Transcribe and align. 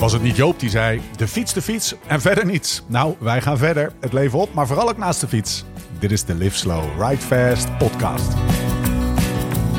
Was 0.00 0.12
het 0.12 0.22
niet 0.22 0.36
Joop 0.36 0.60
die 0.60 0.70
zei: 0.70 1.00
de 1.16 1.28
fiets, 1.28 1.52
de 1.52 1.62
fiets 1.62 1.94
en 2.06 2.20
verder 2.20 2.46
niets? 2.46 2.82
Nou, 2.86 3.14
wij 3.18 3.40
gaan 3.40 3.58
verder. 3.58 3.92
Het 4.00 4.12
leven 4.12 4.38
op, 4.38 4.54
maar 4.54 4.66
vooral 4.66 4.88
ook 4.88 4.96
naast 4.96 5.20
de 5.20 5.28
fiets. 5.28 5.64
Dit 5.98 6.10
is 6.10 6.24
de 6.24 6.34
Live 6.34 6.56
Slow, 6.56 6.84
Ride 6.98 7.20
Fast 7.20 7.78
podcast. 7.78 8.32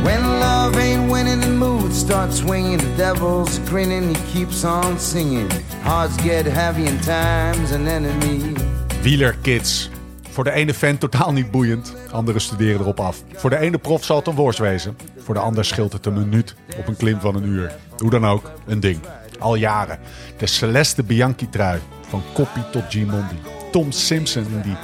When 0.03 0.21
love 0.21 0.79
ain't 0.79 1.11
winning, 1.11 1.41
the 1.41 1.49
mood 1.49 1.93
starts 1.93 2.37
swinging. 2.37 2.79
The 2.79 2.95
devil's 2.95 3.59
grinning, 3.65 4.15
he 4.15 4.33
keeps 4.33 4.63
on 4.63 4.99
singing. 4.99 5.51
Hearts 5.81 6.21
get 6.21 6.45
heavy 6.45 6.87
and 6.87 7.03
time's 7.03 7.71
an 7.71 7.87
enemy. 7.87 8.53
Wielerkids. 9.01 9.89
Voor 10.29 10.43
de 10.43 10.51
ene 10.51 10.73
fan 10.73 10.97
totaal 10.97 11.31
niet 11.31 11.51
boeiend, 11.51 11.95
anderen 12.11 12.41
studeren 12.41 12.81
erop 12.81 12.99
af. 12.99 13.23
Voor 13.33 13.49
de 13.49 13.57
ene 13.57 13.77
prof 13.77 14.03
zal 14.03 14.17
het 14.17 14.27
een 14.27 14.35
worst 14.35 14.59
wezen, 14.59 14.97
voor 15.17 15.33
de 15.33 15.39
ander 15.39 15.65
scheelt 15.65 15.93
het 15.93 16.05
een 16.05 16.13
minuut 16.13 16.55
op 16.77 16.87
een 16.87 16.95
klim 16.95 17.19
van 17.19 17.35
een 17.35 17.45
uur. 17.45 17.71
Hoe 17.97 18.09
dan 18.09 18.25
ook, 18.25 18.51
een 18.65 18.79
ding. 18.79 18.99
Al 19.41 19.55
jaren. 19.55 19.99
De 20.37 20.47
Celeste 20.47 21.03
Bianchi-trui, 21.03 21.79
van 22.07 22.23
Koppie 22.33 22.69
tot 22.69 22.83
Gimondi. 22.89 23.35
Tom 23.71 23.91
Simpson 23.91 24.45
in 24.49 24.61
die 24.61 24.77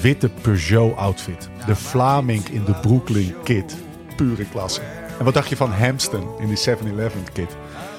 witte 0.00 0.28
Peugeot-outfit. 0.28 1.48
De 1.66 1.76
Vlaming 1.76 2.48
in 2.48 2.64
de 2.64 2.74
Brooklyn 2.74 3.34
Kid. 3.44 3.76
Pure 4.16 4.44
klasse. 4.44 4.80
En 5.18 5.24
wat 5.24 5.34
dacht 5.34 5.48
je 5.48 5.56
van 5.56 5.72
Hampton 5.72 6.28
in 6.38 6.48
die 6.48 6.58
7-Eleven 6.68 7.24
kit? 7.32 7.56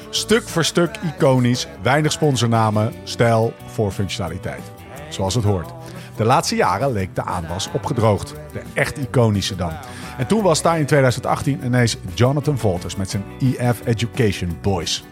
Stuk 0.10 0.48
voor 0.48 0.66
stuk 0.66 0.96
iconisch, 1.16 1.68
weinig 1.82 2.12
sponsornamen, 2.12 2.94
stijl 3.04 3.54
voor 3.66 3.92
functionaliteit. 3.92 4.62
Zoals 5.10 5.36
het 5.36 5.44
hoort. 5.44 5.72
De 6.16 6.24
laatste 6.26 6.56
jaren 6.56 6.92
leek 6.92 7.16
de 7.16 7.24
aanwas 7.24 7.70
opgedroogd. 7.74 8.34
De 8.54 8.62
echt 8.74 8.98
iconische 8.98 9.56
dan. 9.56 9.72
En 10.18 10.28
toen 10.28 10.44
was 10.44 10.62
daar 10.62 10.80
in 10.80 10.86
2018 10.86 11.66
ineens 11.66 11.98
Jonathan 12.14 12.58
Volters 12.58 12.96
met 12.96 13.10
zijn 13.10 13.24
EF 13.40 13.82
Education 13.86 14.58
Boys. 14.62 15.04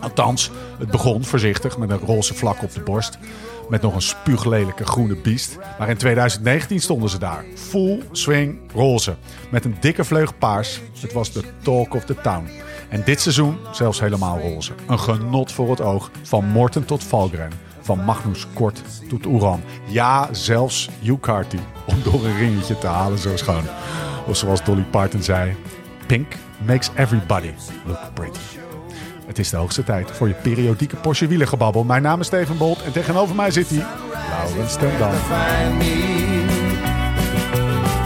Althans, 0.00 0.50
het 0.78 0.90
begon 0.90 1.24
voorzichtig 1.24 1.78
met 1.78 1.90
een 1.90 1.98
roze 1.98 2.34
vlak 2.34 2.62
op 2.62 2.72
de 2.72 2.80
borst. 2.80 3.18
Met 3.68 3.82
nog 3.82 3.94
een 3.94 4.02
spuuglelijke 4.02 4.84
groene 4.84 5.16
biest. 5.16 5.58
Maar 5.78 5.88
in 5.88 5.96
2019 5.96 6.80
stonden 6.80 7.10
ze 7.10 7.18
daar. 7.18 7.44
Full 7.54 8.02
swing 8.12 8.58
roze. 8.74 9.16
Met 9.50 9.64
een 9.64 9.76
dikke 9.80 10.04
vleug 10.04 10.38
paars. 10.38 10.80
Het 11.00 11.12
was 11.12 11.32
de 11.32 11.42
talk 11.62 11.94
of 11.94 12.04
the 12.04 12.14
town. 12.22 12.48
En 12.88 13.02
dit 13.04 13.20
seizoen 13.20 13.58
zelfs 13.72 14.00
helemaal 14.00 14.40
roze. 14.40 14.72
Een 14.86 14.98
genot 14.98 15.52
voor 15.52 15.70
het 15.70 15.80
oog. 15.80 16.10
Van 16.22 16.44
Morten 16.44 16.84
tot 16.84 17.04
Valgren. 17.04 17.52
Van 17.80 18.04
Magnus 18.04 18.46
Kort 18.54 18.82
tot 19.08 19.26
Oeran. 19.26 19.62
Ja, 19.86 20.28
zelfs 20.32 20.88
Hugh 21.00 21.20
Carty. 21.20 21.58
Om 21.86 22.02
door 22.02 22.24
een 22.24 22.36
ringetje 22.36 22.78
te 22.78 22.86
halen 22.86 23.18
zo 23.18 23.36
schoon. 23.36 23.64
Of 24.26 24.36
zoals 24.36 24.64
Dolly 24.64 24.86
Parton 24.90 25.22
zei. 25.22 25.56
Pink 26.06 26.34
makes 26.66 26.90
everybody 26.96 27.50
look 27.86 28.14
pretty. 28.14 28.55
Het 29.26 29.38
is 29.38 29.50
de 29.50 29.56
hoogste 29.56 29.84
tijd 29.84 30.10
voor 30.10 30.28
je 30.28 30.34
periodieke 30.34 30.96
Porsche 30.96 31.26
wielengebabbel. 31.26 31.84
Mijn 31.84 32.02
naam 32.02 32.20
is 32.20 32.26
Steven 32.26 32.58
Bolt 32.58 32.82
en 32.82 32.92
tegenover 32.92 33.34
mij 33.34 33.50
zit 33.50 33.68
hij, 33.68 33.86
Laurens 34.28 34.76
ten 34.76 34.98
Dam. 34.98 35.12
Find 35.12 35.78
me 35.78 36.16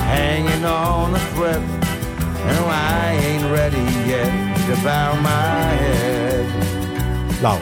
hanging 0.06 0.64
on 0.64 1.14
a 1.14 1.18
thread. 1.34 1.60
And 2.46 2.58
I 2.58 3.26
ain't 3.26 3.44
ready 3.50 4.08
yet 4.08 4.30
to 4.66 4.82
bow 4.82 5.20
my 5.22 5.76
head. 5.76 6.46
Lau, 7.42 7.58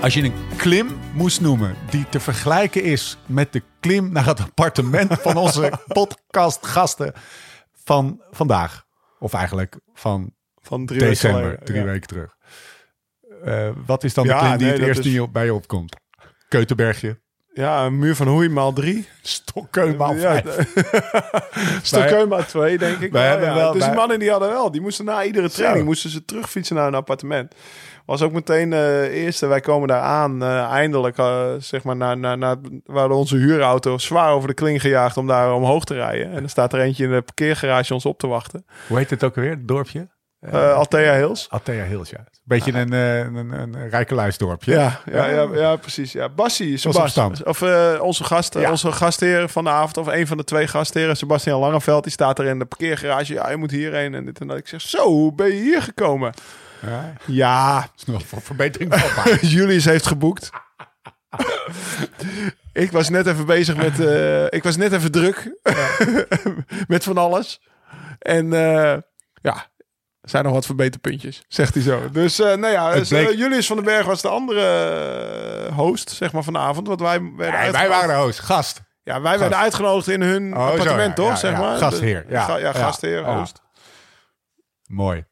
als 0.00 0.14
je 0.14 0.22
een 0.22 0.34
klim 0.56 0.98
moest 1.12 1.40
noemen 1.40 1.74
die 1.90 2.08
te 2.08 2.20
vergelijken 2.20 2.82
is 2.82 3.18
met 3.26 3.52
de 3.52 3.62
klim 3.80 4.12
naar 4.12 4.26
het 4.26 4.40
appartement 4.40 5.12
van 5.20 5.36
onze 5.36 5.72
podcastgasten 5.86 7.12
van 7.84 8.20
vandaag. 8.30 8.84
Of 9.18 9.32
eigenlijk 9.32 9.78
van 9.94 10.34
Van 10.66 10.86
drie 10.86 10.98
weken 11.00 11.14
december, 11.14 11.40
geleden, 11.42 11.64
drie 11.64 11.78
ja. 11.78 11.84
weken 11.84 12.06
terug. 12.08 12.30
Eh, 13.44 13.68
wat 13.86 14.04
is 14.04 14.14
dan 14.14 14.26
de 14.26 14.36
klim 14.36 14.56
die 14.56 14.66
nee, 14.66 14.76
het 14.76 14.86
eerst 14.86 15.04
is- 15.04 15.30
bij 15.30 15.44
je 15.44 15.54
opkomt? 15.54 15.96
Keutenbergje. 16.48 17.20
Ja, 17.52 17.84
een 17.84 17.98
muur 17.98 18.14
van 18.16 18.26
Hoei 18.26 18.48
maal 18.48 18.72
drie. 18.72 19.08
Stokkeun 19.22 19.96
maal 19.96 20.14
Ja, 20.14 20.20
vijf. 20.42 20.72
Stockholm 21.82 22.28
maal 22.28 22.44
twee, 22.44 22.78
denk 22.78 22.98
ik. 22.98 23.12
Wij 23.12 23.28
hebben 23.28 23.54
wel- 23.54 23.72
dus 23.72 23.80
wij- 23.80 23.88
die 23.90 23.98
mannen 23.98 24.18
die 24.18 24.30
hadden 24.30 24.48
wel. 24.48 24.70
Die 24.70 24.80
moesten 24.80 25.04
na 25.04 25.24
iedere 25.24 25.50
training 25.50 25.80
Zo. 25.80 25.84
moesten 25.86 26.10
ze 26.10 26.24
terugfietsen 26.24 26.76
naar 26.76 26.86
een 26.86 26.94
appartement. 26.94 27.54
Was 28.06 28.22
ook 28.22 28.32
meteen 28.32 28.70
de 28.70 29.08
eerste. 29.12 29.46
Wij 29.46 29.60
komen 29.60 29.88
daar 29.88 30.00
aan. 30.00 30.42
eh, 30.42 30.70
eindelijk, 30.70 31.18
eh, 31.18 31.50
zeg 31.58 31.82
maar, 31.84 31.96
naar, 31.96 32.18
naar, 32.18 32.38
naar, 32.38 32.56
we 32.84 32.98
hadden 32.98 33.16
onze 33.16 33.36
huurauto 33.36 33.98
zwaar 33.98 34.32
over 34.32 34.48
de 34.48 34.54
kling 34.54 34.80
gejaagd 34.80 35.16
om 35.16 35.26
daar 35.26 35.52
omhoog 35.54 35.84
te 35.84 35.94
rijden. 35.94 36.30
En 36.32 36.42
er 36.42 36.50
staat 36.50 36.72
er 36.72 36.80
eentje 36.80 37.04
in 37.04 37.10
de 37.10 37.22
parkeergarage 37.22 37.94
ons 37.94 38.06
op 38.06 38.18
te 38.18 38.26
wachten. 38.26 38.66
Hoe 38.88 38.98
heet 38.98 39.10
het 39.10 39.24
ook 39.24 39.36
alweer, 39.36 39.50
het 39.50 39.68
dorpje? 39.68 40.08
Eh 40.52 40.74
Althea 40.74 41.14
Hills. 41.14 41.46
Althea 41.50 41.84
Hills, 41.84 42.10
ja. 42.10 42.24
Beetje 42.44 42.72
een, 42.72 42.92
eh, 42.92 43.18
een, 43.18 43.34
een, 43.36 43.52
een 43.52 43.88
rijkeluisdorpje. 43.88 44.72
Ja, 44.72 45.00
ja, 45.12 45.26
ja, 45.26 45.48
ja, 45.54 45.76
precies. 45.76 46.12
Ja. 46.12 46.28
Bassie, 46.28 46.76
Sebastian. 46.76 47.36
Of 47.44 47.62
onze, 48.00 48.24
gast, 48.24 48.54
Ja. 48.54 48.70
onze 48.70 48.92
gastheer 48.92 49.48
van 49.48 49.64
de 49.64 49.70
avond, 49.70 49.96
of 49.96 50.06
een 50.06 50.26
van 50.26 50.36
de 50.36 50.44
twee 50.44 50.66
gastheren, 50.66 51.16
Sebastian 51.16 51.60
Langeveld, 51.60 52.02
die 52.02 52.12
staat 52.12 52.38
er 52.38 52.44
in 52.46 52.58
de 52.58 52.64
parkeergarage. 52.64 53.32
Ja, 53.32 53.50
je 53.50 53.56
moet 53.56 53.70
hierheen 53.70 54.14
en 54.14 54.24
dit 54.24 54.40
en 54.40 54.46
dat. 54.46 54.56
Ik 54.58 54.68
zeg, 54.68 54.80
zo, 54.80 55.04
hoe 55.04 55.34
ben 55.34 55.46
je 55.46 55.62
hier 55.62 55.82
gekomen? 55.82 56.32
Ja, 56.86 57.12
Ja, 57.24 57.86
is 57.96 58.04
nog 58.04 58.26
voor 58.26 58.42
verbetering. 58.42 58.94
Julius 59.40 59.84
heeft 59.84 60.06
geboekt. 60.06 60.50
ik 62.72 62.90
was 62.92 63.08
net 63.08 63.26
even 63.26 63.46
bezig 63.46 63.76
met, 63.76 63.98
ik 64.52 64.62
was 64.62 64.76
net 64.76 64.92
even 64.92 65.10
druk 65.12 65.52
met 66.88 67.04
van 67.04 67.18
alles. 67.18 67.60
En 68.18 68.50
ja, 69.42 69.66
er 70.26 70.32
zijn 70.32 70.44
nog 70.44 70.52
wat 70.52 70.66
verbeterpuntjes, 70.66 71.42
zegt 71.48 71.74
hij 71.74 71.82
zo. 71.82 72.10
Dus 72.10 72.40
eh 72.40 72.46
nou 72.46 72.72
ja, 72.72 72.92
dus, 72.92 73.08
bleek- 73.08 73.28
eh, 73.30 73.38
Julius 73.38 73.66
van 73.66 73.76
den 73.76 73.84
Berg 73.84 74.06
was 74.06 74.22
de 74.22 74.28
andere 74.28 74.60
eh, 75.68 75.76
host, 75.76 76.10
zeg 76.10 76.32
maar, 76.32 76.42
van 76.42 76.52
de 76.52 76.58
avond. 76.58 76.86
Want 76.86 77.00
wij 77.00 77.20
werden, 77.20 77.36
Nee, 77.36 77.48
wij 77.48 77.60
uitgenodigd- 77.60 78.00
waren 78.00 78.16
de 78.16 78.22
host, 78.22 78.38
gast. 78.40 78.80
ja, 79.02 79.20
wij 79.20 79.38
werden 79.38 79.58
uitgenodigd 79.58 80.08
in 80.08 80.22
hun 80.22 80.52
Oh, 80.56 80.58
zo, 80.64 80.70
appartement, 80.70 81.08
ja, 81.08 81.12
toch? 81.14 81.28
ja, 81.28 81.36
zeg 81.36 81.52
ja. 81.52 81.58
maar. 81.60 81.76
Gastheer, 81.78 82.24
ja. 82.28 82.42
Ga- 82.44 82.56
ja, 82.56 82.66
Ja, 82.66 82.72
gastheer, 82.72 83.20
ja. 83.20 83.38
host. 83.38 83.62
Mooi. 84.86 85.24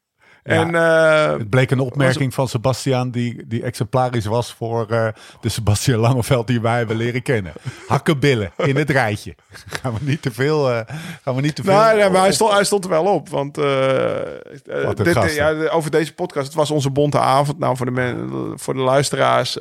En 0.45 0.71
Ja. 0.71 1.27
eh, 1.33 1.39
Het 1.39 1.51
bleek 1.51 1.71
een 1.71 1.81
opmerking 1.81 2.35
van 2.35 2.49
Sebastian 2.49 3.11
die, 3.11 3.47
die 3.47 3.63
exemplarisch 3.63 4.25
was 4.25 4.53
voor 4.55 4.87
eh, 4.91 5.09
de 5.41 5.49
Sebastian 5.49 5.99
Langeveld 6.01 6.47
die 6.47 6.61
wij 6.61 6.77
hebben 6.79 6.97
leren 6.97 7.23
kennen. 7.23 7.53
Hakkenbillen 7.89 8.53
in 8.57 8.77
het 8.77 8.91
rijtje. 8.91 9.35
Gaan 9.83 9.93
we 9.93 9.99
niet 10.03 10.23
te 10.23 10.33
veel. 10.33 10.71
eh, 10.73 10.81
gaan 11.23 11.35
we 11.35 11.41
niet 11.41 11.55
te 11.57 11.63
veel. 11.63 11.73
Nou, 11.73 11.97
nee, 11.99 12.11
maar 12.11 12.21
hij 12.21 12.33
stond, 12.33 12.53
hij 12.53 12.65
stond 12.65 12.85
er 12.85 12.91
wel 12.91 13.05
op. 13.05 13.29
Want 13.29 13.55
dit, 13.55 15.35
ja, 15.35 15.69
over 15.69 15.91
deze 15.91 16.15
podcast, 16.15 16.47
het 16.47 16.55
was 16.55 16.71
onze 16.71 16.91
bonte 16.91 17.19
avond. 17.19 17.59
Nou, 17.59 17.77
voor 17.77 17.87
de, 17.87 17.93
men, 17.93 18.31
voor 18.57 18.75
de 18.75 18.81
luisteraars. 18.81 19.55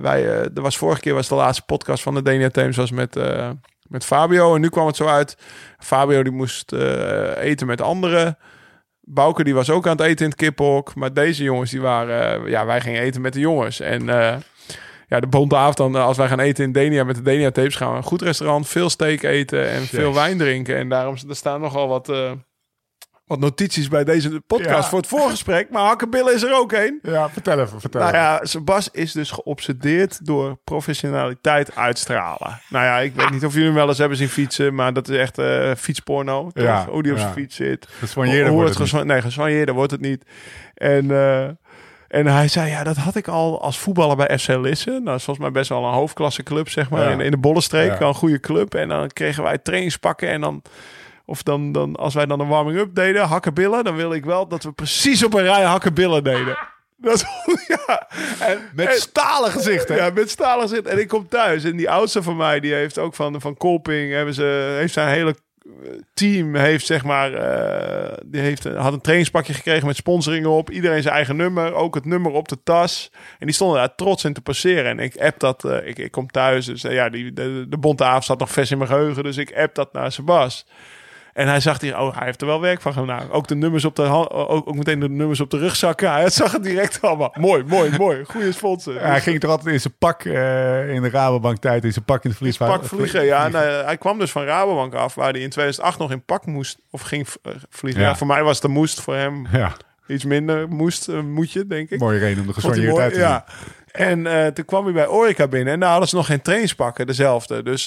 wij, 0.00 0.24
er 0.26 0.62
was 0.62 0.76
vorige 0.78 1.00
keer 1.00 1.14
was 1.14 1.28
de 1.28 1.34
laatste 1.34 1.62
podcast 1.66 2.02
van 2.02 2.14
de 2.14 2.22
Denia 2.22 2.48
Thames 2.48 2.76
was 2.76 2.90
met, 2.90 3.16
met 3.88 4.04
Fabio. 4.04 4.54
En 4.54 4.60
nu 4.60 4.68
kwam 4.68 4.86
het 4.86 4.96
zo 4.96 5.06
uit. 5.06 5.36
Fabio 5.78 6.22
die 6.22 6.32
moest 6.32 6.72
eten 7.36 7.66
met 7.66 7.80
anderen. 7.80 8.38
Bouke 9.08 9.44
die 9.44 9.54
was 9.54 9.70
ook 9.70 9.86
aan 9.86 9.96
het 9.96 10.06
eten 10.06 10.24
in 10.24 10.30
het 10.30 10.40
kiphok. 10.40 10.94
Maar 10.94 11.12
deze 11.12 11.42
jongens 11.42 11.70
die 11.70 11.80
waren... 11.80 12.44
eh, 12.44 12.50
ja, 12.50 12.66
wij 12.66 12.80
gingen 12.80 13.00
eten 13.00 13.20
met 13.20 13.32
de 13.32 13.40
jongens. 13.40 13.80
En... 13.80 14.08
eh, 14.08 14.36
ja, 15.08 15.20
de 15.20 15.26
bonte 15.26 15.56
avond 15.56 15.76
dan, 15.76 15.96
eh, 15.96 16.04
als 16.04 16.16
wij 16.16 16.28
gaan 16.28 16.40
eten 16.40 16.64
in 16.64 16.72
Denia 16.72 17.04
met 17.04 17.16
de 17.16 17.22
Denia 17.22 17.50
tapes, 17.50 17.74
gaan 17.74 17.90
we 17.90 17.96
een 17.96 18.02
goed 18.02 18.22
restaurant, 18.22 18.68
veel 18.68 18.90
steak 18.90 19.22
eten 19.22 19.68
en 19.68 19.82
veel 19.82 20.14
wijn 20.14 20.38
drinken. 20.38 20.76
En 20.76 20.88
daarom 20.88 21.16
er 21.28 21.36
staan 21.36 21.60
nogal 21.60 21.88
wat, 21.88 22.08
eh, 22.08 22.32
wat 23.26 23.38
notities 23.38 23.88
bij 23.88 24.04
deze 24.04 24.40
podcast 24.46 24.68
Ja. 24.70 24.82
voor 24.82 24.98
het 24.98 25.08
voorgesprek. 25.08 25.70
Maar 25.70 25.82
Hakkebillen 25.82 26.34
is 26.34 26.42
er 26.42 26.54
ook 26.56 26.72
een. 26.72 26.98
Ja, 27.02 27.30
vertel 27.30 27.60
even. 27.60 27.80
Vertel 27.80 28.00
Nou 28.00 28.14
ja, 28.14 28.40
Sebas 28.42 28.88
is 28.92 29.12
dus 29.12 29.30
geobsedeerd 29.30 30.26
door 30.26 30.58
professionaliteit 30.64 31.76
uitstralen. 31.76 32.60
Nou 32.68 32.84
ja, 32.84 32.98
ik 32.98 33.14
weet 33.14 33.30
niet 33.30 33.44
of 33.44 33.52
jullie 33.52 33.66
hem 33.66 33.76
wel 33.76 33.88
eens 33.88 33.98
hebben 33.98 34.18
zien 34.18 34.28
fietsen, 34.28 34.74
maar 34.74 34.92
dat 34.92 35.08
is 35.08 35.16
echt 35.16 35.38
eh, 35.38 35.70
fietsporno. 35.76 36.50
Ja, 36.54 36.86
Hoe 36.90 37.02
die 37.02 37.12
op 37.12 37.18
zijn 37.18 37.32
fiets 37.32 37.56
zit. 37.56 37.88
Geswanjeerder 37.98 38.52
wordt 38.52 38.68
het 38.78 38.78
het 38.90 38.92
niet. 38.92 39.04
Nee, 39.04 39.20
geswanjeerder 39.22 39.74
wordt 39.74 39.90
het 39.92 40.00
niet. 40.00 40.24
En, 40.74 41.10
eh, 41.10 41.44
en 42.08 42.26
hij 42.26 42.48
zei, 42.48 42.70
ja, 42.70 42.84
dat 42.84 42.96
had 42.96 43.14
ik 43.16 43.28
al 43.28 43.62
als 43.62 43.78
voetballer 43.78 44.16
bij 44.16 44.38
FC 44.38 44.48
Lisse. 44.48 44.90
Nou, 44.90 45.04
dat 45.04 45.16
is 45.18 45.24
volgens 45.24 45.46
mij 45.46 45.50
best 45.54 45.68
wel 45.68 45.84
een 45.84 45.92
hoofdklasse 45.92 46.42
club, 46.42 46.68
zeg 46.68 46.90
maar, 46.90 47.02
Ja. 47.02 47.10
in, 47.10 47.20
in 47.20 47.30
de 47.30 47.36
Bollenstreek. 47.38 47.98
Ja. 47.98 48.06
Een 48.06 48.14
goede 48.14 48.40
club. 48.40 48.74
En 48.74 48.88
dan 48.88 49.08
kregen 49.08 49.42
wij 49.42 49.58
trainingspakken 49.58 50.28
en 50.28 50.40
dan... 50.40 50.62
Of 51.26 51.42
dan, 51.42 51.72
dan, 51.72 51.96
als 51.96 52.14
wij 52.14 52.26
dan 52.26 52.40
een 52.40 52.48
warming-up 52.48 52.94
deden, 52.94 53.22
hakkenbillen, 53.22 53.84
dan 53.84 53.96
wil 53.96 54.12
ik 54.12 54.24
wel 54.24 54.48
dat 54.48 54.62
we 54.62 54.72
precies 54.72 55.24
op 55.24 55.34
een 55.34 55.42
rij 55.42 55.62
hakkenbillen 55.62 56.24
deden. 56.24 56.58
Dat 56.98 57.24
ja. 57.86 58.08
En, 58.40 58.58
Met 58.74 58.86
en- 58.86 59.00
stalen 59.00 59.50
gezichten. 59.50 59.96
ja, 59.96 60.10
met 60.14 60.30
stalen 60.30 60.68
zit. 60.68 60.86
En 60.86 60.98
ik 60.98 61.08
kom 61.08 61.28
thuis. 61.28 61.64
En 61.64 61.76
die 61.76 61.90
oudste 61.90 62.22
van 62.22 62.36
mij, 62.36 62.60
die 62.60 62.72
heeft 62.74 62.98
ook 62.98 63.14
van, 63.14 63.40
van 63.40 63.56
Kolping, 63.56 64.12
hebben 64.12 64.34
ze, 64.34 64.76
heeft 64.78 64.92
zijn 64.92 65.08
hele 65.08 65.34
eh, 65.64 65.90
team, 66.14 66.54
heeft 66.54 66.86
zeg 66.86 67.04
maar, 67.04 67.32
eh, 67.34 68.18
die 68.26 68.40
heeft, 68.40 68.64
had 68.64 68.92
een 68.92 69.00
trainingspakje 69.00 69.52
gekregen 69.52 69.86
met 69.86 69.96
sponsoringen 69.96 70.50
op. 70.50 70.70
Iedereen 70.70 71.02
zijn 71.02 71.14
eigen 71.14 71.36
nummer, 71.36 71.74
ook 71.74 71.94
het 71.94 72.04
nummer 72.04 72.32
op 72.32 72.48
de 72.48 72.62
tas. 72.62 73.10
En 73.38 73.46
die 73.46 73.54
stonden 73.54 73.76
daar 73.76 73.94
trots 73.94 74.24
in 74.24 74.32
te 74.32 74.40
passeren. 74.40 74.84
En 74.90 74.98
ik 74.98 75.16
app 75.16 75.40
dat, 75.40 75.64
eh, 75.64 75.86
ik, 75.88 75.98
ik 75.98 76.10
kom 76.10 76.30
thuis. 76.30 76.66
Dus 76.66 76.84
eh, 76.84 76.92
ja, 76.94 77.08
die, 77.08 77.32
de, 77.32 77.66
de 77.68 77.78
bonte 77.78 78.18
zat 78.20 78.38
nog 78.38 78.50
vers 78.50 78.70
in 78.70 78.78
mijn 78.78 78.90
geheugen. 78.90 79.22
Dus 79.22 79.36
ik 79.36 79.56
app 79.56 79.74
dat 79.74 79.92
naar 79.92 80.12
Sebas. 80.12 80.66
En 81.36 81.48
hij 81.48 81.60
zag 81.60 81.80
hier, 81.80 81.98
oh, 81.98 82.16
hij 82.16 82.26
heeft 82.26 82.40
er 82.40 82.46
wel 82.46 82.60
werk 82.60 82.80
van 82.80 82.92
gedaan. 82.92 83.30
Ook 83.30 83.48
de 83.48 83.54
nummers 83.54 83.84
op 83.84 83.96
de 83.96 84.02
ook, 84.02 84.68
ook 84.68 84.74
meteen 84.74 85.00
de 85.00 85.08
nummers 85.08 85.40
op 85.40 85.50
de 85.50 85.58
rugzakken. 85.58 86.12
Hij 86.12 86.30
zag 86.30 86.52
het 86.52 86.62
direct 86.62 87.02
allemaal. 87.02 87.34
Mooi, 87.38 87.64
mooi, 87.64 87.90
mooi. 87.98 88.24
Goede 88.24 88.52
sponsor. 88.52 88.94
Ja, 88.94 89.00
hij 89.00 89.20
ging 89.20 89.40
toch 89.40 89.50
altijd 89.50 89.74
in 89.74 89.80
zijn 89.80 89.94
pak 89.98 90.24
eh, 90.24 90.94
in 90.94 91.02
de 91.02 91.10
Rabobank 91.10 91.58
tijd, 91.58 91.84
in 91.84 91.92
zijn 91.92 92.04
pak 92.04 92.24
in 92.24 92.30
de 92.30 92.36
vliegtuig. 92.36 92.70
Pak 92.70 92.84
vliegen, 92.84 93.24
ja. 93.24 93.44
En, 93.44 93.84
hij 93.86 93.96
kwam 93.96 94.18
dus 94.18 94.30
van 94.30 94.44
Rabobank 94.44 94.94
af, 94.94 95.14
waar 95.14 95.32
hij 95.32 95.40
in 95.40 95.50
2008 95.50 95.98
nog 95.98 96.10
in 96.10 96.24
pak 96.24 96.46
moest 96.46 96.78
of 96.90 97.00
ging 97.00 97.26
eh, 97.42 97.52
vliegen. 97.70 98.02
Ja. 98.02 98.08
Ja. 98.08 98.16
voor 98.16 98.26
mij 98.26 98.42
was 98.42 98.54
het 98.54 98.64
een 98.64 98.70
moest, 98.70 99.00
voor 99.00 99.14
hem 99.14 99.46
Ja, 99.52 99.72
iets 100.06 100.24
minder 100.24 100.68
moest, 100.68 101.08
eh, 101.08 101.20
moet 101.20 101.52
je, 101.52 101.66
denk 101.66 101.90
ik. 101.90 102.00
mooie 102.00 102.18
reden 102.18 102.38
om 102.38 102.44
hij 102.44 102.54
gesoigneerd 102.54 102.98
uit 102.98 103.12
te 103.12 103.18
ja. 103.18 103.44
En 103.92 104.26
eh, 104.26 104.46
toen 104.46 104.64
kwam 104.64 104.84
hij 104.84 104.92
bij 104.92 105.08
Orica 105.08 105.48
binnen 105.48 105.72
en 105.72 105.80
daar 105.80 105.90
hadden 105.90 106.08
ze 106.08 106.14
nog 106.16 106.26
geen 106.26 106.42
trainingspakken, 106.42 107.06
dezelfde. 107.06 107.62
Dus 107.62 107.84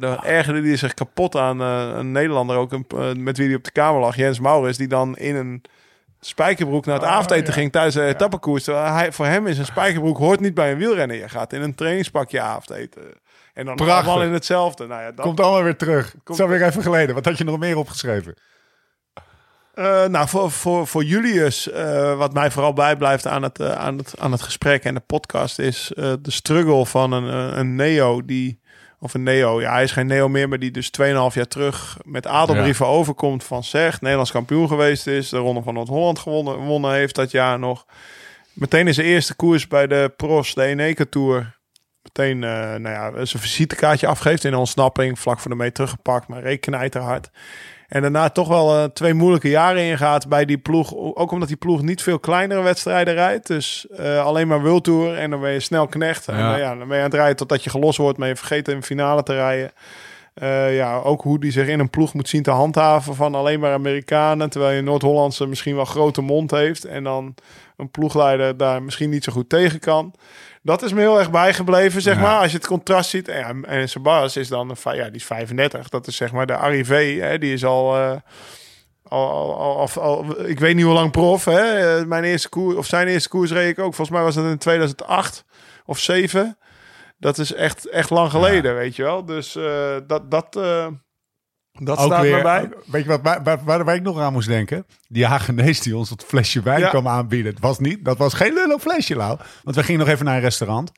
dan 0.00 0.24
ergerde 0.24 0.60
hij 0.68 0.76
zich 0.76 0.94
kapot 0.94 1.36
aan 1.36 1.60
een 1.60 2.12
Nederlander 2.12 2.56
ook, 2.56 2.72
een, 2.72 3.22
met 3.22 3.36
wie 3.36 3.46
hij 3.46 3.56
op 3.56 3.64
de 3.64 3.70
kamer 3.70 4.00
lag, 4.00 4.16
Jens 4.16 4.40
Maurits, 4.40 4.78
die 4.78 4.88
dan 4.88 5.16
in 5.16 5.36
een 5.36 5.62
spijkerbroek 6.20 6.86
naar 6.86 6.94
het 6.94 7.04
Oh, 7.04 7.10
avondeten 7.10 7.46
ja. 7.46 7.52
ging 7.52 7.72
tijdens 7.72 7.94
de 7.94 8.04
etappekoers. 8.04 8.66
Hij, 8.66 9.12
voor 9.12 9.26
hem 9.26 9.46
is 9.46 9.58
een 9.58 9.64
spijkerbroek 9.64 10.18
hoort 10.18 10.40
niet 10.40 10.54
bij 10.54 10.70
een 10.72 10.78
wielrenner. 10.78 11.16
Je 11.16 11.28
gaat 11.28 11.52
in 11.52 11.62
een 11.62 11.74
trainingspakje 11.74 12.40
avondeten. 12.40 13.02
En 13.54 13.64
dan 13.64 13.76
Prachtig. 13.76 14.08
allemaal 14.08 14.26
in 14.26 14.32
hetzelfde. 14.32 14.86
Nou 14.86 15.02
ja, 15.02 15.12
dat, 15.12 15.24
Komt 15.24 15.40
allemaal 15.40 15.62
weer 15.62 15.76
terug. 15.76 16.12
Het 16.12 16.20
Komt- 16.24 16.38
is 16.38 16.44
alweer 16.44 16.62
even 16.62 16.82
geleden. 16.82 17.14
Wat 17.14 17.24
had 17.24 17.38
je 17.38 17.44
nog 17.44 17.58
meer 17.58 17.76
opgeschreven? 17.76 18.34
Eh, 19.78 20.06
nou, 20.06 20.28
voor, 20.28 20.50
voor, 20.50 20.86
voor 20.86 21.04
Julius, 21.04 21.70
eh, 21.70 22.16
wat 22.16 22.32
mij 22.32 22.50
vooral 22.50 22.72
bijblijft 22.72 23.26
aan 23.26 23.42
het, 23.42 23.60
eh, 23.60 23.72
aan, 23.72 23.98
het, 23.98 24.14
aan 24.18 24.32
het 24.32 24.42
gesprek 24.42 24.84
en 24.84 24.94
de 24.94 25.00
podcast, 25.00 25.58
is 25.58 25.92
de 25.96 26.18
struggle 26.22 26.86
van 26.86 27.12
een, 27.12 27.58
een 27.58 27.74
Neo 27.74 28.24
die, 28.24 28.60
of 28.98 29.14
een 29.14 29.22
Neo, 29.22 29.60
ja, 29.60 29.72
hij 29.72 29.82
is 29.82 29.92
geen 29.92 30.06
Neo 30.06 30.28
meer, 30.28 30.48
maar 30.48 30.58
die 30.58 30.70
dus 30.70 30.90
2,5 30.90 31.34
jaar 31.34 31.48
terug 31.48 31.98
met 32.04 32.26
adelbrieven 32.26 32.86
overkomt 32.86 33.44
van 33.44 33.64
Zeg, 33.64 34.00
Nederlands 34.00 34.30
kampioen 34.30 34.68
geweest 34.68 35.06
is, 35.06 35.28
de 35.28 35.36
Ronde 35.36 35.62
van 35.62 35.74
Noord-Holland 35.74 36.18
gewonnen, 36.18 36.54
gewonnen 36.54 36.92
heeft 36.92 37.14
dat 37.14 37.30
jaar 37.30 37.58
nog. 37.58 37.86
Meteen 38.52 38.86
in 38.86 38.94
zijn 38.94 39.06
eerste 39.06 39.34
koers 39.34 39.68
bij 39.68 39.86
de 39.86 40.12
Pros, 40.16 40.54
de 40.54 40.62
Eneca 40.62 41.04
Tour, 41.10 41.58
meteen 42.02 42.38
nou 42.38 42.88
ja, 42.88 43.24
zijn 43.24 43.42
visitekaartje 43.42 44.06
afgeeft 44.06 44.44
in 44.44 44.52
een 44.52 44.58
ontsnapping, 44.58 45.18
vlak 45.18 45.38
voor 45.40 45.50
de 45.50 45.56
mee 45.56 45.72
teruggepakt, 45.72 46.28
maar 46.28 46.42
rekent 46.42 46.94
er 46.94 47.00
hard. 47.00 47.30
En 47.88 48.02
daarna 48.02 48.28
toch 48.28 48.48
wel 48.48 48.76
eh, 48.76 48.84
twee 48.84 49.14
moeilijke 49.14 49.48
jaren 49.48 49.82
ingaat 49.82 50.28
bij 50.28 50.44
die 50.44 50.58
ploeg. 50.58 50.94
Ook 50.94 51.30
omdat 51.30 51.48
die 51.48 51.56
ploeg 51.56 51.82
niet 51.82 52.02
veel 52.02 52.18
kleinere 52.18 52.62
wedstrijden 52.62 53.14
rijdt. 53.14 53.46
Dus 53.46 53.86
eh, 53.96 54.24
alleen 54.24 54.48
maar 54.48 54.62
World 54.62 54.84
Tour 54.84 55.16
en 55.16 55.30
dan 55.30 55.40
ben 55.40 55.52
je 55.52 55.60
snel 55.60 55.86
knecht. 55.86 56.28
En 56.28 56.36
Ja. 56.36 56.50
dan, 56.50 56.58
ja, 56.58 56.74
dan 56.74 56.88
ben 56.88 56.96
je 56.96 57.02
aan 57.02 57.08
het 57.08 57.18
rijden 57.18 57.36
totdat 57.36 57.64
je 57.64 57.70
gelost 57.70 57.98
wordt. 57.98 58.18
Maar 58.18 58.28
je 58.28 58.36
vergeet 58.36 58.68
in 58.68 58.76
de 58.76 58.82
finale 58.86 59.22
te 59.22 59.34
rijden. 59.34 59.72
Eh, 60.34 60.76
ja, 60.76 60.96
ook 60.96 61.22
hoe 61.22 61.40
die 61.40 61.50
zich 61.52 61.66
in 61.68 61.80
een 61.80 61.90
ploeg 61.90 62.14
moet 62.14 62.28
zien 62.28 62.42
te 62.42 62.50
handhaven 62.50 63.14
van 63.14 63.34
alleen 63.34 63.60
maar 63.60 63.72
Amerikanen. 63.72 64.50
Terwijl 64.50 64.76
je 64.76 64.82
Noord-Hollandse 64.82 65.46
misschien 65.46 65.76
wel 65.76 65.84
grote 65.84 66.20
mond 66.20 66.50
heeft. 66.50 66.84
En 66.84 67.04
dan 67.04 67.34
een 67.76 67.90
ploegleider 67.90 68.56
daar 68.56 68.82
misschien 68.82 69.10
niet 69.10 69.24
zo 69.24 69.32
goed 69.32 69.48
tegen 69.48 69.80
kan. 69.80 70.14
Dat 70.68 70.82
is 70.82 70.92
me 70.92 71.00
heel 71.00 71.18
erg 71.18 71.30
bijgebleven, 71.30 72.02
zeg 72.02 72.14
Ja. 72.14 72.20
maar. 72.20 72.38
Als 72.40 72.50
je 72.50 72.56
het 72.56 72.66
contrast 72.66 73.10
ziet. 73.10 73.28
En, 73.28 73.64
en 73.64 73.88
Sebas 73.88 74.36
is 74.36 74.48
dan, 74.48 74.70
een 74.84 74.94
ja, 74.96 75.04
die 75.04 75.14
is 75.14 75.24
35. 75.24 75.88
Dat 75.88 76.06
is 76.06 76.16
zeg 76.16 76.32
maar 76.32 76.46
de 76.46 76.56
arrivé. 76.56 77.02
Hè, 77.20 77.38
die 77.38 77.52
is 77.52 77.64
al, 77.64 77.96
eh, 77.96 78.10
al, 79.02 79.28
al, 79.28 79.54
al, 79.54 79.76
al- 79.94 80.02
al- 80.02 80.46
ik 80.46 80.58
weet 80.60 80.74
niet 80.74 80.84
hoe 80.84 80.94
lang 80.94 81.10
prof. 81.10 81.44
Hè. 81.44 81.98
Eh, 81.98 82.04
Mijn 82.06 82.24
eerste 82.24 82.48
koers, 82.48 82.76
of 82.76 82.86
zijn 82.86 83.08
eerste 83.08 83.28
koers 83.28 83.50
reed 83.50 83.68
ik 83.70 83.78
ook. 83.78 83.94
Volgens 83.94 84.10
mij 84.16 84.22
was 84.22 84.34
dat 84.34 84.44
in 84.44 84.58
2008 84.58 85.44
of 85.84 85.98
7. 85.98 86.58
Dat 87.18 87.38
is 87.38 87.52
echt, 87.54 87.88
echt 87.88 88.10
lang 88.10 88.30
geleden, 88.30 88.74
weet 88.74 88.96
je 88.96 89.02
wel. 89.02 89.24
Dus 89.24 89.56
eh, 89.56 89.96
dat, 90.06 90.30
dat, 90.30 90.56
dat 91.80 91.98
Ook 91.98 92.06
staat 92.06 92.20
weer, 92.22 92.36
me 92.36 92.42
bij. 92.42 92.68
Weet 92.86 93.02
je 93.02 93.08
wat, 93.08 93.20
waar, 93.22 93.42
waar, 93.64 93.84
waar, 93.84 93.94
ik 93.94 94.02
nog 94.02 94.20
aan 94.20 94.32
moest 94.32 94.48
denken? 94.48 94.84
Die 95.08 95.26
Hagenees 95.26 95.80
die 95.80 95.96
ons 95.96 96.08
dat 96.08 96.24
flesje 96.26 96.62
wijn 96.62 96.80
Ja. 96.80 96.88
kwam 96.88 97.08
aanbieden. 97.08 97.52
Het 97.52 97.62
was 97.62 97.78
niet, 97.78 98.04
dat 98.04 98.18
was 98.18 98.34
geen 98.34 98.52
lullo 98.54 98.78
flesje, 98.78 99.16
Lau. 99.16 99.38
Want 99.62 99.76
we 99.76 99.82
gingen 99.82 100.00
nog 100.00 100.08
even 100.08 100.24
naar 100.24 100.34
een 100.34 100.40
restaurant. 100.40 100.92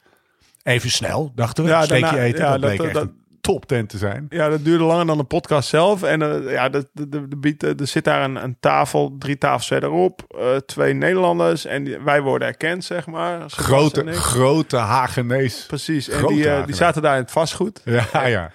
Even 0.63 0.91
snel, 0.91 1.33
dachten 1.35 1.65
we. 1.65 1.71
Ja, 1.71 1.83
steekje 1.85 2.01
daarna- 2.05 2.23
eten. 2.23 2.39
ja, 2.45 2.51
dat 2.53 2.61
dat- 2.61 2.71
bleek 2.71 2.83
echt 2.83 2.95
dat- 2.95 3.03
een 3.03 3.19
toptent 3.41 3.89
te 3.89 3.99
zijn. 3.99 4.27
Ja, 4.29 4.49
dat 4.49 4.65
duurde 4.65 4.85
langer 4.85 5.07
dan 5.07 5.17
de 5.19 5.25
podcast 5.25 5.69
zelf. 5.69 6.03
En 6.03 6.23
eh, 6.47 6.53
ja, 6.53 6.69
de, 6.69 6.89
de, 6.93 7.09
de, 7.09 7.57
de 7.57 7.75
er 7.79 7.87
zit 7.87 8.05
daar 8.05 8.23
een, 8.25 8.37
een 8.45 8.57
tafel, 8.61 9.17
drie 9.19 9.39
tafels 9.39 9.67
verderop. 9.67 10.23
eh, 10.39 10.57
twee 10.57 10.93
Nederlanders. 10.95 11.65
En 11.65 11.85
die- 11.85 11.99
wij 11.99 12.23
worden 12.23 12.49
erkend, 12.49 12.85
zeg 12.85 13.07
maar. 13.07 13.43
Grote, 13.51 14.13
grote 14.13 14.77
Hagenees. 14.77 15.65
Precies. 15.67 16.09
En 16.09 16.19
grote 16.19 16.35
die, 16.35 16.49
eh, 16.51 16.67
die 16.67 16.75
zaten 16.75 17.03
daar 17.03 17.17
in 17.17 17.23
het 17.23 17.31
vastgoed. 17.31 17.81
Ja, 17.85 18.27
ja. 18.27 18.43
En 18.45 18.51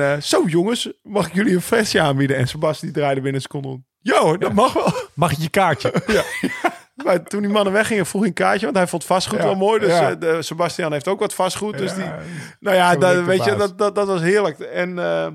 eh, 0.00 0.20
zo 0.20 0.44
jongens, 0.46 0.92
mag 1.02 1.26
ik 1.26 1.34
jullie 1.34 1.54
een 1.54 1.60
flesje 1.60 2.00
aanbieden? 2.00 2.36
En 2.36 2.48
Sebastian 2.48 2.92
die 2.92 3.00
draaide 3.00 3.20
binnen 3.20 3.34
een 3.34 3.46
seconde 3.50 3.68
om. 3.68 3.86
Jo, 4.00 4.36
dat 4.36 4.52
mag 4.52 4.72
wel. 4.72 4.92
Mag 5.14 5.32
ik 5.32 5.38
je 5.38 5.48
kaartje? 5.48 5.92
Maar 7.04 7.22
toen 7.22 7.42
die 7.42 7.50
mannen 7.50 7.72
weggingen, 7.72 8.06
vroeg 8.06 8.20
hij 8.20 8.30
een 8.30 8.36
kaartje. 8.36 8.64
Want 8.64 8.76
hij 8.76 8.86
vond 8.86 9.04
vastgoed 9.04 9.38
Ja, 9.38 9.44
wel 9.44 9.54
mooi. 9.54 9.80
Dus 9.80 9.88
ja. 9.88 10.10
eh, 10.10 10.20
de, 10.20 10.42
Sebastian 10.42 10.92
heeft 10.92 11.08
ook 11.08 11.20
wat 11.20 11.34
vastgoed. 11.34 11.78
Dus 11.78 11.90
Ja, 11.90 11.96
die, 11.96 12.28
nou 12.60 12.76
ja, 12.76 12.96
dat, 12.96 13.24
weet 13.24 13.44
je, 13.44 13.56
dat, 13.56 13.78
dat, 13.78 13.94
dat 13.94 14.06
was 14.06 14.20
heerlijk. 14.20 14.58
En 14.58 14.98
eh, 14.98 15.28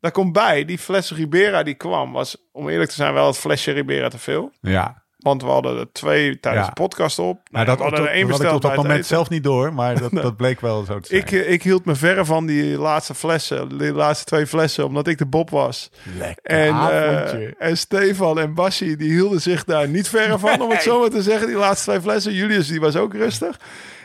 daar 0.00 0.10
komt 0.10 0.32
bij, 0.32 0.64
die 0.64 0.78
fles 0.78 1.12
Ribera 1.12 1.62
die 1.62 1.74
kwam, 1.74 2.12
was 2.12 2.48
om 2.52 2.68
eerlijk 2.68 2.90
te 2.90 2.96
zijn 2.96 3.14
wel 3.14 3.26
het 3.26 3.38
flesje 3.38 3.72
Ribera 3.72 4.08
te 4.08 4.18
veel. 4.18 4.52
Ja. 4.60 5.06
Want 5.18 5.42
we 5.42 5.48
hadden 5.48 5.78
er 5.78 5.92
twee 5.92 6.40
tijdens 6.40 6.64
Ja. 6.66 6.72
de 6.74 6.80
podcast 6.80 7.18
op. 7.18 7.40
Nou, 7.50 7.64
dat 7.66 7.76
we 7.76 7.82
hadden 7.82 8.00
er 8.00 8.06
één 8.06 8.20
had 8.20 8.30
ik 8.30 8.36
besteld 8.36 8.54
op 8.64 8.70
dat 8.70 8.76
moment 8.76 9.06
zelf 9.06 9.28
niet 9.28 9.44
door, 9.44 9.74
maar 9.74 9.98
dat, 9.98 10.10
dat 10.22 10.36
bleek 10.36 10.60
wel 10.60 10.84
zo 10.84 11.00
te 11.00 11.08
zijn. 11.08 11.20
Ik, 11.20 11.32
eh, 11.32 11.50
ik 11.52 11.62
hield 11.62 11.84
me 11.84 11.94
verre 11.94 12.24
van 12.24 12.46
die 12.46 12.78
laatste 12.78 13.14
flessen, 13.14 13.78
die 13.78 13.92
laatste 13.92 14.24
twee 14.24 14.46
flessen, 14.46 14.86
omdat 14.86 15.06
ik 15.06 15.18
de 15.18 15.26
Bob 15.26 15.50
was. 15.50 15.90
Lekker 16.18 16.44
En, 16.44 16.74
eh, 16.74 17.68
en 17.68 17.78
Stefan 17.78 18.38
en 18.38 18.54
Bassi, 18.54 18.96
die 18.96 19.10
hielden 19.12 19.40
zich 19.40 19.64
daar 19.64 19.88
niet 19.88 20.08
verre 20.08 20.38
van, 20.38 20.62
om 20.62 20.70
het 20.70 20.82
zo 20.82 21.00
maar 21.00 21.10
te 21.10 21.22
zeggen. 21.22 21.46
Die 21.46 21.56
laatste 21.56 21.90
twee 21.90 22.00
flessen. 22.00 22.32
Julius, 22.32 22.68
die 22.68 22.80
was 22.80 22.96
ook 22.96 23.14
rustig. 23.14 23.60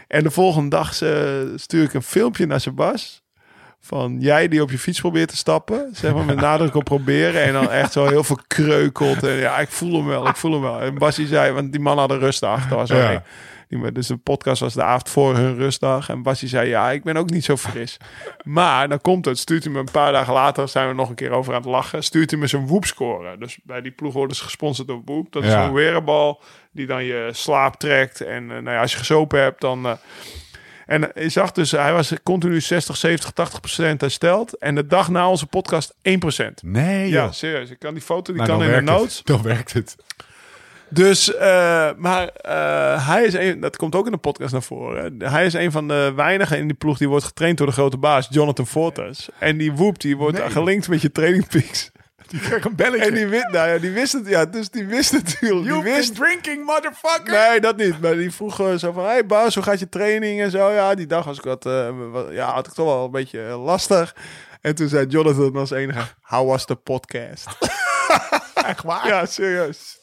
En 0.07 0.24
de 0.24 0.31
volgende 0.31 0.69
dag 0.69 1.01
eh, 1.01 1.12
stuur 1.56 1.83
ik 1.83 1.94
een 1.94 2.04
filmpje 2.04 2.45
naar 2.45 2.59
Sebas. 2.59 3.22
Van 3.85 4.18
jij 4.19 4.47
die 4.47 4.62
op 4.62 4.71
je 4.71 4.80
fiets 4.80 5.00
probeert 5.00 5.30
te 5.30 5.38
stappen. 5.38 5.89
Zeg 5.94 6.13
maar 6.13 6.25
met 6.25 6.35
nadruk 6.35 6.75
op 6.75 6.83
proberen. 6.83 7.44
En 7.44 7.53
dan 7.53 7.71
echt 7.71 7.91
zo 7.91 8.07
heel 8.07 8.24
veel 8.24 8.39
kreukelt. 8.47 9.24
En 9.24 9.33
ja, 9.35 9.57
ik 9.59 9.69
voel 9.69 9.94
hem 9.94 10.06
wel, 10.06 10.27
ik 10.27 10.35
voel 10.35 10.51
hem 10.51 10.62
wel. 10.62 10.80
En 10.81 10.97
Bassi 10.97 11.25
zei, 11.25 11.51
want 11.51 11.71
die 11.71 11.81
man 11.81 11.97
had 11.97 12.12
een 12.12 12.19
rustdag. 12.19 12.68
Dat 12.68 12.77
was 12.77 12.89
Ja. 12.89 13.09
die- 13.09 13.91
Dus 13.91 14.07
de 14.07 14.18
podcast 14.18 14.62
was 14.62 14.74
de 14.74 14.83
avond 14.83 15.09
voor 15.09 15.35
hun 15.35 15.56
rustdag. 15.56 16.09
En 16.09 16.21
Bassi 16.21 16.47
zei, 16.47 16.69
ja, 16.69 16.91
ik 16.91 17.03
ben 17.03 17.18
ook 17.18 17.30
niet 17.30 17.44
zo 17.45 17.57
fris. 17.57 17.97
Maar 18.44 18.89
dan 18.89 19.01
komt 19.01 19.25
het. 19.25 19.38
Stuurt 19.38 19.63
hij 19.63 19.74
me 19.74 19.80
een 19.80 19.91
paar 19.91 20.12
dagen 20.12 20.33
later, 20.33 20.68
zijn 20.68 20.88
we 20.88 20.94
nog 20.94 21.09
een 21.09 21.15
keer 21.15 21.31
over 21.31 21.53
aan 21.53 21.62
het 21.62 21.69
lachen. 21.69 22.03
Stuurt 22.03 22.30
hij 22.31 22.39
me 22.39 22.47
zijn 22.47 22.68
Whoop-score. 22.68 23.38
Dus 23.38 23.57
bij 23.63 23.81
die 23.81 23.91
ploeg 23.91 24.13
worden 24.13 24.35
ze 24.35 24.44
gesponsord 24.44 24.88
door 24.88 25.01
Whoop. 25.06 25.31
Dat 25.31 25.44
is 25.44 25.51
Ja. 25.51 25.65
een 25.65 25.74
wearable 25.74 26.38
die 26.71 26.85
dan 26.88 27.03
je 27.03 27.30
slaap 27.31 27.75
trekt. 27.75 28.21
En 28.21 28.44
eh, 28.51 28.57
nou 28.57 28.69
ja, 28.75 28.81
als 28.81 28.91
je 28.91 28.97
gezopen 28.97 29.41
hebt, 29.41 29.62
dan... 29.62 29.85
eh, 29.85 29.92
en 30.85 31.11
je 31.16 31.30
zag 31.30 31.52
dus, 31.52 31.71
hij 31.71 31.94
was 31.94 32.13
continu 32.23 32.61
60, 32.61 32.97
70, 32.97 33.31
80 33.31 33.59
procent 33.59 34.02
hersteld. 34.02 34.57
En 34.57 34.75
de 34.75 34.87
dag 34.87 35.09
na 35.09 35.30
onze 35.30 35.45
podcast 35.45 35.94
1 36.02 36.19
procent. 36.19 36.63
Nee, 36.63 37.09
Ja, 37.09 37.23
joh. 37.23 37.31
serieus. 37.31 37.69
Ik 37.69 37.80
kan 37.80 37.94
die 37.94 38.04
foto, 38.04 38.33
die 38.33 38.42
Nou, 38.42 38.47
kan 38.47 38.59
in 38.59 38.66
de 38.66 38.71
werkt 38.71 38.90
het. 38.90 38.97
notes. 38.99 39.21
Dan 39.23 39.42
werkt 39.42 39.73
het. 39.73 39.95
Dus, 40.90 41.35
eh, 41.35 41.90
maar 41.97 42.28
eh, 42.28 43.07
hij 43.07 43.23
is 43.23 43.33
een, 43.33 43.59
dat 43.59 43.78
komt 43.78 43.95
ook 43.95 44.06
in 44.06 44.11
de 44.11 44.18
podcast 44.18 44.52
naar 44.52 44.63
voren. 44.63 45.16
Hij 45.23 45.45
is 45.45 45.54
een 45.54 45.71
van 45.71 45.87
de 45.87 46.11
weinigen 46.16 46.57
in 46.57 46.68
die 46.68 46.75
ploeg 46.75 46.97
die 46.97 47.09
wordt 47.09 47.25
getraind 47.25 47.57
door 47.57 47.68
de 47.68 47.73
grote 47.73 47.97
baas, 47.97 48.28
Jonathan 48.30 48.68
Fortes. 48.68 49.30
En 49.40 49.57
die 49.57 49.73
Whoop, 49.73 49.99
die 50.02 50.18
wordt 50.18 50.37
Nee. 50.37 50.49
gelinkt 50.49 50.87
met 50.87 51.02
je 51.02 51.11
training 51.11 51.47
peaks. 51.47 51.92
Die 52.33 52.42
kreeg 52.42 52.66
een 52.66 52.75
belletje. 52.75 53.06
En 53.06 53.13
die 53.13 53.28
wist, 53.28 53.49
nou 53.52 53.69
ja, 53.69 53.78
die 53.78 53.92
wist 53.92 54.13
het, 54.13 54.28
ja, 54.28 54.45
dus 54.45 54.69
die 54.69 54.85
wist 54.85 55.11
het 55.11 55.23
natuurlijk. 55.23 55.61
Die 55.61 55.71
You've 55.73 55.90
wist, 55.95 56.16
drinking, 56.16 56.66
motherfucker. 56.66 57.33
Nee, 57.49 57.59
dat 57.59 57.78
niet. 57.78 58.02
Maar 58.02 58.13
die 58.16 58.31
vroeg 58.31 58.59
eh, 58.59 58.75
zo 58.75 58.92
van... 58.92 59.06
Hey 59.06 59.25
baas, 59.25 59.56
hoe 59.56 59.63
gaat 59.63 59.80
je 59.80 59.90
training 59.90 60.42
en 60.42 60.52
zo? 60.52 60.71
Ja, 60.71 60.95
die 60.95 61.06
dag 61.07 61.25
was 61.25 61.37
ik 61.37 61.44
wat, 61.44 61.66
eh, 61.66 61.90
wat- 62.11 62.28
ja, 62.31 62.54
had 62.54 62.68
ik 62.68 62.73
toch 62.73 62.85
wel 62.85 63.06
een 63.06 63.11
beetje 63.11 63.45
eh, 63.47 63.63
lastig. 63.63 64.16
En 64.61 64.75
toen 64.75 64.87
zei 64.87 65.06
Jonathan 65.07 65.56
als 65.56 65.71
enige... 65.71 65.99
How 66.21 66.47
was 66.49 66.66
the 66.66 66.75
podcast? 66.75 67.47
Echt 68.66 68.83
waar? 68.83 69.07
ja, 69.07 69.25
serieus. 69.25 69.99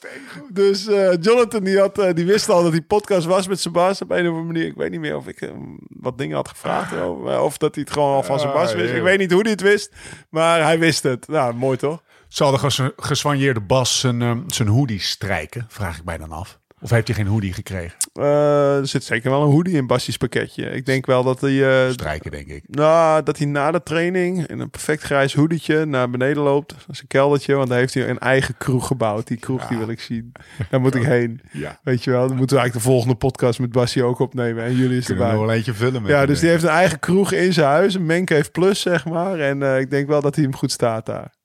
Dus 0.49 0.85
Jonathan 1.21 1.65
die, 1.65 1.79
had, 1.79 1.95
die 2.15 2.27
wist 2.27 2.49
al 2.49 2.63
dat 2.63 2.73
die 2.73 2.83
podcast 2.83 3.27
was 3.27 3.49
met 3.49 3.61
Sebas 3.61 4.03
op 4.03 4.11
een 4.11 4.21
of 4.21 4.27
andere 4.27 4.45
manier. 4.45 4.67
Ik 4.67 4.77
weet 4.77 4.91
niet 4.91 5.01
meer 5.01 5.17
of 5.17 5.27
ik 5.27 5.39
hem 5.41 5.79
wat 5.89 6.19
dingen 6.19 6.37
had 6.37 6.49
gevraagd. 6.49 6.93
Of, 7.03 7.39
of 7.39 7.59
dat 7.59 7.75
hij 7.75 7.85
het 7.85 7.93
gewoon 7.93 8.15
al 8.15 8.23
van 8.23 8.35
Ah, 8.37 8.41
Sebas 8.41 8.75
wist. 8.75 8.95
Ik 8.95 9.03
weet 9.03 9.19
niet 9.19 9.33
hoe 9.33 9.43
hij 9.43 9.51
het 9.51 9.61
wist. 9.61 9.93
Maar 10.29 10.63
hij 10.63 10.79
wist 10.79 11.03
het. 11.03 11.29
Nou, 11.29 11.55
mooi 11.55 11.77
toch? 11.77 12.03
Zal 12.31 12.51
de 12.51 12.59
ges 12.59 12.81
geswanjeerde 12.97 13.61
Bas 13.61 14.01
zijn, 14.01 14.23
ehm, 14.23 14.39
zijn 14.47 14.69
hoodie 14.69 15.01
strijken? 15.01 15.65
Vraag 15.69 15.99
ik 15.99 16.05
mij 16.05 16.19
dan 16.19 16.33
af. 16.33 16.59
Of 16.83 16.91
heeft 16.91 17.07
hij 17.07 17.17
geen 17.17 17.27
hoodie 17.27 17.53
gekregen? 17.53 17.97
Eh, 18.13 18.77
er 18.77 18.87
zit 18.87 19.05
zeker 19.05 19.31
wel 19.31 19.43
een 19.43 19.51
hoodie 19.51 19.75
in 19.77 19.87
Basti's 19.87 20.17
pakketje. 20.17 20.65
Ik 20.71 20.87
denk 20.87 21.07
wel 21.07 21.23
dat 21.23 21.41
hij... 21.41 21.85
eh, 21.87 21.93
Strijken, 21.93 22.31
denk 22.31 22.47
ik. 22.47 22.65
Nou, 22.67 23.23
dat 23.23 23.39
hij 23.39 23.47
na 23.47 23.71
de 23.71 23.83
training 23.83 24.47
in 24.47 24.59
een 24.61 24.71
perfect 24.71 25.03
grijs 25.03 25.35
hoedietje 25.35 25.85
naar 25.85 26.11
beneden 26.11 26.43
loopt. 26.43 26.69
Dat 26.71 26.85
is 26.89 27.01
een 27.01 27.07
keldertje, 27.07 27.55
want 27.55 27.69
daar 27.69 27.79
heeft 27.79 27.95
hij 27.95 28.09
een 28.09 28.19
eigen 28.19 28.55
kroeg 28.59 28.87
gebouwd. 28.87 29.27
Die 29.27 29.37
kroeg 29.37 29.67
die 29.67 29.79
wil 29.79 29.89
ik 29.89 30.01
zien. 30.01 30.33
Daar 30.71 30.81
moet 30.81 30.95
ik 30.95 31.05
heen. 31.17 31.41
Ja. 31.53 31.79
Weet 31.83 32.05
je 32.05 32.11
wel, 32.11 32.29
dan 32.29 32.37
moeten 32.37 32.57
we 32.57 32.63
eigenlijk 32.63 32.87
de 32.87 32.93
volgende 32.93 33.17
podcast 33.17 33.59
met 33.61 33.73
Bassie 33.73 34.03
ook 34.05 34.19
opnemen. 34.19 34.65
En 34.65 34.75
jullie 34.77 34.99
is 34.99 35.07
Kunnen 35.07 35.25
erbij. 35.25 35.41
wel 35.41 35.53
eentje 35.55 35.75
vullen 35.75 36.03
met 36.03 36.11
Ja, 36.11 36.27
dus 36.27 36.41
die 36.41 36.49
heeft 36.49 36.63
een 36.63 36.69
eigen 36.69 36.99
kroeg 36.99 37.33
in 37.33 37.53
zijn 37.53 37.67
huis. 37.67 37.95
Een 37.95 38.07
Mancave 38.07 38.51
Plus, 38.51 38.81
zeg 38.81 39.05
maar. 39.05 39.39
En 39.39 39.63
eh, 39.63 39.79
ik 39.81 39.91
denk 39.91 40.09
wel 40.09 40.21
dat 40.21 40.35
hij 40.35 40.45
hem 40.45 40.57
goed 40.57 40.73
staat 40.73 41.07
daar. 41.07 41.39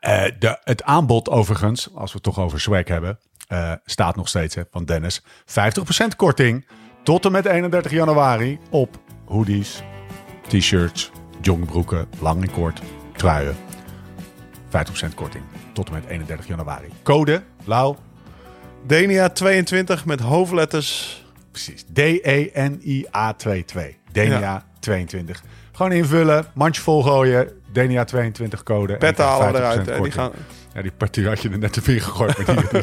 Eh, 0.00 0.24
de, 0.38 0.58
het 0.64 0.82
aanbod 0.82 1.28
overigens, 1.30 1.88
als 1.94 2.12
we 2.12 2.14
het 2.14 2.22
toch 2.22 2.38
over 2.38 2.60
swag 2.60 2.88
hebben, 2.88 3.18
eh, 3.48 3.72
staat 3.84 4.16
nog 4.16 4.28
steeds 4.28 4.54
hè, 4.54 4.62
van 4.70 4.84
Dennis. 4.84 5.22
50% 5.44 6.16
korting 6.16 6.66
tot 7.02 7.24
en 7.24 7.32
met 7.32 7.44
31 7.46 7.92
januari 7.92 8.58
op 8.70 8.98
hoodies, 9.24 9.82
t-shirts, 10.48 11.10
joggingbroeken, 11.40 12.08
lang 12.20 12.42
en 12.42 12.50
kort, 12.50 12.80
truien. 13.16 13.56
50% 14.68 15.14
korting 15.14 15.44
tot 15.72 15.86
en 15.88 15.92
met 15.94 16.04
31 16.06 16.46
januari. 16.46 16.88
Code, 17.02 17.42
Lau, 17.64 17.96
Denia 18.86 19.28
22 19.28 20.04
met 20.04 20.20
hoofdletters. 20.20 21.24
precies, 21.50 21.84
D-E-N-I-A-22. 21.92 23.96
Denia 24.12 24.38
Ja. 24.40 24.64
22. 24.80 25.42
Gewoon 25.72 25.92
invullen, 25.92 26.46
mandje 26.54 26.82
volgooien, 26.82 27.61
Denia 27.72 28.04
22 28.04 28.62
code. 28.62 28.92
en 28.92 28.98
Petten 28.98 29.24
halen 29.24 29.52
50% 29.54 29.56
eruit. 29.56 29.88
En 29.88 30.02
die 30.02 30.12
gaan, 30.12 30.30
Ja, 30.74 30.82
die 30.82 30.92
partuur 30.96 31.28
had 31.28 31.42
je 31.42 31.48
er 31.50 31.58
net 31.58 31.72
te 31.72 31.82
vier 31.82 32.02
gegooid. 32.02 32.46
Maar 32.46 32.56
die, 32.56 32.80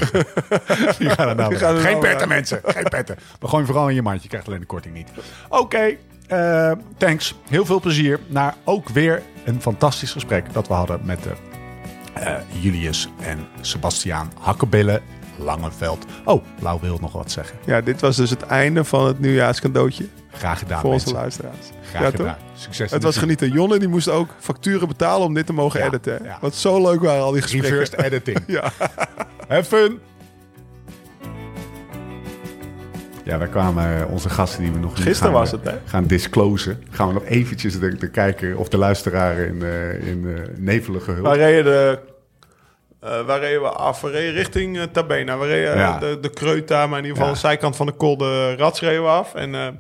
die 1.00 1.10
gaan 1.10 1.28
er 1.30 1.36
nou 1.36 1.50
Die 1.50 1.58
gaan 1.60 1.76
er 1.76 1.82
Geen 1.90 2.00
petten, 2.00 2.20
uit. 2.20 2.28
mensen. 2.30 2.60
Geen 2.66 2.84
petten. 2.84 3.16
Maar 3.40 3.50
gewoon 3.50 3.66
vooral 3.66 3.90
in 3.90 3.96
je 3.96 4.02
mandje. 4.02 4.22
Je 4.24 4.28
krijgt 4.30 4.48
alleen 4.48 4.60
de 4.60 4.66
korting 4.66 4.94
niet. 4.94 5.08
Oké, 5.50 5.96
eh, 6.28 6.72
thanks. 6.98 7.36
Heel 7.50 7.66
veel 7.66 7.80
plezier. 7.80 8.20
Naar 8.28 8.56
ook 8.64 8.90
weer 8.90 9.22
een 9.46 9.62
fantastisch 9.62 10.12
gesprek 10.12 10.54
dat 10.54 10.68
we 10.68 10.74
hadden 10.74 11.00
met 11.04 11.20
eh, 12.14 12.34
Julius 12.60 13.10
en 13.22 13.48
Sebastiaan 13.62 14.32
Hakkebillen 14.40 15.02
Langeveld. 15.40 16.06
Oh, 16.26 16.44
Lau 16.62 16.80
wil 16.82 16.98
nog 17.02 17.12
wat 17.12 17.32
zeggen. 17.32 17.58
ja, 17.66 17.82
dit 17.82 18.02
was 18.02 18.16
dus 18.16 18.30
het 18.30 18.42
einde 18.46 18.84
van 18.84 19.06
het 19.08 19.20
nieuwjaarscadeautje 19.20 20.06
Graag 20.32 20.60
gedaan, 20.60 20.80
voor 20.82 20.92
onze 20.92 21.06
mensen. 21.06 21.22
luisteraars. 21.22 21.70
Graag 21.90 22.02
ja, 22.02 22.10
gedaan. 22.10 22.26
toch? 22.36 22.36
Succes. 22.54 22.92
Het 22.92 23.04
was 23.04 23.18
genieten. 23.18 23.52
Jonne 23.52 23.80
die 23.80 23.88
moest 23.88 24.10
ook 24.10 24.30
facturen 24.40 24.88
betalen 24.88 25.28
om 25.28 25.34
dit 25.34 25.46
te 25.46 25.54
mogen 25.54 25.80
Ja, 25.80 25.86
editen. 25.86 26.20
ja. 26.24 26.38
Wat 26.42 26.56
zo 26.56 26.82
leuk 26.82 27.02
waren 27.02 27.24
al 27.24 27.32
die 27.32 27.42
gesprekken. 27.42 27.72
Reversed 27.72 28.02
editing. 28.02 28.38
Ja. 28.58 28.72
Have 29.48 29.64
fun! 29.64 30.00
Ja, 33.24 33.38
wij 33.38 33.48
kwamen 33.48 34.00
eh, 34.02 34.12
onze 34.12 34.30
gasten 34.30 34.62
die 34.64 34.72
we 34.72 34.80
nog 34.80 34.92
Gisteren 34.96 35.16
gaan, 35.16 35.32
was 35.32 35.48
eh, 35.54 35.60
het, 35.60 35.64
hè? 35.64 35.78
gaan 35.86 36.06
disclosen. 36.06 36.84
Gaan 36.90 37.08
we 37.08 37.14
nog 37.14 37.26
eventjes 37.26 37.80
de, 37.80 37.96
de 37.98 38.10
kijker 38.10 38.58
of 38.58 38.70
de 38.70 38.78
luisteraar 38.78 39.38
in, 39.40 39.64
eh, 39.64 40.08
in 40.08 40.38
nevelige 40.58 41.12
hulp. 41.12 41.26
Waar 41.26 41.38
reden 41.38 41.64
de... 41.64 42.00
eh, 43.00 43.22
waar 43.26 43.40
reden 43.40 43.62
we 43.62 43.68
af? 43.70 44.02
We 44.02 44.10
reden 44.10 44.34
richting 44.34 44.78
eh, 44.78 44.84
Tabena. 44.84 45.38
We 45.38 45.48
reden 45.48 45.74
eh, 45.74 45.80
Ja. 45.80 45.98
de, 46.00 46.18
de 46.22 46.30
Kreuta, 46.30 46.88
maar 46.88 46.98
in 47.00 47.06
ieder 47.06 47.18
geval 47.18 47.28
Ja. 47.28 47.34
de 47.34 47.40
zijkant 47.48 47.76
van 47.76 47.86
de 47.86 47.96
Col 47.96 48.18
de 48.18 48.56
Rats 48.56 48.80
reden 48.80 49.04
we 49.04 49.10
af. 49.10 49.36
En 49.36 49.80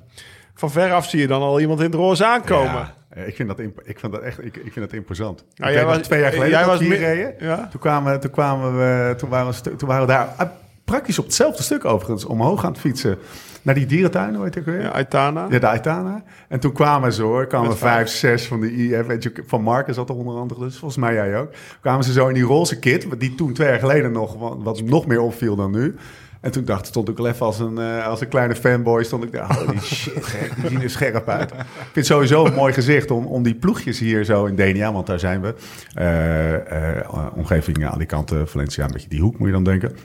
van 0.55 0.71
veraf 0.71 1.05
zie 1.09 1.19
je 1.19 1.27
dan 1.27 1.41
al 1.41 1.59
iemand 1.59 1.79
in 1.79 1.85
het 1.85 1.95
roze 1.95 2.25
aankomen. 2.25 2.91
Ja, 3.15 3.21
ik, 3.21 3.35
vind 3.35 3.47
dat 3.49 3.59
ik 3.59 3.99
vind 3.99 4.11
dat 4.11 4.21
echt 4.21 4.45
ik, 4.45 4.55
ik 4.55 4.73
vind 4.73 4.75
dat 4.85 4.93
imposant. 4.93 5.43
Ja, 5.53 5.67
ik 5.67 5.73
jij 5.73 5.85
was- 5.85 5.97
twee 5.97 6.19
jaar 6.21 6.31
geleden 6.31 6.49
jij 6.51 6.65
was 6.65 6.79
hier 6.79 6.97
reden. 6.97 7.35
Toen 7.71 7.79
kwamen, 7.79 8.19
toen 8.19 8.31
kwamen 8.31 8.77
we, 8.77 9.15
toen 9.15 9.29
waren 9.29 9.53
we, 9.63 9.75
toen 9.75 9.87
waren 9.87 10.05
we 10.05 10.11
daar 10.11 10.27
ah, 10.37 10.49
praktisch 10.85 11.19
op 11.19 11.25
hetzelfde 11.25 11.63
stuk 11.63 11.85
overigens 11.85 12.25
omhoog 12.25 12.65
aan 12.65 12.71
het 12.71 12.79
fietsen. 12.79 13.17
Naar 13.61 13.75
die 13.75 13.85
dierentuin, 13.85 14.33
het 14.33 14.57
ook 14.57 14.65
weer? 14.65 14.81
Ja, 14.81 14.89
Aitana. 14.89 15.47
Ja, 15.49 15.59
de 15.59 15.67
Aitana. 15.67 16.23
En 16.47 16.59
toen 16.59 16.71
kwamen 16.71 17.13
ze 17.13 17.21
hoor, 17.21 17.47
kwamen 17.47 17.77
vijf, 17.77 17.79
vijf. 17.79 18.09
zes 18.09 18.47
van 18.47 18.59
de 18.61 18.71
IF. 18.71 19.05
Weet 19.05 19.23
je, 19.23 19.31
van 19.45 19.61
Marcus 19.61 19.95
zat 19.95 20.09
er 20.09 20.15
onder 20.15 20.35
andere, 20.35 20.59
dus 20.59 20.77
volgens 20.77 20.99
mij 20.99 21.13
jij 21.13 21.39
ook. 21.39 21.49
Kwamen 21.81 22.03
ze 22.03 22.11
zo 22.11 22.27
in 22.27 22.33
die 22.33 22.43
roze 22.43 22.79
kit, 22.79 23.19
die 23.19 23.35
toen 23.35 23.53
twee 23.53 23.67
jaar 23.67 23.79
geleden 23.79 24.11
nog, 24.11 24.35
wat, 24.59 24.81
nog 24.81 25.07
meer 25.07 25.21
opviel 25.21 25.55
dan 25.55 25.71
nu. 25.71 25.95
En 26.41 26.51
toen 26.51 26.65
dacht, 26.65 26.87
stond 26.87 27.09
ik 27.09 27.17
wel 27.17 27.27
even 27.27 27.45
als 27.45 27.59
een, 27.59 27.77
eh, 27.77 28.07
als 28.07 28.21
een 28.21 28.27
kleine 28.27 28.55
fanboy, 28.55 29.03
stond 29.03 29.23
ik 29.23 29.31
daar, 29.31 29.55
holy 29.55 29.79
shit, 29.93 30.25
gek, 30.25 30.51
die 30.55 30.69
zien 30.69 30.81
er 30.81 30.89
scherp 30.89 31.29
uit. 31.29 31.51
Ik 31.51 31.57
vind 31.81 31.95
het 31.95 32.05
sowieso 32.05 32.45
een 32.45 32.53
mooi 32.53 32.73
gezicht 32.73 33.11
om, 33.11 33.25
om 33.25 33.43
die 33.43 33.55
ploegjes 33.55 33.99
hier 33.99 34.23
zo 34.23 34.45
in 34.45 34.55
Denia, 34.55 34.93
want 34.93 35.07
daar 35.07 35.19
zijn 35.19 35.41
we. 35.41 35.55
Eh, 35.93 36.97
eh, 36.97 37.27
omgeving 37.35 37.85
Alicante, 37.85 38.47
Valencia, 38.47 38.85
een 38.85 38.91
beetje 38.91 39.09
die 39.09 39.21
hoek 39.21 39.37
moet 39.37 39.47
je 39.47 39.53
dan 39.53 39.63
denken. 39.63 39.95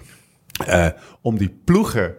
Om 1.20 1.38
die 1.38 1.61
ploegen 1.64 2.14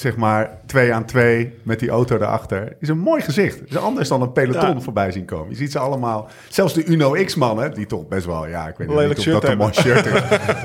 zeg 0.00 0.16
maar 0.16 0.58
twee 0.66 0.92
aan 0.94 1.04
twee 1.04 1.54
met 1.62 1.78
die 1.80 1.90
auto 1.90 2.16
erachter, 2.16 2.76
is 2.80 2.88
een 2.88 2.98
mooi 2.98 3.22
gezicht. 3.22 3.60
Is 3.70 3.76
anders 3.76 4.08
dan 4.08 4.22
een 4.22 4.32
peloton 4.32 4.74
Ja. 4.74 4.80
voorbij 4.80 5.12
zien 5.12 5.24
komen. 5.24 5.50
Je 5.50 5.56
ziet 5.56 5.72
ze 5.72 5.78
allemaal, 5.78 6.28
zelfs 6.48 6.74
de 6.74 6.84
Uno 6.84 7.10
X-mannen, 7.24 7.74
die 7.74 7.86
toch 7.86 8.08
best 8.08 8.26
wel, 8.26 8.46
ja, 8.48 8.68
ik 8.68 8.76
weet 8.76 8.88
niet 8.88 9.18
of 9.18 9.24
dat 9.24 9.44
een 9.44 9.58
mooi 9.58 9.72
shirt 9.72 10.06
is. 10.14 10.20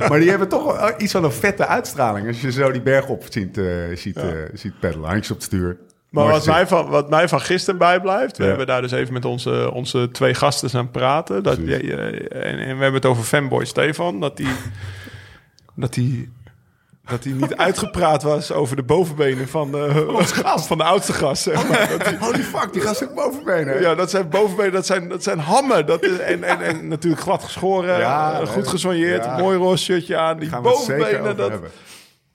maar 0.10 0.20
die 0.20 0.30
hebben 0.30 0.48
toch 0.48 0.78
wel 0.80 0.92
iets 0.98 1.12
van 1.12 1.24
een 1.24 1.32
vette 1.32 1.68
uitstraling. 1.68 2.28
Als 2.28 2.42
je 2.42 2.52
zo 2.52 2.72
die 2.72 2.82
berg 2.82 3.08
op 3.08 3.24
ziet, 3.30 3.58
eh, 3.58 3.66
ziet, 3.96 4.18
eh, 4.18 4.28
ziet 4.54 4.80
peddelen, 4.80 5.08
handjes 5.10 5.32
op 5.32 5.36
het 5.38 5.46
stuur. 5.46 5.78
Maar 6.10 6.24
Mooi 6.24 6.36
wat 6.36 6.46
mij, 6.46 6.68
van, 6.68 6.88
wat 6.90 7.10
mij 7.10 7.28
van 7.28 7.42
gisteren 7.42 7.80
bijblijft, 7.80 8.38
we 8.38 8.44
Ja. 8.44 8.50
hebben 8.50 8.68
daar 8.68 8.82
dus 8.82 8.92
even 8.92 9.14
met 9.14 9.26
onze, 9.26 9.72
onze 9.74 10.10
twee 10.12 10.34
gasten 10.34 10.80
aan 10.80 10.92
praten. 10.92 11.44
Dat, 11.44 11.58
ja, 11.66 11.78
ja, 11.82 11.98
en, 11.98 12.58
en 12.58 12.58
we 12.58 12.64
hebben 12.84 12.94
het 12.94 13.06
over 13.06 13.24
fanboy 13.24 13.66
Stefan, 13.66 14.20
dat 14.20 14.38
die, 14.38 14.48
dat 15.76 15.94
die, 15.94 16.32
dat 17.12 17.24
hij 17.24 17.34
niet 17.34 17.56
uitgepraat 17.56 18.24
was 18.24 18.52
over 18.52 18.76
de 18.76 18.84
bovenbenen 18.84 19.48
van 19.48 19.72
de, 19.72 20.06
van 20.68 20.78
de 20.78 20.84
oudste 20.84 21.14
gast. 21.14 21.44
Zeg 21.44 21.68
maar. 21.70 21.90
Dat 21.90 22.06
die- 22.08 22.18
Holy 22.20 22.44
fuck, 22.44 22.74
die 22.74 22.82
gast 22.82 23.04
ook 23.04 23.14
bovenbenen. 23.16 23.82
ja, 23.82 23.96
dat 23.96 24.10
zijn 24.10 24.30
bovenbenen, 24.30 24.72
dat 24.72 24.86
zijn, 24.86 25.10
dat 25.10 25.24
zijn 25.24 25.40
hammen. 25.40 25.86
Dat 25.86 26.04
is, 26.04 26.18
en, 26.20 26.44
en, 26.44 26.62
en 26.62 26.88
natuurlijk 26.88 27.22
glad 27.22 27.44
geschoren, 27.44 28.00
Ja, 28.00 28.40
eh, 28.42 28.48
goed 28.48 28.68
gesoigneerd, 28.68 29.24
Ja. 29.26 29.38
mooi 29.38 29.58
roze 29.58 29.84
shirtje 29.84 30.18
aan. 30.18 30.40
Die 30.40 30.50
Gaan 30.50 30.62
bovenbenen, 30.62 31.38
dat, 31.38 31.50
hebben. 31.50 31.70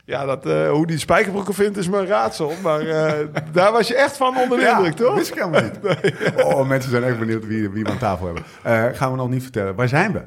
ja, 0.04 0.24
dat, 0.24 0.46
eh, 0.46 0.70
hoe 0.70 0.86
die 0.86 0.98
spijkerbroeken 0.98 1.54
vindt 1.54 1.76
is 1.76 1.86
een 1.86 2.06
raadsel. 2.06 2.52
Maar 2.62 2.80
eh, 2.80 3.12
daar 3.52 3.72
was 3.72 3.88
je 3.88 3.94
echt 3.96 4.16
van 4.16 4.36
onder 4.38 4.58
de 4.58 4.68
indruk, 4.68 4.92
toch? 4.96 5.14
wist 5.14 5.28
ik 5.30 5.38
helemaal 5.38 5.62
niet. 5.62 5.78
Oh, 6.44 6.68
mensen 6.68 6.90
zijn 6.90 7.04
echt 7.04 7.18
benieuwd 7.18 7.46
wie, 7.46 7.70
wie 7.70 7.84
we 7.84 7.90
aan 7.90 7.98
tafel 7.98 8.24
hebben. 8.26 8.44
Eh, 8.62 8.84
gaan 8.92 9.10
we 9.10 9.16
nog 9.16 9.28
niet 9.28 9.42
vertellen. 9.42 9.74
Waar 9.74 9.88
zijn 9.88 10.12
we? 10.12 10.20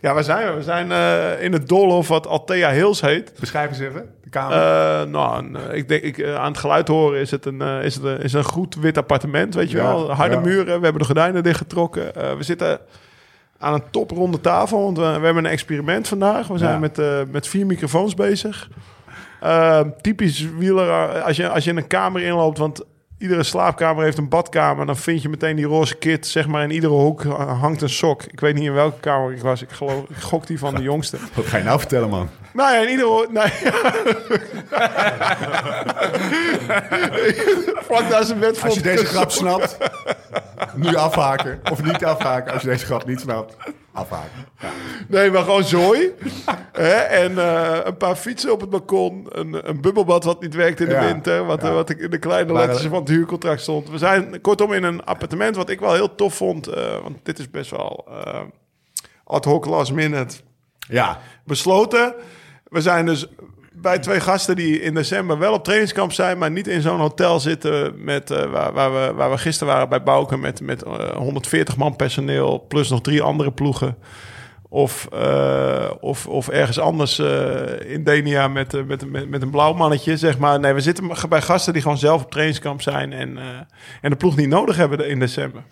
Ja, 0.00 0.14
waar 0.14 0.24
zijn 0.24 0.48
we? 0.48 0.54
We 0.54 0.62
zijn 0.62 0.92
eh, 0.92 1.42
in 1.42 1.52
het 1.52 1.68
Doolhof 1.68 2.08
wat 2.08 2.26
Althea 2.26 2.70
Hills 2.70 3.00
heet. 3.00 3.32
Beschrijf 3.40 3.68
eens 3.68 3.78
even. 3.78 4.14
De 4.22 4.30
kamer. 4.30 4.56
Eh, 4.56 5.06
nou, 5.10 5.54
eh, 5.54 5.76
ik 5.76 5.88
denk, 5.88 6.02
ik, 6.02 6.24
aan 6.24 6.50
het 6.50 6.58
geluid 6.60 6.88
horen 6.88 7.20
is 7.20 7.30
het 7.30 7.46
een, 7.46 7.60
is 7.60 7.94
het 7.94 8.04
een, 8.04 8.20
is 8.20 8.32
een 8.32 8.44
goed 8.44 8.74
wit 8.74 8.98
appartement, 8.98 9.54
weet 9.54 9.70
je 9.70 9.76
Ja, 9.76 9.82
wel. 9.82 10.12
Harde 10.12 10.34
ja. 10.34 10.40
muren, 10.40 10.64
we 10.78 10.84
hebben 10.84 10.98
de 10.98 11.04
gordijnen 11.04 11.42
dichtgetrokken. 11.42 12.36
We 12.36 12.42
zitten 12.42 12.80
aan 13.58 13.74
een 13.74 13.90
topronde 13.90 14.40
tafel, 14.40 14.82
want 14.82 14.96
we, 14.98 15.02
we 15.04 15.24
hebben 15.24 15.44
een 15.44 15.50
experiment 15.50 16.08
vandaag. 16.08 16.46
We 16.46 16.58
zijn 16.58 16.70
Ja. 16.72 16.78
met, 16.78 17.30
met 17.30 17.48
vier 17.48 17.66
microfoons 17.66 18.14
bezig. 18.14 18.68
Eh, 19.40 19.80
typisch 20.00 20.46
wieler, 20.58 21.22
als 21.22 21.36
je, 21.36 21.48
als 21.48 21.64
je 21.64 21.70
in 21.70 21.76
een 21.76 21.86
kamer 21.86 22.22
inloopt, 22.22 22.58
want 22.58 22.84
iedere 23.20 23.42
slaapkamer 23.42 24.04
heeft 24.04 24.18
een 24.18 24.28
badkamer, 24.28 24.86
dan 24.86 24.96
vind 24.96 25.22
je 25.22 25.28
meteen 25.28 25.56
die 25.56 25.64
roze 25.64 25.96
kit, 25.96 26.26
zeg 26.26 26.46
maar 26.46 26.62
in 26.62 26.70
iedere 26.70 26.92
hoek 26.92 27.22
hangt 27.22 27.82
een 27.82 27.88
sok. 27.88 28.22
Ik 28.22 28.40
weet 28.40 28.54
niet 28.54 28.64
in 28.64 28.72
welke 28.72 29.00
kamer 29.00 29.32
ik 29.32 29.42
was, 29.42 29.62
ik 29.62 29.70
geloof, 29.70 30.08
ik 30.08 30.16
gok 30.16 30.46
die 30.46 30.58
van 30.58 30.74
de 30.74 30.82
jongste. 30.82 31.18
Wat 31.34 31.46
ga 31.46 31.56
je 31.56 31.64
nou 31.64 31.78
vertellen, 31.78 32.08
man? 32.08 32.28
Nou 32.52 32.74
ja, 32.74 32.80
in 32.80 32.90
ieder 32.90 33.06
geval... 33.06 33.26
Nee. 33.30 33.50
Vlak 37.86 38.08
naast 38.08 38.26
zijn 38.26 38.38
bed 38.38 38.62
Als 38.62 38.74
je 38.74 38.82
deze 38.82 39.00
een 39.00 39.06
grap 39.06 39.30
snapt, 39.30 39.76
nu 40.74 40.94
afhaken. 40.94 41.60
Of 41.70 41.82
niet 41.82 42.04
afhaken. 42.04 42.52
Als 42.52 42.62
je 42.62 42.68
deze 42.68 42.84
grap 42.84 43.06
niet 43.06 43.20
snapt, 43.20 43.56
afhaken. 44.00 44.46
Nee, 45.08 45.30
maar 45.30 45.42
gewoon 45.42 45.64
zooi. 45.64 46.10
Hè? 46.72 46.90
En 46.94 47.38
eh, 47.38 47.78
een 47.84 47.96
paar 47.96 48.16
fietsen 48.16 48.52
op 48.52 48.60
het 48.60 48.70
balkon. 48.70 49.26
Een, 49.28 49.68
een 49.68 49.80
bubbelbad 49.80 50.24
wat 50.24 50.40
niet 50.40 50.54
werkt 50.54 50.80
in 50.80 50.86
de 50.88 50.92
Ja. 50.94 51.04
winter. 51.06 51.44
Wat, 51.44 51.62
Ja. 51.62 51.72
wat 51.72 51.90
ik 51.90 51.98
in 51.98 52.10
de 52.10 52.18
kleine 52.18 52.52
letters 52.52 52.82
van 52.86 52.98
het 53.00 53.08
huurcontract 53.08 53.60
stond. 53.60 53.90
We 53.90 53.98
zijn 53.98 54.40
kortom 54.40 54.72
in 54.72 54.82
een 54.82 55.04
appartement 55.04 55.56
wat 55.56 55.70
ik 55.70 55.80
wel 55.80 55.94
heel 55.94 56.14
tof 56.14 56.34
vond. 56.34 56.66
eh, 56.66 56.98
want 57.02 57.18
dit 57.22 57.38
is 57.38 57.50
best 57.50 57.70
wel 57.70 58.06
eh, 58.24 58.40
ad 59.24 59.44
hoc 59.44 59.66
last 59.66 59.92
minute 59.92 60.36
Ja, 60.88 61.18
besloten. 61.44 62.14
We 62.64 62.80
zijn 62.80 63.06
dus 63.06 63.26
bij 63.80 63.98
twee 63.98 64.20
gasten 64.20 64.56
die 64.56 64.80
in 64.80 64.94
december 64.94 65.38
wel 65.38 65.52
op 65.52 65.64
trainingskamp 65.64 66.12
zijn, 66.12 66.38
maar 66.38 66.50
niet 66.50 66.68
in 66.68 66.80
zo'n 66.80 67.00
hotel 67.00 67.40
zitten 67.40 68.04
met, 68.04 68.30
eh, 68.30 68.50
waar, 68.50 68.72
waar, 68.72 68.92
we, 68.92 69.12
waar 69.14 69.30
we 69.30 69.38
gisteren 69.38 69.72
waren 69.72 69.88
bij 69.88 70.02
Bouke 70.02 70.36
met, 70.36 70.60
met 70.60 70.82
eh, 70.82 71.16
140 71.16 71.76
man 71.76 71.96
personeel 71.96 72.64
plus 72.68 72.88
nog 72.88 73.00
drie 73.00 73.22
andere 73.22 73.52
ploegen. 73.52 73.96
Of, 74.72 75.06
eh, 75.12 75.90
of, 76.00 76.26
of 76.26 76.48
ergens 76.48 76.78
anders 76.78 77.18
eh, 77.18 77.92
in 77.92 78.04
Denia 78.04 78.48
met, 78.48 78.74
eh, 78.74 78.82
met, 78.84 79.10
met, 79.10 79.28
met 79.28 79.42
een 79.42 79.50
blauw 79.50 79.72
mannetje, 79.72 80.16
zeg 80.16 80.38
maar. 80.38 80.60
Nee, 80.60 80.72
we 80.72 80.80
zitten 80.80 81.10
bij 81.28 81.42
gasten 81.42 81.72
die 81.72 81.82
gewoon 81.82 81.98
zelf 81.98 82.22
op 82.22 82.30
trainingskamp 82.30 82.82
zijn 82.82 83.12
en, 83.12 83.38
eh, 83.38 83.44
en 84.00 84.10
de 84.10 84.16
ploeg 84.16 84.36
niet 84.36 84.48
nodig 84.48 84.76
hebben 84.76 85.08
in 85.08 85.18
december. 85.18 85.62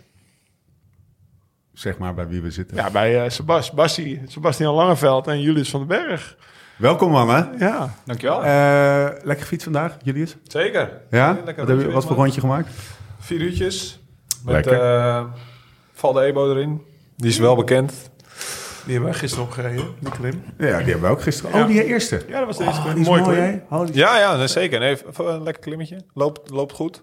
zeg 1.72 1.98
maar 1.98 2.14
bij 2.14 2.28
wie 2.28 2.42
we 2.42 2.50
zitten. 2.50 2.76
Ja, 2.76 2.90
bij 2.90 3.26
eh 3.26 3.70
Bassie, 3.74 4.22
Sebastian 4.26 4.74
Langeveld 4.74 5.26
en 5.26 5.40
Julius 5.40 5.70
van 5.70 5.86
den 5.86 5.88
Berg. 5.88 6.36
Welkom, 6.78 7.10
mannen. 7.10 7.54
Ja. 7.58 7.94
Dankjewel. 8.04 8.44
Eh 8.44 9.06
lekker 9.22 9.46
fiets 9.46 9.64
vandaag, 9.64 9.96
Julius? 10.02 10.36
Zeker. 10.42 10.90
Ja? 11.10 11.32
Lekker 11.44 11.66
Wat, 11.66 11.76
heb 11.76 11.86
je, 11.86 11.92
wat 11.92 12.04
voor 12.04 12.16
rondje 12.16 12.40
gemaakt? 12.40 12.68
Vier 13.18 13.40
uurtjes. 13.40 14.00
Met 14.44 14.54
Lekker. 14.54 14.80
eh 14.82 15.24
Val 15.94 16.12
de 16.12 16.20
Ebo 16.22 16.50
erin. 16.50 16.82
Die 17.16 17.30
is 17.30 17.38
wel 17.38 17.56
bekend. 17.56 17.92
Die 18.84 18.92
hebben 18.94 19.12
we 19.12 19.18
gisteren 19.18 19.44
opgereden, 19.44 19.84
die 19.98 20.10
klim. 20.10 20.42
Ja, 20.58 20.66
die 20.78 20.90
hebben 20.90 21.00
we 21.00 21.06
ook 21.08 21.22
gisteren. 21.22 21.56
Ja. 21.56 21.60
Oh, 21.62 21.66
die 21.68 21.84
eerste. 21.84 22.22
Ja, 22.28 22.38
dat 22.38 22.46
was 22.46 22.56
de 22.56 22.64
eerste 22.64 22.78
Oh, 22.78 22.84
klim. 22.84 22.94
die 22.94 23.02
is 23.04 23.08
Mooi 23.08 23.22
mooi, 23.22 23.60
klim. 23.68 23.94
Ja, 23.96 24.18
ja, 24.18 24.46
zeker. 24.46 24.78
Nee, 24.78 24.96
een 25.16 25.42
lekker 25.42 25.62
klimmetje. 25.62 26.00
Loopt, 26.14 26.50
loopt 26.50 26.72
goed. 26.72 27.02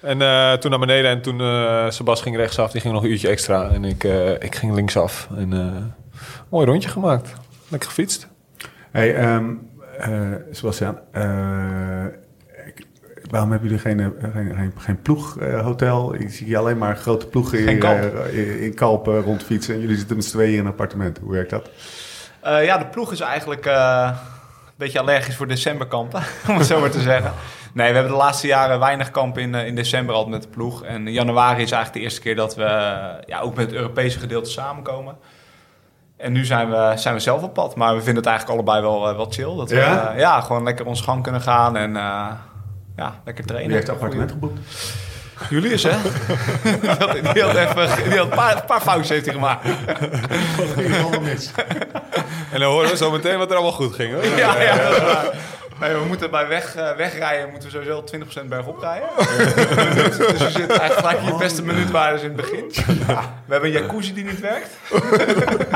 En 0.00 0.22
eh, 0.22 0.52
toen 0.52 0.70
naar 0.70 0.78
beneden 0.80 1.10
en 1.10 1.22
toen 1.22 1.40
eh 1.40 1.90
Sebas 1.90 2.20
ging 2.22 2.36
rechtsaf. 2.36 2.70
Die 2.70 2.80
ging 2.80 2.94
nog 2.94 3.02
een 3.02 3.10
uurtje 3.10 3.28
extra. 3.28 3.68
En 3.70 3.84
ik, 3.84 4.04
eh, 4.04 4.30
ik 4.32 4.54
ging 4.54 4.74
linksaf. 4.74 5.28
En 5.36 5.52
eh, 5.52 6.20
Mooi 6.48 6.66
rondje 6.66 6.88
gemaakt. 6.88 7.32
Lekker 7.68 7.88
gefietst. 7.88 8.28
Hey, 8.96 9.14
ehm 9.14 9.50
eh, 9.98 10.10
Sebastian, 10.50 10.98
eh, 11.12 12.04
ik- 12.66 12.86
waarom 13.30 13.50
hebben 13.50 13.68
jullie 13.68 13.82
geen, 13.82 14.00
eh, 14.00 14.06
geen, 14.32 14.54
geen, 14.56 14.72
geen 14.78 15.02
ploeghotel? 15.02 16.14
ik 16.14 16.30
zie 16.30 16.46
hier 16.46 16.58
alleen 16.58 16.78
maar 16.78 16.96
grote 16.96 17.26
ploegen 17.26 17.58
eh, 17.58 18.62
in 18.62 18.74
Kalpen 18.74 19.20
rondfietsen. 19.22 19.74
En 19.74 19.80
jullie 19.80 19.96
zitten 19.96 20.16
met 20.16 20.24
z'n 20.24 20.30
tweeën 20.30 20.52
in 20.52 20.58
een 20.58 20.66
appartement. 20.66 21.18
Hoe 21.18 21.32
werkt 21.32 21.50
dat? 21.50 21.70
Ja, 22.42 22.78
de 22.78 22.86
ploeg 22.86 23.12
is 23.12 23.20
eigenlijk 23.20 23.64
een 23.64 24.14
beetje 24.76 25.00
allergisch 25.00 25.36
voor 25.36 25.46
decemberkampen, 25.48 26.22
om 26.48 26.56
het 26.56 26.66
zo 26.66 26.80
maar 26.80 26.90
te 26.90 27.00
zeggen. 27.00 27.32
Nee, 27.72 27.88
we 27.88 27.94
hebben 27.94 28.12
de 28.12 28.18
laatste 28.18 28.46
jaren 28.46 28.78
weinig 28.78 29.10
kampen 29.10 29.42
in, 29.42 29.54
in 29.54 29.74
december 29.74 30.14
al 30.14 30.26
met 30.26 30.42
de 30.42 30.48
ploeg. 30.48 30.84
En 30.84 31.12
januari 31.12 31.62
is 31.62 31.70
eigenlijk 31.70 31.92
de 31.92 32.00
eerste 32.00 32.20
keer 32.20 32.36
dat 32.36 32.54
we 32.56 32.62
ja, 33.26 33.40
ook 33.40 33.54
met 33.54 33.66
het 33.66 33.74
Europese 33.74 34.18
gedeelte 34.18 34.50
samenkomen. 34.50 35.16
En 36.16 36.32
nu 36.32 36.44
zijn 36.44 36.70
we, 36.70 36.92
zijn 36.96 37.14
we 37.14 37.20
zelf 37.20 37.42
op 37.42 37.54
pad, 37.54 37.76
maar 37.76 37.94
we 37.94 38.02
vinden 38.02 38.16
het 38.22 38.26
eigenlijk 38.26 38.58
allebei 38.58 38.82
wel, 38.82 39.08
eh, 39.08 39.16
wel 39.16 39.26
chill. 39.30 39.56
Dat 39.56 39.70
we 39.70 39.76
Ja? 39.76 40.10
eh, 40.12 40.18
ja, 40.18 40.40
gewoon 40.40 40.62
lekker 40.62 40.86
ons 40.86 41.00
gang 41.00 41.22
kunnen 41.22 41.40
gaan 41.40 41.76
en 41.76 41.96
eh, 41.96 42.26
ja, 42.96 43.20
lekker 43.24 43.44
trainen. 43.44 43.68
Wie 43.68 43.76
heeft 43.76 43.86
het 43.88 43.96
appartement 43.96 44.30
geboekt? 44.30 44.60
Julius, 45.50 45.82
hè? 45.82 45.90
die 46.80 46.90
had, 46.98 47.12
die 47.34 47.42
had 47.42 47.54
even 47.54 48.08
die 48.08 48.18
had 48.18 48.30
een 48.30 48.36
paar, 48.36 48.64
paar 48.66 48.80
foutjes 48.80 49.08
heeft 49.08 49.24
hij 49.24 49.34
gemaakt. 49.34 49.64
En 52.52 52.60
dan 52.60 52.70
horen 52.70 52.90
we 52.90 52.96
zo 52.96 53.10
meteen 53.10 53.38
wat 53.38 53.48
er 53.50 53.54
allemaal 53.56 53.72
goed 53.72 53.94
ging. 53.94 54.12
Hoor. 54.14 54.24
Ja, 54.24 54.60
ja, 54.62 54.76
dat 54.76 55.34
we 55.78 56.04
moeten 56.06 56.30
bij 56.30 56.48
weg, 56.48 56.74
eh, 56.74 56.90
wegrijden 56.96 57.50
moeten 57.50 57.68
we 57.68 57.74
sowieso 57.74 58.04
20% 58.04 58.48
bergop 58.48 58.78
rijden. 58.80 59.08
dus, 59.94 60.16
dus 60.38 60.38
je 60.38 60.50
zit 60.50 60.70
eigenlijk 60.70 60.94
gelijk 60.94 61.18
in 61.18 61.26
je 61.26 61.36
beste 61.38 61.62
minuutwaardes 61.62 62.22
in 62.22 62.26
het 62.26 62.36
begin. 62.36 62.64
We 63.46 63.52
hebben 63.52 63.74
een 63.74 63.82
jacuzzi 63.82 64.14
die 64.14 64.24
niet 64.24 64.40
werkt. 64.40 64.70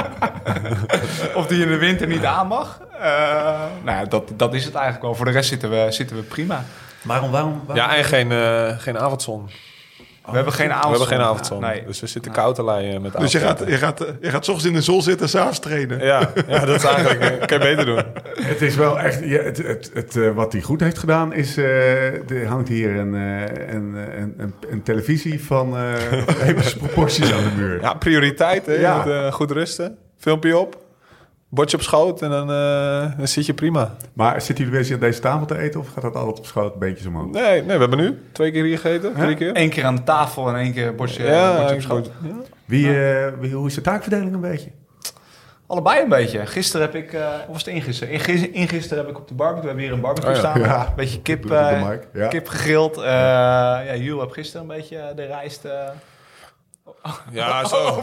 of 1.39 1.47
die 1.47 1.63
in 1.63 1.69
de 1.69 1.77
winter 1.77 2.07
niet 2.07 2.25
aan 2.25 2.47
mag. 2.47 2.81
Eh, 3.01 3.61
nou 3.83 3.99
ja, 3.99 4.05
dat, 4.05 4.33
dat 4.37 4.55
is 4.55 4.65
het 4.65 4.75
eigenlijk 4.75 5.05
wel. 5.05 5.15
Voor 5.15 5.25
de 5.25 5.31
rest 5.31 5.49
zitten 5.49 5.71
we, 5.71 5.87
zitten 5.91 6.17
we 6.17 6.23
prima. 6.23 6.65
Waarom, 7.03 7.31
waarom? 7.31 7.63
waarom? 7.67 7.91
Ja, 7.91 7.97
en 7.97 8.05
geen, 8.05 8.33
eh, 8.33 8.79
geen 8.79 8.99
avondzon. 8.99 9.51
We 10.31 10.37
hebben 10.37 10.53
geen 10.55 10.67
We 10.69 10.73
avondzon. 10.75 10.99
hebben 11.01 11.17
geen 11.19 11.27
avondzon. 11.27 11.61
Nee. 11.61 11.83
Dus 11.87 12.01
we 12.01 12.07
zitten 12.07 12.33
koud 12.33 12.55
te 12.55 12.65
leien 12.65 13.03
met 13.03 13.19
Dus 13.19 13.33
je 13.33 13.39
gaat, 13.39 13.63
je, 13.67 13.77
gaat, 13.77 14.07
je 14.21 14.31
gaat 14.31 14.45
's 14.45 14.49
ochtends 14.49 14.65
in 14.65 14.73
de 14.73 14.83
zon 14.83 15.03
zitten 15.03 15.23
en 15.23 15.29
s'avonds 15.33 15.59
trainen. 15.59 16.05
Ja, 16.05 16.31
ja, 16.49 16.65
dat 16.65 16.77
is 16.77 16.85
eigenlijk... 16.85 17.39
kan 17.49 17.59
je 17.59 17.65
beter 17.65 17.85
doen. 17.85 18.03
Het 18.43 18.63
is 18.63 18.75
wel 18.77 18.99
echt... 19.01 19.21
Ja, 19.25 19.43
het, 19.43 19.57
het, 19.57 19.91
het, 19.95 20.17
eh, 20.17 20.31
wat 20.31 20.53
hij 20.53 20.63
goed 20.63 20.81
heeft 20.81 20.99
gedaan 20.99 21.33
is... 21.33 21.57
eh, 21.57 22.31
er 22.31 22.47
hangt 22.47 22.69
hier 22.69 22.97
een, 22.97 23.15
eh, 23.15 23.75
een, 23.75 23.95
een, 23.95 24.35
een, 24.39 24.55
een 24.71 24.83
televisie 24.83 25.45
van 25.45 25.77
eh 25.77 25.93
epische 26.49 26.77
proporties 26.79 27.33
aan 27.33 27.43
de 27.43 27.51
muur. 27.57 27.81
Ja, 27.81 27.95
prioriteit. 27.95 28.67
Hè? 28.67 28.73
Je 28.73 28.81
Ja. 28.81 29.05
moet 29.05 29.33
goed 29.35 29.51
rusten. 29.51 29.97
Filmpje 30.19 30.57
op. 30.59 30.89
Bordje 31.53 31.77
op 31.77 31.83
schoot 31.83 32.23
en 32.23 32.31
dan, 32.31 32.51
eh, 32.51 33.19
dan 33.19 33.29
zit 33.29 33.47
je 33.47 33.55
prima. 33.55 33.95
Maar 34.13 34.43
zitten 34.43 34.65
jullie 34.65 34.79
bezig 34.81 34.95
aan 34.95 35.01
deze 35.01 35.21
tafel 35.21 35.47
te 35.47 35.59
eten 35.59 35.81
of 35.81 35.89
gaat 35.89 36.03
dat 36.03 36.15
altijd 36.17 36.39
op 36.39 36.47
schoot 36.47 36.75
beentjes 36.79 37.07
omhoog? 37.07 37.31
Nee, 37.31 37.63
nee, 37.63 37.75
we 37.77 37.81
hebben 37.81 37.99
nu 37.99 38.19
twee 38.33 38.51
keer 38.51 38.65
hier 38.65 38.79
gegeten. 38.79 39.15
Drie 39.15 39.37
keer. 39.37 39.51
Eén 39.57 39.71
keer 39.71 39.85
aan 39.85 39.97
de 39.97 40.03
tafel 40.03 40.49
en 40.49 40.55
één 40.57 40.73
keer 40.73 40.87
een 40.87 40.97
bordje, 40.97 41.25
Ja, 41.25 41.57
bordje 41.57 41.75
op 41.75 41.81
schoot. 41.81 42.11
Ja. 42.23 42.31
Wie, 42.65 43.05
eh, 43.05 43.33
wie, 43.41 43.53
hoe 43.53 43.67
is 43.67 43.75
de 43.75 43.81
taakverdeling 43.81 44.35
een 44.35 44.41
beetje? 44.41 44.71
Allebei 45.67 46.03
een 46.03 46.09
beetje. 46.09 46.47
Gisteren 46.47 46.87
heb 46.87 46.95
ik, 46.95 47.13
eh, 47.13 47.27
of 47.47 47.53
was 47.53 47.65
het 47.65 47.75
ingisteren? 47.75 48.15
Ingis- 48.15 48.49
Ingisteren 48.49 48.99
heb 49.05 49.13
ik 49.13 49.19
op 49.19 49.29
de 49.29 49.35
barbecue, 49.35 49.63
we 49.63 49.67
hebben 49.69 49.85
hier 49.85 49.93
een 49.95 50.01
barbecue 50.01 50.31
Oh 50.31 50.37
ja. 50.37 50.41
staan. 50.41 50.61
Ja. 50.61 50.87
Een 50.87 50.95
beetje 50.97 51.21
kip, 51.23 51.51
eh, 51.51 51.89
kip 52.29 52.49
gegrild. 52.49 52.97
Eh 52.97 53.03
ja, 53.05 53.95
Jules 53.97 54.21
heb 54.21 54.31
gisteren 54.31 54.71
een 54.71 54.77
beetje 54.77 55.13
de 55.17 55.25
rijst... 55.27 55.65
eh, 57.03 57.13
Ja, 57.31 57.65
zo. 57.65 58.03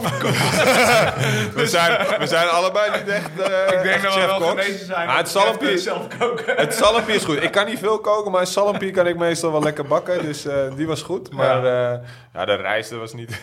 we, 1.54 1.66
zijn, 1.66 2.18
we 2.18 2.26
zijn 2.26 2.48
allebei 2.48 2.90
niet 2.90 3.08
echt 3.08 3.30
eh 3.40 3.76
ik 3.76 3.82
denk 3.82 4.02
dat 4.02 4.14
we 4.14 4.20
wel 4.20 4.40
genezen 4.40 4.86
zijn. 4.86 5.06
Maar 5.06 5.16
het 5.16 5.28
zalmpje, 5.28 5.70
eh, 5.70 5.76
zelf 5.76 6.06
koken. 6.18 6.56
het 6.56 6.74
zalmpje 6.74 7.14
is 7.14 7.24
goed. 7.24 7.42
Ik 7.42 7.50
kan 7.50 7.66
niet 7.66 7.78
veel 7.78 7.98
koken, 7.98 8.30
maar 8.30 8.46
zalmpje 8.46 8.90
kan 8.90 9.06
ik 9.06 9.16
meestal 9.16 9.52
wel 9.52 9.62
lekker 9.62 9.86
bakken. 9.86 10.24
Dus 10.24 10.46
eh, 10.46 10.54
die 10.76 10.86
was 10.86 11.02
goed. 11.02 11.32
Maar 11.32 11.64
ja, 11.64 12.00
ja 12.34 12.44
de 12.44 12.54
rijst 12.54 12.90
dat 12.90 12.98
was 12.98 13.14
niet... 13.14 13.40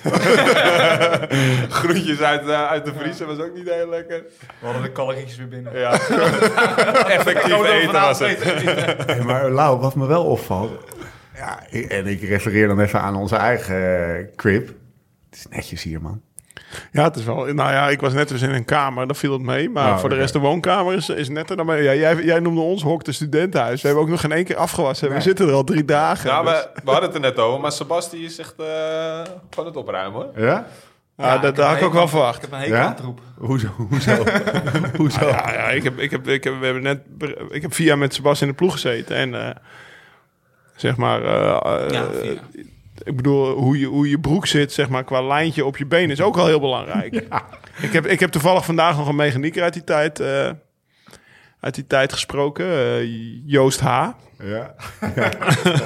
Groentjes 1.79 2.21
uit, 2.21 2.47
eh, 2.47 2.67
uit 2.67 2.85
de 2.85 2.93
vriezer 2.97 3.27
was 3.27 3.39
ook 3.39 3.53
niet 3.53 3.69
heel 3.69 3.89
lekker. 3.89 4.23
We 4.59 4.65
hadden 4.65 4.83
de 4.83 4.91
calorietjes 4.91 5.37
weer 5.37 5.47
binnen. 5.47 5.79
Ja. 5.79 5.91
Effectief 7.17 7.63
eten 7.65 8.01
was 8.01 8.19
het. 8.19 8.43
Hey, 9.05 9.21
maar 9.21 9.49
Lau, 9.49 9.79
wat 9.79 9.95
me 9.95 10.07
wel 10.07 10.23
opvalt... 10.25 10.71
Ja, 11.37 11.59
en 11.89 12.07
ik 12.07 12.21
refereer 12.21 12.67
dan 12.67 12.79
even 12.79 13.01
aan 13.01 13.15
onze 13.15 13.35
eigen 13.35 14.07
eh, 14.15 14.25
crib. 14.35 14.69
Het 15.35 15.45
is 15.51 15.55
netjes 15.57 15.83
hier, 15.83 16.01
man. 16.01 16.21
Ja, 16.91 17.03
het 17.03 17.15
is 17.15 17.23
wel. 17.23 17.35
Nou 17.35 17.71
ja, 17.71 17.89
ik 17.89 18.01
was 18.01 18.13
net 18.13 18.27
dus 18.27 18.41
in 18.41 18.49
een 18.49 18.65
kamer, 18.65 19.07
daar 19.07 19.15
viel 19.15 19.33
het 19.33 19.41
mee. 19.41 19.69
Maar 19.69 19.91
Oh, 19.91 19.99
voor 19.99 20.09
de 20.09 20.15
rest, 20.15 20.33
de 20.33 20.39
woonkamer 20.39 20.93
is, 20.93 21.09
is 21.09 21.29
netter 21.29 21.57
dan 21.57 21.65
mij. 21.65 21.83
Ja, 21.83 21.93
jij, 21.93 22.23
jij 22.23 22.39
noemde 22.39 22.61
ons 22.61 22.83
hok 22.83 23.03
de 23.03 23.11
studentenhuis. 23.11 23.81
We 23.81 23.87
hebben 23.87 24.05
ook 24.05 24.11
nog 24.11 24.19
geen 24.21 24.31
één 24.31 24.43
keer 24.45 24.55
afgewassen. 24.55 25.07
Nee. 25.07 25.17
We 25.17 25.23
zitten 25.23 25.47
er 25.47 25.53
al 25.53 25.63
drie 25.63 25.85
dagen. 25.85 26.29
Ja, 26.29 26.41
dus- 26.43 26.51
we, 26.51 26.69
we 26.83 26.89
hadden 26.91 27.05
het 27.09 27.13
er 27.13 27.19
net 27.21 27.39
over, 27.39 27.61
maar 27.61 27.71
Sebasti 27.71 28.25
is 28.25 28.39
echt 28.39 28.53
eh 28.57 29.21
van 29.49 29.65
het 29.65 29.75
opruimen 29.75 30.21
hoor. 30.21 30.43
Ja? 30.45 30.67
ja, 31.17 31.37
dat, 31.37 31.55
dat 31.55 31.67
had 31.67 31.77
ik 31.77 31.83
ook 31.83 31.93
wel 31.93 32.07
verwacht. 32.07 32.35
Ik 32.35 32.41
heb 32.41 32.51
een 32.51 32.59
hekel 32.59 32.75
Ja? 32.75 32.83
aan 32.83 32.91
het 32.91 32.99
roep. 32.99 33.21
Hoezo? 33.37 33.67
Hoezo? 34.97 35.27
Ja, 35.27 35.51
ja 35.53 35.69
ik, 35.69 35.83
heb, 35.83 35.99
ik, 35.99 36.11
heb, 36.11 36.27
ik, 36.27 36.43
heb, 36.43 36.59
we 36.59 36.65
hebben 36.65 36.83
net, 36.83 36.99
ik 37.49 37.61
heb 37.61 37.73
vier 37.73 37.87
jaar 37.87 37.97
met 37.97 38.13
Sebas 38.13 38.41
in 38.41 38.47
de 38.47 38.53
ploeg 38.53 38.71
gezeten. 38.71 39.15
En 39.15 39.47
eh, 39.47 39.55
zeg 40.75 40.97
maar, 40.97 41.23
eh, 41.23 41.83
eh, 41.85 41.89
Ja, 41.89 42.05
vier. 42.21 42.39
Ik 43.03 43.15
bedoel, 43.15 43.49
hoe 43.49 43.79
je, 43.79 43.85
hoe 43.85 44.09
je 44.09 44.19
broek 44.19 44.47
zit, 44.47 44.73
zeg 44.73 44.89
maar, 44.89 45.03
qua 45.03 45.21
lijntje 45.21 45.65
op 45.65 45.77
je 45.77 45.85
been 45.85 46.09
is 46.11 46.21
ook 46.21 46.37
al 46.37 46.45
heel 46.45 46.59
belangrijk. 46.59 47.13
Ik, 47.81 47.93
heb, 47.93 48.05
ik 48.05 48.19
heb 48.19 48.31
toevallig 48.31 48.65
vandaag 48.65 48.97
nog 48.97 49.07
een 49.07 49.15
mechanieker 49.15 49.63
uit 49.63 49.73
die 49.73 49.83
tijd, 49.83 50.19
eh, 50.19 50.49
uit 51.65 51.75
die 51.75 51.87
tijd 51.87 52.13
gesproken, 52.13 52.65
eh, 52.65 52.97
Joost 53.45 53.79
H. 53.79 54.07
Ja. 54.43 54.75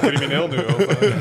Crimineel 0.00 0.48
nu. 0.48 0.56
Of, 0.56 0.86
eh, 0.86 1.16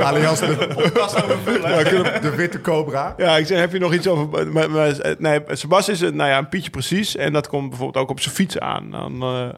Alias 0.06 0.40
de, 0.40 2.32
witte 2.36 2.60
cobra. 2.60 3.14
Ja, 3.16 3.36
ik 3.36 3.46
zeg, 3.46 3.58
heb 3.58 3.72
je 3.72 3.78
nog 3.78 3.94
iets 3.94 4.06
over... 4.06 4.48
Maar, 4.48 4.70
maar, 4.70 5.16
nee, 5.18 5.40
Sebas 5.48 5.88
is 5.88 6.00
een, 6.00 6.16
nou 6.16 6.30
ja, 6.30 6.38
een 6.38 6.48
pietje 6.48 6.70
precies. 6.70 7.16
En 7.16 7.32
dat 7.32 7.48
komt 7.48 7.68
bijvoorbeeld 7.68 8.04
ook 8.04 8.10
op 8.10 8.20
zijn 8.20 8.34
fiets 8.34 8.58
aan. 8.58 8.90
Dan, 8.90 9.22
eh, 9.22 9.48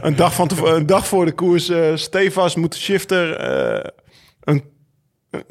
een, 0.00 0.16
dag 0.16 0.34
van 0.34 0.50
een 0.64 0.86
dag 0.86 1.06
voor 1.06 1.24
de 1.24 1.32
koers, 1.32 1.72
stevast 1.94 2.56
moet 2.56 2.72
de 2.72 2.78
shifter... 2.78 3.36
eh, 3.36 3.90
een, 4.40 4.62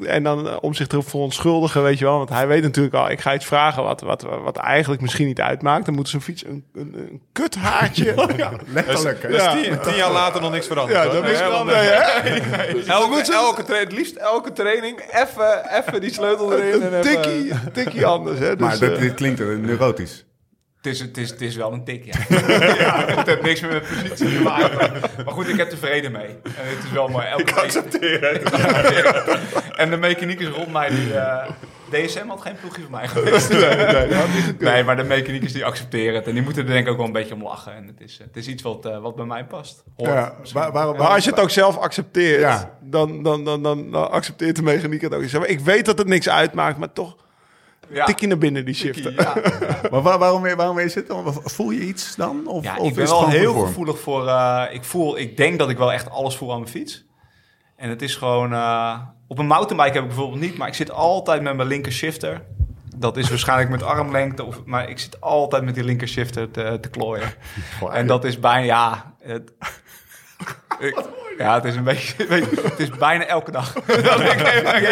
en 0.06 0.22
dan 0.22 0.48
eh, 0.48 0.56
om 0.60 0.74
zich 0.74 0.86
te 0.86 1.02
verontschuldigen, 1.02 1.82
weet 1.82 1.98
je 1.98 2.04
wel. 2.04 2.16
Want 2.16 2.28
hij 2.28 2.46
weet 2.46 2.62
natuurlijk 2.62 2.94
al, 2.94 3.10
ik 3.10 3.20
ga 3.20 3.34
iets 3.34 3.46
vragen 3.46 3.82
wat, 3.82 4.00
wat, 4.00 4.22
wat 4.42 4.56
eigenlijk 4.56 5.02
misschien 5.02 5.26
niet 5.26 5.40
uitmaakt. 5.40 5.84
Dan 5.84 5.94
moet 5.94 6.08
zijn 6.08 6.22
fiets 6.22 6.44
een, 6.44 6.64
een, 6.74 6.92
een 6.96 7.20
kuthaartje... 7.32 8.14
Letterlijk. 8.66 9.22
hè? 9.22 9.28
dus 9.28 9.42
Ja. 9.42 9.52
tien, 9.52 9.78
tien 9.80 9.94
jaar 9.96 10.12
later 10.12 10.40
nog 10.40 10.50
niks 10.50 10.66
veranderd. 10.66 11.02
Ja, 11.04 11.12
dat 11.12 11.28
is 11.28 11.40
want, 11.40 11.64
Nee, 11.66 11.74
hè? 11.76 12.00
Elke, 12.86 13.32
elke 13.32 13.62
tra- 13.64 13.76
het 13.78 13.92
liefst 13.92 14.16
elke 14.16 14.52
training, 14.52 15.00
even, 15.12 15.76
even 15.78 16.00
die 16.00 16.12
sleutel 16.12 16.52
erin. 16.52 16.82
En 16.82 16.92
Een 16.94 17.02
tikkie, 17.02 17.52
tikkie 17.72 18.06
anders, 18.06 18.38
hè. 18.38 18.56
Dus, 18.56 18.66
Maar 18.66 18.78
dat, 18.78 18.92
eh, 18.92 18.98
dit 19.00 19.14
klinkt 19.14 19.38
neurotisch. 19.40 20.24
Het 20.82 20.92
is, 20.92 21.00
het, 21.00 21.16
is, 21.16 21.30
het 21.30 21.40
is 21.40 21.56
wel 21.56 21.72
een 21.72 21.84
tik, 21.84 22.04
ja. 22.12 22.12
ja 22.78 23.04
het 23.06 23.26
heeft 23.26 23.42
niks 23.42 23.60
meer 23.60 23.72
met 23.72 23.82
positie 23.88 24.36
te 24.36 24.42
maken. 24.42 25.00
Maar, 25.24 25.34
goed, 25.34 25.48
ik 25.48 25.56
heb 25.56 25.76
vrede 25.78 26.10
mee. 26.10 26.26
En 26.26 26.52
het 26.54 26.84
is 26.84 26.90
wel 26.92 27.08
mooi. 27.08 27.26
Elke 27.26 27.42
Ik 27.50 27.56
accepteer 27.56 28.20
het. 28.32 28.50
En 29.76 29.90
de 29.90 29.96
mechaniekers 29.96 30.48
rond 30.48 30.72
mij, 30.72 30.88
die... 30.88 31.14
eh, 31.14 31.50
DSM 31.90 32.26
had 32.28 32.40
geen 32.40 32.56
ploegje 32.60 32.82
voor 32.82 32.90
mij 32.90 33.08
geweest. 33.08 33.48
Nee, 34.58 34.84
maar 34.84 34.96
de 34.96 35.02
mechaniekers 35.02 35.52
die 35.52 35.64
accepteren 35.64 36.14
het. 36.14 36.26
En 36.26 36.34
die 36.34 36.42
moeten 36.42 36.62
er 36.62 36.68
denk 36.72 36.86
ik 36.86 36.90
ook 36.92 36.96
wel 36.96 37.06
een 37.06 37.12
beetje 37.12 37.34
om 37.34 37.42
lachen. 37.42 37.74
En 37.74 37.86
het 37.86 38.00
is, 38.00 38.18
het 38.22 38.36
is 38.36 38.46
iets 38.46 38.62
wat, 38.62 38.86
eh, 38.86 38.98
wat 38.98 39.16
bij 39.16 39.24
mij 39.24 39.44
past. 39.44 39.82
Hoort 39.96 40.10
Ja, 40.10 40.34
Maar 40.52 40.96
als 40.96 41.24
je 41.24 41.30
het 41.30 41.40
ook 41.40 41.50
zelf 41.50 41.78
accepteert, 41.78 42.40
Ja. 42.40 42.78
dan, 42.80 43.22
dan, 43.22 43.44
dan, 43.44 43.62
dan, 43.62 43.90
dan 43.90 44.10
accepteert 44.10 44.56
de 44.56 44.62
mechaniek 44.62 45.00
het 45.00 45.14
ook. 45.14 45.22
Ik 45.22 45.60
weet 45.60 45.84
dat 45.84 45.98
het 45.98 46.06
niks 46.06 46.28
uitmaakt, 46.28 46.78
maar 46.78 46.92
toch 46.92 47.16
ja. 47.92 48.04
tik 48.04 48.20
je 48.20 48.26
naar 48.26 48.38
binnen 48.38 48.64
die 48.64 48.74
shifter. 48.74 49.12
Ja, 49.14 49.34
maar 49.90 50.02
waar- 50.02 50.18
waarom, 50.18 50.42
waarom 50.56 50.78
is 50.78 50.94
het 50.94 51.06
dan? 51.06 51.34
Voel 51.44 51.70
je 51.70 51.80
iets 51.80 52.14
dan? 52.16 52.46
Of, 52.46 52.64
ja 52.64 52.76
of 52.76 52.88
ik 52.88 52.94
ben 52.94 53.06
wel 53.06 53.28
heel 53.28 53.52
vorm? 53.54 53.66
gevoelig 53.66 53.98
voor... 54.00 54.28
eh, 54.28 54.62
ik, 54.70 54.84
voel, 54.84 55.18
ik 55.18 55.36
denk 55.36 55.58
dat 55.58 55.70
ik 55.70 55.78
wel 55.78 55.92
echt 55.92 56.10
alles 56.10 56.36
voel 56.36 56.52
aan 56.52 56.58
mijn 56.60 56.70
fiets. 56.70 57.04
En 57.76 57.88
het 57.88 58.02
is 58.02 58.16
gewoon... 58.16 58.52
eh, 58.52 58.98
op 59.28 59.38
een 59.38 59.46
mountainbike 59.46 59.92
heb 59.94 60.02
ik 60.02 60.08
bijvoorbeeld 60.08 60.40
niet, 60.40 60.56
maar 60.58 60.68
ik 60.68 60.74
zit 60.74 60.90
altijd 60.90 61.42
met 61.42 61.56
mijn 61.56 61.68
linker 61.68 61.92
shifter. 61.92 62.42
Dat 62.96 63.16
is 63.16 63.28
waarschijnlijk 63.28 63.70
met 63.70 63.82
armlengte, 63.82 64.44
of, 64.44 64.64
maar 64.64 64.88
ik 64.88 64.98
zit 64.98 65.20
altijd 65.20 65.64
met 65.64 65.74
die 65.74 65.84
linker 65.84 66.08
shifter 66.08 66.50
te, 66.50 66.78
te 66.80 66.88
klooien. 66.88 67.32
En 67.92 68.06
dat 68.06 68.24
is 68.24 68.38
bijna, 68.40 68.64
ja... 68.64 69.14
Het, 69.20 69.52
ik- 70.80 71.08
ja, 71.38 71.54
het 71.54 71.64
is 71.64 71.76
een 71.76 71.84
beetje, 71.84 72.26
het 72.70 72.78
is 72.78 72.88
bijna 72.90 73.26
elke 73.26 73.50
dag. 73.50 73.72
dat 73.86 74.20
ik, 74.20 74.40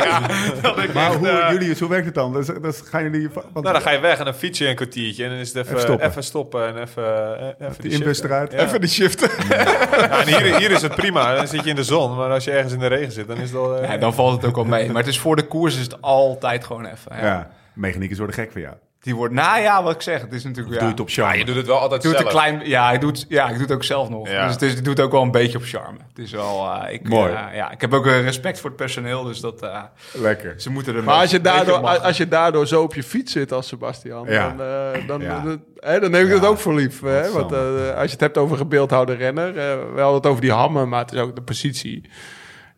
ja, 0.05 0.21
dat 0.63 0.79
ik 0.79 0.93
Maar 0.95 1.07
echt, 1.07 1.15
hoe, 1.17 1.29
eh, 1.29 1.51
Julius, 1.53 1.81
hoe 1.81 1.89
werkt 1.89 2.05
het 2.07 2.15
dan? 2.15 2.33
Dus, 2.33 2.47
dus 2.47 2.81
gaan 2.85 3.03
jullie... 3.03 3.29
Want, 3.33 3.53
Nou, 3.53 3.73
dan 3.73 3.81
ga 3.81 3.91
je 3.91 3.99
weg 4.01 4.19
en 4.19 4.25
dan 4.25 4.35
fiets 4.35 4.59
je 4.59 4.69
een 4.69 4.75
kwartiertje. 4.75 5.25
En 5.25 5.31
dan 5.31 5.39
is 5.39 5.49
het 5.49 5.57
even, 5.57 5.69
Even 5.71 5.81
stoppen. 5.83 6.09
even 6.09 6.23
stoppen. 6.25 6.67
en 6.67 6.83
even, 6.83 7.05
eh, 7.41 7.47
even 7.69 7.83
die 7.83 7.91
die 7.91 7.99
inbus 7.99 8.23
eruit. 8.23 8.53
Ja. 8.53 8.59
Even 8.59 8.81
die. 8.81 8.89
Ja, 9.49 10.21
en 10.21 10.27
hier, 10.27 10.57
hier 10.57 10.71
is 10.71 10.83
het 10.83 10.95
prima. 10.95 11.35
Dan 11.35 11.47
zit 11.49 11.65
je 11.65 11.71
in 11.71 11.77
de 11.77 11.85
zon. 11.85 12.17
Maar 12.17 12.31
als 12.31 12.45
je 12.45 12.51
ergens 12.51 12.73
in 12.73 12.79
de 12.79 12.87
regen 12.87 13.13
zit, 13.13 13.27
dan 13.29 13.37
is 13.37 13.51
het 13.51 13.59
al... 13.59 13.77
eh, 13.77 13.91
ja, 13.91 13.97
dan 13.97 14.15
valt 14.15 14.33
het 14.37 14.45
ook 14.45 14.55
wel 14.55 14.65
mee. 14.65 14.87
Maar 14.87 14.97
het 15.03 15.07
is 15.07 15.19
voor 15.19 15.37
de 15.37 15.47
koers 15.47 15.77
is 15.77 15.83
het 15.83 16.03
altijd 16.03 16.65
gewoon 16.65 16.85
even. 16.85 17.17
Ja. 17.17 17.25
Ja, 17.25 17.51
mechaniekers 17.75 18.19
worden 18.19 18.37
gek 18.37 18.53
van 18.53 18.61
jou. 18.61 18.75
Die 19.03 19.15
wordt, 19.15 19.35
nou 19.35 19.61
ja, 19.61 19.83
wat 19.83 19.95
ik 19.95 20.03
zeg, 20.03 20.21
het 20.21 20.33
is 20.33 20.45
natuurlijk... 20.45 20.69
Doe 20.69 20.79
ja, 20.79 20.85
je 20.85 20.91
het 20.91 21.01
op 21.01 21.09
charme. 21.11 21.33
Ja, 21.33 21.39
je 21.39 21.45
doet 21.45 21.55
het 21.57 21.67
wel 21.67 21.79
altijd 21.79 22.03
doe 22.03 22.11
het 22.13 22.21
zelf. 22.21 22.33
een 22.35 22.39
klein, 22.41 22.69
ja, 22.69 22.91
ik 22.93 23.01
doe 23.01 23.11
het, 23.11 23.27
ja, 23.29 23.45
ik 23.45 23.53
doe 23.53 23.63
het 23.63 23.73
ook 23.73 23.85
zelf 23.85 24.09
nog. 24.09 24.29
Ja. 24.29 24.43
Dus 24.45 24.53
het 24.53 24.63
is, 24.63 24.73
ik 24.75 24.85
doe 24.85 24.93
het 24.93 25.03
ook 25.03 25.13
wel 25.13 25.23
een 25.23 25.31
beetje 25.31 25.59
op 25.59 25.65
charme. 25.65 25.99
Het 26.09 26.19
is 26.19 26.31
wel, 26.33 26.73
eh, 26.83 26.93
ik, 26.93 27.09
Mooi. 27.09 27.33
eh, 27.33 27.55
ja, 27.55 27.71
ik 27.71 27.81
heb 27.81 27.95
ook 27.95 28.07
eh, 28.07 28.21
respect 28.23 28.61
voor 28.61 28.69
het 28.71 28.79
personeel, 28.79 29.25
dus 29.25 29.41
dat, 29.41 29.63
eh, 29.63 29.83
Lekker. 30.13 30.55
ze 30.61 30.71
moeten 30.71 30.97
er 30.97 31.05
Maar 31.05 31.21
als 31.21 31.31
je, 31.31 31.41
daardoor, 31.41 31.77
als 31.79 32.17
je 32.17 32.29
daardoor 32.29 32.67
zo 32.67 32.83
op 32.83 32.95
je 32.95 33.03
fiets 33.03 33.33
zit 33.33 33.53
als 33.53 33.67
Sebastian, 33.69 34.27
Ja. 34.29 34.49
dan, 34.49 34.67
eh, 34.67 35.07
dan, 35.07 35.21
Ja. 35.21 35.41
dan, 35.41 35.63
hè, 35.77 36.01
dan 36.01 36.11
neem 36.11 36.27
ik 36.27 36.33
Ja. 36.35 36.39
dat 36.41 36.51
ook 36.51 36.59
voor 36.59 36.75
lief. 36.75 37.01
Hè? 37.01 37.31
Want 37.33 37.53
eh, 37.53 37.59
als 37.95 38.05
je 38.05 38.11
het 38.13 38.21
hebt 38.21 38.39
over 38.39 38.57
gebeeldhouwde 38.57 39.13
renner, 39.15 39.49
eh, 39.49 39.55
we 39.95 40.01
hadden 40.01 40.15
het 40.17 40.27
over 40.27 40.41
die 40.41 40.53
hammen, 40.53 40.89
maar 40.89 41.01
het 41.01 41.13
is 41.13 41.19
ook 41.21 41.35
de 41.35 41.43
positie. 41.43 42.11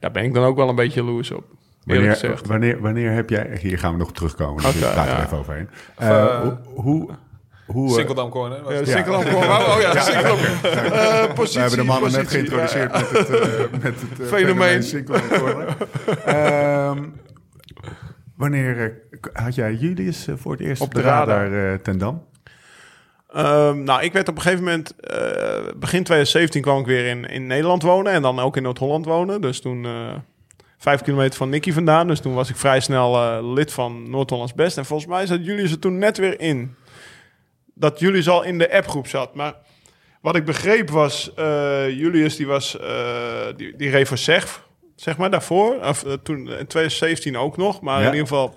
Daar 0.00 0.10
ben 0.10 0.24
ik 0.24 0.34
dan 0.34 0.44
ook 0.44 0.56
wel 0.56 0.68
een 0.68 0.74
beetje 0.74 1.00
jaloers 1.02 1.30
op. 1.30 1.44
Wanneer, 1.84 2.40
wanneer, 2.46 2.80
wanneer 2.80 3.10
heb 3.12 3.30
jij... 3.30 3.58
Hier 3.60 3.78
gaan 3.78 3.92
we 3.92 3.98
nog 3.98 4.12
terugkomen. 4.12 4.62
Dus 4.62 4.76
Oké, 4.76 4.86
ik 4.86 4.92
praat 4.92 5.06
er 5.06 5.12
ja. 5.16 5.24
even 5.24 5.38
overheen. 5.38 5.68
Of, 5.98 6.04
Eh, 6.04 6.22
eh, 6.22 6.40
hoe... 6.40 6.58
hoe, 6.74 7.10
hoe 7.66 7.88
eh, 7.88 7.94
Sinkeldam 7.94 8.30
Corner. 8.30 8.72
Ja, 8.72 8.78
de 8.80 8.86
Sinkeldam 8.90 9.22
Corner. 9.32 9.50
Oh 9.50 9.80
ja, 9.80 10.00
Sinkeldam. 10.00 10.38
Eh, 10.62 11.32
positie, 11.34 11.54
we 11.54 11.60
hebben 11.60 11.78
de 11.78 11.84
mannen 11.92 12.12
net 12.12 12.28
geïntroduceerd 12.28 12.92
ja. 12.92 12.98
met 12.98 13.10
het, 13.10 13.30
eh, 13.30 13.80
met 13.82 14.00
het 14.00 14.20
eh, 14.20 14.26
Fenomeen. 14.26 14.82
Sinkeldam 14.82 15.28
Corner. 15.28 15.76
Ehm, 16.24 17.02
wanneer 18.36 19.00
had 19.32 19.54
jij 19.54 19.74
Julius 19.74 20.26
voor 20.36 20.52
het 20.52 20.60
eerst 20.60 20.82
op 20.82 20.94
de 20.94 21.00
radar, 21.00 21.80
ten 21.80 21.98
Dam? 21.98 22.22
Ehm, 23.32 23.82
nou, 23.82 24.02
ik 24.02 24.12
werd 24.12 24.28
op 24.28 24.36
een 24.36 24.42
gegeven 24.42 24.64
moment, 24.64 24.96
eh, 25.00 25.18
begin 25.76 26.02
2017 26.04 26.62
kwam 26.62 26.80
ik 26.80 26.86
weer 26.86 27.06
in, 27.06 27.24
in 27.24 27.46
Nederland 27.46 27.82
wonen 27.82 28.12
en 28.12 28.22
dan 28.22 28.38
ook 28.38 28.56
in 28.56 28.62
Noord-Holland 28.62 29.04
wonen. 29.04 29.40
Dus 29.40 29.60
toen 29.60 29.84
eh, 29.84 30.14
vijf 30.82 31.00
kilometer 31.02 31.36
van 31.36 31.48
Nicky 31.48 31.72
vandaan. 31.72 32.06
Dus 32.06 32.20
toen 32.20 32.34
was 32.34 32.48
ik 32.50 32.56
vrij 32.56 32.80
snel 32.80 33.14
eh, 33.16 33.52
lid 33.54 33.72
van 33.72 34.10
Noord-Hollands 34.10 34.54
Best. 34.54 34.76
En 34.78 34.84
volgens 34.84 35.08
mij 35.08 35.26
zat 35.26 35.44
Julius 35.44 35.70
er 35.70 35.78
toen 35.78 35.98
net 35.98 36.16
weer 36.18 36.40
in. 36.40 36.74
Dat 37.74 37.98
Julius 37.98 38.28
al 38.28 38.42
in 38.42 38.58
de 38.58 38.72
appgroep 38.72 39.06
zat. 39.06 39.34
Maar 39.34 39.54
wat 40.20 40.36
ik 40.36 40.44
begreep 40.44 40.90
was, 40.90 41.34
eh, 41.34 41.90
Julius 41.90 42.36
die 42.36 42.46
was, 42.46 42.78
eh, 42.80 43.46
die, 43.56 43.76
die 43.76 43.90
reed 43.90 44.08
voor 44.08 44.18
SEG, 44.18 44.66
zeg 44.96 45.16
maar, 45.16 45.30
daarvoor. 45.30 45.74
Of 45.84 46.04
toen 46.22 46.38
in 46.38 46.66
2017 46.66 47.36
ook 47.38 47.56
nog. 47.56 47.80
Maar 47.80 48.00
Ja. 48.00 48.06
in 48.06 48.12
ieder 48.12 48.28
geval, 48.28 48.56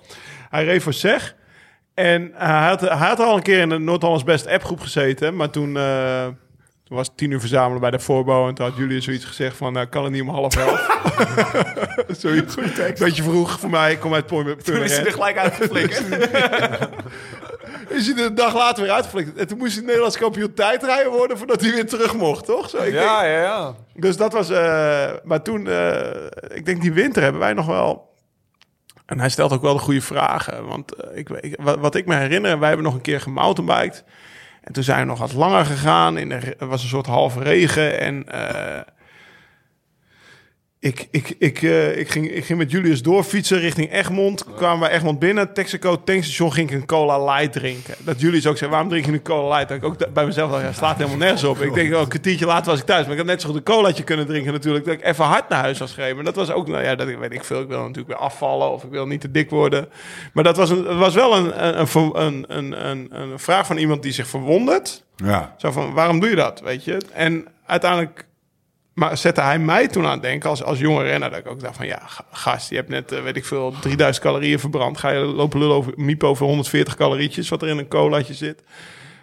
hij 0.50 0.64
reed 0.64 0.82
voor 0.82 0.92
SEG. 0.94 1.34
En 1.94 2.30
hij 2.34 2.68
had, 2.68 2.80
hij 2.80 2.90
had 3.08 3.20
al 3.20 3.36
een 3.36 3.42
keer 3.42 3.60
in 3.60 3.68
de 3.68 3.78
Noord-Hollands 3.78 4.24
Best 4.24 4.46
appgroep 4.46 4.80
gezeten. 4.80 5.36
Maar 5.36 5.50
toen, 5.50 5.76
toen 6.88 6.96
was 6.96 7.06
het 7.06 7.16
tien 7.16 7.30
uur 7.30 7.40
verzamelen 7.40 7.80
bij 7.80 7.90
de 7.90 7.98
voorbouw. 7.98 8.48
En 8.48 8.54
toen 8.54 8.66
had 8.66 8.76
Julius 8.76 9.04
zoiets 9.04 9.24
gezegd 9.24 9.56
van, 9.56 9.72
nou, 9.72 9.86
kan 9.86 10.02
het 10.04 10.12
niet 10.12 10.22
om 10.22 10.28
half 10.28 10.56
elf? 10.56 10.98
zoiets. 12.22 12.54
Beetje 12.98 13.22
vroeg 13.22 13.60
voor 13.60 13.70
mij. 13.70 13.92
Ik 13.92 14.00
kom 14.00 14.14
uit 14.14 14.26
Purmerend. 14.26 14.64
Toen 14.64 14.76
is 14.82 14.96
hij 14.96 15.06
er 15.06 15.12
gelijk 15.12 15.36
uitgeflikkerd. 15.38 16.02
Is 17.88 18.06
hij 18.06 18.16
er 18.18 18.24
een 18.26 18.34
dag 18.34 18.54
later 18.54 18.82
weer 18.82 18.92
uitgeflikkerd. 18.92 19.36
En 19.36 19.46
toen 19.46 19.58
moest 19.58 19.74
hij 19.76 19.84
Nederlands 19.84 20.18
kampioen 20.18 20.54
tijdrijden 20.54 21.12
worden... 21.12 21.38
voordat 21.38 21.60
hij 21.60 21.72
weer 21.72 21.86
terug 21.86 22.14
mocht, 22.16 22.44
toch? 22.44 22.70
Zo, 22.70 22.76
ik 22.76 22.82
denk- 22.82 22.94
Ja, 23.04 23.24
ja, 23.24 23.40
ja. 23.42 23.74
dus 23.94 24.16
dat 24.16 24.32
was... 24.32 24.50
eh, 24.50 25.10
maar 25.24 25.42
toen, 25.42 25.66
eh, 25.68 26.26
ik 26.48 26.64
denk 26.66 26.80
die 26.80 26.92
winter 26.92 27.22
hebben 27.22 27.40
wij 27.40 27.52
nog 27.52 27.66
wel... 27.66 28.14
En 29.06 29.20
hij 29.20 29.28
stelt 29.28 29.52
ook 29.52 29.62
wel 29.62 29.72
de 29.72 29.78
goede 29.80 30.00
vragen. 30.00 30.66
Want 30.66 30.92
ik, 31.14 31.30
ik, 31.30 31.56
wat, 31.60 31.78
wat 31.78 31.94
ik 31.94 32.06
me 32.06 32.14
herinner, 32.14 32.58
wij 32.58 32.68
hebben 32.68 32.86
nog 32.86 32.94
een 32.94 33.00
keer 33.00 33.20
gemountainbiked. 33.20 34.04
En 34.66 34.72
toen 34.72 34.82
zijn 34.82 34.98
we 34.98 35.04
nog 35.04 35.18
wat 35.18 35.32
langer 35.32 35.64
gegaan. 35.64 36.18
In 36.18 36.32
er 36.32 36.54
was 36.58 36.82
een 36.82 36.88
soort 36.88 37.06
halve 37.06 37.42
regen. 37.42 38.00
En 38.00 38.28
eh, 38.28 38.80
ik, 40.86 41.08
ik, 41.10 41.34
ik, 41.38 41.62
eh, 41.62 41.98
ik, 41.98 42.10
ging, 42.10 42.30
ik 42.30 42.44
ging 42.44 42.58
met 42.58 42.70
Julius 42.70 43.02
doorfietsen 43.02 43.58
richting 43.58 43.92
Egmond. 43.92 44.44
Kwamen 44.56 44.88
we 44.88 44.94
Egmond 44.94 45.18
binnen. 45.18 45.52
Texaco 45.52 46.04
tankstation 46.04 46.52
ging 46.52 46.70
ik 46.70 46.76
een 46.76 46.86
cola 46.86 47.24
light 47.24 47.52
drinken. 47.52 47.94
Dat 47.98 48.20
Julius 48.20 48.46
ook 48.46 48.56
zei, 48.56 48.70
waarom 48.70 48.88
drink 48.88 49.06
je 49.06 49.12
een 49.12 49.22
cola 49.22 49.48
light? 49.54 49.68
Dat 49.68 49.76
ik 49.76 49.84
ook 49.84 50.12
bij 50.12 50.26
mezelf 50.26 50.50
dacht, 50.50 50.62
ja, 50.62 50.72
slaat 50.72 50.96
helemaal 50.96 51.16
nergens 51.16 51.44
op. 51.44 51.60
Ik 51.60 51.74
denk, 51.74 51.94
oh, 51.94 52.00
een 52.00 52.08
kwartiertje 52.08 52.46
later 52.46 52.70
was 52.70 52.80
ik 52.80 52.86
thuis. 52.86 53.02
Maar 53.02 53.12
ik 53.12 53.18
had 53.18 53.26
net 53.26 53.40
zo 53.40 53.48
goed 53.48 53.56
een 53.56 53.62
colaatje 53.62 54.02
kunnen 54.02 54.26
drinken 54.26 54.52
natuurlijk. 54.52 54.84
Dat 54.84 54.94
ik 54.94 55.04
even 55.04 55.24
hard 55.24 55.48
naar 55.48 55.58
huis 55.58 55.78
was. 55.78 55.96
Maar 55.96 56.24
dat 56.24 56.36
was 56.36 56.50
ook, 56.50 56.68
nou 56.68 56.84
ja, 56.84 56.94
dat 56.94 57.06
weet 57.06 57.32
ik 57.32 57.44
veel. 57.44 57.60
Ik 57.60 57.68
wil 57.68 57.78
natuurlijk 57.78 58.08
weer 58.08 58.16
afvallen 58.16 58.70
of 58.70 58.84
ik 58.84 58.90
wil 58.90 59.06
niet 59.06 59.20
te 59.20 59.30
dik 59.30 59.50
worden. 59.50 59.88
Maar 60.32 60.44
dat 60.44 60.56
was, 60.56 60.70
een, 60.70 60.86
het 60.86 60.98
was 60.98 61.14
wel 61.14 61.36
een, 61.36 61.78
een, 61.78 61.88
een, 62.14 62.44
een, 62.48 62.86
een, 62.88 63.08
een 63.10 63.38
vraag 63.38 63.66
van 63.66 63.76
iemand 63.76 64.02
die 64.02 64.12
zich 64.12 64.26
verwondert. 64.26 65.04
Ja. 65.16 65.54
Zo 65.58 65.70
van, 65.70 65.92
waarom 65.92 66.20
doe 66.20 66.30
je 66.30 66.36
dat, 66.36 66.60
weet 66.60 66.84
je? 66.84 67.00
En 67.12 67.46
uiteindelijk 67.66 68.25
maar 68.96 69.16
zette 69.16 69.40
hij 69.40 69.58
mij 69.58 69.88
toen 69.88 70.04
aan 70.04 70.12
het 70.12 70.22
denken 70.22 70.50
als, 70.50 70.62
als 70.62 70.78
jonge 70.78 71.02
renner. 71.02 71.30
Dat 71.30 71.38
ik 71.38 71.48
ook 71.48 71.60
dacht 71.60 71.76
van, 71.76 71.86
ja, 71.86 72.00
ga- 72.06 72.24
gast, 72.30 72.70
je 72.70 72.76
hebt 72.76 72.88
net, 72.88 73.12
eh, 73.12 73.22
weet 73.22 73.36
ik 73.36 73.44
veel, 73.44 73.74
3000 73.80 74.24
calorieën 74.24 74.58
verbrand. 74.60 74.98
Ga 74.98 75.10
je 75.10 75.18
lopen 75.20 75.58
lullen 75.58 75.76
over, 75.76 75.92
miep 75.96 76.24
over 76.24 76.46
140 76.46 76.94
calorietjes, 76.96 77.48
wat 77.48 77.62
er 77.62 77.68
in 77.68 77.78
een 77.78 77.88
colaatje 77.88 78.34
zit. 78.34 78.62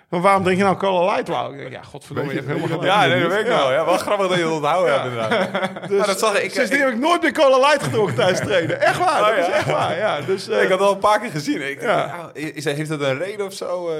Maar 0.09 0.21
waarom 0.21 0.43
drink 0.43 0.57
je 0.57 0.63
nou 0.63 0.77
cola 0.77 1.05
light? 1.13 1.29
Ik 1.53 1.57
denk, 1.57 1.71
ja, 1.71 1.81
godverdomme, 1.81 2.29
je 2.33 2.39
hebt 2.41 2.51
helemaal. 2.51 2.83
Ja, 2.85 3.05
nee, 3.05 3.21
dat 3.21 3.31
weet 3.31 3.39
ik 3.39 3.45
wel. 3.47 3.71
Ja, 3.71 3.85
wel 3.85 3.97
grappig 3.97 4.27
dat 4.27 4.37
je 4.37 4.43
dat 4.43 4.51
onthouden 4.53 4.93
hebt 4.93 5.05
inderdaad. 5.05 5.89
Dus, 5.89 6.05
dat 6.05 6.19
zag 6.19 6.41
ik- 6.41 6.51
Sindsdien 6.51 6.79
heb 6.79 6.89
ik 6.89 6.97
nooit 6.99 7.21
meer 7.21 7.31
cola 7.33 7.57
light 7.57 7.83
gedronken 7.83 8.15
tijdens 8.15 8.39
trainen. 8.39 8.81
Echt 8.81 8.97
waar, 8.97 9.21
Oh, 9.21 9.27
dat 9.27 9.37
is 9.37 9.45
ja? 9.45 9.51
echt 9.53 9.65
waar, 9.65 9.97
ja. 9.97 10.21
Dus, 10.21 10.47
eh, 10.49 10.55
ik 10.63 10.69
had 10.69 10.79
het 10.79 10.87
al 10.87 10.93
een 10.93 10.99
paar 10.99 11.19
keer 11.19 11.29
gezien. 11.31 11.69
Ik, 11.69 11.81
Ja. 11.81 12.29
is, 12.33 12.63
heeft 12.65 12.89
dat 12.89 13.01
een 13.01 13.17
reden 13.17 13.45
of 13.45 13.53
zo? 13.53 13.89
eh? 13.89 13.95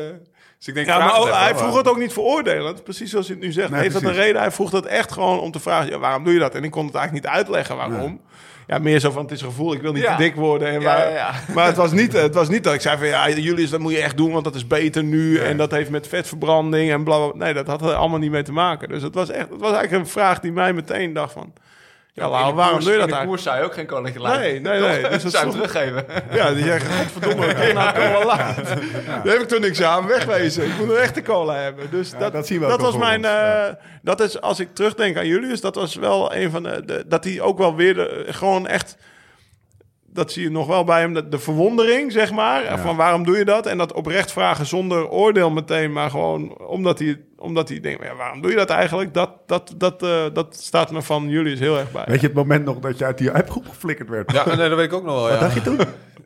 Dus 0.66 0.68
ik 0.68 0.74
denk, 0.86 0.88
Ja, 0.88 1.06
maar 1.06 1.20
ook- 1.20 1.26
hij 1.26 1.54
maar- 1.54 1.58
vroeg 1.58 1.78
het 1.78 1.88
ook 1.88 1.98
niet 1.98 2.14
veroordelend. 2.14 2.84
Precies 2.84 3.10
zoals 3.12 3.28
hij 3.28 3.36
het 3.36 3.46
nu 3.46 3.52
zegt. 3.52 3.70
Nee, 3.70 3.82
Heeft 3.82 3.94
dat 3.94 4.04
een 4.04 4.14
reden? 4.14 4.42
Hij 4.42 4.52
vroeg 4.52 4.70
dat 4.70 4.86
echt 4.86 5.12
gewoon 5.12 5.40
om 5.40 5.52
te 5.52 5.60
vragen... 5.60 5.90
Ja, 5.90 5.98
waarom 6.00 6.24
doe 6.24 6.34
je 6.34 6.40
dat? 6.40 6.56
En 6.56 6.64
ik 6.64 6.72
kon 6.72 6.86
het 6.86 6.96
eigenlijk 6.96 7.26
niet 7.26 7.36
uitleggen 7.36 7.76
waarom. 7.76 8.22
Ja, 8.68 8.78
meer 8.80 9.00
zo 9.00 9.12
van, 9.12 9.22
het 9.22 9.32
is 9.32 9.42
een 9.42 9.48
gevoel, 9.48 9.74
ik 9.74 9.82
wil 9.82 9.92
niet 9.94 10.04
te 10.06 10.14
dik 10.18 10.36
worden. 10.36 10.68
En 10.68 10.82
ja. 10.82 11.32
Maar 11.54 11.66
het 11.66 11.76
was, 11.76 11.92
niet, 11.92 12.14
het 12.14 12.34
was 12.36 12.50
niet 12.50 12.64
dat 12.64 12.74
ik 12.74 12.82
zei 12.82 12.98
van... 12.98 13.08
Ja, 13.08 13.30
Julius, 13.30 13.70
dat 13.70 13.80
moet 13.80 13.92
je 13.92 14.02
echt 14.02 14.18
doen, 14.18 14.32
want 14.32 14.44
dat 14.44 14.56
is 14.56 14.68
beter 14.68 15.04
nu. 15.04 15.38
En 15.40 15.58
dat 15.58 15.72
heeft 15.72 15.90
met 15.90 16.08
vetverbranding 16.08 16.92
en 16.92 17.04
bla, 17.04 17.28
bla. 17.28 17.46
Nee, 17.46 17.54
dat 17.54 17.68
had 17.68 17.82
er 17.82 17.94
allemaal 17.94 18.20
niet 18.20 18.32
mee 18.32 18.44
te 18.44 18.52
maken. 18.52 18.90
Dus 18.90 19.02
het 19.02 19.16
was, 19.16 19.30
echt, 19.30 19.50
het 19.50 19.60
was 19.60 19.72
eigenlijk 19.74 20.04
een 20.04 20.10
vraag 20.12 20.40
die 20.40 20.52
mij 20.52 20.74
meteen 20.74 21.14
dacht 21.14 21.34
van... 21.34 21.54
Ja, 22.16 22.30
waarom 22.30 22.56
koers- 22.72 22.84
doe 22.84 22.94
je 22.94 23.00
dat 23.00 23.08
In 23.08 23.14
de 23.14 23.16
eigenlijk? 23.16 23.28
koers 23.28 23.44
zou 23.44 23.58
je 23.58 23.64
ook 23.64 23.74
geen 23.74 23.88
colaatje 23.88 24.20
laten. 24.20 24.40
Nee, 24.42 24.60
nee, 24.60 24.80
nee. 24.80 25.10
Dus 25.10 25.24
het 25.24 25.32
zou 25.32 25.46
je 25.46 25.52
teruggeven. 25.52 26.06
Ja, 26.38 26.54
die 26.54 26.64
zeggen, 26.64 26.92
godverdomme, 26.98 27.46
ik 27.46 27.56
kan 27.56 27.74
nou 27.74 27.94
cola 27.94 28.26
laat. 28.26 28.56
Daar 29.24 29.34
heb 29.34 29.42
ik 29.42 29.48
toch 29.48 29.60
niks 29.60 29.82
aan, 29.82 30.08
wegwezen. 30.08 30.64
Ik 30.66 30.78
moet 30.78 30.90
een 30.90 30.96
echte 30.98 31.22
cola 31.22 31.56
hebben. 31.56 31.90
Dus 31.92 32.12
dat, 32.20 32.34
dat 32.34 32.48
zien 32.48 32.60
we 32.60 32.68
dat 32.68 32.82
was 32.82 32.98
mijn, 32.98 33.26
eh, 33.26 33.74
dat 34.02 34.20
is, 34.22 34.42
als 34.42 34.60
ik 34.60 34.74
terugdenk 34.76 35.18
aan 35.18 35.28
Julius, 35.28 35.62
dat 35.62 35.76
was 35.76 35.96
wel 35.96 36.36
een 36.36 36.52
van 36.52 36.64
de, 36.64 36.86
de- 36.86 37.04
dat 37.08 37.24
hij 37.24 37.42
ook 37.42 37.58
wel 37.58 37.76
weer, 37.76 37.94
de, 37.94 38.26
gewoon 38.30 38.68
echt, 38.68 38.98
dat 40.06 40.32
zie 40.32 40.44
je 40.44 40.50
nog 40.52 40.68
wel 40.68 40.84
bij 40.84 41.00
hem, 41.00 41.14
de, 41.14 41.30
de 41.30 41.40
verwondering, 41.40 42.12
zeg 42.12 42.32
maar, 42.32 42.80
van 42.80 42.96
waarom 42.96 43.24
doe 43.26 43.38
je 43.38 43.46
dat? 43.46 43.66
En 43.66 43.78
dat 43.78 43.94
oprecht 43.94 44.32
vragen 44.32 44.66
zonder 44.66 45.10
oordeel 45.10 45.50
meteen, 45.52 45.92
maar 45.92 46.10
gewoon 46.10 46.58
omdat 46.58 47.00
hij, 47.00 47.22
omdat 47.44 47.70
hij 47.70 47.80
denkt, 47.80 48.04
ja, 48.04 48.16
waarom 48.16 48.42
doe 48.42 48.52
je 48.52 48.58
dat 48.58 48.70
eigenlijk? 48.70 49.14
Dat, 49.14 49.30
dat, 49.46 49.74
dat, 49.78 50.04
eh, 50.04 50.24
dat 50.34 50.56
staat 50.56 50.92
me 50.92 51.02
van 51.02 51.30
Julius 51.30 51.60
heel 51.60 51.78
erg 51.78 51.92
bij. 51.92 52.04
Weet 52.08 52.22
je 52.22 52.28
het 52.28 52.36
moment 52.36 52.66
nog 52.66 52.80
dat 52.80 52.98
je 52.98 53.06
uit 53.06 53.18
die 53.18 53.32
appgroep 53.32 53.70
geflikkerd 53.70 54.10
werd? 54.10 54.32
Ja, 54.32 54.46
nee, 54.46 54.70
dat 54.70 54.78
weet 54.78 54.86
ik 54.86 54.94
ook 54.94 55.04
nog 55.04 55.16
wel. 55.16 55.26
Ja. 55.26 55.32
Wat 55.32 55.40
dacht 55.40 55.54
je 55.54 55.62
toen? 55.62 55.80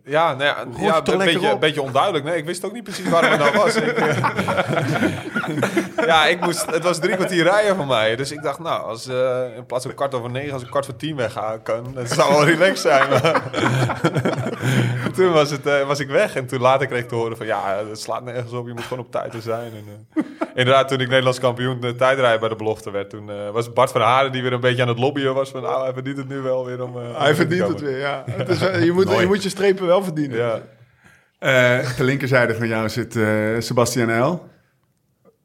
Ja, 0.07 0.33
nou 0.33 0.43
ja, 0.79 1.01
een, 1.03 1.17
beetje, 1.17 1.57
beetje 1.57 1.81
onduidelijk. 1.81 2.23
Nee, 2.25 2.37
ik 2.37 2.45
wist 2.45 2.65
ook 2.65 2.73
niet 2.73 2.83
precies 2.83 3.09
waarom 3.09 3.31
het 3.31 3.39
nou 3.39 3.57
was. 3.57 3.75
Ik, 3.75 3.97
eh, 3.97 4.17
ja, 6.11 6.25
ik 6.25 6.39
moest, 6.39 6.65
het 6.65 6.83
was 6.83 6.99
drie 6.99 7.15
kwartier 7.15 7.43
rijden 7.43 7.75
van 7.75 7.87
mij. 7.87 8.15
Dus 8.15 8.31
ik 8.31 8.41
dacht, 8.41 8.59
nou, 8.59 8.83
als, 8.83 9.07
eh, 9.07 9.55
in 9.55 9.65
plaats 9.65 9.85
van 9.85 9.93
kwart 9.93 10.13
over 10.13 10.29
negen, 10.29 10.53
als 10.53 10.61
ik 10.61 10.69
kwart 10.69 10.85
voor 10.85 10.95
tien 10.95 11.15
wegga, 11.15 11.57
kan, 11.63 11.93
dat 11.93 12.09
zou 12.09 12.31
wel 12.31 12.45
relaxed 12.45 12.79
zijn. 12.79 13.09
Maar 13.09 13.43
toen 15.15 15.31
was, 15.31 15.49
het, 15.49 15.63
was 15.85 15.99
ik 15.99 16.09
weg. 16.09 16.35
En 16.35 16.47
toen 16.47 16.61
later 16.61 16.87
kreeg 16.87 17.01
ik 17.01 17.09
te 17.09 17.15
horen 17.15 17.37
van, 17.37 17.45
ja, 17.45 17.83
het 17.89 17.99
slaat 17.99 18.23
nergens 18.23 18.53
op. 18.53 18.67
Je 18.67 18.73
moet 18.73 18.83
gewoon 18.83 19.05
op 19.05 19.11
tijd 19.11 19.33
er 19.33 19.41
zijn. 19.41 19.71
En, 19.71 20.05
eh, 20.13 20.23
inderdaad, 20.55 20.87
toen 20.87 20.99
ik 20.99 21.06
Nederlands 21.09 21.39
kampioen 21.39 21.79
de 21.79 21.95
tijdrijden 21.95 22.39
bij 22.39 22.49
de 22.49 22.55
belofte 22.55 22.91
werd, 22.91 23.09
toen 23.09 23.29
eh, 23.31 23.49
was 23.49 23.73
Bart 23.73 23.91
van 23.91 24.01
Haren 24.01 24.31
die 24.31 24.41
weer 24.41 24.53
een 24.53 24.59
beetje 24.59 24.81
aan 24.81 24.87
het 24.87 24.99
lobbyen 24.99 25.33
was. 25.33 25.49
Van, 25.49 25.61
nou, 25.61 25.83
hij 25.83 25.93
verdient 25.93 26.17
het 26.17 26.27
nu 26.27 26.39
wel 26.39 26.65
weer 26.65 26.83
om... 26.83 26.97
eh, 26.97 27.19
Hij 27.19 27.35
verdient 27.35 27.67
het 27.67 27.81
weer, 27.81 27.97
ja. 27.99 28.23
Het 28.31 28.49
is, 28.49 28.59
je, 28.59 28.91
moet, 28.93 29.19
je 29.19 29.25
moet 29.27 29.43
je 29.43 29.49
strepen 29.49 29.85
wel 29.85 30.03
verdienen. 30.03 30.37
Ja. 30.37 30.61
Eh 31.39 31.79
ter 31.95 32.05
linkerzijde 32.05 32.55
van 32.55 32.67
jou 32.67 32.89
zit 32.89 33.15
eh 33.15 33.25
Sebastian 33.59 34.23
L. 34.23 34.45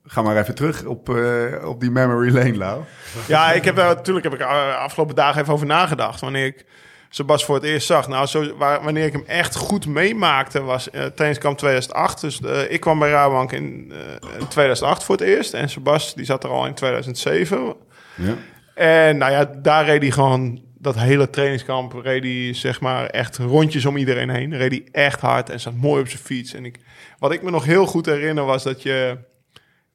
Ga 0.05 0.23
maar 0.23 0.37
even 0.37 0.55
terug 0.55 0.85
op, 0.85 1.09
eh, 1.17 1.69
op 1.69 1.81
die 1.81 1.91
memory 1.91 2.35
lane, 2.35 2.57
Lau. 2.57 2.81
Ja, 3.27 3.53
ik 3.53 3.65
heb 3.65 3.77
daar 3.77 3.95
natuurlijk 3.95 4.25
heb 4.25 4.35
ik 4.35 4.41
eh, 4.41 4.77
afgelopen 4.79 5.15
dagen 5.15 5.41
even 5.41 5.53
over 5.53 5.67
nagedacht. 5.67 6.21
Wanneer 6.21 6.47
ik 6.47 6.67
Sebas 7.15 7.45
voor 7.45 7.55
het 7.55 7.65
eerst 7.65 7.87
zag. 7.87 8.09
Nou, 8.09 8.27
zo, 8.27 8.57
waar, 8.57 8.83
wanneer 8.83 9.07
ik 9.07 9.13
hem 9.13 9.25
echt 9.27 9.57
goed 9.57 9.87
meemaakte 9.87 10.63
was 10.63 10.91
eh 10.91 11.05
trainingskamp 11.05 11.59
2008. 11.59 12.21
Dus 12.21 12.41
eh, 12.41 12.71
ik 12.71 12.81
kwam 12.81 12.99
bij 12.99 13.11
Rabank 13.11 13.53
in, 13.53 13.93
eh, 13.93 14.39
in 14.41 14.49
2008 14.49 15.05
voor 15.05 15.17
het 15.17 15.25
eerst. 15.25 15.55
En 15.55 15.69
Sebas 15.69 16.15
die 16.15 16.25
zat 16.25 16.45
er 16.45 16.51
al 16.51 16.67
in 16.67 16.75
2007. 16.75 17.75
Ja. 18.15 18.35
En 18.75 19.17
nou 19.17 19.33
ja, 19.33 19.45
daar 19.45 19.85
reed 19.85 20.03
hij 20.03 20.11
gewoon 20.11 20.63
dat 20.79 20.99
hele 20.99 21.31
trainingskamp. 21.31 21.93
Reed 21.93 22.23
hij 22.23 22.55
zeg 22.55 22.81
maar 22.81 23.07
echt 23.07 23.37
rondjes 23.37 23.85
om 23.85 23.97
iedereen 23.97 24.31
heen. 24.31 24.57
Reed 24.57 24.71
hij 24.71 24.85
echt 24.93 25.21
hard 25.21 25.51
en 25.51 25.61
zat 25.61 25.75
mooi 25.75 26.01
op 26.01 26.09
zijn 26.09 26.23
fiets. 26.23 26.55
En 26.55 26.65
ik, 26.65 26.79
wat 27.19 27.33
ik 27.33 27.43
me 27.43 27.51
nog 27.51 27.65
heel 27.65 27.87
goed 27.87 28.07
herinner 28.07 28.45
was 28.45 28.63
dat 28.63 28.83
je 28.83 29.19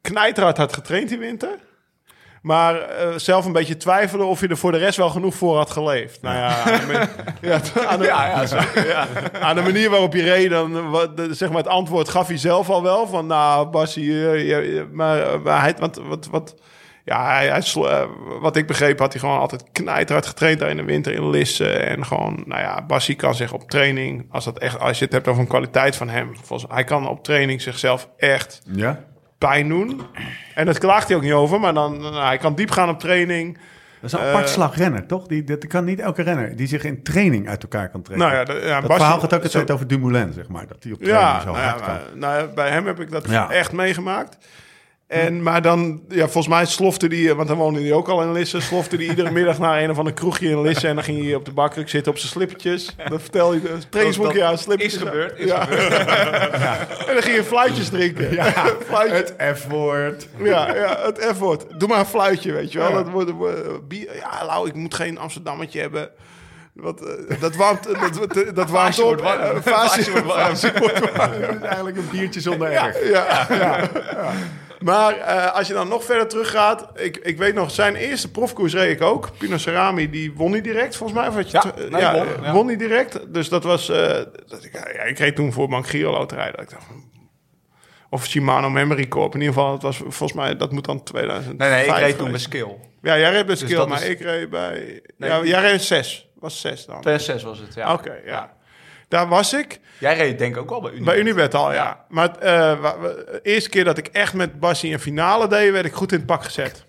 knijterhard 0.01 0.57
had 0.57 0.73
getraind 0.73 1.09
die 1.09 1.17
winter. 1.17 1.57
Maar 2.47 2.81
eh, 2.81 3.07
zelf 3.15 3.45
een 3.45 3.51
beetje 3.51 3.77
twijfelen 3.77 4.27
of 4.27 4.39
je 4.39 4.47
er 4.47 4.57
voor 4.57 4.71
de 4.71 4.77
rest 4.77 4.97
wel 4.97 5.09
genoeg 5.09 5.35
voor 5.35 5.57
had 5.57 5.71
geleefd. 5.71 6.21
Nou 6.21 6.35
ja, 6.35 6.63
aan 9.41 9.55
de, 9.55 9.61
manier 9.61 9.89
waarop 9.89 10.13
je 10.13 10.23
reed, 10.23 10.49
dan, 10.49 10.89
wat, 10.89 11.17
de- 11.17 11.33
zeg 11.33 11.49
maar 11.49 11.57
het 11.57 11.67
antwoord 11.67 12.09
gaf 12.09 12.27
hij 12.27 12.37
zelf 12.37 12.69
al 12.69 12.83
wel. 12.83 13.07
Van 13.07 13.27
nou, 13.27 13.67
Bassie, 13.67 14.31
eh, 14.31 14.83
maar, 14.91 15.41
maar 15.41 15.61
hij, 15.61 15.75
want, 15.79 15.95
wat, 16.07 16.27
wat, 16.31 16.55
ja, 17.03 17.33
hij, 17.33 17.49
eh, 17.49 18.03
wat 18.41 18.55
ik 18.55 18.67
begreep 18.67 18.99
had 18.99 19.11
hij 19.11 19.21
gewoon 19.21 19.39
altijd 19.39 19.63
knijterhard 19.71 20.25
getraind 20.27 20.59
daar 20.59 20.69
in 20.69 20.77
de 20.77 20.83
winter 20.83 21.13
in 21.13 21.29
Lissen. 21.29 21.87
En 21.87 22.05
gewoon, 22.05 22.43
nou 22.45 22.61
ja, 22.61 22.85
Bassie 22.85 23.15
kan 23.15 23.35
zich 23.35 23.53
op 23.53 23.69
training, 23.69 24.25
als, 24.31 24.45
dat 24.45 24.57
echt, 24.57 24.79
als 24.79 24.99
je 24.99 25.03
het 25.05 25.13
hebt 25.13 25.27
over 25.27 25.41
een 25.41 25.47
kwaliteit 25.47 25.95
van 25.95 26.09
hem. 26.09 26.31
Volgens, 26.43 26.71
hij 26.71 26.83
kan 26.83 27.07
op 27.09 27.23
training 27.23 27.61
zichzelf 27.61 28.09
echt 28.17 28.61
Ja? 28.71 28.99
Pijn 29.37 29.67
doen. 29.69 30.01
En 30.55 30.65
dat 30.65 30.77
klaagt 30.77 31.07
hij 31.07 31.17
ook 31.17 31.23
niet 31.23 31.31
over, 31.33 31.59
maar 31.59 31.73
dan, 31.73 31.97
nou, 31.99 32.25
hij 32.25 32.37
kan 32.37 32.55
diep 32.55 32.71
gaan 32.71 32.89
op 32.89 32.99
training. 32.99 33.57
Dat 34.01 34.13
is 34.13 34.19
een 34.19 34.25
apart 34.27 34.45
Eh, 34.45 34.51
slag 34.51 34.77
renner, 34.77 35.05
toch? 35.05 35.27
Die, 35.27 35.43
dat 35.43 35.67
kan 35.67 35.83
niet 35.85 35.99
elke 35.99 36.21
renner 36.21 36.55
die 36.55 36.67
zich 36.67 36.83
in 36.83 37.03
training 37.03 37.49
uit 37.49 37.61
elkaar 37.63 37.89
kan 37.89 38.01
trekken. 38.01 38.27
Nou 38.27 38.37
ja, 38.39 38.43
de- 38.45 38.53
ja, 38.53 38.59
dat 38.59 38.67
Bassie- 38.81 38.95
verhaal 38.95 39.19
gaat 39.19 39.33
ook 39.33 39.43
altijd 39.43 39.71
over 39.71 39.87
Dumoulin, 39.87 40.33
zeg 40.33 40.47
maar. 40.47 40.67
Dat 40.67 40.83
hij 40.83 40.91
op 40.91 40.99
training 41.03 41.27
Ja, 41.33 41.39
zo 41.41 41.51
nou 41.51 41.57
ja, 41.63 41.71
kan. 41.71 42.19
nou 42.19 42.47
bij 42.47 42.69
hem 42.69 42.85
heb 42.85 42.99
ik 42.99 43.11
dat 43.11 43.29
Ja. 43.29 43.49
echt 43.49 43.71
meegemaakt. 43.71 44.37
En, 45.07 45.43
maar 45.43 45.61
dan, 45.61 46.01
ja, 46.09 46.23
volgens 46.23 46.47
mij 46.47 46.65
slofte 46.65 47.07
die, 47.07 47.33
want 47.33 47.47
dan 47.47 47.57
woonde 47.57 47.81
hij 47.81 47.93
ook 47.93 48.07
al 48.07 48.21
in 48.21 48.31
Lisse, 48.31 48.61
slofte 48.61 48.95
hij 48.95 49.05
iedere 49.05 49.31
middag 49.39 49.59
naar 49.59 49.81
een 49.81 49.89
of 49.89 49.97
ander 49.97 50.13
kroegje 50.13 50.49
in 50.49 50.61
Lisse. 50.61 50.87
En 50.87 50.95
dan 50.95 51.03
ging 51.03 51.23
hij 51.23 51.35
op 51.35 51.45
de 51.45 51.51
bakker 51.51 51.89
zitten 51.89 52.11
op 52.11 52.17
zijn 52.17 52.31
slippertjes. 52.31 52.95
Dat 53.09 53.21
vertel 53.21 53.53
je, 53.53 53.77
trainingsboekje 53.89 54.43
aan, 54.43 54.57
slippertjes. 54.57 55.01
Is 55.01 55.07
gebeurd, 55.07 55.39
is 55.39 55.47
ja. 55.51 55.69
En 57.07 57.13
dan 57.13 57.23
ging 57.23 57.35
je 57.35 57.43
fluitjes 57.43 57.89
drinken. 57.89 58.33
Ja, 58.33 58.51
fluitje. 58.89 59.15
Het 59.15 59.57
F-woord. 59.57 60.27
Ja, 60.37 60.75
ja, 60.75 60.97
het 61.05 61.27
F-woord. 61.35 61.65
Doe 61.79 61.87
maar 61.87 61.99
een 61.99 62.05
fluitje, 62.05 62.51
weet 62.51 62.71
je 62.71 62.79
wel. 62.79 62.89
Ja. 62.89 62.95
Dat 62.95 63.09
wordt, 63.09 63.31
bier- 63.87 64.15
ja, 64.15 64.45
Lau, 64.45 64.67
ik 64.67 64.73
moet 64.73 64.93
geen 64.93 65.17
Amsterdammetje 65.17 65.79
hebben. 65.79 66.09
Wat, 66.73 67.01
eh, 67.01 67.41
dat 67.41 67.55
warmt, 67.55 67.83
dat, 68.55 68.69
warmt 68.69 68.99
op. 69.01 69.21
Eh, 69.21 69.49
wordt 69.99 70.35
warm. 70.35 71.63
Eigenlijk 71.63 71.97
een 71.97 72.09
biertje 72.11 72.41
zonder 72.41 72.71
erg. 72.71 73.09
Ja, 73.09 73.47
ja, 73.49 73.55
ja. 73.55 73.89
Maar 74.83 75.17
eh, 75.17 75.53
als 75.55 75.67
je 75.67 75.73
dan 75.73 75.87
nog 75.87 76.03
verder 76.03 76.27
teruggaat... 76.27 76.89
Ik, 76.95 77.17
ik 77.17 77.37
weet 77.37 77.53
nog, 77.53 77.71
zijn 77.71 77.95
eerste 77.95 78.31
profkoers 78.31 78.73
reed 78.73 78.91
ik 78.91 79.01
ook. 79.01 79.29
Pino 79.37 79.57
Cerami, 79.57 80.09
die 80.09 80.33
won 80.33 80.51
niet 80.51 80.63
direct, 80.63 80.95
volgens 80.95 81.19
mij. 81.19 81.27
Of 81.27 81.35
had 81.35 81.51
je 81.51 81.57
Ja, 81.57 81.73
nee, 81.89 82.01
ja, 82.01 82.13
won, 82.13 82.25
eh, 82.27 82.43
ja. 82.43 82.51
won 82.53 82.65
niet 82.65 82.79
direct. 82.79 83.33
Dus 83.33 83.49
dat 83.49 83.63
was... 83.63 83.89
eh, 83.89 83.97
dat 84.47 84.63
ik, 84.63 84.73
ja, 84.73 85.01
ik 85.03 85.17
reed 85.17 85.35
toen 85.35 85.53
voor 85.53 85.67
Bank 85.67 85.87
Giro 85.87 86.11
Loterij. 86.11 86.51
Dat 86.51 86.61
ik 86.61 86.69
dacht, 86.69 86.83
van, 86.85 87.03
of 88.09 88.25
Shimano 88.25 88.69
Memory 88.69 89.07
Corp. 89.07 89.33
In 89.33 89.39
ieder 89.39 89.53
geval, 89.55 89.71
het 89.73 89.81
was 89.81 89.97
volgens 89.97 90.33
mij... 90.33 90.55
Dat 90.57 90.71
moet 90.71 90.85
dan 90.85 91.03
2000. 91.03 91.57
Nee, 91.57 91.69
nee, 91.69 91.85
ik 91.85 91.95
reed 91.95 92.17
toen 92.17 92.31
bij 92.31 92.39
Skill. 92.39 92.75
Ja, 93.01 93.17
jij 93.17 93.31
reed 93.31 93.45
bij 93.45 93.55
Skill, 93.55 93.75
dat 93.75 93.87
maar 93.87 94.01
is- 94.03 94.07
ik 94.09 94.19
reed 94.19 94.49
bij... 94.49 95.01
Nee, 95.17 95.29
ja, 95.29 95.43
jij 95.43 95.61
reed 95.61 95.81
6. 95.81 96.27
Was 96.39 96.61
6 96.61 96.85
dan. 96.85 97.01
2006 97.01 97.43
was 97.43 97.59
het, 97.59 97.73
ja. 97.73 97.93
Oké, 97.93 98.15
ja. 98.25 98.55
Daar 99.07 99.27
was 99.27 99.53
ik. 99.53 99.79
Jij 99.99 100.17
reed 100.17 100.39
denk 100.39 100.55
ik 100.55 100.61
ook 100.61 100.69
wel 100.69 100.81
bij 100.81 100.91
Unie. 100.91 101.03
Bij 101.03 101.17
Unibet 101.17 101.53
al, 101.53 101.73
ja. 101.73 102.05
Maar 102.09 102.29
eh, 102.29 102.81
de 102.81 103.39
eerste 103.43 103.69
keer 103.69 103.83
dat 103.83 103.97
ik 103.97 104.07
echt 104.07 104.33
met 104.33 104.59
Bassie 104.59 104.93
een 104.93 104.99
finale 104.99 105.47
deed, 105.47 105.71
werd 105.71 105.85
ik 105.85 105.93
goed 105.93 106.11
in 106.11 106.17
het 106.17 106.27
pak 106.27 106.43
gezet. 106.43 106.85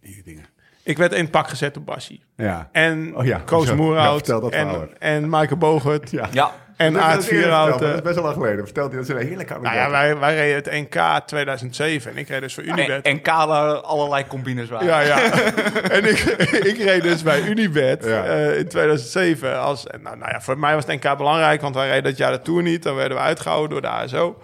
Die 0.00 0.22
dingen. 0.24 0.44
Ik 0.82 0.98
werd 0.98 1.12
in 1.12 1.22
het 1.22 1.30
pak 1.30 1.48
gezet 1.48 1.76
op 1.76 1.86
Bassie. 1.86 2.24
Ja. 2.36 2.68
En 2.72 3.16
Oh 3.16 3.24
ja, 3.24 3.38
Koos 3.44 3.72
Moerhout 3.74 4.28
en, 4.52 4.90
en 4.98 5.28
Michael 5.28 5.56
Bogert 5.56 6.10
Ja. 6.10 6.28
Ja, 6.32 6.54
en 6.80 6.92
verteld, 7.22 7.50
maar 7.50 7.78
Dat 7.78 7.94
is 7.94 8.02
best 8.02 8.14
wel 8.14 8.24
lang 8.24 8.34
geleden. 8.34 8.64
Vertelt 8.64 8.88
hij 8.92 9.00
dat 9.00 9.08
is 9.08 9.14
een 9.14 9.26
heerlijke 9.26 9.54
Nou 9.62 9.74
ja, 9.76 9.90
wij, 9.90 10.18
wij 10.18 10.34
reden 10.34 10.54
het 10.54 10.90
NK 10.92 11.26
2007 11.26 12.10
en 12.10 12.16
ik 12.16 12.28
reed 12.28 12.40
dus 12.40 12.54
voor 12.54 12.62
Unibet. 12.62 13.04
en, 13.04 13.22
kale 13.22 13.80
allerlei 13.80 14.26
combines 14.26 14.68
waren. 14.68 14.86
Ja, 14.86 15.00
ja. 15.00 15.20
en 15.96 16.04
ik, 16.04 16.18
ik 16.64 16.78
reed 16.78 17.02
dus 17.02 17.22
bij 17.22 17.42
Unibet 17.42 18.04
Ja. 18.04 18.24
eh, 18.24 18.58
in 18.58 18.68
2007. 18.68 19.60
Als, 19.60 19.84
nou, 20.02 20.16
nou 20.16 20.30
ja, 20.30 20.40
voor 20.40 20.58
mij 20.58 20.74
was 20.74 20.86
het 20.86 21.02
NK 21.04 21.16
belangrijk, 21.16 21.60
want 21.60 21.74
wij 21.74 21.88
reden 21.88 22.04
dat 22.04 22.16
jaar 22.16 22.32
de 22.32 22.42
Tour 22.42 22.62
niet. 22.62 22.82
Dan 22.82 22.94
werden 22.94 23.16
we 23.16 23.22
uitgehouden 23.22 23.70
door 23.70 23.80
de 23.80 23.88
ASO. 23.88 24.38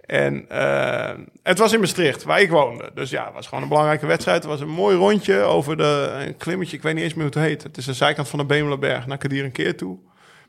En 0.00 0.44
eh, 0.48 1.10
het 1.42 1.58
was 1.58 1.72
in 1.72 1.80
Maastricht, 1.80 2.22
waar 2.24 2.40
ik 2.40 2.50
woonde. 2.50 2.90
Dus 2.94 3.10
ja, 3.10 3.24
het 3.24 3.34
was 3.34 3.46
gewoon 3.46 3.62
een 3.62 3.68
belangrijke 3.68 4.06
wedstrijd. 4.06 4.42
Het 4.42 4.50
was 4.50 4.60
een 4.60 4.68
mooi 4.68 4.96
rondje 4.96 5.40
over 5.40 5.76
de, 5.76 6.10
een 6.26 6.36
klimmetje. 6.36 6.76
Ik 6.76 6.82
weet 6.82 6.94
niet 6.94 7.02
eens 7.04 7.14
meer 7.14 7.24
hoe 7.24 7.40
het 7.40 7.48
heet. 7.48 7.62
Het 7.62 7.76
is 7.76 7.84
de 7.84 7.92
zijkant 7.92 8.28
van 8.28 8.38
de 8.38 8.44
Bemelerberg 8.44 9.06
naar 9.06 9.18
Kadir 9.18 9.44
een 9.44 9.52
keer 9.52 9.76
toe. 9.76 9.98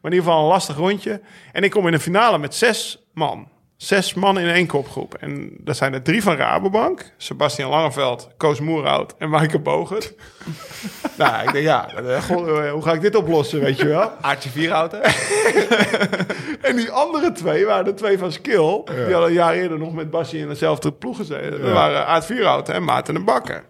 Maar 0.02 0.12
in 0.12 0.18
ieder 0.18 0.28
geval 0.28 0.44
een 0.44 0.54
lastig 0.54 0.76
rondje. 0.76 1.22
En 1.52 1.64
ik 1.64 1.72
kom 1.72 1.86
in 1.86 1.92
de 1.92 2.00
finale 2.00 2.38
met 2.38 2.56
zes 2.56 3.08
man. 3.14 3.48
Zes 3.78 4.14
man 4.14 4.40
in 4.40 4.48
één 4.48 4.68
kopgroep. 4.68 5.14
En 5.14 5.52
dat 5.60 5.78
zijn 5.78 5.94
er 5.94 6.02
drie 6.02 6.24
van 6.24 6.36
Rabobank. 6.36 7.12
Sebastian 7.18 7.70
Langeveld, 7.70 8.30
Koos 8.38 8.60
Moerhout 8.60 9.16
en 9.18 9.30
Maaike 9.30 9.60
Bogert. 9.60 10.14
nou, 11.18 11.44
ik 11.44 11.52
denk, 11.52 11.66
ja, 11.66 11.90
eh, 11.90 12.24
goh, 12.24 12.66
eh, 12.66 12.72
hoe 12.72 12.82
ga 12.82 12.94
ik 12.94 13.02
dit 13.02 13.16
oplossen, 13.16 13.60
weet 13.60 13.78
je 13.78 13.88
wel? 13.88 14.12
Aartje 14.22 14.50
Vierhouten. 14.50 15.02
En 16.62 16.76
die 16.76 16.92
andere 16.92 17.32
twee 17.32 17.66
waren 17.66 17.86
de 17.86 17.94
twee 17.94 18.18
van 18.18 18.32
Skill. 18.32 18.82
Die 18.86 19.14
hadden 19.14 19.28
een 19.28 19.34
jaar 19.34 19.54
eerder 19.54 19.80
nog 19.80 19.94
met 19.94 20.10
Basje 20.10 20.38
in 20.38 20.48
dezelfde 20.48 20.92
ploeg 20.92 21.18
gezeten. 21.18 21.62
Dat 21.62 21.72
waren 21.72 22.06
Aard 22.06 22.26
Vierhout 22.26 22.70
en 22.70 22.84
Maarten 22.84 23.14
de 23.14 23.20
Bakker. 23.20 23.64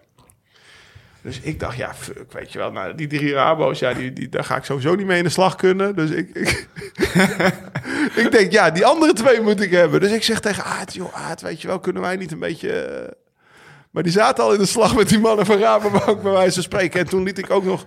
Dus 1.28 1.40
ik 1.42 1.60
dacht, 1.60 1.78
ja, 1.78 1.94
fuck, 1.94 2.32
weet 2.32 2.52
je 2.52 2.58
wel. 2.58 2.72
Nou, 2.72 2.96
die 2.96 3.08
drie 3.08 3.34
Rabo's, 3.34 3.80
ja, 3.80 3.94
die, 3.94 4.14
die, 4.14 4.30
daar 4.30 4.44
ga 4.44 4.56
ik 4.56 4.64
sowieso 4.64 4.96
niet 4.96 5.06
mee 5.06 5.18
in 5.18 5.24
de 5.24 5.30
slag 5.30 5.56
kunnen. 5.56 5.96
Dus 5.96 6.10
ik, 6.10 6.30
ik, 6.34 6.68
ik 8.24 8.32
denk, 8.32 8.52
ja, 8.52 8.70
die 8.72 8.86
andere 8.86 9.14
twee 9.14 9.42
moet 9.42 9.62
ik 9.62 9.72
hebben. 9.72 10.00
Dus 10.00 10.12
ik 10.12 10.24
zeg 10.24 10.40
tegen 10.40 10.64
Aard, 10.64 10.94
joh, 10.94 11.28
Aard, 11.28 11.42
weet 11.42 11.62
je 11.62 11.68
wel, 11.68 11.80
kunnen 11.80 12.02
wij 12.02 12.16
niet 12.16 12.32
een 12.32 12.40
beetje... 12.40 12.72
eh, 12.72 13.12
Maar 13.92 14.04
die 14.04 14.12
zaten 14.12 14.44
al 14.44 14.54
in 14.54 14.60
de 14.60 14.66
slag 14.66 14.96
met 14.96 15.10
die 15.10 15.20
mannen 15.20 15.46
van 15.46 15.58
Rabobank, 15.60 16.22
bij 16.22 16.32
wijze 16.32 16.54
van 16.54 16.64
spreken. 16.64 17.00
En 17.00 17.06
toen 17.10 17.24
liet 17.24 17.38
ik 17.38 17.50
ook 17.52 17.64
nog... 17.64 17.86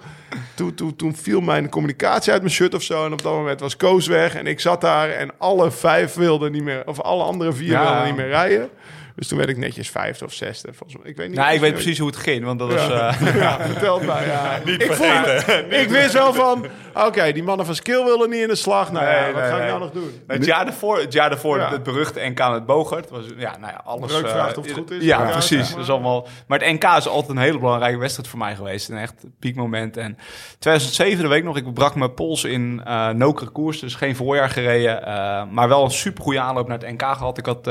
Toen, 0.54 0.74
toen, 0.74 0.96
toen 0.96 1.16
viel 1.16 1.40
mijn 1.40 1.68
communicatie 1.68 2.32
uit 2.32 2.42
mijn 2.42 2.54
shirt 2.54 2.74
of 2.74 2.82
zo. 2.82 3.04
En 3.06 3.12
op 3.12 3.22
dat 3.22 3.32
moment 3.32 3.60
was 3.60 3.76
Koos 3.76 4.06
weg. 4.06 4.34
En 4.34 4.46
ik 4.46 4.60
zat 4.60 4.80
daar 4.80 5.10
en 5.10 5.30
alle 5.38 5.70
vijf 5.70 6.14
wilden 6.14 6.52
niet 6.52 6.62
meer... 6.62 6.82
Of 6.86 7.00
alle 7.00 7.22
andere 7.22 7.52
vier 7.52 7.70
Ja. 7.70 7.82
wilden 7.82 8.04
niet 8.06 8.16
meer 8.16 8.28
rijden. 8.28 8.68
Dus 9.14 9.28
toen 9.28 9.38
werd 9.38 9.50
ik 9.50 9.56
netjes 9.56 9.90
vijfde 9.90 10.24
of 10.24 10.32
zesde. 10.32 10.72
Volgens 10.72 11.02
mij. 11.02 11.10
Ik 11.10 11.16
weet 11.16 11.28
niet. 11.28 11.36
nou, 11.36 11.54
ik 11.54 11.60
weet 11.60 11.72
precies 11.72 11.98
hoe 11.98 12.06
het 12.08 12.16
ging, 12.16 12.44
want 12.44 12.58
dat 12.58 12.72
was... 12.72 12.86
Ja, 12.86 13.08
eh, 13.08 13.34
ja 13.42 13.60
vertel 13.60 14.00
mij. 14.00 14.26
Ja. 14.26 14.56
ik, 14.86 14.92
voelde, 14.92 15.64
ik 15.82 15.88
wist 15.88 16.12
wel 16.12 16.32
van... 16.34 16.66
Oké, 16.94 17.32
die 17.32 17.42
mannen 17.42 17.66
van 17.66 17.74
Skill 17.74 18.04
willen 18.04 18.30
niet 18.30 18.40
in 18.42 18.48
de 18.48 18.54
slag. 18.54 18.92
Nou 18.92 19.04
ja, 19.06 19.20
Nee, 19.20 19.32
wat 19.32 19.42
nee, 19.42 19.50
ga 19.50 19.56
ik 19.56 19.60
nee. 19.62 19.68
nou 19.70 19.80
nog 19.80 19.90
doen? 19.90 20.20
Het 20.26 20.44
jaar 20.44 20.64
daarvoor, 20.64 20.98
het, 20.98 21.12
jaar 21.12 21.30
daarvoor 21.30 21.58
Ja. 21.58 21.70
het 21.70 21.82
beruchte 21.82 22.20
NK 22.20 22.50
met 22.50 22.66
Bogert. 22.66 23.10
Was, 23.10 23.24
ja, 23.36 23.56
nou 23.60 23.72
ja, 23.72 23.80
alles... 23.84 24.10
Breuk 24.12 24.28
vraagt 24.28 24.52
eh, 24.52 24.58
of 24.58 24.64
het 24.64 24.74
goed 24.74 24.90
is. 24.90 25.04
Ja, 25.04 25.30
precies. 25.30 25.70
Dat 25.70 25.78
is 25.82 25.90
allemaal, 25.90 26.26
maar 26.46 26.58
het 26.58 26.72
NK 26.72 26.84
is 26.96 27.08
altijd 27.08 27.30
een 27.36 27.42
hele 27.42 27.58
belangrijke 27.58 27.98
wedstrijd 27.98 28.28
voor 28.28 28.38
mij 28.38 28.54
geweest. 28.54 28.88
Een 28.88 28.98
echt 28.98 29.14
piekmoment. 29.38 29.96
En 29.96 30.18
2007, 30.58 31.22
de 31.22 31.28
week 31.28 31.44
nog, 31.44 31.56
ik 31.56 31.74
brak 31.74 31.94
mijn 31.94 32.14
pols 32.14 32.44
in 32.44 32.82
eh 32.84 33.08
Nokere 33.08 33.50
koers. 33.50 33.80
Dus 33.80 33.94
geen 33.94 34.16
voorjaar 34.16 34.50
gereden. 34.50 35.04
eh, 35.06 35.42
maar 35.50 35.68
wel 35.68 35.84
een 35.84 35.90
supergoeie 35.90 36.40
aanloop 36.40 36.68
naar 36.68 36.78
het 36.78 36.90
NK 36.90 37.02
gehad. 37.02 37.38
Ik 37.38 37.46
had 37.46 37.70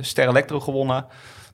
Ster 0.00 0.28
Electro 0.28 0.60
gewonnen. 0.60 0.87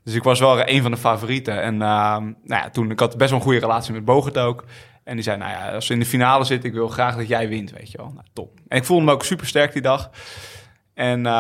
Dus 0.05 0.15
ik 0.15 0.23
was 0.23 0.41
wel 0.41 0.69
een 0.69 0.83
van 0.83 0.91
de 0.91 0.97
favorieten. 0.97 1.63
En 1.63 1.75
eh, 1.75 1.89
nou 2.19 2.35
ja, 2.45 2.71
toen, 2.71 2.91
ik 2.91 3.01
had 3.01 3.17
best 3.17 3.31
wel 3.31 3.39
een 3.39 3.45
goede 3.45 3.61
relatie 3.61 3.93
met 3.93 4.05
Bogert 4.05 4.39
ook. 4.39 4.65
En 5.05 5.15
die 5.15 5.23
zei, 5.25 5.37
nou 5.37 5.51
ja, 5.51 5.73
als 5.75 5.87
we 5.89 5.95
in 5.95 6.01
de 6.01 6.07
finale 6.07 6.45
zitten, 6.45 6.69
ik 6.69 6.75
wil 6.75 6.89
graag 6.89 7.17
dat 7.17 7.29
jij 7.29 7.49
wint, 7.49 7.71
weet 7.71 7.91
je 7.91 7.97
wel. 7.99 8.11
Nou, 8.15 8.27
top. 8.33 8.59
En 8.69 8.77
ik 8.79 8.85
voelde 8.85 9.05
me 9.05 9.13
ook 9.13 9.25
super 9.25 9.47
sterk 9.47 9.73
die 9.73 9.83
dag. 9.83 10.11
En, 10.95 11.27
eh, 11.27 11.33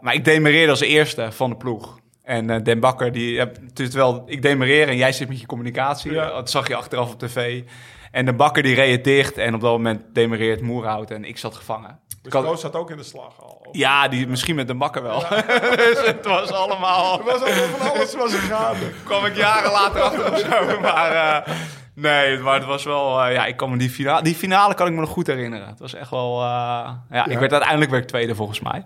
maar 0.00 0.14
ik 0.14 0.24
demereerde 0.24 0.70
als 0.70 0.80
eerste 0.80 1.32
van 1.32 1.50
de 1.50 1.56
ploeg. 1.56 1.98
En 2.22 2.50
eh, 2.50 2.62
Den 2.62 2.80
Bakker, 2.80 3.12
die, 3.12 3.42
terwijl 3.72 4.22
ik 4.26 4.42
demereer 4.42 4.88
en 4.88 4.96
jij 4.96 5.12
zit 5.12 5.28
met 5.28 5.40
je 5.40 5.46
communicatie, 5.46 6.12
Ja. 6.12 6.28
dat 6.30 6.50
zag 6.50 6.68
je 6.68 6.74
achteraf 6.74 7.12
op 7.12 7.18
tv. 7.18 7.62
En 8.10 8.24
de 8.24 8.32
Bakker 8.34 8.62
die 8.62 8.74
reed 8.74 9.04
dicht 9.04 9.38
en 9.38 9.54
op 9.54 9.60
dat 9.60 9.70
moment 9.72 10.02
demereert 10.12 10.60
Moerhout 10.60 11.10
en 11.10 11.24
ik 11.24 11.38
zat 11.38 11.54
gevangen. 11.56 11.98
Dus 12.22 12.32
had- 12.32 12.60
zat 12.60 12.76
ook 12.76 12.90
in 12.90 12.96
de 12.96 13.02
slag 13.02 13.42
al. 13.42 13.57
Ja, 13.72 14.08
die, 14.08 14.26
misschien 14.28 14.54
met 14.54 14.66
de 14.66 14.74
Bakker 14.74 15.02
wel. 15.02 15.20
dus 15.76 16.06
het 16.06 16.24
was 16.24 16.52
allemaal... 16.52 17.18
Er 17.18 17.24
was 17.24 17.40
allemaal 17.40 17.78
van 17.78 17.90
alles 17.90 18.14
was 18.14 18.32
er 18.32 18.38
gaande. 18.38 18.90
kwam 19.04 19.24
ik 19.24 19.36
jaren 19.36 19.70
later 19.70 20.00
achter 20.00 20.32
of 20.32 20.38
zo. 20.38 20.80
Maar 20.80 21.12
eh, 21.12 21.54
nee, 21.94 22.38
maar 22.38 22.54
het 22.54 22.64
was 22.64 22.84
wel... 22.84 23.22
eh, 23.22 23.32
ja, 23.32 23.46
ik 23.46 23.56
kan 23.56 23.70
me 23.70 23.76
die 23.76 23.90
finale... 23.90 24.22
Die 24.22 24.34
finale 24.34 24.74
kan 24.74 24.86
ik 24.86 24.92
me 24.92 25.00
nog 25.00 25.10
goed 25.10 25.26
herinneren. 25.26 25.68
Het 25.68 25.78
was 25.78 25.94
echt 25.94 26.10
wel... 26.10 26.40
eh, 26.40 26.90
ja, 27.10 27.26
ik 27.26 27.38
werd 27.38 27.52
uiteindelijk 27.52 27.90
werd 27.90 28.02
ik 28.02 28.08
tweede 28.08 28.34
volgens 28.34 28.60
mij. 28.60 28.84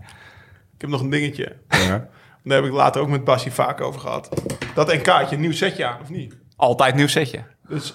Ik 0.74 0.80
heb 0.80 0.90
nog 0.90 1.00
een 1.00 1.10
dingetje. 1.10 1.56
Ja. 1.68 2.08
Daar 2.44 2.56
heb 2.56 2.64
ik 2.64 2.72
later 2.72 3.00
ook 3.00 3.08
met 3.08 3.24
Bassie 3.24 3.52
vaak 3.52 3.80
over 3.80 4.00
gehad. 4.00 4.28
Dat 4.74 4.92
NK'tje, 4.92 5.36
nieuw 5.36 5.52
setje 5.52 5.86
aan, 5.86 5.98
of 6.02 6.10
niet? 6.10 6.36
Altijd 6.56 6.94
nieuw 6.94 7.06
setje. 7.06 7.44
Dus, 7.68 7.94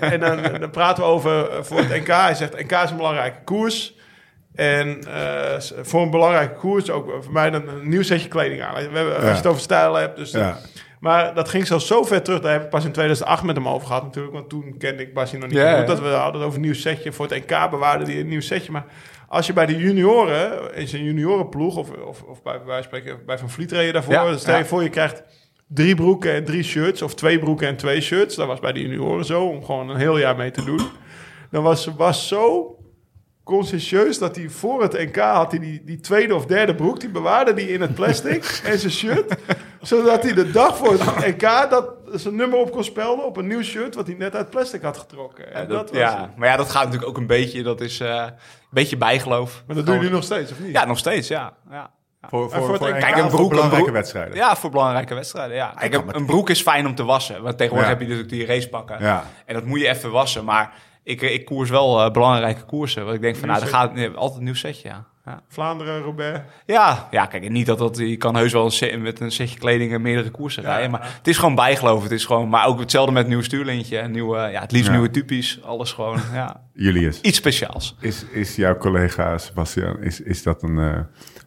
en 0.00 0.20
dan, 0.20 0.42
dan 0.60 0.70
praten 0.70 1.02
we 1.02 1.08
over 1.08 1.64
voor 1.64 1.78
het 1.78 1.88
NK. 1.88 2.06
Hij 2.06 2.34
zegt, 2.34 2.62
NK 2.62 2.72
is 2.72 2.90
een 2.90 2.96
belangrijke 2.96 3.44
koers. 3.44 3.94
En 4.54 5.04
eh, 5.14 5.60
voor 5.82 6.02
een 6.02 6.10
belangrijke 6.10 6.54
koers 6.54 6.90
ook 6.90 7.12
voor 7.20 7.32
mij 7.32 7.50
dan 7.50 7.68
een 7.68 7.88
nieuw 7.88 8.02
setje 8.02 8.28
kleding 8.28 8.62
aan. 8.62 8.74
We 8.74 8.80
hebben, 8.80 9.14
Als 9.14 9.24
je 9.24 9.30
het 9.30 9.46
over 9.46 9.62
stijl 9.62 9.94
hebt. 9.94 10.16
Dus 10.16 10.30
Ja. 10.30 10.58
Maar 11.04 11.34
dat 11.34 11.48
ging 11.48 11.66
zelfs 11.66 11.86
zo 11.86 12.02
ver 12.02 12.22
terug. 12.22 12.40
Daar 12.40 12.52
heb 12.52 12.62
ik 12.62 12.68
pas 12.68 12.84
in 12.84 12.92
2008 12.92 13.42
met 13.42 13.56
hem 13.56 13.68
over 13.68 13.86
gehad 13.86 14.02
natuurlijk. 14.02 14.34
Want 14.34 14.48
toen 14.48 14.74
kende 14.78 15.02
ik 15.02 15.14
Bassie 15.14 15.38
nog 15.38 15.50
niet 15.50 15.58
goed. 15.58 15.86
Dat 15.86 16.00
we 16.00 16.08
hadden 16.08 16.42
over 16.42 16.54
een 16.54 16.64
nieuw 16.64 16.74
setje. 16.74 17.12
Voor 17.12 17.26
het 17.28 17.48
NK 17.48 17.70
bewaarde 17.70 18.04
hij 18.04 18.20
een 18.20 18.28
nieuw 18.28 18.40
setje. 18.40 18.72
Maar 18.72 18.84
als 19.28 19.46
je 19.46 19.52
bij 19.52 19.66
de 19.66 19.76
junioren, 19.76 20.74
in 20.74 20.88
zijn 20.88 21.04
juniorenploeg... 21.04 21.76
of, 21.76 21.90
of, 21.90 22.22
of 22.22 22.42
bij, 22.42 22.62
bij, 22.62 22.82
spreken, 22.82 23.18
bij 23.26 23.38
Van 23.38 23.50
Vliet 23.50 23.72
reed 23.72 23.86
je 23.86 23.92
daarvoor... 23.92 24.12
Ja, 24.12 24.36
stel 24.36 24.54
je 24.54 24.60
ja. 24.60 24.66
voor 24.66 24.82
je 24.82 24.88
krijgt 24.88 25.22
drie 25.66 25.94
broeken 25.94 26.32
en 26.32 26.44
drie 26.44 26.62
shirts. 26.62 27.02
Of 27.02 27.14
twee 27.14 27.38
broeken 27.38 27.68
en 27.68 27.76
twee 27.76 28.00
shirts. 28.00 28.34
Dat 28.34 28.46
was 28.46 28.60
bij 28.60 28.72
de 28.72 28.80
junioren 28.80 29.24
zo, 29.24 29.44
om 29.44 29.64
gewoon 29.64 29.90
een 29.90 29.96
heel 29.96 30.18
jaar 30.18 30.36
mee 30.36 30.50
te 30.50 30.64
doen. 30.64 30.80
Dan 31.50 31.62
was 31.62 31.90
was 31.96 32.28
zo 32.28 32.73
conscientieus 33.44 34.18
dat 34.18 34.36
hij 34.36 34.48
voor 34.48 34.82
het 34.82 34.92
NK 34.92 35.16
had 35.16 35.50
hij 35.50 35.60
die, 35.60 35.82
die 35.84 36.00
tweede 36.00 36.34
of 36.34 36.46
derde 36.46 36.74
broek. 36.74 37.00
Die 37.00 37.08
bewaarde 37.08 37.54
die 37.54 37.68
in 37.72 37.80
het 37.80 37.94
plastic 37.94 38.44
en 38.64 38.78
zijn 38.78 38.92
shirt. 38.92 39.34
Zodat 39.80 40.22
hij 40.22 40.32
de 40.34 40.50
dag 40.50 40.76
voor 40.76 40.92
het 40.92 41.26
NK 41.26 41.70
dat 41.70 41.88
zijn 42.12 42.36
nummer 42.36 42.58
op 42.58 42.70
kon 42.70 42.84
spelden 42.84 43.24
op 43.24 43.36
een 43.36 43.46
nieuw 43.46 43.62
shirt... 43.62 43.94
wat 43.94 44.06
hij 44.06 44.16
net 44.16 44.34
uit 44.34 44.50
plastic 44.50 44.82
had 44.82 44.96
getrokken. 44.96 45.54
En 45.54 45.60
Ja, 45.62 45.66
dat, 45.68 45.78
dat, 45.78 45.90
was 45.90 45.98
ja. 45.98 46.30
maar 46.36 46.48
ja, 46.48 46.56
dat 46.56 46.70
gaat 46.70 46.82
natuurlijk 46.84 47.10
ook 47.10 47.16
een 47.18 47.26
beetje, 47.26 47.62
dat 47.62 47.80
is 47.80 48.00
eh, 48.00 48.08
een 48.26 48.32
beetje 48.70 48.96
bijgeloof. 48.96 49.62
Maar 49.66 49.76
dat 49.76 49.86
doen 49.86 49.94
jullie 49.94 50.10
nog 50.10 50.24
steeds, 50.24 50.52
of 50.52 50.60
niet? 50.60 50.72
Ja, 50.72 50.84
nog 50.84 50.98
steeds, 50.98 51.28
ja. 51.28 51.52
ja. 51.70 51.90
Voor, 52.28 52.50
voor 52.50 52.64
voor, 52.66 52.76
voor 52.78 52.88
NK, 52.90 52.98
Kijk, 53.00 53.14
een 53.16 53.20
voor 53.20 53.30
broek- 53.30 53.40
een 53.42 53.48
belangrijke 53.48 53.82
broek- 53.84 53.96
wedstrijden. 53.96 54.34
Ja, 54.34 54.56
voor 54.56 54.70
belangrijke 54.70 55.14
wedstrijden, 55.14 55.56
ja. 55.56 55.74
Kijk, 55.78 56.02
een, 56.12 56.26
broek 56.26 56.50
is 56.50 56.62
fijn 56.62 56.86
om 56.86 56.94
te 56.94 57.04
wassen. 57.04 57.42
Want 57.42 57.56
tegenwoordig 57.58 57.90
Ja. 57.90 57.96
heb 57.98 58.08
je 58.08 58.14
natuurlijk 58.14 58.38
die 58.48 58.54
racepakken. 58.56 58.96
Ja. 59.00 59.24
En 59.46 59.54
dat 59.54 59.64
moet 59.64 59.80
je 59.80 59.88
even 59.88 60.10
wassen. 60.10 60.44
Maar 60.44 60.72
ik, 61.04 61.20
ik 61.20 61.44
koers 61.44 61.70
wel 61.70 62.04
eh, 62.04 62.10
belangrijke 62.10 62.64
koersen. 62.64 63.02
Want 63.04 63.16
ik 63.16 63.22
denk 63.22 63.36
van, 63.36 63.48
Nieuw 63.48 63.56
nou, 63.58 63.70
dan 63.70 63.78
gaat 63.80 63.94
nee, 63.94 64.08
altijd 64.10 64.38
een 64.38 64.44
nieuw 64.44 64.54
setje, 64.54 64.88
ja. 64.88 65.04
Ja. 65.26 65.40
Vlaanderen, 65.48 66.00
Robert. 66.02 66.42
Ja, 66.66 67.08
ja, 67.10 67.26
kijk, 67.26 67.50
niet 67.50 67.66
dat 67.66 67.78
dat... 67.78 67.96
Je 67.98 68.16
kan 68.16 68.36
heus 68.36 68.52
wel 68.52 68.64
een 68.64 68.70
set- 68.70 69.00
met 69.00 69.20
een 69.20 69.30
setje 69.30 69.58
kleding 69.58 69.92
en 69.92 70.02
meerdere 70.02 70.30
koersen 70.30 70.62
Ja, 70.62 70.68
rijden. 70.68 70.90
Maar 70.90 71.14
het 71.18 71.28
is 71.28 71.38
gewoon 71.38 71.54
bijgeloof. 71.54 72.02
Het 72.02 72.12
is 72.12 72.24
gewoon... 72.24 72.48
Maar 72.48 72.66
ook 72.66 72.78
hetzelfde 72.80 73.12
met 73.12 73.26
nieuw 73.28 73.42
stuurlintje. 73.42 73.98
en 73.98 74.10
Nieuwe, 74.10 74.38
ja, 74.38 74.60
het 74.60 74.72
liefst 74.72 74.86
Ja. 74.86 74.92
nieuwe 74.92 75.10
typisch. 75.10 75.60
Alles 75.62 75.92
gewoon, 75.92 76.18
ja. 76.32 76.60
Julius, 76.72 77.20
Iets 77.20 77.36
speciaals. 77.38 77.96
is, 78.00 78.24
is 78.32 78.56
jouw 78.56 78.76
collega 78.76 79.38
Sebastian, 79.38 80.02
is, 80.02 80.20
is 80.20 80.42
dat 80.42 80.62
een, 80.62 80.78
eh, 80.78 80.98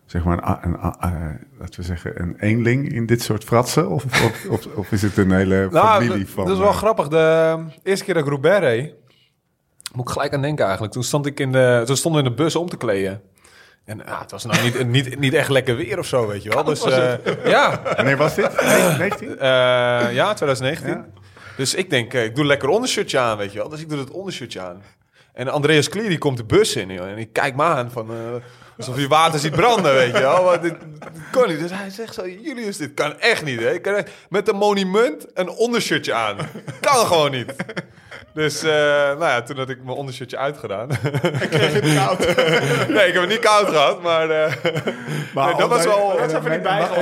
zeg 0.06 0.24
maar, 0.24 0.38
een, 0.64 0.74
een, 0.74 0.80
eh, 1.00 1.12
laten 1.60 1.80
we 1.80 1.84
zeggen, 1.86 2.22
een 2.22 2.36
eenling 2.40 2.94
in 2.94 3.06
dit 3.06 3.22
soort 3.22 3.44
fratsen? 3.44 3.90
Of, 3.90 4.04
of, 4.04 4.46
of, 4.50 4.66
of 4.76 4.92
is 4.92 5.02
het 5.02 5.18
een 5.18 5.32
hele 5.32 5.68
Nou, 5.72 5.88
familie 6.04 6.24
dat- 6.26 6.34
van... 6.34 6.46
dat 6.46 6.54
is 6.54 6.60
wel 6.62 6.72
eh, 6.72 6.78
grappig. 6.78 7.08
De 7.08 7.58
eerste 7.84 8.06
keer 8.06 8.14
dat 8.14 8.24
ik 8.24 8.30
Roubaix 8.30 8.60
reed, 8.60 8.94
moet 9.94 10.08
ik 10.08 10.12
gelijk 10.12 10.34
aan 10.34 10.42
denken 10.42 10.64
eigenlijk. 10.64 10.94
Toen, 10.94 11.04
stond 11.04 11.26
ik 11.26 11.40
in 11.40 11.52
de, 11.52 11.84
toen 11.86 11.98
stonden 11.98 12.24
we 12.24 12.30
in 12.30 12.36
de 12.36 12.44
bus 12.44 12.56
om 12.56 12.70
te 12.70 12.78
kleden. 12.78 13.22
En 13.88 14.06
ah, 14.06 14.20
het 14.22 14.32
was 14.32 14.46
nou 14.46 14.62
niet, 14.64 14.88
niet, 14.88 15.20
niet 15.20 15.34
echt 15.34 15.50
lekker 15.50 15.76
weer 15.76 16.00
of 16.00 16.06
zo, 16.06 16.28
weet 16.28 16.44
je 16.44 16.50
wel. 16.50 16.64
Dus, 16.64 16.84
eh, 16.84 17.14
ja, 17.46 17.82
Wanneer 17.96 18.18
was 18.18 18.36
dit? 18.36 18.62
19? 18.98 19.40
eh, 19.40 19.48
ja, 20.14 20.34
2019. 20.34 20.88
Ja. 20.88 21.06
Dus 21.58 21.74
ik 21.74 21.90
denk, 21.90 22.14
eh, 22.14 22.24
ik 22.24 22.36
doe 22.36 22.46
lekker 22.46 22.70
ondershirtje 22.70 23.20
aan, 23.20 23.38
weet 23.38 23.52
je 23.52 23.58
wel. 23.58 23.70
Dus 23.70 23.82
ik 23.82 23.90
doe 23.90 24.00
het 24.00 24.12
ondershirtje 24.12 24.62
aan. 24.62 24.84
En 25.34 25.48
Andreas 25.48 25.90
Klier, 25.90 26.10
die 26.10 26.18
komt 26.18 26.38
de 26.38 26.44
bus 26.44 26.76
in, 26.76 26.90
joh. 26.90 27.08
En 27.08 27.18
ik 27.18 27.34
kijk 27.34 27.56
me 27.56 27.64
aan 27.64 27.92
van... 27.92 28.10
alsof 28.78 29.00
je 29.00 29.08
water 29.08 29.40
ziet 29.40 29.56
branden, 29.56 29.94
weet 29.94 30.16
je 30.16 30.22
wel. 30.22 30.44
Maar 30.44 30.62
dit, 30.62 30.76
dit 31.14 31.30
kan 31.32 31.48
niet. 31.48 31.60
Dus 31.60 31.72
hij 31.72 31.90
zegt 31.90 32.14
zo, 32.14 32.28
Julius, 32.28 32.78
dit 32.78 32.94
kan 32.94 33.20
echt 33.20 33.44
niet, 33.44 33.60
hè. 33.60 33.74
Ik 33.74 33.82
kan 33.82 33.94
echt 33.94 34.12
met 34.30 34.48
een 34.48 34.56
monument 34.56 35.26
een 35.34 35.50
ondershirtje 35.50 36.14
aan. 36.14 36.38
Kan 36.82 37.06
gewoon 37.06 37.32
niet. 37.32 37.54
Dus, 38.38 38.64
eh, 38.64 38.70
nou 38.72 39.20
ja, 39.26 39.42
toen 39.42 39.58
had 39.58 39.70
ik 39.70 39.84
mijn 39.84 39.98
ondershirtje 39.98 40.38
uitgedaan. 40.38 40.88
nee, 42.96 43.08
ik 43.08 43.14
heb 43.14 43.22
het 43.22 43.30
niet 43.30 43.40
koud 43.40 43.68
gehad, 43.70 44.02
maar... 44.02 44.30
eh, 44.30 44.54
Maar 45.34 45.46
Nee, 45.48 45.56
dat 45.56 45.70
was 45.70 45.86
wel- 45.86 46.18
dat 46.18 46.32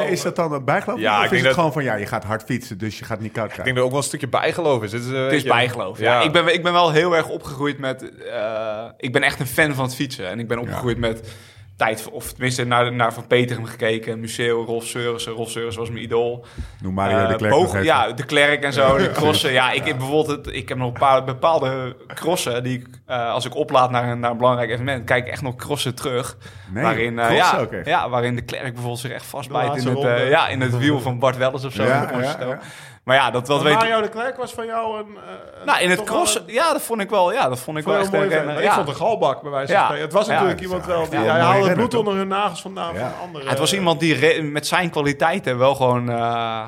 is 0.10 0.22
dat 0.22 0.36
dan 0.36 0.54
een 0.54 0.66
bijgeloof? 0.66 1.00
Ja, 1.00 1.12
of 1.12 1.18
ik 1.18 1.24
is 1.24 1.30
denk 1.30 1.32
het 1.32 1.44
dat- 1.44 1.54
gewoon 1.54 1.74
van, 1.74 1.84
ja, 1.84 1.96
je 1.96 2.06
gaat 2.06 2.24
hard 2.24 2.44
fietsen, 2.44 2.78
dus 2.78 3.00
je 3.00 3.06
gaat 3.06 3.20
niet 3.20 3.32
koud 3.32 3.46
ik 3.48 3.52
krijgen? 3.54 3.64
denk 3.64 3.76
dat 3.76 3.78
er 3.78 3.84
ook 3.84 3.90
wel 3.92 4.00
een 4.02 4.08
stukje 4.08 4.28
bijgeloof 4.28 4.84
is. 4.84 4.92
Het 4.92 5.02
is, 5.04 5.08
eh, 5.12 5.16
Het 5.16 5.24
weet 5.26 5.34
is 5.34 5.42
je- 5.42 5.48
bijgeloof. 5.50 6.00
Ja. 6.00 6.20
Ja. 6.20 6.26
Ik, 6.26 6.32
ben, 6.32 6.54
ik 6.54 6.64
ben 6.64 6.74
wel 6.74 6.92
heel 6.92 7.16
erg 7.16 7.30
opgegroeid 7.30 7.80
met... 7.80 8.18
eh, 8.20 8.84
ik 8.98 9.14
ben 9.14 9.24
echt 9.24 9.40
een 9.40 9.48
fan 9.48 9.74
van 9.74 9.86
het 9.86 9.96
fietsen. 9.96 10.28
En 10.30 10.40
ik 10.40 10.48
ben 10.48 10.60
opgegroeid 10.60 10.98
met 10.98 11.30
tijd... 11.78 12.10
Of 12.12 12.32
tenminste 12.32 12.64
naar, 12.66 12.94
naar 12.94 13.14
Van 13.14 13.28
Petegem 13.28 13.66
gekeken. 13.66 14.20
Museum, 14.20 14.66
Rolf 14.66 14.86
Seurissen. 14.86 15.32
Rolf 15.32 15.50
Seurissen 15.50 15.82
was 15.82 15.92
mijn 15.92 16.04
idool. 16.04 16.46
Noem 16.82 16.94
Mario 16.94 17.18
Eh, 17.18 17.28
de 17.28 17.36
Klerk 17.36 17.54
boog-. 17.54 17.84
Ja, 17.84 18.12
de 18.12 18.26
Klerk 18.26 18.64
en 18.64 18.74
zo, 18.74 18.98
de 18.98 19.12
crossen. 19.12 19.52
Ja, 19.52 19.72
ik 19.72 19.86
heb 19.86 19.98
bijvoorbeeld... 19.98 20.46
Het, 20.46 20.56
ik 20.56 20.70
heb 20.70 20.78
nog 20.78 20.88
een 20.88 21.00
paar 21.00 21.24
bepaalde 21.24 21.96
crossen 22.14 22.64
die 22.64 22.80
ik... 22.80 22.88
eh, 23.06 23.30
als 23.32 23.46
ik 23.46 23.56
oplaad 23.56 23.92
naar 23.92 24.10
een, 24.10 24.20
naar 24.20 24.32
een 24.32 24.38
belangrijk 24.38 24.70
evenement... 24.70 25.04
kijk 25.06 25.26
ik 25.26 25.32
echt 25.32 25.42
nog 25.42 25.56
crossen 25.56 25.96
terug. 25.96 26.38
Nee, 26.74 26.84
waarin, 26.84 27.20
eh, 27.20 27.26
crossen 27.26 27.58
ja, 27.58 27.64
ook 27.64 27.72
echt? 27.72 27.86
ja, 27.88 28.10
waarin 28.10 28.36
de 28.36 28.42
Klerk 28.42 28.64
bijvoorbeeld 28.64 29.00
zich 29.00 29.12
echt 29.12 29.26
vastbijt 29.26 29.76
in 29.76 29.88
het, 29.88 30.04
eh, 30.04 30.30
ja, 30.30 30.48
in 30.48 30.62
het 30.62 30.78
wiel 30.78 31.00
van 31.00 31.20
Bart 31.20 31.38
Wellers 31.38 31.64
of 31.66 31.74
zo. 31.74 31.84
Ja, 31.84 32.60
Maar 33.06 33.16
ja, 33.16 33.32
dat, 33.32 33.46
dat 33.46 33.56
Maar 33.64 33.66
weet 33.72 33.76
Mario 33.78 34.02
de 34.02 34.10
Klerk 34.10 34.38
was 34.38 34.54
van 34.54 34.66
jou 34.66 35.00
een... 35.00 35.18
eh, 35.18 35.60
een- 35.60 35.66
nou, 35.66 35.80
in 35.80 35.90
het 35.90 36.04
crossen, 36.04 36.42
een- 36.48 36.54
ja, 36.54 36.72
dat 36.74 36.82
vond 36.82 37.02
ik 37.02 37.10
wel, 37.10 37.32
ja, 37.34 37.50
dat 37.50 37.60
vond 37.60 37.78
ik 37.78 37.84
vond 37.84 37.96
wel 37.96 38.22
echt 38.24 38.34
een. 38.34 38.64
Ik 38.64 38.72
vond 38.72 38.88
een 38.88 38.96
galbak 38.96 39.42
bij 39.42 39.52
wijze 39.52 39.68
van 39.72 39.76
Ja. 39.82 39.84
spreken. 39.86 40.06
Het 40.06 40.14
was 40.14 40.26
Ja. 40.26 40.32
natuurlijk 40.32 40.60
Ja, 40.60 40.66
iemand 40.66 40.86
het 40.86 40.96
wel... 40.96 41.10
Die, 41.10 41.20
hij 41.30 41.40
haalde 41.40 41.58
renner, 41.58 41.76
bloed 41.76 41.94
onder 41.96 42.14
hun 42.16 42.28
nagels 42.28 42.62
vandaan 42.62 42.94
Ja. 42.94 43.00
van 43.10 43.20
anderen. 43.26 43.48
Het 43.50 43.60
was 43.60 43.74
iemand 43.74 44.00
die 44.00 44.42
met 44.44 44.68
zijn 44.68 44.90
kwaliteiten 44.90 45.58
wel 45.58 45.76
gewoon, 45.76 46.10
eh, 46.10 46.64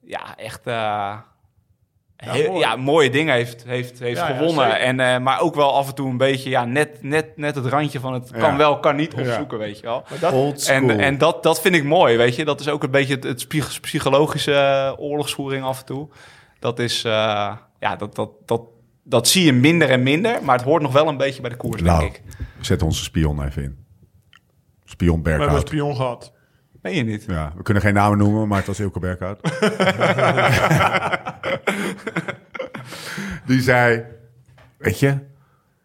ja, 0.00 0.22
echt, 0.36 0.60
eh, 2.20 2.32
heel- 2.32 2.48
mooi. 2.50 2.60
ja, 2.60 2.76
mooie 2.76 3.10
dingen 3.10 3.34
heeft, 3.34 3.64
heeft, 3.64 3.98
heeft 3.98 4.18
Ja, 4.18 4.26
gewonnen. 4.26 4.78
en, 4.80 5.00
eh, 5.00 5.18
maar 5.18 5.40
ook 5.40 5.54
wel 5.54 5.74
af 5.74 5.88
en 5.88 5.94
toe 5.94 6.08
een 6.10 6.16
beetje, 6.16 6.50
ja, 6.50 6.64
net, 6.64 7.02
net, 7.02 7.36
net 7.36 7.54
het 7.54 7.66
randje 7.66 8.00
van 8.00 8.12
het 8.12 8.30
Ja. 8.32 8.38
kan 8.38 8.56
wel, 8.56 8.78
kan 8.80 8.96
niet 8.96 9.12
Ja. 9.16 9.20
opzoeken, 9.22 9.58
weet 9.58 9.76
je 9.78 9.82
wel. 9.86 10.04
Dat. 10.20 10.66
En, 10.66 10.90
en 11.00 11.18
dat, 11.18 11.42
dat 11.42 11.60
vind 11.60 11.74
ik 11.74 11.84
mooi, 11.84 12.16
weet 12.16 12.36
je. 12.36 12.44
Dat 12.44 12.60
is 12.60 12.68
ook 12.68 12.82
een 12.82 12.90
beetje 12.90 13.14
het, 13.14 13.24
het 13.24 13.48
psych- 13.48 13.80
psychologische 13.80 14.52
eh, 14.54 14.92
oorlogsvoering 14.96 15.64
af 15.64 15.78
en 15.80 15.84
toe. 15.86 16.08
Dat 16.58 16.78
is, 16.78 17.04
eh, 17.04 17.12
ja, 17.80 17.96
dat, 17.98 18.14
dat, 18.14 18.30
dat, 18.46 18.62
dat 19.04 19.28
zie 19.28 19.44
je 19.44 19.52
minder 19.52 19.90
en 19.90 20.02
minder. 20.02 20.38
Maar 20.42 20.56
het 20.56 20.64
hoort 20.64 20.82
nog 20.82 20.92
wel 20.92 21.08
een 21.08 21.16
beetje 21.16 21.40
bij 21.40 21.50
de 21.50 21.56
koers, 21.56 21.82
Nou, 21.82 22.00
denk 22.00 22.14
ik. 22.16 22.22
zet 22.60 22.82
onze 22.82 23.02
spion 23.04 23.44
even 23.44 23.62
in. 23.62 23.78
Spion 24.84 25.22
we 25.22 25.28
hebben 25.30 25.48
een 25.48 25.52
Berghout. 25.54 25.68
spion 25.68 25.96
gehad. 25.96 26.32
Meen 26.82 26.94
je 26.94 27.02
niet? 27.02 27.24
Ja, 27.26 27.52
we 27.56 27.62
kunnen 27.62 27.82
geen 27.82 27.94
namen 27.94 28.18
noemen, 28.18 28.48
maar 28.48 28.58
het 28.58 28.66
was 28.66 28.80
Ilke 28.80 28.98
Berghout. 28.98 29.40
Die 33.46 33.60
zei, 33.60 34.04
weet 34.78 34.98
je, 34.98 35.18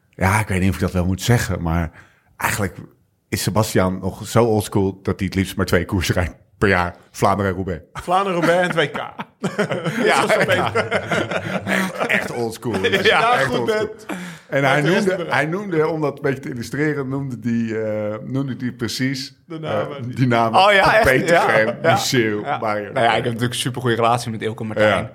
ja, 0.09 0.39
ik 0.39 0.47
weet 0.47 0.59
niet 0.59 0.69
of 0.69 0.75
ik 0.75 0.81
dat 0.81 0.91
wel 0.91 1.05
moet 1.05 1.21
zeggen, 1.21 1.61
maar 1.61 1.91
eigenlijk 2.37 2.77
is 3.29 3.43
Sebastian 3.43 3.99
nog 3.99 4.27
zo 4.27 4.43
oldschool 4.45 4.99
dat 5.01 5.19
hij 5.19 5.25
het 5.27 5.35
liefst 5.35 5.55
maar 5.55 5.65
twee 5.65 5.85
koersen 5.85 6.13
rijdt 6.13 6.35
per 6.57 6.67
jaar. 6.69 6.95
Vlaanderen 7.11 7.51
en 7.51 7.55
Roubaix. 7.57 7.81
Vlaanderen, 7.93 8.39
Robert 8.41 8.75
en 8.75 8.89
2K. 8.89 9.23
Ja, 10.05 10.27
echt, 11.65 12.07
echt 12.07 12.31
oldschool. 12.31 12.85
Ja, 12.85 13.33
echt 13.33 13.45
goed, 13.45 13.57
oldschool. 13.57 13.95
En 14.49 14.63
hij 14.63 14.81
noemde, 14.81 15.25
hij 15.29 15.45
noemde, 15.45 15.87
om 15.87 16.01
dat 16.01 16.15
een 16.15 16.21
beetje 16.21 16.39
te 16.39 16.49
illustreren, 16.49 17.07
noemde 17.09 17.39
die, 17.39 17.79
eh, 17.81 18.15
noemde 18.23 18.55
die 18.55 18.71
precies 18.73 19.35
De 19.47 19.59
namen. 19.59 19.97
eh, 19.97 20.03
die 20.15 20.27
namen. 20.27 20.59
Oh 20.59 20.71
ja, 20.73 20.93
echt? 20.95 21.03
Peter 21.03 21.33
Ja. 21.35 21.41
Graham, 21.47 21.75
Ja. 21.81 21.91
Michel, 21.93 22.39
Ja. 22.39 22.57
Mario. 22.57 22.91
Nou 22.91 23.05
ja, 23.05 23.09
ik 23.09 23.15
heb 23.15 23.23
natuurlijk 23.25 23.53
een 23.53 23.59
supergoeie 23.59 23.95
relatie 23.95 24.31
met 24.31 24.41
Ilke 24.41 24.63
Martijn. 24.63 25.09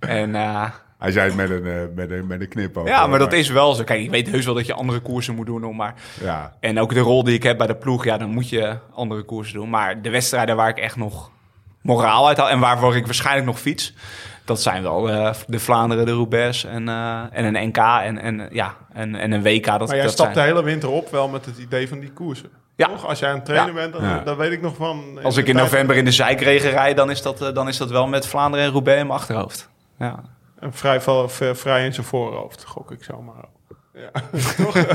En 0.00 0.34
eh, 0.34 0.70
Hij 0.98 1.10
zei 1.10 1.26
het 1.26 1.36
met 1.36 1.50
een, 1.50 1.92
met 1.94 2.10
een, 2.10 2.26
met 2.26 2.40
een 2.40 2.48
knip 2.48 2.76
ook. 2.76 2.86
ja, 2.88 3.06
maar 3.06 3.18
dat 3.18 3.32
is 3.32 3.48
wel 3.48 3.74
zo. 3.74 3.84
Kijk, 3.84 4.00
ik 4.02 4.10
weet 4.10 4.30
heus 4.30 4.44
wel 4.44 4.54
dat 4.54 4.66
je 4.66 4.74
andere 4.74 5.00
koersen 5.00 5.34
moet 5.34 5.46
doen. 5.46 5.64
Om 5.64 5.76
maar... 5.76 5.94
Ja, 6.20 6.52
En 6.60 6.78
ook 6.80 6.94
de 6.94 7.00
rol 7.00 7.24
die 7.24 7.34
ik 7.34 7.42
heb 7.42 7.58
bij 7.58 7.66
de 7.66 7.76
ploeg, 7.76 8.04
ja, 8.04 8.16
dan 8.18 8.30
moet 8.30 8.48
je 8.48 8.76
andere 8.94 9.22
koersen 9.22 9.54
doen. 9.54 9.70
Maar 9.70 10.02
de 10.02 10.10
wedstrijden 10.10 10.56
waar 10.56 10.68
ik 10.68 10.78
echt 10.78 10.96
nog 10.96 11.30
moraal 11.82 12.28
uit 12.28 12.36
haal 12.36 12.48
en 12.50 12.58
waarvoor 12.58 12.96
ik 12.96 13.04
waarschijnlijk 13.04 13.46
nog 13.46 13.60
fiets, 13.60 13.94
dat 14.50 14.60
zijn 14.62 14.82
wel 14.82 15.10
eh, 15.10 15.34
de 15.46 15.58
Vlaanderen, 15.60 16.06
de 16.06 16.12
Roubaix 16.12 16.64
en, 16.64 16.88
eh, 16.88 17.22
en 17.30 17.54
een 17.54 17.68
NK 17.68 17.76
en, 17.76 18.18
en, 18.18 18.48
ja, 18.52 18.74
en, 18.92 19.14
en 19.14 19.32
een 19.32 19.42
WK. 19.42 19.64
Dat, 19.66 19.78
Maar 19.86 19.88
jij 19.96 20.04
dat 20.04 20.12
stapt 20.12 20.34
de 20.34 20.40
hele 20.40 20.62
winter 20.64 20.88
op 20.90 21.10
wel 21.10 21.28
met 21.28 21.44
het 21.46 21.58
idee 21.58 21.88
van 21.88 22.00
die 22.00 22.12
koersen. 22.12 22.48
Ja. 22.76 22.86
Toch? 22.86 23.06
Als 23.06 23.18
jij 23.18 23.28
aan 23.28 23.34
het 23.34 23.44
trainen 23.44 23.74
Ja. 23.74 23.80
bent, 23.80 23.92
dan, 23.92 24.02
Ja. 24.02 24.18
dan 24.24 24.36
weet 24.36 24.52
ik 24.52 24.60
nog 24.60 24.76
van... 24.76 25.18
Als 25.22 25.36
ik 25.36 25.46
in 25.46 25.54
tijd- 25.54 25.64
november 25.66 25.96
in 25.96 26.04
de 26.04 26.10
zijkregen 26.10 26.70
rijd, 26.70 26.96
dan 26.96 27.10
is 27.10 27.22
dat, 27.22 27.42
eh, 27.42 27.54
dan 27.54 27.68
is 27.68 27.76
dat 27.76 27.90
wel 27.90 28.06
met 28.06 28.26
Vlaanderen 28.26 28.66
en 28.66 28.72
Roubaix 28.72 29.00
in 29.00 29.06
mijn 29.06 29.18
achterhoofd. 29.18 29.68
Ja, 29.98 30.20
En 30.60 30.72
vrij, 30.72 31.00
vrij 31.54 31.84
in 31.84 31.94
zijn 31.94 32.06
voorhoofd, 32.06 32.64
gok 32.64 32.90
ik 32.90 33.04
zomaar 33.04 33.34
op. 33.36 33.76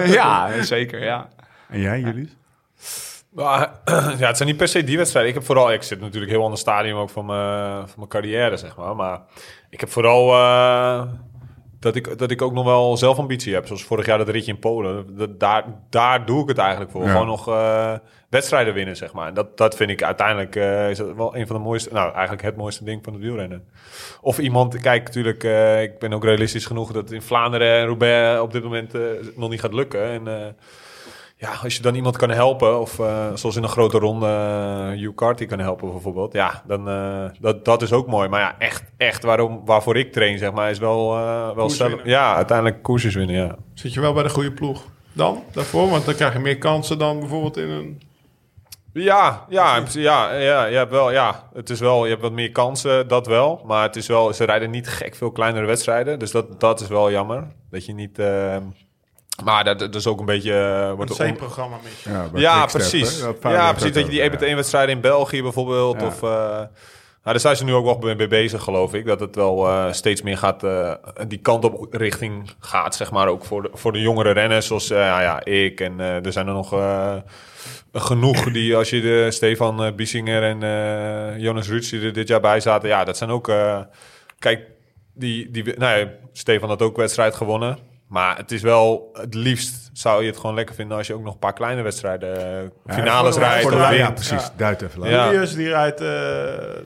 ja 0.05 0.49
zeker, 0.63 1.03
ja. 1.03 1.27
En 1.69 1.79
jij, 1.79 1.99
Julius? 1.99 2.35
Ja, 4.19 4.27
het 4.27 4.37
zijn 4.37 4.49
niet 4.49 4.57
per 4.57 4.67
se 4.67 4.83
die 4.83 4.97
wedstrijden. 4.97 5.31
Ik 5.31 5.37
heb 5.37 5.47
vooral, 5.47 5.73
ik 5.73 5.83
zit 5.83 5.99
natuurlijk 5.99 6.31
heel 6.31 6.43
ander 6.43 6.59
stadium 6.59 6.95
ook 6.95 7.09
van 7.09 7.25
mijn, 7.25 7.87
van 7.87 7.93
mijn 7.97 8.09
carrière, 8.09 8.57
zeg 8.57 8.77
maar. 8.77 8.95
Maar 8.95 9.21
ik 9.69 9.79
heb 9.79 9.89
vooral 9.89 10.33
eh, 10.33 11.03
dat, 11.79 11.95
ik, 11.95 12.17
dat 12.17 12.31
ik 12.31 12.41
ook 12.41 12.53
nog 12.53 12.65
wel 12.65 12.97
zelfambitie 12.97 13.53
heb. 13.53 13.67
Zoals 13.67 13.83
vorig 13.83 14.05
jaar 14.05 14.17
dat 14.17 14.29
ritje 14.29 14.51
in 14.51 14.59
Polen. 14.59 15.17
Dat, 15.17 15.39
daar, 15.39 15.65
daar 15.89 16.25
doe 16.25 16.41
ik 16.41 16.47
het 16.47 16.57
eigenlijk 16.57 16.91
voor. 16.91 17.03
Ja. 17.03 17.11
Gewoon 17.11 17.27
nog 17.27 17.47
eh, 17.47 17.93
wedstrijden 18.29 18.73
winnen, 18.73 18.95
zeg 18.95 19.13
maar. 19.13 19.27
En 19.27 19.33
dat, 19.33 19.57
dat 19.57 19.75
vind 19.75 19.89
ik 19.89 20.03
uiteindelijk 20.03 20.55
eh, 20.55 20.89
is 20.89 20.97
dat 20.97 21.15
wel 21.15 21.35
een 21.35 21.47
van 21.47 21.55
de 21.55 21.61
mooiste, 21.61 21.93
nou 21.93 22.11
eigenlijk 22.11 22.43
het 22.43 22.55
mooiste 22.55 22.83
ding 22.83 23.03
van 23.03 23.13
het 23.13 23.21
wielrennen. 23.21 23.67
Of 24.21 24.39
iemand, 24.39 24.79
kijk 24.79 25.03
natuurlijk, 25.03 25.43
ik 25.91 25.99
ben 25.99 26.13
ook 26.13 26.23
realistisch 26.23 26.65
genoeg 26.65 26.91
dat 26.91 27.11
in 27.11 27.21
Vlaanderen 27.21 27.79
en 27.79 27.85
Roubaix 27.85 28.39
op 28.39 28.51
dit 28.51 28.63
moment 28.63 28.93
nog 29.35 29.49
niet 29.49 29.59
gaat 29.59 29.73
lukken. 29.73 30.03
En 30.03 30.55
ja, 31.37 31.53
als 31.63 31.75
je 31.75 31.81
dan 31.81 31.95
iemand 31.95 32.17
kan 32.17 32.29
helpen, 32.29 32.79
of 32.79 32.99
eh, 32.99 33.27
zoals 33.33 33.55
in 33.55 33.63
een 33.63 33.69
grote 33.69 33.97
ronde 33.97 34.25
uh, 34.25 34.99
Hugh 34.99 35.15
Carty 35.15 35.45
kan 35.45 35.59
helpen 35.59 35.91
bijvoorbeeld, 35.91 36.33
ja, 36.33 36.63
dan 36.67 36.89
uh, 36.89 37.29
dat, 37.39 37.65
dat 37.65 37.81
is 37.81 37.91
ook 37.91 38.07
mooi. 38.07 38.29
Maar 38.29 38.39
ja, 38.39 38.55
echt, 38.59 38.83
echt 38.97 39.23
waarom, 39.23 39.61
waarvoor 39.65 39.97
ik 39.97 40.11
train, 40.11 40.37
zeg 40.37 40.51
maar, 40.51 40.69
is 40.69 40.79
wel, 40.79 41.17
uh, 41.17 41.55
wel 41.55 41.69
zelf, 41.69 42.01
ja, 42.03 42.35
uiteindelijk 42.35 42.83
koersjes 42.83 43.15
winnen, 43.15 43.35
ja. 43.35 43.55
Zit 43.73 43.93
je 43.93 44.01
wel 44.01 44.13
bij 44.13 44.23
de 44.23 44.29
goede 44.29 44.51
ploeg 44.51 44.83
dan, 45.13 45.43
daarvoor? 45.51 45.89
Want 45.89 46.05
dan 46.05 46.15
krijg 46.15 46.33
je 46.33 46.39
meer 46.39 46.57
kansen 46.57 46.97
dan 46.97 47.19
bijvoorbeeld 47.19 47.57
in 47.57 47.69
een... 47.69 48.01
Ja, 48.93 49.45
ja, 49.49 49.83
ja, 49.91 50.33
ja, 50.33 50.65
je 50.65 50.75
hebt 50.75 50.91
wel, 50.91 51.11
ja, 51.11 51.49
het 51.53 51.69
is 51.69 51.79
wel, 51.79 52.03
je 52.03 52.09
hebt 52.09 52.21
wat 52.21 52.31
meer 52.31 52.51
kansen, 52.51 53.07
dat 53.07 53.27
wel. 53.27 53.61
Maar 53.65 53.83
het 53.83 53.95
is 53.95 54.07
wel, 54.07 54.33
ze 54.33 54.43
rijden 54.43 54.69
niet 54.69 54.87
gek 54.87 55.15
veel 55.15 55.31
kleinere 55.31 55.65
wedstrijden. 55.65 56.19
Dus 56.19 56.31
dat, 56.31 56.59
dat 56.59 56.81
is 56.81 56.87
wel 56.87 57.11
jammer. 57.11 57.47
Dat 57.69 57.85
je 57.85 57.93
niet, 57.93 58.19
eh, 58.19 58.57
maar 59.43 59.63
dat, 59.63 59.79
dat 59.79 59.95
is 59.95 60.07
ook 60.07 60.19
een 60.19 60.25
beetje, 60.25 60.53
Een 60.53 60.95
wordt 60.95 61.15
C-programma 61.15 61.77
mis 61.83 62.03
je. 62.03 62.39
Ja, 62.39 62.65
precies. 62.65 63.19
hè? 63.41 63.49
Ja, 63.51 63.71
precies. 63.71 63.93
Dat 63.93 64.03
je 64.03 64.09
die 64.09 64.23
ook, 64.23 64.31
1 64.33 64.39
1 64.47 64.55
wedstrijden 64.55 64.95
in 64.95 65.01
België 65.01 65.41
bijvoorbeeld. 65.41 66.01
Ja. 66.01 66.07
Of, 66.07 66.23
eh, 66.23 66.29
nou, 66.29 66.67
daar 67.23 67.39
zijn 67.39 67.55
ze 67.55 67.63
nu 67.63 67.73
ook 67.73 68.01
wel 68.03 68.15
mee 68.15 68.27
bezig, 68.27 68.63
geloof 68.63 68.93
ik. 68.93 69.05
Dat 69.05 69.19
het 69.19 69.35
wel 69.35 69.67
eh, 69.67 69.91
steeds 69.91 70.21
meer 70.21 70.37
gaat, 70.37 70.63
eh, 70.63 70.93
die 71.27 71.37
kant 71.39 71.63
op 71.65 71.87
richting 71.93 72.49
gaat, 72.59 72.95
zeg 72.95 73.11
maar. 73.11 73.27
Ook 73.27 73.45
voor 73.45 73.61
de, 73.61 73.69
voor 73.73 73.91
de 73.91 73.99
jongere 74.01 74.31
renners, 74.31 74.67
zoals 74.67 74.89
eh, 74.89 74.97
ja, 74.97 75.21
ja, 75.21 75.43
ik. 75.45 75.79
En 75.79 75.99
eh, 75.99 76.25
er 76.25 76.31
zijn 76.31 76.47
er 76.47 76.53
nog 76.53 76.73
eh, 76.73 77.15
genoeg 77.93 78.51
die, 78.51 78.75
als 78.75 78.89
je 78.89 79.01
de 79.01 79.27
Stefan 79.31 79.95
Biesinger 79.95 80.43
en 80.43 80.63
eh, 80.63 81.41
Jonas 81.41 81.67
Ruts 81.69 81.89
die 81.89 82.01
er 82.01 82.13
dit 82.13 82.27
jaar 82.27 82.39
bij 82.41 82.59
zaten. 82.59 82.89
Ja, 82.89 83.03
dat 83.03 83.17
zijn 83.17 83.29
ook... 83.29 83.49
eh, 83.49 83.79
kijk, 84.39 84.61
die, 85.13 85.51
die, 85.51 85.63
nou 85.77 85.99
ja, 85.99 86.07
Stefan 86.33 86.69
had 86.69 86.81
ook 86.81 86.97
wedstrijd 86.97 87.35
gewonnen. 87.35 87.77
Maar 88.07 88.37
het 88.37 88.51
is 88.51 88.61
wel, 88.61 89.09
het 89.13 89.33
liefst 89.33 89.89
zou 89.93 90.21
je 90.23 90.29
het 90.29 90.37
gewoon 90.39 90.55
lekker 90.55 90.75
vinden 90.75 90.97
als 90.97 91.07
je 91.07 91.13
ook 91.13 91.23
nog 91.23 91.33
een 91.33 91.39
paar 91.39 91.53
kleine 91.53 91.81
wedstrijden, 91.81 92.37
eh, 92.57 92.61
Ja, 92.85 92.93
finales 92.93 93.37
rijdt 93.37 93.61
voor 93.61 93.71
of 93.81 93.87
de-. 93.87 93.95
Ja, 93.95 94.11
precies. 94.11 94.41
Ja. 94.41 94.51
Duid 94.57 94.81
even 94.81 94.99
laten. 94.99 95.15
Ja. 95.15 95.31
Julius, 95.31 95.53
die 95.55 95.67
rijdt, 95.67 96.01
eh, 96.01 96.09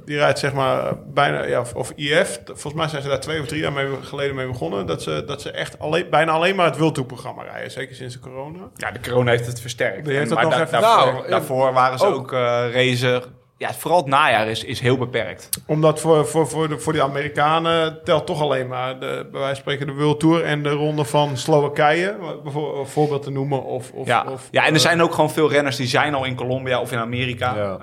die 0.05 0.17
rijdt 0.17 0.39
zeg 0.39 0.53
maar 0.53 0.93
bijna, 1.07 1.43
ja, 1.43 1.59
of, 1.59 1.73
of 1.73 1.91
IF. 1.95 2.39
Volgens 2.45 2.73
mij 2.73 2.87
zijn 2.87 3.01
ze 3.01 3.07
daar 3.07 3.19
twee 3.19 3.41
of 3.41 3.47
drie 3.47 3.61
jaar 3.61 3.73
mee, 3.73 3.87
geleden 4.01 4.35
mee 4.35 4.47
begonnen. 4.47 4.85
Dat 4.85 5.01
ze, 5.03 5.23
dat 5.27 5.41
ze 5.41 5.51
echt 5.51 5.79
alleen, 5.79 6.09
bijna 6.09 6.31
alleen 6.31 6.55
maar 6.55 6.65
het 6.65 6.77
Wildtour-programma 6.77 7.43
rijden. 7.43 7.71
Zeker 7.71 7.95
sinds 7.95 8.13
de 8.13 8.19
corona. 8.19 8.59
Ja, 8.75 8.91
de 8.91 8.99
corona 8.99 9.31
heeft 9.31 9.45
het 9.45 9.61
versterkt. 9.61 10.05
Die 10.05 10.15
heeft 10.17 10.29
het 10.29 10.39
maar 10.39 10.43
nog 10.47 10.53
da- 10.57 10.61
even 10.61 10.81
daarvoor, 10.81 11.01
versterkt. 11.03 11.29
daarvoor 11.29 11.73
waren 11.73 11.99
ze 11.99 12.05
ook. 12.05 12.15
ook, 12.15 12.31
eh 12.33 12.39
racen. 12.73 13.23
Ja, 13.59 13.73
vooral 13.73 13.99
het 13.99 14.07
najaar 14.07 14.47
is, 14.47 14.63
is 14.63 14.79
heel 14.79 14.97
beperkt. 14.97 15.49
Omdat 15.65 15.99
voor, 15.99 16.27
voor, 16.27 16.47
voor, 16.47 16.67
de, 16.69 16.79
voor 16.79 16.93
die 16.93 17.01
Amerikanen 17.01 17.99
telt 18.03 18.25
toch 18.25 18.41
alleen 18.41 18.67
maar, 18.67 18.99
de, 18.99 19.27
bij 19.31 19.39
wijze 19.39 19.45
van 19.45 19.55
spreken, 19.55 19.87
de 19.87 19.93
World 19.93 20.19
Tour 20.19 20.43
en 20.43 20.63
de 20.63 20.69
ronde 20.69 21.05
van 21.05 21.37
Slowakije. 21.37 22.17
Bijvoorbeeld 22.43 22.77
een 22.79 22.85
voorbeeld 22.91 23.23
te 23.23 23.31
noemen. 23.31 23.63
Of, 23.63 23.91
of, 23.91 24.07
ja. 24.07 24.25
of, 24.31 24.47
ja, 24.51 24.61
en 24.61 24.67
er 24.69 24.73
eh, 24.75 24.79
zijn 24.81 25.01
ook 25.01 25.13
gewoon 25.13 25.31
veel 25.31 25.49
renners 25.49 25.75
die 25.75 25.87
zijn 25.87 26.13
al 26.13 26.25
in 26.25 26.35
Colombia 26.35 26.81
of 26.81 26.91
in 26.91 26.97
Amerika. 26.97 27.55
Ja. 27.55 27.77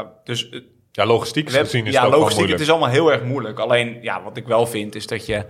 Eh, 0.00 0.06
Dus 0.24 0.48
eh, 0.48 0.60
Ja, 0.92 1.06
logistiek 1.06 1.48
we 1.50 1.58
gezien 1.58 1.86
is 1.86 1.92
ja, 1.92 2.02
het 2.04 2.14
logistiek, 2.14 2.48
het 2.48 2.60
is 2.60 2.70
allemaal 2.70 2.88
heel 2.88 3.12
erg 3.12 3.24
moeilijk. 3.24 3.58
Alleen, 3.58 3.98
ja, 4.02 4.22
wat 4.22 4.36
ik 4.36 4.46
wel 4.46 4.66
vind, 4.66 4.94
is 4.94 5.06
dat 5.06 5.26
je... 5.26 5.44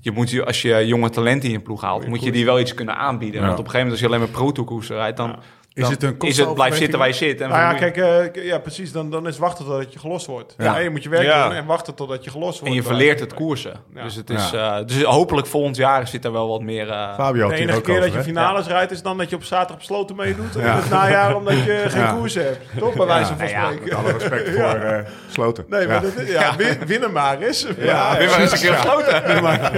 Je 0.00 0.12
moet, 0.12 0.30
je- 0.30 0.44
als 0.44 0.62
je 0.62 0.86
jonge 0.86 1.10
talenten 1.10 1.48
in 1.48 1.54
je 1.54 1.60
ploeg 1.60 1.80
haalt, 1.80 2.06
moet 2.06 2.24
je 2.24 2.32
die 2.32 2.44
wel 2.44 2.60
iets 2.60 2.74
kunnen 2.74 2.96
aanbieden. 2.96 3.40
Ja. 3.40 3.46
Want 3.46 3.58
op 3.58 3.64
een 3.64 3.70
gegeven 3.70 3.86
moment, 3.86 3.90
als 3.90 4.00
je 4.00 4.06
alleen 4.06 4.20
maar 4.32 4.40
pro-tourkoers 4.42 4.88
rijdt, 4.88 5.16
dan, 5.16 5.36
Is 5.76 5.88
het 5.88 6.02
een 6.02 6.16
is 6.18 6.36
het 6.38 6.54
blijf 6.54 6.76
zitten 6.76 6.98
waar 6.98 7.08
je 7.08 7.14
zit. 7.14 7.40
En 7.40 7.48
Nou 7.48 7.60
ja, 7.60 7.74
kijk, 7.74 7.96
eh, 7.96 8.44
ja, 8.44 8.58
precies. 8.58 8.92
Dan, 8.92 9.10
dan 9.10 9.26
is 9.26 9.38
wachten 9.38 9.64
totdat 9.64 9.92
je 9.92 9.98
gelost 9.98 10.26
wordt. 10.26 10.54
Ja. 10.58 10.64
Ja. 10.64 10.78
je 10.78 10.90
moet 10.90 11.02
je 11.02 11.08
werk 11.08 11.22
Ja. 11.24 11.48
doen 11.48 11.56
en 11.56 11.66
wachten 11.66 11.94
totdat 11.94 12.24
je 12.24 12.30
gelost 12.30 12.58
wordt. 12.58 12.74
en 12.74 12.80
je 12.80 12.86
verleert 12.86 13.20
het 13.20 13.34
koersen. 13.34 13.72
Ja. 13.94 14.02
Dus, 14.02 14.14
het 14.14 14.30
is, 14.30 14.52
eh, 14.52 14.76
dus 14.86 15.02
hopelijk 15.02 15.46
volgend 15.46 15.76
jaar 15.76 16.08
zit 16.08 16.24
er 16.24 16.32
wel 16.32 16.48
wat 16.48 16.62
meer... 16.62 16.90
eh, 16.90 17.14
Fabio 17.14 17.48
De 17.48 17.54
enige 17.54 17.80
keer 17.80 18.00
dat 18.00 18.12
je 18.12 18.22
finales 18.22 18.66
rijdt 18.66 18.92
is 18.92 19.02
dan 19.02 19.18
dat 19.18 19.30
je 19.30 19.36
op 19.36 19.44
zaterdag 19.44 19.76
op 19.76 19.82
sloten 19.82 20.16
meedoet. 20.16 20.56
En 20.56 20.60
Ja. 20.62 20.72
in 20.72 20.76
het 20.80 20.90
najaar 20.90 21.36
omdat 21.36 21.54
je 21.54 21.84
geen 21.88 22.16
koers 22.16 22.34
hebt. 22.34 22.58
Toch? 22.78 22.94
Bij 22.94 23.06
wijze 23.06 23.26
van 23.26 23.36
nou 23.36 23.50
ja, 23.50 23.64
spreken. 23.64 23.84
Met 23.84 23.94
alle 23.94 24.12
respect 24.12 24.48
voor 24.56 24.64
eh, 24.80 24.98
Sloten. 25.30 25.64
Nee, 25.68 25.86
maar 25.86 26.02
dat 26.02 26.16
is, 26.16 26.30
ja, 26.30 26.56
win- 26.56 26.78
winnen 26.86 27.12
maar 27.12 27.38
eens. 27.40 27.66
Ja, 27.78 28.12
Weer 28.18 28.28
maar 28.30 28.40
eens 28.40 28.52
een 28.52 28.58
keer 28.58 28.72
gesloten. 28.74 29.22
Nee, 29.26 29.40
maar 29.40 29.76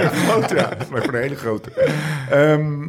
ja. 0.55 0.69
Maar 0.91 1.01
voor 1.01 1.11
de 1.11 1.17
hele 1.17 1.35
grote. 1.35 1.69
Ehm, 2.29 2.83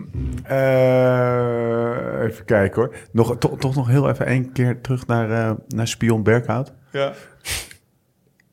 eh, 0.81 2.23
even 2.27 2.45
kijken 2.45 2.81
hoor. 2.83 2.95
Nog, 3.13 3.37
to- 3.39 3.57
toch 3.57 3.75
nog 3.75 3.89
heel 3.89 4.09
even 4.09 4.27
één 4.27 4.53
keer 4.53 4.81
terug 4.81 5.07
naar, 5.07 5.31
eh, 5.31 5.53
naar 5.69 5.89
Spion 5.89 6.23
Berghout. 6.23 6.73
Ja. 6.93 7.13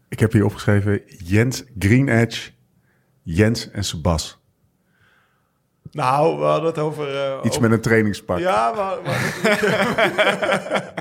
Ik 0.09 0.19
heb 0.19 0.31
hier 0.31 0.45
opgeschreven 0.45 1.01
Jens 1.23 1.63
Green 1.79 2.09
Edge, 2.09 2.49
Jens 3.23 3.71
en 3.71 3.83
Sebas. 3.83 4.39
Nou, 5.91 6.39
we 6.39 6.45
hadden 6.45 6.65
het 6.69 6.77
over... 6.79 7.15
eh, 7.15 7.37
Iets 7.43 7.47
over- 7.57 7.61
met 7.61 7.71
een 7.71 7.81
trainingspak. 7.81 8.39
Ja, 8.39 8.71
maar... 8.75 8.95
maar- 9.05 10.93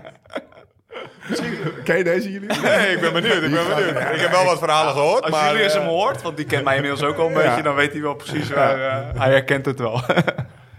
Ken 1.84 1.96
je 1.98 2.04
deze 2.04 2.32
jullie? 2.32 2.48
Nee, 2.62 2.94
ik 2.94 3.00
ben 3.00 3.12
benieuwd. 3.12 3.34
Ik 3.42 3.50
ben 3.50 3.50
benieuwd. 3.68 3.90
Ik 4.14 4.20
heb 4.20 4.30
wel 4.30 4.44
wat 4.44 4.58
verhalen 4.58 4.92
gehoord, 4.92 5.22
Als 5.22 5.30
maar... 5.30 5.52
Julius 5.52 5.74
eh, 5.74 5.80
hem 5.80 5.88
hoort, 5.88 6.22
want 6.22 6.36
die 6.36 6.46
kent 6.46 6.64
mij 6.64 6.74
inmiddels 6.74 7.02
ook 7.02 7.16
al 7.16 7.26
een 7.26 7.32
beetje, 7.34 7.62
dan 7.62 7.74
weet 7.74 7.92
hij 7.92 8.00
wel 8.02 8.14
precies 8.14 8.50
waar... 8.50 8.80
eh, 8.80 9.20
hij 9.20 9.30
herkent 9.30 9.66
het 9.66 9.78
wel. 9.78 10.00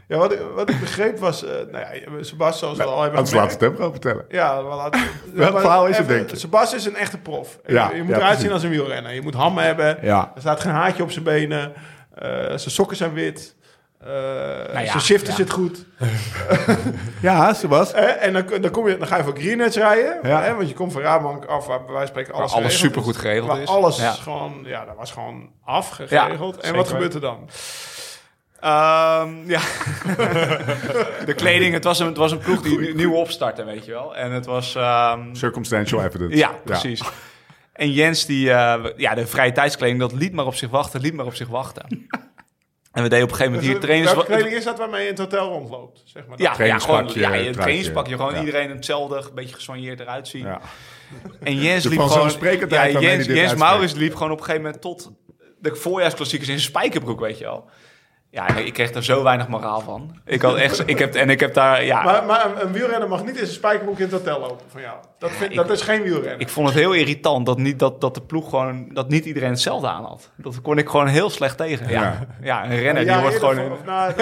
ja, 0.07 0.17
wat, 0.17 0.31
ik- 0.33 0.41
wat 0.55 0.69
ik 0.69 0.79
begreep 0.79 1.19
was... 1.19 1.43
eh 1.43 1.51
nou 1.71 1.85
ja, 1.85 2.23
Sebas, 2.23 2.59
zoals 2.59 2.77
we 2.77 2.83
al 2.83 3.01
hebben 3.01 3.33
laat 3.33 3.51
het 3.51 3.59
hem 3.61 3.75
gewoon 3.75 3.91
vertellen. 3.91 4.25
Ja, 4.29 4.63
wel 4.63 4.77
Welk 5.33 5.59
verhaal 5.59 5.87
is 5.87 5.97
het, 5.97 6.07
denk 6.07 6.29
je? 6.29 6.35
Sebas 6.37 6.73
is 6.73 6.85
een 6.85 6.95
echte 6.95 7.17
prof. 7.17 7.59
Ja, 7.65 7.89
je, 7.89 7.95
je 7.95 8.03
moet 8.03 8.15
ja, 8.15 8.17
eruit 8.21 8.39
zien 8.39 8.51
als 8.51 8.63
een 8.63 8.69
wielrenner. 8.69 9.13
Je 9.13 9.21
moet 9.21 9.33
ham 9.33 9.57
hebben. 9.57 9.97
Ja. 10.01 10.31
Er 10.35 10.41
staat 10.41 10.59
geen 10.59 10.71
haartje 10.71 11.03
op 11.03 11.11
zijn 11.11 11.23
benen. 11.23 11.73
Eh, 12.15 12.29
zijn 12.45 12.59
sokken 12.59 12.97
zijn 12.97 13.13
wit. 13.13 13.55
Ja, 14.05 14.85
zijn 14.85 15.01
shifter 15.01 15.33
zit 15.33 15.51
goed. 15.51 15.85
Ja, 17.21 17.53
Sebas. 17.53 17.91
Hè? 17.91 17.99
En 18.05 18.33
dan, 18.33 18.45
dan, 18.61 18.71
kom 18.71 18.87
je, 18.87 18.97
dan 18.97 19.07
ga 19.07 19.17
je 19.17 19.23
voor 19.23 19.35
Green 19.37 19.61
Edge 19.61 19.79
rijden. 19.79 20.19
Ja. 20.23 20.41
Hè? 20.41 20.55
Want 20.55 20.67
je 20.69 20.73
komt 20.75 20.91
van 20.93 21.01
Rabank 21.01 21.45
af 21.45 21.65
waar 21.65 21.79
van 21.87 22.07
spreken 22.07 22.33
alles, 22.33 22.51
Waar 22.51 22.59
alles 22.61 22.73
geregeld 22.73 22.73
supergoed 22.73 23.17
geregeld 23.17 23.57
is. 23.57 23.67
Alles 23.67 24.19
gewoon, 24.21 24.61
ja, 24.63 24.85
dat 24.85 24.95
was 24.95 25.11
gewoon 25.11 25.49
afgeregeld. 25.65 26.57
en 26.57 26.75
wat 26.75 26.87
gebeurt 26.87 27.13
er 27.13 27.21
dan? 27.21 27.49
Ehm, 28.59 29.49
ja. 29.49 29.59
de 31.25 31.33
kleding, 31.35 31.73
het 31.73 31.83
was 31.83 31.99
een, 31.99 32.05
het 32.07 32.17
was 32.17 32.31
een 32.31 32.37
ploeg 32.37 32.61
die 32.61 32.95
nieuw 32.95 33.13
opstartte, 33.13 33.63
weet 33.63 33.85
je 33.85 33.91
wel. 33.91 34.15
En 34.15 34.31
het 34.31 34.45
was... 34.45 34.75
ehm, 34.75 35.33
Circumstantial 35.35 36.03
evidence. 36.03 36.37
ja, 36.37 36.51
precies. 36.63 37.01
En 37.73 37.91
Jens, 37.91 38.25
die, 38.25 38.51
eh, 38.51 38.83
ja, 38.95 39.13
de 39.15 39.27
vrije 39.27 39.51
tijdskleding, 39.51 39.99
dat 39.99 40.11
liet 40.11 40.33
maar 40.33 40.45
op 40.45 40.55
zich 40.55 40.69
wachten, 40.69 41.01
liet 41.01 41.13
maar 41.13 41.25
op 41.25 41.35
zich 41.35 41.47
wachten. 41.47 41.85
En 42.91 43.03
we 43.03 43.09
deden 43.09 43.25
op 43.25 43.31
een 43.31 43.37
gegeven 43.37 43.57
moment 43.59 43.73
hier 43.73 43.81
trainers... 43.87 44.13
Welke 44.13 44.31
kleding 44.31 44.53
is 44.55 44.63
dat 44.63 44.77
waarmee 44.77 44.99
je 45.01 45.07
in 45.09 45.13
het 45.13 45.19
hotel 45.21 45.49
rondloopt? 45.49 46.01
Zeg 46.05 46.25
maar. 46.27 46.41
Ja, 46.41 46.63
ja, 46.63 46.79
gewoon, 46.79 47.03
ja, 47.05 47.11
je 47.13 47.19
truitje. 47.19 47.51
trainingspakje. 47.51 48.15
Gewoon 48.15 48.33
Ja. 48.33 48.39
iedereen 48.39 48.69
hetzelfde, 48.69 49.15
een 49.17 49.35
beetje 49.35 49.55
gesoigneerd 49.55 49.99
eruit 49.99 50.27
zien. 50.27 50.45
Ja. 50.45 50.61
En 51.43 51.55
Jens 51.55 51.83
liep 51.85 51.99
gewoon... 51.99 52.31
Ja, 52.69 52.89
Jens, 52.89 53.25
Jens. 53.25 53.55
Maurits 53.55 53.93
liep 53.93 54.13
gewoon 54.13 54.31
op 54.31 54.37
een 54.37 54.43
gegeven 54.43 54.63
moment 54.65 54.81
tot 54.81 55.11
de 55.59 55.75
voorjaarsklassiekers 55.75 56.49
in 56.49 56.59
zijn 56.59 56.69
spijkerbroek, 56.69 57.19
weet 57.19 57.37
je 57.37 57.43
wel. 57.43 57.69
Ja, 58.37 58.55
ik 58.55 58.73
kreeg 58.73 58.93
er 58.93 59.03
zo 59.03 59.23
weinig 59.23 59.47
moraal 59.47 59.81
van. 59.81 60.19
Ik 60.25 60.41
had 60.41 60.55
echt... 60.55 60.87
Ik 60.89 60.99
heb, 60.99 61.15
en 61.15 61.29
ik 61.29 61.39
heb 61.39 61.53
daar... 61.53 61.83
Ja, 61.83 62.03
Maar, 62.03 62.25
maar 62.25 62.61
een, 62.61 62.71
wielrenner 62.71 63.09
mag 63.09 63.21
niet 63.23 63.29
in 63.29 63.37
zijn 63.37 63.49
spijkerbroek 63.49 63.97
in 63.97 64.03
het 64.03 64.11
hotel 64.11 64.39
lopen 64.39 64.65
van 64.71 64.81
jou. 64.81 64.95
Dat, 65.19 65.31
vind, 65.31 65.49
ik- 65.51 65.55
dat 65.57 65.69
is 65.69 65.81
geen 65.81 66.01
wielrenner. 66.01 66.39
ik 66.39 66.49
vond 66.49 66.67
het 66.67 66.77
heel 66.77 66.91
irritant 66.93 67.45
dat, 67.45 67.57
niet, 67.57 67.79
dat, 67.79 68.01
dat 68.01 68.13
de 68.15 68.21
ploeg 68.21 68.49
gewoon... 68.49 68.87
Dat 68.93 69.09
niet 69.09 69.25
iedereen 69.25 69.49
hetzelfde 69.49 69.87
aan 69.87 70.03
had. 70.03 70.29
Dat 70.35 70.61
kon 70.61 70.77
ik 70.77 70.89
gewoon 70.89 71.07
heel 71.07 71.29
slecht 71.29 71.57
tegen. 71.57 71.89
Ja, 71.89 72.19
ja. 72.41 72.63
een 72.63 72.79
renner 72.79 73.03
die 73.03 73.11
Ja, 73.13 73.21
wordt 73.21 73.35
gewoon... 73.35 73.55
van- 73.55 73.71
of 73.71 73.83
mij- 73.85 74.13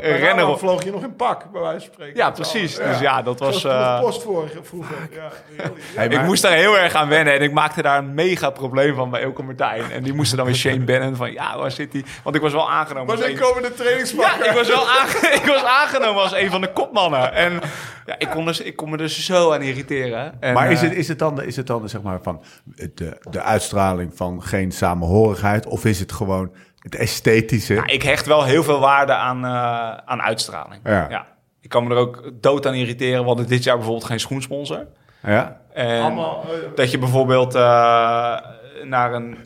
Een 0.10 0.16
renner 0.16 0.58
vloog 0.58 0.84
je 0.84 0.90
nog 0.90 1.02
in 1.02 1.16
pak, 1.16 1.52
bij 1.52 1.60
wijze 1.60 1.84
van 1.84 1.92
spreken. 1.94 2.16
Ja, 2.16 2.30
precies. 2.30 2.76
Dus 2.76 2.98
ja, 2.98 3.22
dat 3.22 3.38
was... 3.38 3.64
Eh, 3.64 4.00
post 4.00 4.22
voor 4.22 4.50
vroeger. 4.62 4.96
Ja, 5.12 5.28
really. 5.56 5.72
Ja. 5.94 5.98
Hey, 6.00 6.08
Ik 6.08 6.22
moest 6.22 6.42
daar 6.42 6.52
heel 6.52 6.78
erg 6.78 6.94
aan 6.94 7.08
wennen 7.08 7.34
en 7.34 7.40
ik 7.42 7.52
maakte 7.52 7.82
daar 7.82 7.98
een 7.98 8.14
mega 8.14 8.50
probleem 8.50 8.94
van 8.94 9.10
bij 9.10 9.22
Elke 9.22 9.42
Martijn. 9.42 9.82
En 9.92 10.02
die 10.02 10.12
moesten 10.12 10.36
dan 10.36 10.46
weer 10.46 10.54
Shane 10.54 10.84
Bannon 10.84 11.16
van, 11.16 11.32
ja, 11.32 11.58
waar 11.58 11.70
zit 11.70 11.92
hij? 11.92 12.04
Want 12.22 12.36
ik 12.36 12.42
was 12.42 12.52
wel 12.52 12.70
aangenomen 12.70 13.10
als 13.10 13.20
Wanneer 13.20 13.38
een... 13.40 13.44
komen 13.46 13.62
de 13.62 13.74
trainingspakken? 13.74 14.44
Ja, 14.44 14.50
ik 14.50 14.56
was 14.56 14.68
wel 14.68 14.88
aange- 14.88 15.34
ik 15.42 15.46
was 15.46 15.64
aangenomen 15.64 16.22
als 16.22 16.32
een 16.32 16.50
van 16.50 16.60
de 16.60 16.72
kopmannen. 16.72 17.32
En 17.34 17.60
ja, 18.06 18.14
ik, 18.18 18.28
kon 18.30 18.44
dus, 18.44 18.60
ik 18.60 18.76
kon 18.76 18.90
me 18.90 18.96
dus 18.96 19.24
zo 19.24 19.52
aan 19.52 19.62
irriteren. 19.62 20.19
En, 20.40 20.54
Maar 20.54 20.70
is 20.70 20.82
eh, 20.82 20.88
het, 20.88 20.98
is 20.98 21.08
het 21.08 21.18
dan, 21.18 21.42
is 21.42 21.56
het 21.56 21.66
dan 21.66 21.88
zeg 21.88 22.02
maar 22.02 22.18
van 22.22 22.42
de, 22.74 23.20
de 23.30 23.42
uitstraling 23.42 24.16
van 24.16 24.42
geen 24.42 24.72
samenhorigheid? 24.72 25.66
Of 25.66 25.84
is 25.84 26.00
het 26.00 26.12
gewoon 26.12 26.52
het 26.78 26.94
esthetische? 26.94 27.74
ja, 27.74 27.86
ik 27.86 28.02
hecht 28.02 28.26
wel 28.26 28.44
heel 28.44 28.62
veel 28.62 28.80
waarde 28.80 29.12
aan, 29.12 29.44
eh, 29.44 29.96
aan 30.04 30.22
uitstraling. 30.22 30.80
Ja. 30.84 31.26
Ik 31.60 31.68
kan 31.68 31.84
me 31.84 31.94
er 31.94 32.00
ook 32.00 32.30
dood 32.40 32.66
aan 32.66 32.74
irriteren. 32.74 33.24
Hadden 33.24 33.46
dit 33.46 33.64
jaar 33.64 33.76
bijvoorbeeld 33.76 34.06
geen 34.06 34.20
schoensponsor. 34.20 34.86
Ja? 35.22 35.60
En 35.72 36.02
Allemaal, 36.02 36.42
eh, 36.42 36.48
dat 36.74 36.90
je 36.90 36.98
bijvoorbeeld 36.98 37.54
eh, 37.54 38.38
naar 38.84 39.14
een 39.14 39.36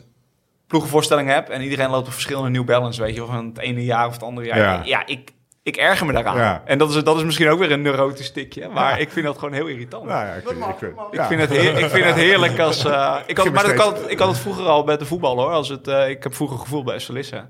ploegenvoorstelling 0.67 1.29
hebt 1.29 1.49
en 1.49 1.61
iedereen 1.61 1.89
loopt 1.89 2.07
op 2.07 2.13
verschillende 2.13 2.49
New 2.49 2.65
Balance, 2.65 3.01
weet 3.01 3.15
je, 3.15 3.25
van 3.25 3.45
het 3.45 3.59
ene 3.59 3.83
jaar 3.83 4.07
of 4.07 4.13
het 4.13 4.23
andere 4.23 4.47
jaar. 4.47 4.57
Ja. 4.57 4.81
Ja, 4.83 5.05
ik, 5.05 5.31
ik 5.65 5.77
erger 5.77 6.05
me 6.05 6.13
daaraan. 6.13 6.37
Ja. 6.37 6.61
En 6.65 6.77
dat 6.77 6.89
is, 6.95 7.03
dat 7.03 7.17
is 7.17 7.23
misschien 7.23 7.49
ook 7.49 7.59
weer 7.59 7.71
een 7.71 7.81
neurotisch 7.81 8.25
stikje, 8.25 8.69
maar 8.69 8.99
ik 8.99 9.11
vind 9.11 9.25
dat 9.25 9.37
gewoon 9.37 9.53
heel 9.53 9.67
irritant. 9.67 10.05
Nou 10.05 10.25
ja, 10.25 10.33
ik 10.33 10.47
vind, 10.47 10.65
ik 10.65 10.75
vind, 10.77 10.93
Ik, 11.11 11.21
vind 11.21 11.41
het 11.41 11.49
heer- 11.49 11.77
ik 11.79 11.89
vind 11.89 12.05
het 12.05 12.15
heerlijk 12.15 12.59
als... 12.59 12.85
eh, 12.85 13.15
ik, 13.25 13.37
had, 13.37 13.51
maar 13.51 13.63
dat, 13.63 13.71
ik, 13.71 13.77
had, 13.79 13.99
ik 14.11 14.19
had 14.19 14.27
het 14.27 14.37
vroeger 14.37 14.65
al 14.65 14.83
bij 14.83 14.97
de 14.97 15.05
voetbal 15.05 15.37
hoor. 15.39 15.51
Als 15.51 15.69
het, 15.69 15.87
eh, 15.87 16.09
ik 16.09 16.23
heb 16.23 16.35
vroeger 16.35 16.57
gevoeld 16.57 16.85
bij 16.85 16.99
Solisse. 16.99 17.45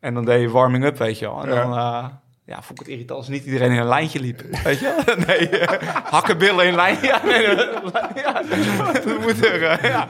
En 0.00 0.14
dan 0.14 0.24
deed 0.24 0.40
je 0.40 0.50
warming 0.50 0.84
up, 0.84 0.98
weet 0.98 1.18
je 1.18 1.24
wel. 1.26 1.42
En 1.42 1.48
Ja. 1.54 1.62
dan 1.62 1.76
eh, 1.76 2.04
ja, 2.44 2.54
vond 2.62 2.70
ik 2.70 2.78
het 2.78 2.88
irritant 2.88 3.18
als 3.18 3.28
niet 3.28 3.44
iedereen 3.44 3.70
in 3.70 3.78
een 3.78 3.86
lijntje 3.88 4.20
liep. 4.20 4.42
Weet 4.64 4.78
je? 4.78 4.94
Nee, 5.26 5.48
hakkenbillen 6.04 6.66
in 6.66 6.74
lijn. 6.74 6.96
Ja, 7.02 7.20
nee, 7.24 7.42
ja, 8.14 8.42
dat 8.92 9.18
moet 9.20 9.46
er... 9.46 9.62
eh, 9.62 9.90
ja. 9.90 10.08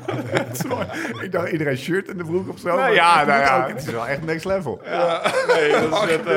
ik 1.25 1.33
dacht 1.33 1.53
iedereen 1.53 1.77
shirt 1.77 2.09
en 2.09 2.17
de 2.17 2.25
broek 2.25 2.49
of 2.49 2.59
zo. 2.59 2.67
Nou 2.67 2.79
maar 2.79 2.95
ja, 2.95 3.19
het 3.19 3.29
nou 3.29 3.41
ja. 3.41 3.63
ook. 3.63 3.69
Het 3.69 3.79
is 3.87 3.93
wel 3.93 4.07
echt 4.07 4.25
next 4.25 4.45
level. 4.45 4.81
Nee, 5.49 5.71
dat 5.71 6.05
is 6.09 6.11
het, 6.17 6.27
eh, 6.27 6.35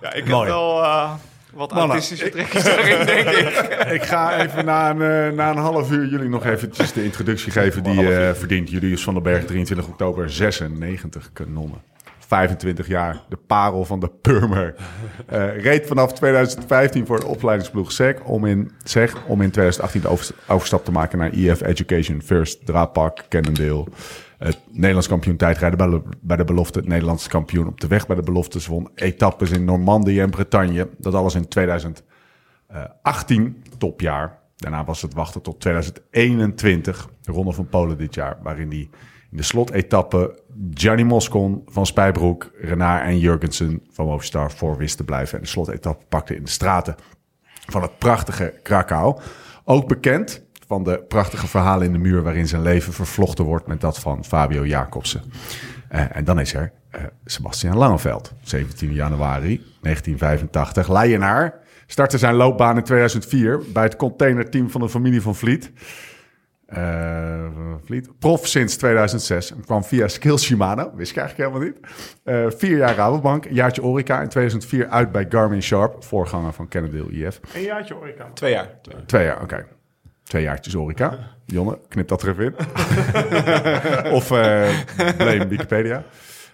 ja, 0.00 0.12
ik 0.12 0.26
heb 0.26 0.44
wel... 0.44 0.82
eh, 0.82 1.12
wat 1.52 1.72
artistische 1.72 2.28
trekjes 2.28 2.64
erin, 2.64 3.06
denk 3.06 3.28
ik. 3.28 3.48
Ik 3.90 4.02
ga 4.02 4.40
even 4.42 4.64
na 4.64 4.90
een, 4.90 5.34
na 5.34 5.50
een 5.50 5.56
half 5.56 5.90
uur 5.90 6.06
jullie 6.06 6.28
nog 6.28 6.44
eventjes 6.46 6.92
de 6.92 7.04
introductie 7.04 7.52
geven 7.52 7.82
die 7.82 8.14
eh 8.14 8.34
verdient. 8.34 8.70
Julius 8.70 9.02
van 9.02 9.14
den 9.14 9.22
Berg, 9.22 9.44
23 9.44 9.86
oktober, 9.86 10.30
96 10.30 11.30
kanonnen. 11.32 11.82
25 12.34 12.86
jaar, 12.86 13.24
de 13.28 13.36
parel 13.36 13.84
van 13.84 14.00
de 14.00 14.10
Purmer. 14.20 14.74
Eh, 15.26 15.62
reed 15.62 15.86
vanaf 15.86 16.12
2015 16.12 17.06
voor 17.06 17.20
de 17.20 17.26
opleidingsploeg 17.26 17.92
SEC 17.92 18.28
om 18.28 18.44
in, 18.44 18.70
SEG 18.82 19.26
om 19.26 19.42
in 19.42 19.50
2018 19.50 20.00
de 20.00 20.08
over- 20.08 20.34
overstap 20.48 20.84
te 20.84 20.90
maken 20.90 21.18
naar 21.18 21.30
EF 21.32 21.60
Education 21.60 22.22
First, 22.22 22.66
Draadpak, 22.66 23.24
Cannondale. 23.28 23.86
Het 24.38 24.58
Nederlands 24.70 25.08
kampioen 25.08 25.36
tijdrijden 25.36 26.02
bij 26.20 26.36
de, 26.36 26.44
belofte. 26.44 26.78
Het 26.78 26.88
Nederlands 26.88 27.28
kampioen 27.28 27.66
op 27.66 27.80
de 27.80 27.86
weg 27.86 28.06
bij 28.06 28.16
de 28.16 28.22
beloftes 28.22 28.66
won. 28.66 28.88
Etappes 28.94 29.50
in 29.50 29.64
Normandië 29.64 30.20
en 30.20 30.30
Bretagne. 30.30 30.88
Dat 30.98 31.14
alles 31.14 31.34
in 31.34 31.48
2018, 31.48 33.62
topjaar. 33.78 34.38
Daarna 34.56 34.84
was 34.84 35.02
het 35.02 35.14
wachten 35.14 35.42
tot 35.42 35.60
2021, 35.60 37.08
de 37.20 37.32
Ronde 37.32 37.52
van 37.52 37.68
Polen 37.68 37.98
dit 37.98 38.14
jaar. 38.14 38.38
Waarin 38.42 38.68
hij 38.68 38.88
in 39.30 39.36
de 39.36 39.42
slotetappe 39.42 40.42
Gianni 40.74 41.04
Moscon 41.04 41.62
van 41.66 41.86
Spijbroek, 41.86 42.50
Renard 42.60 43.04
en 43.04 43.18
Jurgensen 43.18 43.82
van 43.90 44.06
Movistar 44.06 44.52
voor 44.52 44.76
wist 44.76 44.96
te 44.96 45.04
blijven. 45.04 45.36
En 45.36 45.44
de 45.44 45.50
slotetappe 45.50 46.04
pakte 46.08 46.36
in 46.36 46.44
de 46.44 46.50
straten 46.50 46.94
van 47.66 47.82
het 47.82 47.98
prachtige 47.98 48.60
Krakau. 48.62 49.20
Ook 49.64 49.88
bekend 49.88 50.42
van 50.66 50.84
de 50.84 51.04
prachtige 51.08 51.46
verhalen 51.46 51.86
in 51.86 51.92
de 51.92 51.98
muur 51.98 52.22
waarin 52.22 52.48
zijn 52.48 52.62
leven 52.62 52.92
vervlochten 52.92 53.44
wordt 53.44 53.66
met 53.66 53.80
dat 53.80 53.98
van 53.98 54.24
Fabio 54.24 54.66
Jacobsen. 54.66 55.22
Eh, 55.88 56.16
en 56.16 56.24
dan 56.24 56.40
is 56.40 56.54
er 56.54 56.72
eh, 56.90 57.00
Sebastian 57.24 57.76
Langeveld, 57.76 58.32
17 58.42 58.92
januari 58.92 59.56
1985. 59.80 60.88
Leienaar 60.88 61.54
startte 61.86 62.18
zijn 62.18 62.34
loopbaan 62.34 62.76
in 62.76 62.84
2004 62.84 63.60
bij 63.72 63.82
het 63.82 63.96
containerteam 63.96 64.70
van 64.70 64.80
de 64.80 64.88
familie 64.88 65.22
van 65.22 65.34
Vliet. 65.34 65.72
Eh, 66.74 67.44
Vliet. 67.84 68.18
Prof 68.18 68.46
sinds 68.46 68.76
2006 68.76 69.52
en 69.52 69.64
kwam 69.64 69.84
via 69.84 70.08
Skills 70.08 70.44
Shimano, 70.44 70.92
wist 70.94 71.10
ik 71.10 71.16
eigenlijk 71.16 71.50
helemaal 71.50 71.72
niet. 71.72 71.92
Eh, 72.24 72.58
vier 72.58 72.76
jaar 72.76 72.94
Rabobank, 72.94 73.44
een 73.44 73.54
jaartje 73.54 73.82
Orica. 73.82 74.20
In 74.20 74.28
2004 74.28 74.88
uit 74.88 75.12
bij 75.12 75.26
Garmin 75.28 75.62
Sharp, 75.62 76.04
voorganger 76.04 76.52
van 76.52 76.68
Cannondale 76.68 77.10
IF. 77.10 77.40
Een 77.54 77.62
jaartje 77.62 77.94
aan. 78.18 78.34
Twee 78.34 78.52
jaar. 78.52 78.78
Twee 78.82 78.94
jaar. 78.96 79.06
Twee 79.06 79.24
jaar, 79.24 79.42
oké. 79.42 79.66
Twee 80.22 80.42
jaartjes 80.42 80.76
Orica. 80.76 81.18
Jonne, 81.44 81.78
knip 81.88 82.08
dat 82.08 82.22
er 82.22 82.28
even 82.28 82.44
in. 82.44 82.54
of 84.18 84.30
eh 84.30 84.68
blame 85.16 85.46
Wikipedia. 85.46 86.04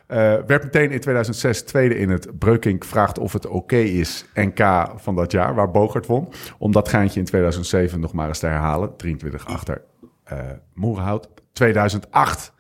Eh, 0.06 0.18
werd 0.46 0.62
meteen 0.62 0.90
in 0.90 1.00
2006 1.00 1.62
tweede 1.62 1.98
in 1.98 2.10
het 2.10 2.38
Breukink 2.38 2.84
vraagt 2.84 3.18
of 3.18 3.32
het 3.32 3.46
oké 3.46 3.76
is 3.76 4.24
NK 4.34 4.90
van 4.96 5.14
dat 5.14 5.32
jaar, 5.32 5.54
waar 5.54 5.70
Bogert 5.70 6.06
won. 6.06 6.28
Om 6.58 6.72
dat 6.72 6.88
geintje 6.88 7.20
in 7.20 7.26
2007 7.26 8.00
nog 8.00 8.12
maar 8.12 8.28
eens 8.28 8.38
te 8.38 8.46
herhalen. 8.46 8.96
23 8.96 9.46
achter 9.46 9.82
eh 10.30 10.38
Moerenhout. 10.74 11.28
2008 11.52 12.52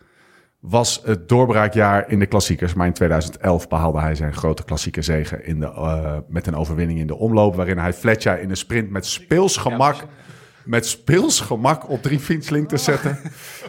was 0.60 1.00
het 1.04 1.28
doorbraakjaar 1.28 2.10
in 2.10 2.18
de 2.18 2.26
klassiekers. 2.26 2.74
Maar 2.74 2.86
in 2.86 2.92
2011 2.92 3.68
behaalde 3.68 4.00
hij 4.00 4.14
zijn 4.14 4.32
grote 4.32 4.64
klassieke 4.64 5.02
zegen 5.02 5.44
in 5.44 5.60
de, 5.60 5.66
eh, 5.66 6.18
met 6.28 6.46
een 6.46 6.56
overwinning 6.56 6.98
in 6.98 7.06
de 7.06 7.16
omloop. 7.16 7.56
Waarin 7.56 7.78
hij 7.78 7.92
Fletcher 7.92 8.40
in 8.40 8.48
de 8.48 8.54
sprint 8.54 8.90
met 8.90 9.06
speels 9.06 9.56
gemak, 9.56 9.96
met 10.64 10.86
speels 10.86 11.40
gemak 11.40 11.88
op 11.88 12.02
drie 12.02 12.18
fietslink 12.18 12.68
te 12.68 12.76
zetten. 12.76 13.18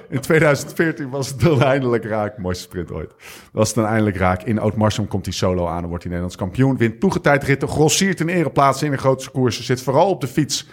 In 0.09 0.19
2014 0.19 1.09
was 1.09 1.27
het 1.27 1.39
dan 1.39 1.61
eindelijk 1.61 2.05
raak. 2.05 2.37
Mooiste 2.37 2.63
sprint 2.63 2.91
ooit. 2.91 3.13
Was 3.51 3.67
het 3.67 3.75
dan 3.75 3.85
eindelijk 3.85 4.17
raak. 4.17 4.43
In 4.43 4.59
Oud-Marsum 4.59 5.07
komt 5.07 5.25
hij 5.25 5.33
solo 5.33 5.67
aan 5.67 5.83
en 5.83 5.89
wordt 5.89 6.03
hij 6.03 6.11
Nederlands 6.11 6.35
kampioen. 6.35 6.77
Wint 6.77 6.99
toegetijdritten, 6.99 7.67
grossiert 7.67 8.19
in 8.19 8.29
ereplaatsen 8.29 8.87
in 8.87 8.93
een 8.93 8.99
grote 8.99 9.31
koers. 9.31 9.65
Zit 9.65 9.81
vooral 9.81 10.09
op 10.09 10.21
de 10.21 10.27
fiets. 10.27 10.69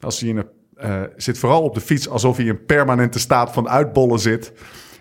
Als 0.00 0.20
hij 0.20 0.28
in 0.28 0.36
een, 0.36 0.48
eh, 0.82 1.02
zit 1.16 1.38
vooral 1.38 1.62
op 1.62 1.74
de 1.74 1.80
fiets 1.80 2.08
alsof 2.08 2.36
hij 2.36 2.46
in 2.46 2.64
permanente 2.64 3.18
staat 3.18 3.52
van 3.52 3.68
uitbollen 3.68 4.18
zit. 4.18 4.52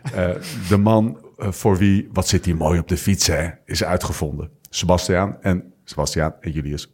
Eh, 0.04 0.30
de 0.70 0.78
man 0.78 1.26
eh, 1.38 1.52
voor 1.52 1.78
wie, 1.78 2.10
wat 2.12 2.28
zit 2.28 2.46
hier 2.46 2.56
mooi 2.56 2.80
op 2.80 2.88
de 2.88 2.98
fiets, 2.98 3.28
hè, 3.28 3.50
is 3.66 3.84
uitgevonden. 3.84 4.50
Sebastiaan 4.70 5.38
en 5.42 5.74
Sebastiaan 5.84 6.34
en 6.40 6.52
Julius, 6.52 6.92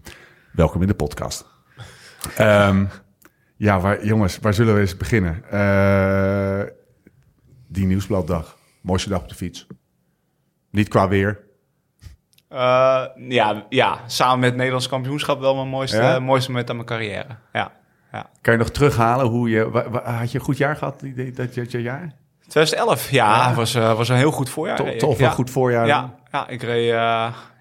welkom 0.51 0.81
in 0.81 0.87
de 0.87 0.93
podcast. 0.93 1.45
Ehm, 2.35 2.85
ja, 3.57 3.79
waar, 3.79 4.05
jongens, 4.05 4.39
waar 4.39 4.53
zullen 4.53 4.73
we 4.73 4.79
eens 4.79 4.97
beginnen? 4.97 5.43
Die 7.67 7.85
nieuwsbladdag, 7.85 8.57
mooiste 8.81 9.09
dag 9.09 9.21
op 9.21 9.29
de 9.29 9.35
fiets. 9.35 9.67
Niet 10.71 10.87
qua 10.87 11.07
weer. 11.07 11.39
Ja, 13.29 13.65
ja, 13.69 13.99
samen 14.05 14.39
met 14.39 14.47
het 14.47 14.57
Nederlands 14.57 14.87
kampioenschap 14.87 15.39
wel 15.39 15.55
mijn 15.55 15.67
mooiste, 15.67 15.97
Ja? 15.97 16.19
mooiste 16.19 16.49
moment 16.51 16.69
aan 16.69 16.75
mijn 16.75 16.87
carrière. 16.87 17.37
Ja, 17.53 17.71
ja. 18.17 18.29
Kan 18.41 18.53
je 18.53 18.59
nog 18.59 18.69
terughalen 18.69 19.25
hoe 19.25 19.49
je, 19.49 19.69
wa- 19.69 19.89
wa- 19.89 20.11
had 20.17 20.31
je 20.31 20.37
een 20.39 20.43
goed 20.43 20.57
jaar 20.57 20.75
gehad 20.75 20.99
dat, 21.15 21.35
dat, 21.35 21.53
dat 21.53 21.71
jaar? 21.71 22.13
2011, 22.47 23.09
ja, 23.11 23.53
Was, 23.53 23.75
eh, 23.75 23.97
was 23.97 24.09
een 24.09 24.15
heel 24.15 24.31
goed 24.31 24.49
voorjaar. 24.49 24.77
Toch 24.97 25.17
wel 25.17 25.27
ja. 25.27 25.33
goed 25.33 25.49
voorjaar. 25.49 25.87
Ja, 25.87 26.15
ja, 26.31 26.47
ik 26.47 26.61
reed, 26.61 26.89
eh, 26.89 26.95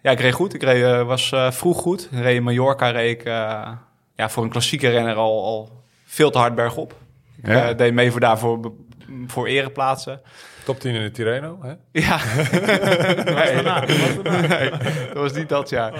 ja, 0.02 0.10
ik 0.10 0.20
reed 0.20 0.32
goed. 0.32 0.54
Ik 0.54 0.62
reed, 0.62 0.82
eh, 0.82 1.02
was 1.06 1.32
vroeg 1.50 1.80
goed. 1.80 2.08
Ik 2.10 2.18
reed 2.18 2.36
in 2.36 2.42
Mallorca 2.42 2.90
reed 2.90 3.18
ik, 3.18 3.24
ja, 3.24 4.28
voor 4.28 4.42
een 4.44 4.50
klassieke 4.50 4.88
renner 4.88 5.14
al, 5.16 5.44
al 5.44 5.82
veel 6.04 6.30
te 6.30 6.38
hard 6.38 6.54
bergop. 6.54 6.94
Ik 7.42 7.46
Ja. 7.46 7.72
deed 7.72 7.94
mee 7.94 8.10
voor 8.10 8.20
daarvoor 8.20 8.72
voor 9.26 9.46
ereplaatsen. 9.46 10.20
Top 10.66 10.80
10 10.80 10.94
in 10.94 11.02
de 11.02 11.10
Tirreno. 11.10 11.58
Hè? 11.62 11.72
Ja. 11.92 12.16
nee. 13.24 13.62
Nee, 14.48 14.70
dat 15.06 15.12
was 15.14 15.32
niet 15.32 15.48
dat 15.48 15.68
jaar. 15.68 15.92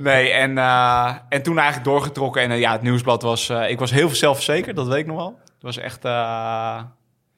Nee, 0.00 0.30
en, 0.30 0.58
eh, 0.58 1.14
en 1.28 1.42
toen 1.42 1.56
eigenlijk 1.58 1.88
doorgetrokken. 1.88 2.42
En 2.42 2.50
eh, 2.50 2.58
ja, 2.60 2.72
het 2.72 2.82
nieuwsblad 2.82 3.22
was... 3.22 3.48
eh, 3.48 3.70
ik 3.70 3.78
was 3.78 3.90
heel 3.90 4.08
zelfverzekerd, 4.08 4.76
dat 4.76 4.86
weet 4.86 4.98
ik 4.98 5.06
nog 5.06 5.16
wel. 5.16 5.38
Het 5.44 5.62
was 5.62 5.76
echt... 5.78 6.04
eh, 6.04 6.10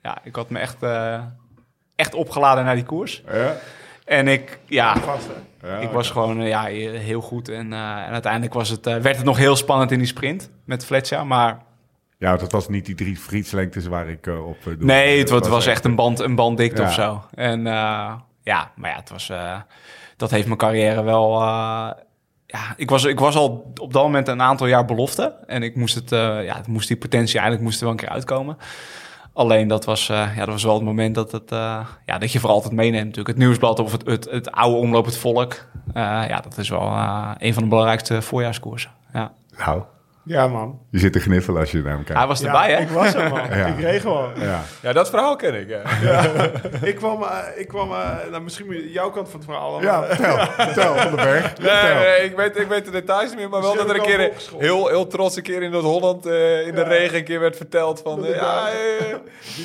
ja, 0.03 0.19
ik 0.25 0.37
had 0.37 0.51
me 0.51 0.59
echt, 0.59 0.83
eh, 0.83 1.21
echt 1.97 2.15
opgeladen 2.15 2.65
naar 2.65 2.75
die 2.75 2.85
koers. 2.85 3.23
Ja. 3.33 3.57
En 4.05 4.29
ik, 4.29 4.59
ja, 4.67 4.95
Ja, 5.63 5.77
ik 5.77 5.91
was 5.91 6.11
gewoon 6.11 6.41
ja, 6.43 6.65
heel 6.65 7.21
goed. 7.21 7.49
En, 7.49 7.73
eh, 7.73 7.79
en 8.07 8.13
uiteindelijk 8.13 8.55
was 8.55 8.69
het, 8.69 8.85
werd 8.85 9.17
het 9.17 9.25
nog 9.25 9.37
heel 9.37 9.57
spannend 9.57 9.91
in 9.91 9.99
die 9.99 10.07
sprint 10.07 10.51
met 10.65 10.85
Fletcher. 10.85 11.27
Maar 11.27 11.59
Ja, 12.21 12.37
dat 12.37 12.53
was 12.53 12.69
niet 12.69 12.87
die 12.87 12.95
drie 12.95 13.17
frietslengtes 13.17 13.87
waar 13.87 14.09
ik 14.09 14.27
eh, 14.27 14.47
op 14.47 14.57
uh, 14.67 14.75
Nee, 14.79 15.19
het, 15.19 15.31
wa- 15.31 15.37
het 15.37 15.49
was 15.49 15.67
echt 15.67 15.85
een 15.85 15.95
band, 15.95 16.19
een 16.21 16.35
banddikte 16.35 16.83
Ja. 16.83 16.89
of 16.89 16.95
zo. 16.95 17.23
En 17.35 17.67
eh, 17.67 18.13
ja, 18.43 18.71
maar 18.77 18.91
ja, 18.91 18.97
het 18.97 19.11
was, 19.11 19.29
eh, 19.31 19.57
dat 20.17 20.31
heeft 20.31 20.47
mijn 20.47 20.59
carrière 20.59 21.03
wel... 21.03 21.35
eh, 21.41 21.91
ja, 22.47 22.61
ik 22.77 22.91
was, 22.91 23.05
ik 23.05 23.19
was 23.19 23.37
al 23.37 23.73
op 23.81 23.93
dat 23.93 24.03
moment 24.03 24.29
een 24.29 24.43
aantal 24.43 24.67
jaar 24.67 24.85
belofte. 24.85 25.35
En 25.47 25.63
ik 25.63 25.77
moest 25.77 25.95
het, 25.95 26.13
eh, 26.13 26.45
ja, 26.45 26.57
het 26.57 26.67
moest 26.67 26.89
die 26.89 26.97
potentie 26.97 27.35
eigenlijk 27.35 27.63
moest 27.63 27.79
er 27.79 27.85
wel 27.85 27.93
een 27.93 28.01
keer 28.01 28.09
uitkomen. 28.09 28.57
Alleen 29.33 29.69
dat 29.69 29.85
was, 29.85 30.09
eh, 30.09 30.17
ja, 30.17 30.39
dat 30.45 30.49
was 30.55 30.65
wel 30.65 30.75
het 30.75 30.85
moment 30.85 31.15
dat, 31.15 31.33
het, 31.33 31.53
eh, 31.53 31.87
ja, 32.07 32.19
dat 32.19 32.33
je 32.33 32.41
voor 32.41 32.51
altijd 32.51 32.73
meeneemt 32.75 33.05
natuurlijk. 33.05 33.29
Het 33.29 33.39
nieuwsblad 33.39 33.79
of 33.79 33.93
het, 33.93 34.07
het, 34.07 34.31
het 34.31 34.51
oude 34.53 34.77
omloop, 34.77 35.05
het 35.05 35.17
volk. 35.19 35.53
Eh, 35.93 36.03
ja, 36.29 36.41
dat 36.41 36.59
is 36.59 36.69
wel 36.69 36.81
eh, 36.81 37.31
een 37.39 37.55
van 37.55 37.63
de 37.63 37.69
belangrijkste 37.69 38.23
voorjaarskoersen. 38.23 38.91
Ja. 39.13 39.33
Nou, 39.57 39.83
Ja, 40.31 40.49
man. 40.49 40.79
je 40.91 40.99
zit 40.99 41.13
te 41.13 41.21
gniffelen 41.21 41.61
als 41.61 41.71
je 41.71 41.79
naar 41.83 41.93
hem 41.95 42.05
kijkt. 42.05 42.19
Hij 42.19 42.29
was 42.29 42.41
Ja, 42.41 42.47
erbij, 42.47 42.73
hè? 42.73 42.81
Ik 42.81 42.89
was 42.89 43.15
er, 43.15 43.29
man. 43.29 43.41
Ja. 43.59 43.67
Ik 43.67 43.81
reed 43.81 44.01
gewoon. 44.01 44.31
Ja. 44.37 44.63
Ja, 44.83 44.93
dat 44.93 45.11
verhaal 45.11 45.37
ken 45.37 45.55
ik. 45.61 45.69
Ja. 45.69 45.83
Ik 46.83 46.97
kwam, 46.97 47.23
eh, 47.23 47.39
ik 47.57 47.69
kwam 47.69 47.93
eh, 47.93 48.09
nou, 48.31 48.43
misschien 48.43 48.89
jouw 48.93 49.11
kant 49.11 49.29
van 49.31 49.41
het 49.41 49.49
verhaal. 49.49 49.83
Ja, 49.83 50.05
vertel, 50.07 50.37
vertel 50.57 50.95
van 50.95 51.11
de 51.11 51.17
berg. 51.17 51.59
Nee, 51.59 52.25
ik 52.25 52.37
weet, 52.37 52.57
ik 52.59 52.69
weet 52.69 52.85
de 52.85 52.91
details 52.91 53.29
niet 53.31 53.39
meer, 53.39 53.49
maar 53.49 53.61
wel 53.61 53.75
dat 53.77 53.89
er 53.91 53.95
een 53.95 54.03
keer 54.03 54.31
heel, 54.59 54.89
heel 54.89 55.07
trots 55.07 55.37
een 55.37 55.43
keer 55.43 55.63
in 55.63 55.71
Noord-Holland 55.71 56.27
eh, 56.27 56.67
in 56.67 56.75
de 56.75 56.83
regen 56.83 57.17
een 57.19 57.25
keer 57.25 57.41
werd 57.41 57.57
verteld 57.57 58.01
van 58.05 58.23
ja, 58.23 58.69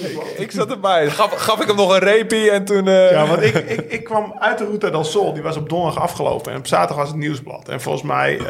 ik, 0.01 0.23
ik 0.37 0.51
zat 0.51 0.69
erbij. 0.71 1.09
Gaf, 1.09 1.31
gaf 1.35 1.61
ik 1.61 1.67
hem 1.67 1.75
nog 1.75 1.93
een 1.93 1.99
repie 1.99 2.51
en 2.51 2.65
toen. 2.65 2.87
eh, 2.87 3.11
Ja, 3.11 3.27
want 3.27 3.41
ik, 3.41 3.55
ik, 3.55 3.79
ik 3.91 4.03
kwam 4.03 4.35
uit 4.39 4.57
de 4.57 4.65
Ruta 4.65 4.89
del 4.89 5.03
Sol. 5.03 5.33
Die 5.33 5.43
was 5.43 5.57
op 5.57 5.69
donderdag 5.69 6.03
afgelopen. 6.03 6.51
En 6.51 6.57
op 6.57 6.67
zaterdag 6.67 6.97
was 6.97 7.07
het 7.07 7.17
nieuwsblad. 7.17 7.69
En 7.69 7.81
volgens 7.81 8.03
mij, 8.03 8.37
eh, 8.37 8.45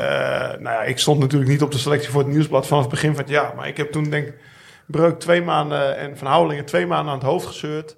nou 0.59 0.75
ja, 0.75 0.81
ik 0.83 0.99
stond 0.99 1.19
natuurlijk 1.19 1.51
niet 1.51 1.61
op 1.61 1.71
de 1.71 1.77
selectie 1.77 2.04
voor 2.11 2.21
het 2.23 2.31
nieuwsblad 2.31 2.67
vanaf 2.67 2.83
het 2.83 2.91
begin 2.91 3.09
van 3.11 3.19
het 3.23 3.29
jaar. 3.29 3.53
Maar 3.55 3.67
ik 3.67 3.77
heb 3.77 3.91
toen 3.91 4.03
denk 4.09 4.27
ik 4.27 4.33
Breuk 4.85 5.19
twee 5.19 5.41
maanden 5.41 5.97
en 5.97 6.17
Van 6.17 6.27
Houwelingen 6.27 6.65
twee 6.65 6.85
maanden 6.85 7.13
aan 7.13 7.19
het 7.19 7.27
hoofd 7.27 7.45
gezeurd. 7.45 7.95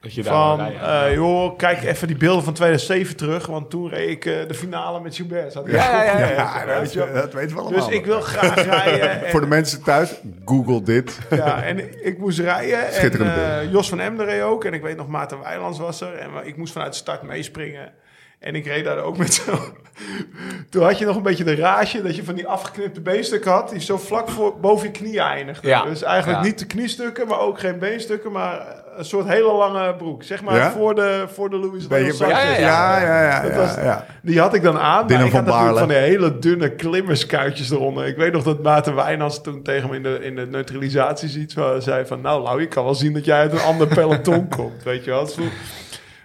Dat 0.00 0.14
je 0.14 0.22
daar 0.22 0.32
Van, 0.32 0.56
wel 0.56 0.66
rijdt, 0.66 1.08
eh, 1.08 1.14
joh, 1.14 1.56
kijk 1.56 1.82
even 1.82 2.06
die 2.06 2.16
beelden 2.16 2.44
van 2.44 2.52
2007 2.52 3.16
terug. 3.16 3.46
Want 3.46 3.70
toen 3.70 3.88
reed 3.88 4.08
ik 4.08 4.24
eh, 4.24 4.34
de 4.48 4.54
finale 4.54 5.00
met 5.00 5.16
Gilbert. 5.16 5.54
Ik 5.54 5.66
Ja, 5.66 6.02
ja, 6.04 6.18
ja, 6.18 6.18
ja. 6.18 6.28
Ja, 6.30 6.64
dat, 6.66 6.78
weet 6.80 6.92
je- 6.92 7.10
dat 7.14 7.32
weten 7.32 7.56
we 7.56 7.62
allemaal. 7.62 7.86
Dus 7.88 7.96
ik 7.98 8.04
wil 8.04 8.20
graag 8.20 8.54
rijden. 8.64 9.24
En, 9.24 9.30
Voor 9.32 9.40
de 9.40 9.46
mensen 9.46 9.82
thuis, 9.82 10.20
google 10.44 10.82
dit. 10.82 11.18
Ja, 11.30 11.62
en 11.62 12.04
ik 12.06 12.18
moest 12.18 12.38
rijden. 12.38 12.86
En 12.86 12.92
Schitterende 12.92 13.32
eh, 13.32 13.48
beelden. 13.48 13.70
Jos 13.70 13.88
van 13.88 14.00
Emden 14.00 14.26
reed 14.26 14.42
ook. 14.42 14.64
En 14.64 14.72
ik 14.72 14.82
weet 14.82 14.96
nog, 14.96 15.08
Maarten 15.08 15.40
Weilands 15.40 15.78
was 15.78 16.00
er. 16.00 16.14
En 16.14 16.30
ik 16.44 16.56
moest 16.56 16.72
vanuit 16.72 16.92
de 16.92 16.98
start 16.98 17.22
meespringen. 17.22 17.92
En 18.38 18.54
ik 18.54 18.66
reed 18.66 18.84
daar 18.84 18.98
ook 18.98 19.16
met 19.16 19.34
zo... 19.34 19.58
Toen 20.70 20.82
had 20.82 20.98
je 20.98 21.04
nog 21.04 21.16
een 21.16 21.22
beetje 21.22 21.44
de 21.44 21.54
rage 21.54 22.02
dat 22.02 22.16
je 22.16 22.24
van 22.24 22.34
die 22.34 22.46
afgeknipte 22.46 23.00
beenstukken 23.00 23.50
had... 23.50 23.68
die 23.70 23.80
zo 23.80 23.96
vlak 23.98 24.28
voor, 24.28 24.60
boven 24.60 24.86
je 24.86 24.92
knieën 24.92 25.20
eindigden. 25.22 25.70
Ja. 25.70 25.82
Dus 25.84 26.02
eigenlijk 26.02 26.38
Ja. 26.42 26.46
niet 26.46 26.58
de 26.58 26.66
kniestukken, 26.66 27.26
maar 27.28 27.40
ook 27.40 27.58
geen 27.60 27.78
beenstukken... 27.78 28.32
maar 28.32 28.66
een 28.96 29.04
soort 29.04 29.28
hele 29.28 29.52
lange 29.52 29.94
broek. 29.94 30.22
Zeg 30.22 30.42
maar 30.42 30.54
Ja? 30.56 30.70
voor 30.70 30.94
de, 30.94 31.24
voor 31.32 31.50
de 31.50 31.56
Louis 31.58 31.82
je- 31.82 31.88
Vuitton 31.88 32.28
je- 32.28 32.34
ja, 32.34 33.00
ja, 33.00 33.22
ja. 33.22 33.42
Dat 33.42 33.50
ja, 33.50 33.56
was-. 33.56 34.04
Die 34.22 34.40
had 34.40 34.54
ik 34.54 34.62
dan 34.62 34.78
aan. 34.78 35.10
Ik 35.10 35.30
van 35.30 35.44
Baarle. 35.44 35.78
van 35.78 35.88
die 35.88 35.96
hele 35.96 36.38
dunne 36.38 36.70
klimmerskuitjes 36.74 37.70
eronder. 37.70 38.06
Ik 38.06 38.16
weet 38.16 38.32
nog 38.32 38.42
dat 38.42 38.62
Maarten 38.62 38.94
Wijnands 38.94 39.40
toen 39.42 39.62
tegen 39.62 39.88
me 39.90 39.96
in 39.96 40.02
de, 40.02 40.18
in 40.22 40.36
de 40.36 40.46
neutralisatie 40.46 41.40
iets 41.40 41.54
eh, 41.54 41.70
zei 41.78 42.06
van... 42.06 42.20
Nou, 42.20 42.42
Lau, 42.42 42.62
ik 42.62 42.68
kan 42.70 42.84
wel 42.84 42.94
zien 42.94 43.12
dat 43.12 43.24
jij 43.24 43.38
uit 43.38 43.52
een 43.52 43.60
ander 43.60 43.86
peloton 43.86 44.48
komt. 44.56 44.82
Weet 44.82 45.04
je 45.04 45.10
wel. 45.10 45.26
Toen- 45.26 45.50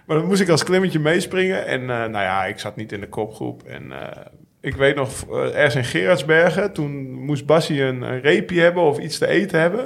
Maar 0.06 0.16
dan 0.16 0.26
moest 0.26 0.40
ik 0.40 0.48
als 0.48 0.64
klimmetje 0.64 0.98
meespringen. 0.98 1.66
En 1.66 1.80
eh, 1.80 1.86
nou 1.86 2.12
ja, 2.12 2.44
ik 2.44 2.58
zat 2.58 2.76
niet 2.76 2.92
in 2.92 3.00
de 3.00 3.08
kopgroep. 3.08 3.62
En 3.62 3.92
eh, 3.92 4.26
ik 4.60 4.74
weet 4.74 4.96
nog, 4.96 5.10
eh, 5.30 5.54
ergens 5.54 5.74
in 5.74 5.84
Gerardsbergen... 5.84 6.72
toen 6.72 7.12
moest 7.12 7.46
Bassie 7.46 7.82
een, 7.82 8.02
een 8.02 8.20
reepje 8.20 8.60
hebben 8.60 8.82
of 8.82 8.98
iets 8.98 9.18
te 9.18 9.26
eten 9.26 9.60
hebben. 9.60 9.80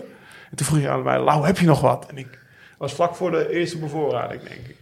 En 0.51 0.57
toen 0.57 0.67
vroeg 0.67 0.81
hij 0.81 0.91
aan 0.91 1.03
mij, 1.03 1.21
Lau, 1.21 1.47
heb 1.47 1.59
je 1.59 1.67
nog 1.67 1.81
wat? 1.81 2.07
En 2.11 2.19
ik 2.19 2.39
was 2.79 2.95
vlak 2.95 3.15
voor 3.15 3.31
de 3.31 3.51
eerste 3.51 3.79
bevoorrading, 3.79 4.43
denk 4.43 4.67
ik. 4.67 4.77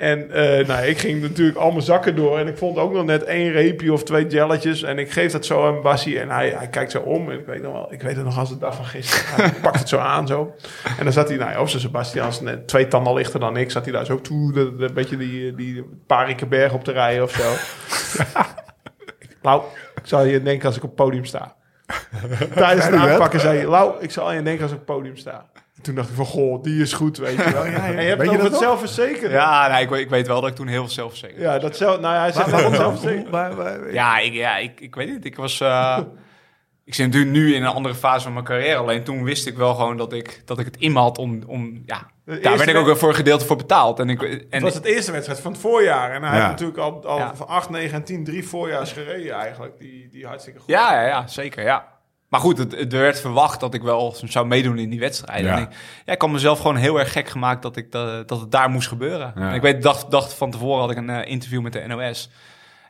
En 0.00 0.30
eh, 0.30 0.66
nou, 0.66 0.84
ik 0.86 0.98
ging 0.98 1.20
natuurlijk 1.22 1.58
al 1.58 1.70
mijn 1.70 1.82
zakken 1.82 2.16
door. 2.16 2.38
En 2.38 2.46
ik 2.46 2.56
vond 2.58 2.78
ook 2.78 2.92
nog 2.92 3.04
net 3.04 3.24
één 3.24 3.52
reepje 3.52 3.92
of 3.92 4.02
twee 4.04 4.26
jelletjes. 4.26 4.82
En 4.82 4.98
ik 4.98 5.10
geef 5.12 5.32
dat 5.32 5.46
zo 5.46 5.66
aan 5.66 5.82
Bassie. 5.82 6.20
En 6.20 6.30
hij, 6.30 6.48
hij 6.50 6.68
kijkt 6.68 6.90
zo 6.90 6.98
om. 7.00 7.30
En 7.30 7.38
ik 7.38 7.46
weet, 7.46 7.62
nog 7.62 7.72
wel, 7.72 7.92
ik 7.92 8.02
weet 8.02 8.16
het 8.16 8.24
nog 8.24 8.38
als 8.38 8.48
de 8.48 8.58
dag 8.58 8.74
van 8.74 8.84
gisteren. 8.84 9.34
Hij 9.44 9.60
pakt 9.62 9.78
het 9.78 9.88
zo 9.88 9.98
aan 9.98 10.26
zo. 10.26 10.54
En 10.98 11.04
dan 11.04 11.12
zat 11.12 11.28
hij, 11.28 11.36
nou 11.36 11.50
ja, 11.50 11.60
of 11.60 11.68
zijn 11.70 11.82
Sebastians, 11.82 12.40
net 12.40 12.68
twee 12.68 12.88
tanden 12.88 13.14
lichter 13.14 13.40
dan 13.40 13.56
ik. 13.56 13.70
Zat 13.70 13.84
hij 13.84 13.92
daar 13.92 14.04
zo 14.04 14.20
toe, 14.20 14.52
de, 14.52 14.76
de- 14.76 14.84
een 14.84 14.94
beetje 14.94 15.16
die, 15.16 15.54
die 15.54 15.84
Parikenberg 16.06 16.72
op 16.72 16.84
te 16.84 16.92
rijden 16.92 17.22
of 17.22 17.30
zo. 17.30 17.52
Lau, 19.42 19.62
ik 19.94 20.06
zal 20.06 20.24
je 20.24 20.42
denken 20.42 20.66
als 20.66 20.76
ik 20.76 20.82
op 20.82 20.88
het 20.88 20.98
podium 20.98 21.24
sta. 21.24 21.54
Tijdens 22.54 22.84
het 22.86 22.94
aanpakken 22.94 23.40
zei 23.40 23.56
hij... 23.58 23.66
Lau, 23.66 23.92
ik 24.02 24.10
zal 24.10 24.32
je 24.32 24.42
denken 24.42 24.62
als 24.62 24.72
ik 24.72 24.80
op 24.80 24.86
het 24.86 24.96
podium 24.96 25.16
sta. 25.16 25.46
En 25.80 25.86
toen 25.86 25.94
dacht 25.94 26.08
ik 26.08 26.14
van, 26.14 26.26
goh, 26.26 26.62
die 26.62 26.82
is 26.82 26.92
goed, 26.92 27.18
weet 27.18 27.36
je 27.36 27.50
wel. 27.52 27.64
En 27.64 27.70
je 27.72 27.76
hebt 27.76 27.96
Weet 27.96 28.10
het 28.10 28.18
je 28.18 28.24
over 28.26 28.32
dat 28.36 28.42
het 28.42 28.50
nog? 28.50 28.60
zelfverzekeren. 28.60 29.30
Ja, 29.30 29.68
nee, 29.68 29.82
ik, 29.82 29.88
weet- 29.88 30.00
ik 30.00 30.10
weet 30.10 30.26
wel 30.26 30.40
dat 30.40 30.50
ik 30.50 30.56
toen 30.56 30.66
heel 30.66 30.88
zelfverzekerd 30.88 31.40
Ja, 31.40 31.58
dat 31.58 31.76
zelf, 31.76 32.00
nou 32.00 32.14
ja, 32.14 32.20
hij 32.20 32.32
zegt 32.32 32.50
wel 32.50 32.74
zelfverzekerd. 32.74 33.92
Ja, 33.92 34.18
ik, 34.18 34.32
ja 34.32 34.56
ik, 34.56 34.80
ik 34.80 34.94
weet 34.94 35.08
niet. 35.08 35.24
Ik 35.24 35.36
was. 35.36 35.60
eh, 35.60 35.98
ik 36.84 36.94
zit 36.94 37.06
natuurlijk 37.06 37.32
nu 37.32 37.54
in 37.54 37.62
een 37.62 37.72
andere 37.72 37.94
fase 37.94 38.22
van 38.24 38.32
mijn 38.32 38.44
carrière. 38.44 38.76
Alleen 38.76 39.02
toen 39.04 39.24
wist 39.24 39.46
ik 39.46 39.56
wel 39.56 39.74
gewoon 39.74 39.96
dat 39.96 40.12
ik, 40.12 40.42
dat 40.44 40.58
ik 40.58 40.64
het 40.64 40.76
in 40.76 40.92
me 40.92 40.98
had 40.98 41.18
om. 41.18 41.42
om 41.46 41.82
ja, 41.86 42.06
daar 42.24 42.56
werd 42.56 42.68
ik 42.68 42.76
ook 42.76 42.96
voor 42.96 43.08
een 43.08 43.14
gedeelte 43.14 43.44
voor 43.46 43.56
betaald. 43.56 43.98
En 44.00 44.08
ik, 44.10 44.20
Het 44.20 44.46
en 44.50 44.62
was 44.62 44.74
het 44.74 44.84
eerste 44.84 45.12
wedstrijd 45.12 45.40
van 45.40 45.52
het 45.52 45.60
voorjaar. 45.60 46.10
En 46.14 46.22
hij 46.22 46.30
Ja. 46.30 46.36
heeft 46.38 46.50
natuurlijk 46.50 46.78
al, 46.78 47.04
al 47.06 47.18
Ja. 47.18 47.34
van 47.34 47.46
8, 47.48 47.70
9 47.70 47.94
en 47.94 48.04
10 48.04 48.24
drie 48.24 48.48
voorjaars 48.48 48.92
gereden 48.92 49.32
eigenlijk. 49.34 49.78
Die, 49.78 50.08
die 50.10 50.26
hartstikke 50.26 50.58
goed. 50.58 50.68
ja, 50.68 50.92
ja, 51.00 51.06
ja, 51.06 51.26
zeker. 51.26 51.62
Ja. 51.64 51.86
Maar 52.30 52.40
goed, 52.40 52.58
het, 52.58 52.76
het 52.76 52.92
werd 52.92 53.20
verwacht 53.20 53.60
dat 53.60 53.74
ik 53.74 53.82
wel 53.82 54.14
zou 54.24 54.46
meedoen 54.46 54.78
in 54.78 54.90
die 54.90 55.00
wedstrijden. 55.00 55.50
Ja. 55.50 55.56
En 55.56 55.62
ik, 55.62 55.68
ja, 56.04 56.12
ik 56.12 56.20
had 56.20 56.30
mezelf 56.30 56.58
gewoon 56.60 56.76
heel 56.76 56.98
erg 56.98 57.12
gek 57.12 57.28
gemaakt 57.28 57.62
dat, 57.62 57.76
ik, 57.76 57.92
dat, 57.92 58.28
dat 58.28 58.40
het 58.40 58.50
daar 58.50 58.70
moest 58.70 58.88
gebeuren. 58.88 59.32
Ja. 59.36 59.48
En 59.48 59.54
ik 59.54 59.62
weet, 59.62 59.82
dacht, 59.82 60.10
dacht 60.10 60.34
van 60.34 60.50
tevoren 60.50 60.80
had 60.80 60.90
ik 60.90 60.96
een 60.96 61.10
eh, 61.10 61.30
interview 61.30 61.60
met 61.60 61.72
de 61.72 61.84
NOS. 61.86 62.30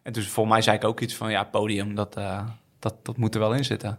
En 0.03 0.13
dus 0.13 0.27
volgens 0.29 0.55
mij 0.55 0.65
zei 0.65 0.77
ik 0.77 0.85
ook 0.85 1.01
iets 1.01 1.15
van, 1.15 1.31
ja, 1.31 1.45
podium, 1.45 1.95
dat, 1.95 2.17
eh, 2.17 2.41
dat, 2.79 2.95
dat 3.03 3.17
moet 3.17 3.35
er 3.35 3.41
wel 3.41 3.53
in 3.55 3.65
zitten. 3.65 3.99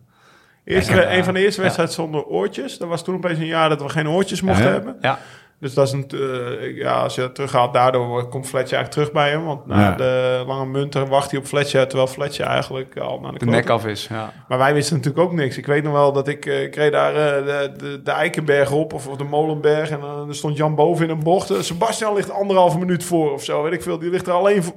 Eerste, 0.63 0.95
Ja. 0.95 1.13
een 1.13 1.23
van 1.23 1.33
de 1.33 1.39
eerste 1.39 1.57
Ja. 1.57 1.63
wedstrijden 1.63 1.95
zonder 1.95 2.25
oortjes. 2.25 2.77
Dat 2.77 2.87
was 2.87 3.03
toen 3.03 3.15
opeens 3.15 3.39
een 3.39 3.45
jaar 3.45 3.69
dat 3.69 3.81
we 3.81 3.89
geen 3.89 4.09
oortjes 4.09 4.41
mochten 4.41 4.65
Ja. 4.65 4.71
hebben. 4.71 4.97
Ja, 5.01 5.19
Dus 5.61 5.73
dat 5.73 5.87
is 5.87 5.93
een, 5.93 6.09
eh, 6.09 6.77
ja, 6.77 7.01
als 7.01 7.15
je 7.15 7.21
dat 7.21 7.35
terughaalt, 7.35 7.73
daardoor 7.73 8.27
komt 8.27 8.47
Fletcher 8.47 8.77
eigenlijk 8.77 8.91
terug 8.91 9.11
bij 9.11 9.29
hem. 9.29 9.45
Want 9.45 9.65
na 9.65 9.79
Ja. 9.79 9.95
de 9.95 10.43
lange 10.47 10.65
munter 10.65 11.07
wacht 11.07 11.31
hij 11.31 11.39
op 11.39 11.45
Fletcher, 11.45 11.87
terwijl 11.87 12.07
Fletcher 12.09 12.45
eigenlijk 12.45 12.97
al 12.99 13.19
naar 13.19 13.33
de, 13.37 13.45
nek 13.45 13.69
af 13.69 13.85
is. 13.85 14.07
Ja. 14.09 14.33
Maar 14.47 14.57
wij 14.57 14.73
wisten 14.73 14.95
natuurlijk 14.97 15.23
ook 15.23 15.33
niks. 15.33 15.57
Ik 15.57 15.65
weet 15.65 15.83
nog 15.83 15.93
wel 15.93 16.11
dat 16.11 16.27
ik, 16.27 16.45
eh, 16.45 16.61
ik 16.63 16.75
reed 16.75 16.91
daar 16.91 17.15
eh, 17.15 17.45
de, 17.45 17.71
de, 17.77 18.01
de 18.03 18.11
Eikenberg 18.11 18.71
op, 18.71 18.93
of, 18.93 19.07
of 19.07 19.17
de 19.17 19.23
Molenberg. 19.23 19.89
En 19.89 19.99
dan 19.99 20.27
er 20.29 20.35
stond 20.35 20.57
Jan 20.57 20.75
boven 20.75 21.05
in 21.05 21.11
een 21.11 21.23
bocht. 21.23 21.53
Sebastian 21.65 22.13
ligt 22.13 22.31
anderhalve 22.31 22.77
minuut 22.77 23.03
voor 23.03 23.31
of 23.33 23.43
zo, 23.43 23.63
weet 23.63 23.73
ik 23.73 23.81
veel. 23.81 23.99
Die 23.99 24.09
ligt 24.09 24.27
er 24.27 24.33
alleen 24.33 24.63
voor. 24.63 24.75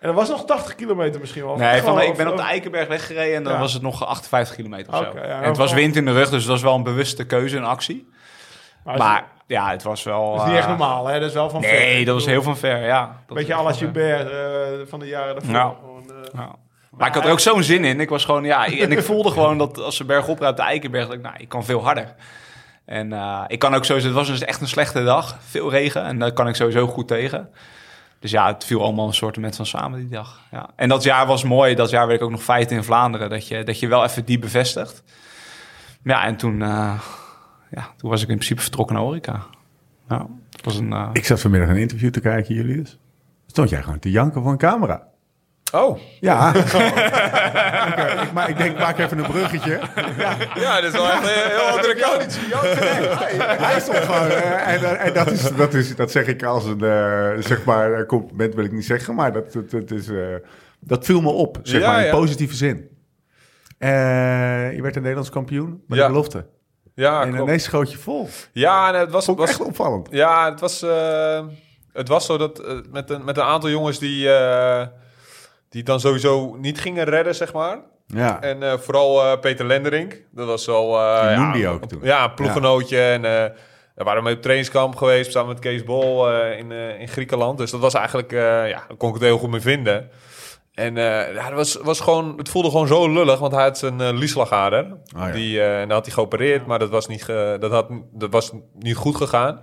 En 0.00 0.08
dat 0.08 0.16
was 0.16 0.28
nog 0.28 0.44
80 0.44 0.74
kilometer 0.74 1.20
misschien 1.20 1.44
wel. 1.44 1.56
Nee, 1.56 1.82
van, 1.82 2.00
ik 2.00 2.16
ben 2.16 2.28
op 2.28 2.36
de 2.36 2.42
Eikenberg 2.42 2.88
weggereden 2.88 3.36
en 3.36 3.42
dan 3.42 3.52
Ja. 3.52 3.58
was 3.58 3.72
het 3.72 3.82
nog 3.82 4.06
58 4.06 4.56
kilometer 4.56 4.92
of 4.92 4.98
zo. 4.98 5.18
En 5.18 5.42
het 5.42 5.56
was 5.56 5.72
wind 5.72 5.96
in 5.96 6.04
de 6.04 6.12
rug, 6.12 6.30
dus 6.30 6.40
het 6.42 6.50
was 6.50 6.62
wel 6.62 6.74
een 6.74 6.82
bewuste 6.82 7.24
keuze 7.26 7.56
en 7.56 7.64
actie. 7.64 8.08
Maar 8.84 9.24
ja, 9.52 9.70
het 9.70 9.82
was 9.82 10.02
wel... 10.02 10.34
is 10.36 10.44
niet 10.44 10.54
echt 10.54 10.62
eh, 10.62 10.68
normaal, 10.68 11.06
hè? 11.06 11.18
Dat 11.20 11.28
is 11.28 11.34
wel 11.34 11.50
van 11.50 11.62
ver. 11.62 11.72
Nee, 11.72 12.04
dat 12.04 12.14
was 12.14 12.26
heel 12.26 12.42
van 12.42 12.56
ver, 12.56 12.84
ja. 12.84 13.22
Dat 13.26 13.36
Beetje 13.36 13.54
à 13.54 13.62
la 13.62 13.68
echt 13.68 13.78
van 13.78 13.92
ver. 13.92 14.18
Gilbert 14.18 14.88
van 14.88 14.98
de 14.98 15.06
jaren 15.06 15.34
daarvoor. 15.34 15.54
Ja. 15.54 15.74
Gewoon, 15.80 16.12
eh. 16.32 16.48
Maar 16.90 17.08
ik 17.08 17.14
had 17.14 17.24
er 17.24 17.30
ook 17.30 17.40
zo'n 17.40 17.62
zin 17.62 17.84
in. 17.84 18.00
Ik 18.00 18.08
was 18.08 18.24
gewoon, 18.24 18.44
ja, 18.44 18.66
en 18.66 18.92
ik 18.92 19.02
voelde 19.02 19.30
gewoon 19.38 19.58
dat 19.58 19.80
als 19.80 19.96
ze 19.96 20.04
bergop 20.04 20.38
rijdt 20.38 20.58
op 20.58 20.64
de 20.64 20.70
Eikenberg, 20.70 21.06
dat 21.06 21.14
ik, 21.14 21.22
nou, 21.22 21.34
ik 21.38 21.48
kan 21.48 21.64
veel 21.64 21.84
harder. 21.84 22.14
En 22.84 23.12
eh, 23.12 23.44
ik 23.46 23.58
kan 23.58 23.74
ook 23.74 23.84
sowieso, 23.84 24.08
het 24.08 24.16
was 24.16 24.26
dus 24.26 24.44
echt 24.44 24.60
een 24.60 24.68
slechte 24.68 25.04
dag, 25.04 25.36
veel 25.48 25.70
regen, 25.70 26.04
en 26.04 26.18
daar 26.18 26.32
kan 26.32 26.48
ik 26.48 26.54
sowieso 26.54 26.86
goed 26.86 27.08
tegen. 27.08 27.48
Dus 28.20 28.30
ja, 28.30 28.46
het 28.46 28.64
viel 28.64 28.82
allemaal 28.82 29.06
een 29.06 29.14
soort 29.14 29.36
van 29.56 29.66
samen 29.66 29.98
die 29.98 30.08
dag. 30.08 30.40
Ja. 30.50 30.70
En 30.76 30.88
dat 30.88 31.02
jaar 31.02 31.26
was 31.26 31.44
mooi, 31.44 31.74
dat 31.74 31.90
jaar 31.90 32.06
werd 32.06 32.18
ik 32.18 32.24
ook 32.24 32.32
nog 32.32 32.42
vijfde 32.42 32.74
in 32.74 32.84
Vlaanderen, 32.84 33.30
dat 33.30 33.48
je, 33.48 33.62
dat 33.62 33.78
je 33.78 33.88
wel 33.88 34.04
even 34.04 34.24
die 34.24 34.38
bevestigt. 34.38 35.02
Ja, 36.02 36.24
en 36.24 36.36
toen, 36.36 36.62
ja, 37.72 37.88
toen 37.96 38.10
was 38.10 38.22
ik 38.22 38.28
in 38.28 38.34
principe 38.34 38.60
vertrokken 38.60 38.96
naar 38.96 39.04
Orica. 39.04 39.42
Ja, 40.08 40.26
het 40.50 40.64
was 40.64 40.76
een... 40.76 40.92
eh, 40.92 41.08
Ik 41.12 41.24
zat 41.24 41.40
vanmiddag 41.40 41.68
een 41.68 41.76
interview 41.76 42.10
te 42.10 42.20
kijken, 42.20 42.54
Julius. 42.54 42.98
Stond 43.46 43.68
jij 43.68 43.82
gewoon 43.82 43.98
te 43.98 44.10
janken 44.10 44.42
voor 44.42 44.50
een 44.52 44.58
camera? 44.58 45.10
Oh, 45.74 45.98
Ja. 46.20 46.48
Oké, 46.48 46.62
ik, 48.22 48.32
ma- 48.32 48.46
ik 48.46 48.56
denk, 48.56 48.70
ik 48.72 48.78
maak 48.78 48.98
even 48.98 49.18
een 49.18 49.30
bruggetje. 49.30 49.80
ja, 50.54 50.80
dit 50.80 50.92
is 50.92 50.98
wel 51.00 51.10
echt 51.10 51.22
een 51.22 51.50
heel 51.50 51.66
andere 51.76 51.94
kant. 51.94 52.38
Hij 53.62 53.80
stond 53.80 53.96
gewoon... 53.98 54.28
eh, 54.28 54.74
en 54.74 54.98
en 55.00 55.12
dat, 55.14 55.30
is, 55.30 55.42
dat, 55.56 55.74
is, 55.74 55.96
dat 55.96 56.10
zeg 56.10 56.26
ik 56.26 56.42
als 56.42 56.64
een, 56.64 56.82
eh, 56.84 57.30
zeg 57.38 57.64
maar, 57.64 58.06
compliment 58.06 58.54
wil 58.54 58.64
ik 58.64 58.72
niet 58.72 58.84
zeggen, 58.84 59.14
maar 59.14 59.32
dat, 59.32 59.52
dat, 59.52 59.70
dat 59.70 59.90
is, 59.90 60.08
eh, 60.08 60.16
dat 60.80 61.04
viel 61.04 61.20
me 61.20 61.28
op, 61.30 61.58
zeg 61.62 61.80
Ja, 61.80 61.90
maar, 61.90 62.00
in 62.00 62.06
ja. 62.06 62.12
positieve 62.12 62.54
zin. 62.54 62.88
Eh, 63.78 63.88
je 64.74 64.82
werd 64.82 64.94
een 64.96 65.00
Nederlands 65.02 65.30
kampioen 65.30 65.82
met 65.86 65.98
Ja. 65.98 66.04
de 66.06 66.10
belofte. 66.12 66.46
Ja, 66.94 67.22
en 67.22 67.28
klopt. 67.28 67.42
ineens 67.42 67.64
schoot 67.64 67.90
je 67.90 67.98
vol. 67.98 68.28
Ja, 68.52 68.92
en 68.92 69.00
het 69.00 69.10
was, 69.10 69.26
was 69.26 69.48
echt 69.48 69.60
opvallend. 69.60 70.08
Ja, 70.10 70.50
het 70.50 70.60
was, 70.60 70.82
eh, 70.82 71.44
het 71.92 72.08
was 72.08 72.26
zo 72.26 72.36
dat 72.36 72.58
eh, 72.58 72.76
met, 72.90 73.10
een, 73.10 73.24
met 73.24 73.36
een 73.36 73.42
aantal 73.42 73.70
jongens 73.70 73.98
die, 73.98 74.32
eh, 74.32 74.86
die 75.68 75.82
dan 75.82 76.00
sowieso 76.00 76.56
niet 76.58 76.80
gingen 76.80 77.04
redden, 77.04 77.34
zeg 77.34 77.52
maar. 77.52 77.78
Ja. 78.06 78.40
En 78.40 78.80
vooral 78.80 79.38
Peter 79.38 79.66
Lenderink. 79.66 80.22
Dat 80.30 80.46
was 80.46 80.68
al... 80.68 80.86
Die 81.52 81.62
ja, 81.62 81.70
ook 81.70 81.84
toen. 81.84 82.00
Ja, 82.02 82.24
een 82.24 82.34
ploeggenootje. 82.34 83.00
En 83.00 83.22
we 83.94 84.04
waren 84.04 84.22
mee 84.22 84.34
op 84.34 84.42
trainingskamp 84.42 84.96
geweest 84.96 85.32
samen 85.32 85.48
met 85.48 85.58
Kees 85.58 85.84
Bol 85.84 86.30
in, 86.32 86.72
in 86.72 87.08
Griekenland. 87.08 87.58
Dus 87.58 87.70
dat 87.70 87.80
was 87.80 87.94
eigenlijk... 87.94 88.30
ja, 88.30 88.84
daar 88.88 88.96
kon 88.96 89.08
ik 89.08 89.14
het 89.14 89.22
heel 89.22 89.38
goed 89.38 89.50
mee 89.50 89.60
vinden. 89.60 90.10
En 90.74 90.96
eh, 90.96 91.34
ja, 91.34 91.48
dat 91.48 91.52
was, 91.56 91.74
was 91.82 92.00
gewoon, 92.00 92.34
het 92.36 92.48
voelde 92.48 92.70
gewoon 92.70 92.86
zo 92.86 93.08
lullig, 93.12 93.38
want 93.38 93.52
hij 93.52 93.62
had 93.62 93.78
zijn 93.78 94.00
uh, 94.00 94.08
lieslagader. 94.12 94.86
ja. 95.04 95.30
die, 95.30 95.60
eh, 95.60 95.80
en 95.80 95.88
dat 95.88 95.96
had 95.96 96.06
hij 96.06 96.14
geopereerd, 96.14 96.66
maar 96.66 96.78
dat 96.78 96.90
was, 96.90 97.06
niet 97.06 97.24
ge- 97.24 97.56
dat, 97.60 97.70
had, 97.70 97.86
dat 98.12 98.30
was 98.32 98.52
niet 98.78 98.96
goed 98.96 99.16
gegaan. 99.16 99.60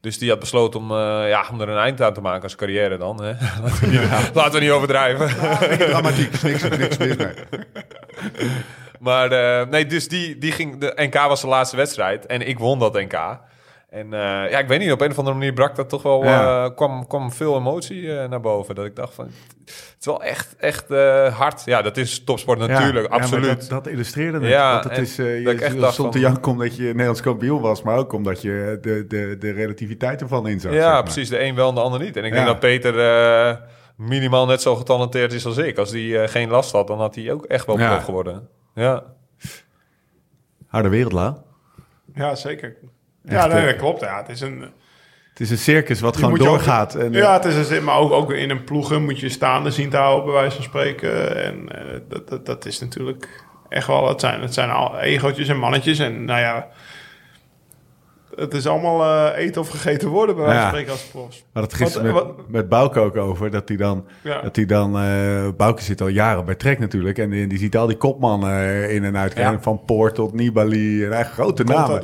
Dus 0.00 0.18
die 0.18 0.30
had 0.30 0.38
besloten 0.38 0.80
om, 0.80 0.90
eh, 0.90 1.28
ja, 1.28 1.44
om 1.52 1.60
er 1.60 1.68
een 1.68 1.78
eind 1.78 2.02
aan 2.02 2.12
te 2.12 2.20
maken 2.20 2.42
als 2.42 2.56
carrière 2.56 2.96
dan. 2.96 3.22
Hè? 3.22 3.32
laten, 3.62 3.80
we 3.80 3.86
niet, 3.86 4.34
laten 4.34 4.52
we 4.52 4.60
niet 4.60 4.70
overdrijven. 4.70 5.28
Dramatiek, 5.78 6.42
niks, 6.42 6.62
niks. 6.62 6.96
Maar 9.00 9.32
eh, 9.32 9.66
nee, 9.68 9.86
dus 9.86 10.08
die, 10.08 10.38
die 10.38 10.52
ging. 10.52 10.78
De 10.80 10.92
NK 10.96 11.14
was 11.14 11.40
de 11.40 11.46
laatste 11.46 11.76
wedstrijd. 11.76 12.26
En 12.26 12.48
ik 12.48 12.58
won 12.58 12.78
dat 12.78 12.92
NK. 12.92 13.38
En 13.94 14.12
eh, 14.12 14.50
ja, 14.50 14.58
ik 14.58 14.68
weet 14.68 14.78
niet, 14.78 14.92
op 14.92 15.00
een 15.00 15.10
of 15.10 15.18
andere 15.18 15.36
manier 15.36 15.52
brak 15.52 15.76
dat 15.76 15.88
toch 15.88 16.02
wel. 16.02 16.24
Ja. 16.24 16.64
eh, 16.64 16.74
kwam, 16.74 17.06
kwam 17.06 17.32
veel 17.32 17.56
emotie 17.56 18.18
eh, 18.18 18.28
naar 18.28 18.40
boven. 18.40 18.74
Dat 18.74 18.84
ik 18.84 18.96
dacht 18.96 19.14
van. 19.14 19.24
Het 19.64 19.96
is 20.00 20.06
wel 20.06 20.22
echt, 20.22 20.56
echt 20.56 20.90
eh, 20.90 21.38
hard. 21.38 21.62
Ja, 21.64 21.82
dat 21.82 21.96
is 21.96 22.24
topsport 22.24 22.58
natuurlijk, 22.58 23.06
Ja, 23.08 23.16
ja, 23.16 23.22
absoluut. 23.22 23.60
dat, 23.60 23.68
dat 23.68 23.86
illustreerde 23.92 24.38
het. 24.38 24.48
Ja, 24.48 24.72
want 24.72 24.84
het 24.84 24.98
is, 24.98 25.18
eh, 25.18 25.44
dat 25.44 25.52
ik 25.52 25.58
je 25.58 25.64
echt 25.64 25.78
dacht 25.80 25.92
stond 25.92 26.12
te 26.12 26.20
van- 26.20 26.30
janken 26.30 26.52
omdat 26.52 26.76
je 26.76 26.82
Nederlands 26.82 27.20
kampioen 27.20 27.60
was, 27.60 27.82
maar 27.82 27.96
ook 27.98 28.12
omdat 28.12 28.42
je 28.42 28.78
de, 28.80 29.06
de, 29.06 29.36
de 29.38 29.50
relativiteit 29.50 30.20
ervan 30.20 30.48
inzag. 30.48 30.72
ja, 30.72 30.80
zeg 30.82 30.92
maar. 30.92 31.02
precies. 31.02 31.28
De 31.28 31.42
een 31.42 31.54
wel 31.54 31.68
en 31.68 31.74
de 31.74 31.80
ander 31.80 32.00
niet. 32.00 32.16
En 32.16 32.24
ik 32.24 32.28
Ja. 32.30 32.34
denk 32.34 32.46
dat 32.46 32.58
Peter 32.60 32.98
eh, 33.00 33.56
minimaal 33.96 34.46
net 34.46 34.62
zo 34.62 34.74
getalenteerd 34.76 35.32
is 35.32 35.46
als 35.46 35.56
ik. 35.56 35.78
Als 35.78 35.90
die 35.90 36.18
eh, 36.18 36.28
geen 36.28 36.48
last 36.48 36.72
had, 36.72 36.86
dan 36.86 36.98
had 36.98 37.14
hij 37.14 37.32
ook 37.32 37.44
echt 37.44 37.66
wel 37.66 37.78
Ja. 37.78 37.90
prof 37.90 38.04
geworden. 38.04 38.48
Ja. 38.74 39.02
Harde 40.66 40.88
wereld, 40.88 41.12
Lau. 41.12 41.34
Ja, 42.14 42.34
zeker. 42.34 42.76
Echt, 43.24 43.42
ja, 43.42 43.46
nee, 43.46 43.60
eh, 43.60 43.66
dat 43.66 43.76
klopt. 43.76 44.00
Ja, 44.00 44.16
het 44.16 44.28
is 44.28 44.40
een... 44.40 44.64
Het 45.30 45.42
is 45.42 45.50
een 45.50 45.58
circus 45.58 46.00
wat 46.00 46.16
gewoon 46.16 46.32
ook- 46.32 46.38
doorgaat. 46.38 46.94
En, 46.94 47.14
eh, 47.14 47.20
ja, 47.20 47.32
het 47.32 47.44
is 47.44 47.70
een, 47.70 47.84
maar 47.84 47.96
ook, 47.98 48.12
ook 48.12 48.32
in 48.32 48.50
een 48.50 48.64
ploegen 48.64 49.04
moet 49.04 49.20
je 49.20 49.28
staande 49.28 49.70
zien 49.70 49.90
te 49.90 49.96
houden, 49.96 50.24
bij 50.24 50.34
wijze 50.34 50.54
van 50.56 50.64
spreken. 50.64 51.44
En 51.44 51.68
eh, 51.78 52.00
dat, 52.08 52.28
dat, 52.28 52.46
dat 52.46 52.66
is 52.66 52.80
natuurlijk 52.80 53.44
echt 53.68 53.86
wel, 53.86 54.08
het 54.08 54.20
zijn, 54.20 54.40
het 54.40 54.54
zijn 54.54 54.70
al 54.70 54.98
egootjes 55.00 55.48
en 55.48 55.56
mannetjes. 55.58 55.98
En 55.98 56.24
nou 56.24 56.40
ja, 56.40 56.68
het 58.36 58.54
is 58.54 58.66
allemaal 58.66 59.28
eten 59.32 59.60
of 59.60 59.68
gegeten 59.68 60.08
worden, 60.08 60.34
bij 60.36 60.44
wijze 60.44 60.60
van 60.60 60.68
Ja. 60.70 60.74
spreken, 60.74 60.92
als 60.92 61.02
profs. 61.10 61.44
hadden 61.52 61.62
het 61.72 61.74
gisteren 61.82 62.06
met, 62.14 62.22
wat- 62.22 62.48
met 62.48 62.68
Bouke 62.68 63.00
ook 63.00 63.16
over, 63.16 63.50
dat 63.50 63.68
hij 63.68 63.76
dan... 63.76 64.06
Ja. 64.22 64.40
Dat 64.40 64.56
hij 64.56 64.66
dan 64.66 64.98
eh 64.98 65.48
Bouke 65.56 65.82
zit 65.82 66.00
al 66.00 66.08
jaren 66.08 66.44
bij 66.44 66.54
Trek 66.54 66.78
natuurlijk. 66.78 67.18
En 67.18 67.30
die, 67.30 67.46
die 67.46 67.58
ziet 67.58 67.76
al 67.76 67.86
die 67.86 67.96
kopmannen 67.96 68.90
in 68.90 69.04
en 69.04 69.16
uit. 69.16 69.36
Ja. 69.36 69.58
Van 69.60 69.82
Poort 69.86 70.14
tot 70.14 70.32
Nibali. 70.32 71.04
En 71.04 71.12
eigenlijk 71.12 71.32
grote 71.42 71.64
namen. 71.64 72.02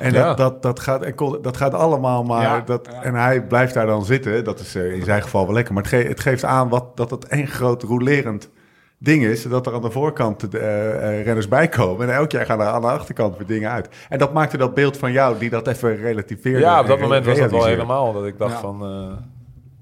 En 0.00 0.12
Ja. 0.12 0.26
dat, 0.26 0.36
dat, 0.36 0.62
dat, 0.62 0.80
gaat, 0.80 1.04
dat 1.42 1.56
gaat 1.56 1.74
allemaal 1.74 2.22
maar... 2.24 2.42
Ja, 2.42 2.60
dat, 2.60 2.88
ja. 2.92 3.02
En 3.02 3.14
hij 3.14 3.42
blijft 3.46 3.74
daar 3.74 3.86
dan 3.86 4.04
zitten. 4.04 4.44
Dat 4.44 4.60
is 4.60 4.74
eh, 4.74 4.92
in 4.92 5.02
zijn 5.04 5.22
geval 5.22 5.44
wel 5.44 5.54
lekker. 5.54 5.74
Maar 5.74 5.82
het, 5.82 5.92
ge- 5.92 6.08
het 6.08 6.20
geeft 6.20 6.44
aan 6.44 6.68
wat, 6.68 6.96
dat 6.96 7.10
het 7.10 7.24
één 7.26 7.46
groot 7.46 7.82
rolerend 7.82 8.50
ding 8.98 9.24
is. 9.24 9.42
Dat 9.42 9.66
er 9.66 9.74
aan 9.74 9.80
de 9.82 9.90
voorkant 9.90 10.50
de, 10.50 10.58
eh, 10.58 11.18
eh, 11.18 11.24
renners 11.24 11.48
bij 11.48 11.68
komen. 11.68 12.08
En 12.08 12.14
elk 12.14 12.30
jaar 12.30 12.46
gaan 12.46 12.60
er 12.60 12.66
aan 12.66 12.80
de 12.80 12.86
achterkant 12.86 13.36
weer 13.36 13.46
dingen 13.46 13.70
uit. 13.70 13.88
En 14.08 14.18
dat 14.18 14.32
maakte 14.32 14.56
dat 14.56 14.74
beeld 14.74 14.96
van 14.96 15.12
jou 15.12 15.38
die 15.38 15.50
dat 15.50 15.66
even 15.66 15.96
relativeerde. 15.96 16.58
Ja, 16.60 16.80
op 16.80 16.86
dat 16.86 16.96
en 16.96 17.02
moment 17.02 17.26
was 17.26 17.38
dat 17.38 17.50
wel 17.50 17.64
helemaal 17.64 18.12
dat 18.12 18.26
ik 18.26 18.38
dacht 18.38 18.52
Ja. 18.52 18.60
van... 18.60 18.82
eh, 18.84 19.16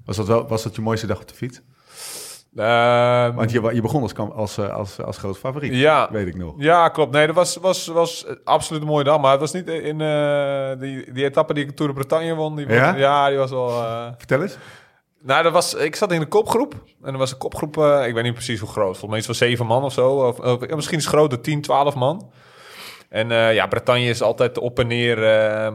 Was 0.05 0.17
dat, 0.17 0.27
wel, 0.27 0.47
was 0.47 0.63
dat 0.63 0.75
je 0.75 0.81
mooiste 0.81 1.07
dag 1.07 1.19
op 1.21 1.27
de 1.27 1.33
fiets? 1.33 1.61
Ehm, 2.55 3.33
Want 3.35 3.51
je, 3.51 3.81
begon 3.81 4.01
als, 4.01 4.15
als, 4.17 4.57
eh, 4.57 4.73
als, 4.73 5.01
als 5.01 5.17
groot 5.17 5.37
favoriet. 5.37 5.73
Ja. 5.75 6.09
Weet 6.11 6.27
ik 6.27 6.35
nog. 6.37 6.53
Ja, 6.57 6.89
klopt. 6.89 7.11
Nee, 7.11 7.25
dat 7.27 7.35
was, 7.35 7.55
was, 7.55 7.87
was 7.87 8.25
absoluut 8.43 8.81
een 8.81 8.87
mooie 8.87 9.03
dag. 9.03 9.19
Maar 9.19 9.31
het 9.31 9.39
was 9.39 9.51
niet 9.53 9.67
in 9.67 10.01
eh, 10.01 10.71
die, 10.79 11.13
die 11.13 11.23
etappe 11.25 11.53
die 11.53 11.63
ik 11.65 11.75
Tour 11.75 11.93
de 11.93 11.97
Bretagne 11.99 12.35
won. 12.35 12.55
Die 12.55 12.67
Ja? 12.67 12.91
was- 12.91 12.99
ja, 13.01 13.29
die 13.29 13.37
was 13.37 13.51
wel... 13.51 13.69
eh, 13.69 14.07
Vertel 14.17 14.41
eens. 14.41 14.57
Nou, 15.21 15.43
dat 15.43 15.51
was, 15.53 15.73
ik 15.73 15.95
zat 15.95 16.11
in 16.11 16.19
de 16.19 16.25
kopgroep. 16.25 16.73
En 17.03 17.11
er 17.13 17.17
was 17.19 17.31
een 17.31 17.37
kopgroep, 17.37 17.77
ik 17.77 18.13
weet 18.13 18.23
niet 18.23 18.33
precies 18.33 18.59
hoe 18.59 18.69
groot. 18.69 18.85
Volgens 18.97 19.07
mij 19.09 19.17
iets 19.17 19.25
van 19.25 19.35
zeven 19.35 19.65
man 19.65 19.83
of 19.83 19.93
zo. 19.93 20.09
Of, 20.27 20.39
of- 20.39 20.67
misschien 20.75 20.97
is 20.97 21.05
het 21.05 21.13
groter, 21.13 21.41
10, 21.41 21.61
12 21.61 21.95
man. 21.95 22.31
En 23.09 23.29
ja, 23.29 23.67
Bretagne 23.67 24.03
is 24.05 24.21
altijd 24.21 24.57
op 24.57 24.79
en 24.79 24.87
neer. 24.87 25.23
eh, 25.23 25.65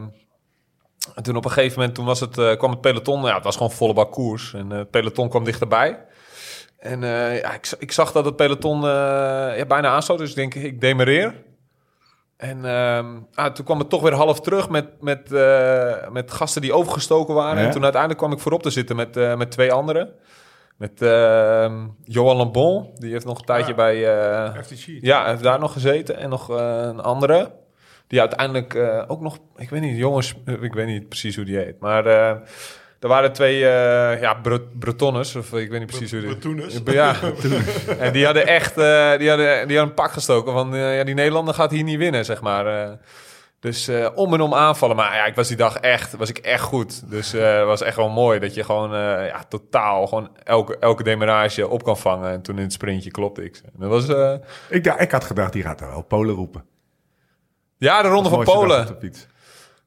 en 1.14 1.22
toen 1.22 1.36
op 1.36 1.44
een 1.44 1.50
gegeven 1.50 1.78
moment 1.78 1.94
toen 1.94 2.04
was 2.04 2.20
het, 2.20 2.56
kwam 2.58 2.70
het 2.70 2.80
peloton. 2.80 3.22
Ja, 3.24 3.34
het 3.34 3.44
was 3.44 3.56
gewoon 3.56 3.70
volle 3.72 3.92
bak 3.92 4.12
koers. 4.12 4.54
En 4.54 4.70
het 4.70 4.90
peloton 4.90 5.28
kwam 5.28 5.44
dichterbij. 5.44 6.04
En 6.84 7.04
eh, 7.04 7.40
ja, 7.40 7.54
ik, 7.54 7.72
ik 7.78 7.92
zag 7.92 8.12
dat 8.12 8.24
het 8.24 8.36
peloton 8.36 8.76
eh, 8.84 9.56
ja, 9.56 9.64
bijna 9.68 9.88
aansloot. 9.88 10.18
Dus 10.18 10.30
ik 10.30 10.36
denk, 10.36 10.54
ik 10.54 10.80
demereer. 10.80 11.42
En 12.36 12.64
ehm, 12.64 13.06
ah, 13.34 13.52
toen 13.52 13.64
kwam 13.64 13.78
het 13.78 13.88
toch 13.88 14.02
weer 14.02 14.12
half 14.14 14.40
terug 14.40 14.68
met, 14.68 14.86
met, 15.00 15.32
eh, 15.32 16.10
met 16.10 16.30
gasten 16.32 16.62
die 16.62 16.72
overgestoken 16.72 17.34
waren. 17.34 17.60
Ja. 17.60 17.66
En 17.66 17.70
toen 17.72 17.82
uiteindelijk 17.82 18.20
kwam 18.20 18.32
ik 18.32 18.38
voorop 18.38 18.62
te 18.62 18.70
zitten 18.70 18.96
met, 18.96 19.16
eh, 19.16 19.36
met 19.36 19.50
twee 19.50 19.72
anderen. 19.72 20.10
Met 20.76 21.02
ehm, 21.02 21.86
Johan 22.04 22.36
Lambon, 22.36 22.90
die 22.94 23.12
heeft 23.12 23.24
nog 23.26 23.38
een 23.38 23.44
tijdje 23.44 23.70
Ja. 23.70 23.74
bij... 23.74 24.18
eh, 24.54 24.62
FTC. 24.62 24.86
ja, 25.00 25.20
hij 25.20 25.30
heeft 25.30 25.42
daar 25.42 25.58
nog 25.58 25.72
gezeten. 25.72 26.16
En 26.16 26.28
nog 26.28 26.48
een 26.48 27.00
andere. 27.00 27.50
Die 28.06 28.20
uiteindelijk 28.20 28.74
eh, 28.74 29.02
ook 29.06 29.20
nog... 29.20 29.38
Ik 29.56 29.70
weet 29.70 29.80
niet, 29.80 29.96
jongens... 29.96 30.34
Ik 30.60 30.72
weet 30.74 30.86
niet 30.86 31.08
precies 31.08 31.36
hoe 31.36 31.44
die 31.44 31.56
heet. 31.56 31.80
Maar 31.80 32.06
eh, 32.06 32.36
er 33.04 33.10
waren 33.10 33.32
twee 33.32 33.64
eh 33.68 34.20
ja, 34.20 34.34
Bre- 34.34 34.60
Bretonnes. 34.78 35.36
Of 35.36 35.52
ik 35.52 35.70
weet 35.70 35.78
niet 35.80 35.88
precies 35.88 36.10
hoe 36.10 36.20
die... 36.20 36.28
Bretoeners. 36.30 36.74
Ja, 36.92 37.16
en 37.98 38.12
die 38.12 38.24
hadden 38.24 38.46
echt... 38.46 38.78
eh, 38.78 39.16
die, 39.18 39.28
hadden, 39.28 39.46
die 39.68 39.76
hadden 39.76 39.80
een 39.80 39.94
pak 39.94 40.10
gestoken. 40.12 40.52
Van 40.52 40.74
eh, 40.74 40.96
ja, 40.96 41.04
die 41.04 41.14
Nederlander 41.14 41.54
gaat 41.54 41.70
hier 41.70 41.82
niet 41.82 41.98
winnen, 41.98 42.24
zeg 42.24 42.40
maar. 42.40 42.66
eh. 42.66 42.90
dus 43.60 43.88
eh, 43.88 44.08
om 44.14 44.34
en 44.34 44.40
om 44.40 44.54
aanvallen. 44.54 44.96
Maar 44.96 45.14
ja, 45.16 45.24
ik 45.24 45.34
was 45.34 45.48
die 45.48 45.56
dag 45.56 45.76
echt... 45.76 46.16
Was 46.16 46.28
ik 46.28 46.38
echt 46.38 46.62
goed. 46.62 47.10
Dus 47.10 47.32
eh, 47.34 47.56
het 47.56 47.64
was 47.66 47.82
echt 47.82 47.96
wel 47.96 48.08
mooi. 48.10 48.38
Dat 48.38 48.54
je 48.54 48.64
gewoon 48.64 48.94
eh, 48.94 49.26
ja, 49.26 49.44
totaal... 49.48 50.06
Gewoon 50.06 50.30
elke, 50.44 50.78
elke 50.78 51.02
demarage 51.02 51.68
op 51.68 51.84
kan 51.84 51.96
vangen. 51.98 52.30
En 52.30 52.42
toen 52.42 52.56
in 52.56 52.62
het 52.62 52.72
sprintje 52.72 53.10
klopte 53.10 53.44
ik. 53.44 53.56
ze. 53.56 53.62
Dat 53.78 53.88
was... 53.90 54.08
eh, 54.08 54.34
Ik, 54.68 54.84
dacht- 54.84 55.00
ik 55.00 55.10
had 55.10 55.24
gedacht, 55.24 55.52
die 55.52 55.62
gaat 55.62 55.80
er 55.80 55.88
wel 55.88 56.02
Polen 56.02 56.34
roepen. 56.34 56.64
Ja, 57.78 58.02
de 58.02 58.08
Ronde 58.08 58.28
van 58.28 58.44
Polen. 58.44 58.86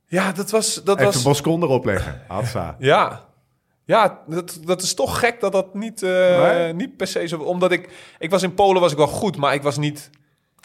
Ja, 0.08 0.32
dat 0.32 0.50
was... 0.52 0.84
Dat 0.84 1.00
Even 1.00 1.14
was 1.14 1.24
Boscon 1.24 1.64
erop 1.64 1.86
leggen. 1.86 2.22
Ja. 2.80 3.26
Ja, 3.86 4.20
dat, 4.28 4.60
dat 4.66 4.82
is 4.82 4.94
toch 4.94 5.20
gek 5.20 5.40
dat 5.40 5.52
dat 5.52 5.74
niet, 5.74 6.04
eh, 6.04 6.42
Nee? 6.42 6.74
niet 6.74 6.98
per 6.98 7.08
se 7.08 7.28
zo... 7.28 7.38
Omdat 7.40 7.72
ik... 7.72 7.90
Ik 8.20 8.30
was 8.30 8.44
in 8.44 8.54
Polen 8.54 8.82
was 8.82 8.92
ik 8.92 8.98
wel 8.98 9.08
goed, 9.08 9.38
maar 9.38 9.54
ik 9.54 9.62
was 9.62 9.78
niet... 9.78 10.10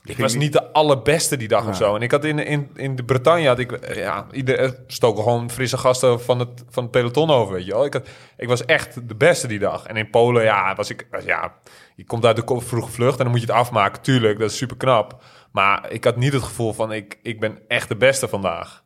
Ik 0.04 0.18
was 0.18 0.34
niet- 0.34 0.52
de 0.52 0.72
allerbeste 0.72 1.36
die 1.36 1.48
dag 1.48 1.62
Ja. 1.64 1.68
of 1.70 1.76
zo. 1.76 1.94
En 1.94 2.02
ik 2.02 2.10
had 2.10 2.24
in, 2.24 2.38
in, 2.38 2.70
in 2.74 2.96
de 2.96 3.04
Bretagne... 3.04 3.46
Had 3.46 3.58
ik, 3.58 3.72
eh, 3.72 3.96
ja, 3.96 4.26
ieder, 4.32 4.58
er 4.58 4.78
stoken 4.86 5.22
gewoon 5.22 5.50
frisse 5.50 5.78
gasten 5.78 6.20
van 6.22 6.38
het, 6.38 6.64
van 6.68 6.82
het 6.82 6.92
peloton 6.92 7.30
over, 7.30 7.54
weet 7.54 7.64
je 7.66 7.72
wel. 7.72 7.84
Ik, 7.84 7.92
had, 7.92 8.08
ik 8.36 8.48
was 8.48 8.64
echt 8.64 9.08
de 9.08 9.14
beste 9.14 9.46
die 9.46 9.58
dag. 9.58 9.86
En 9.86 9.96
in 9.96 10.10
Polen, 10.10 10.42
ja, 10.42 10.74
was 10.74 10.90
ik... 10.90 11.06
was- 11.10 11.24
Ja, 11.24 11.52
je 11.96 12.04
komt 12.04 12.24
uit 12.24 12.36
de 12.36 12.60
vroege 12.60 12.90
vlucht 12.90 13.16
en 13.18 13.22
dan 13.22 13.30
moet 13.32 13.40
je 13.40 13.46
het 13.46 13.56
afmaken. 13.56 14.02
Tuurlijk, 14.02 14.38
dat 14.38 14.50
is 14.50 14.56
super 14.56 14.76
knap. 14.76 15.22
Maar 15.52 15.90
ik 15.90 16.04
had 16.04 16.16
niet 16.16 16.32
het 16.32 16.42
gevoel 16.42 16.72
van... 16.72 16.92
Ik, 16.92 17.18
ik 17.22 17.40
ben 17.40 17.58
echt 17.68 17.88
de 17.88 17.96
beste 17.96 18.28
vandaag. 18.28 18.81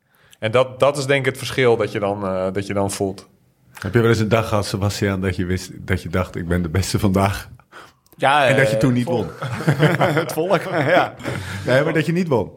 En 0.47 0.53
dat, 0.53 0.81
dat 0.81 0.97
is 0.99 1.07
denk 1.07 1.21
ik 1.21 1.27
het 1.27 1.39
verschil 1.39 1.77
dat 1.77 1.93
je 1.93 1.99
dan, 1.99 2.25
eh, 2.27 2.47
dat 2.53 2.67
je 2.67 2.75
dan 2.75 2.91
voelt. 2.91 3.29
Heb 3.73 3.95
je 3.95 4.01
wel 4.01 4.09
eens 4.09 4.19
een 4.19 4.29
dag 4.29 4.49
gehad, 4.49 4.67
Sebastian, 4.67 5.21
dat 5.21 5.37
je 5.37 5.45
wist 5.45 5.71
dat 5.75 6.03
je 6.03 6.09
dacht, 6.09 6.37
ik 6.37 6.49
ben 6.49 6.63
de 6.63 6.69
beste 6.69 6.99
vandaag. 6.99 7.49
Ja, 8.17 8.47
En 8.47 8.57
dat 8.57 8.69
je 8.69 8.75
eh, 8.75 8.81
toen 8.81 8.93
niet 8.93 9.05
won. 9.07 9.27
het 10.23 10.33
volk. 10.33 10.63
ja. 10.97 11.15
Nee, 11.67 11.83
maar 11.83 11.93
dat 11.93 12.07
je 12.07 12.13
niet 12.13 12.29
won. 12.29 12.51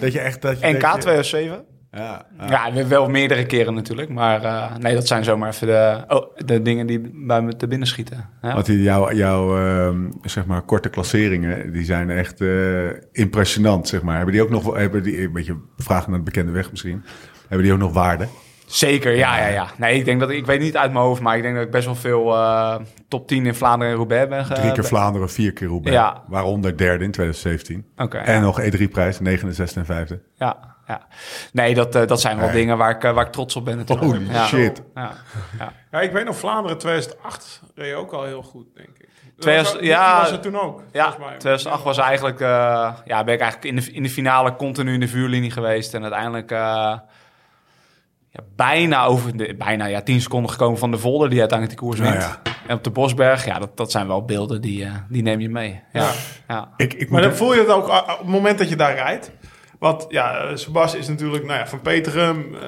Dat 0.00 0.12
je 0.12 0.20
echt... 0.20 0.42
Dat 0.42 0.60
je, 0.60 0.66
NK 0.66 0.80
dat 0.80 0.94
je- 0.94 1.00
2007. 1.00 1.64
Ja, 1.92 2.26
ja. 2.38 2.46
Ja, 2.50 2.72
we- 2.72 2.86
wel 2.86 3.08
meerdere 3.08 3.46
keren 3.46 3.74
natuurlijk. 3.74 4.08
Maar 4.08 4.42
eh, 4.44 4.76
nee, 4.76 4.94
dat 4.94 5.06
zijn 5.06 5.24
zomaar 5.24 5.48
even 5.48 5.66
de, 5.66 6.04
oh, 6.08 6.36
de 6.36 6.62
dingen 6.62 6.86
die 6.86 7.10
bij 7.26 7.42
me 7.42 7.56
te 7.56 7.66
binnen 7.66 7.88
schieten. 7.88 8.28
Ja. 8.42 8.52
Want 8.54 8.66
die, 8.66 8.82
jouw, 8.82 9.12
jouw 9.12 9.56
ehm, 9.58 10.10
zeg 10.22 10.46
maar, 10.46 10.62
korte 10.62 10.88
klasseringen, 10.88 11.72
die 11.72 11.84
zijn 11.84 12.10
echt 12.10 12.40
eh, 12.40 12.86
impressionant, 13.12 13.88
zeg 13.88 14.02
maar. 14.02 14.16
Hebben 14.16 14.34
die 14.34 14.42
ook 14.42 14.50
nog, 14.50 14.62
wel- 14.64 14.76
hebben 14.76 15.02
die, 15.02 15.22
een 15.22 15.32
beetje 15.32 15.56
vragen 15.76 16.10
naar 16.10 16.18
de 16.18 16.24
bekende 16.24 16.52
weg 16.52 16.70
misschien, 16.70 17.04
hebben 17.40 17.62
die 17.66 17.72
ook 17.72 17.78
nog 17.80 17.92
waarde? 17.92 18.26
Zeker, 18.66 19.16
ja, 19.16 19.38
ja, 19.38 19.46
ja. 19.46 19.66
Nee, 19.78 19.98
ik 19.98 20.04
denk 20.04 20.20
dat 20.20 20.30
ik 20.30 20.46
weet 20.46 20.60
niet 20.60 20.76
uit 20.76 20.92
mijn 20.92 21.04
hoofd, 21.04 21.20
maar 21.22 21.36
ik 21.36 21.42
denk 21.42 21.54
dat 21.54 21.64
ik 21.64 21.70
best 21.70 21.84
wel 21.84 21.94
veel 21.94 22.34
eh, 22.34 22.76
top 23.08 23.28
10 23.28 23.46
in 23.46 23.54
Vlaanderen 23.54 23.92
en 23.92 23.98
Roubaix 23.98 24.28
ben. 24.28 24.44
Drie 24.56 24.72
keer 24.72 24.84
Vlaanderen, 24.84 25.30
vier 25.30 25.52
keer 25.52 25.68
Roubaix. 25.68 25.96
Ja. 25.96 26.22
Waaronder 26.28 26.76
derde 26.76 27.04
in 27.04 27.10
2017. 27.10 27.86
Oké, 27.96 28.16
En 28.18 28.34
ja. 28.34 28.40
nog 28.40 28.60
E3-prijs, 28.60 29.20
negende, 29.20 29.52
zesde 29.54 29.80
en 29.80 29.86
vijfde. 29.86 30.20
Ja, 30.34 30.75
ja. 30.86 31.06
Nee, 31.52 31.74
dat, 31.74 31.94
eh, 31.94 32.06
dat 32.06 32.20
zijn 32.20 32.36
wel 32.36 32.46
Nee. 32.46 32.54
dingen 32.56 32.78
waar 32.78 32.90
ik, 32.90 33.04
eh, 33.04 33.12
waar 33.12 33.26
ik 33.26 33.32
trots 33.32 33.56
op 33.56 33.64
ben 33.64 33.76
natuurlijk. 33.76 34.12
Holy 34.12 34.30
ja. 34.32 34.46
shit. 34.46 34.82
Ja, 34.94 35.12
ja. 35.58 35.72
Ja, 35.90 36.00
ik 36.00 36.12
weet 36.12 36.24
nog, 36.24 36.36
Vlaanderen 36.36 36.78
2008 36.78 37.60
reed 37.74 37.88
je 37.88 37.94
ook 37.94 38.12
al 38.12 38.24
heel 38.24 38.42
goed, 38.42 38.66
denk 38.74 38.88
ik. 38.88 39.08
Dat 39.24 39.40
2000 39.44 39.74
was, 39.74 39.82
die 39.82 39.90
ja, 39.92 40.20
was 40.20 40.30
het 40.30 40.42
toen 40.42 40.58
ook, 40.60 40.82
Ja, 40.92 41.04
volgens 41.04 41.26
mij. 41.28 41.36
2008 41.38 41.82
was 41.84 41.98
eigenlijk, 41.98 42.40
eh, 42.40 42.92
ja, 43.04 43.24
ben 43.24 43.34
ik 43.34 43.40
eigenlijk 43.40 43.64
in 43.64 43.76
de, 43.76 43.92
in 43.92 44.02
de 44.02 44.10
finale 44.10 44.56
continu 44.56 44.92
in 44.94 45.00
de 45.00 45.08
vuurlinie 45.08 45.50
geweest. 45.50 45.94
En 45.94 46.02
uiteindelijk 46.02 46.50
eh, 46.50 46.58
ja, 48.30 48.40
bijna 48.56 49.04
over 49.04 49.36
de, 49.36 49.54
bijna 49.58 49.84
ja, 49.84 50.00
10 50.02 50.20
seconden 50.20 50.50
gekomen 50.50 50.78
van 50.78 50.90
de 50.90 50.98
Volder, 50.98 51.30
die 51.30 51.40
uiteindelijk 51.40 51.80
die 51.80 51.88
koers 51.88 52.00
Nou 52.00 52.12
wint. 52.12 52.24
ja. 52.44 52.52
En 52.66 52.76
op 52.76 52.84
de 52.84 52.90
Bosberg, 52.90 53.44
ja, 53.44 53.58
dat, 53.58 53.76
dat 53.76 53.90
zijn 53.90 54.06
wel 54.06 54.24
beelden 54.24 54.60
die, 54.60 54.84
eh, 54.84 54.90
die 55.08 55.22
neem 55.22 55.40
je 55.40 55.48
mee. 55.48 55.80
Ja, 55.92 56.00
Ja. 56.02 56.10
ja. 56.48 56.68
Ik, 56.76 56.94
ik 56.94 57.10
Maar 57.10 57.22
dan 57.22 57.32
voel 57.34 57.54
je 57.54 57.60
het 57.60 57.68
ook 57.68 57.88
ah, 57.88 58.12
op 58.12 58.18
het 58.18 58.28
moment 58.28 58.58
dat 58.58 58.68
je 58.68 58.76
daar 58.76 58.94
rijdt. 58.94 59.30
Want 59.78 60.06
ja, 60.08 60.38
eh, 60.38 60.56
Sebas 60.56 60.94
is 60.94 61.08
natuurlijk, 61.08 61.44
nou 61.44 61.58
ja, 61.58 61.66
van 61.68 61.80
Peterum. 61.80 62.54
eh 62.54 62.60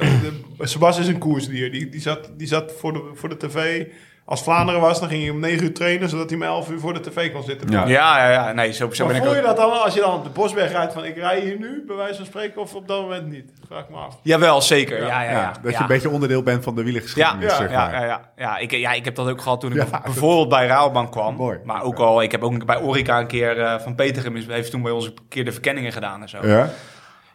de- 0.22 0.66
Sebas 0.66 0.98
is 0.98 1.06
een 1.06 1.18
koersdier. 1.18 1.70
Die, 1.72 1.88
die, 1.88 2.00
zat, 2.00 2.30
die 2.36 2.46
zat 2.46 2.72
voor 2.72 2.92
de, 2.92 3.10
voor 3.14 3.28
de 3.28 3.36
tv. 3.36 3.86
Als 4.32 4.42
Vlaanderen 4.42 4.80
was, 4.80 5.00
dan 5.00 5.08
ging 5.08 5.22
hij 5.22 5.30
om 5.30 5.40
9 5.40 5.64
uur 5.64 5.74
trainen, 5.74 6.08
zodat 6.08 6.30
hij 6.30 6.38
om 6.38 6.44
11 6.44 6.70
uur 6.70 6.78
voor 6.78 6.92
de 6.94 7.00
tv 7.00 7.32
kon 7.32 7.42
zitten. 7.42 7.70
Ja. 7.70 7.86
Ja, 7.86 8.18
ja, 8.18 8.30
ja. 8.30 8.52
Nee, 8.52 8.72
zo, 8.72 8.90
zo 8.92 9.04
Maar 9.04 9.12
ben 9.12 9.22
ik 9.22 9.28
voel 9.28 9.36
je 9.36 9.46
dat 9.46 9.56
dan 9.56 9.82
als 9.82 9.94
je 9.94 10.00
dan 10.00 10.14
op 10.14 10.24
de 10.24 10.30
Bosberg 10.30 10.70
rijdt 10.72 10.92
van 10.92 11.04
ik 11.04 11.16
rij 11.16 11.40
hier 11.40 11.58
nu, 11.58 11.84
bij 11.86 11.96
wijze 11.96 12.16
van 12.16 12.26
spreken, 12.26 12.60
of 12.60 12.74
op 12.74 12.88
dat 12.88 13.00
moment 13.00 13.30
niet? 13.30 13.52
Vraag 13.66 13.82
ik 13.82 13.88
me 13.90 13.96
af. 13.96 14.18
Jawel, 14.22 14.60
zeker. 14.62 15.00
Ja, 15.00 15.06
ja, 15.22 15.30
ja. 15.30 15.40
ja, 15.40 15.52
dat 15.62 15.72
je 15.72 15.78
een 15.80 15.86
beetje 15.86 16.10
onderdeel 16.10 16.42
bent 16.42 16.64
van 16.64 16.74
de 16.74 16.82
wielergeschiedenis, 16.82 17.50
ja, 17.50 17.56
zeg 17.56 17.70
ja, 17.70 17.76
maar. 17.86 17.92
ja, 18.00 18.04
ja, 18.04 18.30
ja. 18.36 18.58
Ik, 18.58 18.70
ja, 18.70 18.92
ik 18.92 19.04
heb 19.04 19.14
dat 19.14 19.28
ook 19.28 19.40
gehad 19.40 19.60
toen 19.60 19.72
ik 19.76 19.84
bijvoorbeeld 20.04 20.48
bij 20.48 20.66
Rabobank 20.66 21.12
kwam. 21.12 21.34
Mooi. 21.34 21.58
Maar 21.64 21.82
ook 21.82 21.98
al, 21.98 22.22
ik 22.22 22.30
heb 22.32 22.42
ook 22.42 22.66
bij 22.66 22.80
Orica 22.80 23.18
een 23.20 23.26
keer 23.26 23.60
eh, 23.60 23.78
van 23.80 23.94
Petergem 23.94 24.36
is- 24.36 24.46
heeft 24.46 24.70
toen 24.70 24.82
bij 24.82 24.92
ons 24.92 25.06
een 25.06 25.14
keer 25.28 25.44
de 25.44 25.52
verkenningen 25.52 25.92
gedaan 25.92 26.22
en 26.22 26.28
zo. 26.28 26.46
Ja? 26.46 26.70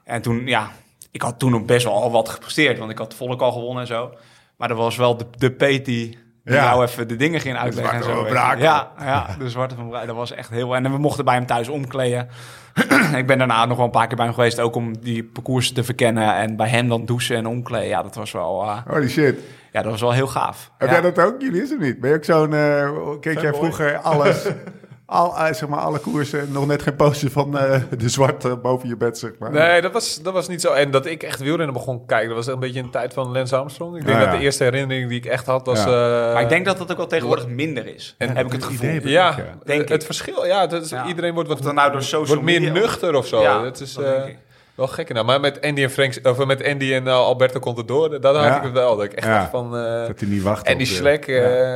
En 0.04 0.22
toen, 0.22 0.48
ja, 0.48 0.72
ik 1.12 1.22
had 1.22 1.40
toen 1.40 1.56
ook 1.56 1.66
best 1.68 1.84
wel 1.86 1.94
al 1.94 2.12
wat 2.12 2.30
gepresteerd, 2.30 2.78
want 2.80 2.92
ik 2.92 2.98
had 2.98 3.14
volk 3.14 3.42
al 3.42 3.52
gewonnen 3.52 3.82
en 3.82 3.88
zo. 3.88 4.14
Maar 4.58 4.70
er 4.70 4.76
was 4.76 4.96
wel 4.98 5.18
de, 5.18 5.26
de 5.38 5.52
Peet 5.52 5.86
die, 5.86 6.10
die 6.10 6.27
Ja. 6.54 6.66
nou 6.70 6.84
even 6.84 7.08
de 7.08 7.16
dingen 7.16 7.40
ging 7.40 7.58
uitleggen 7.58 7.96
en 7.96 8.04
Zwarte 8.04 8.30
zo. 8.30 8.64
Ja, 8.64 8.92
ja, 9.00 9.28
de 9.40 9.50
Zwarte 9.50 9.76
van. 9.76 9.92
Dat 9.92 10.16
was 10.16 10.32
echt 10.32 10.50
heel... 10.50 10.76
En 10.76 10.84
we 10.92 10.98
mochten 10.98 11.26
bij 11.26 11.34
hem 11.34 11.46
thuis 11.46 11.68
omkleden. 11.70 12.28
ik 13.22 13.28
ben 13.28 13.38
daarna 13.38 13.66
nog 13.66 13.78
wel 13.78 13.86
een 13.86 13.92
paar 13.92 14.08
keer 14.08 14.16
bij 14.16 14.26
hem 14.26 14.34
geweest, 14.34 14.60
ook 14.60 14.76
om 14.76 14.98
die 15.00 15.24
parcours 15.24 15.72
te 15.72 15.84
verkennen. 15.84 16.36
En 16.36 16.56
bij 16.56 16.68
hem 16.70 16.88
dan 16.90 17.06
douchen 17.06 17.36
en 17.36 17.48
omkleden. 17.48 17.88
Ja, 17.88 18.04
dat 18.04 18.16
was 18.16 18.32
wel, 18.32 18.64
eh, 18.64 18.78
Holy 18.88 19.10
shit. 19.10 19.40
ja, 19.72 19.82
dat 19.82 19.92
was 19.92 20.02
wel 20.02 20.12
heel 20.12 20.28
gaaf. 20.28 20.72
Heb 20.78 20.90
ja. 20.90 20.94
jij 21.02 21.12
dat 21.12 21.26
ook, 21.26 21.42
Julius, 21.42 21.74
of 21.74 21.80
niet? 21.80 22.00
Ben 22.00 22.10
je 22.10 22.16
ook 22.16 22.24
zo'n... 22.24 22.54
eh 22.54 22.90
keek 23.20 23.40
jij 23.40 23.54
vroeger 23.54 23.98
alles... 23.98 24.46
Al, 25.10 25.38
eh, 25.38 25.54
zeg 25.54 25.70
maar, 25.70 25.80
alle 25.80 26.00
koersen, 26.00 26.52
nog 26.52 26.68
net 26.68 26.82
geen 26.82 26.96
poster 26.96 27.32
van 27.32 27.58
eh, 27.58 27.82
de 27.98 28.10
zwart 28.10 28.46
eh, 28.46 28.54
boven 28.62 28.88
je 28.90 28.98
bed, 28.98 29.18
zeg 29.18 29.32
maar. 29.40 29.52
Nee, 29.52 29.82
dat 29.82 29.92
was, 29.92 30.22
dat 30.22 30.34
was 30.34 30.48
niet 30.48 30.62
zo. 30.62 30.72
En 30.74 30.92
dat 30.92 31.06
ik 31.06 31.24
echt 31.24 31.40
wielrennen 31.40 31.74
begon 31.74 32.06
kijken, 32.06 32.28
dat 32.28 32.38
was 32.38 32.48
een 32.48 32.60
beetje 32.60 32.80
een 32.80 32.90
tijd 32.90 33.14
van 33.14 33.32
Lance 33.32 33.56
Armstrong. 33.56 33.98
Ik 33.98 34.06
denk 34.06 34.18
Ja, 34.18 34.24
dat 34.24 34.34
ja. 34.34 34.38
de 34.40 34.44
eerste 34.44 34.64
herinnering 34.64 35.10
die 35.10 35.18
ik 35.18 35.26
echt 35.26 35.46
had 35.46 35.66
was... 35.66 35.84
Ja. 35.84 35.86
eh, 36.28 36.34
Maar 36.34 36.42
ik 36.42 36.50
denk 36.50 36.66
dat 36.66 36.78
dat 36.78 36.92
ook 36.92 36.98
wel 36.98 37.08
tegenwoordig 37.08 37.48
minder 37.48 37.96
is. 37.96 38.16
En- 38.18 38.36
heb 38.36 38.46
ik 38.46 38.52
het 38.52 38.64
gevoel. 38.64 38.86
idee 38.90 38.98
ik 38.98 39.04
Ja, 39.08 39.34
ja. 39.38 39.44
Denk 39.64 39.90
het 39.90 40.00
ik. 40.00 40.06
verschil, 40.06 40.46
ja, 40.46 40.68
dat 40.68 40.84
is, 40.84 40.90
Ja. 40.90 41.06
iedereen 41.08 41.34
wordt 41.34 41.50
wat, 41.50 41.64
dat 41.64 41.74
nou 41.74 41.92
door 41.92 42.02
social 42.04 42.26
wordt 42.26 42.42
meer 42.44 42.62
media- 42.62 42.74
nuchter 42.82 43.16
of 43.16 43.28
zo. 43.28 43.42
Ja, 43.42 43.62
dat 43.64 43.80
is 43.80 43.94
dat 43.94 44.04
eh, 44.06 44.12
denk 44.12 44.26
ik. 44.28 44.38
wel 44.76 44.88
gek. 44.88 45.14
Nou. 45.14 45.26
Maar 45.26 45.40
met 45.40 45.62
Andy 45.62 45.84
en, 45.84 45.90
Frank, 45.90 46.14
of 46.24 46.46
met 46.46 46.64
Andy 46.66 46.94
en 46.94 47.08
Alberto 47.08 47.60
Contador, 47.60 48.22
dat 48.22 48.36
had 48.36 48.46
Ja. 48.46 48.58
ik 48.58 48.64
het 48.64 48.72
wel. 48.72 48.96
Dat 48.96 49.06
ik 49.06 49.14
echt 49.14 49.28
Ja. 49.28 49.50
van... 49.50 49.78
eh 49.78 50.08
Dat 50.08 50.20
hij 50.20 50.30
niet 50.30 50.42
wacht 50.44 50.74
Schleck, 50.78 51.26
Ja. 51.26 51.36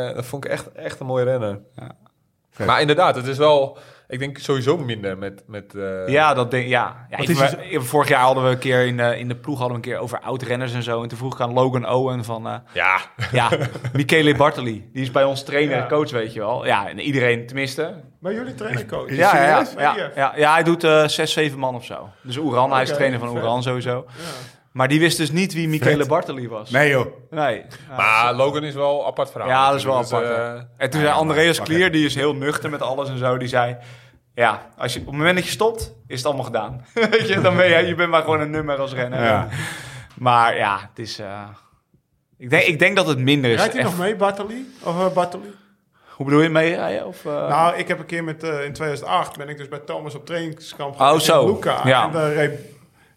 eh, 0.09 0.15
dat 0.15 0.25
vond 0.25 0.45
ik 0.45 0.51
echt, 0.51 0.71
echt 0.71 0.99
een 0.99 1.05
mooie 1.05 1.25
Maar 2.66 2.82
inderdaad, 2.82 3.16
het 3.16 3.28
is 3.28 3.38
wel... 3.38 3.78
Ik 4.07 4.20
denk 4.20 4.38
sowieso 4.38 4.78
minder 4.78 5.18
met... 5.18 5.43
met 5.47 5.76
eh, 5.76 6.07
Ja, 6.07 6.34
dat 6.34 6.51
denk 6.51 6.68
ja. 6.68 7.07
ja 7.09 7.18
is 7.18 7.28
we- 7.28 7.82
vorig 7.82 8.07
jaar 8.09 8.22
hadden 8.22 8.43
we 8.43 8.49
een 8.49 8.57
keer 8.57 8.86
in 8.86 8.97
de, 8.97 9.20
in 9.20 9.28
de 9.28 9.36
ploeg 9.36 9.59
hadden 9.59 9.78
we 9.82 9.84
een 9.88 9.91
keer 9.91 10.01
over 10.01 10.20
oud-renners 10.20 10.74
en 10.74 10.84
zo. 10.84 11.01
En 11.03 11.07
toen 11.07 11.18
vroeg 11.18 11.34
ik 11.34 11.39
aan 11.39 11.53
Logan 11.53 11.89
Owen 11.89 12.24
van... 12.26 12.47
eh, 12.47 12.53
Ja, 12.74 12.97
ja, 13.32 13.49
Michele 13.93 14.36
Bartoli. 14.36 14.89
Die 14.93 15.01
is 15.01 15.12
bij 15.12 15.24
ons 15.24 15.43
trainer 15.43 15.76
en 15.76 15.82
Ja. 15.82 15.88
coach, 15.88 16.12
weet 16.12 16.34
je 16.34 16.39
wel. 16.39 16.66
Ja, 16.66 16.89
en 16.89 16.99
iedereen 16.99 17.47
tenminste. 17.47 17.93
Maar 18.20 18.34
jullie 18.34 18.55
trainen 18.55 18.88
coach? 18.88 19.09
Ja, 19.16 19.36
ja, 19.36 19.43
ja, 19.43 19.66
ja, 19.95 20.12
ja, 20.16 20.34
ja, 20.36 20.53
hij 20.53 20.64
doet 20.64 20.84
eh 20.84 21.07
zes, 21.07 21.34
zeven 21.34 21.59
man 21.59 21.76
of 21.76 21.86
zo. 21.86 22.09
Dus 22.24 22.38
Oeran, 22.38 22.72
hij 22.74 22.82
is 22.82 22.93
trainer 22.93 23.20
van. 23.20 23.30
Oeran 23.30 23.64
sowieso. 23.64 24.05
Maar 24.72 24.88
die 24.88 24.99
wist 24.99 25.17
dus 25.17 25.32
niet 25.32 25.53
wie 25.53 25.67
Michele. 25.67 26.05
Bartoli 26.05 26.47
was. 26.49 26.69
Nee 26.69 26.89
joh. 26.89 27.05
Nee. 27.30 27.65
Ja. 27.89 27.95
maar 27.95 28.34
Logan 28.34 28.63
is 28.63 28.74
wel 28.74 28.99
een 28.99 29.05
apart 29.05 29.32
verhaal. 29.32 29.49
Ja, 29.49 29.67
dat 29.69 29.78
is 29.78 29.84
wel 29.84 29.93
apart. 29.97 30.26
Dus, 30.28 30.36
hè. 30.36 30.55
eh, 30.55 30.61
en 30.78 30.89
toen 30.89 30.99
ja, 30.99 31.05
zei 31.05 31.19
Andreas 31.19 31.61
Klier, 31.61 31.91
die 31.91 32.05
is 32.05 32.15
heel 32.15 32.34
nuchter 32.36 32.69
met 32.69 32.82
alles 32.82 33.09
en 33.09 33.17
zo, 33.17 33.38
die 33.38 33.47
zei... 33.47 33.78
Ja, 34.36 34.69
als 34.78 34.93
je, 34.93 34.99
op 34.99 35.05
het 35.05 35.15
moment 35.15 35.36
dat 35.36 35.45
je 35.45 35.51
stopt, 35.51 35.93
is 36.07 36.17
het 36.17 36.26
allemaal 36.26 36.45
gedaan. 36.45 36.86
Weet 37.11 37.28
je, 37.28 37.41
dan 37.41 37.55
ben 37.55 37.69
je, 37.69 37.88
je 37.88 37.95
bent 37.95 38.09
maar 38.09 38.22
gewoon 38.22 38.39
een 38.39 38.49
nummer 38.49 38.78
als 38.78 38.93
renner. 38.93 39.24
Ja. 39.24 39.47
Maar 40.15 40.57
ja, 40.57 40.80
het 40.89 40.99
is... 40.99 41.19
eh, 41.19 41.41
ik, 42.38 42.49
denk, 42.49 42.63
ik 42.63 42.80
denk 42.80 42.95
dat 42.95 43.07
het 43.07 43.19
minder 43.19 43.51
is. 43.51 43.57
Rijdt 43.57 43.74
hij 43.74 43.84
nog 43.84 43.97
mee, 43.97 44.15
Bartoli? 44.15 44.74
Of 44.84 44.95
uh, 44.95 45.07
Bartoli? 45.13 45.55
Hoe 46.09 46.26
bedoel 46.26 46.41
je 46.41 46.49
meerijden? 46.49 47.07
Of, 47.07 47.26
eh? 47.26 47.32
Nou, 47.47 47.76
ik 47.76 47.88
heb 47.88 47.99
een 47.99 48.05
keer 48.05 48.24
met, 48.24 48.43
eh, 48.43 48.65
in 48.65 48.74
2008 48.74 49.38
ben 49.38 49.49
ik 49.49 49.57
dus 49.57 49.67
bij 49.67 49.80
Thomas 49.80 50.15
op 50.15 50.26
trainingskamp 50.26 50.99
Oh, 50.99 51.19
zo. 51.19 51.45
Luca. 51.45 51.82
Ja. 51.84 52.03
En 52.05 52.11
daar 52.11 52.34
reed, 52.34 52.59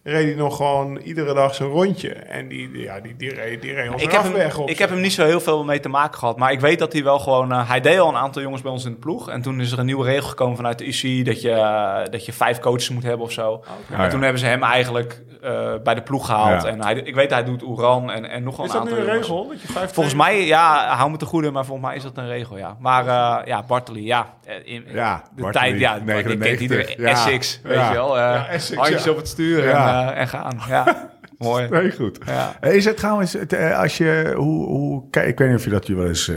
reed 0.04 0.24
hij 0.24 0.34
nog 0.34 0.56
gewoon 0.56 0.96
iedere 0.96 1.34
dag 1.34 1.54
zijn 1.54 1.68
rondje. 1.68 2.12
En 2.12 2.48
die, 2.48 2.70
die- 2.72 2.82
ja, 2.82 3.00
die, 3.00 3.16
die 3.16 3.34
reed, 3.34 3.62
die 3.62 3.72
reed 3.72 3.90
ons 3.92 4.02
ik, 4.02 4.12
een 4.12 4.22
heb 4.22 4.36
hem, 4.52 4.60
op. 4.60 4.68
ik 4.68 4.78
heb 4.78 4.90
hem 4.90 5.00
niet 5.00 5.12
zo 5.12 5.24
heel 5.24 5.40
veel 5.40 5.64
mee 5.64 5.80
te 5.80 5.88
maken 5.88 6.18
gehad. 6.18 6.38
Maar 6.38 6.52
ik 6.52 6.60
weet 6.60 6.78
dat 6.78 6.92
hij 6.92 7.02
wel 7.04 7.18
gewoon... 7.18 7.52
eh, 7.52 7.68
hij 7.68 7.80
deed 7.80 7.98
al 7.98 8.08
een 8.08 8.16
aantal 8.16 8.42
jongens 8.42 8.62
bij 8.62 8.70
ons 8.72 8.84
in 8.84 8.90
de 8.92 8.98
ploeg. 8.98 9.28
En 9.28 9.42
toen 9.42 9.60
is 9.60 9.72
er 9.72 9.78
een 9.78 9.86
nieuwe 9.86 10.04
regel 10.04 10.28
gekomen 10.28 10.56
vanuit 10.56 10.78
de 10.78 10.86
UCI... 10.86 11.22
dat 11.22 11.40
je, 11.42 11.50
eh, 11.50 12.10
dat 12.10 12.24
je 12.26 12.32
vijf 12.32 12.58
coaches 12.58 12.88
moet 12.88 13.02
hebben 13.02 13.26
of 13.26 13.32
zo. 13.32 13.64
Ah, 13.92 14.00
En 14.04 14.10
toen 14.10 14.22
hebben 14.22 14.40
ze 14.40 14.46
hem 14.46 14.62
eigenlijk 14.62 15.22
eh, 15.42 15.72
bij 15.84 15.94
de 15.94 16.02
ploeg 16.02 16.26
gehaald. 16.26 16.62
Ja. 16.62 16.68
En 16.68 16.82
hij, 16.82 16.94
ik 16.94 17.14
weet, 17.14 17.30
hij 17.30 17.44
doet 17.44 17.62
Oeran 17.62 18.10
en, 18.10 18.24
en 18.30 18.42
nog 18.42 18.56
wel 18.56 18.66
Is 18.66 18.72
een 18.72 18.78
dat 18.78 18.88
nu 18.88 18.94
aantal 18.96 19.06
een 19.06 19.12
jongens. 19.12 19.28
regel? 19.28 19.48
Dat 19.48 19.62
je 19.62 19.68
vijf 19.72 19.92
Volgens 19.92 20.14
mij, 20.14 20.46
ja, 20.46 20.96
hou 20.96 21.10
me 21.10 21.16
te 21.16 21.24
goede, 21.26 21.50
maar 21.50 21.64
volgens 21.64 21.86
mij 21.86 21.96
is 21.96 22.02
dat 22.02 22.16
een 22.16 22.26
regel, 22.28 22.56
ja. 22.58 22.76
Maar 22.78 23.06
eh, 23.06 23.46
ja, 23.46 23.62
Bartoli, 23.62 24.04
ja. 24.06 24.34
Eh, 24.46 24.54
In, 24.74 24.84
Ja, 24.92 25.22
de 25.36 25.48
tijd, 25.50 25.78
ja, 25.78 25.98
99, 26.04 26.48
kent 26.48 26.60
iedereen. 26.60 26.96
Essex, 27.06 27.60
weet 27.62 27.86
je 27.86 27.92
wel. 27.92 28.16
eh, 28.18 28.22
Ja, 28.22 28.48
Essex, 28.48 28.78
handjes 28.80 29.08
op 29.08 29.16
het 29.16 29.28
stuur 29.28 29.64
Ja. 29.64 30.02
en, 30.08 30.14
eh, 30.14 30.20
en 30.20 30.28
gaan. 30.28 30.58
Ja, 30.68 31.10
mooi. 31.38 31.68
Nee, 31.68 31.92
goed. 31.92 32.18
Eh, 32.60 32.74
Is 32.74 32.84
het 32.84 32.96
trouwens, 32.96 33.34
eh, 33.34 33.78
als 33.78 33.96
je, 33.98 34.32
hoe, 34.36 34.66
hoe, 34.66 35.04
ik 35.10 35.38
weet 35.38 35.48
niet 35.48 35.58
of 35.58 35.64
je 35.64 35.70
dat 35.70 35.86
je 35.86 35.94
wel 35.94 36.06
eens, 36.06 36.28
eh, 36.28 36.36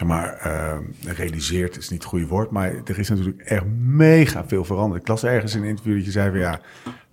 zeg 0.00 0.08
maar, 0.08 0.32
eh, 0.34 0.78
realiseert, 1.16 1.76
is 1.76 1.88
niet 1.88 1.98
het 2.02 2.08
goede 2.08 2.26
woord, 2.26 2.50
maar 2.50 2.72
er 2.84 2.98
is 2.98 3.08
natuurlijk 3.08 3.40
echt 3.40 3.64
mega 3.78 4.44
veel 4.46 4.64
veranderd. 4.64 5.00
Ik 5.02 5.08
las 5.08 5.24
ergens 5.24 5.54
in 5.54 5.62
een 5.62 5.68
interview 5.68 5.94
dat 5.96 6.04
je 6.04 6.10
zei 6.10 6.30
van 6.30 6.38
ja, 6.38 6.60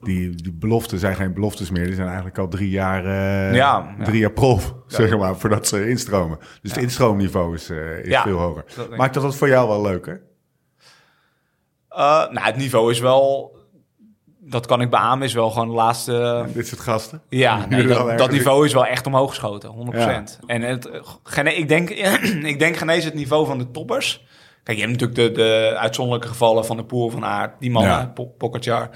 die, 0.01 0.35
die 0.35 0.53
beloften 0.53 0.99
zijn 0.99 1.15
geen 1.15 1.33
beloftes 1.33 1.69
meer, 1.69 1.85
die 1.85 1.95
zijn 1.95 2.07
eigenlijk 2.07 2.37
al 2.37 2.47
drie 2.47 2.69
jaar, 2.69 3.05
eh, 3.05 3.55
Ja, 3.55 3.95
ja. 3.97 4.03
drie 4.03 4.19
jaar 4.19 4.31
prof, 4.31 4.73
zeg 4.87 5.17
maar, 5.17 5.35
voordat 5.37 5.67
ze 5.67 5.89
instromen. 5.89 6.37
Dus 6.61 6.71
het 6.71 6.81
instroomniveau 6.83 7.55
is, 7.55 7.69
eh, 7.69 7.99
is 7.99 8.07
Ja, 8.07 8.21
veel 8.23 8.37
hoger. 8.37 8.63
dat. 8.75 8.97
Maakt 8.97 9.13
dat 9.13 9.23
dat 9.23 9.35
voor 9.35 9.47
jou 9.47 9.67
wel 9.67 9.81
leuker? 9.81 10.21
Nou, 11.89 12.39
het 12.39 12.55
niveau 12.55 12.91
is 12.91 12.99
wel, 12.99 13.56
dat 14.49 14.65
kan 14.65 14.81
ik 14.81 14.89
beamen, 14.89 15.27
is 15.27 15.33
wel 15.33 15.49
gewoon 15.49 15.67
de 15.67 15.73
laatste... 15.73 16.45
Dit 16.53 16.67
soort 16.67 16.81
gasten? 16.81 17.21
Ja, 17.29 17.65
nee, 17.65 17.87
dat, 18.17 18.31
niveau 18.31 18.65
is 18.65 18.73
wel 18.73 18.85
echt 18.85 19.05
omhoog 19.07 19.29
geschoten, 19.29 19.73
100%. 19.93 20.45
En 20.45 20.61
het, 20.61 20.89
eh, 21.35 21.57
ik, 21.57 21.67
denk, 21.67 21.89
ik 22.53 22.59
denk 22.59 22.77
genees 22.77 23.03
het 23.03 23.13
niveau 23.13 23.45
van 23.45 23.57
de 23.57 23.71
toppers. 23.71 24.25
Kijk, 24.63 24.77
je 24.77 24.85
hebt 24.87 24.99
natuurlijk 24.99 25.35
de, 25.35 25.41
de 25.41 25.75
uitzonderlijke 25.77 26.27
gevallen 26.27 26.65
van 26.65 26.77
de 26.77 26.83
Poel 26.83 27.09
van 27.09 27.25
Aert, 27.25 27.51
die 27.59 27.71
mannen, 27.71 27.91
Ja. 27.91 28.05
Po- 28.05 28.25
Pogacar. 28.37 28.89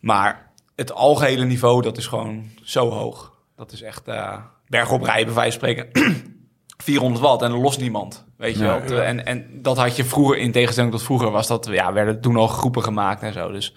Maar 0.00 0.50
het 0.76 0.92
algehele 0.92 1.44
niveau, 1.44 1.82
dat 1.82 1.96
is 1.96 2.06
gewoon 2.06 2.44
zo 2.64 2.90
hoog. 2.90 3.32
Dat 3.56 3.72
is 3.72 3.82
echt 3.82 4.08
uh, 4.08 4.36
bergop 4.66 5.02
rijden, 5.02 5.26
bij 5.26 5.34
wijze 5.34 5.58
van 5.58 5.68
spreken. 5.68 5.90
400 6.82 7.20
watt 7.24 7.42
en 7.42 7.50
er 7.52 7.58
lost 7.58 7.80
niemand. 7.80 8.24
Weet 8.36 8.58
je 8.58 8.64
Ja. 8.64 8.80
wel. 8.84 9.00
En, 9.02 9.26
en 9.26 9.46
dat 9.62 9.76
had 9.76 9.96
je 9.96 10.04
vroeger, 10.04 10.38
in 10.38 10.52
tegenstelling 10.52 10.92
tot 10.92 11.02
vroeger, 11.02 11.30
was 11.30 11.46
dat, 11.46 11.68
ja, 11.70 11.92
werden 11.92 12.20
toen 12.20 12.36
al 12.36 12.46
groepen 12.46 12.82
gemaakt 12.82 13.22
en 13.22 13.32
zo. 13.32 13.52
Dus 13.52 13.74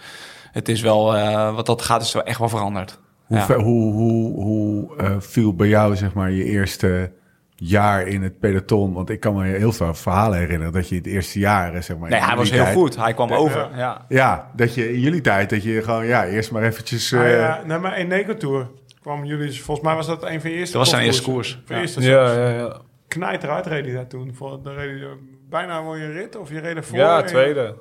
het 0.55 0.69
is 0.69 0.81
wel, 0.81 1.15
eh, 1.15 1.55
wat 1.55 1.65
dat 1.65 1.81
gaat, 1.81 2.01
is 2.01 2.13
wel 2.13 2.23
echt 2.23 2.39
wel 2.39 2.49
veranderd. 2.49 2.99
Hoe, 3.25 3.37
Ja. 3.37 3.45
ver- 3.45 3.61
hoe, 3.61 3.93
hoe, 3.93 4.43
hoe 4.43 4.95
eh, 4.97 5.15
viel 5.19 5.55
bij 5.55 5.67
jou, 5.67 5.95
zeg 5.95 6.13
maar, 6.13 6.31
je 6.31 6.43
eerste 6.43 7.11
jaar 7.55 8.07
in 8.07 8.23
het 8.23 8.39
peloton? 8.39 8.93
Want 8.93 9.09
ik 9.09 9.19
kan 9.19 9.35
me 9.35 9.43
heel 9.45 9.71
veel 9.71 9.93
verhalen 9.93 10.39
herinneren 10.39 10.73
dat 10.73 10.89
je 10.89 10.95
het 10.95 11.05
eerste 11.07 11.39
jaar, 11.39 11.83
zeg 11.83 11.97
maar... 11.97 12.09
Nee, 12.09 12.19
hij 12.21 12.35
was 12.35 12.51
heel 12.51 12.65
goed. 12.65 12.95
Hij 12.95 13.13
kwam 13.13 13.31
over. 13.33 13.69
Ja. 13.75 14.05
Ja, 14.09 14.51
dat 14.55 14.75
je 14.75 14.93
in 14.93 14.99
jullie 14.99 15.21
tijd, 15.21 15.49
dat 15.49 15.63
je 15.63 15.81
gewoon, 15.83 16.05
ja, 16.05 16.25
eerst 16.25 16.51
maar 16.51 16.63
eventjes... 16.63 17.11
eh, 17.11 17.19
Ah, 17.19 17.29
ja, 17.29 17.61
nee, 17.65 17.77
maar 17.77 17.99
in 17.99 18.07
Nego 18.07 18.33
Tour 18.37 18.67
kwamen 19.01 19.27
jullie... 19.27 19.45
dus- 19.47 19.61
Volgens 19.61 19.85
mij 19.87 19.95
was 19.95 20.07
dat 20.07 20.23
een 20.23 20.41
van 20.41 20.49
je 20.49 20.55
eerste 20.55 20.77
Dat 20.77 20.81
was 20.81 20.89
zijn 20.89 21.05
eerste 21.05 21.23
koers. 21.23 21.61
Je 21.67 21.75
eerste 21.75 22.01
Ja, 22.01 22.31
ja, 22.33 22.49
ja. 22.49 22.77
knijt 23.07 23.43
eruit 23.43 23.65
reed 23.65 23.85
hij 23.85 23.93
daar 23.93 24.07
toen. 24.07 24.33
Voor, 24.35 24.59
dan 24.63 24.73
reed 24.73 24.99
hij 24.99 25.09
bijna 25.49 25.77
een 25.77 25.83
mooie 25.83 26.11
rit. 26.11 26.35
Of 26.37 26.49
je 26.49 26.59
reed 26.59 26.75
ervoor. 26.75 26.97
Ja, 26.97 27.19
en- 27.21 27.25
tweede. 27.25 27.75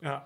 Ja, 0.00 0.24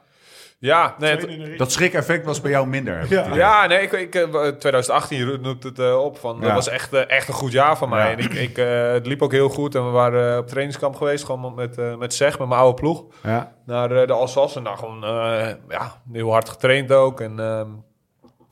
Ja, 0.64 0.94
nee, 0.98 1.16
het-. 1.16 1.58
Dat 1.58 1.72
schrik-effect 1.72 2.24
was 2.26 2.40
bij 2.40 2.50
jou 2.50 2.66
minder. 2.66 3.06
Ja. 3.08 3.34
Ja, 3.34 3.66
nee, 3.66 3.80
ik, 3.82 3.92
ik, 3.92 4.14
eh, 4.14 4.48
2018 4.48 5.38
noemt 5.42 5.62
het 5.62 5.78
eh, 5.78 5.98
op. 6.04 6.18
Van, 6.18 6.36
Ja. 6.40 6.42
Dat 6.46 6.52
was 6.54 6.68
echt, 6.68 6.92
eh, 6.92 7.10
echt 7.10 7.28
een 7.28 7.34
goed 7.34 7.52
jaar 7.52 7.76
van 7.76 7.88
mij. 7.88 8.10
Ja. 8.10 8.12
En 8.12 8.18
ik, 8.18 8.32
ik, 8.34 8.58
eh, 8.58 8.92
het 8.92 9.06
liep 9.06 9.22
ook 9.22 9.32
heel 9.32 9.48
goed. 9.48 9.74
En 9.74 9.84
we 9.84 9.90
waren 9.90 10.32
eh, 10.32 10.38
op 10.38 10.46
trainingskamp 10.46 10.96
geweest. 10.96 11.24
Gewoon 11.24 11.54
met, 11.54 11.78
eh 11.78 11.96
met 11.96 12.14
Zeg, 12.14 12.38
met 12.38 12.48
mijn 12.48 12.60
oude 12.60 12.74
ploeg. 12.80 13.04
Ja. 13.22 13.52
Naar 13.66 13.90
eh, 13.90 14.06
de 14.06 14.12
Alsace. 14.12 14.58
En 14.58 14.64
daar 14.64 14.76
gewoon 14.76 15.04
eh, 15.04 15.50
ja, 15.68 16.00
heel 16.12 16.30
hard 16.32 16.48
getraind 16.48 16.92
ook. 16.92 17.20
En 17.20 17.40
ehm, 17.40 17.68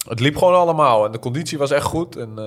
het 0.08 0.20
liep 0.20 0.36
gewoon 0.36 0.54
allemaal. 0.54 1.04
En 1.04 1.12
de 1.12 1.18
conditie 1.18 1.58
was 1.58 1.70
echt 1.70 1.84
goed. 1.86 2.16
En 2.16 2.32
eh, 2.38 2.44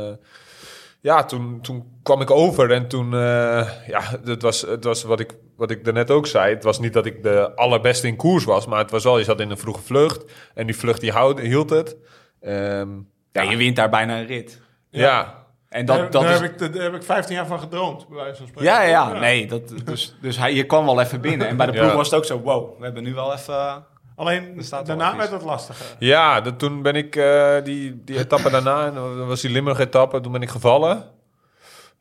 ja, 1.06 1.24
toen, 1.26 1.62
toen 1.62 2.00
kwam 2.04 2.22
ik 2.22 2.32
over. 2.32 2.72
En 2.72 2.88
toen, 2.88 3.14
eh, 3.14 3.70
ja, 3.88 4.02
het 4.24 4.42
was, 4.42 4.62
het 4.62 4.84
was 4.84 5.04
wat 5.04 5.20
ik, 5.20 5.36
wat 5.58 5.72
ik 5.72 5.84
daarnet 5.86 6.12
ook 6.12 6.28
zei. 6.28 6.54
Het 6.54 6.64
was 6.64 6.80
niet 6.80 6.94
dat 6.94 7.06
ik 7.06 7.24
de 7.24 7.56
allerbeste 7.56 8.08
in 8.08 8.16
koers 8.16 8.44
was. 8.44 8.66
Maar 8.66 8.80
het 8.80 8.92
was 8.92 9.04
wel, 9.04 9.18
je 9.18 9.24
zat 9.24 9.40
in 9.40 9.50
een 9.50 9.58
vroege 9.58 9.82
vlucht. 9.82 10.32
En 10.54 10.66
die 10.66 10.76
vlucht 10.78 11.02
die 11.02 11.12
houd, 11.12 11.40
hield 11.40 11.70
het. 11.70 11.98
Ehm, 12.42 12.90
Ja, 13.32 13.42
je 13.42 13.58
wint 13.58 13.76
daar 13.76 13.90
bijna 13.90 14.20
een 14.20 14.26
rit. 14.26 14.62
ja. 14.90 15.44
En 15.70 15.86
daar 15.86 15.98
dat, 15.98 16.12
dat 16.12 16.22
daar, 16.22 16.34
is... 16.34 16.40
heb 16.40 16.62
ik, 16.62 16.74
daar 16.74 16.84
heb 16.84 16.94
ik 16.96 17.04
15 17.04 17.36
jaar 17.36 17.48
van 17.48 17.60
gedroomd, 17.60 18.08
bij 18.08 18.18
wijze 18.18 18.38
van 18.38 18.48
spreken. 18.48 18.72
Ja, 18.74 18.82
ja, 18.82 19.14
ja, 19.14 19.20
nee. 19.20 19.48
Dat, 19.48 19.74
dus 19.86 20.16
dus 20.22 20.38
hij, 20.38 20.54
je 20.54 20.64
kwam 20.66 20.86
wel 20.86 21.02
even 21.02 21.22
binnen. 21.22 21.48
En 21.48 21.58
bij 21.58 21.66
de 21.66 21.72
ploeg 21.72 21.86
Ja. 21.90 21.96
was 21.96 22.06
het 22.10 22.16
ook 22.16 22.26
zo, 22.26 22.40
wow, 22.42 22.78
we 22.78 22.84
hebben 22.84 23.04
nu 23.04 23.14
wel 23.14 23.34
even... 23.34 23.86
Alleen 24.16 24.62
daarna 24.86 25.16
werd 25.18 25.32
het 25.32 25.42
lastiger. 25.42 25.86
Ja, 26.00 26.42
de- 26.42 26.56
toen 26.56 26.82
ben 26.82 26.96
ik 26.96 27.16
eh, 27.16 27.56
die, 27.64 28.02
die 28.04 28.18
etappe 28.18 28.50
daarna, 28.50 28.86
en 28.86 28.94
dat 28.94 29.28
was 29.28 29.42
die 29.42 29.52
Limburg-etappe, 29.52 30.22
toen 30.22 30.32
ben 30.32 30.42
ik 30.42 30.50
gevallen. 30.50 31.04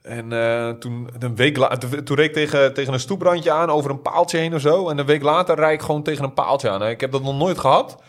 En 0.02 0.32
eh, 0.32 0.68
toen, 0.70 1.08
een 1.18 1.36
week 1.36 1.56
later, 1.56 2.04
toen 2.04 2.16
reed 2.16 2.26
ik 2.26 2.32
tegen, 2.32 2.74
tegen 2.74 2.92
een 2.92 3.00
stoeprandje 3.00 3.50
aan, 3.52 3.70
over 3.70 3.90
een 3.90 4.02
paaltje 4.02 4.38
heen 4.38 4.54
of 4.54 4.60
zo. 4.60 4.88
En 4.88 4.98
een 4.98 5.06
week 5.06 5.22
later 5.22 5.56
rijd 5.56 5.74
ik 5.80 5.86
gewoon 5.86 6.02
tegen 6.02 6.24
een 6.24 6.34
paaltje 6.34 6.70
aan. 6.70 6.82
Ik 6.86 7.00
heb 7.00 7.12
dat 7.12 7.22
nog 7.22 7.36
nooit 7.36 7.58
gehad. 7.58 8.02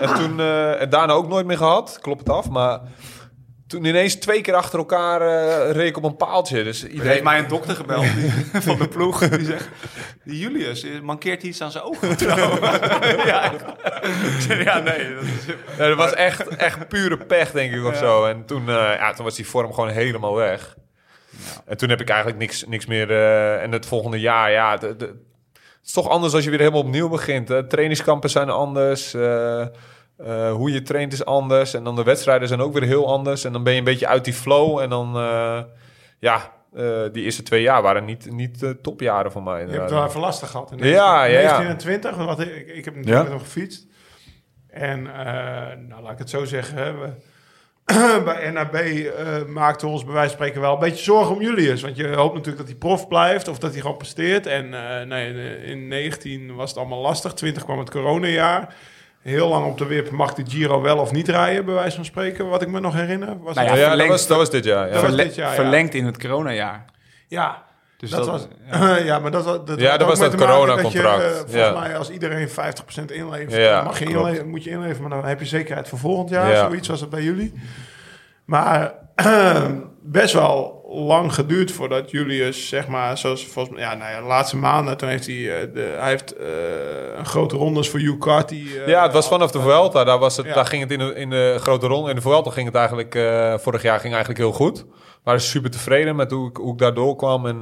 En 0.00 0.14
toen, 0.14 0.40
eh, 0.40 0.80
en 0.80 0.90
daarna 0.90 1.12
ook 1.12 1.28
nooit 1.28 1.46
meer 1.46 1.56
gehad, 1.56 1.98
klopt 2.00 2.20
het 2.20 2.28
af. 2.30 2.50
Maar 2.50 2.80
toen 3.70 3.84
ineens 3.84 4.14
twee 4.14 4.40
keer 4.40 4.54
achter 4.54 4.78
elkaar 4.78 5.20
eh, 5.20 5.70
reed 5.70 5.88
ik 5.88 5.96
op 5.96 6.04
een 6.04 6.16
paaltje. 6.16 6.62
Dus 6.64 6.76
Er 6.82 6.86
heeft 6.88 6.98
iedereen... 7.00 7.24
mij 7.24 7.38
een 7.38 7.48
dokter 7.48 7.76
gebeld 7.76 8.02
die- 8.14 8.30
van 8.68 8.78
de 8.78 8.88
ploeg. 8.88 9.28
Die 9.28 9.44
zegt, 9.46 9.68
die 10.24 10.38
Julius, 10.38 10.82
eh, 10.84 11.00
mankeert 11.00 11.42
iets 11.42 11.60
aan 11.62 11.70
zijn 11.70 11.84
ogen? 11.84 12.08
ja, 13.26 13.52
ja, 14.48 14.78
nee. 14.78 15.14
Dat 15.14 15.22
is, 15.22 15.54
Ja, 15.78 15.88
dat 15.88 15.96
was 15.96 16.14
echt, 16.14 16.48
echt 16.48 16.88
pure 16.88 17.16
pech, 17.16 17.50
denk 17.50 17.72
ik, 17.72 17.84
of 17.84 17.96
zo. 17.96 18.24
En 18.24 18.44
toen, 18.46 18.68
eh, 18.68 18.74
ja, 18.74 19.12
toen 19.12 19.24
was 19.24 19.34
die 19.36 19.46
vorm 19.48 19.72
gewoon 19.74 19.90
helemaal 19.90 20.34
weg. 20.34 20.76
En 21.66 21.76
toen 21.76 21.88
heb 21.88 22.00
ik 22.00 22.08
eigenlijk 22.08 22.38
niks, 22.38 22.64
niks 22.66 22.86
meer... 22.86 23.10
eh, 23.10 23.62
en 23.62 23.72
het 23.72 23.86
volgende 23.86 24.20
jaar, 24.20 24.50
ja... 24.50 24.76
de- 24.76 24.96
de- 24.96 25.04
het 25.80 25.88
is 25.88 25.92
toch 25.92 26.08
anders 26.08 26.34
als 26.34 26.44
je 26.44 26.50
weer 26.50 26.58
helemaal 26.58 26.80
opnieuw 26.80 27.08
begint. 27.08 27.48
Hè? 27.48 27.66
Trainingskampen 27.66 28.30
zijn 28.30 28.50
anders. 28.50 29.14
eh, 29.14 29.66
eh, 30.24 30.52
hoe 30.52 30.72
je 30.72 30.82
traint 30.82 31.12
is 31.12 31.24
anders. 31.24 31.74
En 31.74 31.84
dan 31.84 31.96
de 31.96 32.02
wedstrijden 32.02 32.48
zijn 32.48 32.60
ook 32.60 32.72
weer 32.72 32.82
heel 32.82 33.06
anders. 33.06 33.44
En 33.44 33.52
dan 33.52 33.62
ben 33.62 33.72
je 33.72 33.78
een 33.78 33.84
beetje 33.84 34.06
uit 34.06 34.24
die 34.24 34.32
flow. 34.34 34.78
En 34.78 34.90
dan... 34.90 35.16
eh, 35.16 35.60
ja, 36.18 36.52
eh, 36.74 36.84
die 37.12 37.24
eerste 37.24 37.42
twee 37.42 37.62
jaar 37.62 37.82
waren 37.82 38.04
niet, 38.04 38.30
niet 38.32 38.74
topjaren 38.82 39.32
voor 39.32 39.42
mij. 39.42 39.52
Je 39.52 39.58
hebt 39.60 39.72
inderdaad. 39.72 39.90
het 39.90 40.00
wel 40.00 40.08
even 40.08 40.20
lastig 40.20 40.50
gehad. 40.50 40.72
In 40.72 40.78
Ja, 40.88 41.24
ja, 41.24 41.40
ja. 41.40 41.58
19 41.58 41.66
en 41.66 41.76
20, 41.76 42.16
want 42.16 42.40
ik, 42.40 42.66
ik 42.68 42.84
heb 42.84 42.94
natuurlijk 42.96 43.26
Ja. 43.26 43.32
nog 43.32 43.42
gefietst. 43.42 43.86
En 44.68 45.02
nou, 45.88 46.02
laat 46.02 46.12
ik 46.12 46.18
het 46.18 46.30
zo 46.30 46.44
zeggen. 46.44 47.00
We, 47.00 47.12
bij 48.24 48.50
NAB 48.50 48.76
maakten 49.48 49.86
we 49.86 49.92
ons 49.92 50.04
bij 50.04 50.12
wijze 50.14 50.28
van 50.28 50.36
spreken 50.38 50.60
wel 50.60 50.72
een 50.72 50.78
beetje 50.78 51.04
zorgen 51.04 51.34
om 51.34 51.42
Julius. 51.42 51.82
Want 51.82 51.96
je 51.96 52.08
hoopt 52.08 52.34
natuurlijk 52.34 52.58
dat 52.58 52.66
hij 52.68 52.76
prof 52.76 53.08
blijft 53.08 53.48
of 53.48 53.58
dat 53.58 53.72
hij 53.72 53.80
gewoon 53.80 53.96
presteert. 53.96 54.46
En 54.46 54.68
nee, 55.08 55.62
in 55.62 55.88
19 55.88 56.54
was 56.54 56.68
het 56.70 56.78
allemaal 56.78 57.00
lastig. 57.00 57.34
20 57.34 57.64
kwam 57.64 57.78
het 57.78 57.90
coronajaar. 57.90 58.74
Heel 59.22 59.48
lang 59.48 59.66
op 59.66 59.78
de 59.78 59.86
wip 59.86 60.10
mag 60.10 60.34
die 60.34 60.44
Giro 60.48 60.80
wel 60.80 60.98
of 60.98 61.12
niet 61.12 61.28
rijden, 61.28 61.64
bij 61.64 61.74
wijze 61.74 61.96
van 61.96 62.04
spreken. 62.04 62.48
Wat 62.48 62.62
ik 62.62 62.68
me 62.68 62.80
nog 62.80 62.94
herinner. 62.94 63.42
Was 63.42 63.54
Nou 63.54 63.66
Ja, 63.68 63.74
dat, 63.76 63.84
verlengd- 63.86 64.10
was, 64.12 64.26
dat 64.26 64.36
was 64.36 64.50
dit 64.50 64.64
jaar. 64.64 64.86
Ja. 64.86 64.92
Dat 64.92 65.02
was 65.02 65.16
dit 65.16 65.34
jaar, 65.34 65.48
ja. 65.48 65.54
verlengd 65.54 65.94
in 65.94 66.04
het 66.06 66.18
coronajaar. 66.18 66.84
Ja, 67.28 67.62
Dus 67.96 68.10
Dat 68.10 68.24
dat, 68.24 68.28
was, 68.28 68.48
ja. 68.80 68.96
ja. 69.10 69.18
maar 69.18 69.30
dat, 69.30 69.44
was, 69.44 69.58
dat 69.64 69.80
Ja, 69.80 69.98
was 70.04 70.18
dat 70.18 70.34
coronacontract. 70.34 71.22
Eh, 71.22 71.30
volgens 71.30 71.52
Ja. 71.54 71.78
mij, 71.80 71.96
als 71.96 72.10
iedereen 72.10 72.48
50% 72.48 72.52
inlevert, 73.12 73.52
Ja, 73.54 73.82
mag 73.82 73.98
je 73.98 74.04
inleveren, 74.04 74.48
moet 74.48 74.64
je 74.64 74.70
inleveren, 74.70 75.08
maar 75.08 75.20
dan 75.20 75.28
heb 75.28 75.40
je 75.40 75.46
zekerheid 75.46 75.88
voor 75.88 75.98
volgend 75.98 76.30
jaar. 76.30 76.50
Ja. 76.50 76.64
Zoiets 76.66 76.88
was 76.88 77.00
het 77.00 77.10
bij 77.10 77.22
jullie. 77.22 77.54
Maar 78.44 78.92
best 80.02 80.32
wel 80.34 80.79
lang 80.92 81.34
geduurd 81.34 81.72
voordat 81.72 82.10
Julius, 82.10 82.68
zeg 82.68 82.88
maar, 82.88 83.18
zoals 83.18 83.46
volgens 83.46 83.74
mij, 83.74 83.84
ja, 83.84 83.94
nou 83.94 84.10
ja, 84.10 84.20
de 84.20 84.26
laatste 84.26 84.56
maanden, 84.56 84.96
toen 84.96 85.08
heeft 85.08 85.26
hij, 85.26 85.60
eh, 85.60 85.74
de, 85.74 85.94
hij 85.98 86.08
heeft 86.10 86.36
eh, 86.36 86.46
een 87.16 87.26
grote 87.26 87.56
rondes 87.56 87.88
voor 87.88 88.00
Hugh 88.00 88.18
Carty. 88.18 88.66
eh, 88.80 88.86
Ja, 88.88 89.02
het 89.02 89.12
was 89.12 89.28
vanaf 89.28 89.50
de 89.50 89.60
Vuelta. 89.60 90.04
Daar, 90.04 90.18
was 90.18 90.36
het, 90.36 90.46
Ja. 90.46 90.54
daar 90.54 90.66
ging 90.66 90.82
het 90.82 90.90
in 90.92 90.98
de, 90.98 91.14
in 91.14 91.30
de 91.30 91.56
grote 91.60 91.86
ronde. 91.86 92.08
In 92.10 92.16
de 92.16 92.22
Vuelta 92.22 92.50
ging 92.50 92.66
het 92.66 92.74
eigenlijk... 92.76 93.18
vorig 93.62 93.82
jaar 93.82 94.00
ging 94.00 94.12
eigenlijk 94.14 94.42
heel 94.42 94.52
goed. 94.52 94.84
Maar 95.24 95.40
super 95.40 95.70
tevreden 95.70 96.16
met 96.16 96.30
hoe 96.30 96.48
ik, 96.48 96.56
hoe 96.56 96.72
ik 96.72 96.78
daar 96.78 96.94
doorkwam. 96.94 97.46
En 97.46 97.60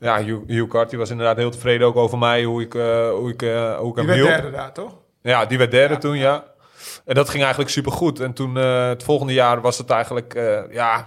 ja, 0.00 0.22
Hugh, 0.24 0.40
Hugh 0.46 0.68
Carty 0.70 0.96
was 0.96 1.10
inderdaad 1.10 1.36
heel 1.36 1.50
tevreden 1.50 1.86
ook 1.86 1.96
over 1.96 2.18
mij. 2.18 2.44
Hoe 2.44 2.62
ik, 2.62 2.72
hoe 2.72 3.30
ik, 3.32 3.40
hoe 3.78 3.88
ik 3.88 3.94
Die 3.94 3.94
hem 3.94 4.06
werd 4.06 4.14
hielp. 4.18 4.28
derde 4.28 4.50
daar, 4.50 4.72
toch? 4.72 4.92
Ja, 5.22 5.44
die 5.46 5.58
werd 5.58 5.70
derde 5.70 5.98
toen, 5.98 6.16
ja. 6.16 6.44
En 7.04 7.14
dat 7.14 7.28
ging 7.28 7.42
eigenlijk 7.42 7.72
super 7.72 7.92
goed. 7.92 8.20
En 8.20 8.32
toen, 8.32 8.54
het 8.54 9.02
volgende 9.02 9.32
jaar 9.32 9.60
was 9.60 9.78
het 9.78 9.90
eigenlijk, 9.90 10.32
ja, 10.70 11.06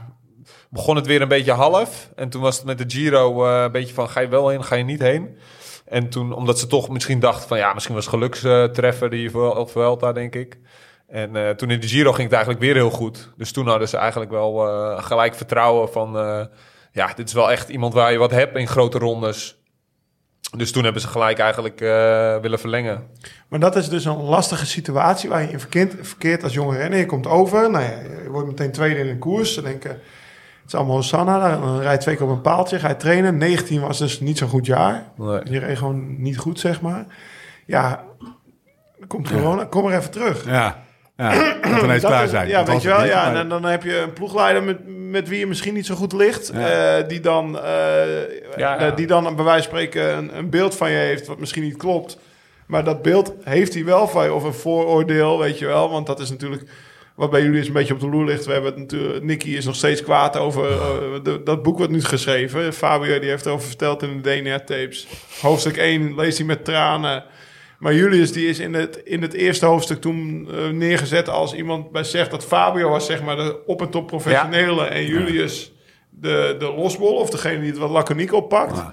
begon 0.69 0.95
het 0.95 1.05
weer 1.05 1.21
een 1.21 1.27
beetje 1.27 1.51
half. 1.51 2.09
En 2.15 2.29
toen 2.29 2.41
was 2.41 2.55
het 2.57 2.65
met 2.65 2.77
de 2.77 2.83
Giro 2.87 3.45
eh, 3.45 3.61
een 3.63 3.71
beetje 3.71 3.93
van, 3.93 4.09
ga 4.09 4.19
je 4.19 4.27
wel 4.27 4.49
heen, 4.49 4.63
ga 4.63 4.75
je 4.75 4.83
niet 4.83 5.01
heen? 5.01 5.37
En 5.85 6.09
toen, 6.09 6.33
omdat 6.33 6.59
ze 6.59 6.67
toch 6.67 6.89
misschien 6.89 7.19
dachten 7.19 7.47
van, 7.47 7.57
ja, 7.57 7.73
misschien 7.73 7.95
was 7.95 8.07
gelukstreffer 8.07 9.09
die 9.09 9.29
Vuel- 9.29 9.67
Vuelta, 9.67 10.11
denk 10.11 10.35
ik. 10.35 10.57
En 11.07 11.35
eh, 11.35 11.49
toen 11.49 11.69
in 11.69 11.79
de 11.79 11.87
Giro 11.87 12.11
ging 12.11 12.23
het 12.23 12.31
eigenlijk 12.33 12.63
weer 12.63 12.73
heel 12.73 12.89
goed. 12.89 13.33
Dus 13.37 13.51
toen 13.51 13.67
hadden 13.67 13.89
ze 13.89 13.97
eigenlijk 13.97 14.31
wel 14.31 14.67
eh, 14.67 15.03
gelijk 15.03 15.35
vertrouwen 15.35 15.91
van, 15.91 16.11
ja, 16.91 17.13
dit 17.15 17.27
is 17.27 17.33
wel 17.33 17.51
echt 17.51 17.69
iemand 17.69 17.93
waar 17.93 18.11
je 18.11 18.17
wat 18.17 18.31
hebt 18.31 18.57
in 18.57 18.67
grote 18.67 18.97
rondes. 18.97 19.59
Dus 20.57 20.71
toen 20.71 20.83
hebben 20.83 21.01
ze 21.01 21.07
gelijk 21.07 21.39
eigenlijk 21.39 21.79
willen 22.41 22.59
verlengen. 22.59 23.03
Maar 23.47 23.59
dat 23.59 23.75
is 23.75 23.89
dus 23.89 24.05
een 24.05 24.21
lastige 24.21 24.65
situatie 24.65 25.29
waar 25.29 25.41
je 25.41 25.49
in 25.49 25.59
verkeert 26.01 26.43
als 26.43 26.53
jonge 26.53 26.77
renner. 26.77 26.99
Je 26.99 27.05
komt 27.05 27.27
over, 27.27 27.71
nou 27.71 27.83
ja, 27.83 27.99
je 28.23 28.29
wordt 28.29 28.47
meteen 28.47 28.71
tweede 28.71 28.99
in 28.99 29.07
een 29.07 29.19
koers. 29.19 29.53
Ze 29.53 29.61
denken, 29.61 29.99
het 30.65 30.73
is 30.73 30.79
allemaal 30.79 30.95
Hosanna. 30.95 31.59
Dan 31.59 31.79
rijdt 31.79 32.01
twee 32.01 32.15
keer 32.15 32.25
op 32.25 32.31
een 32.31 32.41
paaltje, 32.41 32.79
ga 32.79 32.87
je 32.87 32.97
trainen. 32.97 33.37
19 33.37 33.81
was 33.81 33.97
dus 33.97 34.19
niet 34.19 34.37
zo'n 34.37 34.49
goed 34.49 34.65
jaar. 34.65 35.03
Nee. 35.17 35.43
Die 35.43 35.59
reed 35.59 35.77
gewoon 35.77 36.21
niet 36.21 36.37
goed, 36.37 36.59
zeg 36.59 36.81
maar. 36.81 37.05
Ja, 37.65 38.03
dan 38.99 39.07
komt 39.07 39.31
corona, 39.31 39.65
kom 39.65 39.83
maar 39.83 39.97
even 39.97 40.11
terug. 40.11 40.45
Ja, 40.45 40.83
ja 41.17 41.29
dat 41.71 41.83
ineens 41.83 42.01
Dat 42.01 42.11
klaar 42.11 42.23
is- 42.23 42.29
zijn. 42.29 42.47
Ja, 42.47 42.57
Dat 42.63 42.67
weet 42.67 42.81
je 42.81 42.87
wel. 42.87 42.99
niet, 42.99 43.07
Ja, 43.07 43.15
maar- 43.25 43.35
en 43.35 43.49
dan, 43.49 43.61
dan 43.61 43.71
heb 43.71 43.83
je 43.83 43.97
een 43.99 44.13
ploegleider 44.13 44.63
met, 44.63 44.77
met 45.09 45.27
wie 45.29 45.39
je 45.39 45.47
misschien 45.47 45.73
niet 45.73 45.85
zo 45.85 45.95
goed 45.95 46.13
ligt. 46.13 46.51
Ja. 46.53 46.97
eh, 46.97 47.07
die, 47.07 47.19
dan, 47.19 47.59
eh, 47.59 48.03
Ja, 48.57 48.77
eh, 48.77 48.95
die 48.95 49.07
dan 49.07 49.35
bij 49.35 49.45
wijze 49.45 49.69
van 49.69 49.77
spreken 49.77 50.17
een, 50.17 50.37
een 50.37 50.49
beeld 50.49 50.75
van 50.75 50.91
je 50.91 50.97
heeft 50.97 51.27
wat 51.27 51.39
misschien 51.39 51.63
niet 51.63 51.77
klopt. 51.77 52.17
Maar 52.65 52.83
dat 52.83 53.01
beeld 53.01 53.33
heeft 53.43 53.73
hij 53.73 53.85
wel 53.85 54.07
van 54.07 54.23
je. 54.23 54.33
Of 54.33 54.43
een 54.43 54.53
vooroordeel, 54.53 55.39
weet 55.39 55.59
je 55.59 55.65
wel. 55.65 55.89
Want 55.89 56.05
dat 56.07 56.19
is 56.19 56.29
natuurlijk 56.29 56.63
wat 57.15 57.29
bij 57.31 57.41
jullie 57.43 57.59
is 57.59 57.67
een 57.67 57.73
beetje 57.73 57.93
op 57.93 57.99
de 57.99 58.09
loer 58.09 58.25
ligt. 58.25 58.45
We 58.45 58.51
hebben 58.53 58.71
het 58.71 58.79
natuurlijk, 58.79 59.23
Nicky 59.23 59.49
is 59.49 59.65
nog 59.65 59.75
steeds 59.75 60.03
kwaad 60.03 60.37
over 60.37 60.71
eh, 60.71 60.79
de- 61.23 61.41
dat 61.43 61.63
boek 61.63 61.79
wat 61.79 61.89
nu 61.89 62.01
geschreven. 62.03 62.73
Fabio 62.73 63.19
die 63.19 63.29
heeft 63.29 63.45
erover 63.45 63.67
verteld 63.67 64.01
in 64.03 64.21
de 64.21 64.29
DNA-tapes. 64.41 65.07
Hoofdstuk 65.41 65.77
1 65.77 66.15
leest 66.15 66.37
hij 66.37 66.47
met 66.47 66.65
tranen. 66.65 67.23
Maar 67.79 67.93
Julius 67.93 68.31
die 68.31 68.47
is 68.47 68.59
in 68.59 68.73
het, 68.73 69.01
in 69.03 69.21
het 69.21 69.33
eerste 69.33 69.65
hoofdstuk 69.65 70.01
toen 70.01 70.47
eh, 70.51 70.69
neergezet 70.69 71.29
als 71.29 71.53
iemand 71.53 71.91
bij 71.91 72.03
zegt 72.03 72.31
dat 72.31 72.45
Fabio 72.45 72.89
was 72.89 73.05
zeg 73.05 73.23
maar 73.23 73.35
de 73.35 73.59
op 73.65 73.81
en 73.81 73.89
top 73.89 74.07
professionele 74.07 74.83
en 74.85 75.05
Julius 75.05 75.73
de, 76.09 76.55
de 76.59 76.65
losbol 76.65 77.15
of 77.15 77.29
degene 77.29 77.59
die 77.59 77.69
het 77.69 77.77
wat 77.79 77.89
laconiek 77.89 78.33
oppakt. 78.33 78.83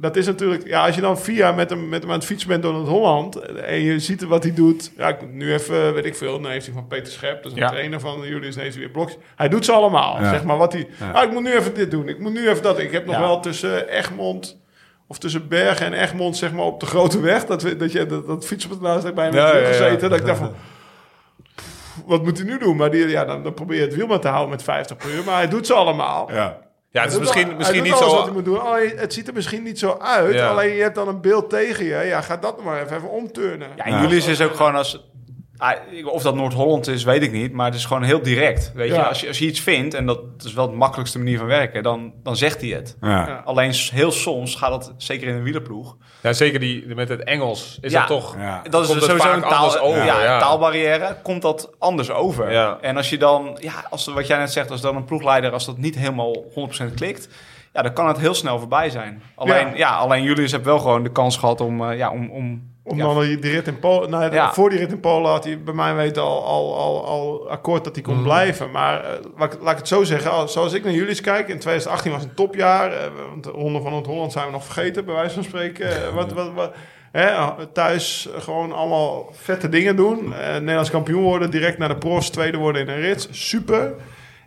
Dat 0.00 0.16
is 0.16 0.26
natuurlijk, 0.26 0.66
ja, 0.66 0.86
als 0.86 0.94
je 0.94 1.00
dan 1.00 1.18
vier 1.18 1.36
jaar 1.36 1.54
met 1.54 1.70
hem, 1.70 1.88
met 1.88 2.00
hem 2.02 2.10
aan 2.10 2.16
het 2.18 2.26
fietsen 2.26 2.48
bent 2.48 2.62
door 2.62 2.74
het 2.78 2.88
Holland 2.88 3.36
en 3.40 3.80
je 3.80 3.98
ziet 3.98 4.22
wat 4.22 4.42
hij 4.42 4.54
doet. 4.54 4.92
Ja, 4.96 5.08
ik 5.08 5.20
moet 5.20 5.32
nu 5.32 5.52
even, 5.52 5.94
weet 5.94 6.04
ik 6.04 6.16
veel, 6.16 6.40
dan 6.40 6.50
heeft 6.50 6.64
hij 6.66 6.74
van 6.74 6.86
Peter 6.86 7.12
Schep, 7.12 7.42
dat 7.42 7.52
is 7.52 7.58
een 7.58 7.64
Ja. 7.64 7.68
trainer 7.68 8.00
van 8.00 8.20
Julius, 8.26 8.54
dan 8.54 8.62
heeft 8.62 8.74
hij 8.74 8.84
weer 8.84 8.92
blokjes. 8.92 9.18
Hij 9.36 9.48
doet 9.48 9.64
ze 9.64 9.72
allemaal, 9.72 10.20
Ja. 10.20 10.30
zeg 10.30 10.44
maar, 10.44 10.56
wat 10.56 10.72
hij, 10.72 10.88
Ja. 10.98 11.10
ah, 11.10 11.22
ik 11.22 11.30
moet 11.32 11.42
nu 11.42 11.52
even 11.52 11.74
dit 11.74 11.90
doen, 11.90 12.08
ik 12.08 12.18
moet 12.18 12.32
nu 12.32 12.48
even 12.48 12.62
dat. 12.62 12.78
Ik 12.78 12.92
heb 12.92 13.06
nog 13.06 13.14
Ja. 13.14 13.20
wel 13.20 13.40
tussen 13.40 13.88
Egmond 13.88 14.58
of 15.06 15.18
tussen 15.18 15.48
Bergen 15.48 15.86
en 15.86 15.92
Egmond, 15.92 16.36
zeg 16.36 16.52
maar, 16.52 16.64
op 16.64 16.80
de 16.80 16.86
grote 16.86 17.20
weg. 17.20 17.46
Dat, 17.46 17.62
we- 17.62 17.76
dat, 17.76 17.92
je, 17.92 18.06
dat, 18.06 18.26
dat 18.26 18.46
fietsen 18.46 18.70
naast 18.80 19.14
bij 19.14 19.24
hem 19.24 19.34
Ja, 19.34 19.46
ja, 19.48 19.54
ja, 19.54 19.60
ja. 19.60 19.66
gezeten. 19.66 20.10
Dat 20.10 20.18
ik 20.18 20.26
dacht 20.26 20.38
van, 20.38 20.54
wat 22.06 22.22
moet 22.24 22.38
hij 22.38 22.46
nu 22.46 22.58
doen? 22.58 22.76
Maar 22.76 22.90
die, 22.90 23.08
ja, 23.08 23.24
dan, 23.24 23.42
dan 23.42 23.54
probeer 23.54 23.76
je 23.76 23.82
het 23.84 23.94
wiel 23.94 24.06
maar 24.06 24.20
te 24.20 24.28
houden 24.28 24.50
met 24.50 24.62
50 24.62 24.96
per 24.96 25.10
uur. 25.14 25.24
Maar 25.24 25.36
hij 25.36 25.48
doet 25.48 25.66
ze 25.66 25.74
allemaal. 25.74 26.32
Ja. 26.32 26.58
Ja, 26.92 27.02
het 27.02 27.12
is 27.12 27.18
misschien, 27.18 27.48
al- 27.50 27.54
misschien 27.56 27.80
hij 27.80 27.88
niet 27.88 27.98
zo... 27.98 28.14
wat 28.14 28.24
hij 28.24 28.32
moet 28.32 28.44
doen. 28.44 28.60
Alleen, 28.60 28.92
het 28.96 29.12
ziet 29.12 29.28
er 29.28 29.34
misschien 29.34 29.62
niet 29.62 29.78
zo 29.78 29.96
uit. 30.00 30.34
Ja. 30.34 30.48
Alleen 30.50 30.74
je 30.74 30.82
hebt 30.82 30.94
dan 30.94 31.08
een 31.08 31.20
beeld 31.20 31.50
tegen 31.50 31.84
je. 31.84 32.04
Ja, 32.06 32.20
ga 32.20 32.36
dat 32.36 32.62
maar 32.64 32.82
even, 32.82 32.96
even 32.96 33.10
omturnen. 33.10 33.68
Ja, 33.76 33.84
en 33.84 33.92
Ja. 33.92 34.00
Julius 34.02 34.26
is 34.26 34.40
ook 34.40 34.54
gewoon 34.56 34.74
als... 34.74 35.09
ah, 35.60 36.06
Of 36.06 36.22
dat 36.22 36.34
Noord-Holland 36.34 36.86
is, 36.88 37.04
weet 37.04 37.22
ik 37.22 37.32
niet. 37.32 37.52
Maar 37.52 37.66
het 37.66 37.74
is 37.74 37.84
gewoon 37.84 38.02
heel 38.02 38.22
direct. 38.22 38.72
Weet 38.74 38.88
Ja. 38.88 38.94
je? 38.94 39.06
Als, 39.06 39.20
je, 39.20 39.28
als 39.28 39.38
je 39.38 39.46
iets 39.46 39.60
vindt, 39.60 39.94
en 39.94 40.06
dat 40.06 40.20
is 40.44 40.52
wel 40.52 40.70
de 40.70 40.76
makkelijkste 40.76 41.18
manier 41.18 41.38
van 41.38 41.46
werken, 41.46 41.82
dan, 41.82 42.12
dan 42.22 42.36
zegt 42.36 42.60
hij 42.60 42.70
het. 42.70 42.96
Ja. 43.00 43.08
Ja. 43.26 43.42
Alleen 43.44 43.72
heel 43.92 44.10
soms 44.12 44.54
gaat 44.54 44.70
dat, 44.70 44.94
zeker 44.96 45.28
in 45.28 45.34
een 45.34 45.42
wielerploeg... 45.42 45.96
Ja, 46.22 46.32
zeker 46.32 46.60
die, 46.60 46.94
met 46.94 47.08
het 47.08 47.24
Engels 47.24 47.78
is 47.80 47.92
Ja. 47.92 47.98
dat 47.98 48.08
toch... 48.08 48.36
Ja. 48.38 48.62
Dat 48.70 48.82
is 48.82 48.88
dus 48.88 49.04
sowieso 49.04 49.32
een 49.32 49.40
taal, 49.40 49.78
over, 49.78 50.04
ja, 50.04 50.22
ja. 50.22 50.38
taalbarrière. 50.38 51.16
Komt 51.22 51.42
dat 51.42 51.70
anders 51.78 52.10
over. 52.10 52.52
Ja. 52.52 52.78
En 52.80 52.96
als 52.96 53.10
je 53.10 53.18
dan, 53.18 53.56
ja, 53.60 53.72
als, 53.90 54.06
wat 54.06 54.26
jij 54.26 54.38
net 54.38 54.52
zegt, 54.52 54.70
als 54.70 54.80
dan 54.80 54.96
een 54.96 55.04
ploegleider, 55.04 55.52
als 55.52 55.66
dat 55.66 55.78
niet 55.78 55.94
helemaal 55.98 56.34
100% 56.34 56.94
klikt, 56.94 57.28
ja, 57.72 57.82
dan 57.82 57.92
kan 57.92 58.08
het 58.08 58.18
heel 58.18 58.34
snel 58.34 58.58
voorbij 58.58 58.90
zijn. 58.90 59.22
Alleen, 59.34 59.66
Ja. 59.68 59.76
ja. 59.76 59.96
alleen 59.96 60.22
Julius 60.22 60.52
heeft 60.52 60.64
wel 60.64 60.78
gewoon 60.78 61.02
de 61.02 61.12
kans 61.12 61.36
gehad 61.36 61.60
om, 61.60 61.90
eh, 61.90 61.96
ja, 61.98 62.10
om, 62.10 62.30
om 62.30 62.69
Om 62.90 62.96
ja, 62.98 63.04
dan 63.04 63.20
die, 63.20 63.38
rit 63.50 63.66
in 63.66 63.78
Polen... 63.78 64.10
Nou, 64.10 64.32
Ja. 64.32 64.52
Voor 64.52 64.70
die 64.70 64.78
rit 64.78 64.90
in 64.92 65.00
Polen 65.00 65.30
had 65.30 65.44
hij 65.44 65.62
bij 65.62 65.74
mij 65.74 65.94
weten 65.94 66.22
al, 66.22 66.44
al, 66.44 66.76
al, 66.78 67.06
al 67.06 67.50
akkoord 67.50 67.84
dat 67.84 67.94
hij 67.94 68.04
Mhm. 68.04 68.14
kon 68.14 68.22
blijven. 68.22 68.70
Maar 68.70 69.04
eh, 69.04 69.10
laat, 69.36 69.52
ik- 69.52 69.60
laat 69.62 69.72
ik 69.72 69.78
het 69.78 69.88
zo 69.88 70.04
zeggen. 70.04 70.30
Als, 70.30 70.52
zoals 70.52 70.72
ik 70.72 70.84
naar 70.84 70.92
jullie 70.92 71.20
kijk, 71.20 71.48
in 71.48 71.58
2018 71.58 72.12
was 72.12 72.22
een 72.22 72.34
topjaar. 72.34 72.92
eh, 72.92 72.98
want 73.30 73.44
de 73.44 73.50
Ronde 73.50 73.80
van 73.80 73.90
Noord-Holland 73.92 74.32
zijn 74.32 74.46
we 74.46 74.52
nog 74.52 74.64
vergeten, 74.64 75.04
bij 75.04 75.14
wijze 75.14 75.34
van 75.34 75.44
spreken. 75.44 75.88
Eh, 76.06 76.14
wat, 76.14 76.32
wat, 76.32 76.52
wat, 76.54 76.72
hè, 77.12 77.66
thuis 77.66 78.28
gewoon 78.38 78.72
allemaal 78.72 79.28
vette 79.32 79.68
dingen 79.68 79.96
doen. 79.96 80.34
Eh, 80.34 80.52
Nederlands 80.52 80.90
kampioen 80.90 81.22
worden, 81.22 81.50
direct 81.50 81.78
naar 81.78 81.88
de 81.88 81.96
profs, 81.98 82.30
tweede 82.30 82.56
worden 82.58 82.82
in 82.82 82.88
een 82.88 83.00
rit. 83.00 83.28
Super. 83.30 83.94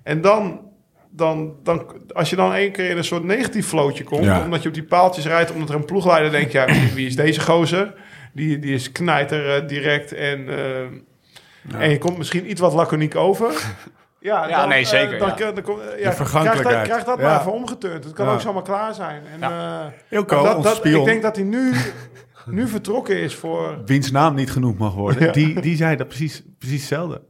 En 0.03 0.21
dan... 0.21 0.71
Dan, 1.15 1.55
dan, 1.63 1.85
als 2.13 2.29
je 2.29 2.35
dan 2.35 2.53
één 2.53 2.71
keer 2.71 2.89
in 2.89 2.97
een 2.97 3.03
soort 3.03 3.23
negatief 3.23 3.67
flootje 3.67 4.03
komt, 4.03 4.23
Ja. 4.23 4.43
omdat 4.43 4.61
je 4.61 4.67
op 4.67 4.73
die 4.73 4.83
paaltjes 4.83 5.25
rijdt, 5.25 5.51
omdat 5.51 5.69
er 5.69 5.75
een 5.75 5.85
ploegleider 5.85 6.31
denkt, 6.31 6.51
ja, 6.51 6.65
wie 6.95 7.07
is 7.07 7.15
deze 7.15 7.41
gozer? 7.41 7.93
Die, 8.33 8.59
die 8.59 8.73
is 8.73 8.91
knijter 8.91 9.55
eh, 9.55 9.67
direct 9.67 10.13
en, 10.13 10.47
eh, 10.49 11.81
en 11.81 11.89
je 11.89 11.97
komt 11.97 12.17
misschien 12.17 12.49
iets 12.49 12.61
wat 12.61 12.73
laconiek 12.73 13.15
over. 13.15 13.51
Ja, 14.19 14.47
Ja, 14.47 14.65
nee, 14.65 14.79
eh, 14.81 14.85
zeker, 14.87 15.17
dan, 15.19 15.27
ja. 15.27 15.35
dan, 15.35 15.45
ja, 15.45 15.53
De 15.55 15.61
krijg 15.63 16.03
dat, 16.03 16.15
vergankelijkheid. 16.15 16.87
krijg 16.87 17.03
dat 17.03 17.19
Ja. 17.19 17.23
maar 17.25 17.39
even 17.39 17.51
omgeturnd. 17.53 18.03
Het 18.03 18.13
kan 18.13 18.25
Ja. 18.27 18.33
ook 18.33 18.41
zomaar 18.41 18.61
klaar 18.63 18.93
zijn. 18.93 19.21
En, 19.33 19.39
Ja. 19.39 19.81
eh, 20.09 20.17
Ilko, 20.17 20.43
dat, 20.43 20.63
dat, 20.63 20.75
spion. 20.75 20.99
ik 20.99 21.05
denk 21.05 21.21
dat 21.21 21.35
hij 21.35 21.45
nu, 21.45 21.71
nu 22.45 22.67
vertrokken 22.67 23.17
is 23.19 23.35
voor... 23.35 23.77
wiens 23.85 24.11
naam 24.11 24.35
niet 24.35 24.51
genoemd 24.51 24.77
mag 24.77 24.93
worden, 24.93 25.25
Ja. 25.25 25.31
die, 25.31 25.61
die 25.61 25.75
zei 25.75 25.95
dat 25.95 26.07
precies, 26.07 26.43
precies 26.59 26.79
hetzelfde. 26.79 27.21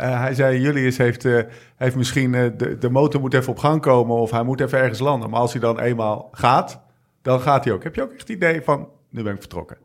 Hij 0.00 0.34
zei, 0.34 0.60
Julius 0.60 0.96
heeft, 0.98 1.24
eh, 1.24 1.40
heeft 1.76 1.96
misschien, 1.96 2.32
de, 2.32 2.76
de 2.78 2.90
motor 2.90 3.20
moet 3.20 3.34
even 3.34 3.50
op 3.52 3.58
gang 3.58 3.80
komen 3.80 4.16
of 4.16 4.30
hij 4.30 4.42
moet 4.42 4.60
even 4.60 4.78
ergens 4.78 4.98
landen. 4.98 5.30
Maar 5.30 5.40
als 5.40 5.52
hij 5.52 5.60
dan 5.60 5.80
eenmaal 5.80 6.28
gaat, 6.32 6.80
dan 7.22 7.40
gaat 7.40 7.64
hij 7.64 7.72
ook. 7.72 7.82
Heb 7.82 7.94
je 7.94 8.02
ook 8.02 8.10
echt 8.10 8.20
het 8.20 8.28
idee 8.30 8.62
van, 8.62 8.88
nu 9.10 9.22
ben 9.22 9.32
ik 9.34 9.40
vertrokken? 9.40 9.76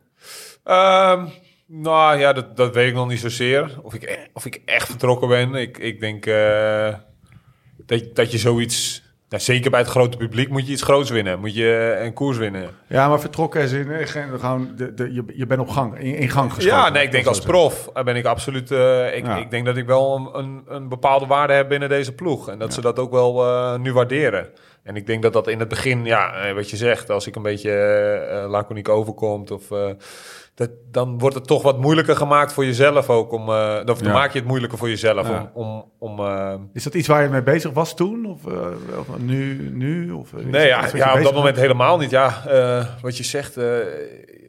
Ehm, 0.63 1.25
nou 1.67 2.17
ja, 2.19 2.33
dat, 2.33 2.57
dat 2.57 2.73
weet 2.73 2.87
ik 2.89 2.93
nog 2.95 3.07
niet 3.07 3.19
zozeer. 3.19 3.79
Of 3.81 3.93
ik, 3.93 4.03
e- 4.03 4.27
of 4.33 4.45
ik 4.45 4.61
echt 4.65 4.87
vertrokken 4.89 5.27
ben. 5.27 5.55
Ik, 5.55 5.77
ik 5.77 5.99
denk 5.99 6.25
eh, 6.25 6.93
dat, 7.85 8.15
dat 8.15 8.31
je 8.31 8.37
zoiets... 8.37 9.01
Ja, 9.29 9.39
zeker 9.39 9.71
bij 9.71 9.79
het 9.79 9.89
grote 9.89 10.17
publiek 10.17 10.49
moet 10.49 10.65
je 10.65 10.71
iets 10.71 10.81
groots 10.81 11.09
winnen. 11.09 11.39
Moet 11.39 11.55
je 11.55 11.97
een 12.01 12.13
koers 12.13 12.37
winnen. 12.37 12.69
Ja, 12.87 13.09
maar 13.09 13.19
vertrokken 13.19 13.61
is 13.61 13.71
in, 13.71 13.91
eh, 13.91 14.07
gewoon, 14.07 14.71
de, 14.75 14.93
de, 14.93 15.13
je, 15.13 15.23
je 15.33 15.45
bent 15.45 15.61
op 15.61 15.69
gang, 15.69 15.99
in, 15.99 16.15
in 16.15 16.29
gang 16.29 16.53
geschoten. 16.53 16.77
Ja, 16.77 16.89
nee, 16.89 17.03
ik 17.03 17.11
denk 17.11 17.25
als 17.25 17.39
prof 17.39 17.89
eh, 17.93 18.03
ben 18.03 18.15
ik 18.15 18.25
absoluut... 18.25 18.71
ik, 18.71 19.25
Ja. 19.25 19.37
ik 19.37 19.49
denk 19.51 19.65
dat 19.65 19.77
ik 19.77 19.85
wel 19.85 20.15
een, 20.15 20.39
een, 20.39 20.63
een 20.67 20.89
bepaalde 20.89 21.25
waarde 21.25 21.53
heb 21.53 21.69
binnen 21.69 21.89
deze 21.89 22.11
ploeg. 22.13 22.49
En 22.49 22.59
dat 22.59 22.73
ze 22.73 22.81
dat 22.81 22.99
ook 22.99 23.11
wel 23.11 23.77
nu 23.79 23.93
waarderen. 23.93 24.49
En 24.83 24.95
ik 24.95 25.05
denk 25.07 25.21
dat 25.23 25.33
dat 25.33 25.47
in 25.47 25.59
het 25.59 25.67
begin, 25.67 26.05
ja, 26.05 26.33
eh, 26.33 26.53
wat 26.53 26.69
je 26.69 26.77
zegt... 26.77 27.09
als 27.09 27.27
ik 27.27 27.35
een 27.35 27.41
beetje 27.41 28.45
laconiek 28.49 28.89
overkomt 28.89 29.51
of... 29.51 29.71
eh, 29.71 29.89
dat, 30.55 30.69
dan 30.91 31.19
wordt 31.19 31.35
het 31.35 31.47
toch 31.47 31.61
wat 31.61 31.79
moeilijker 31.79 32.15
gemaakt 32.15 32.53
voor 32.53 32.65
jezelf 32.65 33.09
ook. 33.09 33.31
Om, 33.31 33.49
eh, 33.49 33.79
of 33.85 33.97
dan 33.97 34.07
Ja. 34.07 34.13
maak 34.13 34.31
je 34.33 34.39
het 34.39 34.47
moeilijker 34.47 34.77
voor 34.77 34.89
jezelf 34.89 35.27
Ja. 35.27 35.51
om... 35.53 35.63
om, 35.63 35.91
om 35.99 36.19
eh, 36.19 36.53
Is 36.73 36.83
dat 36.83 36.93
iets 36.93 37.07
waar 37.07 37.23
je 37.23 37.29
mee 37.29 37.43
bezig 37.43 37.71
was 37.71 37.95
toen? 37.95 38.25
Of, 38.25 38.47
eh, 38.47 38.67
of 38.99 39.17
nu? 39.17 39.69
nu 39.73 40.11
of, 40.11 40.33
Nee, 40.33 40.67
ja, 40.67 40.83
op 40.85 41.23
dat 41.23 41.23
moment 41.23 41.43
bent? 41.43 41.55
helemaal 41.57 41.97
niet. 41.97 42.09
Ja, 42.09 42.43
eh, 42.47 42.85
wat 43.01 43.17
je 43.17 43.23
zegt, 43.23 43.57
eh, 43.57 43.77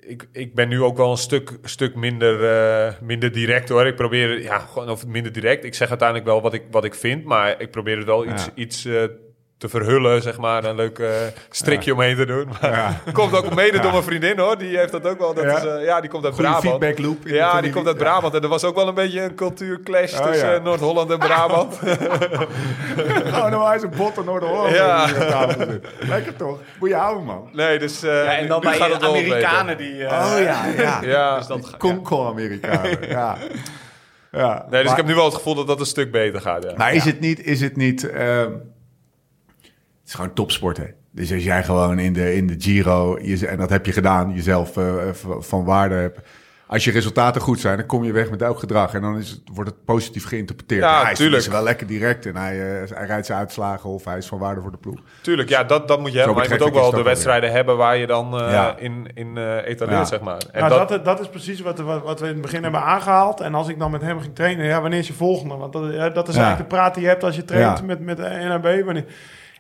ik, 0.01 0.29
ik 0.33 0.55
ben 0.55 0.69
nu 0.69 0.83
ook 0.83 0.97
wel 0.97 1.11
een 1.11 1.17
stuk, 1.17 1.59
stuk 1.63 1.95
minder, 1.95 2.45
eh, 2.85 2.93
minder 3.03 3.33
direct 3.33 3.69
hoor. 3.69 3.87
Ik 3.87 3.97
probeer, 3.97 4.43
ja, 4.43 4.59
gewoon 4.59 4.91
of 4.91 5.07
minder 5.07 5.33
direct. 5.33 5.65
Ik 5.65 5.75
zeg 5.75 5.89
uiteindelijk 5.89 6.29
wel 6.29 6.41
wat 6.43 6.53
ik, 6.55 6.63
wat 6.71 6.85
ik 6.85 6.95
vind, 6.95 7.25
maar 7.25 7.61
ik 7.61 7.71
probeer 7.71 7.97
het 7.97 8.07
wel 8.07 8.27
iets, 8.27 8.45
Ja. 8.45 8.51
iets 8.55 8.85
eh, 8.85 9.03
te 9.65 9.71
verhullen, 9.79 10.23
zeg 10.23 10.39
maar. 10.39 10.65
Een 10.65 10.75
leuk 10.77 10.99
eh, 10.99 11.09
strikje 11.51 11.93
omheen 11.93 12.17
te 12.17 12.27
doen. 12.27 12.49
Maar 12.61 13.01
komt 13.13 13.37
ook 13.37 13.55
mede 13.55 13.79
door 13.81 13.91
mijn 13.91 14.03
vriendin, 14.03 14.39
hoor. 14.39 14.59
Die 14.59 14.79
heeft 14.79 14.93
dat 14.93 15.07
ook 15.07 15.19
wel. 15.19 15.35
Dat 15.35 15.45
Ja. 15.45 15.57
Is, 15.57 15.65
eh, 15.65 15.85
ja, 15.85 16.01
die 16.01 16.11
komt 16.11 16.25
uit 16.25 16.35
Brabant. 16.35 16.63
feedback 16.65 16.99
loop. 16.99 17.17
in 17.27 17.29
de 17.33 17.35
Ja, 17.35 17.61
die 17.61 17.71
komt 17.73 17.87
uit 17.87 17.97
Brabant. 17.99 18.35
En 18.35 18.43
er 18.43 18.49
was 18.49 18.65
ook 18.65 18.75
wel 18.75 18.89
een 18.89 18.95
beetje 18.95 19.23
een 19.23 19.35
cultuurclash 19.35 20.13
Oh, 20.19 20.27
tussen 20.27 20.49
ja. 20.49 20.55
eh, 20.55 20.63
Noord-Holland 20.63 21.11
en 21.11 21.19
Brabant. 21.19 21.79
Oh, 23.27 23.49
nou, 23.51 23.67
hij 23.67 23.77
is 23.77 23.83
een 23.83 23.93
bot 23.97 24.19
en 24.19 24.25
Noord-Holland. 24.25 24.75
Ja. 24.75 25.07
Lekker 25.99 26.37
toch? 26.37 26.59
Moet 26.81 26.89
je 26.89 26.95
houden, 26.95 27.25
man. 27.25 27.49
Nee, 27.53 27.79
dus 27.79 28.05
uh, 28.05 28.25
Ja, 28.25 28.37
en 28.37 28.49
dan 28.49 28.61
bij 28.61 28.77
gaat 28.77 28.93
het 28.93 29.01
wel 29.01 29.13
wat 29.13 29.21
Amerikanen 29.23 29.77
die... 29.79 30.05
eh, 30.05 30.33
Oh 30.35 30.43
ja, 30.43 30.65
ja. 30.77 31.01
Ja. 31.15 31.39
Dus 31.39 31.47
dat, 31.47 31.69
ja. 31.71 31.77
Konkel-Amerikanen. 31.77 33.09
Ja. 33.09 33.37
ja. 34.33 34.67
Nee, 34.71 34.83
dus 34.83 34.83
Maar- 34.83 34.91
ik 34.91 34.97
heb 34.97 35.07
nu 35.07 35.15
wel 35.15 35.25
het 35.25 35.35
gevoel 35.35 35.55
dat 35.55 35.67
dat 35.67 35.81
een 35.81 35.87
stuk 35.87 36.11
beter 36.13 36.41
gaat. 36.41 36.65
Ja. 36.65 36.73
Maar 36.77 36.95
is 36.95 37.05
het 37.05 37.21
niet, 37.21 37.45
is 37.45 37.61
het 37.61 37.77
niet, 37.77 38.11
ehm, 38.11 38.51
het 40.05 40.13
is 40.13 40.15
gewoon 40.15 40.33
topsport, 40.35 40.77
hè? 40.77 40.87
Dus 41.11 41.33
als 41.33 41.45
jij 41.45 41.63
gewoon 41.65 41.99
in 41.99 42.13
de, 42.13 42.35
in 42.35 42.47
de 42.47 42.55
Giro, 42.59 43.19
je, 43.23 43.47
en 43.47 43.59
dat 43.59 43.71
heb 43.71 43.87
je 43.87 43.93
gedaan, 43.93 44.33
jezelf 44.35 44.77
eh, 44.77 45.09
eh, 45.09 45.15
van 45.39 45.65
waarde 45.65 45.95
hebt. 45.95 46.19
Als 46.67 46.85
je 46.85 46.91
resultaten 46.91 47.41
goed 47.41 47.61
zijn, 47.61 47.77
dan 47.77 47.87
kom 47.87 48.05
je 48.05 48.13
weg 48.13 48.31
met 48.31 48.43
elk 48.43 48.59
gedrag. 48.59 48.95
En 48.95 49.01
dan 49.01 49.19
is 49.19 49.31
het, 49.31 49.41
wordt 49.53 49.71
het 49.71 49.85
positief 49.85 50.27
geïnteresseerd. 50.27 50.81
Ja, 50.83 51.03
hij 51.03 51.13
is 51.13 51.19
tuurlijk. 51.19 51.45
wel 51.45 51.63
lekker 51.63 51.87
direct. 51.87 52.27
En 52.27 52.37
hij, 52.37 52.83
eh, 52.83 52.91
hij 52.97 53.07
rijdt 53.07 53.27
zijn 53.27 53.39
uitslagen 53.39 53.91
of 53.91 54.05
hij 54.05 54.17
is 54.17 54.27
van 54.27 54.39
waarde 54.39 54.61
voor 54.61 54.71
de 54.71 54.77
ploeg. 54.77 55.01
Tuurlijk, 55.21 55.49
ja, 55.49 55.65
dat, 55.65 55.89
dat 55.89 56.01
moet 56.01 56.13
je 56.13 56.17
hebben. 56.19 56.37
Maar 56.37 56.45
je 56.45 56.51
moet 56.51 56.63
ook 56.63 56.75
wel 56.75 56.91
de 56.91 57.03
wedstrijden 57.03 57.53
hebben 57.53 57.77
waar 57.77 57.97
je 57.97 58.07
dan 58.07 58.41
eh, 58.41 58.51
Ja. 58.53 58.77
in, 58.79 59.07
in 59.15 59.37
eh 59.37 59.57
etaleert, 59.67 59.99
Ja. 59.99 60.05
zeg 60.05 60.21
maar. 60.21 60.43
En 60.53 60.61
Nou, 60.61 60.79
dat, 60.79 60.89
dat, 60.89 61.05
dat, 61.05 61.21
is 61.21 61.29
precies 61.29 61.61
wat, 61.61 61.79
wat, 61.79 62.03
wat 62.03 62.21
we 62.21 62.27
in 62.27 62.33
het 62.33 62.43
begin 62.43 62.63
hebben 62.63 62.81
aangehaald. 62.83 63.41
En 63.41 63.55
als 63.55 63.69
ik 63.69 63.79
dan 63.79 63.91
met 63.91 64.01
hem 64.03 64.21
ging 64.21 64.35
trainen, 64.35 64.67
ja, 64.67 64.81
wanneer 64.81 64.99
is 64.99 65.07
je 65.07 65.13
volgende? 65.13 65.55
Want 65.57 65.73
dat, 65.73 65.93
ja, 65.93 66.09
dat 66.11 66.29
is 66.29 66.35
Ja. 66.35 66.41
eigenlijk 66.43 66.71
de 66.71 66.77
praat 66.77 66.95
die 66.95 67.03
je 67.03 67.09
hebt 67.09 67.25
als 67.25 67.37
je 67.37 67.45
traint 67.45 67.79
Ja. 67.79 67.85
met, 67.85 68.01
met 68.01 68.17
de 68.17 68.23
NAB. 68.23 68.85
Wanneer, 68.85 69.05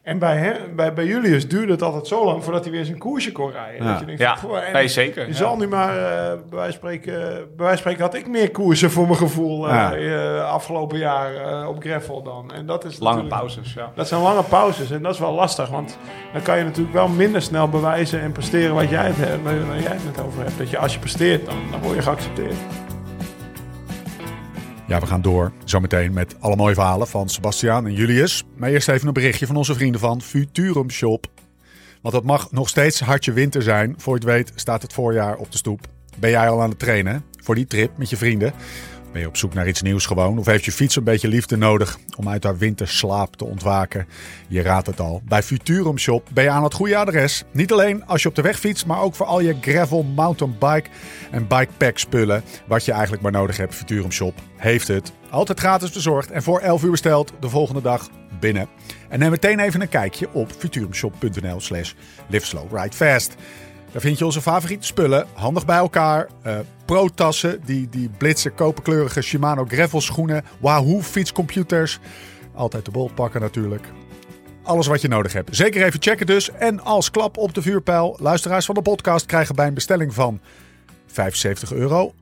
en 0.05 0.19
bij, 0.19 0.37
hem, 0.37 0.57
bij, 0.77 0.93
bij 0.93 1.05
Julius 1.05 1.49
duurde 1.49 1.73
het 1.73 1.83
altijd 1.83 2.07
zo 2.07 2.25
lang 2.25 2.45
voordat 2.45 2.63
hij 2.65 2.73
weer 2.73 2.85
zijn 2.85 2.99
koersje 2.99 3.33
kon 3.33 3.51
rijden. 3.51 3.85
Ja. 3.85 3.91
Dat 3.91 4.01
je 4.01 4.07
denkt, 4.07 4.21
Ja, 4.21 4.35
"Goh, 4.37 4.59
en 4.67 4.73
nee, 4.73 4.89
zeker. 4.89 5.23
Je 5.23 5.29
ja. 5.31 5.37
zal 5.37 5.57
nu 5.57 5.69
maar, 5.69 5.89
eh, 5.97 6.33
bij, 6.51 6.59
wijze 6.59 6.63
van 6.65 6.73
spreken, 6.73 7.13
bij 7.23 7.45
wijze 7.67 7.69
van 7.73 7.77
spreken 7.77 8.03
had 8.03 8.15
ik 8.15 8.29
meer 8.29 8.51
koersen 8.51 8.91
voor 8.91 9.05
mijn 9.07 9.17
gevoel 9.19 9.69
eh, 9.69 9.75
Ja. 9.75 9.95
eh, 9.95 10.45
afgelopen 10.51 10.99
jaar 10.99 11.35
eh, 11.35 11.69
op 11.69 11.81
gravel 11.81 12.23
dan. 12.23 12.53
En 12.53 12.67
dat 12.67 12.85
is 12.85 12.99
Lange 12.99 13.27
pauzes, 13.27 13.73
ja. 13.75 13.93
Dat 13.95 14.09
zijn 14.09 14.21
lange 14.23 14.43
pauzes 14.43 14.91
en 14.91 15.03
dat 15.03 15.15
is 15.15 15.21
wel 15.21 15.33
lastig, 15.33 15.69
want 15.69 15.99
dan 16.33 16.43
kan 16.43 16.59
je 16.59 16.65
natuurlijk 16.65 16.95
wel 16.95 17.09
minder 17.09 17.43
snel 17.43 17.69
bewijzen 17.69 18.21
en 18.21 18.33
presteren 18.33 18.75
wat 18.75 18.91
jij 18.91 19.07
het, 19.07 19.17
hebt, 19.17 19.43
waar 19.43 19.67
waar 19.67 19.81
jij 19.81 19.93
het 19.93 20.05
net 20.05 20.25
over 20.27 20.43
hebt. 20.43 20.59
Dat 20.59 20.71
je 20.71 20.79
als 20.79 20.93
je 20.93 20.99
presteert, 20.99 21.47
dan, 21.47 21.57
dan 21.71 21.81
word 21.81 21.95
je 21.95 22.03
geaccepteerd. 22.03 22.57
Ja, 24.87 25.01
we 25.01 25.07
gaan 25.07 25.23
door 25.23 25.53
zometeen 25.65 26.13
met 26.13 26.41
alle 26.41 26.57
mooie 26.57 26.75
verhalen 26.75 27.07
van 27.07 27.29
Sebastiaan 27.29 27.87
en 27.87 27.93
Julius. 27.93 28.45
Maar 28.57 28.71
eerst 28.71 28.89
even 28.89 29.07
een 29.07 29.13
berichtje 29.13 29.47
van 29.47 29.57
onze 29.57 29.75
vrienden 29.75 30.01
van 30.01 30.23
Futurum 30.23 30.91
Shop. 30.91 31.27
Want 32.03 32.15
het 32.15 32.25
mag 32.25 32.53
nog 32.53 32.69
steeds 32.69 33.01
hartje 33.01 33.33
winter 33.33 33.63
zijn. 33.63 33.95
Voor 33.99 34.15
je 34.19 34.21
het 34.21 34.29
weet 34.29 34.53
staat 34.55 34.83
het 34.83 34.93
voorjaar 34.93 35.37
op 35.37 35.53
de 35.53 35.59
stoep. 35.59 35.81
Ben 36.19 36.31
jij 36.31 36.49
al 36.49 36.63
aan 36.63 36.69
het 36.69 36.79
trainen 36.79 37.25
voor 37.43 37.55
die 37.55 37.67
trip 37.67 37.99
met 37.99 38.11
je 38.11 38.17
vrienden? 38.17 38.53
Ben 39.15 39.23
je 39.23 39.29
op 39.29 39.37
zoek 39.37 39.55
naar 39.55 39.69
iets 39.69 39.83
nieuws 39.83 40.07
gewoon? 40.07 40.39
Of 40.39 40.47
heeft 40.47 40.65
je 40.65 40.73
fiets 40.73 40.97
een 40.97 41.05
beetje 41.05 41.29
liefde 41.29 41.57
nodig 41.57 41.99
om 42.17 42.29
uit 42.29 42.45
haar 42.45 42.57
winterslaap 42.57 43.37
te 43.37 43.45
ontwaken? 43.45 44.07
Je 44.49 44.63
raadt 44.63 44.87
het 44.87 45.01
al. 45.01 45.23
Bij 45.25 45.43
Futurum 45.43 45.99
Shop 45.99 46.29
ben 46.33 46.45
je 46.45 46.51
aan 46.51 46.65
het 46.65 46.75
goede 46.75 46.97
adres. 46.97 47.45
Niet 47.53 47.73
alleen 47.73 48.07
als 48.07 48.23
je 48.23 48.29
op 48.29 48.35
de 48.35 48.43
weg 48.43 48.59
fietst, 48.59 48.87
maar 48.87 49.01
ook 49.01 49.15
voor 49.15 49.27
al 49.27 49.41
je 49.41 49.57
gravel, 49.61 50.03
mountainbike 50.03 50.89
en 51.31 51.47
bikepack 51.47 51.99
spullen. 51.99 52.43
Wat 52.67 52.85
je 52.85 52.93
eigenlijk 52.93 53.23
maar 53.23 53.33
nodig 53.33 53.57
hebt. 53.57 53.75
Futurum 53.75 54.13
Shop 54.13 54.35
heeft 54.57 54.89
het. 54.89 55.13
Altijd 55.31 55.61
gratis 55.61 55.91
bezorgd 55.91 56.31
en 56.31 56.43
voor 56.43 56.61
11 56.61 56.83
uur 56.83 56.91
besteld 56.91 57.33
de 57.41 57.49
volgende 57.49 57.83
dag 57.83 58.09
binnen. 58.41 58.69
En 59.09 59.19
neem 59.19 59.31
meteen 59.31 59.61
even 59.61 59.81
een 59.81 59.89
kijkje 59.89 60.29
op 60.33 60.53
futurumshop.nl 60.59 61.61
slash 61.61 61.93
fast. 62.91 63.35
Daar 63.95 64.03
vind 64.03 64.19
je 64.19 64.25
onze 64.25 64.43
favoriete 64.43 64.87
spullen, 64.87 65.27
handig 65.33 65.65
bij 65.65 65.77
elkaar. 65.77 66.29
eh 66.43 66.59
Pro-tassen, 66.85 67.61
die, 67.65 67.89
die 67.89 68.11
blitse 68.19 68.51
koperkleurige 68.51 69.23
Shimano 69.23 69.65
gravel 69.69 70.01
schoenen. 70.01 70.45
Wahoo 70.61 71.03
fietscomputers. 71.03 71.99
Altijd 72.55 72.85
de 72.85 72.91
bolt 72.91 73.15
pakken 73.15 73.41
natuurlijk. 73.41 73.87
Alles 74.63 74.87
wat 74.87 75.01
je 75.01 75.09
nodig 75.09 75.33
hebt. 75.33 75.57
Zeker 75.57 75.85
even 75.85 76.03
checken 76.03 76.27
dus. 76.27 76.51
En 76.51 76.81
als 76.81 77.11
klap 77.11 77.37
op 77.37 77.55
de 77.55 77.63
vuurpijl, 77.63 78.17
luisteraars 78.21 78.67
van 78.67 78.75
de 78.75 78.83
podcast 78.83 79.27
krijgen 79.27 79.55
bij 79.55 79.67
een 79.67 79.75
bestelling 79.75 80.15
van 80.15 80.41
75 81.07 81.73
euro 81.73 82.15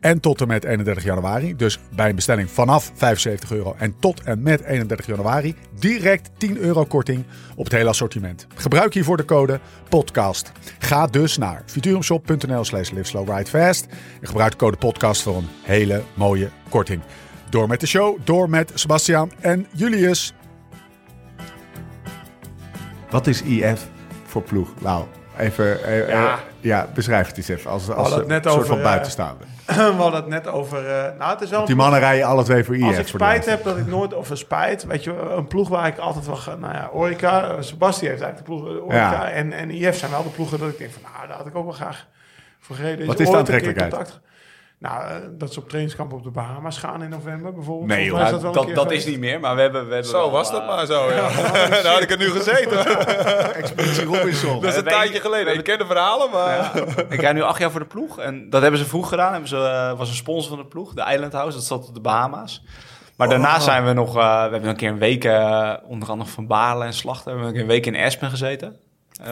en 0.00 0.20
tot 0.20 0.40
en 0.40 0.46
met 0.48 0.64
31 0.64 1.04
januari. 1.04 1.56
Dus 1.56 1.78
bij 1.94 2.08
een 2.08 2.14
bestelling 2.14 2.50
vanaf 2.50 2.90
75 2.94 3.52
euro 3.52 3.74
en 3.78 3.94
tot 4.00 4.22
en 4.22 4.42
met 4.42 4.60
31 4.60 5.06
januari 5.06 5.54
direct 5.78 6.30
10 6.36 6.56
euro 6.58 6.84
korting 6.84 7.24
op 7.56 7.64
het 7.64 7.72
hele 7.72 7.88
assortiment. 7.88 8.46
Gebruik 8.54 8.94
hiervoor 8.94 9.16
de 9.16 9.24
code 9.24 9.60
podcast. 9.88 10.52
Ga 10.78 11.06
dus 11.06 11.38
naar 11.38 11.62
futurumshop.nl 11.66 12.64
slash 12.64 12.90
liveslowridefast 12.90 13.86
en 14.20 14.26
gebruik 14.26 14.50
de 14.50 14.56
code 14.56 14.76
podcast 14.76 15.22
voor 15.22 15.36
een 15.36 15.48
hele 15.62 16.02
mooie 16.14 16.50
korting. 16.68 17.02
Door 17.48 17.68
met 17.68 17.80
de 17.80 17.86
show, 17.86 18.18
door 18.24 18.50
met 18.50 18.70
Sebastian 18.74 19.32
en 19.40 19.66
Julius. 19.72 20.34
Wat 23.10 23.26
is 23.26 23.42
IF 23.42 23.86
voor 24.24 24.42
ploeg? 24.42 24.68
Nou, 24.80 25.04
even, 25.38 25.84
eh, 25.84 26.08
Ja. 26.08 26.32
eh, 26.32 26.38
ja, 26.60 26.88
beschrijf 26.94 27.26
het 27.26 27.36
eens 27.36 27.48
even 27.48 27.70
als, 27.70 27.88
als 27.90 28.12
een 28.12 28.26
net 28.26 28.44
soort 28.44 28.54
over, 28.54 28.66
van 28.66 28.76
eh, 28.78 28.82
buitenstaander. 28.84 29.46
We 29.96 30.02
hadden 30.02 30.14
het 30.20 30.26
net 30.28 30.46
over... 30.46 30.86
eh, 30.90 31.18
nou, 31.18 31.30
het 31.32 31.40
is 31.40 31.50
wel 31.50 31.64
Die 31.64 31.74
mannen 31.76 32.00
rijden 32.00 32.26
alle 32.26 32.42
twee 32.44 32.64
voor 32.64 32.76
IF. 32.76 32.82
Als 32.84 32.96
ik 32.98 33.06
spijt 33.06 33.46
heb 33.46 33.64
dat 33.64 33.76
ik 33.78 33.86
nooit, 33.86 34.14
of 34.14 34.30
een 34.30 34.36
spijt, 34.36 34.84
weet 34.84 35.04
je, 35.04 35.12
een 35.36 35.46
ploeg 35.46 35.68
waar 35.68 35.86
ik 35.86 35.98
altijd 35.98 36.26
wel, 36.26 36.36
ga- 36.36 36.54
nou 36.54 36.74
ja, 36.74 36.88
Orica, 36.92 37.42
eh, 37.48 37.56
Sebasti 37.60 38.06
heeft 38.08 38.22
eigenlijk 38.22 38.36
de 38.36 38.54
ploeg, 38.62 38.76
eh, 38.76 38.84
Orica 38.84 38.96
Ja. 39.12 39.30
en, 39.30 39.52
en 39.52 39.70
IF 39.70 39.96
zijn 39.98 40.10
wel 40.10 40.22
de 40.22 40.28
ploegen 40.28 40.58
dat 40.58 40.68
ik 40.68 40.78
denk 40.78 40.90
van, 40.92 41.02
nou, 41.14 41.26
daar 41.28 41.36
had 41.36 41.46
ik 41.46 41.56
ook 41.56 41.64
wel 41.64 41.72
graag 41.72 42.06
voor 42.60 42.76
gereden. 42.76 43.06
Wat 43.06 43.20
Is 43.20 43.26
is 43.26 43.30
de 43.32 43.36
aantrekkelijkheid? 43.38 44.20
Nou, 44.80 45.04
eh, 45.04 45.16
dat 45.30 45.52
ze 45.52 45.58
op 45.58 45.68
trainingskamp 45.68 46.12
op 46.12 46.22
de 46.22 46.30
Bahama's 46.30 46.78
gaan 46.78 47.02
in 47.02 47.10
november 47.10 47.54
bijvoorbeeld. 47.54 47.88
Nee, 47.88 48.04
joh. 48.04 48.20
is 48.20 48.30
wel 48.30 48.40
dat 48.40 48.54
dat 48.54 48.66
geweest. 48.66 49.06
is 49.06 49.10
niet 49.12 49.20
meer, 49.20 49.40
maar 49.40 49.54
we 49.54 49.60
hebben... 49.60 49.86
We 49.88 49.92
hebben 49.92 50.10
zo 50.10 50.18
wel, 50.18 50.30
was 50.30 50.50
dat 50.50 50.66
maar 50.66 50.86
zo. 50.86 51.10
Ja. 51.10 51.28
Daar 51.68 51.92
had 51.94 52.02
ik 52.02 52.10
er 52.10 52.18
nu 52.18 52.30
gezeten. 52.30 52.86
Expeditie 53.62 54.04
Robinson. 54.04 54.60
Dat 54.60 54.70
is 54.70 54.76
een 54.76 54.84
tijdje 54.84 55.20
geleden. 55.20 55.54
Ik 55.54 55.64
ken 55.64 55.78
de 55.78 55.86
verhalen, 55.86 56.30
maar... 56.30 56.72
Ik 57.08 57.20
rijd 57.20 57.34
nu 57.34 57.42
acht 57.42 57.58
jaar 57.58 57.70
voor 57.70 57.80
de 57.80 57.86
ploeg. 57.86 58.18
En 58.18 58.50
dat 58.50 58.62
hebben 58.62 58.80
ze 58.80 58.86
vroeg 58.86 59.08
gedaan. 59.08 59.30
Hebben 59.30 59.48
ze, 59.48 59.56
eh, 59.56 59.98
was 59.98 60.08
een 60.08 60.14
sponsor 60.14 60.48
van 60.48 60.58
de 60.58 60.68
ploeg, 60.68 60.94
de 60.94 61.12
Island 61.12 61.32
House. 61.32 61.56
Dat 61.56 61.66
zat 61.66 61.88
op 61.88 61.94
de 61.94 62.00
Bahama's. 62.00 62.64
Maar 63.16 63.28
daarna 63.28 63.58
zijn 63.58 63.84
we 63.84 63.92
nog... 63.92 64.16
eh, 64.16 64.44
we 64.44 64.50
hebben 64.50 64.68
een 64.68 64.76
keer 64.76 64.90
een 64.90 64.98
week, 64.98 65.24
onder 65.84 66.08
andere 66.08 66.30
van 66.30 66.46
Balen 66.46 66.86
en 66.86 66.92
Slachter... 66.92 67.26
hebben 67.26 67.42
we 67.42 67.48
een 67.48 67.52
keer 67.52 67.62
een 67.62 67.82
week 67.82 67.86
in 67.86 68.04
Aspen 68.04 68.30
gezeten. 68.30 68.76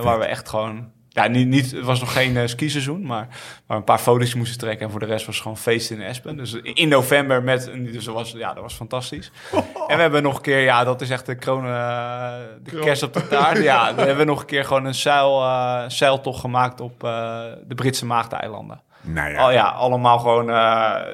Waar 0.02 0.18
we 0.18 0.24
echt 0.24 0.48
gewoon... 0.48 0.96
Ja, 1.08 1.26
niet, 1.26 1.46
niet, 1.48 1.70
het 1.70 1.84
was 1.84 2.00
nog 2.00 2.12
geen 2.12 2.36
eh, 2.36 2.46
skiseizoen, 2.46 3.06
maar, 3.06 3.28
maar 3.66 3.76
een 3.76 3.84
paar 3.84 3.98
foto's 3.98 4.34
moesten 4.34 4.58
trekken. 4.58 4.84
En 4.86 4.90
voor 4.90 5.00
de 5.00 5.06
rest 5.06 5.26
was 5.26 5.34
het 5.34 5.42
gewoon 5.42 5.58
feest 5.58 5.90
in 5.90 6.02
Aspen. 6.02 6.36
Dus 6.36 6.52
in 6.62 6.88
november 6.88 7.42
met... 7.42 7.70
Dus 7.74 8.04
dat 8.04 8.14
was, 8.14 8.30
ja, 8.32 8.52
dat 8.54 8.62
was 8.62 8.74
fantastisch. 8.74 9.30
En 9.88 9.96
we 9.96 10.02
hebben 10.02 10.22
nog 10.22 10.36
een 10.36 10.42
keer... 10.42 10.60
Ja, 10.60 10.84
dat 10.84 11.00
is 11.00 11.10
echt 11.10 11.26
de 11.26 11.34
kroon... 11.34 11.64
eh, 11.66 12.32
de 12.62 12.78
kerst 12.78 13.02
op 13.02 13.12
de 13.12 13.28
taart. 13.28 13.58
Ja, 13.62 13.94
we 13.94 14.02
hebben 14.02 14.26
nog 14.26 14.40
een 14.40 14.46
keer 14.46 14.64
gewoon 14.64 14.84
een 14.84 14.94
zeil, 14.94 15.42
eh, 15.42 15.82
zeiltocht 15.88 16.40
gemaakt 16.40 16.80
op 16.80 17.00
de 17.00 17.74
Britse 17.74 18.06
Maagdeilanden. 18.06 18.80
Nou 19.00 19.30
ja. 19.30 19.50
Ja, 19.50 19.64
allemaal 19.68 20.18
gewoon 20.18 20.46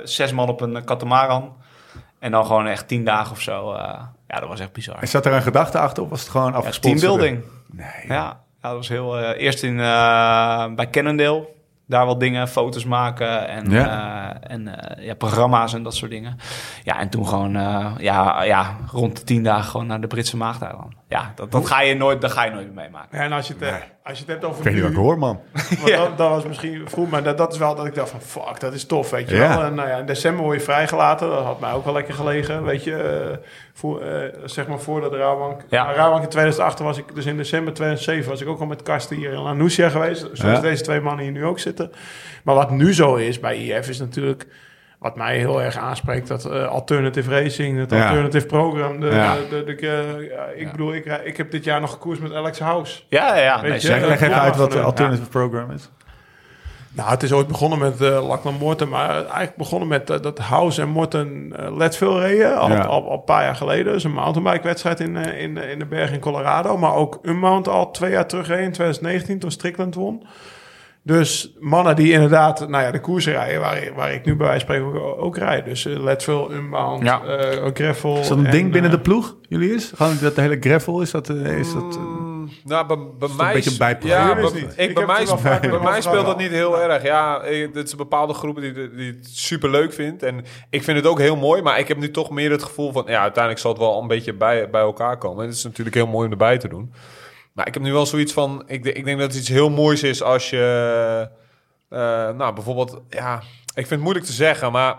zes 0.05 0.33
man 0.33 0.49
op 0.49 0.61
een 0.61 0.85
katamaran. 0.85 1.57
En 2.19 2.31
dan 2.31 2.47
gewoon 2.47 2.67
echt 2.67 2.89
tien 2.89 3.05
dagen 3.05 3.33
of 3.33 3.41
zo. 3.41 3.75
ja, 4.29 4.41
dat 4.41 4.49
was 4.49 4.61
echt 4.61 4.73
bizar. 4.73 4.97
En 5.01 5.09
zat 5.09 5.27
er 5.27 5.33
een 5.33 5.43
gedachte 5.43 5.79
achter 5.79 6.03
of 6.03 6.09
was 6.09 6.21
het 6.21 6.29
gewoon 6.31 6.51
Ja, 6.51 6.57
afgesponsord? 6.59 7.01
teambuilding. 7.01 7.45
Nee. 7.71 8.05
Ja, 8.09 8.41
ja, 8.65 8.69
dat 8.71 8.79
was 8.79 8.89
heel... 8.89 9.19
eh, 9.19 9.43
eerst 9.45 9.63
in, 9.63 9.81
eh, 9.81 10.75
bij 10.75 10.91
Cannondale. 10.91 11.49
Daar 11.87 12.07
wat 12.07 12.21
dingen, 12.21 12.49
foto's 12.49 12.85
maken 12.85 13.49
en, 13.49 13.71
Ja. 13.71 14.35
eh, 14.41 14.51
en 14.53 14.71
ja, 15.01 15.15
programma's 15.15 15.75
en 15.75 15.83
dat 15.83 15.95
soort 15.95 16.11
dingen. 16.11 16.37
Ja, 16.83 16.99
en 16.99 17.09
toen 17.09 17.27
gewoon 17.29 17.53
ja, 17.99 18.43
ja, 18.43 18.77
rond 18.93 19.17
de 19.17 19.25
tien 19.25 19.43
dagen 19.43 19.71
gewoon 19.71 19.87
naar 19.87 20.01
de 20.01 20.07
Britse 20.07 20.37
Maagdeilanden. 20.37 20.99
Ja, 21.15 21.33
dat, 21.35 21.53
dat, 21.53 21.67
ga 21.67 21.81
je 21.81 21.95
nooit, 21.95 22.21
dat 22.21 22.33
ga 22.33 22.45
je 22.45 22.51
nooit 22.51 22.65
meer 22.67 22.75
meemaken. 22.75 23.19
Ja, 23.19 23.25
en 23.25 23.33
als 23.33 23.47
je 23.47 23.53
het, 23.55 23.63
eh, 23.63 23.75
als 24.05 24.19
je 24.19 24.25
het 24.25 24.33
hebt 24.33 24.45
over 24.45 24.59
Ik 24.59 24.65
weet 24.65 24.73
niet 24.75 24.83
wat 24.83 24.91
ik 24.93 24.97
hoor, 24.97 25.19
man. 25.19 25.41
want 25.81 25.87
dat, 25.97 26.19
dat 26.19 26.29
was 26.29 26.45
misschien 26.47 26.89
vroeg, 26.89 27.11
maar 27.11 27.23
dat, 27.23 27.39
dat 27.39 27.53
is 27.53 27.59
wel 27.59 27.75
dat 27.75 27.87
ik 27.87 27.95
dacht 27.95 28.11
van, 28.11 28.21
fuck, 28.21 28.61
dat 28.61 28.73
is 28.75 28.87
tof, 28.87 29.11
weet 29.11 29.29
je 29.29 29.37
Ja. 29.37 29.49
wel. 29.57 29.65
En 29.67 29.75
nou 29.75 29.89
ja, 29.89 29.97
in 29.97 30.07
december 30.07 30.45
word 30.45 30.59
je 30.59 30.65
vrijgelaten, 30.65 31.29
dat 31.29 31.45
had 31.45 31.61
mij 31.61 31.73
ook 31.73 31.85
wel 31.85 31.95
lekker 31.95 32.15
gelegen, 32.15 32.65
weet 32.65 32.85
je. 32.85 32.97
eh, 32.97 33.37
voor, 33.73 34.01
eh, 34.03 34.29
zeg 34.45 34.67
maar 34.67 34.79
voordat 34.81 35.11
de 35.11 35.17
Rabobank... 35.17 35.61
Ja. 35.69 35.85
Nou, 35.85 35.97
Rabobank 35.97 36.23
in 36.23 36.29
2008 36.29 36.79
was 36.79 36.99
ik, 36.99 37.15
dus 37.15 37.27
in 37.27 37.37
december 37.37 37.73
2007 37.75 38.31
was 38.31 38.41
ik 38.41 38.49
ook 38.49 38.61
al 38.61 38.67
met 38.67 38.83
Karsten 38.83 39.17
hier 39.17 39.33
in 39.33 39.39
Anousia 39.47 39.89
geweest. 39.89 40.21
Zoals 40.33 40.57
Ja. 40.57 40.61
deze 40.61 40.83
twee 40.83 41.01
mannen 41.01 41.25
hier 41.25 41.33
nu 41.33 41.45
ook 41.45 41.59
zitten. 41.59 41.93
Maar 42.45 42.55
wat 42.55 42.71
nu 42.71 42.95
zo 42.95 43.15
is 43.15 43.41
bij 43.41 43.57
IF 43.57 43.89
is 43.89 43.99
natuurlijk... 43.99 44.47
Wat 45.05 45.17
mij 45.17 45.39
heel 45.39 45.63
erg 45.63 45.77
aanspreekt, 45.77 46.29
dat 46.29 46.45
eh, 46.45 46.67
alternative 46.67 47.31
racing, 47.31 47.79
het 47.79 47.91
Ja. 47.91 48.07
alternative 48.09 48.47
program. 48.47 49.01
De, 49.01 49.07
Ja. 49.07 49.35
de, 49.51 49.65
de, 49.65 49.75
de- 49.75 50.29
ja, 50.33 50.45
ik 50.57 50.71
bedoel, 50.71 50.95
ik, 50.95 51.05
rij- 51.05 51.21
ik 51.25 51.37
heb 51.37 51.51
dit 51.51 51.65
jaar 51.65 51.81
nog 51.81 51.91
gekoers 51.91 52.19
met 52.19 52.33
Alex 52.35 52.59
House. 52.59 53.01
Ja, 53.09 53.37
ja, 53.37 53.43
ja. 53.43 53.55
Weet 53.61 53.71
Nee, 53.71 53.81
je, 53.81 53.87
zeker. 53.87 54.09
Leg 54.09 54.21
even 54.21 54.41
uit 54.41 54.57
wat 54.57 54.73
de 54.73 54.81
alternative 54.81 55.29
program 55.29 55.71
is. 55.71 55.91
Nou, 56.93 57.11
het 57.11 57.23
is 57.23 57.33
ooit 57.33 57.47
begonnen 57.47 57.79
met 57.79 58.01
uh, 58.01 58.27
Lachlan 58.29 58.55
Morton, 58.55 58.89
maar 58.89 59.11
eigenlijk 59.11 59.57
begonnen 59.57 59.89
met 59.89 60.11
eh, 60.11 60.21
dat 60.21 60.39
House 60.39 60.83
en 60.83 60.89
Morton 60.89 61.55
uh, 61.61 61.77
Leadville 61.77 62.21
reden. 62.21 62.57
Al, 62.59 62.71
Ja. 62.71 62.81
al, 62.81 63.09
al 63.09 63.13
een 63.13 63.25
paar 63.25 63.43
jaar 63.45 63.57
geleden. 63.57 63.93
Dus 63.93 64.05
een 64.05 64.13
mountainbike-wedstrijd 64.13 65.01
in, 65.01 65.17
eh, 65.17 65.43
in, 65.43 65.57
in 65.57 65.79
de 65.79 65.87
berg 65.87 66.13
in 66.13 66.21
Colorado. 66.21 66.77
Maar 66.79 66.95
ook 66.95 67.19
Unmount 67.23 67.69
al 67.69 67.91
twee 67.91 68.11
jaar 68.11 68.27
terug 68.27 68.47
reden, 68.47 68.65
in 68.65 68.73
2019, 68.73 69.39
toen 69.39 69.51
Strickland 69.51 69.95
won. 69.95 70.27
Dus 71.07 71.53
mannen 71.61 71.97
die 71.97 72.13
inderdaad, 72.13 72.69
nou 72.69 72.85
ja, 72.85 72.91
de 72.91 73.01
koers 73.01 73.27
rijden, 73.27 73.61
waar, 73.61 73.77
ik- 73.83 73.93
waar 73.97 74.13
ik 74.13 74.25
nu 74.25 74.37
bij 74.37 74.47
wijze 74.47 74.67
van 74.67 74.75
spreken 74.77 75.03
ook, 75.03 75.23
ook 75.23 75.37
rijd. 75.37 75.65
Dus 75.65 75.85
uh, 75.87 76.03
Leadville, 76.03 76.49
Unbound, 76.55 77.03
Ja. 77.03 77.23
eh, 77.25 77.65
ook 77.65 77.77
Gravel. 77.79 78.19
Is 78.19 78.29
dat 78.29 78.39
een 78.39 78.45
en, 78.47 78.51
ding 78.51 78.73
binnen 78.73 78.91
eh, 78.91 78.97
de 78.97 79.03
ploeg, 79.03 79.37
jullie 79.49 79.75
is? 79.75 79.93
Gewoon 79.95 80.17
dat 80.21 80.35
de 80.35 80.41
hele 80.41 80.57
gravel, 80.61 81.01
is 81.01 81.11
dat... 81.11 81.29
eh, 81.29 81.59
is 81.59 81.73
dat 81.73 81.97
eh, 81.97 82.03
Mm, 82.45 82.51
nou, 82.65 82.87
bij, 82.87 82.97
bij 83.19 83.29
een 83.29 83.37
mij... 83.37 83.53
beetje 83.53 83.85
een? 83.85 83.97
Ja, 84.09 84.29
Jullie 84.29 84.45
is 84.45 84.53
bij, 84.53 84.61
niet. 84.61 84.73
ik, 84.77 84.89
Ik 84.89 84.95
bij 84.95 85.03
heb 85.05 85.09
het 85.09 85.17
mij, 85.19 85.27
wel 85.27 85.39
vaak 85.39 85.61
bij 85.71 85.79
mij 85.81 86.01
speelt 86.01 86.27
dat 86.27 86.39
niet 86.39 86.51
heel 86.51 86.83
erg. 86.83 87.03
Ja, 87.03 87.43
ik- 87.43 87.75
dit 87.75 87.85
is 87.87 87.91
een 87.93 87.99
bepaalde 87.99 88.35
groep 88.35 88.61
die, 88.61 88.73
die 88.97 89.13
het 89.13 89.29
super 89.33 89.71
leuk 89.71 89.93
vindt. 89.93 90.23
En 90.23 90.45
ik 90.71 90.83
vind 90.83 90.97
het 90.97 91.07
ook 91.07 91.19
heel 91.19 91.37
mooi. 91.37 91.63
Maar 91.63 91.79
ik 91.79 91.89
heb 91.89 91.97
nu 91.99 92.11
toch 92.11 92.31
meer 92.31 92.51
het 92.51 92.63
gevoel 92.63 92.93
van... 92.93 93.05
Ja, 93.07 93.21
uiteindelijk 93.21 93.63
zal 93.63 93.71
het 93.71 93.81
wel 93.81 94.01
een 94.01 94.07
beetje 94.09 94.33
bij, 94.33 94.71
bij 94.71 94.81
elkaar 94.81 95.17
komen. 95.19 95.43
En 95.43 95.49
het 95.49 95.57
is 95.57 95.65
natuurlijk 95.65 95.97
heel 95.97 96.07
mooi 96.07 96.25
om 96.27 96.33
erbij 96.33 96.59
te 96.59 96.69
doen. 96.69 96.93
Maar 97.55 97.67
ik 97.67 97.75
heb 97.75 97.83
nu 97.83 97.93
wel 97.93 98.07
zoiets 98.07 98.33
van... 98.33 98.63
Ik, 98.67 98.85
ik 98.85 99.05
denk 99.05 99.19
dat 99.19 99.29
het 99.29 99.41
iets 99.41 99.49
heel 99.49 99.71
moois 99.71 100.03
is 100.03 100.23
als 100.23 100.51
je... 100.51 101.29
eh, 101.89 101.99
nou, 102.31 102.55
bijvoorbeeld... 102.55 103.01
Ja, 103.09 103.37
ik 103.67 103.73
vind 103.75 103.89
het 103.91 104.01
moeilijk 104.01 104.27
te 104.27 104.33
zeggen, 104.33 104.73
maar... 104.73 104.97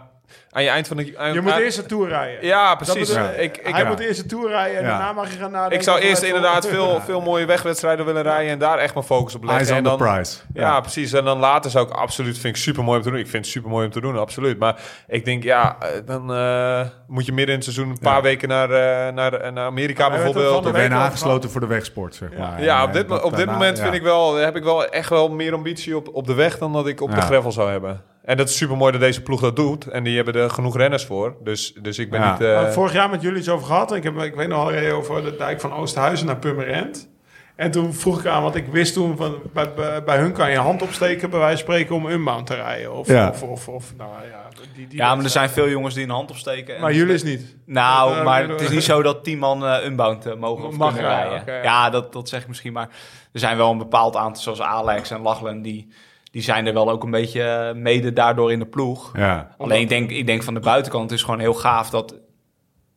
Aan 0.56 0.64
je 0.64 0.70
eind 0.70 0.88
van 0.88 0.98
de... 0.98 1.14
aan- 1.18 1.34
Je 1.34 1.42
moet 1.42 1.52
aan- 1.52 1.60
eerst 1.62 1.78
een 1.78 1.86
tour 1.88 2.08
rijden. 2.10 2.46
Ja, 2.46 2.76
precies. 2.76 3.10
Ik, 3.38 3.58
ik 3.58 3.76
Hij 3.76 3.86
moet 3.86 4.00
eerst 4.00 4.22
een 4.22 4.28
tour 4.28 4.50
rijden 4.50 4.78
en 4.78 4.84
Ja. 4.84 4.90
daarna 4.90 5.14
mag 5.14 5.32
je 5.32 5.38
gaan 5.38 5.52
nadenken. 5.52 5.78
ik 5.78 5.84
zou 5.84 6.00
eerst 6.00 6.22
inderdaad 6.24 6.68
veel, 6.68 7.00
veel 7.06 7.22
mooie 7.22 7.46
wegwedstrijden 7.46 8.06
willen 8.06 8.24
rijden... 8.24 8.52
en 8.52 8.60
daar 8.60 8.78
echt 8.78 8.94
mijn 8.94 9.06
focus 9.06 9.36
op 9.36 9.44
leggen. 9.44 9.60
eyes 9.60 9.72
on 9.72 9.78
en 9.78 9.84
the 9.84 9.90
dan, 10.06 10.14
prize. 10.14 10.38
Ja, 10.54 10.80
precies. 10.82 11.14
En 11.14 11.24
dan 11.26 11.38
later 11.40 11.72
zou 11.72 11.88
ik 11.88 11.94
absoluut, 11.94 12.38
vind 12.38 12.56
ik 12.56 12.62
super 12.62 12.84
mooi 12.84 12.98
om 12.98 13.04
te 13.04 13.10
doen. 13.10 13.20
Ik 13.20 13.28
vind 13.28 13.44
het 13.44 13.54
super 13.54 13.70
mooi 13.70 13.86
om 13.86 13.92
te 13.92 14.02
doen, 14.02 14.18
absoluut. 14.20 14.60
Maar 14.60 14.76
ik 15.08 15.26
denk, 15.26 15.44
ja, 15.44 15.76
eh, 15.80 15.88
dan 16.06 16.34
eh, 16.34 16.82
moet 17.08 17.26
je 17.26 17.32
midden 17.34 17.56
in 17.56 17.62
het 17.62 17.74
seizoen 17.74 17.90
een 17.90 18.00
paar 18.00 18.16
Ja. 18.16 18.22
weken 18.22 18.48
naar, 18.50 18.70
eh, 18.72 19.14
naar, 19.14 19.54
naar 19.54 19.66
Amerika 19.66 20.06
er 20.06 20.12
bijvoorbeeld. 20.12 20.64
Dan 20.64 20.72
ben 20.72 20.84
je 20.84 20.90
aangesloten 20.90 21.50
voor 21.50 21.62
de 21.62 21.68
wegsport, 21.68 22.16
zeg 22.16 22.30
maar. 22.38 22.64
Ja, 22.64 22.84
op 22.84 22.94
dit, 22.94 23.12
op 23.12 23.22
dit 23.24 23.38
daarna- 23.38 23.52
moment 23.52 23.78
ja. 23.78 23.84
vind 23.84 23.96
ik 23.96 24.02
wel, 24.04 24.36
heb 24.36 24.56
ik 24.56 24.64
wel 24.64 24.86
echt 24.86 25.10
wel 25.10 25.30
meer 25.30 25.54
ambitie 25.54 25.96
op, 25.96 26.10
op 26.14 26.28
de 26.28 26.34
weg 26.34 26.58
dan 26.58 26.74
dat 26.74 26.88
ik 26.88 27.02
op 27.02 27.10
Ja. 27.10 27.16
de 27.16 27.22
gravel 27.22 27.52
zou 27.52 27.72
hebben. 27.72 28.02
En 28.26 28.38
dat 28.38 28.50
is 28.50 28.58
super 28.58 28.78
mooi 28.78 28.92
dat 28.92 29.02
deze 29.02 29.22
ploeg 29.22 29.42
dat 29.42 29.56
doet. 29.56 29.88
En 29.88 30.04
die 30.04 30.16
hebben 30.16 30.34
er 30.36 30.50
genoeg 30.50 30.78
renners 30.78 31.06
voor. 31.06 31.36
Dus, 31.44 31.74
dus 31.82 32.00
ik 32.00 32.10
ben 32.10 32.20
Ja. 32.20 32.32
niet... 32.32 32.42
eh, 32.42 32.54
hadden 32.56 32.74
vorig 32.74 32.94
jaar 32.94 33.10
met 33.10 33.22
jullie 33.22 33.38
iets 33.40 33.50
over 33.50 33.66
gehad. 33.68 33.94
Ik, 33.94 34.04
heb, 34.04 34.18
ik 34.18 34.36
weet 34.36 34.48
nog 34.48 34.60
al 34.60 34.72
reden 34.72 34.96
over 34.96 35.24
de 35.24 35.36
dijk 35.36 35.60
van 35.62 35.74
Oosthuizen 35.74 36.26
naar 36.26 36.38
Purmerend. 36.38 37.10
En 37.56 37.72
toen 37.72 37.94
vroeg 37.94 38.20
ik 38.20 38.26
aan, 38.26 38.42
want 38.42 38.56
ik 38.56 38.68
wist 38.68 38.94
toen 38.94 39.18
van 39.18 39.36
bij, 39.54 39.74
bij, 39.74 40.04
bij 40.04 40.18
hun 40.18 40.32
kan 40.32 40.52
je 40.52 40.58
hand 40.58 40.82
opsteken, 40.82 41.30
bij 41.30 41.40
wijze 41.40 41.56
van 41.64 41.74
spreken, 41.74 41.96
om 41.96 42.06
unbound 42.08 42.48
te 42.48 42.56
rijden. 42.56 42.94
Of, 42.94 43.08
Ja. 43.08 43.30
of, 43.30 43.44
of, 43.44 43.68
of 43.68 43.94
nou 43.98 44.10
ja, 44.32 44.48
die, 44.76 44.88
die 44.88 44.98
Ja, 44.98 45.16
maar 45.16 45.24
er 45.24 45.30
zijn 45.30 45.50
veel 45.50 45.70
jongens 45.70 45.94
die 45.94 46.04
een 46.04 46.10
hand 46.10 46.30
opsteken. 46.32 46.76
en- 46.76 46.82
Maar 46.82 46.94
jullie 46.94 47.14
is 47.14 47.24
niet. 47.24 47.56
Nou, 47.66 48.24
maar 48.24 48.48
het 48.50 48.62
is 48.62 48.70
niet 48.70 48.84
zo 48.84 49.02
dat 49.02 49.24
tien 49.24 49.40
man 49.40 49.66
eh, 49.66 49.86
unbound 49.86 50.26
eh, 50.26 50.36
mogen 50.36 50.66
of 50.68 50.78
Mag 50.78 50.94
kunnen 50.94 51.12
rijden, 51.12 51.44
ja. 51.56 51.64
ja, 51.64 51.90
dat, 51.90 52.14
dat 52.14 52.30
zeg 52.30 52.42
ik 52.42 52.48
misschien. 52.48 52.74
Maar 52.74 52.88
er 53.32 53.40
zijn 53.40 53.58
wel 53.58 53.72
een 53.72 53.78
bepaald 53.78 54.16
aantal, 54.16 54.42
zoals 54.42 54.62
Alex 54.62 55.12
en 55.12 55.22
Lachlan, 55.22 55.62
die, 55.62 55.88
die 56.36 56.44
zijn 56.44 56.66
er 56.68 56.74
wel 56.74 56.90
ook 56.90 57.04
een 57.04 57.12
beetje 57.12 57.42
eh, 57.44 57.76
mede 57.76 58.14
daardoor 58.14 58.52
in 58.52 58.60
de 58.60 58.66
ploeg. 58.66 59.12
Ja. 59.18 59.48
Alleen 59.58 59.82
ik 59.82 59.90
denk, 59.90 60.10
ik 60.12 60.26
denk 60.26 60.44
van 60.44 60.54
de 60.54 60.60
buitenkant 60.60 61.12
is 61.12 61.24
gewoon 61.24 61.40
heel 61.40 61.54
gaaf 61.54 61.90
dat 61.90 62.16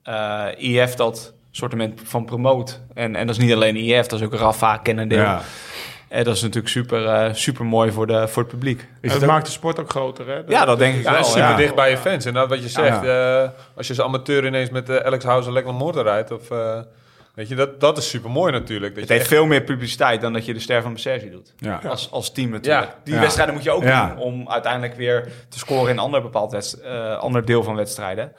eh 0.02 0.46
IF 0.56 0.94
dat 0.94 1.34
sortiment 1.50 2.00
van 2.04 2.24
promoot. 2.24 2.80
En, 2.94 3.16
en 3.16 3.26
dat 3.26 3.36
is 3.36 3.42
niet 3.42 3.52
alleen 3.54 3.76
IF, 3.76 4.06
dat 4.06 4.20
is 4.20 4.26
ook 4.26 4.34
Rafa, 4.34 4.76
Kennendeel. 4.76 5.18
Ja. 5.18 5.40
En 6.08 6.24
dat 6.24 6.34
is 6.36 6.42
natuurlijk 6.42 6.68
super, 6.68 7.06
eh, 7.06 7.34
super 7.34 7.64
mooi 7.64 7.92
voor, 7.92 8.06
de, 8.06 8.28
voor 8.28 8.42
het 8.42 8.52
publiek. 8.52 8.86
Is 9.00 9.12
het 9.12 9.26
maakt 9.26 9.46
de 9.46 9.52
sport 9.52 9.80
ook 9.80 9.90
groter, 9.90 10.26
hè? 10.26 10.40
Ja, 10.48 10.64
dat 10.64 10.78
denk 10.78 10.94
ik 10.94 11.02
Ja, 11.02 11.12
wel. 11.12 11.24
super 11.24 11.48
ja. 11.48 11.56
dicht 11.56 11.74
bij 11.74 11.90
je 11.90 11.96
fans. 11.96 12.24
En 12.24 12.34
dat 12.34 12.48
wat 12.48 12.62
je 12.62 12.68
zegt, 12.68 13.02
Ja. 13.04 13.42
eh, 13.42 13.48
als 13.76 13.86
je 13.86 13.94
als 13.96 14.02
amateur 14.06 14.46
ineens 14.46 14.70
met 14.70 14.88
eh, 14.88 14.96
Alex 14.96 15.24
House 15.24 15.48
en 15.48 15.54
Lekker 15.54 15.74
Motor 15.74 16.02
rijdt, 16.02 16.30
of, 16.30 16.50
eh, 16.50 16.78
weet 17.38 17.48
je, 17.48 17.54
dat, 17.54 17.80
dat 17.80 17.98
is 17.98 18.08
super 18.08 18.30
mooi 18.30 18.52
natuurlijk. 18.52 18.90
Dat 18.92 19.00
Het 19.00 19.08
je 19.08 19.14
heeft 19.18 19.28
veel 19.28 19.46
meer 19.46 19.62
publiciteit 19.62 20.20
dan 20.20 20.32
dat 20.32 20.44
je 20.46 20.52
de 20.54 20.60
Ster 20.60 20.82
van 20.82 20.92
Bessergie 20.92 21.30
doet. 21.30 21.54
Ja. 21.56 21.80
Als, 21.88 22.10
als 22.10 22.32
team 22.32 22.50
natuurlijk. 22.50 22.84
Ja. 22.86 22.94
Die 23.04 23.14
Ja. 23.14 23.20
wedstrijden 23.20 23.54
moet 23.54 23.64
je 23.64 23.70
ook 23.70 23.82
Ja. 23.82 24.08
doen 24.08 24.18
om 24.18 24.48
uiteindelijk 24.50 24.94
weer 24.94 25.28
te 25.48 25.58
scoren 25.58 25.84
in 25.90 25.96
een 25.96 26.02
ander 26.02 26.22
bepaald 26.22 26.52
wedst- 26.52 26.72
eh, 26.74 27.18
ander 27.18 27.44
deel 27.44 27.62
van 27.62 27.74
wedstrijden. 27.74 28.32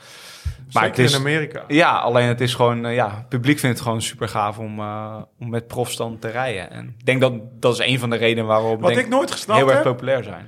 Maar 0.72 0.84
Zeker 0.84 0.88
het 0.90 0.98
is, 0.98 1.14
in 1.14 1.20
Amerika. 1.20 1.64
ja, 1.68 1.98
alleen 1.98 2.28
het 2.28 2.42
is 2.42 2.54
gewoon, 2.54 2.86
eh, 2.86 2.96
ja, 2.96 3.16
het 3.16 3.30
publiek 3.30 3.60
vindt 3.60 3.76
het 3.78 3.86
gewoon 3.86 4.02
super 4.02 4.28
gaaf 4.30 4.58
om, 4.58 4.80
eh, 4.80 5.16
om 5.40 5.50
met 5.50 5.68
profstand 5.68 6.22
te 6.22 6.28
rijden. 6.30 6.72
En 6.72 6.96
ik 7.00 7.06
denk 7.06 7.22
dat 7.22 7.34
dat 7.60 7.74
is 7.74 7.80
een 7.88 8.00
van 8.00 8.10
de 8.10 8.16
redenen 8.16 8.46
waarom 8.46 8.80
Wat 8.80 8.94
denk, 8.94 9.06
ik 9.06 9.10
nooit 9.12 9.32
gesnapt 9.32 9.60
heel 9.60 9.68
erg 9.70 9.84
heb, 9.84 9.92
populair 9.92 10.24
zijn. 10.24 10.48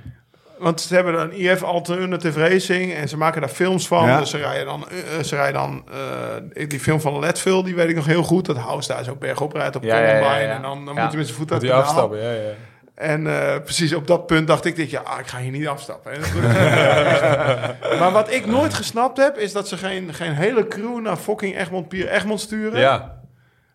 Want 0.62 0.80
ze 0.80 0.94
hebben 0.94 1.20
een 1.20 1.32
IF 1.32 1.62
Alternative 1.62 2.48
Racing 2.48 2.94
en 2.94 3.08
ze 3.08 3.16
maken 3.16 3.40
daar 3.40 3.50
films 3.50 3.86
van. 3.86 4.06
Ja. 4.06 4.18
Dus 4.18 4.30
ze 4.30 4.36
rijden 4.38 4.66
dan, 4.66 4.84
eh, 4.88 5.22
ze 5.24 5.34
rijden 5.36 5.54
dan 5.60 5.84
eh, 6.54 6.68
die 6.68 6.80
film 6.80 7.00
van 7.00 7.18
Leadville, 7.18 7.64
die 7.64 7.74
weet 7.74 7.88
ik 7.88 7.94
nog 7.96 8.06
heel 8.06 8.22
goed. 8.22 8.44
Dat 8.46 8.56
House 8.56 8.88
daar 8.92 9.04
zo 9.04 9.14
bergop 9.16 9.52
rijdt 9.52 9.76
op 9.76 9.82
Ja, 9.82 9.98
ja, 9.98 10.04
Columbine. 10.04 10.34
ja, 10.34 10.40
ja. 10.40 10.54
En 10.56 10.62
dan, 10.62 10.84
dan 10.84 10.94
Ja. 10.94 11.00
moet 11.00 11.08
hij 11.10 11.16
met 11.18 11.26
zijn 11.26 11.38
voet 11.38 11.52
uit 11.52 11.60
pedaal. 11.60 11.80
afstappen. 11.82 12.18
Ja, 12.22 12.30
ja. 12.32 12.40
En 12.94 13.26
eh, 13.26 13.60
precies 13.64 13.94
op 13.94 14.06
dat 14.06 14.26
punt 14.26 14.46
dacht 14.46 14.64
ik 14.64 14.76
dit, 14.76 14.90
ja, 14.90 15.00
ah, 15.04 15.18
ik 15.18 15.26
ga 15.26 15.38
hier 15.38 15.50
niet 15.50 15.66
afstappen. 15.68 16.12
Maar 17.98 18.12
wat 18.12 18.32
ik 18.32 18.46
nooit 18.46 18.74
gesnapt 18.74 19.16
heb, 19.16 19.36
is 19.38 19.52
dat 19.52 19.68
ze 19.68 19.76
geen, 19.76 20.14
geen 20.14 20.32
hele 20.34 20.68
crew 20.68 21.00
naar 21.00 21.16
fucking 21.16 21.58
Egmond 21.58 21.88
Pier 21.88 22.08
Egmond 22.08 22.40
sturen. 22.40 22.80
ja. 22.80 23.20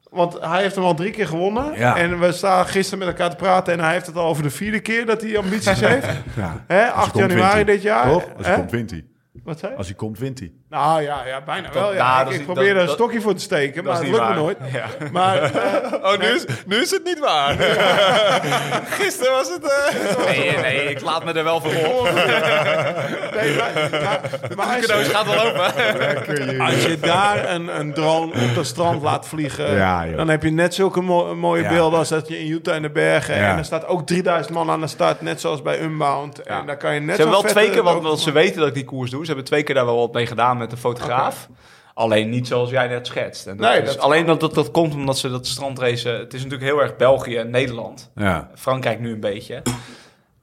Want 0.10 0.38
hij 0.42 0.62
heeft 0.62 0.76
hem 0.76 0.84
al 0.84 0.94
drie 0.94 1.12
keer 1.12 1.28
gewonnen. 1.28 1.74
Ja. 1.78 1.98
En 1.98 2.20
we 2.20 2.32
staan 2.32 2.66
gisteren 2.68 3.00
met 3.00 3.08
elkaar 3.08 3.30
te 3.30 3.36
praten 3.36 3.74
en 3.74 3.80
hij 3.80 3.94
heeft 3.94 4.06
het 4.06 4.16
al 4.16 4.26
over 4.28 4.44
de 4.44 4.50
vierde 4.50 4.80
keer 4.80 5.06
dat 5.06 5.22
hij 5.22 5.38
ambities 5.38 5.80
heeft. 5.90 6.08
Ja. 6.36 6.64
Hè, 6.68 6.86
Als 6.88 7.04
8 7.06 7.14
hij 7.14 7.22
komt, 7.22 7.34
januari 7.34 7.64
dit 7.64 7.82
jaar. 7.82 8.10
Toch? 8.12 8.26
Als 8.38 8.48
Hè? 8.48 8.56
komt, 8.56 8.72
wint 8.72 8.90
hij. 8.92 9.06
Wat 9.44 9.60
zei? 9.60 9.74
Als 9.78 9.88
hij 9.88 9.96
komt, 9.96 10.20
wint 10.20 10.40
hij. 10.40 10.52
Nou 10.70 11.02
ja, 11.02 11.26
ja 11.26 11.42
bijna 11.46 11.70
wel. 11.74 11.94
Ja. 11.94 12.24
nou, 12.24 12.34
ik 12.36 12.44
probeer 12.46 12.70
er 12.70 12.78
een 12.80 12.86
dat- 12.86 12.96
stokje 12.96 13.22
voor 13.22 13.34
te 13.34 13.42
steken, 13.42 13.84
maar 13.84 13.94
Dat 13.94 14.08
lukt 14.08 14.28
me 14.30 14.34
nooit. 14.34 14.58
Ja. 14.74 14.86
Maar 15.12 15.42
eh, 15.44 15.94
Oh, 16.12 16.18
nu 16.20 16.26
is, 16.28 16.46
nu 16.66 16.76
is 16.76 16.92
het 16.92 17.04
niet 17.04 17.20
waar. 17.20 17.54
Gisteren 19.00 19.32
was 19.32 19.50
het... 19.54 19.64
eh, 19.64 20.26
Nee, 20.26 20.58
nee, 20.58 20.84
ik 20.90 21.02
laat 21.02 21.26
me 21.26 21.32
er 21.34 21.44
wel 21.44 21.62
voor 21.62 21.72
op. 21.72 22.04
nee, 22.14 23.56
maar, 23.56 23.72
maar, 23.92 24.22
maar 24.56 24.66
als, 24.66 24.80
Cadeaus 24.86 25.06
je, 25.06 25.12
gaat 25.14 25.26
wel 25.26 25.46
open. 25.46 26.60
als 26.66 26.84
je 26.86 26.98
daar 27.02 27.50
een, 27.54 27.80
een 27.80 27.94
drone 27.94 28.32
op 28.32 28.56
het 28.56 28.66
strand 28.68 29.02
laat 29.02 29.28
vliegen, 29.28 29.76
Ja, 29.76 30.06
dan 30.06 30.28
heb 30.30 30.44
je 30.44 30.50
net 30.52 30.74
zulke 30.74 31.02
mo- 31.02 31.36
mooie 31.36 31.64
Ja. 31.64 31.70
beelden 31.70 32.00
als 32.00 32.10
dat 32.10 32.28
je 32.28 32.40
in 32.40 32.52
Utah 32.52 32.76
in 32.76 32.82
de 32.82 32.90
bergen. 32.90 33.36
Ja. 33.36 33.52
En 33.52 33.58
er 33.58 33.66
staat 33.66 33.86
ook 33.88 34.08
3000 34.08 34.54
man 34.54 34.70
aan 34.70 34.82
de 34.82 34.88
start, 34.88 35.22
net 35.22 35.42
zoals 35.42 35.62
bij 35.62 35.82
Unbound. 35.82 36.42
En 36.42 36.66
daar 36.66 36.78
kan 36.78 36.94
je 36.94 37.00
net 37.00 37.16
Ze 37.16 37.22
hebben 37.22 37.42
wel 37.42 37.52
twee 37.52 37.70
keer, 37.70 37.84
want 37.84 38.20
ze 38.20 38.32
weten 38.32 38.60
dat 38.60 38.68
ik 38.68 38.74
die 38.74 38.86
koers 38.86 39.12
doe. 39.12 39.26
Ze 39.28 39.34
hebben 39.34 39.46
twee 39.46 39.64
keer 39.64 39.76
daar 39.76 39.86
wel 39.86 39.98
wat 39.98 40.14
mee 40.14 40.26
gedaan 40.26 40.58
met 40.58 40.70
de 40.70 40.78
fotograaf. 40.78 41.48
Alleen 41.94 42.30
niet 42.30 42.48
zoals 42.48 42.70
jij 42.70 42.88
net 42.88 43.08
schetst. 43.08 43.48
En 43.48 43.58
dat 43.58 43.70
Nee, 43.70 43.82
is- 43.82 43.88
dat- 43.88 44.00
alleen 44.00 44.26
dat, 44.26 44.40
dat, 44.40 44.54
dat 44.54 44.72
komt 44.72 44.94
omdat 44.94 45.18
ze 45.18 45.30
dat 45.30 45.48
strandrace... 45.48 46.10
Het 46.10 46.34
is 46.34 46.44
natuurlijk 46.44 46.72
heel 46.72 46.82
erg 46.82 46.96
België 46.96 47.38
en 47.38 47.50
Nederland. 47.50 48.12
Ja. 48.16 48.50
Frankrijk 48.56 49.00
nu 49.00 49.12
een 49.14 49.20
beetje. 49.20 49.62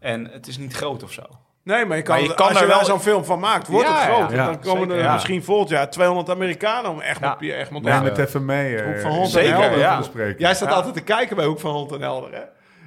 En 0.00 0.28
het 0.32 0.46
is 0.46 0.58
niet 0.58 0.74
groot 0.76 1.02
of 1.02 1.12
zo. 1.12 1.22
Nee, 1.64 1.84
maar 1.84 1.96
je 1.96 2.02
kan, 2.02 2.14
Maar 2.18 2.24
je 2.28 2.34
kan 2.34 2.48
als 2.48 2.60
er 2.60 2.66
wel- 2.66 2.84
zo'n 2.84 3.00
film 3.00 3.24
van 3.24 3.40
maakt, 3.40 3.68
wordt 3.68 3.88
Ja, 3.88 3.94
het 3.94 4.02
groot. 4.14 4.30
ja. 4.30 4.44
Dan 4.46 4.60
komen 4.60 4.80
zeker, 4.80 4.96
er 4.96 5.02
ja. 5.04 5.12
misschien 5.12 5.44
volgend 5.44 5.68
jaar 5.68 5.90
200 5.90 6.30
Amerikanen 6.30 6.90
om 6.90 7.00
Egmond, 7.00 7.84
Ja. 7.84 8.00
Neem 8.00 8.04
het 8.04 8.18
even 8.18 8.44
mee. 8.44 8.76
eh, 8.76 8.86
Hoek 8.86 9.00
van 9.00 9.10
Holland 9.10 9.30
Zeker, 9.30 9.54
en 9.54 9.60
Helder 9.60 9.78
ja. 9.78 9.92
te 9.92 9.98
bespreken. 9.98 10.40
Jij 10.40 10.54
staat 10.54 10.68
Ja. 10.68 10.74
altijd 10.74 10.94
te 10.94 11.00
kijken 11.02 11.36
bij 11.36 11.44
Hoek 11.44 11.60
van 11.60 11.70
Holland 11.70 11.92
en 11.92 12.00
Helder, 12.00 12.32
hè? 12.32 12.40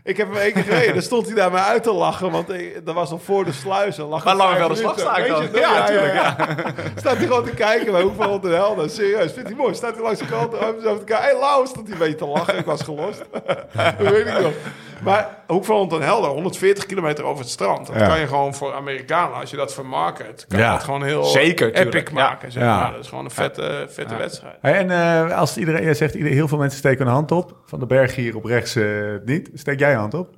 Ik 0.08 0.18
heb 0.18 0.28
hem 0.28 0.38
één 0.38 0.54
keer 0.54 0.64
gereden, 0.64 0.94
daar 0.94 1.04
stond 1.04 1.26
hij 1.26 1.36
daar 1.36 1.52
mij 1.52 1.62
uit 1.62 1.84
te 1.84 1.94
lachen, 1.94 2.32
want 2.32 2.50
ik- 2.54 2.86
dat 2.86 2.96
was 2.96 3.10
nog 3.10 3.22
voor 3.24 3.46
de 3.46 3.52
sluizen. 3.52 4.06
Lag 4.06 4.24
Maar 4.24 4.36
minuten. 4.36 4.78
sta 4.98 5.16
ik 5.18 5.24
Weet 5.32 5.52
dan. 5.52 5.62
Ja, 5.62 5.86
tuurlijk, 5.86 6.14
Staat 7.00 7.18
hij 7.18 7.26
gewoon 7.28 7.44
te 7.44 7.52
kijken 7.52 7.92
bij 7.92 8.02
Hoek 8.02 8.16
van 8.16 8.26
Holland 8.26 8.46
en 8.46 8.52
Helder. 8.52 8.90
Serieus, 8.90 9.32
vindt 9.32 9.50
hij 9.50 9.58
mooi. 9.58 9.76
Staat 9.76 9.94
hij 9.94 10.04
langs 10.04 10.20
de 10.20 10.26
kant. 10.26 10.52
Hé, 10.60 11.16
hey, 11.16 11.38
Lau, 11.40 11.68
stond 11.68 11.84
hij 11.88 11.94
een 11.94 12.00
beetje 12.00 12.16
te 12.16 12.26
lachen. 12.26 12.58
Ik 12.58 12.66
was 12.66 12.82
gelost. 12.82 13.24
dat 13.98 14.10
weet 14.10 14.28
ik 14.28 14.40
nog. 14.42 14.52
Maar 15.04 15.38
Hoek 15.48 15.66
van 15.66 15.76
Holland 15.76 15.94
en 15.94 16.02
Helder, 16.02 16.30
140 16.30 16.86
kilometer 16.86 17.24
over 17.24 17.40
het 17.44 17.50
strand. 17.52 17.88
Dat 17.88 17.96
Ja. 17.96 18.08
kan 18.08 18.20
je 18.20 18.28
gewoon 18.28 18.54
voor 18.56 18.74
Amerikanen, 18.74 19.40
als 19.40 19.50
je 19.50 19.56
dat 19.58 19.74
vermarket, 19.74 20.46
kan 20.48 20.60
Ja. 20.60 20.66
je 20.66 20.72
dat 20.72 20.84
gewoon 20.84 21.04
heel 21.04 21.24
Zeker, 21.24 21.74
epic 21.74 22.12
maken. 22.12 22.52
Zeg 22.52 22.64
Ja. 22.64 22.80
maar. 22.80 22.92
Dat 22.92 23.02
is 23.04 23.08
gewoon 23.10 23.26
een 23.26 23.32
vette, 23.32 23.86
vette 23.90 24.16
wedstrijd. 24.16 24.56
En 24.62 24.92
eh, 24.92 25.38
als 25.38 25.58
iedereen, 25.58 25.84
jij 25.84 25.94
zegt 25.94 26.14
heel 26.14 26.48
veel 26.48 26.58
mensen 26.58 26.80
steken 26.80 27.06
een 27.08 27.12
hand 27.14 27.32
op. 27.32 27.56
Van 27.66 27.80
de 27.80 27.86
berg 27.86 28.16
hier 28.16 28.36
op 28.36 28.46
rechts 28.46 28.76
eh, 28.76 28.86
niet. 29.26 29.50
Steek 29.54 29.80
jij 29.80 29.90
je 29.90 29.96
hand 29.98 30.14
op? 30.14 30.36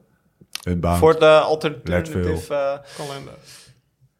Een 0.63 0.79
baan. 0.79 0.97
Voor 0.97 1.09
het 1.09 1.21
uh, 1.21 1.41
alternatief... 1.41 1.89
Leadville. 2.13 2.31
eh, 2.33 2.77
Kalender. 2.97 3.33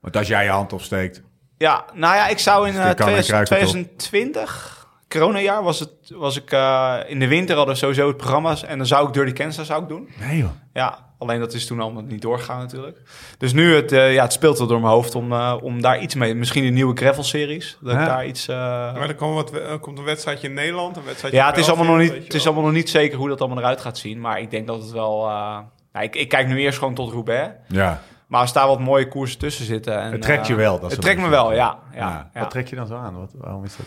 Want 0.01 0.17
als 0.17 0.27
jij 0.27 0.43
je 0.43 0.49
hand 0.49 0.73
opsteekt. 0.73 1.21
ja, 1.57 1.85
nou 1.93 2.15
ja, 2.15 2.27
ik 2.27 2.39
zou 2.39 2.67
in 2.67 2.75
eh, 2.77 2.85
Dit 2.87 2.95
kan 2.95 3.07
en 3.07 3.13
2000 3.23 3.27
kruiken, 3.27 3.57
toch? 3.57 3.69
2020, 3.69 4.78
coronajaar, 5.09 5.63
was, 5.63 5.79
het, 5.79 5.89
was 6.15 6.37
ik... 6.37 6.51
eh, 6.51 6.95
in 7.07 7.19
de 7.19 7.27
winter 7.27 7.55
hadden 7.55 7.73
we 7.73 7.79
sowieso 7.79 8.07
het 8.07 8.17
programma's. 8.17 8.63
En 8.63 8.77
dan 8.77 8.87
zou 8.87 9.07
ik 9.07 9.13
Dirty 9.13 9.31
Kansas 9.33 9.67
zou 9.67 9.81
ik 9.83 9.89
doen. 9.89 10.09
Nee 10.19 10.37
joh. 10.37 10.49
Ja, 10.73 10.97
alleen 11.17 11.39
dat 11.39 11.53
is 11.53 11.65
toen 11.67 11.79
allemaal 11.79 12.03
niet 12.03 12.21
doorgegaan 12.21 12.59
natuurlijk. 12.59 12.97
Dus 13.37 13.53
nu, 13.53 13.75
het, 13.75 13.91
eh, 13.91 14.13
ja, 14.13 14.23
het 14.23 14.33
speelt 14.33 14.57
wel 14.57 14.67
door 14.67 14.79
mijn 14.81 14.93
hoofd 14.93 15.15
om, 15.15 15.31
eh, 15.33 15.55
om 15.61 15.81
daar 15.81 15.99
iets 15.99 16.15
mee... 16.15 16.35
Misschien 16.35 16.63
een 16.65 16.73
nieuwe 16.73 16.95
gravel-series. 16.97 17.77
Dat 17.81 17.93
Ja. 17.93 17.99
ik 18.01 18.05
daar 18.07 18.25
iets... 18.25 18.47
eh, 18.47 18.55
Maar 18.93 19.07
er 19.09 19.15
komt, 19.15 19.33
wat, 19.33 19.53
er 19.53 19.79
komt 19.79 19.97
een 19.97 20.03
wedstrijdje 20.03 20.47
in 20.47 20.53
Nederland, 20.53 20.97
een 20.97 21.03
wedstrijdje 21.05 21.39
ja, 21.39 21.47
het 21.47 21.57
is, 21.57 21.67
allemaal 21.67 21.85
nog 21.95 21.97
niet, 21.97 22.23
het 22.23 22.33
is 22.33 22.45
allemaal 22.45 22.63
nog 22.63 22.73
niet 22.73 22.89
zeker 22.89 23.17
hoe 23.17 23.27
dat 23.29 23.39
allemaal 23.41 23.57
eruit 23.57 23.81
gaat 23.81 23.97
zien. 23.97 24.19
Maar 24.19 24.39
ik 24.39 24.51
denk 24.51 24.67
dat 24.67 24.81
het 24.81 24.91
wel... 24.91 25.25
eh, 25.27 25.57
nou, 25.93 26.05
ik, 26.05 26.15
ik 26.15 26.29
kijk 26.29 26.47
nu 26.47 26.59
eerst 26.59 26.77
gewoon 26.79 26.93
tot 26.93 27.11
Roubaix. 27.11 27.51
Ja. 27.67 28.01
Maar 28.27 28.41
als 28.41 28.53
daar 28.53 28.67
wat 28.67 28.79
mooie 28.79 29.07
koersen 29.07 29.39
tussen 29.39 29.65
zitten... 29.65 30.01
En, 30.01 30.11
Het 30.11 30.21
trekt 30.21 30.47
je 30.47 30.55
wel, 30.55 30.79
dat 30.79 30.91
Het 30.91 31.01
trekt 31.01 31.21
me 31.21 31.27
wel, 31.27 31.53
ja. 31.53 31.79
ja, 31.93 31.97
Ja. 31.99 32.29
ja. 32.33 32.39
Wat 32.39 32.49
trek 32.49 32.67
je 32.67 32.75
dan 32.75 32.87
zo 32.87 32.95
aan? 32.95 33.17
Wat, 33.19 33.31
waarom 33.37 33.63
is 33.63 33.75
dat? 33.77 33.85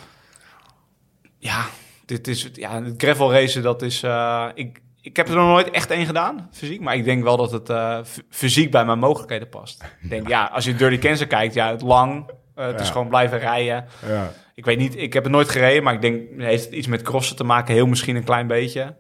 Ja, 1.43 1.64
dit 2.06 2.28
is 2.28 2.43
het. 2.43 2.56
Ja, 2.56 2.82
het 2.82 2.94
gravel 2.97 3.32
racen, 3.32 3.62
dat 3.62 3.82
is. 3.82 4.02
eh, 4.02 4.47
ik, 4.55 4.81
ik 5.01 5.16
heb 5.16 5.28
er 5.28 5.35
nog 5.35 5.47
nooit 5.47 5.70
echt 5.70 5.90
één 5.90 6.06
gedaan, 6.06 6.48
fysiek. 6.52 6.81
Maar 6.81 6.94
ik 6.94 7.05
denk 7.05 7.23
wel 7.23 7.36
dat 7.36 7.51
het 7.51 7.70
eh, 7.70 7.98
fysiek 8.31 8.70
bij 8.70 8.85
mijn 8.85 8.98
mogelijkheden 8.98 9.48
past. 9.48 9.85
Ik 10.02 10.10
denk, 10.10 10.28
ja, 10.28 10.44
als 10.52 10.64
je 10.64 10.74
Dirty 10.74 10.98
Kansas 10.98 11.27
kijkt, 11.27 11.55
ja, 11.55 11.70
het 11.70 11.82
lang. 11.82 12.31
eh, 12.55 12.66
het 12.66 12.81
is 12.81 12.90
gewoon 12.90 13.09
blijven 13.09 13.39
rijden. 13.39 13.85
Ja. 14.06 14.32
Ik 14.55 14.64
weet 14.64 14.78
niet, 14.78 14.97
ik 14.97 15.12
heb 15.12 15.23
het 15.23 15.32
nooit 15.32 15.48
gereden, 15.48 15.82
maar 15.82 15.94
ik 15.94 16.01
denk, 16.01 16.20
heeft 16.36 16.64
het 16.64 16.73
iets 16.74 16.86
met 16.86 17.02
crossen 17.02 17.36
te 17.36 17.44
maken? 17.44 17.74
Heel 17.74 17.86
misschien 17.86 18.16
een 18.16 18.24
klein 18.24 18.47
beetje. 18.47 18.94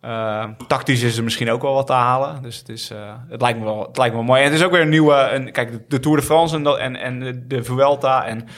Eh, 0.00 0.44
tactisch 0.68 1.02
is 1.02 1.16
er 1.16 1.24
misschien 1.24 1.50
ook 1.50 1.62
wel 1.62 1.74
wat 1.74 1.86
te 1.86 1.92
halen. 1.92 2.42
Dus 2.42 2.58
het, 2.58 2.68
is, 2.68 2.90
het, 3.28 3.40
lijkt 3.40 3.58
me 3.58 3.64
wel, 3.64 3.82
het 3.86 3.96
lijkt 3.96 4.12
me 4.14 4.18
wel 4.20 4.28
mooi. 4.28 4.40
En 4.42 4.50
het 4.50 4.58
is 4.58 4.64
ook 4.64 4.72
weer 4.72 4.80
een 4.80 4.88
nieuwe... 4.88 5.14
Een, 5.32 5.52
kijk, 5.52 5.72
de, 5.72 5.84
de 5.88 6.00
Tour 6.00 6.16
de 6.16 6.22
France 6.22 6.56
en, 6.56 6.66
en, 6.78 6.96
en 6.96 7.44
de 7.48 7.64
Vuelta... 7.64 8.24
En 8.26 8.48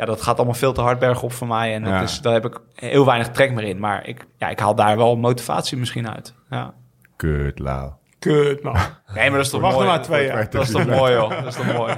ja, 0.00 0.06
dat 0.06 0.22
gaat 0.22 0.36
allemaal 0.36 0.54
veel 0.54 0.72
te 0.72 0.80
hard 0.80 0.98
bergop 0.98 1.32
voor 1.32 1.46
mij. 1.46 1.74
En 1.74 1.82
dat 1.82 1.92
Ja. 1.92 2.00
is, 2.00 2.20
daar 2.20 2.32
heb 2.32 2.44
ik 2.44 2.60
heel 2.74 3.04
weinig 3.06 3.28
trek 3.30 3.52
meer 3.52 3.64
in. 3.64 3.78
Maar 3.78 4.06
ik, 4.06 4.26
ja, 4.36 4.48
ik 4.48 4.58
haal 4.58 4.74
daar 4.74 4.96
wel 4.96 5.16
motivatie 5.16 5.78
misschien 5.78 6.08
uit. 6.10 6.34
Ja. 6.50 6.74
Kut, 7.16 7.58
lauw. 7.58 7.98
Kut, 8.20 8.62
man. 8.62 8.76
Nee, 9.14 9.28
maar 9.28 9.36
dat 9.36 9.46
is 9.46 9.52
toch 9.52 9.60
Wacht 9.60 9.74
mooi? 9.74 9.86
nog 9.86 9.96
maar 9.96 10.04
twee 10.04 10.26
jaar. 10.26 10.50
Dat 10.50 10.62
is 10.62 10.70
toch 10.70 10.86
mooi, 10.86 11.12
joh. 11.12 11.30
Dat 11.30 11.46
is 11.46 11.54
toch 11.54 11.72
mooi. 11.76 11.94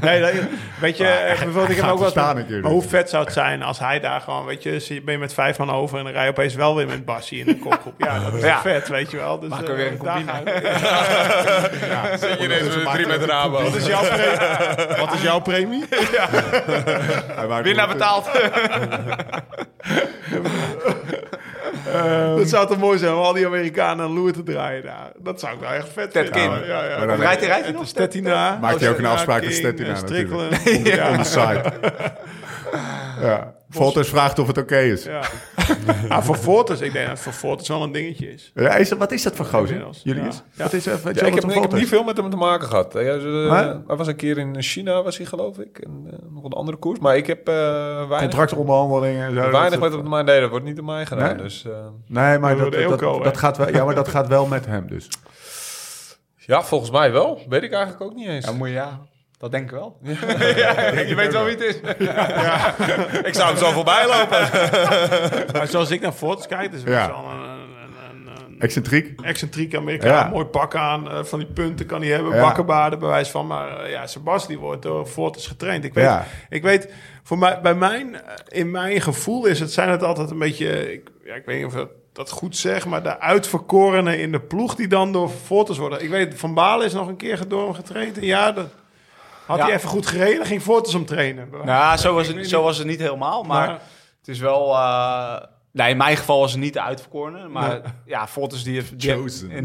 Nee, 0.00 0.20
dat- 0.20 0.32
weet 0.80 0.96
je, 0.96 1.06
eh, 1.06 1.26
bijvoorbeeld, 1.38 1.68
ik 1.68 1.76
heb 1.76 1.90
ook 1.90 1.98
wel 2.14 2.36
een 2.36 2.60
Maar 2.60 2.70
hoe 2.70 2.82
vet 2.82 3.10
zou 3.10 3.24
het 3.24 3.32
zijn 3.32 3.62
als 3.62 3.78
hij 3.78 4.00
daar 4.00 4.20
gewoon, 4.20 4.44
weet 4.44 4.62
je, 4.62 5.00
ben 5.04 5.12
je 5.14 5.20
met 5.20 5.34
vijf 5.34 5.58
man 5.58 5.70
over 5.70 5.98
en 5.98 6.04
dan 6.04 6.12
rij 6.12 6.24
je 6.24 6.30
opeens 6.30 6.54
wel 6.54 6.76
weer 6.76 6.86
met 6.86 7.04
Bassie 7.04 7.38
in 7.38 7.46
de 7.46 7.58
kopgroep. 7.58 7.94
Ja, 7.98 8.18
dat 8.18 8.34
is 8.34 8.42
Ja. 8.42 8.60
vet, 8.60 8.88
weet 8.88 9.10
je 9.10 9.16
wel. 9.16 9.38
Dus, 9.40 9.48
we 9.58 9.66
eh, 9.66 9.74
weer 9.74 9.90
een 9.90 9.96
combine. 9.96 10.32
gaan 10.32 10.44
we. 12.12 12.16
Zit 12.18 12.38
je 12.38 12.44
ineens 12.44 12.76
met 12.76 12.90
drie 12.92 13.06
meter 13.06 13.28
Rabo. 13.28 13.62
Wat 13.62 13.74
is 13.74 13.86
jouw 13.86 14.02
premie? 14.02 14.96
Wat 14.98 15.14
is 15.14 15.22
jouw 15.22 15.40
premie? 15.40 15.84
Winnaar 17.62 17.88
betaald. 17.88 18.30
Dat 22.36 22.48
zou 22.48 22.66
toch 22.66 22.78
mooi 22.78 22.98
zijn 22.98 23.12
om 23.12 23.18
al 23.18 23.32
die 23.32 23.46
Amerikanen 23.46 24.04
een 24.04 24.12
loer 24.12 24.32
te 24.32 24.42
draaien 24.42 24.82
daar. 24.82 25.12
Dat 25.18 25.40
zou 25.40 25.54
ik 25.54 25.60
nou 25.60 25.74
echt 25.74 25.88
vet 25.92 26.12
Ted 26.12 26.28
vinden. 26.32 26.52
King. 26.58 26.66
Ja, 26.66 26.84
ja. 26.84 26.98
Maar 26.98 27.06
dan- 27.06 27.16
Rijdt 27.20 27.40
hij, 27.40 27.48
rijdt 27.48 27.72
nog? 27.72 27.86
Stettina. 27.86 28.58
Maakt 28.60 28.80
hij 28.80 28.90
ook 28.90 28.98
een 28.98 29.06
afspraak 29.06 29.42
met 29.44 29.54
Stettina 29.54 29.92
natuurlijk. 29.92 30.32
On 31.10 31.22
the 31.22 31.24
side. 31.24 31.72
ja. 33.20 33.52
Volters 33.74 34.08
vraagt 34.08 34.38
of 34.38 34.46
het 34.46 34.58
oké 34.58 34.78
is. 34.78 35.04
Ja. 35.04 35.20
Ah, 36.08 36.22
voor 36.22 36.36
Fortis, 36.36 36.80
ik 36.80 36.92
denk 36.92 37.06
dat 37.06 37.14
het 37.14 37.24
voor 37.24 37.32
Fortis 37.32 37.68
wel 37.68 37.82
een 37.82 37.92
dingetje 37.92 38.32
is. 38.32 38.52
Ja, 38.54 38.74
is 38.74 38.88
dat, 38.88 38.98
wat 38.98 39.12
is 39.12 39.22
dat 39.22 39.36
voor 39.36 39.44
gozer? 39.44 39.84
Wat 39.84 39.92
is, 39.94 40.86
wat 40.86 41.14
Ja, 41.14 41.26
ik, 41.26 41.34
heb, 41.34 41.44
ik 41.44 41.60
heb 41.62 41.72
niet 41.72 41.88
veel 41.88 42.04
met 42.04 42.16
hem 42.16 42.30
te 42.30 42.36
maken 42.36 42.68
gehad. 42.68 42.92
Hij, 42.92 43.16
eh, 43.18 43.50
hij 43.86 43.96
was 43.96 44.06
een 44.06 44.16
keer 44.16 44.38
in 44.38 44.62
China, 44.62 45.02
was 45.02 45.16
hij 45.16 45.26
geloof 45.26 45.58
ik. 45.58 45.78
En 45.78 46.04
eh, 46.10 46.18
nog 46.30 46.44
een 46.44 46.52
andere 46.52 46.76
koers. 46.76 46.98
Maar 46.98 47.16
ik 47.16 47.26
heb 47.26 47.48
eh 47.48 47.54
weinig, 47.54 48.18
Contractonderhandelingen 48.18 49.26
en 49.26 49.34
zo. 49.34 49.50
weinig 49.50 49.70
dat 49.70 49.80
met 49.80 49.92
hem. 49.92 50.08
Maar 50.08 50.24
nee, 50.24 50.40
dat 50.40 50.50
wordt 50.50 50.64
niet 50.64 50.76
door 50.76 50.84
mij 50.84 51.06
gedaan. 51.06 51.26
Nee? 51.26 51.42
Dus, 51.42 51.64
eh, 51.64 51.72
Nee, 52.06 52.38
maar 52.38 52.56
dat, 52.56 52.72
de 52.72 52.96
dat, 53.22 53.36
gaat 53.36 53.56
wel, 53.56 53.68
ja, 53.70 53.84
maar 53.84 53.94
dat 53.94 54.08
gaat 54.16 54.28
wel 54.28 54.46
met 54.46 54.66
hem 54.66 54.86
dus. 54.88 55.08
ja, 56.36 56.62
volgens 56.62 56.90
mij 56.90 57.12
wel. 57.12 57.40
Weet 57.48 57.62
ik 57.62 57.72
eigenlijk 57.72 58.02
ook 58.02 58.14
niet 58.14 58.28
eens. 58.28 58.44
Ja, 58.44 58.52
moet 58.52 58.68
je, 58.68 58.74
ja. 58.74 59.00
Dat 59.44 59.52
denk 59.52 59.64
ik 59.64 59.70
wel. 59.70 59.96
je 61.08 61.12
weet 61.16 61.32
wel 61.32 61.44
wie 61.44 61.56
het 61.56 61.60
is. 61.60 61.76
ik 63.28 63.34
zou 63.34 63.48
hem 63.48 63.56
zo 63.56 63.70
voorbij 63.70 64.06
lopen. 64.06 64.48
Maar 65.58 65.66
zoals 65.66 65.90
ik 65.90 66.00
naar 66.00 66.12
Fortis 66.12 66.46
kijk, 66.46 66.72
is 66.72 66.80
het 66.80 66.88
Ja. 66.88 67.06
wel 67.06 67.24
een, 67.30 67.40
een, 67.48 68.26
een, 68.26 68.26
een 68.52 68.60
Excentriek. 68.60 69.20
excentrieke 69.20 69.76
Amerikaan. 69.76 70.10
Ja. 70.10 70.28
Mooi 70.28 70.44
pak 70.44 70.74
aan, 70.74 71.10
eh, 71.10 71.24
van 71.24 71.38
die 71.38 71.48
punten 71.48 71.86
kan 71.86 72.00
hij 72.02 72.10
hebben. 72.10 72.34
Ja. 72.34 72.40
Bakkenbaarden, 72.40 72.98
bewijs 72.98 73.28
van. 73.30 73.46
Maar 73.46 73.80
eh, 73.80 73.90
ja, 73.90 74.06
Sebas 74.06 74.46
die 74.46 74.58
wordt 74.58 74.82
door 74.82 75.06
Fortis 75.06 75.46
getraind. 75.46 75.84
Ik 75.84 75.94
weet, 75.94 76.04
Ja. 76.04 76.24
ik 76.48 76.62
weet 76.62 76.92
voor 77.22 77.38
mij, 77.38 77.60
bij 77.60 77.74
mijn, 77.74 78.14
eh, 78.14 78.20
in 78.48 78.70
mijn 78.70 79.00
gevoel 79.00 79.46
is 79.46 79.60
het, 79.60 79.72
zijn 79.72 79.88
het 79.88 80.02
altijd 80.02 80.30
een 80.30 80.38
beetje... 80.38 80.92
Ik, 80.92 81.08
ja, 81.24 81.34
ik 81.34 81.44
weet 81.46 81.56
niet 81.56 81.66
of 81.66 81.76
ik 81.76 81.88
dat 82.12 82.30
goed 82.30 82.56
zeg, 82.56 82.86
maar 82.86 83.02
de 83.02 83.20
uitverkorenen 83.20 84.18
in 84.20 84.32
de 84.32 84.40
ploeg 84.40 84.74
die 84.74 84.88
dan 84.88 85.12
door 85.12 85.28
Fortis 85.44 85.78
worden. 85.78 86.02
Ik 86.02 86.10
weet, 86.10 86.34
Van 86.38 86.54
Balen 86.54 86.86
is 86.86 86.92
nog 86.92 87.08
een 87.08 87.16
keer 87.16 87.40
door 87.48 87.64
hem 87.64 87.74
getraind. 87.74 88.16
Jaar, 88.20 88.54
dat, 88.54 88.66
had 89.46 89.58
Ja. 89.58 89.64
hij 89.64 89.74
even 89.74 89.88
goed 89.88 90.06
gereden, 90.06 90.46
ging 90.46 90.62
Fortis 90.62 90.92
hem 90.92 91.04
trainen. 91.06 91.48
Nou, 91.64 91.96
zo 91.96 92.14
was 92.14 92.26
het, 92.26 92.36
zo 92.48 92.56
niet. 92.56 92.64
was 92.66 92.78
het 92.78 92.86
niet 92.86 93.00
helemaal. 93.00 93.42
Maar 93.42 93.68
het 94.18 94.28
is 94.28 94.38
wel... 94.38 94.74
eh, 94.74 95.36
nee, 95.72 95.90
in 95.90 95.96
mijn 95.96 96.16
geval 96.16 96.40
was 96.40 96.50
het 96.52 96.60
niet 96.60 96.72
de 96.72 96.80
uitverkorene. 96.82 97.48
Maar 97.48 97.68
Nee. 97.68 97.80
ja, 98.06 98.26
Fortis 98.26 98.62
die... 98.64 98.74
heeft- 98.74 99.00
die 99.00 99.12
Chosen. 99.12 99.48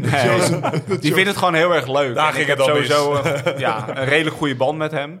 die 1.00 1.12
vindt 1.18 1.28
het 1.28 1.36
gewoon 1.36 1.54
heel 1.54 1.74
erg 1.74 1.86
leuk. 1.86 2.14
Daar 2.14 2.26
En 2.26 2.32
ging 2.32 2.42
ik 2.44 2.48
het 2.48 2.58
dan 2.58 2.66
sowieso 2.68 3.14
een, 3.14 3.58
ja, 3.66 3.84
een 3.98 4.04
redelijk 4.04 4.36
goede 4.36 4.56
band 4.56 4.78
met 4.78 4.90
hem. 4.90 5.20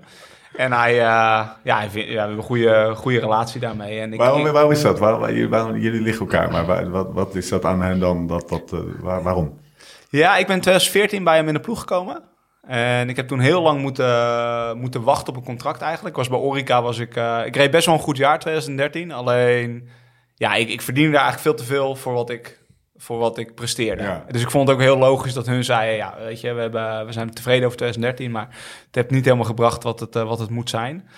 En 0.56 0.72
hij, 0.72 0.90
eh, 0.92 1.48
ja, 1.64 1.76
hij 1.78 1.90
vindt, 1.90 2.08
ja, 2.08 2.12
we 2.14 2.18
hebben 2.18 2.36
een 2.36 2.42
goede, 2.42 2.92
goede 2.96 3.18
relatie 3.20 3.60
daarmee. 3.60 4.00
En 4.00 4.12
ik, 4.12 4.18
Waarom, 4.18 4.50
waarom 4.52 4.70
is 4.70 4.80
dat? 4.82 4.98
Waarom, 4.98 5.26
jullie- 5.26 5.48
waarom, 5.48 5.76
jullie 5.76 6.00
liggen 6.00 6.20
elkaar, 6.26 6.50
maar 6.50 6.66
waar- 6.66 6.90
wat, 6.90 7.06
wat 7.12 7.34
is 7.34 7.48
dat 7.48 7.64
aan 7.64 7.82
hen 7.82 7.98
dan? 8.00 8.26
Dat, 8.26 8.48
dat, 8.48 8.72
eh, 8.72 8.78
waar- 9.00 9.22
waarom? 9.22 9.58
Ja, 10.08 10.36
ik 10.36 10.46
ben 10.46 10.54
in 10.56 10.60
2014 10.62 11.24
bij 11.24 11.36
hem 11.36 11.48
in 11.48 11.54
de 11.54 11.60
ploeg 11.60 11.80
gekomen. 11.80 12.22
En 12.66 13.08
ik 13.08 13.16
heb 13.16 13.28
toen 13.28 13.40
heel 13.40 13.62
lang 13.62 13.80
moeten, 13.80 14.78
moeten 14.78 15.02
wachten 15.02 15.28
op 15.32 15.38
een 15.38 15.44
contract 15.44 15.80
eigenlijk. 15.80 16.16
Ik 16.16 16.22
was 16.22 16.28
bij 16.28 16.48
Orica, 16.48 16.82
was 16.82 16.98
ik, 16.98 17.16
eh, 17.16 17.40
ik 17.44 17.56
reed 17.56 17.70
best 17.70 17.86
wel 17.86 17.94
een 17.94 18.00
goed 18.00 18.16
jaar 18.16 18.38
2013. 18.38 19.12
Alleen, 19.12 19.88
ja, 20.34 20.54
ik, 20.54 20.68
ik 20.68 20.82
verdiende 20.82 21.10
daar 21.10 21.22
eigenlijk 21.22 21.56
veel 21.56 21.66
te 21.66 21.72
veel 21.72 21.96
voor 21.96 22.12
wat 22.12 22.30
ik, 22.30 22.60
voor 22.96 23.18
wat 23.18 23.38
ik 23.38 23.54
presteerde. 23.54 24.02
Ja. 24.02 24.24
Dus 24.30 24.42
ik 24.42 24.50
vond 24.50 24.68
het 24.68 24.76
ook 24.76 24.82
heel 24.82 24.98
logisch 24.98 25.32
dat 25.32 25.46
hun 25.46 25.64
zeiden, 25.64 25.96
ja, 25.96 26.14
weet 26.18 26.40
je, 26.40 26.52
we, 26.52 26.60
hebben, 26.60 27.06
we 27.06 27.12
zijn 27.12 27.34
tevreden 27.34 27.64
over 27.64 27.76
2013, 27.76 28.30
maar 28.30 28.48
het 28.86 28.94
heeft 28.94 29.10
niet 29.10 29.24
helemaal 29.24 29.44
gebracht 29.44 29.82
wat 29.82 30.00
het, 30.00 30.16
eh, 30.16 30.22
wat 30.22 30.38
het 30.38 30.50
moet 30.50 30.70
zijn. 30.70 31.08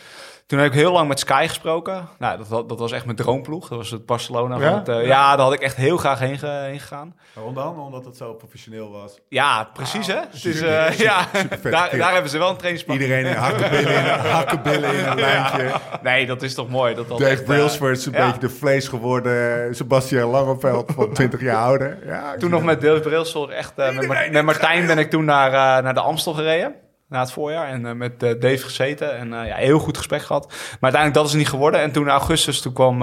Toen 0.47 0.59
heb 0.60 0.73
ik 0.73 0.78
heel 0.78 0.93
lang 0.93 1.09
met 1.09 1.19
Sky 1.19 1.44
gesproken. 1.48 2.09
Nou, 2.19 2.39
dat, 2.48 2.69
dat 2.69 2.78
was 2.78 2.93
echt 2.93 3.05
mijn 3.05 3.16
droomploeg. 3.16 3.69
Dat 3.69 3.78
was 3.78 3.90
het 3.90 4.06
Barcelona. 4.06 4.56
Ja? 4.59 4.69
Van 4.69 4.78
het, 4.78 4.89
eh, 4.89 5.06
ja, 5.06 5.36
daar 5.36 5.44
had 5.44 5.52
ik 5.52 5.60
echt 5.60 5.77
heel 5.77 5.97
graag 5.97 6.19
heen, 6.19 6.39
heen 6.44 6.81
gegaan. 6.81 7.14
Waarom 7.35 7.55
dan? 7.55 7.78
Omdat 7.81 8.05
het 8.05 8.16
zo 8.16 8.35
professioneel 8.35 8.90
was. 8.90 9.19
Ja, 9.28 9.69
precies 9.73 10.06
hè. 10.06 10.14
Het 10.16 10.32
is, 10.32 10.40
super- 10.40 10.77
eh, 10.78 10.90
super- 10.90 11.05
ja, 11.05 11.27
daar, 11.70 11.97
daar 11.98 12.12
hebben 12.12 12.31
ze 12.31 12.39
wel 12.39 12.48
een 12.51 12.56
trainingspak. 12.56 12.94
Iedereen 12.94 13.24
in 13.27 13.35
hakkenbillen 13.36 13.94
in, 13.94 14.05
hakkenbillen 14.39 14.94
in 14.94 15.05
een 15.06 15.20
lijntje. 15.20 15.70
Nee, 16.02 16.27
dat 16.27 16.43
is 16.43 16.55
toch 16.55 16.69
mooi. 16.69 16.94
Dat 16.94 17.09
dat 17.09 17.19
Dave 17.19 17.31
echt, 17.31 17.40
eh, 17.40 17.47
Brailsford 17.47 17.97
is 17.97 18.06
een 18.06 18.12
ja. 18.12 18.24
beetje 18.27 18.40
de 18.40 18.48
vlees 18.51 18.89
geworden. 18.89 19.74
Sebastian 19.74 20.28
Langeveld 20.31 20.93
van 20.94 21.12
20 21.14 21.40
jaar 21.40 21.56
ouder. 21.64 21.98
Ja, 22.06 22.36
Toen 22.39 22.51
nog 22.51 22.62
met 22.62 22.81
Dave 22.81 23.01
Brailsford 23.01 23.51
echt... 23.51 23.73
eh, 23.78 23.94
met, 23.97 24.06
Mar- 24.06 24.28
met 24.31 24.44
Martijn 24.44 24.86
ben 24.86 24.98
ik 24.98 25.10
toen 25.10 25.24
naar, 25.24 25.47
eh, 25.52 25.85
naar 25.85 25.94
de 25.94 26.01
Amstel 26.01 26.32
gereden. 26.32 26.74
Na 27.12 27.20
het 27.20 27.32
voorjaar. 27.32 27.68
En 27.68 27.86
eh, 27.86 27.93
met 27.93 28.22
eh, 28.22 28.40
Dave 28.40 28.59
gezeten. 28.59 29.16
En 29.16 29.32
eh, 29.32 29.47
ja, 29.47 29.56
heel 29.56 29.78
goed 29.78 29.97
gesprek 29.97 30.22
gehad. 30.22 30.47
Maar 30.48 30.56
uiteindelijk 30.80 31.14
dat 31.14 31.24
is 31.24 31.30
het 31.30 31.40
niet 31.40 31.48
geworden. 31.48 31.80
En 31.80 31.93
toen 31.93 32.02
in 32.02 32.10
augustus, 32.10 32.60
toen 32.60 32.72
kwam, 32.72 32.98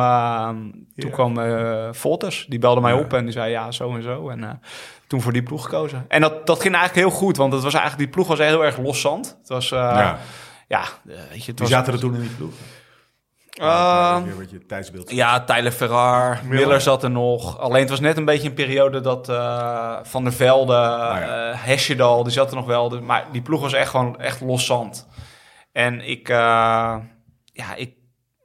toen 0.96 1.12
kwam 1.12 1.38
Volters. 1.94 2.46
Die 2.50 2.60
belde 2.60 2.82
mij 2.82 2.94
op 2.94 3.14
en 3.14 3.24
die 3.24 3.34
zei 3.34 3.52
ja, 3.52 3.72
zo 3.72 3.96
en 3.96 4.04
zo. 4.04 4.30
En 4.30 4.62
toen 5.08 5.22
voor 5.22 5.34
die 5.34 5.44
ploeg 5.44 5.64
gekozen. 5.64 6.06
En 6.08 6.22
dat, 6.22 6.48
dat 6.48 6.62
ging 6.62 6.76
eigenlijk 6.76 7.08
heel 7.08 7.18
goed. 7.18 7.38
Want 7.38 7.54
het 7.54 7.64
was 7.64 7.74
eigenlijk, 7.74 8.04
die 8.04 8.14
ploeg 8.14 8.28
was 8.28 8.40
heel 8.40 8.66
erg 8.66 8.78
loszand. 8.78 9.38
Het 9.40 9.50
was... 9.50 9.70
Ja. 9.70 10.18
ja. 10.68 10.84
weet 11.04 11.18
je, 11.30 11.34
het 11.34 11.46
Die 11.46 11.54
was... 11.56 11.70
zaten 11.70 11.94
er 11.94 12.00
toen 12.00 12.14
in 12.14 12.22
die 12.22 12.30
ploeg. 12.30 12.54
Eh, 13.60 14.24
Weer 14.24 14.38
wat 14.38 14.50
je 14.50 14.66
tijdsbeeld. 14.66 15.12
Ja, 15.12 15.44
Tyler 15.44 15.72
Ferrar, 15.72 16.40
Miller. 16.44 16.82
zat 16.82 17.04
er 17.04 17.12
nog. 17.12 17.60
Alleen 17.60 17.82
het 17.82 17.90
was 17.90 18.00
net 18.00 18.18
een 18.18 18.26
beetje 18.26 18.48
een 18.48 18.54
periode 18.54 19.02
dat 19.02 19.30
eh, 19.30 19.98
Van 20.04 20.24
der 20.24 20.34
Velde, 20.34 20.74
ja. 20.74 21.50
eh 21.52 21.58
Hesjedal, 21.64 22.24
die 22.24 22.32
zat 22.34 22.50
er 22.50 22.56
nog 22.56 22.66
wel. 22.66 22.90
Dus- 22.90 23.00
Maar 23.02 23.26
die 23.32 23.42
ploeg 23.42 23.62
was 23.62 23.74
echt 23.74 23.90
gewoon 23.90 24.20
echt 24.20 24.42
los 24.42 24.66
zand. 24.66 25.08
En 25.72 26.10
ik, 26.10 26.30
eh, 26.30 26.96
ja, 27.54 27.76
ik, 27.76 27.94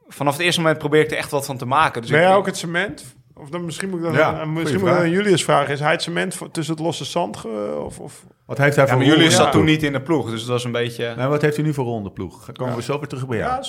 vanaf 0.06 0.32
het 0.32 0.42
eerste 0.42 0.60
moment 0.60 0.78
probeerde 0.78 1.06
ik 1.06 1.12
er 1.12 1.18
echt 1.18 1.30
wat 1.30 1.46
van 1.46 1.56
te 1.56 1.66
maken. 1.66 2.00
Dus 2.02 2.10
Ben 2.10 2.20
jij 2.20 2.34
ook 2.34 2.46
het 2.46 2.56
cement? 2.56 3.14
Of 3.44 3.50
dan 3.50 3.64
misschien 3.64 3.88
moet 3.88 3.98
ik 3.98 4.04
dan, 4.04 4.12
Ja, 4.14 4.44
misschien 4.44 4.78
moet 4.80 4.88
ik 4.88 4.94
vraag. 4.94 4.98
dan 4.98 5.10
Julius 5.10 5.44
vragen. 5.44 5.72
Is 5.72 5.80
hij 5.80 5.90
het 5.92 6.02
cement 6.02 6.38
tussen 6.52 6.74
het 6.74 6.82
losse 6.84 7.04
zand? 7.04 7.36
ge- 7.36 7.80
of, 7.84 7.98
of? 8.00 8.24
Wat 8.46 8.58
heeft 8.58 8.76
hij 8.76 8.84
ja, 8.84 8.90
voor 8.90 9.00
maar 9.00 9.08
jullie 9.10 9.26
rol? 9.28 9.36
zat 9.36 9.44
Ja. 9.46 9.50
toen 9.50 9.64
niet 9.64 9.82
in 9.82 9.92
de 9.92 10.00
ploeg, 10.02 10.30
dus 10.30 10.40
het 10.40 10.50
was 10.50 10.64
een 10.64 10.72
beetje... 10.72 11.14
Nou, 11.16 11.30
wat 11.30 11.42
heeft 11.42 11.56
hij 11.56 11.64
nu 11.64 11.74
voor 11.74 11.84
rol 11.84 11.96
in 11.98 12.02
de 12.04 12.10
ploeg? 12.12 12.52
Komen 12.52 12.76
we 12.76 12.82
zo 12.82 12.98
weer 12.98 13.08
terug 13.08 13.26
bij 13.26 13.38
jou? 13.38 13.64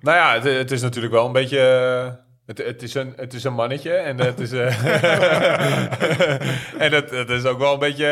Nou 0.00 0.16
ja, 0.16 0.34
het, 0.34 0.44
het 0.44 0.70
is 0.70 0.82
natuurlijk 0.82 1.12
wel 1.12 1.26
een 1.26 1.32
beetje... 1.32 1.58
eh, 1.58 2.12
Het, 2.46 2.58
het, 2.58 2.82
is 2.82 2.94
een, 2.94 3.12
het 3.16 3.34
is 3.34 3.44
een 3.44 3.52
mannetje 3.54 3.92
en 3.92 4.18
het 4.20 4.40
is... 4.40 4.52
eh, 4.52 4.84
en 6.84 6.92
het, 6.92 7.10
het 7.10 7.30
is 7.30 7.44
ook 7.44 7.58
wel 7.58 7.72
een 7.72 7.78
beetje... 7.78 8.06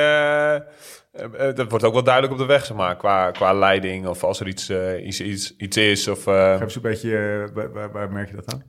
eh, 1.12 1.54
dat 1.54 1.70
wordt 1.70 1.84
ook 1.84 1.92
wel 1.92 2.02
duidelijk 2.02 2.32
op 2.32 2.38
de 2.38 2.46
weg, 2.46 2.64
zeg 2.64 2.76
maar, 2.76 2.96
qua, 2.96 3.30
qua 3.30 3.52
leiding. 3.52 4.06
Of 4.06 4.24
als 4.24 4.40
er 4.40 4.46
iets, 4.48 4.70
iets, 5.04 5.20
iets, 5.20 5.56
iets 5.56 5.76
is. 5.76 6.08
Of, 6.08 6.26
eh, 6.26 6.52
Geef 6.52 6.60
eens 6.60 6.74
een 6.74 6.82
beetje, 6.82 7.48
waar, 7.54 7.72
waar, 7.72 7.92
waar 7.92 8.10
merk 8.12 8.28
je 8.30 8.36
dat 8.36 8.52
aan? 8.52 8.62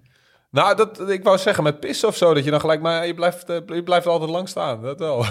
Nou, 0.52 0.76
dat, 0.76 1.10
ik 1.10 1.24
wou 1.24 1.38
zeggen 1.38 1.64
met 1.64 1.80
pissen 1.80 2.08
of 2.08 2.16
zo, 2.16 2.34
dat 2.34 2.44
je 2.44 2.52
dan 2.52 2.60
gelijk... 2.60 2.82
Maar 2.82 3.08
je 3.08 3.14
blijft, 3.14 3.50
eh, 3.50 3.58
je 3.66 3.84
blijft 3.84 4.08
altijd 4.08 4.30
lang 4.30 4.50
staan, 4.50 4.82
dat 4.82 5.00
wel. 5.00 5.26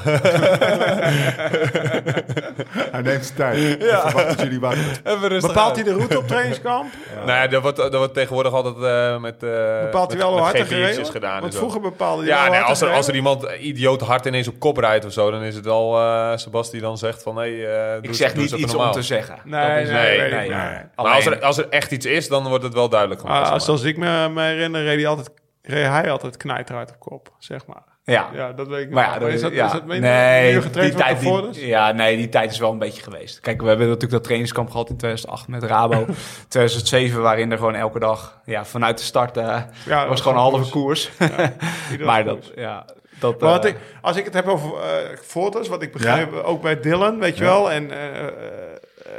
Hij 2.90 3.02
neemt 3.02 3.24
zijn 3.24 3.36
tijd. 3.36 3.82
Ja. 3.82 4.10
Dat 4.10 4.40
jullie 4.40 4.60
wachten. 4.60 5.02
Bepaalt 5.40 5.74
hij 5.74 5.84
de 5.84 5.92
route 5.92 6.18
op 6.18 6.26
trainingskamp? 6.28 6.92
Nou 7.16 7.28
ja, 7.40 7.46
dat 7.46 7.62
wordt, 7.62 7.76
dat 7.76 7.94
wordt 7.94 8.14
tegenwoordig 8.14 8.52
altijd 8.52 8.76
eh, 8.76 9.20
met 9.20 9.42
uh, 9.42 9.80
Bepaalt 9.82 10.10
hij 10.10 10.18
wel 10.20 10.32
hoe 10.32 10.40
hard 10.40 10.58
er 10.58 10.66
gereden 10.66 10.94
wordt? 10.94 11.10
gedaan. 11.10 11.34
en 11.34 11.40
Want 11.40 11.56
vroeger 11.56 11.80
bepaalde 11.80 12.22
hij 12.22 12.30
Ja, 12.30 12.42
wel 12.42 12.50
nee, 12.52 12.60
als, 12.60 12.80
er, 12.80 12.90
als 12.90 13.08
er 13.08 13.14
iemand 13.14 13.42
idioot 13.60 14.00
hard 14.00 14.26
ineens 14.26 14.48
op 14.48 14.58
kop 14.58 14.76
rijdt 14.76 15.04
of 15.04 15.12
zo, 15.12 15.30
dan 15.30 15.42
is 15.42 15.54
het 15.54 15.66
al 15.66 15.98
uh, 16.00 16.36
Sebas 16.36 16.70
die 16.70 16.80
dan 16.80 16.98
zegt 16.98 17.22
van... 17.22 17.36
Hey, 17.36 17.66
eh, 17.66 17.88
doe 17.92 17.98
Ik 18.02 18.06
eens- 18.08 18.16
zeg 18.18 18.32
doe 18.32 18.42
eens 18.42 18.52
niet 18.52 18.60
iets 18.60 18.72
normaal. 18.72 18.90
om 18.90 18.94
te 18.96 19.02
zeggen. 19.02 19.38
Nee, 19.44 19.68
Dat 19.74 19.82
is- 19.86 19.90
nee, 19.90 20.18
nee, 20.18 20.30
nee, 20.30 20.30
nee. 20.30 20.48
nee. 20.48 20.78
Maar 20.96 21.06
als 21.14 21.26
er, 21.26 21.40
als 21.42 21.58
er 21.58 21.66
echt 21.70 21.90
iets 21.90 22.06
is, 22.06 22.28
dan 22.28 22.48
wordt 22.48 22.64
het 22.64 22.74
wel 22.74 22.88
duidelijk 22.88 23.20
gemaakt. 23.20 23.38
Ah, 23.38 23.42
zeg 23.44 23.52
maar. 23.56 23.60
zoals 23.66 23.82
ik 23.82 23.96
me, 23.96 24.28
me 24.28 24.42
herinner, 24.42 24.82
reed 24.84 25.06
hij 25.08 25.16
altijd, 25.16 25.30
reed 25.62 25.86
hij 25.86 26.10
altijd 26.10 26.36
knijterhard 26.36 26.90
op 26.90 26.98
kop, 26.98 27.32
zeg 27.38 27.66
maar. 27.66 27.82
Ja. 28.04 28.28
Ja, 28.32 28.52
dat 28.52 28.68
weet 28.68 28.84
ik 28.84 28.90
Maar 28.90 29.04
ja, 29.14 29.20
Maar 29.20 29.30
is 29.30 29.40
dat, 29.40 29.52
ja. 29.52 29.66
is 29.66 29.72
dat 29.72 29.86
nee, 29.86 30.60
die 30.60 30.94
tijd, 30.94 31.20
die, 31.20 31.66
ja, 31.66 31.92
nee, 31.92 32.16
die 32.16 32.28
tijd 32.28 32.50
is 32.50 32.58
wel 32.58 32.70
een 32.72 32.78
beetje 32.78 33.02
geweest. 33.02 33.40
Kijk, 33.40 33.60
we 33.60 33.66
hebben 33.68 33.86
natuurlijk 33.86 34.12
dat 34.12 34.22
trainingskamp 34.24 34.70
gehad 34.70 34.90
in 34.90 34.96
2008 34.96 35.48
met 35.48 35.62
Rabo. 35.62 36.06
2007, 36.48 37.22
waarin 37.22 37.50
er 37.52 37.58
gewoon 37.58 37.74
elke 37.74 37.98
dag 37.98 38.40
ja, 38.44 38.64
vanuit 38.64 38.98
de 38.98 39.04
start 39.04 39.36
eh, 39.36 39.62
Ja, 39.86 40.08
was 40.08 40.20
gewoon 40.20 40.36
een 40.36 40.42
halve 40.42 40.70
koers. 40.70 41.10
Maar 41.18 42.24
koers. 42.24 42.24
dat, 42.24 42.52
ja, 42.56 42.84
dat... 43.20 43.40
Maar 43.40 43.50
wat 43.50 43.64
eh, 43.64 43.70
ik, 43.70 43.76
als 44.02 44.16
ik 44.16 44.24
het 44.24 44.34
heb 44.34 44.46
over 44.46 44.72
eh 44.74 45.16
foto's, 45.22 45.68
wat 45.68 45.82
ik 45.82 45.92
begrijp, 45.92 46.32
ook 46.32 46.62
bij 46.62 46.80
Dylan, 46.80 47.18
weet 47.18 47.38
je 47.38 47.44
Ja. 47.44 47.50
wel. 47.50 47.70
En, 47.70 47.90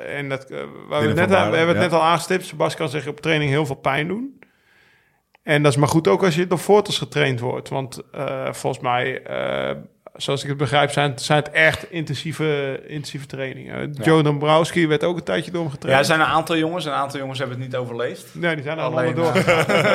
en 0.08 0.30
dat, 0.30 0.50
waar 0.88 1.02
we, 1.02 1.14
net, 1.14 1.30
we 1.30 1.36
hebben 1.36 1.68
het 1.68 1.78
net 1.78 1.94
al 1.94 2.04
aangestipt. 2.04 2.46
Sebas 2.46 2.76
kan 2.76 2.90
zich 2.90 3.08
op 3.08 3.20
training 3.22 3.52
heel 3.52 3.66
veel 3.66 3.76
pijn 3.76 4.08
doen. 4.08 4.39
En 5.44 5.64
dat 5.64 5.72
is 5.72 5.78
maar 5.78 5.88
goed 5.88 6.08
ook 6.08 6.24
als 6.24 6.36
je 6.36 6.48
door 6.48 6.58
foto's 6.58 6.98
getraind 6.98 7.40
wordt. 7.40 7.70
Want 7.70 8.02
eh, 8.12 8.54
volgens 8.54 8.84
mij, 8.84 9.22
eh, 9.24 9.76
zoals 10.16 10.42
ik 10.44 10.50
het 10.50 10.58
begrijp, 10.58 10.92
zijn, 10.92 11.10
het- 11.12 11.22
zijn 11.22 11.40
het 11.44 11.52
echt 11.52 11.92
intensieve, 11.92 12.80
intensieve 12.88 13.26
trainingen. 13.26 13.92
Joe 14.02 14.24
Dombrowski 14.24 14.88
werd 14.88 15.04
ook 15.04 15.18
een 15.18 15.24
tijdje 15.24 15.52
door 15.52 15.60
hem 15.62 15.70
ja, 15.70 15.74
getraind. 15.76 16.00
er 16.00 16.06
zijn 16.06 16.20
een 16.20 16.26
aantal 16.26 16.58
jongens. 16.58 16.86
Een 16.86 16.92
aantal 16.92 17.20
jongens 17.20 17.40
hebben 17.40 17.58
het 17.58 17.66
niet 17.66 17.76
overleefd. 17.76 18.26
Nee, 18.36 18.56
die 18.56 18.64
zijn 18.64 18.78
er 18.78 18.84
allemaal 18.84 19.14
door. 19.14 19.36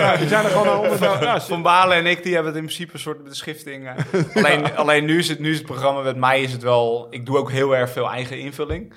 ja, 0.01 0.17
die 0.17 0.29
zijn 0.29 0.45
er 0.45 0.51
gewoon 0.51 0.69
allemaal 0.69 0.99
door. 0.99 1.23
Ja, 1.23 1.41
Van 1.41 1.63
Balen 1.63 1.97
en 1.97 2.07
ik, 2.07 2.23
die 2.23 2.35
hebben 2.35 2.53
het 2.53 2.61
in 2.61 2.67
principe 2.67 2.93
een 2.95 2.99
soort 3.01 3.25
beschifting. 3.25 3.89
eh. 3.89 3.95
alleen, 4.45 4.77
alleen 4.77 5.05
nu 5.05 5.19
is 5.19 5.29
het 5.29 5.39
nu 5.39 5.51
is 5.51 5.57
het 5.57 5.67
programma 5.67 6.01
met 6.01 6.17
mij 6.17 6.43
is 6.43 6.53
het 6.53 6.63
wel. 6.63 7.07
Ik 7.11 7.27
doe 7.27 7.39
ook 7.39 7.51
heel 7.51 7.77
erg 7.77 7.91
veel 7.91 8.11
eigen 8.11 8.39
invulling. 8.39 8.93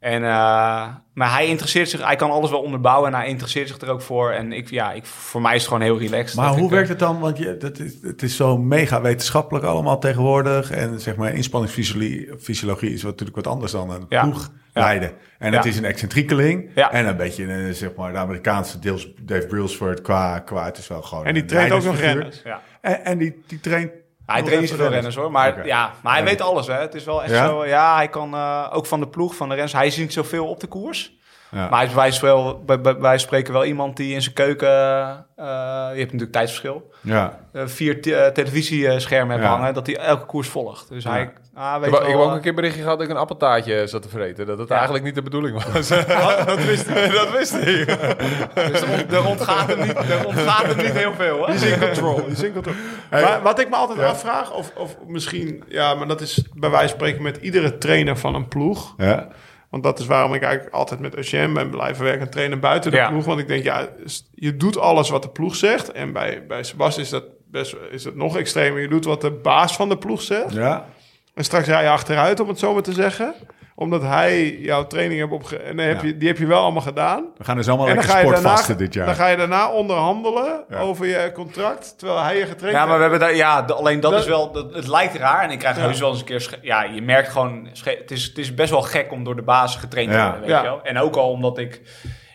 En, 0.00 0.22
eh, 0.24 0.86
maar 1.14 1.32
hij 1.32 1.46
interesseert 1.46 1.88
zich, 1.88 2.04
hij 2.04 2.16
kan 2.16 2.30
alles 2.30 2.50
wel 2.50 2.60
onderbouwen 2.60 3.12
en 3.12 3.18
hij 3.18 3.28
interesseert 3.28 3.68
zich 3.68 3.78
er 3.80 3.88
ook 3.88 4.02
voor. 4.02 4.30
En 4.30 4.52
ik, 4.52 4.70
ja, 4.70 4.92
ik, 4.92 5.06
voor 5.06 5.40
mij 5.40 5.54
is 5.54 5.58
het 5.60 5.68
gewoon 5.68 5.82
heel 5.82 5.98
relaxed. 5.98 6.36
Maar 6.36 6.48
hoe 6.48 6.58
ik, 6.58 6.64
eh, 6.64 6.70
werkt 6.70 6.88
het 6.88 6.98
dan? 6.98 7.18
Want 7.18 7.38
je, 7.38 7.56
dat 7.56 7.78
is, 7.78 7.94
het 8.02 8.22
is 8.22 8.36
zo 8.36 8.58
mega 8.58 9.00
wetenschappelijk 9.00 9.64
allemaal 9.66 9.98
tegenwoordig. 9.98 10.70
En 10.70 11.00
zeg 11.00 11.16
maar, 11.16 11.34
inspanningsfysiologie 11.34 12.28
fysiologie 12.40 12.92
is 12.92 13.02
wat, 13.02 13.10
natuurlijk 13.10 13.36
wat 13.36 13.46
anders 13.54 13.72
dan 13.72 13.90
een 13.90 14.06
Ja. 14.08 14.22
ploeg 14.22 14.50
leiden. 14.72 15.12
En 15.38 15.52
het 15.52 15.64
Ja. 15.64 15.70
is 15.70 15.76
een 15.76 15.84
excentriekeling. 15.84 16.70
Ja. 16.74 16.92
En 16.92 17.06
een 17.06 17.16
beetje 17.16 17.44
een, 17.52 17.74
zeg 17.74 17.94
maar, 17.94 18.12
de 18.12 18.18
Amerikaanse 18.18 18.78
deels 18.78 19.08
Dave 19.20 19.46
Brailsford 19.46 20.00
qua, 20.00 20.38
qua... 20.38 20.64
Het 20.64 20.78
is 20.78 20.88
wel 20.88 21.02
gewoon 21.02 21.24
En 21.24 21.34
die 21.34 21.44
traint 21.44 21.72
ook 21.72 21.84
nog 21.84 22.00
renners. 22.00 22.40
Ja. 22.44 22.62
En, 22.80 23.04
en 23.04 23.18
die, 23.18 23.42
die 23.46 23.60
traint... 23.60 23.90
Hij 24.32 24.42
traint 24.42 24.60
niet 24.60 24.70
zoveel 24.70 24.88
renners 24.88 25.14
hoor. 25.16 25.30
Maar, 25.30 25.66
ja, 25.66 25.92
maar 26.02 26.12
hij 26.12 26.22
Ja. 26.22 26.28
weet 26.28 26.40
alles. 26.40 26.66
Hè. 26.66 26.74
Het 26.74 26.94
is 26.94 27.04
wel 27.04 27.22
echt 27.22 27.32
Ja? 27.32 27.46
zo. 27.46 27.66
Ja, 27.66 27.94
hij 27.96 28.08
kan 28.08 28.34
eh, 28.34 28.66
ook 28.72 28.86
van 28.86 29.00
de 29.00 29.08
ploeg, 29.08 29.34
van 29.36 29.48
de 29.48 29.54
renners. 29.54 29.74
Hij 29.76 29.86
is 29.86 29.96
niet 29.96 30.12
zoveel 30.12 30.46
op 30.48 30.60
de 30.60 30.66
koers. 30.66 31.16
Ja. 31.50 31.68
Maar 31.68 31.94
wij, 31.94 32.12
wel, 32.20 32.64
wij, 33.00 33.18
spreken 33.18 33.52
wel 33.52 33.64
iemand 33.64 33.96
die 33.96 34.14
in 34.14 34.22
zijn 34.22 34.34
keuken. 34.34 34.68
eh, 34.68 35.44
je 35.92 35.98
hebt 35.98 36.12
natuurlijk 36.12 36.32
tijdsverschil. 36.32 36.90
Ja. 37.00 37.38
eh, 37.52 37.62
vier 37.66 38.02
te- 38.02 38.14
eh, 38.16 38.32
televisieschermen 38.32 39.30
hebben 39.30 39.48
Ja. 39.48 39.56
hangen, 39.56 39.74
dat 39.74 39.86
hij 39.86 39.96
elke 39.96 40.26
koers 40.26 40.48
volgt. 40.48 40.88
Dus 40.88 41.04
hij 41.04 41.30
ah, 41.54 41.78
weet 41.80 41.86
Ik 41.88 41.94
heb, 41.94 42.02
ik 42.02 42.08
wel, 42.08 42.08
heb 42.08 42.18
ook 42.20 42.28
eh, 42.28 42.34
een 42.36 42.40
keer 42.42 42.54
berichtje 42.54 42.82
gehad 42.82 42.98
dat 42.98 43.06
ik 43.06 43.12
een 43.12 43.20
appeltaartje 43.20 43.86
zat 43.86 44.02
te 44.02 44.08
vreten. 44.08 44.46
Dat 44.46 44.58
het 44.58 44.68
Ja. 44.68 44.74
eigenlijk 44.74 45.04
niet 45.04 45.14
de 45.14 45.22
bedoeling 45.22 45.62
was. 45.72 45.88
dat 46.46 46.64
wist 46.64 46.86
hij. 46.88 47.08
dat 47.20 47.30
wist 47.30 47.52
hij. 47.52 47.84
dus 48.70 48.80
er, 48.80 48.88
ont- 49.00 49.12
er 49.12 49.26
ontgaat 49.26 49.66
hem 49.68 49.78
niet, 49.86 49.96
er 49.96 50.26
ontgaat 50.26 50.62
hem 50.66 50.76
niet 50.76 50.92
heel 50.92 51.14
veel. 51.14 51.46
Hè? 51.46 51.52
Die 51.56 51.66
is 51.66 51.72
in 51.72 51.78
control. 51.80 52.14
Die 52.16 52.26
is 52.32 52.42
in 52.42 52.52
control. 52.52 52.74
Maar 53.10 53.40
wat 53.42 53.58
ik 53.60 53.68
me 53.68 53.76
altijd 53.76 53.98
afvraag, 53.98 54.52
of, 54.52 54.72
of 54.76 54.96
misschien, 55.06 55.64
ja, 55.68 55.94
maar 55.94 56.06
dat 56.08 56.20
is 56.20 56.42
bij 56.54 56.70
wijze 56.70 56.88
van 56.88 56.96
spreken 56.96 57.22
met 57.22 57.36
iedere 57.36 57.78
trainer 57.78 58.16
van 58.16 58.34
een 58.34 58.48
ploeg. 58.48 58.94
Ja. 58.96 59.28
Want 59.70 59.82
dat 59.82 59.98
is 59.98 60.06
waarom 60.06 60.34
ik 60.34 60.42
eigenlijk 60.42 60.74
altijd 60.74 61.00
met 61.00 61.14
Eugène 61.14 61.52
ben 61.52 61.70
blijven 61.70 62.04
werken 62.04 62.20
en 62.20 62.30
trainen 62.30 62.60
buiten 62.60 62.90
de 62.90 62.96
Ja. 62.96 63.08
ploeg. 63.08 63.24
Want 63.24 63.40
ik 63.40 63.48
denk, 63.48 63.64
ja, 63.64 63.88
je 64.34 64.56
doet 64.56 64.78
alles 64.78 65.10
wat 65.10 65.22
de 65.22 65.28
ploeg 65.28 65.56
zegt. 65.56 65.92
En 65.92 66.12
bij, 66.12 66.46
bij 66.46 66.62
Sebas 66.62 66.98
is 66.98 67.08
dat 67.08 67.24
best 67.50 67.76
is 67.90 68.04
het 68.04 68.14
nog 68.16 68.36
extremer. 68.36 68.80
Je 68.80 68.88
doet 68.88 69.04
wat 69.04 69.20
de 69.20 69.30
baas 69.30 69.76
van 69.76 69.88
de 69.88 69.98
ploeg 69.98 70.22
zegt. 70.22 70.52
Ja. 70.52 70.86
En 71.34 71.44
straks 71.44 71.66
rij 71.66 71.82
je 71.82 71.88
achteruit, 71.88 72.40
om 72.40 72.48
het 72.48 72.58
zo 72.58 72.72
maar 72.72 72.82
te 72.82 72.92
zeggen. 72.92 73.34
Omdat 73.80 74.02
hij 74.02 74.56
jouw 74.58 74.86
training 74.86 75.20
heeft 75.20 75.32
opge... 75.32 75.56
En 75.56 75.78
heb 75.78 76.00
Ja. 76.00 76.06
je, 76.06 76.16
die 76.16 76.28
heb 76.28 76.38
je 76.38 76.46
wel 76.46 76.62
allemaal 76.62 76.82
gedaan. 76.82 77.24
We 77.36 77.44
gaan 77.44 77.56
dus 77.56 77.68
allemaal 77.68 77.86
en 77.88 77.94
dan 77.94 78.04
lekker 78.04 78.22
daarna, 78.22 78.38
sportvasten 78.38 78.76
dit 78.78 78.94
jaar. 78.94 79.06
dan 79.06 79.14
ga 79.14 79.26
je 79.26 79.36
daarna 79.36 79.70
onderhandelen 79.70 80.64
Ja. 80.68 80.78
over 80.78 81.06
je 81.06 81.30
contract. 81.34 81.98
Terwijl 81.98 82.22
hij 82.22 82.36
je 82.38 82.46
getraind 82.46 82.76
Ja, 82.76 82.86
maar 82.86 82.94
we 82.96 83.00
hebben 83.00 83.20
daar, 83.20 83.34
ja, 83.34 83.62
de- 83.62 83.74
alleen 83.74 84.00
dat, 84.00 84.10
Dat- 84.10 84.20
is 84.20 84.26
wel, 84.26 84.52
dat, 84.52 84.74
het 84.74 84.86
lijkt 84.86 85.14
raar 85.14 85.42
en 85.42 85.50
ik 85.50 85.58
krijg 85.58 85.76
Ja. 85.76 85.82
heus 85.82 86.00
wel 86.00 86.10
eens 86.10 86.18
een 86.18 86.24
keer, 86.24 86.58
ja, 86.62 86.82
je 86.82 87.02
merkt 87.02 87.28
gewoon, 87.28 87.68
het 87.84 88.10
is, 88.10 88.24
het 88.24 88.38
is 88.38 88.54
best 88.54 88.70
wel 88.70 88.82
gek 88.82 89.12
om 89.12 89.24
door 89.24 89.36
de 89.36 89.42
baas 89.42 89.76
getraind 89.76 90.10
te 90.10 90.16
Ja. 90.16 90.22
worden, 90.24 90.40
weet 90.40 90.50
Ja. 90.50 90.58
je 90.62 90.68
wel. 90.68 90.82
En 90.82 90.98
ook 90.98 91.16
al 91.16 91.30
omdat 91.30 91.58
ik 91.58 91.82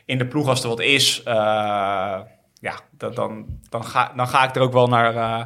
in 0.05 0.17
de 0.17 0.25
ploeg, 0.27 0.47
als 0.47 0.63
er 0.63 0.69
wat 0.69 0.79
is, 0.79 1.21
eh, 1.23 1.33
ja, 2.59 2.73
dat, 2.97 3.15
dan, 3.15 3.45
dan, 3.69 3.85
ga, 3.85 4.11
dan 4.15 4.27
ga 4.27 4.43
ik 4.43 4.55
er 4.55 4.61
ook 4.61 4.73
wel 4.73 4.87
naar, 4.87 5.15
eh, 5.15 5.41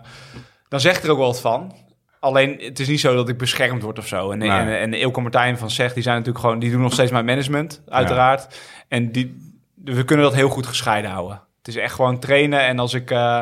dan 0.69 0.79
zeg 0.79 0.97
ik 0.97 1.03
er 1.03 1.11
ook 1.11 1.17
wel 1.17 1.27
wat 1.27 1.41
van. 1.41 1.75
Alleen, 2.19 2.57
het 2.59 2.79
is 2.79 2.87
niet 2.87 2.99
zo 2.99 3.15
dat 3.15 3.29
ik 3.29 3.37
beschermd 3.37 3.81
word 3.81 3.99
of 3.99 4.07
zo. 4.07 4.31
En, 4.31 4.37
Nee. 4.37 4.49
en, 4.49 4.93
en 4.93 5.21
Martijn 5.21 5.57
van 5.57 5.71
Zegt, 5.71 5.93
die 5.93 6.03
zijn 6.03 6.15
natuurlijk 6.15 6.45
gewoon, 6.45 6.59
die 6.59 6.71
doen 6.71 6.81
nog 6.81 6.93
steeds 6.93 7.11
mijn 7.11 7.25
management, 7.25 7.81
uiteraard. 7.87 8.59
En 8.87 9.11
die, 9.11 9.55
we 9.75 10.03
kunnen 10.03 10.25
dat 10.25 10.35
heel 10.35 10.49
goed 10.49 10.65
gescheiden 10.67 11.11
houden. 11.11 11.41
Het 11.57 11.67
is 11.67 11.75
echt 11.75 11.93
gewoon 11.93 12.19
trainen 12.19 12.59
en 12.59 12.79
als 12.79 12.93
ik... 12.93 13.11
eh, 13.11 13.41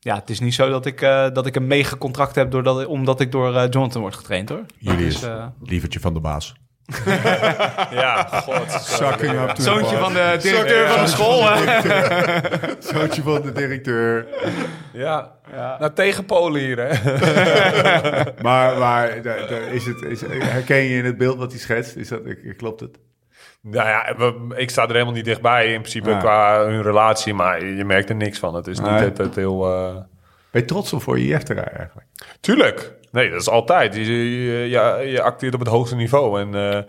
ja, 0.00 0.14
het 0.14 0.30
is 0.30 0.40
niet 0.40 0.54
zo 0.54 0.70
dat 0.70 0.86
ik, 0.86 1.00
eh, 1.00 1.26
dat 1.32 1.46
ik 1.46 1.56
een 1.56 1.66
mega 1.66 1.96
contract 1.96 2.34
heb 2.34 2.50
doordat, 2.50 2.86
omdat 2.86 3.20
ik 3.20 3.32
door 3.32 3.56
eh, 3.56 3.70
Jonathan 3.70 4.00
word 4.00 4.14
getraind 4.14 4.48
hoor. 4.48 4.64
Jullie 4.78 5.04
Dus, 5.04 5.22
is 5.22 5.28
lievertje 5.62 6.00
van 6.00 6.14
de 6.14 6.20
baas. 6.20 6.54
Ja, 8.00 8.28
god. 8.32 8.70
Sucking 8.82 9.32
up 9.40 9.48
to 9.48 9.54
the 9.54 9.62
Zoontje 9.62 9.96
van 9.96 10.12
de 10.12 10.36
directeur 10.42 10.88
van 10.88 11.04
de 11.04 11.10
school. 11.10 11.42
Hè? 11.48 11.80
Zoontje 12.92 13.22
van 13.22 13.42
de 13.42 13.52
directeur. 13.52 14.26
Ja. 14.92 15.32
Nou, 15.78 15.92
tegen 15.92 16.24
Polen 16.24 16.60
hier, 16.60 16.78
hè. 16.78 16.92
Maar, 18.42 18.78
maar 18.78 19.08
is 19.72 19.86
het, 19.86 20.02
is, 20.02 20.20
herken 20.28 20.76
je 20.76 20.96
in 20.98 21.04
het 21.04 21.18
beeld 21.18 21.38
wat 21.38 21.50
hij 21.50 21.60
schetst? 21.60 21.96
Is 21.96 22.08
dat, 22.08 22.20
klopt 22.56 22.80
het? 22.80 22.98
Nou 23.60 23.88
ja, 23.88 24.14
we- 24.16 24.54
ik 24.56 24.70
sta 24.70 24.82
er 24.82 24.92
helemaal 24.92 25.12
niet 25.12 25.24
dichtbij 25.24 25.66
in 25.72 25.80
principe 25.80 26.10
Ja. 26.10 26.18
qua 26.18 26.64
hun 26.66 26.82
relatie, 26.82 27.34
maar 27.34 27.64
je 27.64 27.84
merkt 27.84 28.08
er 28.08 28.14
niks 28.16 28.38
van. 28.38 28.54
Het 28.54 28.66
is 28.66 28.78
niet 28.80 28.90
Nee. 28.90 29.00
het, 29.04 29.18
het 29.18 29.34
heel... 29.34 29.66
eh, 29.74 29.94
Ben 30.50 30.60
je 30.62 30.64
trots 30.64 30.92
op 30.92 31.02
voor 31.02 31.18
je 31.18 31.26
jechterij 31.26 31.64
eigenlijk? 31.76 32.06
Tuurlijk. 32.40 32.92
Nee, 33.14 33.30
dat 33.30 33.40
is 33.40 33.48
altijd. 33.48 33.94
Je, 33.94 34.04
je, 34.04 34.68
je, 34.68 35.04
je 35.10 35.22
acteert 35.22 35.54
op 35.54 35.60
het 35.60 35.68
hoogste 35.68 35.96
niveau. 35.96 36.40
En 36.40 36.54
eh, 36.72 36.82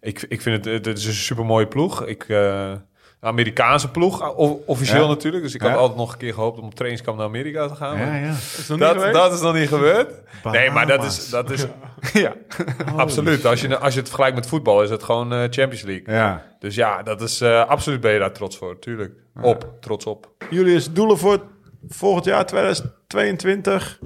ik, 0.00 0.24
ik 0.28 0.40
vind 0.42 0.64
het, 0.64 0.86
het 0.86 0.98
is 0.98 1.06
een 1.06 1.12
supermooie 1.12 1.66
ploeg. 1.66 2.06
Ik, 2.06 2.24
eh, 2.28 2.72
Amerikaanse 3.20 3.90
ploeg, 3.90 4.34
officieel 4.66 5.02
Ja. 5.02 5.08
natuurlijk. 5.08 5.42
Dus 5.42 5.54
ik 5.54 5.62
Ja. 5.62 5.68
had 5.68 5.78
altijd 5.78 5.98
nog 5.98 6.12
een 6.12 6.18
keer 6.18 6.34
gehoopt 6.34 6.58
om 6.58 6.64
op 6.64 6.74
trainingskamp 6.74 7.18
naar 7.18 7.26
Amerika 7.26 7.68
te 7.68 7.74
gaan. 7.74 7.98
ja. 7.98 8.28
Is 8.30 8.66
dat 8.66 8.78
Dat, 9.12 9.32
is 9.32 9.40
nog 9.40 9.54
niet 9.54 9.68
gebeurd. 9.68 10.08
Nee, 10.44 10.70
maar 10.70 10.86
dat 10.86 11.04
is, 11.04 11.28
dat 11.30 11.50
is 11.50 11.66
ja, 12.12 12.32
absoluut. 12.96 13.46
Als 13.46 13.60
je, 13.60 13.78
als 13.78 13.92
je 13.92 13.98
het 13.98 14.08
vergelijkt 14.08 14.36
met 14.36 14.46
voetbal, 14.46 14.82
is 14.82 14.90
het 14.90 15.02
gewoon 15.02 15.32
eh, 15.32 15.38
Champions 15.38 15.82
League. 15.82 16.14
Ja. 16.14 16.44
Dus 16.58 16.74
ja, 16.74 17.02
dat 17.02 17.20
is 17.20 17.40
eh, 17.40 17.66
absoluut 17.68 18.00
ben 18.00 18.12
je 18.12 18.18
daar 18.18 18.32
trots 18.32 18.56
voor, 18.56 18.78
tuurlijk. 18.78 19.12
Op, 19.42 19.72
trots 19.80 20.06
op. 20.06 20.30
Julius, 20.50 20.92
doelen 20.92 21.18
voor 21.18 21.42
volgend 21.88 22.24
jaar 22.24 22.46
2022? 22.46 23.98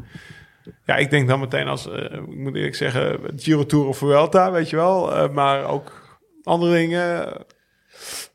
Ja, 0.85 0.97
ik 0.97 1.11
denk 1.11 1.29
dan 1.29 1.41
meteen 1.41 1.69
als, 1.69 1.89
eh, 1.89 2.03
ik 2.13 2.37
moet 2.37 2.55
eerlijk 2.55 2.75
zeggen, 2.75 3.21
Giro 3.37 3.67
Tour 3.67 3.87
of 3.87 3.99
Vuelta, 3.99 4.51
weet 4.51 4.71
je 4.71 4.77
wel. 4.77 5.13
Eh, 5.17 5.29
maar 5.29 5.65
ook 5.65 5.93
andere 6.45 6.73
dingen, 6.73 7.33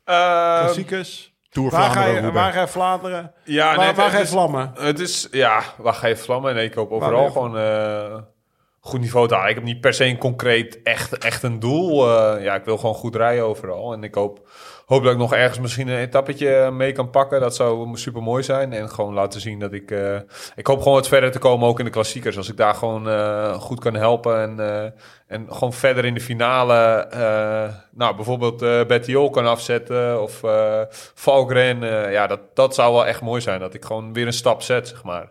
klassiekers. 0.04 1.30
Tour 1.50 1.70
Waar 1.70 1.80
ga, 1.82 1.90
Vlaanderen, 1.90 2.14
je, 2.14 2.20
Roubaix. 2.20 2.44
waar 2.44 2.52
ga 2.54 2.60
je 2.60 2.68
Vlaanderen? 2.68 3.32
Ja, 3.44 3.66
waar 3.66 3.76
nee, 3.86 3.94
waar 3.94 4.04
het 4.04 4.14
ga 4.14 4.18
je 4.20 4.26
vlammen? 4.26 4.72
Het 4.78 5.00
is, 5.00 5.28
ja, 5.30 5.62
waar 5.76 5.94
ga 5.94 6.06
je 6.06 6.16
vlammen? 6.16 6.54
Nee, 6.54 6.64
ik 6.64 6.74
hoop 6.74 6.90
overal 6.90 7.24
je- 7.24 7.30
gewoon 7.30 7.58
eh, 7.58 8.18
goed 8.80 9.00
niveau 9.00 9.28
te 9.28 9.34
halen. 9.34 9.48
Ik 9.48 9.54
heb 9.54 9.64
niet 9.64 9.80
per 9.80 9.94
se 9.94 10.04
een 10.04 10.18
concreet 10.18 10.82
echt, 10.82 11.18
echt 11.18 11.42
een 11.42 11.58
doel. 11.58 12.08
Eh, 12.10 12.42
ja, 12.44 12.54
ik 12.54 12.64
wil 12.64 12.76
gewoon 12.78 12.94
goed 12.94 13.16
rijden 13.16 13.44
overal. 13.44 13.92
En 13.92 14.02
ik 14.04 14.14
hoop, 14.14 14.48
hoop 14.92 15.02
dat 15.02 15.12
ik 15.12 15.18
nog 15.18 15.32
ergens 15.34 15.58
misschien 15.60 15.88
een 15.88 15.98
etappetje 15.98 16.70
mee 16.70 16.92
kan 16.92 17.10
pakken. 17.10 17.40
Dat 17.40 17.54
zou 17.56 17.96
super 17.96 18.22
mooi 18.22 18.42
zijn. 18.42 18.72
En 18.72 18.90
gewoon 18.90 19.14
laten 19.14 19.40
zien 19.40 19.58
dat 19.58 19.72
ik... 19.72 19.90
eh, 19.90 20.16
ik 20.56 20.66
hoop 20.66 20.78
gewoon 20.78 20.94
wat 20.94 21.08
verder 21.08 21.30
te 21.30 21.38
komen, 21.38 21.68
ook 21.68 21.78
in 21.78 21.84
de 21.84 21.90
klassiekers. 21.90 22.36
Als 22.36 22.48
ik 22.48 22.56
daar 22.56 22.74
gewoon 22.74 23.08
eh, 23.08 23.54
goed 23.54 23.80
kan 23.80 23.94
helpen. 23.94 24.40
En, 24.40 24.60
eh, 24.60 24.90
en 25.26 25.46
gewoon 25.48 25.72
verder 25.72 26.04
in 26.04 26.14
de 26.14 26.20
finale... 26.20 26.74
eh, 27.10 27.74
nou, 27.90 28.16
bijvoorbeeld 28.16 28.62
eh 28.62 28.84
Bettiol 28.84 29.30
kan 29.30 29.46
afzetten. 29.46 30.22
Of 30.22 30.42
eh 30.42 30.80
Valgren. 31.14 31.82
eh, 31.82 32.12
ja, 32.12 32.26
dat, 32.26 32.40
dat 32.54 32.74
zou 32.74 32.92
wel 32.92 33.06
echt 33.06 33.20
mooi 33.20 33.40
zijn. 33.40 33.60
Dat 33.60 33.74
ik 33.74 33.84
gewoon 33.84 34.12
weer 34.12 34.26
een 34.26 34.32
stap 34.32 34.62
zet, 34.62 34.88
zeg 34.88 35.02
maar. 35.04 35.22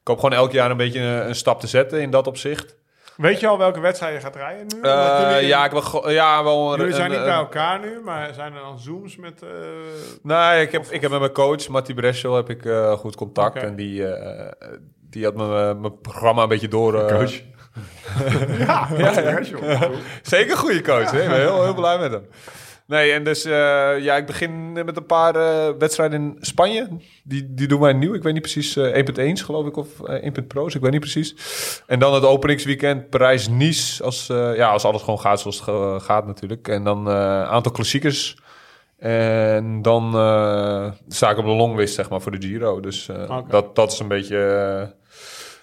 Ik 0.00 0.08
hoop 0.08 0.20
gewoon 0.20 0.38
elk 0.38 0.52
jaar 0.52 0.70
een 0.70 0.76
beetje 0.76 1.00
een 1.00 1.34
stap 1.34 1.60
te 1.60 1.66
zetten 1.66 2.00
in 2.00 2.10
dat 2.10 2.26
opzicht. 2.26 2.76
Weet 3.16 3.40
je 3.40 3.46
al 3.46 3.58
welke 3.58 3.80
wedstrijd 3.80 4.14
je 4.14 4.20
gaat 4.20 4.36
rijden 4.36 4.66
nu? 4.66 4.80
Eh, 4.82 5.28
jullie- 5.32 5.46
ja, 5.46 5.64
ik 5.64 5.70
wil, 5.70 6.10
ja, 6.10 6.44
wel 6.44 6.72
een- 6.72 6.78
Jullie 6.78 6.94
zijn 6.94 7.10
een- 7.10 7.16
niet 7.16 7.26
bij 7.26 7.34
elkaar 7.36 7.80
nu, 7.80 8.00
maar 8.04 8.34
zijn 8.34 8.54
er 8.54 8.60
dan 8.60 8.78
zooms 8.78 9.16
met... 9.16 9.42
eh, 9.42 9.48
Nee, 10.22 10.62
ik 10.62 10.72
heb, 10.72 10.84
ik 10.90 11.00
heb 11.00 11.10
met 11.10 11.20
mijn 11.20 11.32
coach, 11.32 11.68
Matti 11.68 11.94
Breschel, 11.94 12.34
heb 12.36 12.50
ik 12.50 12.64
eh, 12.64 12.92
goed 12.92 13.16
contact. 13.16 13.56
En 13.56 13.76
die, 13.76 14.06
eh, 14.06 14.52
die 15.10 15.24
had 15.24 15.34
me, 15.34 15.74
mijn 15.80 16.00
programma 16.00 16.42
een 16.42 16.48
beetje 16.48 16.68
door... 16.68 16.94
eh, 17.04 17.16
Coach. 17.18 17.32
ja, 18.66 18.88
ja. 18.96 19.12
Zeker 20.22 20.50
een 20.52 20.56
goede 20.58 20.82
coach. 20.82 21.10
hè. 21.10 21.22
Ik 21.22 21.28
ben 21.28 21.40
heel, 21.40 21.62
heel 21.62 21.74
blij 21.74 21.98
met 21.98 22.12
hem. 22.12 22.26
Nee, 22.92 23.12
en 23.12 23.24
dus 23.24 23.44
eh, 23.44 23.98
ja, 23.98 24.16
ik 24.16 24.26
begin 24.26 24.72
met 24.72 24.96
een 24.96 25.06
paar 25.06 25.36
eh, 25.36 25.74
wedstrijden 25.78 26.20
in 26.20 26.36
Spanje. 26.40 26.88
Die, 27.24 27.54
die 27.54 27.66
doen 27.66 27.80
wij 27.80 27.92
nieuw. 27.92 28.14
Ik 28.14 28.22
weet 28.22 28.32
niet 28.32 28.42
precies, 28.42 28.76
eh 28.76 29.04
1.1 29.38 29.44
geloof 29.44 29.66
ik, 29.66 29.76
of 29.76 30.00
eh 30.00 30.30
1.pro's. 30.30 30.74
Ik 30.74 30.80
weet 30.80 30.90
niet 30.90 31.00
precies. 31.00 31.34
En 31.86 31.98
dan 31.98 32.14
het 32.14 32.24
openingsweekend 32.24 33.10
Parijs-Nice. 33.10 34.02
Als, 34.04 34.26
ja, 34.56 34.70
als 34.70 34.84
alles 34.84 35.02
gewoon 35.02 35.20
gaat 35.20 35.40
zoals 35.40 35.66
het 35.66 36.02
gaat 36.02 36.26
natuurlijk. 36.26 36.68
En 36.68 36.84
dan 36.84 37.06
een 37.06 37.46
aantal 37.46 37.72
klassiekers. 37.72 38.36
En 38.98 39.82
dan 39.82 40.10
sta 41.08 41.30
ik 41.30 41.38
op 41.38 41.44
de 41.44 41.50
longlist, 41.50 41.94
zeg 41.94 42.10
maar, 42.10 42.20
voor 42.20 42.38
de 42.38 42.46
Giro. 42.46 42.80
Dus 42.80 43.08
dat, 43.48 43.74
dat 43.74 43.92
is 43.92 43.98
een 43.98 44.08
beetje... 44.08 44.94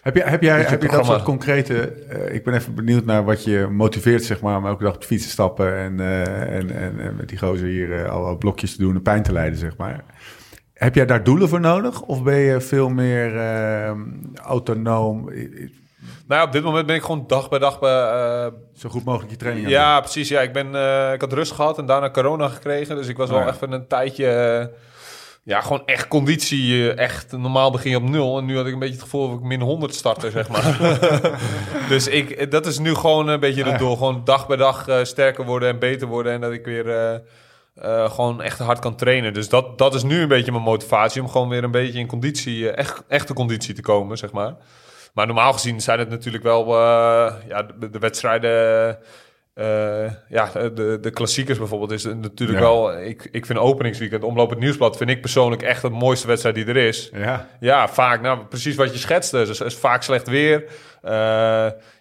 Heb, 0.01 0.15
je, 0.15 0.23
heb, 0.23 0.41
jij, 0.41 0.61
heb 0.61 0.81
je 0.81 0.87
dat 0.87 1.05
soort 1.05 1.23
concrete... 1.23 1.91
eh, 1.91 2.33
ik 2.33 2.43
ben 2.43 2.53
even 2.53 2.75
benieuwd 2.75 3.05
naar 3.05 3.23
wat 3.23 3.43
je 3.43 3.67
motiveert, 3.71 4.23
zeg 4.23 4.41
maar, 4.41 4.57
om 4.57 4.65
elke 4.65 4.83
dag 4.83 4.93
op 4.93 5.01
de 5.01 5.07
fiets 5.07 5.23
te 5.23 5.29
stappen 5.29 5.77
en, 5.77 5.99
eh, 5.99 6.55
en, 6.55 6.75
en, 6.75 6.99
en 6.99 7.15
met 7.15 7.29
die 7.29 7.37
gozer 7.37 7.67
hier 7.67 8.03
eh, 8.03 8.11
alle 8.11 8.37
blokjes 8.37 8.75
te 8.75 8.81
doen 8.81 8.95
en 8.95 9.01
pijn 9.01 9.23
te 9.23 9.33
lijden, 9.33 9.57
zeg 9.59 9.77
maar. 9.77 10.03
Heb 10.73 10.95
jij 10.95 11.05
daar 11.05 11.23
doelen 11.23 11.49
voor 11.49 11.59
nodig? 11.59 12.01
Of 12.01 12.23
ben 12.23 12.37
je 12.37 12.61
veel 12.61 12.89
meer 12.89 13.33
autonoom, 14.41 15.23
nou 16.27 16.41
ja, 16.41 16.43
op 16.43 16.51
dit 16.51 16.63
moment 16.63 16.85
ben 16.85 16.95
ik 16.95 17.01
gewoon 17.01 17.23
dag 17.27 17.49
bij 17.49 17.59
dag 17.59 17.79
bij, 17.79 18.51
zo 18.73 18.89
goed 18.89 19.03
mogelijk 19.03 19.31
je 19.31 19.37
training 19.37 19.65
aan 19.65 19.71
doen? 19.71 19.81
Ja, 19.81 19.99
precies. 19.99 20.29
Ja, 20.29 20.41
ik, 20.41 20.53
ben, 20.53 20.67
ik 21.13 21.21
had 21.21 21.33
rust 21.33 21.51
gehad 21.51 21.77
en 21.77 21.85
daarna 21.85 22.09
corona 22.09 22.47
gekregen. 22.47 22.95
Dus 22.95 23.07
ik 23.07 23.17
was 23.17 23.29
wel 23.29 23.39
Oh 23.39 23.45
ja. 23.45 23.53
even 23.53 23.71
een 23.71 23.87
tijdje... 23.87 24.71
eh, 25.49 25.55
ja, 25.55 25.61
gewoon 25.61 25.81
echt 25.85 26.07
conditie. 26.07 26.91
eh, 26.91 26.97
echt, 27.03 27.31
normaal 27.31 27.71
begin 27.71 27.91
je 27.91 27.97
op 27.97 28.09
nul. 28.09 28.37
En 28.37 28.45
nu 28.45 28.55
had 28.57 28.65
ik 28.65 28.73
een 28.73 28.79
beetje 28.79 28.93
het 28.93 29.03
gevoel 29.03 29.29
dat 29.29 29.37
ik 29.39 29.43
min 29.43 29.61
100 29.61 29.95
startte, 29.95 30.31
zeg 30.31 30.47
maar. 30.49 30.77
dus 31.89 32.07
ik, 32.07 32.51
dat 32.51 32.65
is 32.65 32.79
nu 32.79 32.95
gewoon 32.95 33.27
een 33.27 33.39
beetje 33.39 33.63
het 33.63 33.79
doel. 33.79 33.95
Gewoon 33.97 34.21
dag 34.23 34.47
bij 34.47 34.57
dag 34.57 34.87
eh, 34.87 35.03
sterker 35.03 35.45
worden 35.45 35.69
en 35.69 35.79
beter 35.79 36.07
worden. 36.07 36.33
En 36.33 36.41
dat 36.41 36.51
ik 36.51 36.65
weer... 36.65 36.89
eh, 36.89 37.19
eh, 37.75 38.11
gewoon 38.11 38.41
echt 38.41 38.59
hard 38.59 38.79
kan 38.79 38.95
trainen. 38.95 39.33
Dus 39.33 39.49
dat, 39.49 39.77
dat 39.77 39.95
is 39.95 40.03
nu 40.03 40.21
een 40.21 40.27
beetje 40.27 40.51
mijn 40.51 40.63
motivatie. 40.63 41.21
Om 41.21 41.29
gewoon 41.29 41.49
weer 41.49 41.63
een 41.63 41.71
beetje 41.71 41.99
in 41.99 42.07
conditie, 42.07 42.69
eh, 42.69 42.77
echt, 42.77 43.03
echte 43.07 43.33
conditie 43.33 43.73
te 43.73 43.81
komen, 43.81 44.17
zeg 44.17 44.31
maar. 44.31 44.55
Maar 45.13 45.25
normaal 45.25 45.53
gezien 45.53 45.81
zijn 45.81 45.99
het 45.99 46.09
natuurlijk 46.09 46.43
wel 46.43 46.65
eh, 46.65 47.33
ja, 47.47 47.63
de, 47.79 47.89
de 47.89 47.99
wedstrijden. 47.99 48.97
Eh, 49.53 50.11
ja, 50.29 50.49
de, 50.53 50.97
de 51.01 51.09
klassiekers 51.11 51.57
bijvoorbeeld 51.57 51.91
is 51.91 52.03
natuurlijk 52.03 52.59
Ja. 52.59 52.65
wel. 52.65 52.99
Ik, 53.01 53.27
ik 53.31 53.45
vind 53.45 53.59
openingsweekend, 53.59 54.23
omloop 54.23 54.49
het 54.49 54.59
nieuwsblad, 54.59 54.97
vind 54.97 55.09
ik 55.09 55.21
persoonlijk 55.21 55.61
echt 55.61 55.81
de 55.81 55.89
mooiste 55.89 56.27
wedstrijd 56.27 56.55
die 56.55 56.65
er 56.65 56.77
is. 56.77 57.09
Ja. 57.13 57.47
Ja, 57.59 57.87
vaak, 57.87 58.21
nou 58.21 58.45
precies 58.45 58.75
wat 58.75 58.91
je 58.93 58.99
schetste. 58.99 59.37
Dus 59.45 59.61
is 59.61 59.75
vaak 59.75 60.03
slecht 60.03 60.27
weer. 60.27 60.63
Eh, 61.01 61.11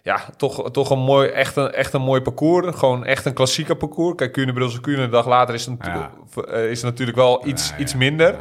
ja, 0.03 0.19
toch, 0.37 0.71
toch 0.71 0.89
een 0.89 0.99
mooi, 0.99 1.29
echt 1.29 1.55
een, 1.55 1.71
echt 1.71 1.93
een 1.93 2.01
mooi 2.01 2.21
parcours. 2.21 2.75
Gewoon 2.77 3.05
echt 3.05 3.25
een 3.25 3.33
klassieker 3.33 3.75
parcours. 3.75 4.15
Kijk, 4.15 4.31
Kuurne, 4.31 4.53
Brulse 4.53 4.81
Kuurne, 4.81 5.03
een 5.03 5.09
dag 5.09 5.27
later 5.27 5.55
is 5.55 5.65
het, 5.65 5.77
is 6.53 6.81
het 6.81 6.89
natuurlijk 6.91 7.17
wel 7.17 7.47
iets, 7.47 7.73
iets 7.77 7.95
minder. 7.95 8.35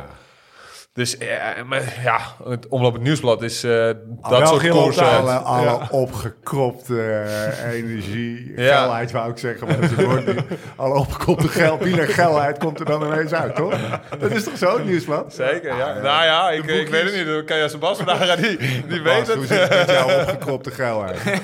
Dus 0.99 1.19
eh, 1.19 1.27
maar, 1.67 1.83
ja, 2.03 2.19
het 2.49 2.69
omloop 2.69 2.93
het 2.93 3.03
nieuwsblad 3.03 3.43
is 3.43 3.65
eh, 3.65 3.71
dat 3.71 3.97
wel 4.39 4.47
soort 4.47 4.69
koersen. 4.69 5.09
Alle, 5.11 5.33
alle 5.33 5.65
Ja. 5.65 5.89
opgekropte 5.91 7.03
eh, 7.03 7.73
energie, 7.73 8.53
Ja. 8.57 8.77
geilheid 8.77 9.11
wou 9.11 9.31
ik 9.31 9.39
zeggen, 9.39 9.67
maar 9.67 9.81
dat 9.81 9.91
wordt 9.91 10.27
niet. 10.27 10.41
Alle 10.77 10.95
opgekropte 10.99 11.49
gel, 11.49 11.79
geilheid 12.07 12.59
komt 12.59 12.81
er 12.81 12.87
dan 12.87 13.07
ineens 13.07 13.33
uit, 13.33 13.55
toch? 13.57 13.75
Dat 14.19 14.31
is 14.31 14.45
toch 14.45 14.57
zo, 14.59 14.77
het 14.77 14.85
nieuwsblad? 14.85 15.35
Zeker, 15.35 15.77
ja. 15.77 15.93
nou 15.93 16.25
ja, 16.25 16.51
ik, 16.51 16.65
ik 16.65 16.89
weet 16.89 17.05
het 17.05 17.15
niet. 17.15 17.27
Dan 17.27 17.45
kan 17.45 17.57
je 17.57 17.69
vragen, 17.81 18.43
die, 18.43 18.57
die 18.89 19.03
weet 19.03 19.27
Bas, 19.27 19.35
hoe 19.35 19.39
het. 19.39 19.49
zit 19.49 19.61
het 19.61 19.71
met 19.71 19.91
jouw 19.91 20.21
opgekropte 20.21 20.71
geilheid? 20.71 21.19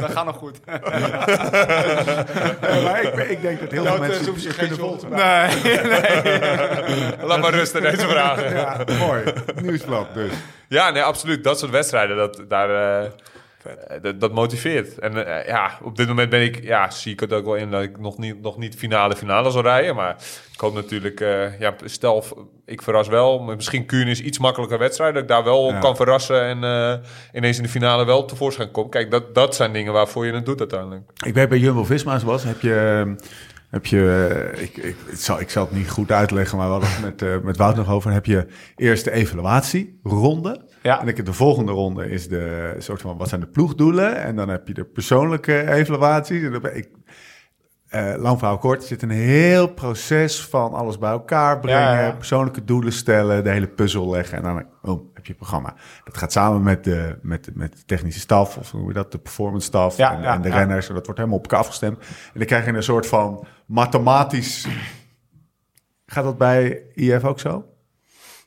Dat 0.00 0.10
gaat 0.12 0.24
nog 0.24 0.36
goed. 0.36 0.60
Ja, 0.66 0.80
maar 2.82 3.02
ik, 3.02 3.14
ik 3.30 3.42
denk 3.42 3.60
dat 3.60 3.70
heel 3.70 3.84
veel 3.84 3.98
mensen 3.98 4.26
hoef 4.26 4.40
je 4.40 4.48
het 4.48 4.56
geen 4.56 4.68
kunnen 4.68 4.86
volgen. 4.86 5.10
Nee, 5.10 5.20
Laat 7.26 7.40
maar 7.40 7.54
rusten 7.54 7.82
vragen. 8.08 8.54
Ja, 8.54 8.84
mooi. 8.98 9.22
Nieuwsblad 9.62 10.14
dus. 10.14 10.32
Ja, 10.68 10.90
nee, 10.90 11.02
absoluut. 11.02 11.44
Dat 11.44 11.58
soort 11.58 11.70
wedstrijden, 11.70 12.16
dat, 12.16 12.42
daar, 12.48 12.70
eh, 12.70 13.04
eh, 13.06 14.02
dat, 14.02 14.20
dat 14.20 14.32
motiveert. 14.32 14.98
En 14.98 15.26
eh, 15.26 15.46
ja, 15.46 15.78
op 15.82 15.96
dit 15.96 16.08
moment 16.08 16.30
ben 16.30 16.42
ik, 16.42 16.62
ja, 16.62 16.90
zie 16.90 17.12
ik 17.12 17.20
het 17.20 17.32
ook 17.32 17.44
wel 17.44 17.54
in 17.54 17.70
dat 17.70 17.82
ik 17.82 17.98
nog 17.98 18.18
niet, 18.18 18.42
nog 18.42 18.58
niet 18.58 18.74
finale 18.76 19.16
finale 19.16 19.50
zal 19.50 19.62
rijden. 19.62 19.94
Maar 19.94 20.16
ik 20.52 20.60
hoop 20.60 20.74
natuurlijk, 20.74 21.20
eh, 21.20 21.58
ja, 21.60 21.74
stel 21.84 22.24
ik 22.66 22.82
verras 22.82 23.08
wel. 23.08 23.38
maar 23.38 23.56
Misschien 23.56 23.86
Kuurne 23.86 24.10
is 24.10 24.20
iets 24.20 24.38
makkelijker 24.38 24.78
wedstrijd. 24.78 25.14
Dat 25.14 25.22
ik 25.22 25.28
daar 25.28 25.44
wel 25.44 25.68
Ja. 25.70 25.78
kan 25.78 25.96
verrassen 25.96 26.42
en 26.42 26.64
eh, 26.64 26.94
ineens 27.32 27.56
in 27.56 27.62
de 27.62 27.68
finale 27.68 28.04
wel 28.04 28.24
tevoorschijn 28.24 28.70
kom. 28.70 28.88
Kijk, 28.88 29.10
dat, 29.10 29.34
dat 29.34 29.54
zijn 29.54 29.72
dingen 29.72 29.92
waarvoor 29.92 30.26
je 30.26 30.32
het 30.32 30.46
doet 30.46 30.58
uiteindelijk. 30.60 31.02
Ik 31.26 31.34
weet 31.34 31.48
bij 31.48 31.58
Jumbo-Visma's 31.58 32.22
was, 32.22 32.44
heb 32.44 32.60
je... 32.60 33.14
Heb 33.72 33.86
je 33.86 34.28
eh, 34.54 34.62
ik, 34.62 34.76
ik, 34.76 34.96
zal, 35.12 35.40
ik 35.40 35.50
zal 35.50 35.64
het 35.64 35.74
niet 35.74 35.90
goed 35.90 36.12
uitleggen, 36.12 36.58
maar 36.58 36.66
we 36.66 36.72
hadden 36.72 36.90
het 36.90 37.00
met, 37.00 37.22
eh, 37.22 37.44
met 37.44 37.56
Wout 37.56 37.76
nog 37.76 37.90
over. 37.90 38.12
Heb 38.12 38.26
je 38.26 38.46
eerst 38.76 39.04
de 39.04 39.10
evaluatieronde. 39.10 40.60
Ja. 40.82 41.00
En 41.00 41.08
ik, 41.08 41.26
de 41.26 41.32
volgende 41.32 41.72
ronde 41.72 42.10
is 42.10 42.28
de 42.28 42.74
soort 42.78 43.00
van 43.00 43.16
wat 43.16 43.28
zijn 43.28 43.40
de 43.40 43.46
ploegdoelen. 43.46 44.16
En 44.16 44.36
dan 44.36 44.48
heb 44.48 44.68
je 44.68 44.74
de 44.74 44.84
persoonlijke 44.84 45.70
evaluatie. 45.70 46.44
En 46.44 46.52
dan 46.52 46.60
ben 46.60 46.76
ik, 46.76 46.88
eh, 47.88 48.14
lang 48.16 48.38
verhaal 48.38 48.58
kort, 48.58 48.80
er 48.80 48.88
zit 48.88 49.02
een 49.02 49.10
heel 49.10 49.66
proces 49.66 50.44
van 50.44 50.72
alles 50.72 50.98
bij 50.98 51.10
elkaar 51.10 51.60
brengen. 51.60 51.80
Ja, 51.80 52.00
ja. 52.00 52.12
Persoonlijke 52.12 52.64
doelen 52.64 52.92
stellen, 52.92 53.44
de 53.44 53.50
hele 53.50 53.68
puzzel 53.68 54.10
leggen. 54.10 54.36
En 54.38 54.42
dan 54.42 54.64
oh, 54.82 55.11
heb 55.26 55.26
je 55.26 55.34
programma. 55.34 55.74
Dat 56.04 56.16
gaat 56.16 56.32
samen 56.32 56.62
met 56.62 56.84
de, 56.84 57.18
met, 57.22 57.50
met 57.54 57.72
de 57.76 57.84
technische 57.84 58.20
staf, 58.20 58.56
of 58.56 58.70
hoe 58.70 58.80
noem 58.80 58.88
je 58.88 58.94
dat, 58.94 59.12
de 59.12 59.18
performance 59.18 59.66
staf 59.66 59.96
Ja, 59.96 60.14
en, 60.16 60.22
ja, 60.22 60.34
en 60.34 60.42
de 60.42 60.50
renners. 60.50 60.86
Dat 60.86 61.04
wordt 61.06 61.18
helemaal 61.18 61.38
op 61.38 61.42
elkaar 61.44 61.58
afgestemd. 61.58 61.98
En 61.98 62.06
dan 62.34 62.46
krijg 62.46 62.64
je 62.64 62.72
een 62.72 62.82
soort 62.82 63.06
van 63.06 63.46
mathematisch... 63.66 64.66
Gaat 66.06 66.24
dat 66.24 66.38
bij 66.38 66.82
IF 66.94 67.24
ook 67.24 67.40
zo? 67.40 67.64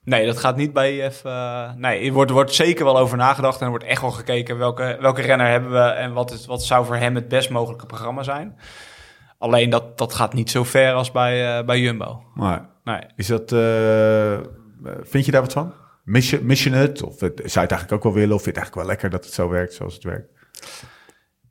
Nee, 0.03 0.25
dat 0.25 0.37
gaat 0.37 0.55
niet 0.55 0.73
bij 0.73 0.97
IF. 0.97 1.23
eh, 1.25 1.73
nee, 1.73 2.07
er 2.07 2.13
wordt, 2.13 2.31
wordt 2.31 2.53
zeker 2.53 2.85
wel 2.85 2.97
over 2.97 3.17
nagedacht. 3.17 3.57
En 3.59 3.63
er 3.63 3.69
wordt 3.69 3.85
echt 3.85 4.01
wel 4.01 4.11
gekeken 4.11 4.57
welke, 4.57 4.97
welke 4.99 5.21
renner 5.21 5.47
hebben 5.47 5.71
we 5.71 5.79
en 5.79 6.13
wat, 6.13 6.31
is, 6.31 6.45
wat 6.45 6.63
zou 6.63 6.85
voor 6.85 6.95
hem 6.95 7.15
het 7.15 7.27
best 7.27 7.49
mogelijke 7.49 7.85
programma 7.85 8.23
zijn. 8.23 8.57
Alleen 9.37 9.69
dat, 9.69 9.97
dat 9.97 10.13
gaat 10.13 10.33
niet 10.33 10.49
zo 10.51 10.63
ver 10.63 10.93
als 10.93 11.11
bij, 11.11 11.57
eh, 11.57 11.65
bij 11.65 11.79
Jumbo. 11.79 12.23
Maar 12.33 12.69
Nee. 12.83 13.01
is 13.15 13.27
dat... 13.27 13.51
eh, 13.51 14.37
vind 15.01 15.25
je 15.25 15.31
daar 15.31 15.41
wat 15.41 15.53
van? 15.53 15.73
Mis 16.05 16.29
je, 16.29 16.39
mis 16.41 16.63
je 16.63 16.69
het? 16.69 17.03
Of 17.03 17.19
het, 17.19 17.35
zou 17.35 17.41
je 17.43 17.59
het 17.59 17.71
eigenlijk 17.71 17.91
ook 17.91 18.03
wel 18.03 18.13
willen? 18.13 18.35
Of 18.35 18.43
vind 18.43 18.55
je 18.55 18.61
het 18.61 18.71
eigenlijk 18.71 18.75
wel 18.75 18.85
lekker 18.85 19.09
dat 19.09 19.25
het 19.25 19.33
zo 19.33 19.49
werkt 19.49 19.73
zoals 19.73 19.93
het 19.93 20.03
werkt? 20.03 20.29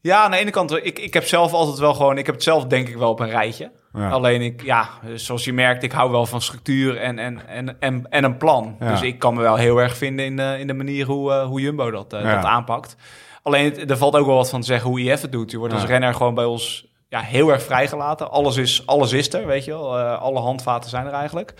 Ja, 0.00 0.22
aan 0.22 0.30
de 0.30 0.36
ene 0.36 0.50
kant, 0.50 0.72
ik, 0.72 0.98
ik 0.98 1.14
heb 1.14 1.24
zelf 1.24 1.52
altijd 1.52 1.78
wel 1.78 1.94
gewoon, 1.94 2.18
ik 2.18 2.26
heb 2.26 2.34
het 2.34 2.44
zelf 2.44 2.64
denk 2.64 2.88
ik 2.88 2.96
wel 2.96 3.10
op 3.10 3.20
een 3.20 3.30
rijtje. 3.30 3.70
Ja. 3.92 4.10
Alleen 4.10 4.40
ik, 4.40 4.62
ja, 4.62 4.88
zoals 5.14 5.44
je 5.44 5.52
merkt, 5.52 5.82
ik 5.82 5.92
hou 5.92 6.10
wel 6.10 6.26
van 6.26 6.40
structuur 6.40 6.96
en, 6.96 7.18
en, 7.18 7.46
en, 7.48 7.80
en, 7.80 8.06
en 8.10 8.24
een 8.24 8.36
plan. 8.36 8.76
Ja. 8.80 8.90
Dus 8.90 9.02
ik 9.02 9.18
kan 9.18 9.34
me 9.34 9.40
wel 9.40 9.56
heel 9.56 9.78
erg 9.78 9.96
vinden 9.96 10.24
in, 10.24 10.36
de 10.36 10.56
in 10.58 10.66
de 10.66 10.72
manier 10.72 11.06
hoe, 11.06 11.32
eh, 11.32 11.46
hoe 11.46 11.60
Jumbo 11.60 11.90
dat, 11.90 12.12
eh, 12.12 12.22
Ja. 12.22 12.34
dat 12.34 12.44
aanpakt. 12.44 12.96
Alleen 13.42 13.88
er 13.88 13.96
valt 13.96 14.16
ook 14.16 14.26
wel 14.26 14.36
wat 14.36 14.50
van 14.50 14.60
te 14.60 14.66
zeggen 14.66 14.90
hoe 14.90 15.00
IF 15.00 15.20
het 15.20 15.32
doet. 15.32 15.50
Je 15.50 15.58
wordt 15.58 15.74
als 15.74 15.84
renner 15.84 16.14
gewoon 16.14 16.34
bij 16.34 16.44
ons 16.44 16.86
ja, 17.08 17.20
heel 17.20 17.48
erg 17.52 17.62
vrijgelaten. 17.62 18.30
Alles 18.30 18.56
is, 18.56 18.86
alles 18.86 19.12
is 19.12 19.32
er, 19.32 19.46
weet 19.46 19.64
je 19.64 19.70
wel. 19.70 19.98
Eh, 19.98 20.20
alle 20.20 20.40
handvaten 20.40 20.90
zijn 20.90 21.06
er 21.06 21.12
eigenlijk. 21.12 21.54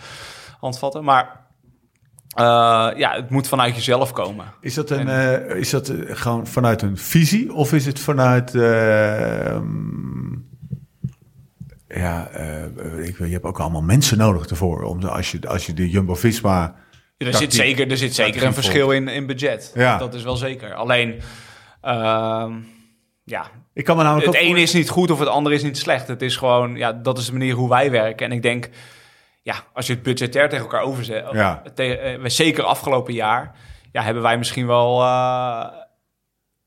Handvatten. 0.59 1.03
Maar 1.03 1.44
eh, 2.35 2.89
ja, 2.95 3.15
het 3.15 3.29
moet 3.29 3.47
vanuit 3.47 3.75
jezelf 3.75 4.11
komen. 4.11 4.45
Is 4.61 4.73
dat, 4.73 4.89
een, 4.89 5.07
eh, 5.07 5.55
is 5.57 5.69
dat 5.69 5.89
eh, 5.89 6.15
gewoon 6.15 6.47
vanuit 6.47 6.81
een 6.81 6.97
visie? 6.97 7.53
Of 7.53 7.73
is 7.73 7.85
het 7.85 7.99
vanuit... 7.99 8.55
eh, 8.55 9.47
ehm, 9.47 10.33
ja, 11.87 12.29
ik, 13.01 13.17
je 13.17 13.23
hebt 13.31 13.43
ook 13.45 13.59
allemaal 13.59 13.81
mensen 13.81 14.17
nodig 14.17 14.45
ervoor. 14.47 14.83
Om, 14.83 15.03
als, 15.03 15.31
je, 15.31 15.47
als 15.47 15.65
je 15.65 15.73
de 15.73 15.89
Jumbo-Visma... 15.89 16.75
Er 17.17 17.33
zit 17.33 17.53
zeker, 17.53 17.91
er 17.91 17.97
zit 17.97 18.15
zeker 18.15 18.43
een 18.43 18.53
verschil 18.53 18.91
in, 18.91 19.07
in 19.07 19.25
budget. 19.25 19.71
Ja. 19.75 19.97
Dat 19.97 20.13
is 20.13 20.23
wel 20.23 20.35
zeker. 20.35 20.73
Alleen, 20.73 21.21
Ehm, 21.85 22.53
ja, 23.23 23.45
Ik 23.73 23.83
kan 23.83 23.97
me 23.97 24.03
namelijk 24.03 24.27
het 24.27 24.35
ook 24.35 24.41
ene 24.41 24.59
is 24.61 24.73
niet 24.73 24.89
goed 24.89 25.11
of 25.11 25.19
het 25.19 25.27
andere 25.27 25.55
is 25.55 25.63
niet 25.63 25.77
slecht. 25.77 26.07
Het 26.07 26.21
is 26.21 26.37
gewoon, 26.37 26.75
ja, 26.75 26.93
dat 26.93 27.17
is 27.17 27.25
de 27.25 27.31
manier 27.31 27.53
hoe 27.55 27.69
wij 27.69 27.91
werken. 27.91 28.25
En 28.25 28.31
ik 28.31 28.41
denk, 28.41 28.69
ja, 29.45 29.55
als 29.73 29.87
je 29.87 29.93
het 29.93 30.03
budgetair 30.03 30.49
tegen 30.49 30.65
elkaar 30.65 30.81
overzet, 30.81 31.25
Ja. 31.31 31.61
tegen, 31.75 32.01
eh, 32.01 32.21
we- 32.21 32.29
zeker 32.29 32.63
afgelopen 32.63 33.13
jaar, 33.13 33.55
ja, 33.91 34.01
hebben 34.01 34.23
wij 34.23 34.37
misschien 34.37 34.67
wel 34.67 35.01
eh, 35.01 35.65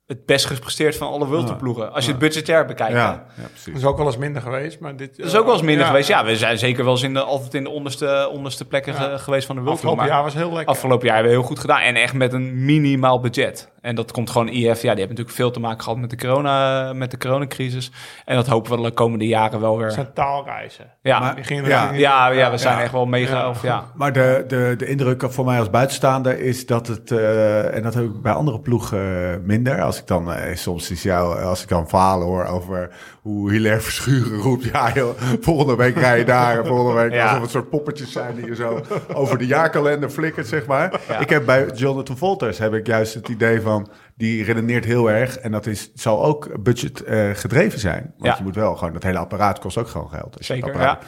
het 0.06 0.26
best 0.26 0.46
gepresteerd 0.46 0.96
van 0.96 1.08
alle 1.08 1.26
World 1.26 1.46
Tour 1.46 1.58
ploegen. 1.60 1.92
Als 1.92 2.04
je 2.04 2.10
het 2.10 2.20
budgetair 2.20 2.64
bekijkt. 2.64 2.92
Ja, 2.92 2.98
ja, 2.98 3.24
Dat 3.42 3.50
precies. 3.50 3.74
is 3.74 3.84
ook 3.84 3.96
wel 3.96 4.06
eens 4.06 4.16
minder 4.16 4.42
geweest, 4.42 4.80
maar 4.80 4.96
dit... 4.96 5.16
Dat 5.16 5.26
is 5.26 5.36
ook 5.36 5.44
wel 5.44 5.52
eens 5.54 5.62
minder 5.62 5.86
geweest. 5.86 6.08
Ja, 6.08 6.24
we 6.24 6.36
zijn 6.36 6.58
zeker 6.58 6.84
wel 6.84 6.92
eens 6.92 7.02
in 7.02 7.14
de, 7.14 7.22
altijd 7.22 7.54
in 7.54 7.62
de 7.64 7.70
onderste, 7.70 8.28
onderste 8.32 8.64
plekken 8.64 8.92
Ja. 8.92 8.98
ge- 8.98 9.18
geweest 9.18 9.46
van 9.46 9.56
de 9.56 9.62
World 9.62 9.80
Tour. 9.80 9.92
Afgelopen 9.96 9.98
Maar 9.98 10.14
jaar 10.14 10.22
was 10.22 10.34
heel 10.34 10.52
lekker. 10.56 10.74
afgelopen 10.74 11.06
jaar 11.06 11.14
hebben 11.14 11.32
we 11.32 11.38
heel 11.38 11.48
goed 11.48 11.58
gedaan. 11.58 11.80
En 11.80 11.96
echt 11.96 12.14
met 12.14 12.32
een 12.32 12.64
minimaal 12.64 13.20
budget. 13.20 13.70
En 13.80 13.94
dat 13.94 14.12
komt 14.12 14.30
gewoon 14.30 14.48
IF. 14.48 14.56
Ja, 14.66 14.72
die 14.72 14.80
hebben 14.88 15.08
natuurlijk 15.08 15.36
veel 15.36 15.50
te 15.50 15.60
maken 15.60 15.82
gehad 15.82 15.98
met 15.98 16.10
de, 16.10 16.16
corona, 16.16 16.92
met 16.92 17.10
de 17.10 17.18
coronacrisis. 17.18 17.90
En 18.24 18.36
dat 18.36 18.46
hopen 18.46 18.76
we 18.76 18.82
de 18.82 18.90
komende 18.90 19.26
jaren 19.26 19.60
wel 19.60 19.76
weer. 19.76 19.84
Het 19.86 19.94
zijn 19.94 20.12
taalreizen. 20.14 20.90
Ja, 21.02 21.18
Maar- 21.20 21.34
Die 21.34 21.44
gingen 21.44 21.64
Ja. 21.64 21.92
ja, 21.92 22.28
ja, 22.28 22.50
we 22.50 22.58
zijn 22.58 22.76
Ja. 22.76 22.82
echt 22.82 22.92
wel 22.92 23.06
mega. 23.06 23.36
Ja. 23.38 23.48
Of, 23.48 23.62
ja. 23.62 23.84
Maar 23.94 24.12
de, 24.12 24.44
de, 24.48 24.74
de 24.78 24.86
indruk 24.86 25.22
voor 25.32 25.44
mij 25.44 25.58
als 25.58 25.70
buitenstaander 25.70 26.40
is 26.40 26.66
dat 26.66 26.86
het, 26.86 27.10
eh, 27.10 27.74
en 27.76 27.82
dat 27.82 27.94
heb 27.94 28.04
ik 28.04 28.22
bij 28.22 28.32
andere 28.32 28.60
ploegen 28.60 29.32
eh, 29.32 29.36
minder. 29.42 29.82
Als 29.82 29.98
ik 29.98 30.06
dan 30.06 30.32
eh, 30.32 30.56
soms 30.56 30.90
is 30.90 31.02
jou, 31.02 31.42
als 31.42 31.62
ik 31.62 31.68
dan 31.68 31.88
verhalen 31.88 32.26
hoor 32.26 32.44
over 32.44 32.90
hoe 33.28 33.50
Hilaire 33.52 33.80
Verschuren 33.80 34.38
roept, 34.38 34.64
ja 34.64 34.92
joh, 34.92 35.20
volgende 35.40 35.76
week 35.76 35.94
rij 35.96 36.18
je 36.18 36.24
daar, 36.24 36.58
en 36.58 36.66
volgende 36.66 37.00
week 37.08 37.20
alsof 37.22 37.40
het 37.40 37.50
soort 37.50 37.70
poppetjes 37.70 38.12
zijn 38.12 38.34
die 38.36 38.46
je 38.46 38.54
zo 38.54 38.80
over 39.14 39.38
de 39.38 39.46
jaarkalender 39.46 40.10
flikkert, 40.10 40.46
zeg 40.46 40.66
maar. 40.66 41.00
Ik 41.20 41.28
heb 41.28 41.46
bij 41.46 41.66
Jonathan 41.74 42.16
Volters 42.16 42.58
heb 42.58 42.74
ik 42.74 42.86
juist 42.86 43.14
het 43.14 43.28
idee 43.28 43.60
van, 43.60 43.88
die 44.16 44.44
redeneert 44.44 44.84
heel 44.84 45.10
erg 45.10 45.38
en 45.38 45.50
dat 45.52 45.66
is, 45.66 45.90
zal 45.94 46.24
ook 46.24 46.62
budget 46.62 47.02
eh, 47.02 47.30
gedreven 47.32 47.78
zijn. 47.80 48.02
Want 48.02 48.32
Ja. 48.32 48.34
je 48.38 48.42
moet 48.42 48.54
wel 48.54 48.76
gewoon, 48.76 48.92
dat 48.92 49.02
hele 49.02 49.18
apparaat 49.18 49.58
kost 49.58 49.76
ook 49.78 49.88
gewoon 49.88 50.10
geld. 50.10 50.36
Als 50.36 50.46
je 50.46 50.52
het 50.54 50.62
Zeker, 50.64 50.78
apparaat- 50.80 51.04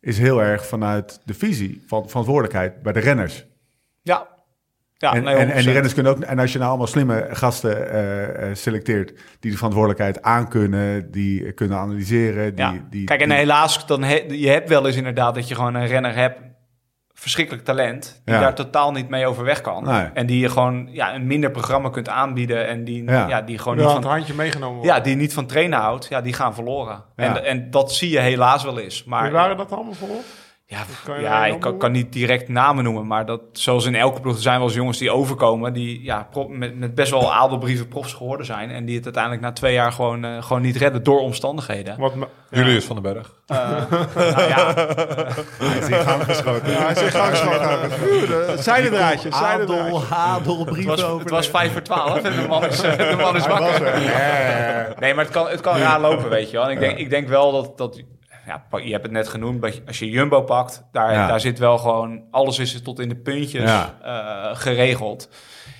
Is 0.00 0.18
heel 0.18 0.42
erg 0.42 0.66
vanuit 0.66 1.20
de 1.24 1.34
visie 1.34 1.82
van 1.86 2.08
verantwoordelijkheid 2.08 2.82
bij 2.82 2.92
de 2.92 3.00
renners. 3.00 3.46
Ja. 4.02 4.26
Ja, 5.02 5.12
en, 5.14 5.22
nee, 5.22 5.34
en, 5.34 5.50
en 5.50 5.56
die 5.56 5.68
100%. 5.68 5.72
renners 5.72 5.94
kunnen 5.94 6.12
ook. 6.12 6.20
En 6.22 6.38
als 6.38 6.52
je 6.52 6.58
nou 6.58 6.68
allemaal 6.70 6.86
slimme 6.86 7.26
gasten 7.30 7.90
eh, 7.90 8.48
eh, 8.50 8.54
selecteert. 8.56 9.12
die 9.40 9.50
de 9.50 9.56
verantwoordelijkheid 9.56 10.22
aankunnen. 10.22 11.10
die 11.10 11.44
eh, 11.46 11.54
kunnen 11.54 11.78
analyseren. 11.78 12.54
Die, 12.54 12.64
Ja. 12.64 12.74
die, 12.90 13.04
Kijk, 13.04 13.20
en 13.20 13.28
die- 13.28 13.38
helaas, 13.38 13.86
dan 13.86 14.02
he- 14.02 14.24
je 14.28 14.48
hebt 14.48 14.68
wel 14.68 14.86
eens 14.86 14.96
inderdaad 14.96 15.34
dat 15.34 15.48
je 15.48 15.54
gewoon 15.54 15.74
een 15.74 15.86
renner 15.86 16.14
hebt, 16.14 16.38
verschrikkelijk 17.14 17.64
talent, 17.64 18.20
die 18.24 18.34
Ja. 18.34 18.40
daar 18.40 18.54
totaal 18.54 18.92
niet 18.92 19.08
mee 19.08 19.26
overweg 19.26 19.60
kan. 19.60 19.84
Nee. 19.84 20.06
En 20.14 20.26
die 20.26 20.40
je 20.40 20.48
gewoon 20.48 20.88
ja, 20.90 21.14
een 21.14 21.26
minder 21.26 21.50
programma 21.50 21.88
kunt 21.90 22.08
aanbieden 22.08 22.66
en 22.68 22.84
die, 22.84 23.04
Ja. 23.04 23.28
ja. 23.28 23.42
die 23.42 23.58
gewoon 23.58 23.76
niet 23.76 23.86
het 23.86 24.02
van, 24.02 24.10
handje 24.10 24.34
meegenomen 24.34 24.76
worden. 24.76 24.94
ja, 24.94 25.00
die 25.00 25.16
niet 25.16 25.32
van 25.34 25.46
trainen 25.46 25.78
houdt, 25.78 26.06
ja, 26.08 26.20
die 26.20 26.32
gaan 26.32 26.54
verloren. 26.54 27.04
Ja. 27.16 27.24
En, 27.36 27.44
en 27.44 27.70
dat 27.70 27.92
zie 27.92 28.10
je 28.10 28.18
helaas 28.20 28.62
wel 28.64 28.78
eens. 28.78 29.04
Maar 29.04 29.22
Wie 29.22 29.32
waren 29.32 29.56
dat 29.56 29.72
allemaal 29.72 29.92
voor? 29.94 30.08
Ja, 30.72 30.84
kan 31.04 31.16
je 31.16 31.22
ja 31.22 31.48
een 31.48 31.54
ik 31.54 31.78
kan, 31.78 31.92
niet 31.92 32.12
direct 32.12 32.48
namen 32.48 32.84
noemen, 32.84 33.06
maar 33.06 33.26
dat, 33.26 33.40
zoals 33.52 33.86
in 33.86 33.94
elke 33.94 34.20
ploeg 34.20 34.34
er 34.34 34.42
zijn 34.42 34.58
wel 34.58 34.66
eens 34.66 34.76
jongens 34.76 34.98
die 34.98 35.10
overkomen, 35.10 35.72
die 35.72 36.02
ja, 36.02 36.28
met, 36.48 36.78
met 36.78 36.94
best 36.94 37.10
wel 37.10 37.32
adelbrieven 37.32 37.88
profs 37.88 38.12
geworden 38.12 38.46
zijn 38.46 38.70
en 38.70 38.84
die 38.84 38.94
het 38.94 39.04
uiteindelijk 39.04 39.42
na 39.42 39.52
twee 39.52 39.72
jaar 39.72 39.92
gewoon, 39.92 40.24
eh, 40.24 40.42
gewoon 40.42 40.62
niet 40.62 40.76
redden 40.76 41.02
door 41.02 41.20
omstandigheden. 41.20 41.98
Wat 41.98 42.12
ja. 42.16 42.28
Julius 42.50 42.84
van 42.84 43.02
den 43.02 43.12
Berg. 43.12 43.32
Nou 44.16 44.48
ja, 44.48 44.74
Hij 45.58 45.78
is 45.78 45.88
in 45.88 45.94
gang 45.94 46.24
geschoten. 46.24 46.72
Ja, 46.72 46.78
hij 46.78 46.94
zegt 46.94 47.14
gangschoten. 47.14 48.62
Zijdendraadjes, 48.62 49.34
Adel, 49.34 49.42
zijdendraadjes. 49.42 50.08
Hadel, 50.08 50.58
het 50.58 50.64
brieven 50.64 50.90
was, 50.90 51.04
over. 51.04 51.20
het 51.20 51.30
was 51.30 51.48
vijf 51.48 51.72
voor 51.72 51.82
twaalf 51.82 52.22
en 52.22 52.42
de 52.42 52.48
man 52.48 52.64
is, 52.64 52.82
eh, 52.82 52.96
de 52.96 53.16
man 53.16 53.36
is 53.36 53.46
was 53.46 53.58
wakker. 53.58 53.86
er. 53.86 54.94
Nee, 55.00 55.14
maar 55.14 55.24
het 55.24 55.32
kan, 55.32 55.48
het 55.48 55.60
kan 55.60 55.76
raar 55.76 56.00
lopen, 56.00 56.28
weet 56.28 56.50
je 56.50 56.56
wel. 56.56 56.66
En 56.66 56.72
ik 56.72 56.80
denk, 56.80 56.98
ik 56.98 57.10
denk 57.10 57.28
wel 57.28 57.52
dat, 57.52 57.78
dat 57.78 58.02
ja, 58.46 58.64
je 58.84 58.90
hebt 58.90 59.02
het 59.02 59.12
net 59.12 59.28
genoemd, 59.28 59.62
dat 59.62 59.80
als 59.86 59.98
je 59.98 60.10
Jumbo 60.10 60.42
pakt, 60.42 60.84
daar, 60.92 61.12
Ja. 61.12 61.26
daar 61.26 61.40
zit 61.40 61.58
wel 61.58 61.78
gewoon, 61.78 62.22
alles 62.30 62.58
is 62.58 62.74
er 62.74 62.82
tot 62.82 62.98
in 63.00 63.08
de 63.08 63.16
puntjes 63.16 63.70
Ja. 63.70 63.98
eh, 64.02 64.56
geregeld. 64.58 65.28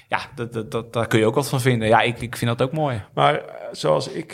Ja, 0.08 0.18
dat, 0.34 0.52
dat, 0.52 0.70
dat, 0.70 0.92
daar 0.92 1.06
kun 1.06 1.18
je 1.18 1.26
ook 1.26 1.34
wat 1.34 1.48
van 1.48 1.60
vinden. 1.60 1.88
Ja, 1.88 2.00
ik, 2.00 2.20
ik 2.20 2.36
vind 2.36 2.58
dat 2.58 2.68
ook 2.68 2.74
mooi. 2.74 3.02
Maar 3.14 3.34
eh, 3.34 3.44
zoals 3.72 4.08
ik... 4.08 4.32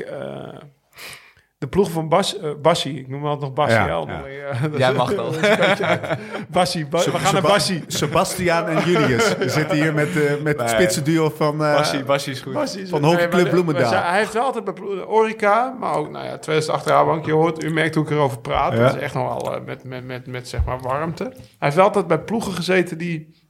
de 1.58 1.66
ploeg 1.68 1.90
van 1.90 2.08
Bas, 2.08 2.38
eh, 2.38 2.50
Bassie, 2.62 2.98
ik 2.98 3.08
noem 3.08 3.20
hem 3.20 3.28
altijd 3.30 3.44
nog 3.44 3.52
Bassie. 3.66 3.80
Ja, 3.80 4.04
eh, 4.06 4.78
Jij 4.78 4.92
mag 4.92 5.14
dat. 5.14 5.30
is 5.30 5.48
een 5.48 5.56
beetje 5.58 5.84
uit. 5.84 6.18
Bassie, 6.48 6.86
Ba- 6.86 7.04
we 7.04 7.10
gaan 7.18 7.32
naar 7.32 7.42
Bassie. 7.42 7.84
Sebastiaan 7.86 8.66
en 8.66 8.90
Julius. 8.90 9.36
We 9.38 9.48
zitten 9.48 9.76
hier 9.76 9.94
met, 9.94 10.16
eh, 10.16 10.42
met 10.42 10.60
het 10.60 10.70
spitse 10.70 11.02
duo 11.02 11.28
van, 11.36 11.64
eh, 11.64 11.74
Bassie, 11.74 12.04
Bassie 12.04 12.32
is 12.32 12.40
goed. 12.40 12.76
Is- 12.76 12.88
Van 12.88 13.00
maar 13.00 13.30
de- 13.30 13.48
Bloemendaal. 13.48 14.02
Hij 14.02 14.18
heeft 14.18 14.32
wel 14.32 14.42
altijd 14.44 14.64
bij 14.64 14.74
Orica, 15.06 15.76
maar 15.80 15.94
ook 15.94 16.10
nou 16.10 16.24
ja, 16.24 16.38
2008 16.38 16.86
Rabobank. 16.86 17.26
Je 17.26 17.32
hoort, 17.32 17.62
u 17.64 17.70
merkt 17.72 17.94
hoe 17.94 18.04
ik 18.04 18.10
erover 18.10 18.38
praat. 18.40 18.72
Ja. 18.72 18.78
Dat 18.78 18.94
is 18.94 19.00
echt 19.00 19.14
nog 19.14 19.42
wel 19.42 19.54
eh, 19.54 19.64
met, 19.64 19.84
met, 19.84 20.04
met, 20.04 20.26
met 20.26 20.48
zeg 20.48 20.64
maar 20.64 20.80
warmte. 20.80 21.22
Hij 21.24 21.34
heeft 21.58 21.76
wel 21.76 21.84
altijd 21.84 22.06
bij 22.06 22.18
ploegen 22.20 22.52
gezeten 22.52 22.98
die 22.98 23.46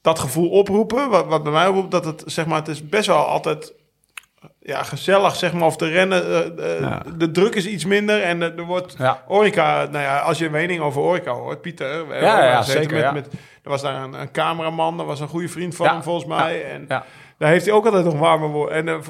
dat 0.00 0.18
gevoel 0.18 0.50
oproepen. 0.50 1.08
Wat, 1.10 1.26
wat 1.26 1.42
bij 1.42 1.52
mij 1.52 1.66
oproept, 1.66 1.90
dat 1.90 2.04
het 2.04 2.22
zeg 2.26 2.46
maar, 2.46 2.58
het 2.58 2.68
is 2.68 2.88
best 2.88 3.06
wel 3.06 3.24
altijd 3.26 3.74
ja, 4.66 4.82
gezellig, 4.82 5.36
zeg 5.36 5.52
maar, 5.52 5.66
of 5.66 5.76
te 5.76 5.88
rennen. 5.88 6.24
eh, 6.58 6.74
eh, 6.74 6.80
Ja. 6.80 7.02
De 7.16 7.30
druk 7.30 7.54
is 7.54 7.66
iets 7.66 7.84
minder 7.84 8.22
en 8.22 8.42
eh, 8.42 8.58
er 8.58 8.64
wordt 8.64 8.94
Ja. 8.98 9.22
Orica, 9.28 9.84
nou 9.90 10.04
ja, 10.04 10.18
als 10.18 10.38
je 10.38 10.44
een 10.44 10.50
mening 10.50 10.80
over 10.80 11.00
Orica 11.02 11.32
hoort, 11.32 11.60
Pieter. 11.60 12.08
we 12.08 12.14
Ja, 12.14 12.44
ja, 12.44 12.62
zeker, 12.62 12.92
Met, 12.92 13.00
ja. 13.02 13.12
met, 13.12 13.26
er 13.62 13.70
was 13.70 13.82
daar 13.82 14.02
een, 14.02 14.12
een 14.20 14.30
cameraman, 14.30 14.96
dat 14.96 15.06
was 15.06 15.20
een 15.20 15.28
goede 15.28 15.48
vriend 15.48 15.76
van 15.76 15.86
Ja, 15.86 15.92
hem 15.92 16.02
volgens 16.02 16.24
mij. 16.26 16.64
En 16.64 16.84
Ja. 16.88 17.04
daar 17.38 17.48
heeft 17.50 17.64
hij 17.66 17.74
ook 17.74 17.84
altijd 17.84 18.04
nog 18.04 18.18
warme 18.18 18.46
woorden. 18.46 18.86
En 18.86 19.02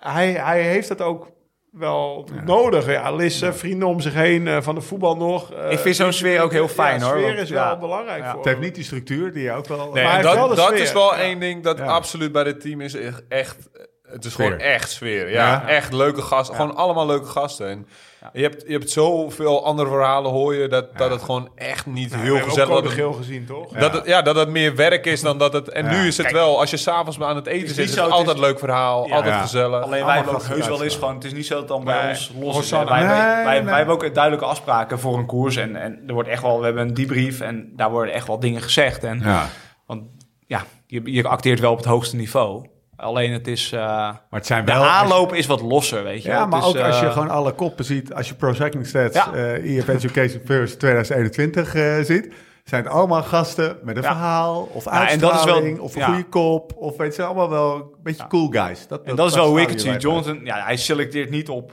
hij, 0.00 0.32
hij 0.32 0.62
heeft 0.62 0.88
het 0.88 1.00
ook 1.02 1.34
wel 1.72 2.28
nodig. 2.44 2.86
Ja, 2.90 3.12
Lisse, 3.14 3.52
vrienden 3.52 3.88
om 3.88 4.00
zich 4.00 4.14
heen, 4.14 4.62
van 4.62 4.74
de 4.74 4.80
voetbal 4.80 5.16
nog. 5.16 5.52
Ik 5.68 5.78
vind 5.78 5.96
zo'n 5.96 6.12
sfeer 6.12 6.40
ook 6.42 6.52
heel 6.52 6.68
fijn, 6.68 6.98
ja, 7.00 7.04
hoor, 7.06 7.14
sfeer 7.16 7.26
want- 7.26 7.38
is 7.38 7.50
wel 7.50 7.62
ja. 7.62 7.78
belangrijk 7.78 8.22
Ja. 8.22 8.28
voor 8.30 8.38
Het 8.38 8.48
heeft 8.48 8.60
niet 8.60 8.74
die 8.74 8.84
structuur 8.84 9.32
die 9.32 9.42
je 9.42 9.52
ook 9.52 9.66
wel... 9.66 9.90
Nee, 9.92 10.04
Maar 10.04 10.22
dat, 10.22 10.34
wel 10.34 10.54
dat 10.54 10.72
is 10.72 10.92
wel 10.92 11.14
Ja. 11.14 11.20
één 11.20 11.40
ding 11.40 11.62
dat 11.62 11.78
Ja. 11.78 11.84
absoluut 11.84 12.32
bij 12.32 12.44
dit 12.44 12.60
team 12.60 12.80
is 12.80 12.96
echt... 13.28 13.68
Het 14.08 14.24
is 14.24 14.32
Sfeer. 14.32 14.44
gewoon 14.44 14.60
echt 14.60 14.90
sfeer. 14.90 15.30
Ja, 15.30 15.46
Ja. 15.46 15.68
echt 15.68 15.92
leuke 15.92 16.22
gasten. 16.22 16.54
Gewoon 16.56 16.76
allemaal 16.76 17.06
leuke 17.06 17.26
gasten. 17.26 17.68
En 17.68 17.86
je, 18.32 18.42
hebt, 18.42 18.64
je 18.66 18.72
hebt 18.72 18.90
zoveel 18.90 19.64
andere 19.64 19.88
verhalen 19.88 20.30
hoor 20.30 20.54
je 20.54 20.68
dat, 20.68 20.96
dat 20.98 21.10
het 21.10 21.22
gewoon 21.22 21.48
echt 21.54 21.86
niet 21.86 22.16
heel 22.16 22.38
gezellig 22.38 22.84
is. 22.84 22.92
geel 22.92 23.12
gezien, 23.12 23.46
toch? 23.46 23.72
Dat 23.72 23.92
het, 23.92 24.06
ja, 24.06 24.22
dat 24.22 24.36
het 24.36 24.48
meer 24.48 24.74
werk 24.76 25.06
is 25.06 25.20
dan 25.20 25.38
dat 25.38 25.52
het... 25.52 25.68
En 25.68 25.84
Ja. 25.84 25.90
nu 25.90 26.06
is 26.06 26.16
het 26.16 26.26
Kijk, 26.26 26.38
wel, 26.38 26.58
als 26.60 26.70
je 26.70 26.76
s'avonds 26.76 27.20
aan 27.20 27.36
het 27.36 27.46
eten 27.46 27.68
zit, 27.74 27.78
is 27.88 27.94
het 27.96 28.10
altijd 28.10 28.36
is- 28.36 28.42
leuk 28.42 28.58
verhaal, 28.58 29.06
Ja. 29.06 29.14
altijd 29.14 29.34
Ja. 29.34 29.40
gezellig. 29.40 29.82
Alleen 29.82 30.04
wij 30.04 30.16
hebben 30.16 30.34
ook 30.34 30.42
heus 30.44 30.66
wel 30.68 30.82
eens 30.82 30.94
gewoon... 30.94 31.14
Het 31.14 31.24
is 31.24 31.32
niet 31.32 31.46
zo 31.46 31.54
dat 31.54 31.68
dan 31.68 31.84
bij 31.84 32.00
Nee. 32.00 32.08
ons 32.08 32.32
los 32.40 32.48
is. 32.48 32.54
Hosanna. 32.54 32.90
Wij, 32.90 33.06
wij, 33.06 33.34
Nee, 33.34 33.44
wij, 33.44 33.64
wij 33.64 33.76
hebben 33.76 33.94
ook 33.94 34.14
duidelijke 34.14 34.46
afspraken 34.46 34.98
voor 34.98 35.18
een 35.18 35.26
koers. 35.26 35.56
En, 35.56 35.76
en 35.76 36.02
er 36.06 36.14
wordt 36.14 36.28
echt 36.28 36.42
wel... 36.42 36.58
We 36.58 36.64
hebben 36.64 36.88
een 36.88 36.94
debrief 36.94 37.40
en 37.40 37.72
daar 37.76 37.90
worden 37.90 38.14
echt 38.14 38.26
wel 38.26 38.40
dingen 38.40 38.62
gezegd. 38.62 39.04
En, 39.04 39.20
Ja, 39.20 39.48
Want 39.86 40.02
ja, 40.46 40.64
je, 40.86 41.00
je 41.12 41.28
acteert 41.28 41.60
wel 41.60 41.70
op 41.72 41.76
het 41.76 41.86
hoogste 41.86 42.16
niveau. 42.16 42.66
Alleen 42.96 43.32
het 43.32 43.46
is... 43.48 43.72
eh, 43.72 43.80
maar 43.80 44.18
het 44.30 44.46
zijn 44.46 44.64
de 44.64 44.72
aanloop 44.72 45.34
is 45.34 45.46
wat 45.46 45.60
losser, 45.60 46.02
weet 46.04 46.22
je. 46.22 46.28
Ja, 46.28 46.40
Het 46.40 46.50
maar 46.50 46.58
is, 46.60 46.64
ook 46.66 46.76
als 46.76 46.98
je 47.00 47.06
eh, 47.06 47.12
gewoon 47.12 47.30
alle 47.30 47.52
koppen 47.52 47.84
ziet, 47.84 48.14
als 48.14 48.28
je 48.28 48.34
Pro 48.34 48.52
Cycling 48.52 48.86
Stats, 48.86 49.14
Ja. 49.16 49.32
eh 49.34 49.76
EF 49.76 49.88
Education 49.88 50.40
First 50.44 50.78
2021 50.78 51.74
eh, 51.74 51.96
ziet, 52.00 52.32
zijn 52.64 52.82
het 52.84 52.92
allemaal 52.92 53.22
gasten 53.22 53.78
met 53.82 53.96
een 53.96 54.02
Ja. 54.02 54.08
verhaal 54.08 54.68
of 54.72 54.84
Ja, 54.84 54.90
en 54.90 54.98
uitstraling 54.98 55.20
dat 55.20 55.38
is 55.68 55.74
wel- 55.74 55.84
of 55.84 55.94
een 55.94 56.00
ja. 56.00 56.06
goede 56.06 56.24
kop 56.28 56.72
of 56.76 56.96
weet 56.96 57.16
je 57.16 57.22
allemaal 57.24 57.50
wel 57.50 57.74
een 57.74 57.84
beetje 58.02 58.26
cool 58.26 58.48
guys. 58.50 58.86
Dat, 58.88 59.02
En 59.02 59.16
dat 59.16 59.28
is 59.28 59.34
wel 59.34 59.48
hoe 59.48 59.60
ik 59.60 59.68
het 59.68 59.80
zie. 59.80 59.96
Jonathan, 59.96 60.40
ja, 60.44 60.64
hij 60.64 60.76
selecteert 60.76 61.30
niet 61.30 61.48
op 61.48 61.72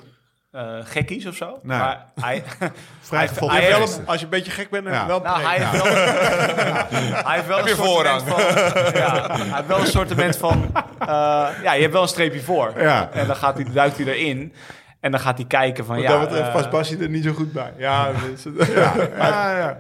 eh 0.54 0.62
gekkies 0.84 1.26
of 1.26 1.36
zo. 1.36 1.60
Nee. 1.64 1.78
Maar 1.78 2.06
hij, 2.22 2.44
Vrij 3.02 3.30
hij- 3.36 3.48
hij 3.50 3.70
Wel 3.70 3.80
heeft- 3.80 4.00
als 4.06 4.18
je 4.18 4.24
een 4.24 4.30
beetje 4.30 4.52
gek 4.52 4.70
bent, 4.70 4.84
dan 4.86 4.94
Ja. 4.94 5.08
wel 5.08 5.20
nou, 5.20 5.42
hij 5.42 5.58
heeft 5.60 5.72
wel, 5.84 5.94
hij 7.26 7.36
heeft 7.36 7.48
wel 7.48 7.58
Heb 7.58 7.66
een 7.68 7.76
soort 7.76 7.88
voorrang? 7.88 8.22
van, 8.22 8.40
ja, 8.94 9.28
hij 9.38 9.56
heeft 9.56 9.68
wel 9.68 9.80
een 9.80 9.86
soort 9.88 10.38
van, 10.38 10.72
eh, 11.00 11.08
ja, 11.64 11.74
je 11.74 11.82
hebt 11.82 11.94
wel 11.94 12.02
een 12.02 12.08
streepje 12.08 12.42
voor. 12.42 12.74
Ja. 12.78 13.10
En 13.14 13.28
dan 13.28 13.36
gaat 13.36 13.56
hij, 13.56 13.66
duikt 13.74 13.98
hij 13.98 14.06
erin 14.06 14.54
en 15.00 15.12
dan 15.12 15.20
gaat 15.20 15.38
hij 15.38 15.48
kijken 15.48 15.86
van, 15.86 15.96
Wat 15.96 16.04
ja, 16.04 16.12
dat 16.12 16.20
betreft 16.20 16.48
eh, 16.48 16.54
past 16.54 16.70
Basje 16.70 16.98
er 16.98 17.10
niet 17.10 17.24
zo 17.24 17.34
goed 17.34 17.52
bij. 17.54 17.74
Ja, 17.78 18.08
is- 18.34 18.44
Ja, 18.76 19.58
ja. 19.58 19.78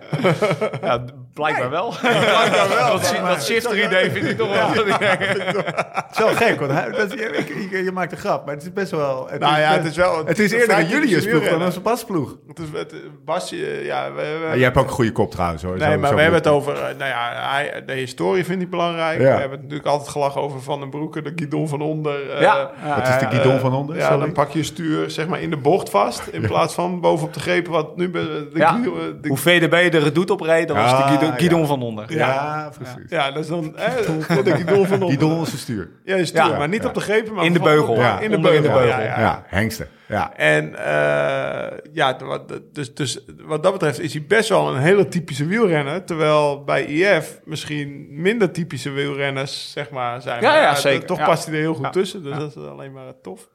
ja, 0.81 0.99
blijkbaar 1.33 1.69
wel. 1.69 1.93
blijkbaar 2.01 2.69
wel. 2.69 2.91
dat, 2.91 3.05
shi- 3.05 3.21
dat 3.21 3.43
shifter 3.43 3.83
idee 3.83 4.11
vind 4.11 4.27
ik 4.29 4.37
toch 4.37 4.49
wel. 4.49 4.67
Het 5.13 6.11
is 6.11 6.17
wel 6.17 6.27
gek, 6.47 6.59
want 6.59 6.71
hij, 6.71 6.91
dat 6.91 7.13
is- 7.13 7.19
je, 7.19 7.25
ik- 7.37 7.71
je, 7.71 7.83
je 7.83 7.91
maakt 7.91 8.11
een 8.11 8.17
grap, 8.17 8.45
maar 8.45 8.53
het 8.53 8.63
is 8.63 8.73
best 8.73 8.91
wel... 8.91 9.27
Het 9.29 9.39
Nou 9.39 9.59
ja, 9.59 9.67
best- 9.69 9.77
het 9.81 9.91
is 9.91 9.95
wel... 9.95 10.25
Het 10.25 10.39
is 10.39 10.51
eerder 10.51 10.69
een 10.69 10.85
vrij 10.85 10.89
typische 10.89 11.15
Julius 11.15 11.25
ploeg 11.39 11.49
dan 11.49 11.61
een 11.61 11.71
Sebastian 11.71 12.11
ploeg. 12.11 12.35
Het 12.47 12.59
is, 12.59 12.65
het, 12.79 12.93
Basje, 13.25 13.55
eh, 13.65 13.85
ja... 13.85 14.11
We, 14.13 14.21
we- 14.21 14.45
Ja, 14.47 14.53
jij 14.55 14.63
hebt 14.63 14.77
ook 14.77 14.83
een 14.87 14.89
goede 14.91 15.11
kop 15.11 15.31
trouwens 15.31 15.63
hoor. 15.63 15.77
Nee, 15.77 15.91
Zo- 15.91 15.97
maar 15.99 16.09
zo 16.09 16.15
we 16.15 16.21
hebben 16.21 16.39
het 16.39 16.49
over... 16.49 16.73
eh, 16.73 16.81
Nou 16.81 17.09
ja, 17.09 17.31
hij, 17.51 17.83
de 17.85 17.93
historie 17.93 18.45
vind 18.45 18.61
ik 18.61 18.69
belangrijk. 18.69 19.17
Ja. 19.19 19.23
We 19.23 19.29
hebben 19.31 19.51
het 19.51 19.61
natuurlijk 19.61 19.87
altijd 19.87 20.09
gelachen 20.09 20.41
over 20.41 20.61
Van 20.61 20.79
den 20.79 20.89
Broeke, 20.89 21.21
de 21.21 21.31
guidon 21.35 21.67
van 21.67 21.81
onder. 21.81 22.31
eh, 22.31 22.41
Ja, 22.41 22.71
Wat 22.97 23.07
is 23.07 23.19
de 23.19 23.25
guidon 23.35 23.59
van 23.59 23.73
onder? 23.73 23.95
Ja, 23.95 24.01
Sorry. 24.07 24.19
dan 24.19 24.31
pak 24.31 24.51
je 24.51 24.57
je 24.59 24.65
stuur 24.65 25.09
zeg 25.11 25.27
maar 25.27 25.41
in 25.41 25.49
de 25.49 25.57
bocht 25.57 25.89
vast. 25.89 26.27
In 26.27 26.41
plaats 26.41 26.73
van 26.73 27.01
bovenop 27.01 27.33
de 27.33 27.39
greep 27.39 27.67
wat 27.67 27.97
nu... 27.97 28.09
bij 28.09 28.21
De, 28.23 28.49
Ja. 28.53 28.79
Hoe 29.27 29.37
VDB 29.37 29.93
er 29.93 30.03
het 30.03 30.15
doet 30.15 30.29
op 30.31 30.39
dan 30.39 30.75
was 30.77 30.91
Ah, 30.91 30.97
de 30.97 31.03
Guidon, 31.03 31.22
ja. 31.25 31.35
Guidon 31.37 31.67
van 31.67 31.81
onder. 31.81 32.13
Ja, 32.13 32.69
precies. 32.77 33.09
Ja, 33.09 33.31
dat 33.31 33.43
is 33.43 33.49
dan 33.49 33.73
hè, 33.75 34.43
de 34.43 34.51
guidon 34.51 34.87
van 34.87 34.99
Die 34.99 35.25
onder. 35.25 35.47
is 35.53 35.59
stuur. 35.61 35.89
Ja, 36.05 36.15
Ja. 36.33 36.57
maar 36.57 36.67
niet 36.69 36.85
op 36.85 36.93
de 36.93 36.99
grepen, 36.99 37.33
maar 37.33 37.45
In 37.45 37.53
de 37.53 37.59
beugel. 37.59 37.93
op- 37.93 37.97
Ja, 37.99 38.19
In 38.19 38.31
de 38.31 38.39
beugel. 38.39 38.55
in 38.55 38.61
de 38.61 38.67
Ja, 38.67 38.73
beugel. 38.73 38.99
ja, 39.01 39.03
Ja, 39.05 39.19
ja. 39.19 39.43
hengsten. 39.47 39.87
Ja. 40.07 40.33
En 40.35 40.75
eh, 40.75 41.77
ja, 41.93 42.17
wat- 42.23 42.59
dus, 42.73 42.93
dus 42.93 43.19
wat 43.45 43.63
dat 43.63 43.71
betreft 43.71 43.99
is 43.99 44.13
hij 44.13 44.25
best 44.27 44.49
wel 44.49 44.75
een 44.75 44.81
hele 44.81 45.07
typische 45.07 45.45
wielrenner. 45.45 46.03
Terwijl 46.03 46.63
bij 46.63 46.85
IF 46.85 47.39
misschien 47.43 48.07
minder 48.09 48.51
typische 48.51 48.89
wielrenners 48.89 49.71
zeg 49.71 49.89
maar, 49.89 50.21
zijn. 50.21 50.41
Ja, 50.41 50.49
Maar 50.51 50.61
ja, 50.61 50.69
eh, 50.69 50.75
zeker. 50.75 51.05
Toch 51.07 51.17
Ja. 51.17 51.25
past 51.25 51.45
hij 51.45 51.53
er 51.55 51.59
heel 51.59 51.73
goed 51.73 51.85
Ja. 51.85 51.89
tussen. 51.89 52.23
Dus 52.23 52.37
dat 52.37 52.55
is 52.55 52.63
alleen 52.63 52.91
maar 52.91 53.13
tof. 53.21 53.47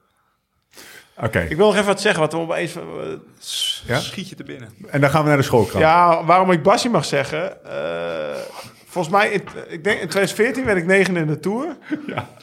Oké, 1.23 1.39
Ik 1.49 1.57
wil 1.57 1.65
nog 1.65 1.75
even 1.75 1.85
wat 1.87 2.01
zeggen. 2.01 2.21
Wat 2.21 2.31
we 2.33 2.39
opeens, 2.39 2.75
eh, 2.75 2.81
Ja? 3.85 3.99
Schiet 3.99 4.29
je 4.29 4.35
te 4.35 4.43
binnen. 4.43 4.69
en 4.89 5.01
dan 5.01 5.09
gaan 5.09 5.21
we 5.23 5.27
naar 5.27 5.37
de 5.37 5.43
schoolkrant. 5.43 5.83
ja, 5.83 6.25
waarom 6.25 6.51
ik 6.51 6.63
Bassi 6.63 6.89
mag 6.89 7.05
zeggen. 7.05 7.65
eh, 7.65 8.37
volgens 8.87 9.13
mij, 9.13 9.29
in, 9.29 9.43
ik 9.67 9.83
denk 9.83 9.99
in 9.99 10.07
2014 10.07 10.65
werd 10.65 10.77
ik 10.77 10.85
negen 10.85 11.17
in 11.17 11.27
de 11.27 11.39
Tour. 11.39 11.77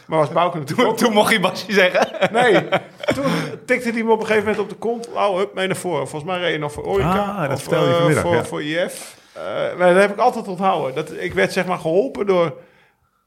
Maar 0.07 0.19
was 0.19 0.29
Bouke 0.33 0.59
natuurlijk 0.59 0.89
ook. 0.91 0.97
Toen 0.97 1.13
mocht 1.13 1.33
je 1.33 1.41
Basje 1.41 1.73
zeggen. 1.73 2.09
Nee, 2.33 2.69
toen 3.15 3.25
tikte 3.67 3.91
hij 3.91 4.03
me 4.03 4.11
op 4.13 4.21
een 4.21 4.27
gegeven 4.27 4.45
moment 4.49 4.63
op 4.63 4.69
de 4.69 4.75
kont. 4.77 5.09
Oh, 5.13 5.37
hup, 5.37 5.55
mee 5.55 5.67
naar 5.67 5.77
voren. 5.77 6.09
Volgens 6.09 6.31
mij 6.31 6.41
reed 6.41 6.53
je 6.53 6.59
nog 6.59 6.73
voor 6.73 6.85
Orica. 6.85 7.21
Ah, 7.21 7.41
dat 7.41 7.53
of, 7.53 7.61
vertelde 7.63 7.87
je 7.87 7.93
eh, 7.93 7.99
vanmiddag, 7.99 8.23
Voor, 8.25 8.35
ja. 8.35 8.45
voor 8.45 8.63
IF. 8.63 9.17
Eh, 9.33 9.43
maar 9.79 9.93
dat 9.93 10.01
heb 10.03 10.11
ik 10.11 10.19
altijd 10.19 10.49
onthouden. 10.49 10.95
Dat, 10.95 11.11
ik 11.19 11.35
werd 11.35 11.53
zeg 11.53 11.67
maar 11.67 11.79
geholpen 11.79 12.27
door 12.27 12.55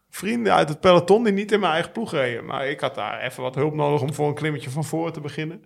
vrienden 0.10 0.54
uit 0.54 0.70
het 0.70 0.80
peloton 0.80 1.24
die 1.24 1.34
niet 1.34 1.52
in 1.52 1.60
mijn 1.60 1.74
eigen 1.74 1.92
ploeg 1.92 2.12
reden. 2.12 2.46
Maar 2.46 2.68
ik 2.68 2.80
had 2.80 2.96
daar 2.96 3.22
even 3.22 3.44
wat 3.44 3.56
hulp 3.56 3.74
nodig 3.74 4.02
om 4.02 4.14
voor 4.14 4.28
een 4.28 4.34
klimmetje 4.34 4.70
van 4.70 4.84
voren 4.84 5.14
te 5.14 5.22
beginnen. 5.22 5.64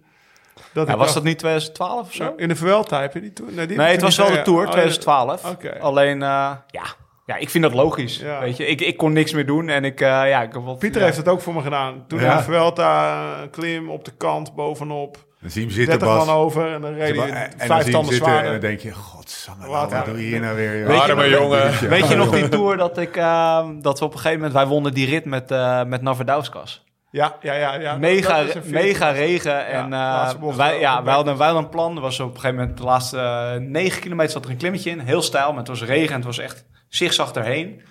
Dat 0.73 0.87
Ja, 0.87 0.93
was 0.95 1.01
dacht- 1.01 1.13
dat 1.13 1.23
niet 1.23 1.37
2012 1.39 2.01
of 2.07 2.13
zo? 2.13 2.33
In 2.37 2.47
de 2.47 2.55
Vuelta 2.55 3.01
heb 3.01 3.13
je 3.13 3.21
die 3.21 3.33
toen? 3.33 3.47
die 3.55 3.77
Nee, 3.77 3.91
het 3.91 4.01
was 4.01 4.17
wel 4.17 4.31
de 4.31 4.41
Tour, 4.41 4.59
Oh, 4.65 4.71
2012. 4.71 5.49
Oké. 5.51 5.79
Alleen, 5.79 6.21
eh, 6.21 6.27
ja. 6.67 6.83
ja, 7.25 7.35
ik 7.35 7.49
vind 7.49 7.63
dat 7.63 7.73
logisch. 7.73 8.17
Ja. 8.19 8.39
Weet 8.39 8.57
je, 8.57 8.65
ik, 8.67 8.81
ik 8.81 8.97
kon 8.97 9.13
niks 9.13 9.31
meer 9.33 9.45
doen 9.45 9.69
en 9.69 9.85
ik, 9.85 10.01
eh, 10.01 10.07
ja, 10.07 10.41
ik 10.41 10.53
heb 10.53 10.63
wat, 10.63 10.79
Pieter 10.79 10.99
ja. 10.99 11.05
heeft 11.05 11.17
het 11.17 11.27
ook 11.27 11.41
voor 11.41 11.53
me 11.53 11.61
gedaan. 11.61 12.05
Toen 12.07 12.19
Ja. 12.19 12.31
in 12.31 12.37
de 12.37 12.43
Vuelta, 12.43 13.47
klim 13.51 13.89
op 13.89 14.05
de 14.05 14.11
kant, 14.17 14.55
bovenop. 14.55 15.17
Dan 15.43 15.51
zie 15.51 15.61
je 15.61 15.67
hem 15.67 15.75
zitten, 15.75 15.99
30 15.99 16.17
Bas. 16.17 16.25
man 16.25 16.35
over 16.35 16.73
en 16.73 16.81
dan 16.81 16.93
reed 16.93 17.15
hij 17.15 17.51
vijf 17.57 17.91
tanden 17.91 18.13
zitten 18.13 18.31
en 18.31 18.33
zwaarder. 18.33 18.51
dan 18.51 18.59
denk 18.59 18.79
je, 18.79 18.93
godsamme, 18.93 19.67
Wat, 19.67 19.91
wat 19.91 20.05
doe 20.05 20.17
je 20.17 20.23
hier 20.23 20.39
nou 20.39 20.55
weer? 20.55 20.87
Weet 20.87 21.05
je 21.05 21.29
jongen. 21.29 21.79
Weet 21.89 22.07
je 22.07 22.15
nog 22.15 22.29
die 22.29 22.49
Tour 22.49 22.77
dat, 22.77 22.97
ik, 22.97 23.15
eh, 23.15 23.67
dat 23.79 23.99
we 23.99 24.05
op 24.05 24.11
een 24.11 24.17
gegeven 24.17 24.37
moment... 24.37 24.53
Wij 24.53 24.67
wonnen 24.67 24.93
die 24.93 25.07
rit 25.07 25.25
met, 25.25 25.51
eh 25.51 25.83
met 25.83 26.01
Navadauskas. 26.01 26.83
Ja, 27.13 27.35
ja, 27.41 27.53
ja. 27.53 27.73
ja. 27.73 27.97
mega, 27.97 28.45
mega 28.63 29.09
regen. 29.09 29.67
en 29.67 29.93
eh, 29.93 30.33
bocht 30.39 30.57
wij, 30.57 30.79
ja, 30.79 31.03
wij, 31.03 31.13
hadden, 31.13 31.37
wij 31.37 31.45
hadden 31.45 31.63
een 31.63 31.69
plan. 31.69 31.95
Er 31.95 32.01
was 32.01 32.19
op 32.19 32.27
een 32.27 32.39
gegeven 32.39 32.55
moment 32.55 32.77
de 32.77 32.83
laatste 32.83 33.19
eh, 33.19 33.61
negen 33.61 34.01
kilometer 34.01 34.31
zat 34.31 34.45
er 34.45 34.51
een 34.51 34.57
klimmetje 34.57 34.89
in. 34.89 34.99
Heel 34.99 35.21
stijl, 35.21 35.49
maar 35.49 35.57
het 35.57 35.67
was 35.67 35.83
regen 35.83 36.09
en 36.09 36.15
het 36.15 36.25
was 36.25 36.37
echt 36.37 36.65
zigzag 36.87 37.31
erheen. 37.31 37.81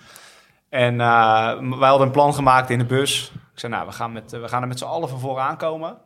En 0.69 1.01
eh, 1.01 1.59
wij 1.79 1.89
hadden 1.89 2.07
een 2.07 2.13
plan 2.13 2.33
gemaakt 2.33 2.69
in 2.69 2.77
de 2.77 2.85
bus. 2.85 3.31
Ik 3.33 3.59
zei, 3.59 3.71
nou, 3.71 3.85
we 3.85 3.91
gaan, 3.91 4.11
met, 4.11 4.31
we 4.31 4.47
gaan 4.47 4.61
er 4.61 4.67
met 4.67 4.79
z'n 4.79 4.85
allen 4.85 5.09
van 5.09 5.19
vooraan 5.19 5.57
komen. 5.57 5.97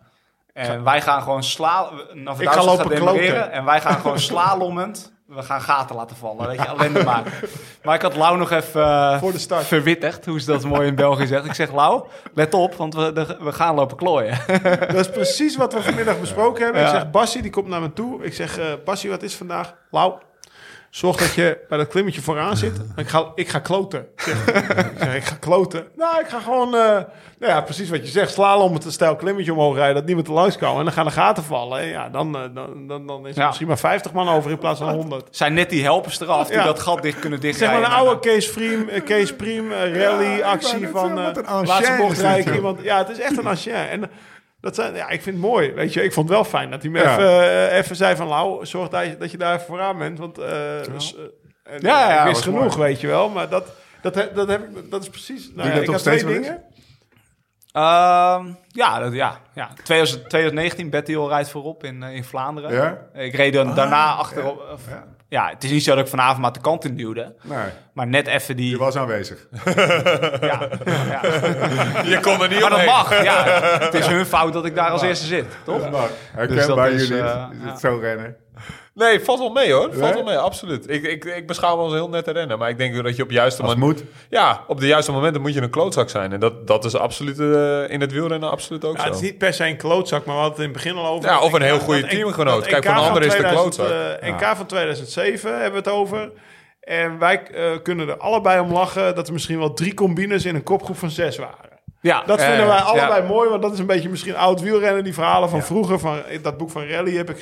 En 0.58 0.84
wij 0.84 1.02
gaan 1.02 1.22
gewoon 1.22 1.44
sla 1.44 1.90
Ik 2.40 2.50
ga 2.50 2.64
lopen 2.64 2.90
kloten. 2.96 3.52
En 3.52 3.66
wij 3.66 3.82
gaan 3.82 4.00
gewoon 4.00 4.20
slalommend. 4.20 5.16
We 5.28 5.42
gaan 5.44 5.62
gaten 5.62 5.96
laten 5.96 6.16
vallen, 6.16 6.48
weet 6.48 6.60
je, 6.62 6.66
ellende 6.68 7.04
maken. 7.04 7.32
Maar 7.84 7.96
ik 7.96 8.02
had 8.02 8.16
Lau 8.16 8.38
nog 8.38 8.52
even 8.52 9.20
Voor 9.20 9.32
de 9.32 9.38
start. 9.40 9.66
verwittigd, 9.66 10.26
hoe 10.26 10.40
ze 10.40 10.52
dat 10.52 10.64
mooi 10.64 10.88
in 10.88 10.96
België 10.96 11.28
zegt. 11.28 11.46
Ik 11.46 11.54
zeg, 11.54 11.74
Lau, 11.74 12.08
let 12.34 12.54
op, 12.54 12.74
want 12.76 12.94
we, 12.96 13.14
de- 13.14 13.38
we 13.40 13.52
gaan 13.52 13.76
lopen 13.76 13.98
klooien. 13.98 14.38
Dat 14.80 14.94
is 14.96 15.10
precies 15.10 15.56
wat 15.58 15.74
we 15.74 15.82
vanmiddag 15.84 16.20
besproken 16.20 16.64
hebben. 16.64 16.82
Ik 16.82 16.88
zeg, 16.88 17.12
Bassie, 17.12 17.42
die 17.42 17.52
komt 17.52 17.68
naar 17.68 17.82
me 17.82 17.94
toe. 17.94 18.24
Ik 18.24 18.34
zeg, 18.34 18.60
Bassie, 18.84 19.10
wat 19.10 19.24
is 19.24 19.36
vandaag? 19.36 19.74
Lau, 19.92 20.14
zorg 20.98 21.16
dat 21.18 21.34
je 21.34 21.58
bij 21.70 21.78
dat 21.78 21.88
klimmetje 21.88 22.22
vooraan 22.22 22.58
zit. 22.58 22.74
Ik 22.96 23.08
ga, 23.08 23.32
ik 23.36 23.50
ga 23.50 23.60
kloten. 23.60 24.00
Ik 24.16 24.22
zeg, 24.22 24.48
ik, 24.92 24.92
zeg, 24.98 25.28
ga 25.28 25.36
kloten. 25.40 25.88
Nou, 25.96 26.20
ik 26.20 26.28
ga 26.28 26.40
gewoon, 26.40 26.68
eh, 26.76 26.82
nou 27.40 27.54
ja, 27.54 27.62
precies 27.62 27.90
wat 27.90 28.00
je 28.06 28.12
zegt. 28.12 28.32
Slalom 28.32 28.74
met 28.74 28.86
een 28.86 28.92
stijl 28.92 29.16
klimmetje 29.16 29.52
omhoog 29.54 29.76
rijden, 29.76 29.96
dat 29.96 30.06
niemand 30.06 30.28
er 30.28 30.34
langs 30.34 30.58
kan. 30.58 30.78
En 30.78 30.84
dan 30.84 30.94
gaan 30.94 31.06
de 31.06 31.12
gaten 31.12 31.44
vallen. 31.44 31.80
En 31.80 31.88
ja, 31.88 32.10
dan, 32.10 32.36
eh, 32.36 32.42
dan, 32.54 32.88
dan, 32.88 33.08
dan 33.08 33.28
is 33.28 33.36
er 33.36 33.42
Ja. 33.42 33.46
misschien 33.48 33.68
maar 33.68 33.78
50 33.78 34.12
man 34.14 34.30
over 34.30 34.52
in 34.52 34.58
plaats 34.58 34.80
van 34.80 34.94
100. 34.94 35.28
zijn 35.32 35.54
net 35.54 35.70
die 35.70 35.84
helpers 35.84 36.20
eraf 36.20 36.48
die 36.48 36.58
Ja. 36.58 36.64
dat 36.64 36.80
gat 36.80 37.02
dicht 37.02 37.20
kunnen 37.20 37.42
Zeg 37.42 37.50
dichtrijden. 37.50 37.82
maar 37.82 37.90
een 37.90 37.96
oude 37.98 38.20
Kees 38.20 38.52
Priem, 38.52 38.90
eh, 38.90 39.04
Kees 39.04 39.36
Priem 39.36 39.72
eh, 39.72 40.02
rally 40.04 40.42
actie 40.42 40.88
van 40.88 41.20
eh 41.20 41.62
laatste 41.64 41.96
bocht 41.98 42.20
rijden 42.20 42.56
iemand. 42.56 42.80
Ja, 42.82 42.98
het 42.98 43.10
is 43.10 43.20
echt 43.20 43.38
een 43.38 43.48
ancien. 43.48 43.74
En 43.74 44.10
dat 44.68 44.76
zijn, 44.76 44.96
ja, 44.96 45.10
ik 45.10 45.22
vind 45.22 45.36
het 45.36 45.46
mooi. 45.46 45.72
Weet 45.72 45.94
je, 45.94 46.04
ik 46.04 46.14
vond 46.14 46.28
het 46.30 46.38
wel 46.38 46.46
fijn 46.46 46.72
dat 46.72 46.82
hij 46.82 46.92
me 46.92 47.00
Ja. 47.00 47.12
even, 47.12 47.42
eh, 47.70 47.78
even 47.78 47.96
zei 47.96 48.16
van, 48.16 48.28
Lau, 48.28 48.66
zorg 48.66 48.90
dat 48.90 49.06
je, 49.06 49.18
dat 49.18 49.32
je 49.32 49.38
daar 49.38 49.54
even 49.54 49.66
vooraan 49.66 49.98
bent, 49.98 50.20
want 50.20 50.38
eh, 50.38 50.48
s- 50.98 51.16
eh, 51.16 51.22
en, 51.74 51.80
Ja, 51.82 52.00
ja, 52.00 52.10
ik 52.10 52.16
ja, 52.18 52.24
wist 52.24 52.46
was 52.46 52.56
genoeg, 52.56 52.76
weet 52.76 53.02
je 53.02 53.08
wel. 53.08 53.30
Maar 53.30 53.50
dat, 53.50 53.66
dat, 54.02 54.16
heb, 54.16 54.36
dat 54.36 54.48
heb 54.48 54.62
ik, 54.78 54.92
dat 54.92 55.02
is 55.02 55.10
precies. 55.10 55.52
Nou, 55.56 55.68
ja, 55.70 55.74
dat 55.74 55.84
ik 55.84 55.90
had 55.90 56.00
twee 56.00 56.26
dingen. 56.26 56.64
Ehm, 57.72 58.46
ja, 58.68 59.00
dat, 59.00 59.14
ja, 59.14 59.40
ja. 59.54 59.70
2000 59.84 60.30
2019, 60.30 60.90
Betty 60.90 61.16
al 61.16 61.30
rijdt 61.30 61.50
voorop 61.50 61.84
in, 61.84 62.04
in 62.04 62.24
Vlaanderen. 62.24 62.72
Ja? 62.74 63.22
Ik 63.22 63.36
reed 63.36 63.54
dan 63.54 63.76
daarna 63.76 64.14
achterop. 64.14 64.70
of- 64.74 64.90
ja. 64.90 65.04
Het 65.30 65.64
is 65.64 65.72
niet 65.72 65.84
zo 65.84 65.96
dat 65.96 66.04
ik 66.04 66.10
vanavond 66.10 66.38
maar 66.42 66.52
de 66.54 66.60
kant 66.62 66.86
in 66.86 66.96
duwde. 66.96 67.36
Nee, 67.44 67.58
Maar 67.94 68.08
net 68.08 68.28
even 68.28 68.56
die... 68.56 68.70
je 68.70 68.78
was 68.78 68.96
aanwezig. 68.96 69.48
ja, 70.42 70.70
ja. 71.10 71.22
Je 72.04 72.20
kon 72.22 72.42
er 72.42 72.50
niet 72.50 72.60
Maar 72.62 72.70
dat 72.70 72.86
mag, 72.86 73.24
ja. 73.24 73.44
Het 73.80 73.94
is 73.94 74.08
hun 74.08 74.26
fout 74.26 74.54
dat 74.54 74.66
ik 74.66 74.76
daar 74.76 74.90
als 74.90 75.02
eerste 75.02 75.26
zit, 75.26 75.46
toch? 75.64 75.92
Maar 75.92 76.08
Dus 76.08 76.48
dat 76.48 76.50
herkenbaar 76.50 76.92
is, 76.92 77.08
jullie. 77.08 77.24
eh, 77.24 77.48
is 77.52 77.58
ja. 77.66 77.76
zo 77.78 77.98
rennen? 78.02 78.36
Nee, 78.94 79.20
valt 79.20 79.40
wel 79.40 79.50
mee 79.50 79.72
hoor. 79.74 79.82
Valt 79.94 79.96
Nee? 80.02 80.14
wel 80.14 80.24
mee, 80.24 80.38
absoluut. 80.38 80.90
Ik, 80.90 81.04
ik, 81.04 81.26
ik 81.26 81.48
beschouw 81.48 81.76
me 81.76 81.82
als 81.82 81.92
een 81.92 81.98
heel 81.98 82.10
nette 82.10 82.32
renner. 82.32 82.58
Maar 82.58 82.70
ik 82.70 82.78
denk 82.78 83.04
dat 83.04 83.16
je 83.16 83.24
op 83.24 83.32
juiste 83.32 83.62
moment... 83.62 83.80
moet. 83.80 84.04
Ja, 84.30 84.64
op 84.68 84.80
de 84.80 84.88
juiste 84.88 85.12
momenten 85.12 85.42
moet 85.42 85.54
je 85.54 85.62
een 85.62 85.70
klootzak 85.70 86.10
zijn. 86.10 86.32
En 86.34 86.40
dat, 86.40 86.68
dat 86.68 86.86
is 86.86 86.96
absoluut 86.96 87.40
eh, 87.40 87.90
in 87.90 88.02
het 88.02 88.12
wielrennen 88.12 88.52
absoluut 88.52 88.86
ook 88.86 88.96
Ja, 88.96 89.02
zo. 89.02 89.08
het 89.08 89.16
is 89.16 89.22
niet 89.22 89.38
per 89.38 89.54
se 89.54 89.66
een 89.66 89.78
klootzak, 89.78 90.26
maar 90.26 90.36
we 90.36 90.42
hadden 90.42 90.58
het 90.60 90.68
in 90.68 90.74
het 90.74 90.84
begin 90.84 90.98
al 91.06 91.14
over. 91.14 91.30
Ja, 91.30 91.40
of 91.42 91.54
een 91.54 91.62
heel 91.62 91.80
goede 91.80 92.08
teamgenoot. 92.08 92.66
Kijk, 92.68 92.86
van 92.86 92.96
ander 92.96 93.22
is 93.24 93.32
de 93.32 93.38
2000, 93.38 93.76
klootzak. 93.76 94.20
eh, 94.22 94.32
NK 94.34 94.56
van 94.58 94.66
2007 94.66 95.52
hebben 95.52 95.72
we 95.84 95.90
het 95.90 95.98
over. 95.98 96.32
En 96.82 97.20
wij 97.20 97.44
eh, 97.44 97.72
kunnen 97.84 98.08
er 98.10 98.18
allebei 98.18 98.60
om 98.60 98.72
lachen 98.72 99.16
dat 99.16 99.28
er 99.28 99.34
misschien 99.34 99.60
wel 99.60 99.74
drie 99.74 99.94
combines 99.94 100.46
in 100.46 100.56
een 100.56 100.64
kopgroep 100.64 100.98
van 100.98 101.10
zes 101.10 101.38
waren. 101.38 101.77
Ja, 102.02 102.24
Dat 102.26 102.40
eh, 102.40 102.46
vinden 102.48 102.68
wij 102.68 102.76
ja. 102.78 102.82
allebei 102.84 103.28
mooi, 103.28 103.50
want 103.50 103.62
dat 103.62 103.74
is 103.74 103.80
een 103.80 103.86
beetje 103.86 104.10
misschien 104.10 104.36
oud 104.36 104.62
wielrennen. 104.62 105.04
Die 105.04 105.14
verhalen 105.14 105.50
van 105.50 105.62
vroeger, 105.64 106.00
van 106.00 106.18
dat 106.42 106.58
boek 106.58 106.70
van 106.72 106.88
Rally 106.88 107.16
heb 107.16 107.30
ik 107.30 107.40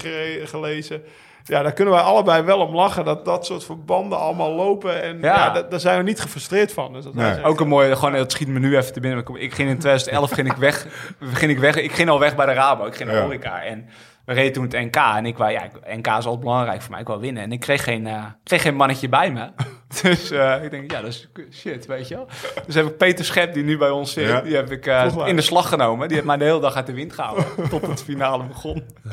gelezen. 0.49 1.03
Ja, 1.44 1.61
daar 1.61 1.73
kunnen 1.73 1.94
wij 1.94 2.03
allebei 2.03 2.44
wel 2.44 2.60
om 2.60 2.76
lachen. 2.76 3.06
Dat 3.06 3.26
dat 3.26 3.45
soort 3.45 3.64
verbanden 3.65 4.19
allemaal 4.19 4.52
lopen. 4.52 5.02
En 5.03 5.19
ja, 5.22 5.36
Ja. 5.36 5.49
da- 5.49 5.61
daar 5.61 5.80
zijn 5.80 5.98
we 5.98 6.03
niet 6.03 6.19
gefrustreerd 6.22 6.73
van. 6.73 6.94
Dus 6.94 7.03
dat 7.03 7.14
Nee. 7.14 7.34
wij 7.34 7.44
Ook 7.44 7.60
een 7.60 7.68
mooie, 7.68 7.95
gewoon, 7.95 8.14
het 8.14 8.32
schiet 8.32 8.48
me 8.48 8.60
nu 8.60 8.77
even 8.77 8.94
te 8.94 8.99
binnen. 8.99 9.19
Ik 9.36 9.53
ging 9.53 9.69
in 9.69 9.77
2011 9.80 10.32
ging 10.32 10.52
ik 10.52 10.57
weg, 10.57 10.88
ging 11.34 11.52
ik 11.52 11.60
weg. 11.60 11.76
Ik 11.76 11.91
ging 11.91 12.10
al 12.10 12.19
weg 12.19 12.36
bij 12.36 12.45
de 12.45 12.53
Rabo. 12.53 12.86
Ik 12.86 12.95
ging 12.95 13.10
naar 13.10 13.22
horeca. 13.22 13.61
En 13.64 13.90
we 14.26 14.34
reden 14.34 14.53
toen 14.53 14.64
het 14.64 14.72
NK. 14.73 14.95
En 14.95 15.26
ik 15.26 15.38
wou, 15.38 15.52
ja, 15.52 15.61
NK 15.88 16.07
is 16.07 16.14
altijd 16.14 16.40
belangrijk 16.40 16.82
voor 16.82 16.91
mij. 16.91 16.99
Ik 16.99 17.07
wil 17.07 17.19
winnen. 17.19 17.44
En 17.44 17.52
ik 17.52 17.60
kreeg 17.60 17.84
geen, 17.84 18.07
eh, 18.07 18.23
kreeg 18.44 18.61
geen 18.61 18.76
mannetje 18.76 19.10
bij 19.10 19.32
me. 19.32 19.49
Dus 20.02 20.32
eh, 20.32 20.64
ik 20.64 20.72
denk, 20.72 20.91
ja, 20.91 21.02
dat 21.02 21.10
is 21.10 21.28
shit, 21.52 21.86
weet 21.86 22.07
je 22.07 22.16
wel. 22.16 22.28
Dus 22.66 22.76
heb 22.76 22.86
ik 22.86 22.98
Peter 22.98 23.26
Schep, 23.26 23.53
die 23.53 23.64
nu 23.64 23.78
bij 23.78 23.90
ons 23.90 24.14
zit, 24.14 24.28
Ja. 24.28 24.41
die 24.41 24.56
heb 24.56 24.72
ik 24.72 24.86
eh, 24.86 25.12
in 25.26 25.36
de 25.36 25.41
slag 25.41 25.70
genomen. 25.70 26.07
Die 26.07 26.16
heeft 26.16 26.28
mij 26.28 26.38
de 26.38 26.44
hele 26.44 26.60
dag 26.60 26.76
uit 26.76 26.86
de 26.86 26.94
wind 26.94 27.14
gehouden. 27.14 27.45
tot 27.70 27.88
het 27.88 28.03
finale 28.03 28.44
begon. 28.44 28.84
Ja, 29.03 29.12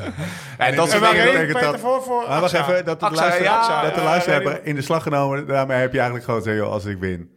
en 0.57 0.75
dat 0.75 0.93
En 0.93 0.99
reed 0.99 1.23
betekent 1.25 1.53
Peter 1.53 1.71
dat- 1.71 1.79
voor? 1.79 2.01
voor 2.01 2.23
Maar 2.27 2.41
wacht 2.41 2.53
AXA? 2.55 2.71
even, 2.71 2.85
dat 2.85 2.99
de 2.99 3.09
luisteraar, 3.11 4.43
dat 4.43 4.53
ik. 4.53 4.63
in 4.63 4.75
de 4.75 4.81
slag 4.81 5.03
genomen. 5.03 5.47
Daarmee 5.47 5.77
heb 5.77 5.91
je 5.91 5.97
eigenlijk 5.97 6.25
gewoon 6.25 6.41
gezegd, 6.41 6.57
joh, 6.61 6.71
als 6.71 6.85
ik 6.85 6.97
win. 6.97 7.29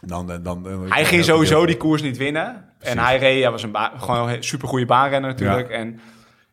Dan, 0.00 0.26
dan, 0.26 0.42
dan, 0.42 0.62
dan- 0.62 0.92
Hij 0.92 1.04
ging 1.04 1.24
sowieso 1.24 1.66
die 1.66 1.76
koers 1.76 2.02
niet 2.02 2.16
winnen. 2.16 2.64
En 2.80 2.98
hij 2.98 3.18
reed, 3.18 3.42
hij 3.42 3.50
was 3.50 3.62
een 3.62 3.76
gewoon 3.98 4.28
een 4.28 4.42
supergoeie 4.44 4.86
baanrenner 4.86 5.30
natuurlijk. 5.30 5.68
En 5.68 6.00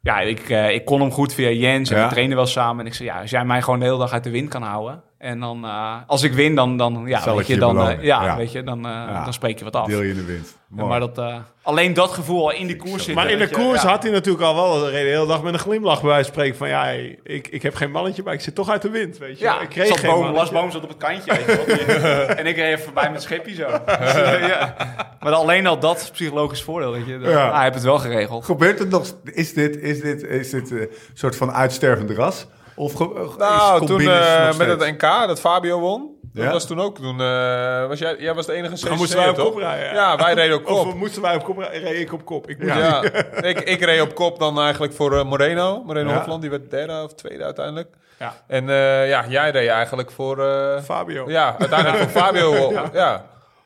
ja, 0.01 0.19
ik, 0.19 0.49
eh, 0.49 0.69
ik 0.73 0.85
kon 0.85 1.01
hem 1.01 1.11
goed 1.11 1.33
via 1.33 1.49
Jens 1.49 1.89
en 1.89 1.97
Ja. 1.97 2.03
we 2.07 2.11
trainen 2.11 2.35
wel 2.35 2.45
samen. 2.45 2.79
En 2.79 2.85
ik 2.85 2.93
zei, 2.93 3.09
ja, 3.09 3.21
als 3.21 3.29
jij 3.29 3.45
mij 3.45 3.61
gewoon 3.61 3.79
de 3.79 3.85
hele 3.85 3.97
dag 3.97 4.11
uit 4.13 4.23
de 4.23 4.29
wind 4.29 4.49
kan 4.49 4.61
houden. 4.63 5.03
En 5.21 5.39
dan, 5.39 5.65
eh, 5.65 5.95
als 6.07 6.23
ik 6.23 6.33
win, 6.33 6.55
dan, 6.55 6.77
dan, 6.77 7.03
ja, 7.05 7.19
Zal 7.21 7.35
weet 7.37 7.47
je, 7.47 7.53
je 7.53 7.59
dan, 7.59 7.87
eh, 7.89 8.03
ja, 8.03 8.23
Ja. 8.23 8.37
Weet 8.37 8.51
je, 8.51 8.63
dan, 8.63 8.85
eh, 8.85 8.91
Ja. 8.91 9.23
dan 9.23 9.33
spreek 9.33 9.57
je 9.57 9.63
wat 9.63 9.75
af. 9.75 9.87
Deel 9.87 10.01
je 10.01 10.13
de 10.13 10.25
winst. 10.25 10.57
Maar 10.69 10.99
dat, 10.99 11.17
eh, 11.17 11.35
alleen 11.61 11.93
dat 11.93 12.11
gevoel 12.11 12.41
al 12.43 12.51
in 12.51 12.67
die 12.67 12.75
koers 12.75 13.03
zitten. 13.03 13.13
Maar 13.15 13.29
in 13.29 13.37
de 13.37 13.47
je, 13.47 13.49
koers 13.55 13.81
ja. 13.81 13.89
had 13.89 14.03
hij 14.03 14.11
natuurlijk 14.11 14.43
al 14.43 14.55
wel 14.55 14.79
de 14.79 14.91
hele 14.97 15.25
dag 15.27 15.43
met 15.43 15.53
een 15.53 15.59
glimlach 15.59 16.01
bij 16.01 16.09
wijze 16.09 16.23
van 16.23 16.33
spreken 16.33 16.57
van 16.57 16.67
ja, 16.69 16.85
ik, 17.23 17.47
ik 17.47 17.61
heb 17.61 17.75
geen 17.75 17.91
mannetje, 17.91 18.23
maar 18.23 18.33
ik 18.33 18.41
zit 18.41 18.55
toch 18.55 18.69
uit 18.69 18.81
de 18.81 18.89
wind, 18.89 19.17
weet 19.17 19.37
je. 19.39 19.43
Ja, 19.45 19.61
ik 19.61 19.69
kreeg 19.69 19.87
zat 19.87 19.99
geen 19.99 20.09
boom, 20.09 20.19
mannetje. 20.19 20.37
Lars 20.37 20.51
Boom 20.51 20.71
zat 20.71 20.83
op 20.83 20.89
het 20.89 20.97
kantje. 20.97 21.31
Weet 21.45 21.65
je, 21.65 21.83
en 22.39 22.45
ik 22.45 22.55
reed 22.55 22.65
even 22.73 22.83
voorbij 22.83 23.11
met 23.11 23.21
schipje 23.21 23.53
zo. 23.55 23.67
Ja. 24.47 24.75
Maar 25.19 25.33
alleen 25.33 25.67
al 25.67 25.79
dat 25.79 25.97
is 26.01 26.09
psychologisch 26.09 26.63
voordeel. 26.63 26.91
Weet 26.91 27.05
je. 27.05 27.19
Dat- 27.19 27.31
Ja. 27.31 27.47
ah, 27.47 27.53
hij 27.53 27.63
heeft 27.63 27.75
het 27.75 27.83
wel 27.83 27.99
geregeld. 27.99 28.45
Gebeurt 28.45 28.79
het 28.79 28.89
nog? 28.89 29.05
Is 29.23 29.53
dit, 29.53 29.77
is 29.77 30.01
dit, 30.01 30.23
is 30.23 30.49
dit 30.49 30.71
een 30.71 30.89
soort 31.13 31.35
van 31.35 31.51
uitstervend 31.51 32.09
ras? 32.11 32.47
Of 32.81 32.99
Nou, 33.37 33.85
toen 33.85 34.01
eh, 34.01 34.45
nog 34.47 34.57
met 34.57 34.67
het 34.67 34.79
NK 34.79 35.01
dat 35.01 35.39
Fabio 35.39 35.79
won. 35.79 36.09
Dat 36.33 36.43
Ja? 36.43 36.51
was 36.51 36.67
toen 36.67 36.81
ook. 36.81 36.97
Toen, 36.97 37.21
eh, 37.21 37.87
was 37.87 37.99
jij, 37.99 38.15
jij 38.19 38.33
was 38.33 38.45
de 38.45 38.53
enige 38.53 38.85
Dan 38.85 38.97
moesten 38.97 39.17
wij 39.17 39.29
op 39.29 39.35
toch? 39.35 39.45
kop 39.51 39.57
rijden. 39.57 39.93
Ja, 39.93 40.17
wij 40.17 40.33
reden 40.33 40.55
op 40.57 40.63
kop. 40.63 40.85
Of 40.87 40.93
moesten 40.95 41.21
wij 41.21 41.35
op 41.35 41.43
kop 41.43 41.57
rijden? 41.57 41.81
Reed 41.81 41.99
ik 41.99 42.13
op 42.13 42.25
kop. 42.25 42.49
Ik 42.49 42.59
moest 42.59 42.73
Ja, 42.73 43.03
ik, 43.49 43.59
ik 43.59 43.81
reed 43.83 44.01
op 44.01 44.15
kop 44.15 44.39
dan 44.39 44.59
eigenlijk 44.59 44.93
voor 44.93 45.17
eh, 45.17 45.25
Moreno. 45.25 45.83
Moreno 45.85 46.09
Ja. 46.09 46.15
Hofland, 46.17 46.41
die 46.41 46.49
werd 46.49 46.71
derde 46.71 47.03
of 47.03 47.13
tweede 47.13 47.43
uiteindelijk. 47.43 47.89
Ja. 48.19 48.33
En 48.47 48.69
eh, 48.69 49.09
ja, 49.09 49.25
jij 49.27 49.51
reed 49.51 49.69
eigenlijk 49.69 50.11
voor... 50.11 50.45
eh, 50.45 50.81
Fabio. 50.81 51.29
ja, 51.29 51.55
uiteindelijk 51.59 52.09
voor 52.09 52.21
Fabio. 52.21 52.71
Ja, 52.93 53.15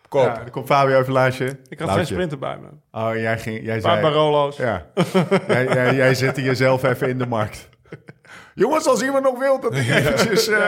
op 0.03 0.09
kop. 0.09 0.21
Ja, 0.23 0.41
er 0.45 0.51
komt 0.51 0.65
Fabio 0.67 0.99
even 0.99 1.13
luisteren. 1.13 1.59
Ik 1.69 1.79
had 1.79 1.89
geen 1.91 2.05
sprinter 2.05 2.37
bij 2.39 2.57
me. 2.61 2.99
Oh, 2.99 3.15
jij, 3.15 3.39
ging, 3.39 3.65
jij 3.65 3.79
paar 3.79 3.91
zei... 3.91 4.01
Barolo's. 4.01 4.57
Ja. 4.57 4.85
jij, 5.47 5.65
jij, 5.67 5.95
jij 5.95 6.13
zette 6.15 6.43
jezelf 6.43 6.83
even 6.83 7.09
in 7.09 7.17
de 7.17 7.27
markt. 7.27 7.69
Jongens, 8.57 8.87
als 8.87 9.01
iemand 9.01 9.23
nog 9.23 9.39
wil 9.39 9.59
dat 9.59 9.75
ik 9.75 9.89
eventjes... 9.95 10.47
eh, 10.47 10.59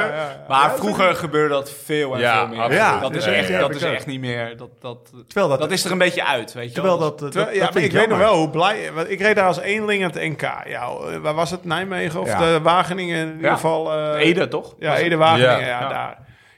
Maar 0.48 0.72
vroeger 0.76 1.16
gebeurde 1.16 1.54
dat 1.54 1.72
veel 1.84 2.14
en 2.14 2.20
Ja, 2.20 2.38
veel 2.38 2.48
meer. 2.48 2.60
absoluut. 2.82 3.02
Dat 3.02 3.16
is, 3.16 3.26
ja, 3.26 3.32
echt, 3.32 3.48
ja, 3.48 3.60
dat 3.60 3.76
is 3.76 3.82
echt 3.82 4.06
niet 4.06 4.20
meer. 4.20 4.58
Dat, 4.58 4.70
dat, 4.82 4.98
Terwijl 5.28 5.48
dat- 5.50 5.60
dat 5.60 5.72
is 5.72 5.86
er 5.86 5.92
een 5.92 5.98
beetje 5.98 6.26
uit, 6.26 6.54
weet 6.54 6.68
je 6.68 6.74
Terwijl 6.74 7.00
wel. 7.00 7.10
dat... 7.10 7.20
dat, 7.20 7.32
Terwijl- 7.32 7.46
dat 7.52 7.56
ja, 7.60 7.64
maar 7.64 7.74
vind 7.82 7.86
ik 7.86 7.92
weet 8.00 8.10
nog 8.10 8.18
wel 8.18 8.36
hoe 8.36 8.50
blij... 8.50 8.92
Want 8.94 9.10
ik 9.10 9.20
reed 9.22 9.36
daar 9.36 9.48
als 9.48 9.60
eenling 9.60 10.04
aan 10.04 10.12
het 10.14 10.22
NK. 10.30 10.42
Ja, 10.42 10.88
eh, 10.88 11.18
waar 11.18 11.34
was 11.34 11.52
het? 11.52 11.66
Nijmegen 11.66 12.20
of 12.22 12.28
Ja. 12.28 12.40
de 12.40 12.60
Wageningen? 12.62 13.28
In 13.30 13.36
ieder 13.36 13.52
geval... 13.52 13.94
eh, 13.94 14.26
Ede, 14.28 14.48
toch? 14.48 14.76
Ja, 14.80 14.98
Ede 14.98 15.16
Wageningen. 15.16 15.60
Ja. 15.60 15.68
Ja, 15.68 15.80
Ja. 15.82 15.90
daar. 15.90 16.18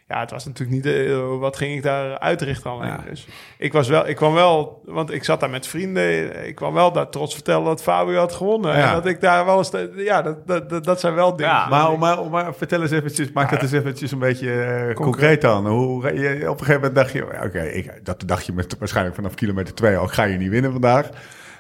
Ja, 0.10 0.20
het 0.20 0.32
was 0.32 0.46
natuurlijk 0.46 0.86
niet... 0.86 0.94
eh, 0.96 1.38
wat 1.40 1.58
ging 1.58 1.76
ik 1.76 1.84
daar 1.84 2.20
uitrichten 2.20 2.72
alleen. 2.72 2.98
Dus 3.10 3.28
ik 3.58 3.74
was 3.74 3.88
wel... 3.88 4.08
Ik 4.08 4.16
kwam 4.16 4.34
wel... 4.34 4.82
Want 4.86 5.12
ik 5.12 5.24
zat 5.24 5.40
daar 5.40 5.50
met 5.50 5.68
vrienden. 5.68 6.48
Ik 6.48 6.56
kwam 6.56 6.74
wel 6.74 6.92
daar 6.92 7.10
trots 7.10 7.34
vertellen 7.34 7.64
dat 7.66 7.82
Fabio 7.82 8.18
had 8.18 8.34
gewonnen. 8.34 8.78
Ja. 8.78 8.88
En 8.88 8.94
dat 8.94 9.06
ik 9.06 9.22
daar 9.22 9.46
wel 9.46 9.58
eens... 9.58 9.72
Ja, 9.96 10.22
dat, 10.22 10.48
dat, 10.48 10.70
dat, 10.70 10.84
dat 10.84 11.00
zijn 11.00 11.14
wel 11.14 11.36
dingen. 11.36 11.52
Ja. 11.52 11.68
Maar, 11.68 12.00
maar, 12.00 12.30
maar 12.30 12.54
vertel 12.54 12.82
eens 12.82 12.92
eventjes, 12.92 13.32
maak 13.32 13.50
dat 13.50 13.62
eens 13.62 13.72
eventjes 13.72 14.12
een 14.12 14.20
beetje 14.20 14.62
eh, 14.62 14.96
concreet 14.96 15.42
dan. 15.42 15.68
Hoe, 15.68 16.14
je, 16.14 16.50
op 16.50 16.60
een 16.60 16.66
gegeven 16.66 16.74
moment 16.74 16.96
dacht 16.96 17.12
je, 17.12 17.24
oké, 17.44 17.62
ik 17.62 18.00
dat 18.04 18.24
dacht 18.26 18.46
je 18.46 18.54
met, 18.54 18.78
waarschijnlijk 18.80 19.16
vanaf 19.16 19.34
kilometer 19.34 19.74
twee 19.74 19.98
al, 19.98 20.08
ga 20.08 20.24
je 20.24 20.38
niet 20.38 20.50
winnen 20.50 20.72
vandaag. 20.72 21.10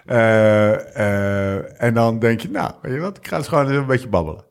Eh, 0.05 0.95
eh, 1.55 1.83
en 1.83 1.93
dan 1.93 2.19
denk 2.19 2.39
je, 2.39 2.49
nou, 2.49 2.71
weet 2.81 2.93
je 2.93 2.99
wat, 2.99 3.17
ik 3.17 3.27
ga 3.27 3.37
eens 3.37 3.47
gewoon 3.47 3.67
eens 3.67 3.75
een 3.75 3.85
beetje 3.85 4.07
babbelen. 4.07 4.43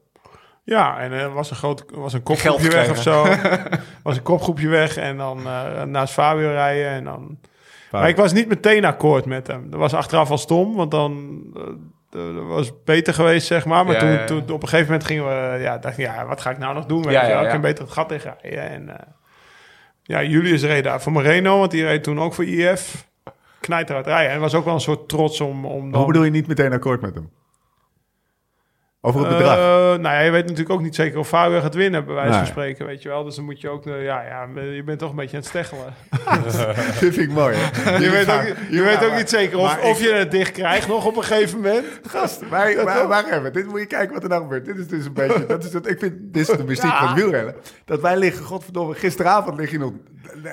Ja, 0.68 0.98
en 0.98 1.12
er 1.12 1.32
was 1.32 1.50
een 1.50 1.56
groot 1.56 1.84
was 1.90 2.12
een 2.12 2.22
kopgroepje 2.22 2.70
weg 2.70 2.90
of 2.90 3.02
zo. 3.02 3.26
was 4.02 4.16
een 4.16 4.22
kopgroepje 4.22 4.68
weg 4.68 4.96
en 4.96 5.16
dan 5.16 5.46
eh, 5.46 5.82
naast 5.82 6.12
Fabio 6.12 6.48
rijden 6.50 6.88
en 6.90 7.04
dan. 7.04 7.38
Maar 7.90 8.08
ik 8.08 8.16
was 8.16 8.32
niet 8.32 8.48
meteen 8.48 8.84
akkoord 8.84 9.24
met 9.24 9.46
hem. 9.46 9.70
Dat 9.70 9.78
was 9.78 9.94
achteraf 9.94 10.30
al 10.30 10.38
stom, 10.38 10.74
want 10.74 10.90
dan 10.90 11.40
eh, 11.56 11.62
dat 12.10 12.46
was 12.46 12.72
beter 12.84 13.14
geweest, 13.14 13.46
zeg 13.46 13.64
maar. 13.64 13.84
Maar 13.84 13.94
Ja, 13.94 14.00
toen, 14.00 14.08
ja, 14.08 14.18
ja. 14.18 14.24
toen 14.24 14.40
op 14.50 14.62
een 14.62 14.68
gegeven 14.68 14.86
moment 14.86 15.04
gingen 15.04 15.24
we, 15.24 15.58
ja, 15.60 15.78
dacht 15.78 15.98
ik, 15.98 16.04
ja, 16.04 16.26
wat 16.26 16.40
ga 16.40 16.50
ik 16.50 16.58
nou 16.58 16.74
nog 16.74 16.86
doen? 16.86 17.02
Weet 17.02 17.12
Ja, 17.12 17.26
wel? 17.26 17.42
Ik 17.42 17.48
kan 17.48 17.60
beter 17.60 17.84
het 17.84 17.92
gat 17.92 18.12
inrijden. 18.12 18.70
En 18.70 18.88
eh, 18.88 19.06
ja, 20.02 20.22
Julius 20.22 20.62
reed 20.62 20.84
daar 20.84 21.00
voor 21.00 21.12
Moreno, 21.12 21.58
want 21.58 21.70
die 21.70 21.84
reed 21.84 22.02
toen 22.02 22.20
ook 22.20 22.34
voor 22.34 22.44
IF. 22.44 23.08
Knijter 23.60 24.02
rijden. 24.02 24.26
En 24.26 24.32
het 24.32 24.40
was 24.40 24.54
ook 24.54 24.64
wel 24.64 24.74
een 24.74 24.80
soort 24.80 25.08
trots 25.08 25.40
om, 25.40 25.64
om 25.66 25.90
dan... 25.90 26.00
Hoe 26.00 26.06
bedoel 26.06 26.24
je 26.24 26.30
niet 26.30 26.46
meteen 26.46 26.72
akkoord 26.72 27.00
met 27.00 27.14
hem? 27.14 27.30
Over 29.08 29.20
het 29.20 29.36
bedrag? 29.36 29.56
Eh, 29.56 29.62
nou 30.02 30.02
ja, 30.02 30.20
je 30.20 30.30
weet 30.30 30.42
natuurlijk 30.42 30.70
ook 30.70 30.82
niet 30.82 30.94
zeker 30.94 31.18
of 31.18 31.28
Fabio 31.28 31.60
gaat 31.60 31.74
winnen, 31.74 32.04
bij 32.04 32.14
wijze 32.14 32.28
Nee. 32.30 32.38
van 32.38 32.46
spreken, 32.46 32.86
weet 32.86 33.02
je 33.02 33.08
wel. 33.08 33.24
Dus 33.24 33.34
dan 33.34 33.44
moet 33.44 33.60
je 33.60 33.68
ook, 33.68 33.86
eh, 33.86 34.04
ja, 34.04 34.22
ja, 34.22 34.48
je 34.60 34.82
bent 34.84 34.98
toch 34.98 35.10
een 35.10 35.16
beetje 35.16 35.36
aan 35.36 35.42
het 35.42 35.48
steggelen. 35.48 35.94
Dit 37.00 37.14
vind 37.14 37.16
ik 37.16 37.30
mooi, 37.30 37.56
hè? 37.58 37.96
Je 37.96 38.10
weet 38.10 38.30
ook, 38.30 38.42
je 38.70 38.82
weet 38.82 39.02
ook 39.02 39.08
maar- 39.08 39.18
niet 39.18 39.28
zeker 39.28 39.58
of, 39.58 39.64
maar 39.66 39.80
of 39.90 39.98
ik- 40.00 40.06
je 40.06 40.12
het 40.12 40.30
dicht 40.30 40.50
krijgt 40.52 40.88
nog 40.88 41.06
op 41.06 41.16
een 41.16 41.22
gegeven 41.24 41.56
moment. 41.60 41.84
Gast, 42.08 42.40
maar, 42.50 42.74
maar, 42.84 43.06
wacht 43.08 43.30
even. 43.30 43.52
Dit 43.52 43.66
moet 43.66 43.80
je 43.80 43.86
kijken 43.86 44.14
wat 44.14 44.22
er 44.22 44.28
nou 44.28 44.42
gebeurt. 44.42 44.64
Dit 44.64 44.76
is 44.78 44.86
dus 44.86 45.04
een 45.04 45.12
beetje... 45.12 45.46
Dat 45.54 45.64
is 45.64 45.72
het, 45.72 45.86
ik 45.88 45.98
vind, 45.98 46.14
dit 46.20 46.48
is 46.50 46.56
de 46.56 46.64
mystiek 46.64 46.90
van 46.90 47.06
het 47.08 47.16
wielrennen. 47.16 47.54
Dat 47.84 48.00
wij 48.00 48.16
liggen, 48.16 48.44
godverdomme, 48.44 48.94
gisteravond 48.94 49.56
lig 49.58 49.70
je 49.70 49.78
nog... 49.78 49.92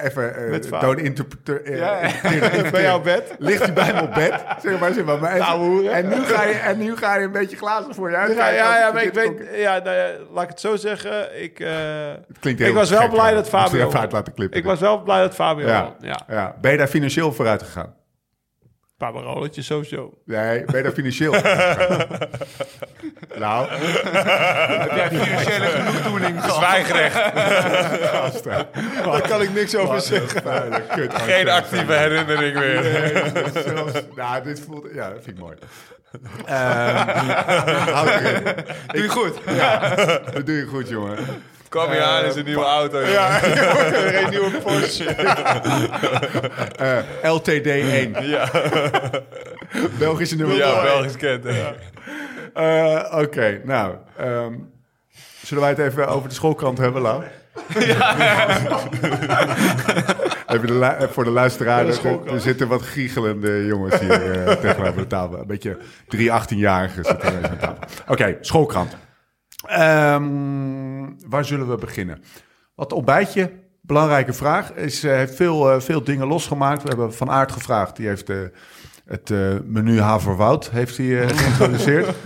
Even 0.03 0.51
uh, 0.73 0.81
don't 0.81 0.99
interpre- 0.99 1.61
eh, 1.61 1.77
Ja. 1.77 1.99
Bij 2.71 2.81
jouw 2.81 3.01
bed. 3.01 3.35
Ligt 3.37 3.63
hij 3.63 3.73
bij 3.73 3.93
me 3.93 4.01
op 4.01 4.13
bed? 4.13 4.43
Zeg 4.61 4.79
maar, 4.79 4.93
zeg 4.93 5.05
maar. 5.05 5.19
maar 5.19 5.37
Nou, 5.37 5.87
en, 5.87 6.07
nu 6.07 6.15
ga 6.23 6.43
je, 6.43 6.53
en 6.53 6.77
nu 6.77 6.97
ga 6.97 7.15
je 7.15 7.23
een 7.23 7.31
beetje 7.31 7.57
glazen 7.57 7.95
voor 7.95 8.09
je 8.09 8.33
Ja, 8.35 8.49
ja, 8.49 8.91
maar 8.93 9.03
ik 9.03 9.13
weet, 9.13 9.31
ja, 9.53 9.79
nou 9.79 9.95
ja, 9.95 10.07
laat 10.31 10.43
ik 10.43 10.49
het 10.49 10.59
zo 10.59 10.75
zeggen. 10.75 11.41
Ik, 11.43 11.57
Het 11.57 12.39
klinkt 12.39 12.61
ik 12.61 12.73
was 12.73 12.89
wel 12.89 12.99
gek, 13.01 13.09
blij 13.09 13.33
dat 13.33 13.49
Fabio. 13.49 13.91
Ik 14.49 14.63
was 14.63 14.79
wel 14.79 15.01
blij 15.03 15.21
dat 15.21 15.35
Fabio. 15.35 15.67
Ja, 15.67 15.95
Ja. 16.27 16.55
Ben 16.61 16.71
je 16.71 16.77
daar 16.77 16.87
financieel 16.87 17.33
vooruit 17.33 17.63
gegaan? 17.63 17.93
Een 18.97 19.11
paar 19.11 19.23
rolletjes 19.23 19.65
sowieso. 19.65 20.13
Nee, 20.25 20.65
ben 20.65 20.77
je 20.77 20.83
daar 20.83 20.91
financieel 20.91 21.31
nou, 23.43 23.69
Heb 23.69 24.91
jij 24.95 25.09
financiële 25.09 25.65
genoegdoening 25.65 26.41
gehad? 26.41 26.55
Zwijgrecht. 26.55 27.15
gasten. 28.07 28.67
Daar 29.03 29.27
kan 29.27 29.41
ik 29.41 29.53
niks 29.53 29.75
over 29.75 30.01
zeggen. 30.01 30.43
Kut. 30.95 31.13
Geen 31.13 31.49
actieve 31.49 31.93
herinnering 31.93 32.57
meer. 32.59 32.81
Nee, 32.81 33.63
zelfs, 33.63 33.93
nou, 34.15 34.43
dit 34.43 34.59
voelt... 34.59 34.87
Ja, 34.93 35.09
dat 35.09 35.23
vind 35.23 35.37
ik 35.37 35.43
mooi. 35.43 35.55
Ehm 36.45 37.25
houd 37.91 38.09
erin. 38.09 38.43
Doe 38.87 39.01
je 39.01 39.09
goed. 39.09 39.33
Dat 40.33 40.45
doe 40.45 40.55
je 40.55 40.65
goed, 40.65 40.89
jongen. 40.89 41.17
Kom 41.75 41.93
je 41.93 42.01
aan 42.03 42.25
in 42.25 42.31
zijn 42.31 42.45
nieuwe 42.45 42.63
auto. 42.63 42.99
Ja, 43.01 43.43
een 44.23 44.29
nieuwe 44.29 44.51
Porsche. 44.63 45.03
Eh, 46.75 46.97
LTD1. 47.39 48.11
Ja, 48.35 48.49
Belgische 49.99 50.35
nummer. 50.35 50.55
ja 50.57 50.81
Belgisch 50.83 51.17
kent. 51.17 51.45
Eh, 52.53 53.13
Oké, 53.21 53.61
nou. 53.63 53.95
ehm, 54.17 54.53
zullen 55.43 55.63
wij 55.63 55.71
het 55.71 55.79
even 55.79 56.07
over 56.07 56.29
de 56.29 56.35
schoolkrant 56.35 56.77
hebben, 56.77 57.01
Lau? 57.01 57.23
Even 60.47 60.67
de 60.67 60.73
lu- 60.73 60.81
eh, 60.81 61.07
voor 61.09 61.23
de 61.23 61.29
luisteraar, 61.29 61.87
er, 61.87 62.19
er 62.33 62.39
zitten 62.41 62.67
wat 62.67 62.81
giechelende 62.81 63.65
jongens 63.65 63.99
hier 63.99 64.31
eh, 64.47 64.51
tegenover 64.55 64.95
de 65.01 65.07
tafel. 65.07 65.39
Een 65.39 65.47
beetje 65.47 65.77
drie 66.07 66.29
18-jarigen 66.29 67.01
zitten 67.05 67.41
er 67.43 67.49
aan 67.49 67.57
tafel. 67.57 67.77
Oké, 68.07 68.37
schoolkrant. 68.41 68.95
Ehm, 69.65 71.27
waar 71.27 71.45
zullen 71.45 71.69
we 71.69 71.75
beginnen? 71.75 72.23
Wat 72.75 72.93
ontbijtje, 72.93 73.51
belangrijke 73.81 74.33
vraag. 74.33 74.73
Is, 74.73 75.03
eh, 75.03 75.11
heeft 75.11 75.35
veel, 75.35 75.71
eh, 75.71 75.79
veel 75.79 76.03
dingen 76.03 76.27
losgemaakt. 76.27 76.81
We 76.81 76.87
hebben 76.87 77.13
Van 77.13 77.31
Aert 77.31 77.51
gevraagd. 77.51 77.95
Die 77.95 78.07
heeft 78.07 78.29
eh, 78.29 78.37
het 79.05 79.29
menu 79.65 79.99
Haverwoud 79.99 80.69
heeft 80.69 80.97
hij, 80.97 81.29
geïntroduceerd. 81.29 82.15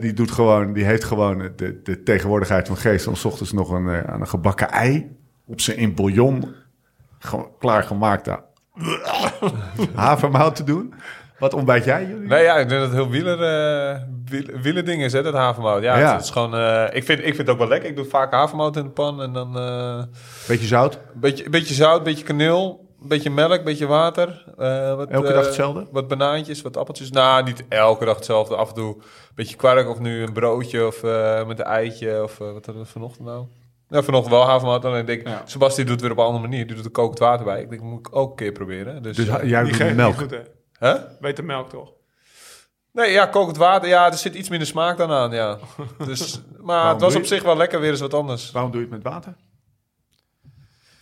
Die, 0.00 0.12
doet 0.12 0.30
gewoon, 0.30 0.72
die 0.72 0.84
heeft 0.84 1.04
gewoon 1.04 1.38
de, 1.56 1.80
de 1.82 2.02
tegenwoordigheid 2.02 2.66
van 2.66 2.76
geest... 2.76 3.06
om 3.06 3.14
's 3.14 3.24
ochtends 3.24 3.52
nog 3.52 3.70
een, 3.70 4.06
aan 4.06 4.20
een 4.20 4.28
gebakken 4.28 4.70
ei... 4.70 5.16
op 5.46 5.60
zijn 5.60 5.76
in 5.76 5.94
bouillon 5.94 6.54
gewoon 7.18 7.50
klaargemaakte 7.58 8.42
havermout 9.94 10.56
te 10.56 10.64
doen. 10.64 10.94
Wat 11.38 11.54
ontbijt 11.54 11.84
jij, 11.84 12.06
jullie? 12.06 12.28
Nee, 12.28 12.42
ja, 12.42 12.56
ik 12.56 12.68
denk 12.68 12.80
dat 12.80 12.90
het 12.90 12.98
heel 13.00 13.10
wieler, 13.10 13.42
eh 13.42 14.00
wiel- 14.24 14.60
wielerding 14.62 15.02
is, 15.02 15.12
hè, 15.12 15.22
dat 15.22 15.34
havermout. 15.34 15.82
Ja, 15.82 15.98
Ja. 15.98 16.12
Het, 16.12 16.22
is 16.22 16.30
gewoon... 16.30 16.54
eh, 16.56 16.84
ik, 16.92 17.04
vind, 17.04 17.18
ik 17.18 17.24
vind 17.24 17.38
het 17.38 17.48
ook 17.50 17.58
wel 17.58 17.68
lekker. 17.68 17.88
Ik 17.90 17.96
doe 17.96 18.04
vaak 18.04 18.32
havermout 18.32 18.76
in 18.76 18.82
de 18.82 18.90
pan 18.90 19.22
en 19.22 19.32
dan... 19.32 19.58
eh, 19.58 20.02
Beetje 20.48 20.66
zout? 20.66 20.94
Een 20.94 21.20
beetje, 21.20 21.44
een 21.44 21.50
beetje 21.50 21.74
zout, 21.74 21.98
een 21.98 22.04
beetje 22.04 22.24
kaneel, 22.24 22.88
een 23.02 23.08
beetje 23.08 23.30
melk, 23.30 23.58
een 23.58 23.64
beetje 23.64 23.86
water. 23.86 24.44
eh, 24.58 24.94
wat, 24.96 25.08
Elke 25.10 25.28
eh, 25.28 25.34
dag 25.34 25.44
hetzelfde? 25.44 25.86
Wat 25.90 26.08
banaantjes, 26.08 26.62
wat 26.62 26.76
appeltjes. 26.76 27.10
Nou, 27.10 27.44
niet 27.44 27.64
elke 27.68 28.04
dag 28.04 28.16
hetzelfde. 28.16 28.56
Af 28.56 28.68
en 28.68 28.74
toe 28.74 28.94
een 28.94 29.02
beetje 29.34 29.56
kwark 29.56 29.88
of 29.88 29.98
nu 29.98 30.22
een 30.22 30.32
broodje 30.32 30.86
of 30.86 31.02
eh, 31.02 31.46
met 31.46 31.58
een 31.58 31.64
eitje. 31.64 32.22
Of 32.22 32.40
eh, 32.40 32.52
wat 32.52 32.66
hadden 32.66 32.82
we 32.84 32.88
vanochtend 32.90 33.26
nou? 33.26 33.44
Ja, 33.88 34.02
vanochtend 34.02 34.34
wel 34.34 34.46
havermout. 34.46 34.84
En 34.84 34.90
dan 34.92 35.06
denk 35.06 35.20
ik, 35.20 35.28
Ja. 35.28 35.42
Sebastien 35.44 35.84
doet 35.84 35.92
het 35.92 36.02
weer 36.02 36.10
op 36.10 36.18
een 36.18 36.24
andere 36.24 36.42
manier. 36.48 36.66
Die 36.66 36.76
doet 36.76 36.84
er 36.84 36.90
kokend 36.90 37.18
water 37.18 37.44
bij. 37.44 37.60
Ik 37.62 37.70
denk, 37.70 37.82
moet 37.82 38.06
ik 38.06 38.16
ook 38.16 38.30
een 38.30 38.36
keer 38.36 38.52
proberen. 38.52 39.02
Dus, 39.02 39.16
Dus 39.16 39.28
eh, 39.28 39.48
jij 39.48 39.62
doet 39.62 39.74
geeft 39.76 39.94
melk. 39.96 40.14
goed, 40.14 40.36
hè? 40.78 40.88
hè? 40.88 40.98
Beter 41.20 41.44
melk, 41.44 41.68
toch? 41.68 41.92
Nee, 42.92 43.12
ja, 43.12 43.26
kokend 43.26 43.56
water. 43.56 43.88
Ja, 43.88 44.06
er 44.06 44.18
zit 44.18 44.34
iets 44.34 44.48
minder 44.48 44.68
smaak 44.68 44.96
dan 44.96 45.10
aan, 45.10 45.32
ja. 45.32 45.58
Dus, 46.06 46.40
maar 46.60 46.88
het 46.88 47.00
was 47.00 47.14
op 47.14 47.24
zich 47.24 47.42
wel 47.42 47.56
lekker 47.56 47.80
weer 47.80 47.90
eens 47.90 48.00
wat 48.00 48.14
anders. 48.14 48.50
Waarom 48.50 48.70
doe 48.70 48.80
je 48.80 48.86
het 48.86 48.96
met 48.96 49.12
water? 49.12 49.34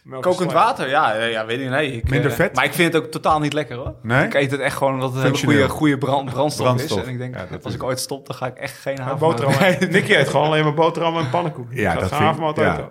Melk 0.03 0.23
Kokend 0.23 0.53
water, 0.53 0.89
ja, 0.89 1.15
ja 1.15 1.47
weet 1.47 1.61
ik 1.61 1.69
nee. 1.69 1.93
Ik, 1.93 2.11
Minder 2.11 2.31
eh, 2.31 2.37
vet? 2.37 2.55
Maar 2.55 2.65
ik 2.65 2.73
vind 2.73 2.93
het 2.93 3.03
ook 3.03 3.11
totaal 3.11 3.41
niet 3.41 3.53
lekker 3.53 3.77
hoor. 3.77 3.95
Nee? 4.03 4.25
Ik 4.25 4.35
eet 4.35 4.51
het 4.51 4.61
echt 4.61 4.77
gewoon 4.77 4.95
omdat 4.95 5.15
het 5.15 5.25
een 5.25 5.37
goede, 5.37 5.69
goede 5.69 5.99
brand, 5.99 6.31
brandstof, 6.31 6.67
Brandstof. 6.67 6.99
is. 6.99 7.07
En 7.07 7.13
ik 7.13 7.19
denk, 7.19 7.35
Ja, 7.35 7.47
dat 7.47 7.65
als 7.65 7.73
is 7.73 7.75
ik 7.75 7.83
ooit 7.83 8.01
stop, 8.01 8.27
dan 8.27 8.37
ga 8.37 8.47
ik 8.47 8.57
echt 8.57 8.79
geen 8.79 8.99
boterhammen. 9.19 9.65
eten. 9.65 9.91
Nicky 9.91 10.15
eet 10.15 10.29
gewoon 10.29 10.47
alleen 10.47 10.65
maar 10.65 10.75
boterhammen 10.75 11.25
en 11.25 11.31
pannenkoeken. 11.31 11.77
Ja, 11.77 11.95
dat 11.95 12.15
vind 12.15 12.57
ja. 12.57 12.91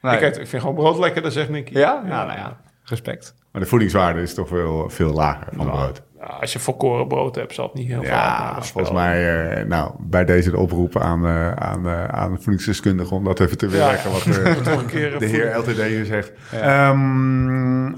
Nee. 0.00 0.14
Ik, 0.16 0.22
eet, 0.22 0.38
ik 0.38 0.46
vind 0.46 0.62
gewoon 0.62 0.76
brood 0.76 0.98
lekker, 0.98 1.22
dat 1.22 1.32
zegt 1.32 1.48
Nicky. 1.48 1.72
Ja? 1.72 2.02
Ja, 2.06 2.24
nou 2.24 2.38
ja. 2.38 2.60
Respect. 2.84 3.34
Maar 3.52 3.62
de 3.62 3.68
voedingswaarde 3.68 4.22
is 4.22 4.34
toch 4.34 4.48
wel 4.48 4.90
veel 4.90 5.12
lager 5.12 5.48
van 5.56 5.66
brood. 5.66 6.02
Ja, 6.22 6.28
als 6.28 6.52
je 6.52 6.58
volkoren 6.58 7.08
brood 7.08 7.34
hebt, 7.34 7.54
zal 7.54 7.64
het 7.64 7.74
niet 7.74 7.86
heel 7.86 8.00
veel 8.02 8.10
Ja, 8.10 8.62
volgens 8.62 8.94
mij, 8.94 9.50
eh, 9.56 9.66
nou, 9.66 9.94
bij 10.00 10.24
deze 10.24 10.50
de 10.50 10.56
oproep 10.56 10.98
aan, 10.98 11.26
eh, 11.26 11.52
aan, 11.52 11.86
eh, 11.88 12.04
aan 12.04 12.32
de 12.32 12.36
voedingsdeskundige 12.40 13.14
om 13.14 13.24
dat 13.24 13.40
even 13.40 13.58
te 13.58 13.68
weerleggen 13.68 14.10
eh, 14.44 14.56
Toch 14.56 14.80
een 14.80 14.86
keer 14.86 15.18
de 15.18 15.26
heer 15.26 15.56
LTD 15.56 15.82
hier 15.82 16.04
zegt. 16.04 16.32
Ehm, 16.52 17.92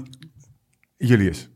Julius, 0.97 1.49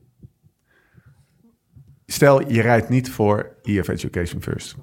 stel 2.06 2.52
je 2.52 2.62
rijdt 2.62 2.90
niet 2.90 3.12
voor 3.12 3.56
EF 3.62 3.88
Education 3.88 4.42
First. 4.42 4.76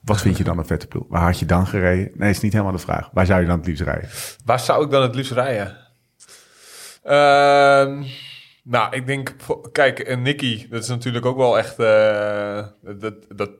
Wat 0.00 0.20
vind 0.20 0.36
je 0.36 0.44
dan 0.44 0.58
een 0.58 0.66
vette 0.66 0.86
ploeg? 0.86 1.04
Waar 1.08 1.22
had 1.22 1.38
je 1.38 1.46
dan 1.46 1.66
gereden? 1.66 2.10
Nee, 2.14 2.30
is 2.30 2.40
niet 2.40 2.52
helemaal 2.52 2.72
de 2.72 2.78
vraag. 2.78 3.10
Waar 3.12 3.26
zou 3.26 3.40
je 3.40 3.46
dan 3.46 3.58
het 3.58 3.66
liefst 3.66 3.82
rijden? 3.82 4.08
Waar 4.44 4.60
zou 4.60 4.84
ik 4.84 4.90
dan 4.90 5.02
het 5.02 5.14
liefst 5.14 5.32
rijden? 5.32 5.76
Ehm, 7.02 8.02
nou, 8.62 8.96
ik 8.96 9.06
denk, 9.06 9.34
kijk, 9.72 9.98
en 9.98 10.22
Nicky, 10.22 10.68
dat 10.68 10.82
is 10.82 10.88
natuurlijk 10.88 11.26
ook 11.26 11.36
wel 11.36 11.58
echt, 11.58 11.78
eh, 11.78 12.64
dat, 12.80 13.14
dat, 13.36 13.50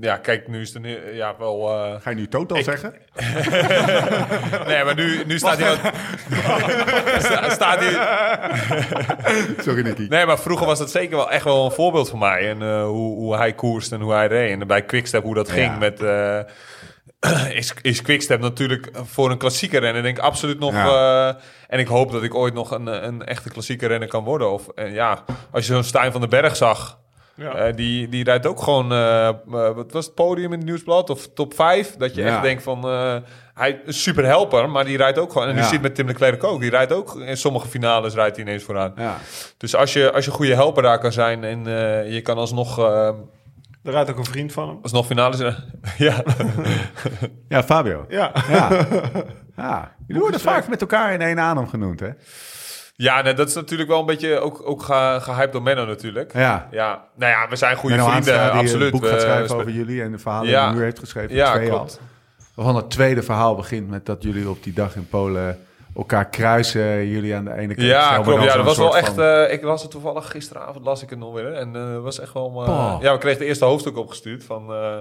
ja, 0.00 0.16
kijk, 0.16 0.48
nu 0.48 0.60
is 0.60 0.74
het 0.74 0.84
een, 0.84 1.14
ja, 1.14 1.34
wel, 1.38 1.70
eh, 1.70 1.94
Ga 2.00 2.10
je 2.10 2.16
nu 2.16 2.28
totaal 2.28 2.62
zeggen? 2.62 2.94
nee, 4.66 4.84
maar 4.84 4.94
nu, 4.94 5.22
nu 5.26 5.38
staat 5.38 5.58
hij, 5.58 5.68
wat- 5.68 5.92
staat 7.52 7.78
hij, 7.78 7.92
Sorry, 9.64 9.82
Nicky. 9.82 10.06
nee, 10.08 10.26
maar 10.26 10.38
vroeger 10.38 10.66
was 10.66 10.78
dat 10.78 10.90
zeker 10.90 11.16
wel 11.16 11.30
echt 11.30 11.44
wel 11.44 11.64
een 11.64 11.70
voorbeeld 11.72 12.08
voor 12.10 12.18
mij 12.18 12.48
en 12.50 12.62
eh, 12.62 12.82
hoe, 12.84 13.16
hoe 13.16 13.36
hij 13.36 13.52
koerst 13.54 13.92
en 13.92 14.00
hoe 14.00 14.12
hij 14.12 14.26
reed 14.26 14.60
en 14.60 14.66
bij 14.66 14.84
Quickstep 14.84 15.22
hoe 15.22 15.34
dat 15.34 15.48
ging 15.50 15.72
Ja. 15.72 15.78
met, 15.78 16.00
eh, 16.02 16.40
is, 17.60 17.74
is 17.82 18.02
Quickstep 18.02 18.40
natuurlijk 18.40 18.90
voor 19.04 19.30
een 19.30 19.38
klassieke 19.38 19.78
renner 19.78 20.02
denk 20.02 20.16
ik 20.18 20.22
absoluut 20.24 20.58
nog. 20.58 20.72
Ja. 20.72 21.28
eh, 21.28 21.34
en 21.68 21.78
ik 21.78 21.86
hoop 21.86 22.12
dat 22.12 22.22
ik 22.22 22.34
ooit 22.34 22.54
nog 22.54 22.70
een, 22.70 22.86
een 23.06 23.24
echte 23.24 23.50
klassieke 23.50 23.86
renner 23.86 24.08
kan 24.08 24.24
worden. 24.24 24.50
Of 24.50 24.68
eh, 24.68 24.94
ja, 24.94 25.24
als 25.50 25.66
je 25.66 25.72
zo'n 25.72 25.84
Stijn 25.84 26.12
van 26.12 26.20
den 26.20 26.30
Berg 26.30 26.56
zag. 26.56 26.98
Ja. 27.34 27.54
eh, 27.54 27.74
die, 27.76 28.08
die 28.08 28.24
rijdt 28.24 28.46
ook 28.46 28.62
gewoon, 28.62 28.92
eh, 28.92 29.28
eh, 29.28 29.34
wat 29.48 29.92
was 29.92 30.04
het 30.06 30.14
podium 30.14 30.52
in 30.52 30.58
het 30.58 30.66
nieuwsblad? 30.68 31.10
Of 31.10 31.28
top 31.34 31.54
5? 31.54 31.96
Dat 31.96 32.14
je 32.14 32.22
Ja. 32.22 32.28
echt 32.34 32.42
denkt 32.42 32.62
van, 32.62 32.84
eh, 32.88 33.16
hij 33.54 33.80
is 33.86 34.02
super 34.02 34.24
helper, 34.24 34.70
maar 34.70 34.84
die 34.84 34.96
rijdt 34.96 35.18
ook 35.18 35.32
gewoon. 35.32 35.46
En 35.48 35.54
die 35.54 35.62
Ja. 35.62 35.68
zit 35.68 35.82
met 35.82 35.94
Tim 35.94 36.06
de 36.06 36.12
Klerk 36.12 36.44
ook. 36.44 36.60
Die 36.60 36.70
rijdt 36.70 36.92
ook, 36.92 37.16
in 37.20 37.36
sommige 37.36 37.68
finales 37.68 38.14
rijdt 38.14 38.36
hij 38.36 38.44
ineens 38.44 38.62
vooraan. 38.62 38.92
Ja. 38.96 39.16
Dus 39.56 39.74
als 39.76 39.92
je, 39.92 40.12
als 40.12 40.24
je 40.24 40.30
goede 40.30 40.54
helper 40.54 40.82
daar 40.82 40.98
kan 40.98 41.12
zijn 41.12 41.44
en 41.44 41.66
eh, 41.66 42.12
je 42.12 42.20
kan 42.22 42.36
alsnog, 42.36 42.78
eh 42.78 43.10
Daar 43.86 43.94
rijdt 43.94 44.10
ook 44.10 44.18
een 44.18 44.24
vriend 44.24 44.52
van 44.52 44.68
hem. 44.68 44.78
alsnog 44.82 45.06
finales... 45.06 45.38
ja, 45.98 46.22
ja, 47.48 47.62
Fabio. 47.62 48.04
Ja. 48.08 48.32
Ja. 48.48 48.68
ja. 49.56 49.92
Jullie 50.06 50.22
worden 50.22 50.40
vaak 50.40 50.68
met 50.68 50.80
elkaar 50.80 51.12
in 51.12 51.20
één 51.20 51.38
adem 51.40 51.68
genoemd, 51.68 52.00
hè? 52.00 52.08
ja 52.96 53.22
nee, 53.22 53.34
dat 53.34 53.48
is 53.48 53.54
natuurlijk 53.54 53.88
wel 53.88 54.00
een 54.00 54.06
beetje 54.06 54.38
ook, 54.38 54.62
ook 54.68 54.82
ge, 54.82 55.18
gehyped 55.20 55.52
door 55.52 55.62
Menno 55.62 55.84
natuurlijk. 55.84 56.32
Ja. 56.32 56.68
Ja, 56.70 57.04
nou 57.16 57.32
ja, 57.32 57.48
we 57.48 57.56
zijn 57.56 57.76
goede 57.76 57.96
Menno 57.96 58.10
vrienden, 58.10 58.40
Aanstra, 58.40 58.58
absoluut. 58.58 58.92
een 58.92 59.00
boek 59.00 59.08
gaat 59.08 59.20
schrijven 59.20 59.48
spe- 59.48 59.56
over 59.56 59.70
jullie 59.70 60.02
en 60.02 60.10
de 60.12 60.18
verhalen 60.18 60.48
Ja. 60.50 60.58
die 60.58 60.68
hij 60.68 60.76
nu 60.78 60.82
heeft 60.84 60.98
geschreven. 60.98 61.34
Ja, 61.36 61.52
twee 61.54 61.70
al. 61.70 61.76
klopt. 61.76 62.00
Waarvan 62.54 62.76
het 62.76 62.90
tweede 62.90 63.22
verhaal 63.22 63.54
begint 63.54 63.88
met 63.88 64.06
dat 64.06 64.22
jullie 64.22 64.48
op 64.48 64.62
die 64.62 64.72
dag 64.72 64.96
in 64.96 65.08
Polen 65.08 65.58
elkaar 65.96 66.28
kruisen. 66.28 67.06
Jullie 67.06 67.34
aan 67.34 67.44
de 67.44 67.52
ene 67.54 67.74
kant. 67.74 67.86
Ja, 67.86 68.18
klopt. 68.18 68.42
Ja, 68.44 68.56
dat 68.56 68.64
was 68.64 68.76
wel 68.76 68.96
echt... 68.96 69.14
van- 69.14 69.24
eh, 69.24 69.52
ik 69.52 69.62
las 69.62 69.82
het 69.82 69.90
toevallig 69.90 70.30
gisteravond, 70.30 70.84
las 70.84 71.02
ik 71.02 71.10
het 71.10 71.18
nog 71.18 71.34
weer. 71.34 71.52
En 71.52 71.76
eh, 71.76 71.98
was 72.02 72.20
echt 72.20 72.32
wel... 72.32 72.64
eh, 72.66 72.96
ja, 73.00 73.12
we 73.12 73.18
kregen 73.18 73.38
het 73.38 73.48
eerste 73.48 73.64
hoofdstuk 73.64 73.96
opgestuurd 73.96 74.44
van... 74.44 74.72
eh, 74.72 74.96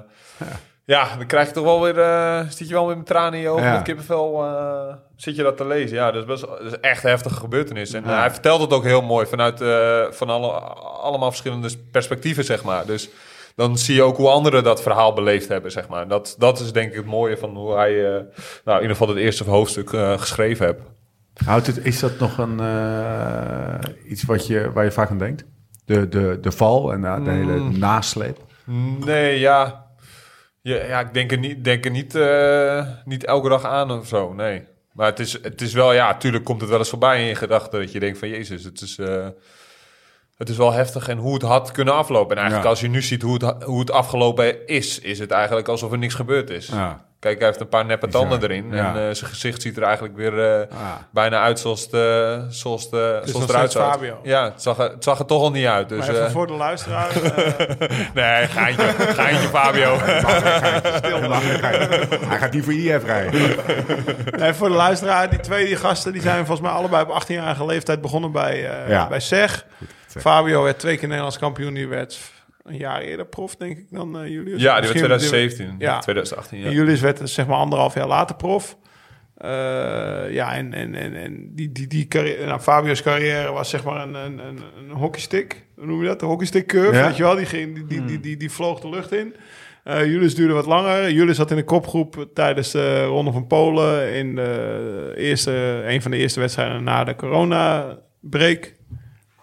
ja. 0.86 1.08
dan 1.18 1.28
krijg 1.28 1.48
je 1.48 1.54
toch 1.54 1.64
wel 1.64 1.82
weer... 1.82 1.96
zit 2.50 2.68
je 2.68 2.74
wel 2.74 2.88
weer 2.88 2.98
met 2.98 3.06
tranen 3.06 3.34
in 3.34 3.40
je 3.40 3.50
ogen, 3.50 3.64
Ja. 3.66 3.74
met 3.74 3.82
kippenvel... 3.84 4.46
zit 5.16 5.36
je 5.36 5.44
dat 5.44 5.58
te 5.58 5.66
lezen. 5.68 5.98
Ja, 5.98 6.12
dat 6.12 6.22
is, 6.22 6.28
best, 6.28 6.42
dat 6.42 6.62
is 6.62 6.80
echt 6.80 7.04
een 7.04 7.10
heftige 7.10 7.36
gebeurtenis. 7.36 7.94
En 7.94 8.04
Ja. 8.06 8.20
hij 8.20 8.32
vertelt 8.32 8.62
het 8.62 8.74
ook 8.74 8.84
heel 8.84 9.02
mooi 9.02 9.26
vanuit 9.26 9.64
van 10.16 10.30
alle, 10.30 10.52
allemaal 11.02 11.30
verschillende 11.30 11.70
perspectieven, 11.92 12.44
zeg 12.44 12.64
maar. 12.64 12.86
Dus 12.86 13.10
dan 13.56 13.78
zie 13.78 13.96
je 13.96 14.04
ook 14.04 14.18
hoe 14.18 14.30
anderen 14.30 14.64
dat 14.64 14.82
verhaal 14.82 15.14
beleefd 15.14 15.48
hebben, 15.48 15.72
zeg 15.72 15.88
maar. 15.88 16.08
Dat, 16.08 16.36
dat 16.38 16.60
is 16.60 16.72
denk 16.72 16.90
ik 16.90 16.96
het 16.96 17.06
mooie 17.06 17.38
van 17.38 17.56
hoe 17.56 17.76
hij... 17.76 18.06
eh, 18.06 18.22
nou, 18.66 18.76
in 18.78 18.82
ieder 18.82 18.90
geval 18.98 19.08
het 19.08 19.18
eerste 19.18 19.44
hoofdstuk 19.44 19.94
eh, 19.94 20.20
geschreven 20.20 20.66
heeft. 20.66 20.80
Houdt 21.46 21.68
het, 21.68 21.86
is 21.86 22.00
dat 22.00 22.20
nog 22.20 22.38
een, 22.38 22.60
eh, 22.60 23.80
iets 24.12 24.24
wat 24.24 24.48
je, 24.48 24.72
waar 24.72 24.84
je 24.84 24.92
vaak 24.92 25.10
aan 25.10 25.18
denkt? 25.18 25.46
De, 25.86 26.08
de, 26.08 26.38
de 26.42 26.52
val 26.52 26.92
en 26.94 27.02
de, 27.02 27.22
de 27.24 27.32
hele 27.32 27.56
Mm. 27.58 27.80
nasleep? 27.80 28.38
Nee, 29.06 29.40
ja. 29.40 29.86
Ja, 30.62 30.76
ja 30.86 31.00
ik 31.00 31.14
denk 31.14 31.32
er 31.32 31.38
niet, 31.38 31.64
denk 31.64 31.86
er 31.86 31.92
niet, 31.92 32.14
niet 33.06 33.26
elke 33.26 33.50
dag 33.50 33.66
aan 33.66 33.92
of 33.92 34.08
zo, 34.08 34.34
nee. 34.34 34.64
Maar 34.94 35.06
het 35.08 35.20
is, 35.20 35.42
het 35.42 35.62
is 35.62 35.74
wel, 35.74 35.94
ja, 35.94 36.08
natuurlijk 36.12 36.44
komt 36.44 36.62
het 36.62 36.70
wel 36.70 36.80
eens 36.80 36.90
voorbij 36.90 37.22
in 37.22 37.28
je 37.28 37.36
gedachten... 37.36 37.80
dat 37.80 37.92
je 37.92 38.00
denkt 38.00 38.18
van, 38.18 38.30
jezus, 38.30 38.64
het 38.64 38.82
is, 38.82 39.00
het 40.38 40.50
is 40.50 40.58
wel 40.58 40.72
heftig 40.72 41.08
en 41.08 41.18
hoe 41.18 41.34
het 41.34 41.42
had 41.44 41.72
kunnen 41.72 41.94
aflopen. 41.94 42.32
En 42.32 42.42
eigenlijk 42.42 42.64
Ja. 42.64 42.70
als 42.70 42.82
je 42.82 42.88
nu 42.90 43.02
ziet 43.02 43.22
hoe 43.22 43.34
het, 43.46 43.64
hoe 43.64 43.80
het 43.80 43.92
afgelopen 43.92 44.68
is... 44.68 45.00
is 45.00 45.20
het 45.20 45.32
eigenlijk 45.32 45.68
alsof 45.68 45.92
er 45.92 45.98
niks 45.98 46.14
gebeurd 46.14 46.50
is. 46.50 46.68
Ja. 46.68 47.04
Kijk, 47.20 47.38
hij 47.38 47.48
heeft 47.48 47.60
een 47.60 47.70
paar 47.70 47.86
neppe 47.86 48.08
tanden 48.08 48.44
erin. 48.44 48.70
Ja. 48.72 48.78
En 48.96 49.08
eh, 49.10 49.16
zijn 49.16 49.30
gezicht 49.30 49.62
ziet 49.62 49.78
er 49.78 49.84
eigenlijk 49.84 50.16
weer 50.16 50.40
eh, 50.54 50.60
Ah. 50.78 50.92
bijna 51.12 51.42
uit 51.42 51.60
zoals 51.60 51.82
het, 51.82 51.94
eh, 51.94 52.38
zoals 52.50 52.84
het, 52.84 52.94
is 53.26 53.32
zoals 53.32 53.50
eruit 53.50 53.72
steeds 53.72 53.86
zag. 53.86 53.92
Fabio. 53.94 54.20
Ja, 54.24 54.44
het 54.44 54.62
zag, 54.62 54.78
er, 54.78 54.90
het 54.90 55.04
zag 55.04 55.20
er 55.20 55.26
toch 55.26 55.42
al 55.42 55.52
niet 55.52 55.66
uit. 55.66 55.90
Dus, 55.90 55.98
Maar 56.00 56.10
even 56.10 56.26
eh, 56.26 56.32
voor 56.32 56.48
de 56.48 56.54
luisteraar. 56.54 57.08
Nee, 58.14 58.48
geintje, 58.48 58.84
geintje 58.98 59.48
Fabio. 59.48 59.98
Hij 62.30 62.38
gaat 62.38 62.52
die 62.52 62.64
voor 62.64 62.74
IF 62.74 63.04
rijden. 63.06 63.42
nee, 64.40 64.54
voor 64.54 64.70
de 64.70 64.76
luisteraar, 64.76 65.30
die 65.30 65.40
twee 65.40 65.66
die 65.66 65.76
gasten 65.76 66.14
die 66.14 66.22
zijn 66.22 66.46
volgens 66.46 66.62
mij 66.68 66.72
allebei 66.78 67.06
op 67.08 67.24
18-jarige 67.24 67.66
leeftijd 67.66 68.02
begonnen 68.02 68.32
bij, 68.32 68.70
eh 68.70 68.90
Ja. 68.90 69.08
bij 69.08 69.20
SEG. 69.20 69.66
Fabio 70.22 70.64
werd 70.64 70.80
twee 70.80 70.98
keer 70.98 71.08
Nederlands 71.08 71.38
kampioen. 71.40 71.74
Die 71.74 71.88
werd 71.88 72.32
een 72.64 72.78
jaar 72.78 73.02
eerder 73.02 73.26
prof, 73.26 73.56
denk 73.56 73.78
ik, 73.78 73.86
dan 73.90 74.20
eh 74.20 74.28
Julius. 74.28 74.62
Ja, 74.62 74.80
die 74.82 74.90
werd 74.90 75.04
Misschien- 75.04 75.20
2017. 75.20 75.76
Ja. 75.80 76.00
2018, 76.00 76.60
ja. 76.60 76.66
En 76.66 76.72
Julius 76.72 77.00
werd 77.02 77.18
dus, 77.18 77.34
zeg 77.34 77.48
maar 77.48 77.58
anderhalf 77.58 77.94
jaar 77.94 78.08
later 78.08 78.36
prof. 78.36 78.78
Eh, 79.36 79.50
ja, 80.30 80.54
en, 80.56 80.74
en, 80.74 80.96
en, 80.96 81.16
en 81.16 81.50
die, 81.56 81.72
die, 81.72 81.88
die 81.88 82.08
carrière, 82.08 82.46
nou, 82.46 82.60
Fabio's 82.60 83.02
carrière 83.02 83.52
was 83.52 83.70
zeg 83.70 83.84
maar 83.84 84.02
een, 84.08 84.14
een, 84.14 84.40
een, 84.40 84.60
een 84.80 84.92
hockeystick. 84.92 85.66
Hoe 85.76 85.86
noem 85.86 86.02
je 86.02 86.08
dat? 86.08 86.22
Een 86.22 86.28
hockeystick 86.28 86.68
curve, 86.68 86.96
Ja. 86.98 87.06
weet 87.08 87.18
je 87.18 87.24
wel? 87.24 87.36
Die, 87.36 87.46
ging, 87.46 87.76
die, 87.76 87.86
die, 87.86 88.06
die, 88.06 88.20
die, 88.20 88.38
die 88.38 88.52
vloog 88.52 88.80
de 88.80 88.90
lucht 88.90 89.12
in. 89.12 89.36
Eh 89.84 90.06
Julius 90.06 90.36
duurde 90.36 90.54
wat 90.54 90.66
langer. 90.66 91.12
Julius 91.12 91.36
zat 91.36 91.50
in 91.52 91.56
de 91.58 91.64
kopgroep 91.64 92.26
tijdens 92.34 92.72
de 92.72 93.04
Ronde 93.06 93.32
van 93.32 93.48
Polen... 93.48 94.14
in 94.14 94.36
de 94.36 95.14
eerste, 95.16 95.84
een 95.86 96.02
van 96.02 96.12
de 96.12 96.18
eerste 96.18 96.40
wedstrijden 96.40 96.84
na 96.84 97.04
de 97.04 97.16
corona-break. 97.16 98.74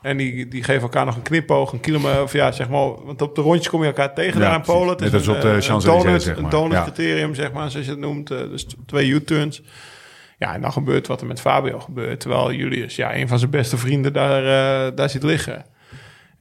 En 0.03 0.17
die, 0.17 0.49
die 0.49 0.63
geven 0.65 0.83
elkaar 0.83 1.05
nog 1.05 1.17
een 1.17 1.23
knipoog, 1.23 1.73
een 1.73 1.81
kilometer... 1.81 2.23
of 2.23 2.33
ja, 2.33 2.53
zeg 2.53 2.69
maar... 2.69 3.05
want 3.05 3.23
op 3.23 3.35
de 3.35 3.41
rondjes 3.41 3.69
kom 3.69 3.81
je 3.81 3.87
elkaar 3.87 4.15
tegen 4.15 4.41
Ja, 4.41 4.47
daar 4.47 4.55
in 4.55 4.63
Polen. 4.63 4.89
Het 4.89 5.13
is 5.13 5.27
een, 5.27 5.35
op 5.35 5.41
de 5.41 5.51
eh, 5.51 5.61
Champs-Élysées, 5.61 6.05
donut, 6.05 6.23
zeg 6.23 6.35
maar. 6.35 6.45
Een 6.45 6.51
donut 6.51 6.73
Ja. 6.73 6.83
criterium, 6.83 7.35
zeg 7.35 7.53
maar, 7.53 7.71
zoals 7.71 7.87
je 7.87 7.93
het 7.93 8.01
noemt. 8.01 8.31
Eh, 8.31 8.39
dus 8.39 8.67
twee 8.87 9.09
U-turns. 9.09 9.63
Ja, 10.39 10.55
en 10.55 10.61
dan 10.61 10.73
gebeurt 10.73 11.07
wat 11.07 11.21
er 11.21 11.27
met 11.27 11.41
Fabio 11.41 11.79
gebeurt. 11.81 12.21
Terwijl 12.21 12.53
Julius, 12.53 12.97
ja, 12.97 13.15
een 13.17 13.29
van 13.29 13.39
zijn 13.39 13.51
beste 13.51 13.77
vrienden 13.77 14.13
daar, 14.13 14.45
eh, 14.87 14.97
daar 14.97 15.11
ziet 15.11 15.23
liggen. 15.23 15.65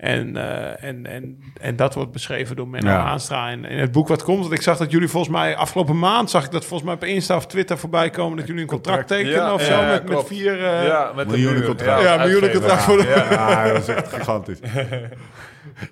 En, 0.02 0.38
eh, 0.38 0.84
en, 0.90 1.06
en, 1.06 1.40
en 1.61 1.76
dat 1.76 1.94
wordt 1.94 2.11
beschreven 2.11 2.56
door 2.56 2.68
Menno 2.68 2.90
Ja. 2.90 3.03
Aanstra. 3.03 3.49
En 3.49 3.65
in 3.65 3.78
het 3.80 3.91
boek 3.91 4.07
wat 4.07 4.23
komt, 4.23 4.40
want 4.40 4.52
ik 4.52 4.61
zag 4.61 4.78
dat 4.78 4.91
jullie 4.91 5.07
volgens 5.07 5.34
mij 5.34 5.56
afgelopen 5.56 5.99
maand 5.99 6.30
zag 6.30 6.45
ik 6.45 6.52
dat 6.52 6.65
volgens 6.65 6.84
mij 6.90 6.94
op 6.94 7.03
Insta 7.03 7.36
of 7.36 7.48
Twitter 7.48 7.78
voorbij 7.78 8.10
komen 8.10 8.38
dat 8.38 8.48
jullie 8.48 8.61
een 8.61 8.68
contract 8.68 9.07
tekenen 9.07 9.32
Ja, 9.34 9.53
of 9.53 9.68
ja, 9.68 9.98
zo 9.98 10.03
met, 10.14 10.26
vier. 10.28 10.64
eh, 10.65 10.88
ja, 10.88 11.11
met 11.15 11.30
de 11.30 11.36
Miljoenen 11.38 11.65
contract. 11.65 12.02
Ja, 12.03 12.18
miljoenen 12.18 12.52
contract 12.52 12.82
voor 12.84 12.98
de- 12.98 13.07
Ja. 13.07 13.32
Ja, 13.65 13.73
dat 13.73 13.82
is 13.82 13.88
echt 13.88 14.14
gigantisch. 14.14 14.60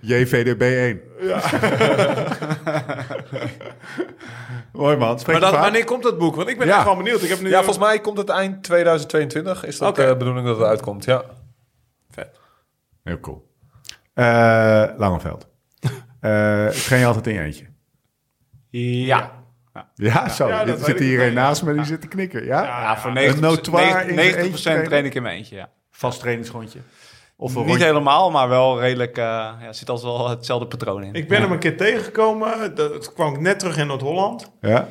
JVDB 0.01 0.61
1. 0.61 1.01
Mooi 4.73 4.97
man, 4.97 5.19
spreek 5.19 5.39
Maar 5.39 5.51
dat, 5.51 5.59
wanneer 5.59 5.85
komt 5.85 6.03
dat 6.03 6.17
boek? 6.17 6.35
Want 6.35 6.49
ik 6.49 6.57
ben 6.57 6.67
Ja. 6.67 6.73
echt 6.73 6.81
gewoon 6.81 6.97
benieuwd. 6.97 7.21
Ik 7.23 7.29
heb 7.29 7.41
nu 7.41 7.49
Ja, 7.49 7.55
volgens 7.63 7.77
mij 7.85 7.99
komt 7.99 8.17
het 8.17 8.29
eind 8.29 8.63
2022. 8.63 9.65
Is 9.65 9.77
dat 9.77 9.89
Oké. 9.89 10.07
de 10.07 10.15
bedoeling 10.17 10.45
dat 10.47 10.57
het 10.57 10.67
uitkomt, 10.67 11.05
ja. 11.05 11.23
Heel 13.03 13.19
cool. 13.19 13.48
Eh 14.19 14.97
Langeveld. 14.97 15.47
Eh 16.19 16.67
train 16.67 16.99
je 17.01 17.05
altijd 17.05 17.27
in 17.27 17.33
je 17.33 17.39
eentje? 17.39 17.65
Ja. 19.07 19.31
Ja, 19.95 20.29
zo. 20.29 20.47
Ja, 20.47 20.67
er 20.67 20.77
zit 20.77 20.99
hier 20.99 21.21
een 21.27 21.33
naast 21.33 21.63
me 21.63 21.73
die 21.73 21.83
zit 21.83 22.01
te 22.01 22.07
knikken. 22.07 22.45
Ja? 22.45 22.63
Ja, 22.63 22.97
voor 22.97 23.11
Een 23.17 23.35
90%, 23.35 23.39
notoire 23.39 24.05
in 24.05 24.15
90%, 24.15 24.15
zijn 24.15 24.35
eentje 24.45 24.61
trainen? 24.61 24.85
train 24.87 25.05
ik 25.05 25.13
in 25.15 25.21
mijn 25.21 25.35
eentje, 25.37 25.55
ja. 25.55 25.69
Vast 25.91 26.19
trainingsrondje. 26.19 26.79
Of 27.37 27.55
Niet 27.55 27.65
rondje. 27.65 27.85
helemaal, 27.85 28.31
maar 28.31 28.49
wel 28.49 28.79
redelijk... 28.79 29.17
eh 29.17 29.23
ja, 29.23 29.57
er 29.67 29.73
zit 29.73 29.89
altijd 29.89 30.07
wel 30.13 30.29
hetzelfde 30.29 30.67
patroon 30.67 31.03
in. 31.03 31.13
Ik 31.13 31.27
ben 31.27 31.41
hem 31.41 31.51
een 31.51 31.59
keer 31.59 31.77
tegengekomen. 31.77 32.75
Dat 32.75 33.13
kwam 33.13 33.33
ik 33.33 33.39
net 33.39 33.59
terug 33.59 33.77
in 33.77 33.87
Noord-Holland 33.87 34.51
Ja? 34.61 34.87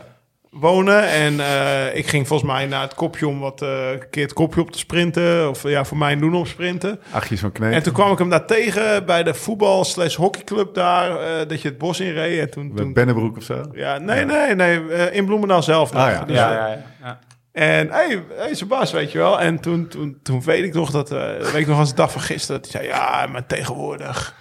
Wonen. 0.51 1.09
En 1.09 1.41
eh, 1.41 1.95
ik 1.97 2.07
ging 2.07 2.27
volgens 2.27 2.51
mij 2.51 2.67
naar 2.67 2.83
het 2.83 2.95
kopje 2.95 3.29
om 3.29 3.41
wat 3.41 3.63
eh, 3.63 3.91
een 3.91 4.09
keer 4.11 4.23
het 4.23 4.33
kopje 4.33 4.61
op 4.61 4.71
te 4.71 4.79
sprinten. 4.79 5.49
Of 5.49 5.63
ja, 5.63 5.85
voor 5.85 5.97
mij 5.97 6.17
doen 6.17 6.35
op 6.35 6.47
sprinten. 6.47 7.01
Achtjes 7.11 7.41
van. 7.41 7.53
En 7.53 7.83
toen 7.83 7.93
kwam 7.93 8.13
ik 8.13 8.19
hem 8.19 8.29
daar 8.31 8.47
tegen 8.47 9.07
bij 9.07 9.23
de 9.23 9.35
voetbal 9.35 9.85
slash 9.85 10.15
hockeyclub 10.15 10.75
daar. 10.75 11.11
eh, 11.21 11.49
dat 11.49 11.63
je 11.63 11.69
het 11.69 11.79
bos 11.79 12.01
in 12.01 12.13
reed. 12.13 12.41
En 12.41 12.51
toen, 12.51 12.69
Met 12.69 12.77
toen, 12.77 12.93
Bennebroek 12.93 13.37
of 13.37 13.43
zo? 13.43 13.63
ja, 13.73 13.99
nee, 13.99 14.25
nee, 14.25 14.55
nee. 14.55 15.11
in 15.13 15.25
Bloemendaal 15.27 15.63
zelf 15.63 15.93
nog. 15.93 16.03
Ah, 16.03 16.11
ja. 16.11 16.25
Dus, 16.25 16.37
ja, 16.37 16.53
ja, 16.53 16.85
ja. 17.03 17.19
En 17.53 17.91
hey, 17.91 18.23
hey 18.37 18.55
Sebas, 18.55 18.93
weet 18.93 19.13
je 19.13 19.19
wel. 19.19 19.41
En 19.41 19.61
toen, 19.61 19.89
toen, 19.89 20.19
toen 20.23 20.43
weet 20.43 20.65
ik 20.65 20.75
nog 20.75 20.91
dat, 20.91 21.11
eh 21.13 21.37
weet 21.37 21.55
ik 21.55 21.67
nog 21.67 21.79
als 21.79 21.89
de 21.89 21.95
dag 21.95 22.13
van 22.13 22.21
gisteren, 22.21 22.63
dat 22.63 22.73
hij 22.73 22.83
zei, 22.83 22.95
ja, 22.95 23.27
maar 23.27 23.47
tegenwoordig, 23.47 24.35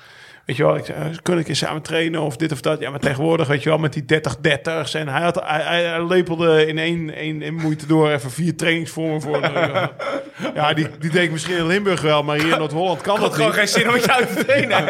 weet 0.47 0.55
je 0.57 0.63
wel, 0.63 0.75
ik 0.75 0.85
zei, 0.85 0.97
eh, 1.09 1.17
kun 1.21 1.37
ik 1.37 1.47
eens 1.47 1.57
samen 1.59 1.81
trainen 1.81 2.21
of 2.21 2.37
dit 2.37 2.51
of 2.51 2.61
dat. 2.61 2.79
Ja, 2.79 2.89
maar 2.89 2.99
tegenwoordig, 2.99 3.47
weet 3.47 3.63
je 3.63 3.69
wel, 3.69 3.77
met 3.77 3.93
die 3.93 4.03
30-30's. 4.05 4.93
En 4.93 5.07
hij, 5.07 5.21
had, 5.21 5.41
hij, 5.45 6.03
lepelde 6.07 6.65
in 6.67 6.77
één, 6.77 7.13
één, 7.15 7.41
één 7.41 7.53
moeite 7.53 7.87
door 7.87 8.09
even 8.11 8.31
vier 8.31 8.55
trainingsvormen 8.55 9.21
voor. 9.21 9.41
de- 9.41 9.89
ja, 10.53 10.73
die, 10.73 10.87
die 10.99 11.09
deed 11.11 11.23
ik 11.23 11.31
misschien 11.31 11.57
in 11.57 11.67
Limburg 11.67 12.01
wel, 12.01 12.23
maar 12.23 12.37
hier 12.37 12.51
in 12.51 12.57
Noord-Holland 12.59 13.01
kan 13.01 13.19
dat 13.19 13.33
Gewoon 13.33 13.47
niet. 13.47 13.57
geen 13.57 13.67
zin 13.67 13.87
om 13.87 13.93
met 13.93 14.05
jou 14.05 14.25
te 14.25 14.45
trainen. 14.45 14.85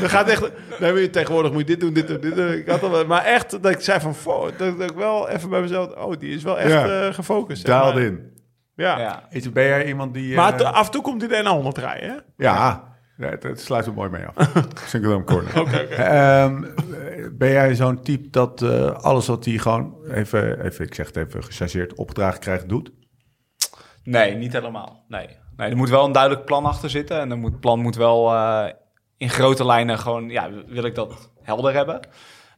Dat 0.00 0.10
gaat 0.16 0.28
echt. 0.28 0.50
Nee, 0.80 0.92
maar 0.92 1.10
tegenwoordig 1.10 1.50
moet 1.52 1.60
je 1.60 1.66
dit 1.66 1.80
doen, 1.80 1.92
dit 1.92 2.08
doen, 2.08 2.20
dit 2.20 2.34
doen. 2.34 2.52
Ik 2.52 2.68
had 2.68 2.82
al, 2.82 3.06
maar 3.06 3.24
echt 3.24 3.62
dat 3.62 3.72
ik 3.72 3.80
zei 3.80 4.00
van, 4.00 4.14
dat, 4.56 4.78
dat 4.78 4.90
ik 4.90 4.96
wel 4.96 5.28
even 5.28 5.50
bij 5.50 5.60
mezelf, 5.60 5.94
oh, 5.94 6.12
die 6.18 6.34
is 6.34 6.42
wel 6.42 6.58
echt 6.58 6.70
Ja. 6.72 7.06
eh, 7.06 7.14
gefocust. 7.14 7.66
maar. 7.68 7.98
in. 8.00 8.34
Ja. 8.76 8.98
Ja. 8.98 9.22
Is, 9.30 9.52
ben 9.52 9.64
jij 9.64 9.86
iemand 9.86 10.14
die... 10.14 10.34
Maar 10.34 10.60
eh, 10.60 10.72
af 10.72 10.86
en 10.86 10.92
toe 10.92 11.02
komt 11.02 11.22
hij 11.30 11.42
naar 11.42 11.52
100 11.52 11.78
rijden, 11.78 12.08
hè? 12.08 12.14
Ja, 12.36 12.82
het, 13.16 13.42
het 13.42 13.60
sluit 13.60 13.86
er 13.86 13.92
mooi 13.92 14.10
mee 14.10 14.24
af. 14.24 14.50
Single 14.86 15.24
corner. 15.24 15.90
Ehm, 15.90 16.64
ben 17.32 17.50
jij 17.50 17.74
zo'n 17.74 18.02
type 18.02 18.30
dat 18.30 18.62
eh, 18.62 18.90
alles 18.90 19.26
wat 19.26 19.44
hij 19.44 19.58
gewoon, 19.58 19.94
even, 20.10 20.64
even, 20.64 20.84
ik 20.84 20.94
zeg 20.94 21.06
het 21.06 21.16
even 21.16 21.44
gechargeerd, 21.44 21.94
opgedragen 21.94 22.40
krijgt, 22.40 22.68
doet? 22.68 22.90
Nee, 24.02 24.34
niet 24.34 24.52
helemaal. 24.52 25.04
Nee. 25.08 25.28
nee, 25.56 25.70
er 25.70 25.76
moet 25.76 25.88
wel 25.88 26.04
een 26.04 26.12
duidelijk 26.12 26.44
plan 26.44 26.64
achter 26.64 26.90
zitten. 26.90 27.20
En 27.20 27.28
dan 27.28 27.38
moet, 27.38 27.50
het 27.50 27.60
plan 27.60 27.80
moet 27.80 27.96
wel 27.96 28.32
eh, 28.34 28.66
in 29.16 29.30
grote 29.30 29.66
lijnen 29.66 29.98
gewoon, 29.98 30.28
ja, 30.28 30.50
wil 30.66 30.84
ik 30.84 30.94
dat 30.94 31.30
helder 31.42 31.74
hebben. 31.74 32.00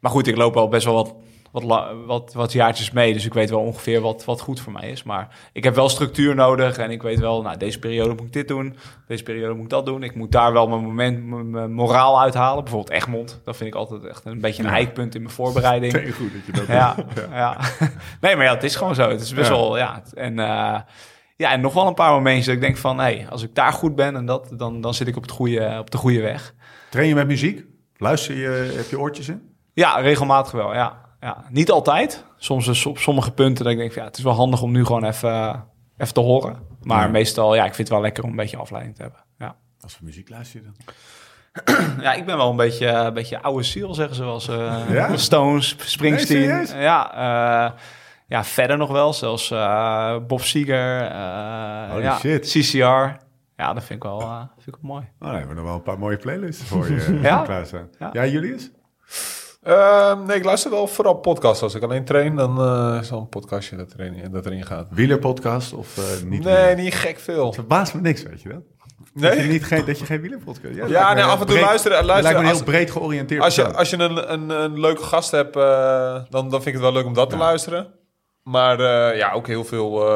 Maar 0.00 0.10
goed, 0.10 0.26
ik 0.26 0.36
loop 0.36 0.54
wel 0.54 0.68
best 0.68 0.84
wel 0.84 0.94
wat, 0.94 1.14
wat, 1.52 1.64
wat, 2.06 2.32
wat 2.34 2.52
jaartjes 2.52 2.90
mee. 2.90 3.12
Dus 3.12 3.24
ik 3.24 3.34
weet 3.34 3.50
wel 3.50 3.60
ongeveer 3.60 4.00
wat, 4.00 4.24
wat 4.24 4.40
goed 4.40 4.60
voor 4.60 4.72
mij 4.72 4.90
is. 4.90 5.02
Maar 5.02 5.28
ik 5.52 5.64
heb 5.64 5.74
wel 5.74 5.88
structuur 5.88 6.34
nodig. 6.34 6.78
En 6.78 6.90
ik 6.90 7.02
weet 7.02 7.18
wel, 7.18 7.42
nou, 7.42 7.56
deze 7.56 7.78
periode 7.78 8.10
moet 8.14 8.26
ik 8.26 8.32
dit 8.32 8.48
doen. 8.48 8.76
Deze 9.06 9.22
periode 9.22 9.54
moet 9.54 9.62
ik 9.64 9.70
dat 9.70 9.86
doen. 9.86 10.02
Ik 10.02 10.14
moet 10.14 10.32
daar 10.32 10.52
wel 10.52 10.68
mijn 10.68 10.82
moment, 10.82 11.24
mijn, 11.26 11.50
mijn 11.50 11.72
moraal 11.72 12.20
uithalen. 12.20 12.64
Bijvoorbeeld 12.64 12.96
Egmond. 12.96 13.40
Dat 13.44 13.56
vind 13.56 13.68
ik 13.70 13.74
altijd 13.76 14.04
echt 14.04 14.24
een 14.24 14.40
beetje 14.40 14.62
een 14.62 14.68
eikpunt 14.70 15.14
in 15.14 15.22
mijn 15.22 15.34
voorbereiding. 15.34 15.92
Heel 15.92 16.12
goed 16.12 16.32
dat 16.32 16.46
je 16.46 16.52
dat 16.52 16.66
Ja, 16.66 16.94
doet. 16.94 17.26
ja. 17.30 17.56
nee, 18.20 18.36
maar 18.36 18.44
ja, 18.44 18.54
het 18.54 18.64
is 18.64 18.76
gewoon 18.76 18.94
zo. 18.94 19.08
Het 19.10 19.20
is 19.20 19.34
best 19.34 19.48
Ja. 19.50 19.54
wel, 19.54 19.76
ja. 19.76 20.02
En, 20.14 20.38
eh, 20.38 20.80
ja, 21.36 21.52
en 21.52 21.60
nog 21.60 21.74
wel 21.74 21.86
een 21.86 21.94
paar 21.94 22.12
momentjes 22.12 22.46
dat 22.46 22.54
ik 22.54 22.60
denk 22.60 22.76
van, 22.76 22.98
hé, 22.98 23.02
hey, 23.04 23.26
als 23.30 23.42
ik 23.42 23.54
daar 23.54 23.72
goed 23.72 23.94
ben 23.94 24.16
en 24.16 24.26
dat, 24.26 24.48
dan, 24.56 24.80
dan 24.80 24.94
zit 24.94 25.06
ik 25.08 25.16
op, 25.16 25.22
het 25.22 25.30
goede, 25.30 25.76
op 25.78 25.90
de 25.90 25.96
goede 25.98 26.20
weg. 26.20 26.54
Train 26.90 27.08
je 27.08 27.14
met 27.14 27.26
muziek? 27.26 27.64
Luister 27.96 28.36
je, 28.36 28.72
heb 28.76 28.88
je 28.90 28.98
oortjes 28.98 29.28
in? 29.28 29.42
Ja, 29.74 29.96
regelmatig 30.00 30.52
wel, 30.52 30.74
ja. 30.74 31.06
Ja. 31.20 31.44
Niet 31.50 31.70
altijd. 31.70 32.24
Soms 32.36 32.86
op 32.86 32.98
sommige 32.98 33.30
punten 33.32 33.64
dat 33.64 33.72
ik 33.72 33.78
denk 33.78 33.92
van, 33.92 34.02
ja, 34.02 34.08
het 34.08 34.18
is 34.18 34.24
wel 34.24 34.32
handig 34.32 34.62
om 34.62 34.72
nu 34.72 34.84
gewoon 34.84 35.04
even, 35.04 35.64
even 35.96 36.14
te 36.14 36.20
horen. 36.20 36.56
Maar 36.82 37.04
Ja. 37.04 37.10
meestal, 37.10 37.54
ja, 37.54 37.60
ik 37.64 37.74
vind 37.74 37.78
het 37.78 37.88
wel 37.88 38.00
lekker 38.00 38.24
om 38.24 38.30
een 38.30 38.36
beetje 38.36 38.56
afleiding 38.56 38.96
te 38.96 39.02
hebben. 39.02 39.20
Ja, 39.38 39.56
Als 39.80 39.94
voor 39.96 40.04
muziek 40.04 40.28
luister 40.28 40.60
je 40.60 40.66
dan? 40.66 40.74
ja 42.04 42.12
ik 42.14 42.26
ben 42.26 42.36
wel 42.36 42.50
een 42.50 42.56
beetje, 42.56 42.86
een 42.86 43.14
beetje 43.14 43.42
oude 43.42 43.62
ziel, 43.62 43.94
zeggen 43.94 44.16
ze 44.16 44.24
wel 44.24 44.34
eens. 44.34 44.48
eh, 44.48 44.82
Ja? 44.92 45.16
Stones, 45.16 45.76
Springsteen. 45.78 46.48
Nee, 46.48 46.80
ja, 46.82 47.12
eh, 47.14 47.78
ja, 48.26 48.44
verder 48.44 48.76
nog 48.76 48.90
wel. 48.90 49.12
Zelfs 49.12 49.50
eh, 49.50 50.16
Bob 50.26 50.40
Seger. 50.40 51.00
eh 51.02 52.02
ja, 52.02 52.18
shit. 52.18 52.46
CCR. 52.46 52.76
Ja, 53.56 53.72
dat 53.72 53.84
vind 53.84 53.90
ik 53.90 54.02
wel, 54.02 54.20
eh, 54.20 54.38
vind 54.54 54.76
ik 54.76 54.82
wel 54.82 54.90
mooi. 54.92 55.04
Oh, 55.20 55.26
dan 55.28 55.30
hebben 55.30 55.48
we 55.48 55.54
nog 55.54 55.64
wel 55.64 55.74
een 55.74 55.82
paar 55.82 55.98
mooie 55.98 56.16
playlists 56.16 56.64
voor 56.64 56.90
je 56.92 57.18
Ja? 57.22 57.42
klaarstaan. 57.42 57.88
Ja, 57.98 58.10
Ja. 58.12 58.26
Julius? 58.26 58.70
Ehm, 59.62 60.22
nee, 60.26 60.36
ik 60.36 60.44
luister 60.44 60.70
wel 60.70 60.86
vooral 60.86 61.14
podcasts. 61.14 61.62
Als 61.62 61.74
ik 61.74 61.82
alleen 61.82 62.04
train, 62.04 62.36
dan 62.36 62.58
eh, 62.60 62.98
is 63.00 63.10
wel 63.10 63.20
een 63.20 63.28
podcastje 63.28 63.76
dat 63.76 63.94
erin, 63.98 64.30
dat 64.32 64.46
erin 64.46 64.64
gaat. 64.64 64.86
Wielerpodcast 64.90 65.72
of 65.72 65.98
eh, 65.98 66.22
niet? 66.28 66.44
nee, 66.44 66.74
niet 66.74 66.94
gek 66.94 67.18
veel. 67.18 67.52
Verbaast 67.52 67.94
me 67.94 68.00
niks, 68.00 68.22
weet 68.22 68.42
je 68.42 68.48
dat? 68.48 68.62
Dat 69.14 69.32
je, 69.34 69.38
Nee? 69.40 69.48
niet, 69.48 69.64
geen, 69.64 69.84
dat 69.84 69.98
je 69.98 70.04
geen 70.04 70.20
wielerpodcast... 70.20 70.74
Ja, 70.74 70.86
nee, 71.14 71.22
heel 71.22 71.32
af 71.32 71.40
en 71.40 71.46
toe 71.46 71.54
breed- 71.54 71.60
luisteren. 71.60 72.04
luisteren 72.04 72.22
lijkt 72.22 72.38
me 72.40 72.48
als, 72.48 72.56
heel 72.56 72.64
breed 72.72 72.90
georiënteerd 72.90 73.42
als 73.42 73.54
je, 73.54 73.60
persoon. 73.62 73.78
als 73.78 73.90
je 73.90 73.96
een, 73.98 74.32
een, 74.32 74.50
een 74.50 74.80
leuke 74.80 75.02
gast 75.02 75.30
hebt, 75.30 75.56
eh, 75.56 76.14
dan, 76.28 76.48
dan 76.50 76.62
vind 76.62 76.66
ik 76.66 76.72
het 76.72 76.82
wel 76.82 76.92
leuk 76.92 77.04
om 77.04 77.14
dat 77.14 77.30
te 77.30 77.36
luisteren. 77.36 77.94
Maar 78.42 78.82
ja, 79.16 79.32
ook 79.32 79.46
heel 79.46 79.64
veel... 79.64 80.10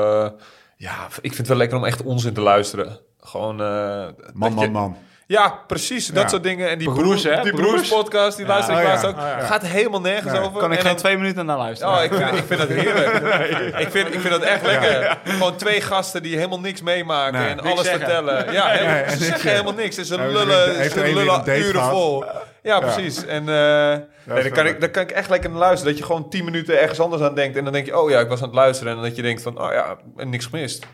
ja, 0.76 1.04
ik 1.06 1.20
vind 1.20 1.36
het 1.36 1.48
wel 1.48 1.56
lekker 1.56 1.76
om 1.78 1.84
echt 1.84 2.02
onzin 2.02 2.32
te 2.34 2.40
luisteren. 2.40 2.98
Gewoon... 3.18 3.56
Man, 3.56 4.52
man, 4.52 4.58
je- 4.64 4.70
man. 4.70 4.96
Ja, 5.32 5.58
precies. 5.66 6.06
Dat 6.06 6.22
Ja. 6.22 6.28
soort 6.28 6.42
dingen. 6.42 6.68
En 6.70 6.78
die 6.78 6.88
Broers, 6.90 7.02
broers, 7.22 7.22
hè? 7.36 7.42
die 7.42 7.52
Broers? 7.52 7.70
broers 7.70 7.88
podcast, 7.88 8.36
die 8.36 8.46
luister 8.46 8.72
ik 8.74 8.78
oh 8.80 8.84
ja. 8.86 8.90
laatst 8.90 9.06
ook. 9.06 9.16
Oh 9.16 9.22
ja. 9.22 9.40
Gaat 9.40 9.62
helemaal 9.66 10.00
nergens 10.00 10.38
over. 10.38 10.60
Kan 10.60 10.72
ik 10.72 10.76
En 10.78 10.82
geen 10.84 10.92
dan- 10.92 10.96
twee 11.02 11.16
minuten 11.16 11.46
naar 11.46 11.58
luisteren. 11.58 11.94
Oh, 11.94 12.02
ik 12.02 12.12
vind, 12.14 12.32
ik 12.34 12.44
vind 12.46 12.60
dat 12.60 12.68
heerlijk. 12.68 13.12
ik, 13.84 13.88
vind, 13.90 14.06
ik 14.14 14.20
vind 14.20 14.30
dat 14.30 14.42
echt 14.42 14.66
lekker. 14.66 15.18
Gewoon 15.24 15.56
twee 15.56 15.80
gasten 15.80 16.22
die 16.22 16.36
helemaal 16.36 16.60
niks 16.60 16.82
meemaken 16.82 17.40
Nee. 17.40 17.48
en 17.48 17.56
Niks 17.56 17.68
alles 17.70 17.84
zeggen. 17.84 18.00
vertellen. 18.04 18.52
Ja, 18.52 18.66
helemaal, 18.70 18.94
en 18.94 19.10
ze 19.10 19.16
niks 19.16 19.26
zeggen 19.26 19.50
helemaal 19.50 19.72
niks. 19.72 19.96
Ze 19.96 20.16
Ja, 20.16 20.26
lullen, 20.26 20.76
heeft 20.76 20.92
ze 20.92 21.00
er 21.00 21.06
een 21.06 21.14
weer 21.14 21.22
lullen 21.24 21.38
een 21.38 21.44
date 21.44 21.58
uren 21.58 21.74
gehad. 21.74 21.90
vol. 21.90 22.24
Ja, 22.62 22.80
precies. 22.80 23.24
En 23.24 23.48
eh, 23.48 23.98
nee, 24.24 24.42
dan, 24.42 24.52
kan 24.52 24.66
ik, 24.66 24.80
dan 24.80 24.90
kan 24.90 25.02
ik 25.02 25.10
echt 25.10 25.30
lekker 25.30 25.50
naar 25.50 25.58
luisteren. 25.58 25.92
Dat 25.92 26.00
je 26.00 26.06
gewoon 26.06 26.30
tien 26.30 26.44
minuten 26.44 26.80
ergens 26.80 27.00
anders 27.00 27.22
aan 27.22 27.34
denkt. 27.34 27.56
En 27.56 27.64
dan 27.64 27.72
denk 27.72 27.86
je, 27.86 27.98
oh 27.98 28.10
ja, 28.10 28.20
ik 28.20 28.28
was 28.28 28.40
aan 28.40 28.46
het 28.46 28.54
luisteren. 28.56 28.96
En 28.96 29.02
dat 29.02 29.16
je 29.16 29.22
denkt 29.22 29.42
van, 29.42 29.60
oh 29.60 29.72
ja, 29.72 29.96
en 30.16 30.28
niks 30.30 30.46
gemist. 30.46 30.86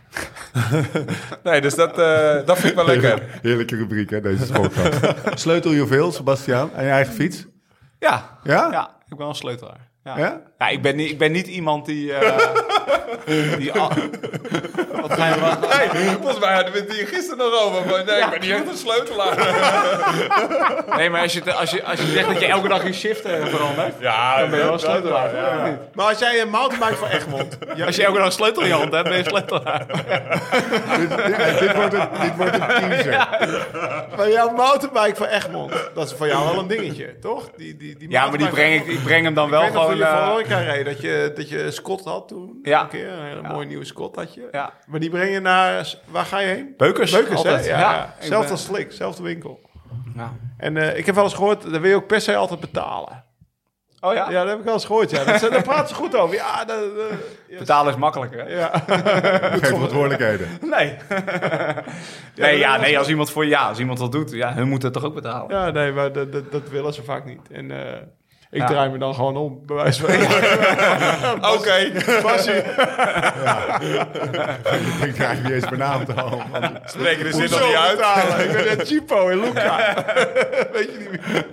nee, 1.44 1.60
dus 1.60 1.74
dat, 1.74 1.98
eh, 1.98 2.46
dat 2.46 2.58
vind 2.58 2.68
ik 2.70 2.74
wel 2.74 2.86
lekker. 2.86 3.38
Heerlijke 3.42 3.76
rubriek, 3.76 4.10
hè, 4.10 4.20
deze 4.20 4.52
podcast. 4.52 5.00
Sleutel 5.42 5.70
je 5.70 5.86
veel, 5.86 6.12
Sebastiaan, 6.12 6.70
aan 6.76 6.84
je 6.84 6.90
eigen 6.90 7.14
fiets? 7.14 7.46
Ja, 7.98 8.38
Ja? 8.42 8.68
ja, 8.70 8.88
ik 9.00 9.08
ben 9.08 9.18
wel 9.18 9.28
een 9.28 9.34
sleutelaar. 9.34 9.87
Ja. 10.16 10.18
Ja? 10.18 10.40
Ja, 10.58 10.68
ik, 10.68 10.82
ben 10.82 10.96
niet, 10.96 11.10
ik 11.10 11.18
ben 11.18 11.32
niet 11.32 11.46
iemand 11.46 11.86
die... 11.86 12.12
eh, 12.12 12.38
die 13.58 13.72
al- 13.72 13.92
wat 15.00 15.12
ga 15.12 15.26
je 15.26 15.40
wat- 15.40 15.74
Hey, 15.74 15.88
volgens 16.16 16.38
mij 16.38 16.54
hadden 16.54 16.72
we 16.72 16.78
het 16.78 16.92
hier 16.92 17.06
gisteren 17.06 17.38
nog 17.38 17.62
over. 17.62 17.86
Maar 17.90 18.04
nee, 18.04 18.20
ik 18.20 18.30
ben 18.30 18.40
niet 18.40 18.50
echt 18.50 18.68
een 18.68 18.76
sleutelaar. 18.76 19.36
Nee, 20.96 21.10
maar 21.10 21.20
als 21.22 21.32
je, 21.32 21.52
als, 21.54 21.70
je, 21.70 21.84
als 21.84 22.00
je 22.00 22.06
zegt 22.06 22.28
dat 22.28 22.40
je 22.40 22.46
elke 22.46 22.68
dag 22.68 22.84
je 22.84 22.92
shift 22.92 23.24
eh, 23.24 23.44
verandert... 23.46 23.94
Ja, 24.00 24.38
dan 24.38 24.50
ben 24.50 24.58
je 24.58 24.64
wel 24.64 24.72
een 24.72 24.78
sleutelaar. 24.78 25.34
Ja. 25.36 25.78
Maar 25.94 26.06
als 26.06 26.18
jij 26.18 26.40
een 26.40 26.48
mountainbike 26.50 26.96
van 26.96 27.08
Egmond... 27.08 27.58
Ja, 27.74 27.86
Als 27.86 27.96
je 27.96 28.04
elke 28.04 28.16
dag 28.16 28.26
een 28.26 28.32
sleutel 28.32 28.62
in 28.62 28.68
je 28.68 28.74
hand 28.74 28.92
hebt, 28.92 29.08
ben 29.08 29.12
je 29.12 29.18
een 29.18 29.24
sleutelaar. 29.24 29.86
Dit, 30.98 31.10
ja, 31.36 31.58
dit, 31.60 31.74
wordt 31.74 31.94
een, 31.94 32.08
dit 32.20 32.36
wordt 32.36 32.54
een 32.54 32.66
teaser. 32.66 33.28
maar 34.16 34.30
jouw 34.30 34.50
mountainbike 34.50 35.16
van 35.16 35.26
Egmond, 35.26 35.72
dat 35.94 36.06
is 36.06 36.12
voor 36.16 36.26
jou 36.26 36.44
wel 36.44 36.58
een 36.58 36.66
dingetje, 36.68 37.18
toch? 37.20 37.50
Die, 37.56 37.76
die, 37.76 37.96
die 37.96 38.10
Ja, 38.10 38.26
maar 38.28 38.38
die 38.38 38.48
breng 38.48 38.74
ik, 38.80 38.86
ik 38.86 39.02
breng 39.02 39.24
hem 39.24 39.34
dan 39.34 39.50
wel 39.50 39.62
gewoon... 39.66 39.97
je 39.98 40.04
van 40.04 40.18
eh, 40.22 40.28
Horeca 40.28 40.58
reed, 40.58 40.84
dat 40.84 41.00
je, 41.00 41.32
dat 41.34 41.48
je 41.48 41.70
Scott 41.70 42.04
had 42.04 42.28
toen. 42.28 42.58
Ja. 42.62 42.82
Een 42.82 42.88
keer, 42.88 43.08
een 43.12 43.24
hele 43.24 43.42
mooie 43.42 43.66
nieuwe 43.66 43.84
Scott 43.84 44.16
had 44.16 44.34
je. 44.34 44.48
ja. 44.52 44.72
Maar 44.86 45.00
die 45.00 45.10
breng 45.10 45.32
je 45.32 45.40
naar, 45.40 45.94
waar 46.10 46.24
ga 46.24 46.38
je 46.38 46.46
heen? 46.46 46.74
Beukers. 46.76 47.10
Beukers, 47.12 47.42
hè? 47.42 47.50
Ja, 47.50 47.58
Ja, 47.58 47.78
ja. 47.78 48.14
ik 48.18 48.26
Zelfde 48.26 48.38
ben- 48.42 48.50
als 48.50 48.64
Slik, 48.64 48.92
zelfde 48.92 49.22
winkel. 49.22 49.60
Ja. 50.16 50.32
En 50.56 50.76
eh, 50.76 50.96
ik 50.98 51.06
heb 51.06 51.14
wel 51.14 51.24
eens 51.24 51.34
gehoord, 51.34 51.70
daar 51.70 51.80
wil 51.80 51.90
je 51.90 51.96
ook 51.96 52.06
per 52.06 52.20
se 52.20 52.36
altijd 52.36 52.60
betalen. 52.60 53.26
Oh 54.00 54.14
ja? 54.14 54.30
Ja, 54.30 54.40
dat 54.40 54.48
heb 54.48 54.58
ik 54.58 54.64
wel 54.64 54.74
eens 54.74 54.84
gehoord, 54.84 55.10
ja. 55.10 55.24
Dat, 55.24 55.40
daar 55.40 55.62
praten 55.62 55.88
ze 55.88 55.94
goed 55.94 56.16
over. 56.16 56.34
Ja, 56.34 56.64
dat, 56.64 56.78
eh. 57.48 57.58
Betalen 57.58 57.92
is 57.92 57.98
makkelijker, 57.98 58.50
ja. 58.50 58.70
Geen 59.50 59.60
verantwoordelijkheden. 59.64 60.48
Nee. 60.76 60.96
nee, 62.36 62.58
ja, 62.58 62.76
nee, 62.76 62.98
als 62.98 63.08
iemand 63.08 63.30
voor 63.30 63.46
ja, 63.46 63.68
als 63.68 63.78
iemand 63.78 63.98
dat 63.98 64.12
doet, 64.12 64.30
ja, 64.30 64.54
hun 64.54 64.68
moeten 64.68 64.88
het 64.88 64.96
toch 65.00 65.06
ook 65.08 65.14
betalen. 65.14 65.56
ja, 65.56 65.70
nee, 65.70 65.92
maar 65.92 66.12
dat, 66.12 66.32
dat, 66.32 66.52
dat 66.52 66.68
willen 66.68 66.94
ze 66.94 67.02
vaak 67.02 67.24
niet. 67.24 67.40
En 67.52 67.70
eh, 67.70 68.02
ik 68.50 68.60
Ja. 68.60 68.66
draai 68.66 68.90
me 68.90 68.98
dan 68.98 69.14
gewoon 69.14 69.36
om, 69.36 69.58
bij 69.66 69.76
wijze 69.76 70.00
van 70.00 70.10
spreken. 70.14 71.44
Oké. 71.54 71.92
Basie, 72.22 72.52
Ik 75.06 75.12
krijg 75.14 75.42
niet 75.42 75.52
eens 75.52 75.68
benamd 75.68 76.16
al. 76.22 76.42
Spreken 76.84 77.24
de 77.24 77.32
zin 77.32 77.50
nog 77.50 77.66
niet 77.66 77.76
uit. 77.76 77.96
betalen? 77.96 78.44
Ik 78.44 78.52
ben 78.52 78.70
een 78.80 78.86
cheapo 78.86 79.28
in 79.28 79.40
Luca. 79.40 79.94
Weet 80.72 80.90
je 80.92 80.98
niet 80.98 81.10
meer. 81.10 81.44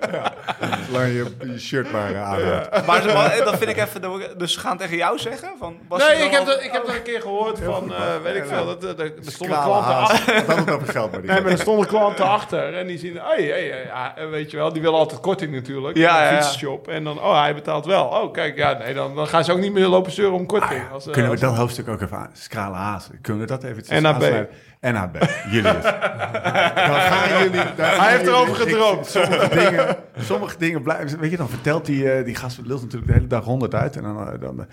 Zolang 0.89 1.07
je 1.07 1.25
je 1.53 1.59
shirt 1.59 1.91
maar 1.91 2.11
eh, 2.13 2.23
aan 2.29 2.41
hebt. 2.41 2.85
Maar 2.85 3.01
ze, 3.01 3.13
maar 3.13 3.37
dat 3.43 3.57
vind 3.57 3.69
ik 3.69 3.77
even, 3.77 4.01
dus 4.37 4.53
ze 4.53 4.59
gaan 4.59 4.77
tegen 4.77 4.97
jou 4.97 5.17
zeggen? 5.19 5.49
Van, 5.59 5.77
Nee, 5.89 6.23
ik 6.25 6.31
heb, 6.31 6.39
al- 6.39 6.45
dat, 6.45 6.63
ik 6.63 6.71
heb 6.71 6.85
dat 6.85 6.95
een 6.95 7.01
keer 7.03 7.21
gehoord 7.21 7.59
van, 7.63 7.93
eh, 7.93 7.99
weet 8.23 8.35
ik 8.35 8.45
veel, 8.45 8.65
dat, 8.65 8.81
dat, 8.81 8.99
er 8.99 9.11
stonden 9.21 9.61
klanten 9.63 9.95
achter. 9.95 10.35
Het 10.35 10.69
had 10.69 10.81
het 10.81 10.89
geld, 10.89 11.11
maar 11.11 11.21
die 11.21 11.31
Nee, 11.31 11.41
maar 11.41 11.51
er 11.51 11.59
stonden 11.59 11.87
klanten 11.87 12.25
achter 12.25 12.77
en 12.77 12.87
die 12.87 12.97
zien, 12.97 13.19
hey, 13.21 13.43
hey, 13.43 13.67
hey, 13.67 13.83
ja, 13.85 14.13
en 14.17 14.29
weet 14.29 14.51
je 14.51 14.57
wel, 14.57 14.73
die 14.73 14.81
willen 14.81 14.99
altijd 14.99 15.19
korting 15.19 15.53
natuurlijk. 15.53 15.97
Ja, 15.97 16.23
Ja, 16.23 16.31
ja, 16.31 16.41
En 16.87 17.03
dan, 17.03 17.19
oh, 17.21 17.41
hij 17.41 17.53
betaalt 17.53 17.85
wel. 17.85 18.05
Oh, 18.05 18.31
kijk, 18.33 18.57
ja, 18.57 18.77
nee, 18.77 18.93
dan, 18.93 19.15
dan 19.15 19.27
gaan 19.27 19.43
ze 19.43 19.51
ook 19.51 19.59
niet 19.59 19.73
meer 19.73 19.87
lopen 19.87 20.11
zeuren 20.11 20.35
om 20.35 20.45
korting. 20.45 20.81
Als, 20.91 21.07
eh, 21.07 21.13
Kunnen 21.13 21.31
we 21.31 21.39
dat 21.39 21.55
hoofdstuk 21.55 21.87
ook 21.87 22.01
even 22.01 22.17
aan? 22.17 22.29
Scrale 22.33 22.75
haas. 22.75 23.09
Kunnen 23.21 23.41
we 23.41 23.47
dat 23.47 23.63
even 23.63 24.01
NAB. 24.03 24.13
aansnijden? 24.13 24.47
NAB. 24.81 25.15
Julius. 25.51 25.83
Dan 26.85 27.01
gaan 27.01 27.29
jullie... 27.43 27.51
dan 27.51 27.85
gaan 27.85 27.99
Hij 27.99 28.09
heeft 28.11 28.23
jullie- 28.25 28.35
erover 28.39 28.55
gedroomd. 28.55 29.05
sommige 29.07 29.49
dingen, 29.55 29.95
sommige 30.17 30.57
dingen 30.57 30.81
blijven... 30.81 31.19
Weet 31.19 31.31
je, 31.31 31.37
dan 31.37 31.49
vertelt 31.49 31.85
die, 31.85 32.11
eh, 32.11 32.25
die 32.25 32.35
gast 32.35 32.59
lult 32.63 32.81
natuurlijk 32.81 33.07
de 33.07 33.13
hele 33.13 33.27
dag 33.27 33.43
honderd 33.43 33.73
uit. 33.75 33.95
En 33.95 34.03
dan, 34.03 34.31
eh, 34.31 34.39
dan, 34.39 34.67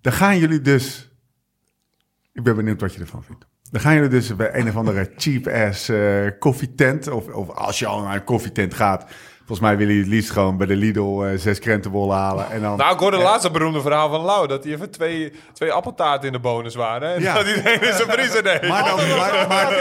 dan 0.00 0.12
gaan 0.12 0.38
jullie 0.38 0.60
dus... 0.60 1.10
Ik 2.32 2.42
ben 2.42 2.56
benieuwd 2.56 2.80
wat 2.80 2.94
je 2.94 3.00
ervan 3.00 3.22
vindt. 3.24 3.46
Dan 3.70 3.80
gaan 3.80 3.94
jullie 3.94 4.08
dus 4.08 4.36
bij 4.36 4.54
een 4.54 4.68
of 4.68 4.76
andere 4.76 5.10
cheap-ass 5.16 5.90
koffietent... 6.38 7.08
Of, 7.08 7.26
of 7.28 7.48
als 7.50 7.78
je 7.78 7.86
al 7.86 8.02
naar 8.02 8.14
een 8.14 8.24
koffietent 8.24 8.74
gaat... 8.74 9.04
Volgens 9.46 9.60
mij 9.68 9.76
willen 9.76 9.94
jullie 9.94 10.08
het 10.10 10.18
liefst 10.18 10.30
gewoon 10.32 10.56
bij 10.56 10.66
de 10.66 10.76
Lidl 10.76 11.22
eh, 11.24 11.38
zes 11.38 11.58
krentenbollen 11.58 12.16
halen. 12.16 12.50
En 12.50 12.60
dan, 12.62 12.76
Nou, 12.76 12.92
ik 12.94 12.98
hoorde 13.00 13.16
laatst 13.16 13.44
een 13.44 13.52
beroemde 13.52 13.80
verhaal 13.80 14.10
van 14.10 14.20
Lau. 14.20 14.46
Dat 14.48 14.62
die 14.62 14.72
even 14.74 14.90
twee, 14.90 15.32
twee 15.52 15.72
appeltaarten 15.72 16.26
in 16.26 16.32
de 16.32 16.38
bonus 16.38 16.74
waren. 16.74 17.14
En 17.14 17.20
Ja. 17.20 17.34
dat 17.38 17.46
iedereen 17.46 17.80
in 17.82 17.94
zijn 17.94 18.08
vriezer 18.10 18.42
deed. 18.42 18.68
maar 18.68 18.84
dan... 18.84 18.96
Maar, 19.18 19.44
maar, 19.48 19.72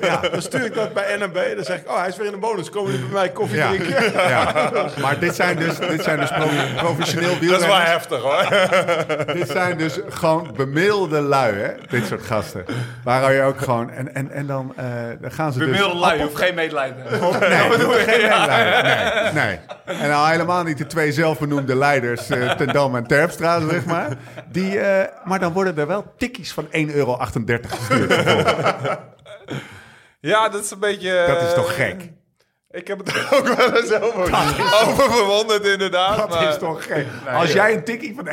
Ja, 0.00 0.20
dan 0.32 0.42
stuur 0.42 0.64
ik 0.64 0.74
dat 0.74 0.92
bij 0.94 1.16
NMB. 1.18 1.54
Dan 1.56 1.64
zeg 1.64 1.78
ik, 1.78 1.88
oh, 1.90 1.98
hij 1.98 2.08
is 2.08 2.16
weer 2.16 2.26
in 2.26 2.32
de 2.32 2.38
bonus. 2.38 2.70
Komen 2.70 2.90
jullie 2.90 3.06
bij 3.06 3.14
mij 3.14 3.30
koffie 3.30 3.56
Ja, 3.56 3.68
drinken? 3.68 4.12
ja. 4.12 4.70
maar 5.00 5.18
dit 5.18 5.34
zijn 5.34 5.56
dus, 5.56 5.78
dit 5.78 6.02
zijn 6.02 6.18
dus 6.20 6.30
pro- 6.30 6.76
professioneel 6.76 7.28
Dat 7.32 7.40
is 7.42 7.48
wel 7.48 7.58
wielrenners. 7.58 7.88
heftig 7.90 8.20
hoor. 8.22 8.46
Dit 9.38 9.48
zijn 9.48 9.78
dus 9.78 9.98
gewoon 10.08 10.50
bemiddelde 10.56 11.20
lui, 11.20 11.54
hè? 11.54 11.68
Dit 11.88 12.06
soort 12.06 12.22
gasten. 12.22 12.64
Waar 13.04 13.20
hou 13.20 13.32
je 13.32 13.42
ook 13.42 13.58
gewoon... 13.60 13.90
En, 13.90 14.14
en, 14.14 14.30
en 14.30 14.46
dan, 14.46 14.72
eh, 14.76 14.84
dan 15.20 15.30
gaan 15.30 15.52
ze 15.52 15.58
Bemiddelde 15.58 15.92
dus... 15.94 16.02
lui, 16.02 16.16
je 16.18 16.22
hoeft 16.24 16.36
geen 16.36 16.54
medelijden 16.54 16.96
hebben. 17.02 17.40
Nee, 17.40 17.48
geen 17.58 18.20
medelijden. 18.20 18.50
Nee. 19.42 19.58
En 19.84 20.12
al 20.12 20.26
helemaal 20.26 20.62
niet 20.62 20.78
de 20.78 20.86
twee 20.86 21.12
zelfbenoemde 21.12 21.76
leiders, 21.76 22.30
eh 22.30 22.50
Ten 22.50 22.72
Dam 22.72 22.96
en 22.96 23.06
Terpstra, 23.06 23.68
zeg 23.68 23.84
maar. 23.84 24.16
Die, 24.50 24.78
eh, 24.78 25.08
maar 25.24 25.38
dan 25.38 25.52
worden 25.52 25.78
er 25.78 25.86
wel 25.86 26.12
tikkies 26.16 26.52
van 26.52 26.66
1,38 26.70 26.94
euro 26.94 27.18
gestuurd. 27.62 28.24
Ja, 30.20 30.48
dat 30.48 30.64
is 30.64 30.70
een 30.70 30.78
beetje... 30.78 31.24
Dat 31.26 31.42
is 31.42 31.54
toch 31.54 31.72
eh, 31.72 31.74
gek? 31.74 32.10
Ik 32.72 32.88
heb 32.88 32.98
het 32.98 33.08
er 33.08 33.28
ook 33.36 33.46
wel 33.46 33.76
eens 33.76 33.92
over, 33.92 34.22
over 34.84 35.12
verwonderd, 35.12 35.64
inderdaad. 35.66 36.16
Dat 36.16 36.28
maar- 36.30 36.48
is 36.48 36.58
toch 36.58 36.84
gek? 36.86 37.06
Als 37.40 37.52
jij 37.52 37.72
een 37.74 37.84
tikkie 37.84 38.14
van 38.14 38.28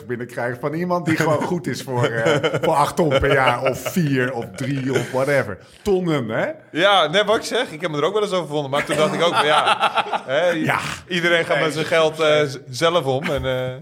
1,38 0.00 0.06
binnenkrijgt 0.06 0.60
van 0.60 0.72
iemand 0.74 1.06
die 1.06 1.16
gewoon 1.16 1.42
goed 1.42 1.66
is 1.66 1.82
voor, 1.82 2.04
eh, 2.04 2.50
voor 2.62 2.74
8 2.74 2.96
ton 2.96 3.08
per 3.08 3.32
jaar, 3.32 3.62
of 3.62 3.78
4 3.92 4.32
of 4.32 4.44
3 4.56 4.92
of 4.92 5.10
whatever. 5.10 5.58
Tonnen, 5.82 6.28
hè? 6.28 6.46
Ja, 6.70 7.06
net 7.06 7.24
wat 7.24 7.36
ik 7.36 7.42
zeg. 7.42 7.70
Ik 7.70 7.80
heb 7.80 7.90
me 7.90 7.96
er 7.96 8.04
ook 8.04 8.12
wel 8.12 8.22
eens 8.22 8.32
over 8.32 8.46
gevonden. 8.46 8.70
Maar 8.70 8.84
toen 8.84 8.96
dacht 8.96 9.14
ik 9.14 9.22
ook 9.22 9.34
van 9.34 9.46
ja... 9.46 9.90
Hè, 10.26 10.48
Ja. 10.48 10.78
Iedereen 11.08 11.44
gaat 11.44 11.60
met 11.60 11.72
zijn 11.72 11.86
geld 11.86 12.20
eh, 12.20 12.40
zelf 12.70 13.04
om. 13.04 13.22
En, 13.24 13.44
eh, 13.46 13.74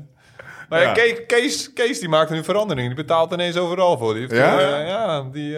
maar 0.68 0.82
ja. 0.82 0.92
Kees, 0.92 1.26
Kees, 1.26 1.72
Kees 1.72 2.00
die 2.00 2.08
maakt 2.08 2.30
nu 2.30 2.44
verandering. 2.44 2.86
Die 2.86 2.96
betaalt 2.96 3.32
ineens 3.32 3.56
overal 3.56 3.98
voor. 3.98 4.12
Die 4.14 4.22
heeft, 4.22 4.34
Ja? 4.34 4.78
ja, 4.80 5.22
die... 5.32 5.56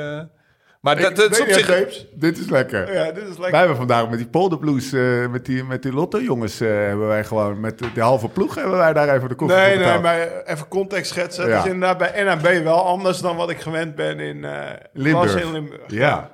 maar 0.82 0.96
dat, 1.00 1.16
dat 1.16 1.30
is 1.30 1.40
op 1.40 1.48
zich... 1.48 2.06
Dit 2.14 2.38
is 2.38 2.48
lekker. 2.50 2.92
Ja, 2.94 3.04
dit 3.12 3.22
is 3.22 3.28
Wij 3.28 3.38
lekker. 3.38 3.58
hebben 3.58 3.76
vandaag 3.76 4.08
met 4.08 4.18
die 4.18 4.28
polderblues, 4.28 4.92
eh 4.92 5.26
met 5.30 5.44
die, 5.46 5.64
met 5.64 5.82
die 5.82 5.92
Lotto-jongens, 5.92 6.60
eh, 6.60 6.68
hebben 6.68 7.06
wij 7.06 7.24
gewoon 7.24 7.60
met 7.60 7.78
de, 7.78 7.92
de 7.92 8.00
halve 8.00 8.28
ploeg 8.28 8.54
hebben 8.54 8.76
wij 8.76 8.92
daar 8.92 9.14
even 9.16 9.28
de 9.28 9.34
koffie 9.34 9.56
Nee, 9.56 9.76
voor 9.76 9.86
nee, 9.86 9.98
maar 9.98 10.42
even 10.44 10.68
context 10.68 11.10
schetsen. 11.10 11.48
Ja. 11.48 11.56
Het 11.56 11.64
is 11.64 11.72
inderdaad 11.72 11.98
bij 11.98 12.24
NAB 12.24 12.62
wel 12.64 12.84
anders 12.86 13.18
dan 13.20 13.36
wat 13.36 13.50
ik 13.50 13.60
gewend 13.60 13.94
ben 13.94 14.20
in 14.20 14.44
eh 14.44 14.60
Limburg. 14.92 15.42
In 15.42 15.52
Limburg. 15.52 15.80
Ja. 15.86 16.30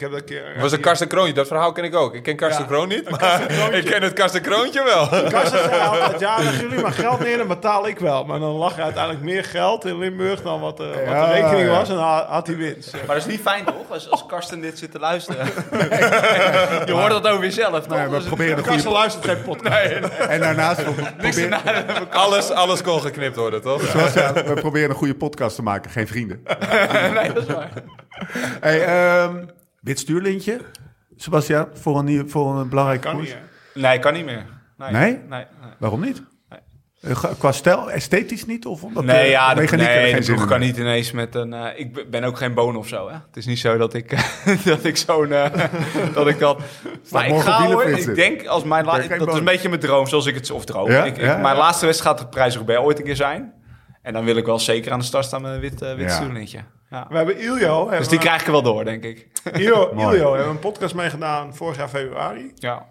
Ik 0.00 0.06
heb 0.06 0.14
dat 0.14 0.30
een 0.30 0.36
keer... 0.36 0.60
was 0.60 0.72
een 0.72 0.80
Karsten 0.80 1.08
Kroontje. 1.08 1.34
Dat 1.34 1.46
verhaal 1.46 1.72
ken 1.72 1.84
ik 1.84 1.94
ook. 1.94 2.14
Ik 2.14 2.22
ken 2.22 2.36
Karsten 2.36 2.62
Ja. 2.62 2.68
Kroon 2.68 2.88
niet, 2.88 3.10
maar 3.10 3.74
ik 3.74 3.84
ken 3.84 4.02
het 4.02 4.12
Karsten 4.12 4.42
Kroontje 4.42 4.84
wel. 4.84 5.08
Karsten 5.08 5.64
zei 5.64 5.80
altijd, 5.80 6.20
ja, 6.20 6.38
leggen 6.38 6.60
jullie 6.68 6.82
maar 6.82 6.92
geld 6.92 7.20
neer, 7.20 7.36
dan 7.36 7.48
betaal 7.48 7.88
ik 7.88 7.98
wel. 7.98 8.24
Maar 8.24 8.38
dan 8.38 8.50
lag 8.50 8.76
er 8.76 8.82
uiteindelijk 8.82 9.24
meer 9.24 9.44
geld 9.44 9.84
in 9.84 9.98
Limburg 9.98 10.42
dan 10.42 10.60
wat, 10.60 10.80
eh, 10.80 10.86
wat 10.86 11.26
de 11.26 11.32
rekening 11.32 11.68
ja. 11.68 11.76
was. 11.76 11.88
En 11.88 11.94
dan 11.94 12.04
had 12.04 12.26
had 12.26 12.46
hij 12.46 12.56
winst. 12.56 12.92
Maar 12.92 13.06
dat 13.06 13.16
is 13.16 13.26
niet 13.26 13.40
fijn 13.40 13.64
toch, 13.64 13.74
als, 13.88 14.10
als 14.10 14.26
Karsten 14.26 14.60
dit 14.60 14.78
zit 14.78 14.90
te 14.90 14.98
luisteren. 14.98 15.46
je 16.86 16.92
hoort 16.92 17.10
dat 17.10 17.28
over 17.28 17.44
jezelf, 17.44 17.86
toch? 17.86 17.98
Nee, 17.98 18.08
we 18.08 18.20
proberen 18.20 18.58
een 18.58 18.64
Karsten 18.64 18.82
goede... 18.82 18.98
luistert 18.98 19.24
geen 19.24 19.42
podcast. 19.42 20.18
En 20.18 20.40
daarnaast, 20.40 20.84
we 20.84 20.92
proberen, 20.92 22.10
Alles, 22.10 22.50
alles 22.50 22.82
kon 22.82 23.00
geknipt 23.00 23.36
worden, 23.36 23.60
toch? 23.60 23.82
zoals, 23.82 24.12
ja, 24.12 24.32
we 24.32 24.54
proberen 24.54 24.90
een 24.90 24.96
goede 24.96 25.14
podcast 25.14 25.56
te 25.56 25.62
maken, 25.62 25.90
geen 25.90 26.06
vrienden. 26.06 26.42
nee, 27.14 27.32
dat 27.32 27.48
is 27.48 27.54
waar. 27.54 27.70
Hey, 28.60 28.84
ehm, 28.84 29.36
wit 29.80 29.98
stuurlintje, 29.98 30.60
Sebastian, 31.16 31.66
voor 31.72 31.98
een, 31.98 32.30
voor 32.30 32.58
een 32.58 32.68
belangrijke 32.68 33.06
Kan 33.06 33.16
koers. 33.16 33.28
niet? 33.28 33.38
Nee, 33.82 33.98
kan 33.98 34.12
niet 34.12 34.24
meer. 34.24 34.44
Nee? 34.78 34.90
Nee? 34.92 35.12
Nee, 35.12 35.20
nee. 35.28 35.44
Waarom 35.78 36.00
niet? 36.00 36.22
Eh, 37.00 37.24
Qua 37.38 37.52
stijl, 37.52 37.90
esthetisch 37.90 38.46
niet? 38.46 38.66
Of 38.66 38.82
omdat 38.82 39.04
Nee, 39.04 39.24
de 39.24 39.30
ja, 39.30 39.54
de, 39.54 39.60
mechaniek 39.60 39.86
nee, 39.86 40.04
geen 40.06 40.16
de 40.16 40.22
zin 40.22 40.46
kan 40.46 40.60
niet 40.60 40.76
ineens 40.76 41.12
met 41.12 41.34
een... 41.34 41.52
eh, 41.52 41.78
ik 41.78 42.10
ben 42.10 42.24
ook 42.24 42.36
geen 42.36 42.54
boon 42.54 42.76
of 42.76 42.88
zo, 42.88 43.08
hè. 43.08 43.14
Het 43.14 43.36
is 43.36 43.46
niet 43.46 43.58
zo 43.58 43.76
dat 43.76 43.94
ik, 43.94 44.10
dat 44.64 44.84
ik 44.84 44.96
zo'n... 44.96 45.32
eh, 45.32 45.44
dat 46.14 46.26
ik 46.28 46.38
dat... 46.38 46.60
Maar 47.10 47.26
ik 47.28 47.40
ga 47.40 47.64
hoor, 47.66 47.84
ik 47.84 48.14
denk 48.14 48.46
als 48.46 48.64
mijn... 48.64 48.84
la- 48.84 48.92
Ben 48.92 49.02
je 49.02 49.08
geen 49.08 49.18
dat 49.18 49.28
is 49.28 49.34
een 49.38 49.44
beetje 49.44 49.68
mijn 49.68 49.80
droom, 49.80 50.06
zoals 50.06 50.26
ik 50.26 50.34
het... 50.34 50.50
Of 50.50 50.64
droom. 50.64 50.90
Ja? 50.90 51.04
Ik, 51.04 51.16
ik- 51.16 51.22
Ja, 51.22 51.36
mijn 51.36 51.54
ja. 51.54 51.60
laatste 51.60 51.86
wedstrijd 51.86 52.16
gaat 52.16 52.24
de 52.26 52.36
prijs 52.36 52.54
Roubaix 52.56 52.80
ooit 52.84 52.98
een 52.98 53.04
keer 53.04 53.16
zijn. 53.16 53.52
En 54.02 54.12
dan 54.12 54.24
wil 54.24 54.36
ik 54.36 54.46
wel 54.46 54.58
zeker 54.58 54.92
aan 54.92 54.98
de 54.98 55.04
start 55.04 55.24
staan 55.24 55.42
met 55.42 55.52
een 55.52 55.60
wit, 55.60 55.82
eh 55.82 55.94
wit 55.94 56.20
Ja. 56.90 57.06
We 57.08 57.16
hebben 57.16 57.38
Iljo. 57.38 57.90
Dus 57.90 58.08
die 58.08 58.18
krijg 58.18 58.40
ik 58.40 58.46
er 58.46 58.52
wel 58.52 58.62
door, 58.62 58.84
denk 58.84 59.04
ik. 59.04 59.26
Iljo. 59.52 59.90
Iljo 59.96 60.32
hebben 60.34 60.50
een 60.52 60.58
podcast 60.58 60.94
mee 60.94 61.10
gedaan 61.10 61.54
vorig 61.56 61.76
jaar 61.76 61.88
februari. 61.88 62.52
Ja. 62.54 62.86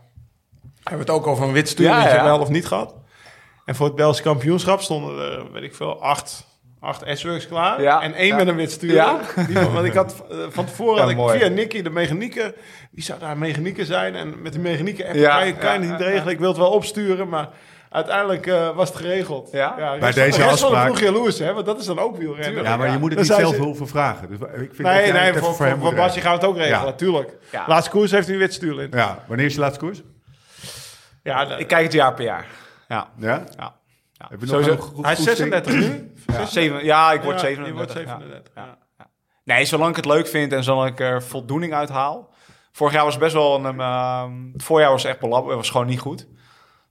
Hebben 0.84 1.06
we 1.06 1.12
het 1.14 1.22
ook 1.22 1.28
over 1.28 1.46
een 1.48 1.52
wit 1.54 1.70
stuurlintje 1.70 2.10
Ja, 2.10 2.16
ja. 2.16 2.24
wel 2.24 2.40
of 2.40 2.50
niet 2.50 2.68
gehad. 2.68 2.96
En 3.66 3.76
voor 3.76 3.86
het 3.86 3.96
Belgische 3.96 4.24
kampioenschap 4.24 4.82
stonden 4.82 5.32
er, 5.32 5.52
weet 5.52 5.64
ik 5.64 5.76
veel, 5.76 6.02
acht, 6.02 6.46
acht 6.80 7.04
S-Works 7.14 7.48
klaar. 7.48 7.82
Ja. 7.82 8.02
En 8.02 8.14
één 8.14 8.28
Ja. 8.28 8.36
met 8.36 8.48
een 8.48 8.56
wit 8.56 8.72
stuur. 8.72 9.06
Want 9.74 9.86
ik 9.86 9.94
had 9.94 10.24
eh, 10.32 10.38
van 10.50 10.66
tevoren 10.66 10.96
Ja, 10.96 11.02
had 11.02 11.10
ik 11.10 11.18
mooi. 11.18 11.40
via 11.40 11.48
Nicky, 11.48 11.82
de 11.82 11.90
mechanieker, 11.90 12.54
wie 12.92 13.04
zou 13.04 13.20
daar 13.20 13.38
mechanieker 13.38 13.86
zijn? 13.86 14.16
En 14.16 14.42
met 14.42 14.52
die 14.52 14.62
mechanieker 14.62 15.06
app 15.06 15.16
Ja, 15.16 15.38
kan 15.38 15.48
je, 15.48 15.54
kan 15.54 15.74
je 15.82 15.86
ja, 15.88 15.92
niet 15.92 16.02
regelen. 16.02 16.34
Ik 16.34 16.40
wil 16.40 16.48
het 16.50 16.58
wel 16.58 16.72
opsturen, 16.72 17.30
maar 17.30 17.50
uiteindelijk 17.90 18.48
eh, 18.48 18.76
was 18.76 18.90
het 18.90 18.98
geregeld. 18.98 19.52
Ja? 19.52 19.98
Bij 20.00 20.12
deze 20.12 20.44
afspraak- 20.44 20.86
ploeg 20.86 21.00
jaloers, 21.00 21.40
hè? 21.40 21.54
Want 21.54 21.66
dat 21.66 21.80
is 21.80 21.86
dan 21.86 22.00
ook 22.00 22.18
wielrennen. 22.18 22.64
Ja, 22.64 22.78
maar 22.78 22.92
je 22.92 22.98
moet 22.98 23.10
het 23.10 23.20
niet 23.20 23.28
zelf 23.28 23.56
ze- 23.56 23.62
hoeven 23.62 23.88
vragen. 23.88 24.28
Dus 24.30 24.38
ik 24.40 24.48
vind 24.58 24.78
dat 24.78 24.86
Nee, 24.94 25.12
nee, 25.12 25.22
het 25.22 25.38
voor, 25.38 25.54
voor, 25.56 25.66
hem 25.66 25.80
voor 25.80 25.94
Basje 25.96 26.22
gaan 26.22 26.32
we 26.32 26.38
het 26.38 26.48
ook 26.48 26.56
regelen, 26.56 26.80
Ja. 26.80 26.86
natuurlijk. 26.86 27.38
Ja. 27.52 27.64
Laatste 27.68 27.90
koers 27.92 28.12
heeft 28.12 28.26
hij 28.26 28.36
een 28.36 28.42
wit 28.42 28.54
stuurlint. 28.54 28.94
regelen. 28.94 29.16
Ja, 29.16 29.24
wanneer 29.28 29.46
is 29.46 29.54
je 29.54 29.60
laatste 29.60 29.80
koers? 29.86 30.02
Ja, 31.24 31.46
de- 31.46 31.58
Ik 31.58 31.68
kijk 31.68 31.84
het 31.84 31.94
jaar 31.94 32.14
per 32.14 32.24
jaar. 32.24 32.46
Ja. 32.88 33.08
Ja? 33.18 33.28
Ja. 33.28 33.44
Ja. 33.58 34.28
Heb 34.30 34.40
je 34.40 34.46
nog 34.46 34.50
Sowieso- 34.62 34.82
goed- 34.82 35.04
hij 35.06 35.12
is 35.12 35.18
goed 35.18 35.28
36 35.28 35.74
nu. 35.74 36.14
Ja. 36.52 36.80
Ja, 36.82 37.12
ik 37.12 37.22
word 37.22 37.42
Ja, 37.42 37.48
37. 37.48 37.66
je 37.68 37.74
wordt 37.74 37.94
ja. 37.94 37.98
37. 38.00 38.52
Ja. 38.56 38.78
ja. 38.98 39.08
Nee, 39.44 39.66
zolang 39.66 39.90
ik 39.90 39.96
het 39.96 40.06
leuk 40.06 40.28
vind 40.28 40.54
en 40.54 40.64
zolang 40.64 40.90
ik 40.90 41.00
er 41.00 41.24
voldoening 41.24 41.74
uit 41.74 41.90
haal. 41.90 42.30
Vorig 42.72 42.94
jaar 42.94 43.04
was 43.04 43.18
best 43.18 43.34
wel 43.34 43.66
een... 43.66 43.80
ehm, 43.80 44.32
het 44.54 44.64
voorjaar 44.64 44.92
was 44.92 45.04
echt 45.04 45.20
belab, 45.20 45.46
was 45.46 45.70
gewoon 45.70 45.88
niet 45.88 46.00
goed. 46.00 46.28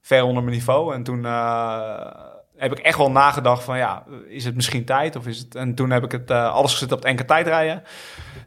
Ver 0.00 0.22
onder 0.22 0.42
mijn 0.42 0.54
niveau. 0.54 0.94
En 0.94 1.02
toen 1.02 1.24
eh, 1.24 2.10
heb 2.56 2.72
ik 2.72 2.78
echt 2.78 2.98
wel 2.98 3.10
nagedacht 3.10 3.64
van 3.64 3.76
ja, 3.78 4.04
is 4.28 4.44
het 4.44 4.54
misschien 4.54 4.84
tijd? 4.84 5.16
Of 5.16 5.26
is 5.26 5.38
het... 5.38 5.54
En 5.54 5.74
toen 5.74 5.90
heb 5.90 6.04
ik 6.04 6.12
het 6.12 6.30
eh, 6.30 6.52
alles 6.52 6.72
gezet 6.72 6.92
op 6.92 6.98
het 6.98 7.06
enkele 7.06 7.28
tijdrijden. 7.28 7.82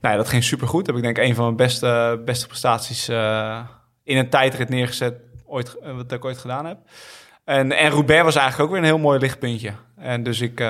Nou 0.01 0.13
ja, 0.13 0.21
dat 0.21 0.29
ging 0.29 0.43
supergoed. 0.43 0.87
Heb 0.87 0.95
ik 0.95 1.01
denk 1.01 1.17
een 1.17 1.35
van 1.35 1.43
mijn 1.43 1.55
beste, 1.55 2.21
beste 2.25 2.47
prestaties 2.47 3.07
eh, 3.07 3.59
in 4.03 4.17
een 4.17 4.29
tijdrit 4.29 4.69
neergezet 4.69 5.19
ooit, 5.45 5.77
wat 5.95 6.11
ik 6.11 6.25
ooit 6.25 6.37
gedaan 6.37 6.65
heb. 6.65 6.77
En, 7.45 7.71
en 7.71 7.89
Roubaix 7.89 8.23
was 8.23 8.35
eigenlijk 8.35 8.63
ook 8.63 8.75
weer 8.75 8.79
een 8.79 8.95
heel 8.95 9.03
mooi 9.03 9.19
lichtpuntje. 9.19 9.73
En 9.97 10.23
dus 10.23 10.41
ik, 10.41 10.63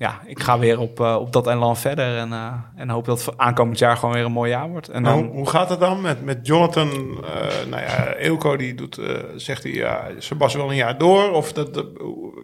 ja, 0.00 0.20
ik 0.26 0.40
ga 0.42 0.58
weer 0.58 0.78
op, 0.78 1.00
eh, 1.00 1.16
op 1.20 1.32
dat 1.32 1.46
elan 1.46 1.76
verder. 1.76 2.16
En, 2.18 2.32
eh, 2.32 2.52
en 2.76 2.88
hoop 2.90 3.04
dat 3.04 3.24
het 3.24 3.38
aankomend 3.38 3.78
jaar 3.78 3.96
gewoon 3.96 4.14
weer 4.14 4.24
een 4.24 4.32
mooi 4.32 4.50
jaar 4.50 4.68
wordt. 4.68 4.88
En 4.88 5.02
dan, 5.02 5.12
hoe, 5.18 5.32
hoe 5.32 5.48
gaat 5.48 5.68
het 5.68 5.80
dan 5.80 6.00
met, 6.00 6.24
met 6.24 6.46
Jonathan? 6.46 6.88
eh 7.24 7.68
nou 7.70 7.82
ja, 7.82 8.12
Eelco 8.14 8.56
die 8.56 8.74
doet, 8.74 9.00
zegt 9.36 9.62
hij, 9.62 9.72
ja, 9.72 10.06
Sebas 10.18 10.54
wel 10.54 10.68
een 10.70 10.76
jaar 10.76 10.98
door. 10.98 11.30
Of 11.30 11.52
dat, 11.52 11.74
dat, 11.74 11.86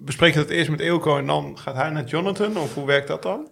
bespreek 0.04 0.32
je 0.32 0.38
dat 0.38 0.48
eerst 0.48 0.70
met 0.70 0.80
Eelco 0.80 1.16
en 1.18 1.26
dan 1.26 1.58
gaat 1.58 1.74
hij 1.74 1.90
naar 1.90 2.04
Jonathan? 2.04 2.56
Of 2.56 2.74
hoe 2.74 2.86
werkt 2.86 3.08
dat 3.08 3.22
dan? 3.22 3.48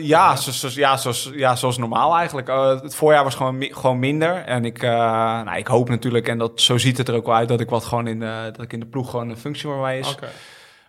Ja, 0.00 0.36
zoals, 0.36 0.74
ja, 0.74 0.96
zoals, 0.96 1.30
ja, 1.34 1.56
zoals 1.56 1.78
normaal 1.78 2.16
eigenlijk. 2.16 2.48
Het 2.82 2.94
voorjaar 2.94 3.24
was 3.24 3.34
gewoon, 3.34 3.58
mi- 3.58 3.72
gewoon 3.72 3.98
minder. 3.98 4.34
En 4.44 4.64
ik, 4.64 4.82
nou, 4.82 5.56
ik 5.56 5.66
hoop 5.66 5.88
natuurlijk, 5.88 6.28
en 6.28 6.38
dat, 6.38 6.60
zo 6.60 6.78
ziet 6.78 6.98
het 6.98 7.08
er 7.08 7.14
ook 7.14 7.26
wel 7.26 7.34
uit, 7.34 7.48
dat 7.48 7.60
ik 7.60 7.70
wat 7.70 7.84
gewoon 7.84 8.06
in 8.06 8.20
de, 8.20 8.48
dat 8.52 8.64
ik 8.64 8.72
in 8.72 8.80
de 8.80 8.86
ploeg 8.86 9.10
gewoon 9.10 9.28
een 9.28 9.36
functie 9.36 9.68
voor 9.68 9.80
mij 9.80 9.98
is. 9.98 10.08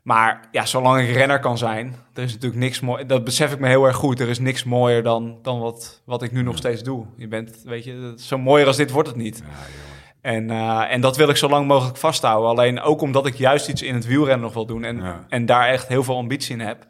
Maar 0.01 0.47
ja, 0.51 0.65
zolang 0.65 1.01
ik 1.07 1.15
renner 1.15 1.39
kan 1.39 1.57
zijn, 1.57 1.95
er 2.13 2.23
is 2.23 2.33
natuurlijk 2.33 2.61
niks 2.61 2.79
mooi. 2.79 3.05
Dat 3.05 3.23
besef 3.23 3.53
ik 3.53 3.59
me 3.59 3.67
heel 3.67 3.85
erg 3.85 3.95
goed. 3.95 4.19
Er 4.19 4.29
is 4.29 4.39
niks 4.39 4.63
mooier 4.63 5.03
dan, 5.03 5.39
dan 5.41 5.59
wat, 5.59 6.01
wat 6.05 6.21
ik 6.23 6.31
nu 6.31 6.41
nog 6.41 6.57
steeds 6.57 6.83
doe. 6.83 7.05
Je 7.17 7.27
bent, 7.27 7.61
weet 7.65 7.83
je, 7.83 8.13
zo 8.17 8.37
mooier 8.37 8.67
als 8.67 8.77
dit 8.77 8.91
wordt 8.91 9.07
het 9.07 9.17
niet. 9.17 9.43
en, 10.21 10.49
eh, 10.49 10.91
en 10.93 11.01
dat 11.01 11.17
wil 11.17 11.29
ik 11.29 11.35
zo 11.37 11.49
lang 11.49 11.67
mogelijk 11.67 11.97
vasthouden. 11.97 12.49
Alleen 12.49 12.81
ook 12.81 13.01
omdat 13.01 13.25
ik 13.25 13.35
juist 13.35 13.67
iets 13.69 13.81
in 13.81 13.93
het 13.93 14.05
wielrennen 14.05 14.41
nog 14.41 14.53
wil 14.53 14.65
doen 14.65 14.83
en, 14.83 14.97
Ja. 14.97 15.25
en 15.29 15.45
daar 15.45 15.67
echt 15.67 15.87
heel 15.87 16.03
veel 16.03 16.17
ambitie 16.17 16.53
in 16.53 16.59
heb. 16.59 16.85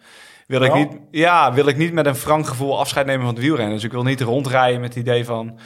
Wil 0.48 0.62
ik, 0.62 0.74
niet, 0.74 0.98
ja, 1.12 1.54
wil 1.54 1.68
ik 1.68 1.78
niet 1.78 1.94
met 1.94 2.06
een 2.06 2.16
frank 2.16 2.48
gevoel 2.48 2.80
afscheid 2.80 3.06
nemen 3.06 3.26
van 3.26 3.34
het 3.34 3.44
wielrennen. 3.44 3.74
Dus 3.76 3.84
ik 3.84 3.92
wil 3.92 4.04
niet 4.04 4.22
rondrijden 4.22 4.82
met 4.82 4.94
het 4.94 5.04
idee 5.04 5.26
van... 5.26 5.60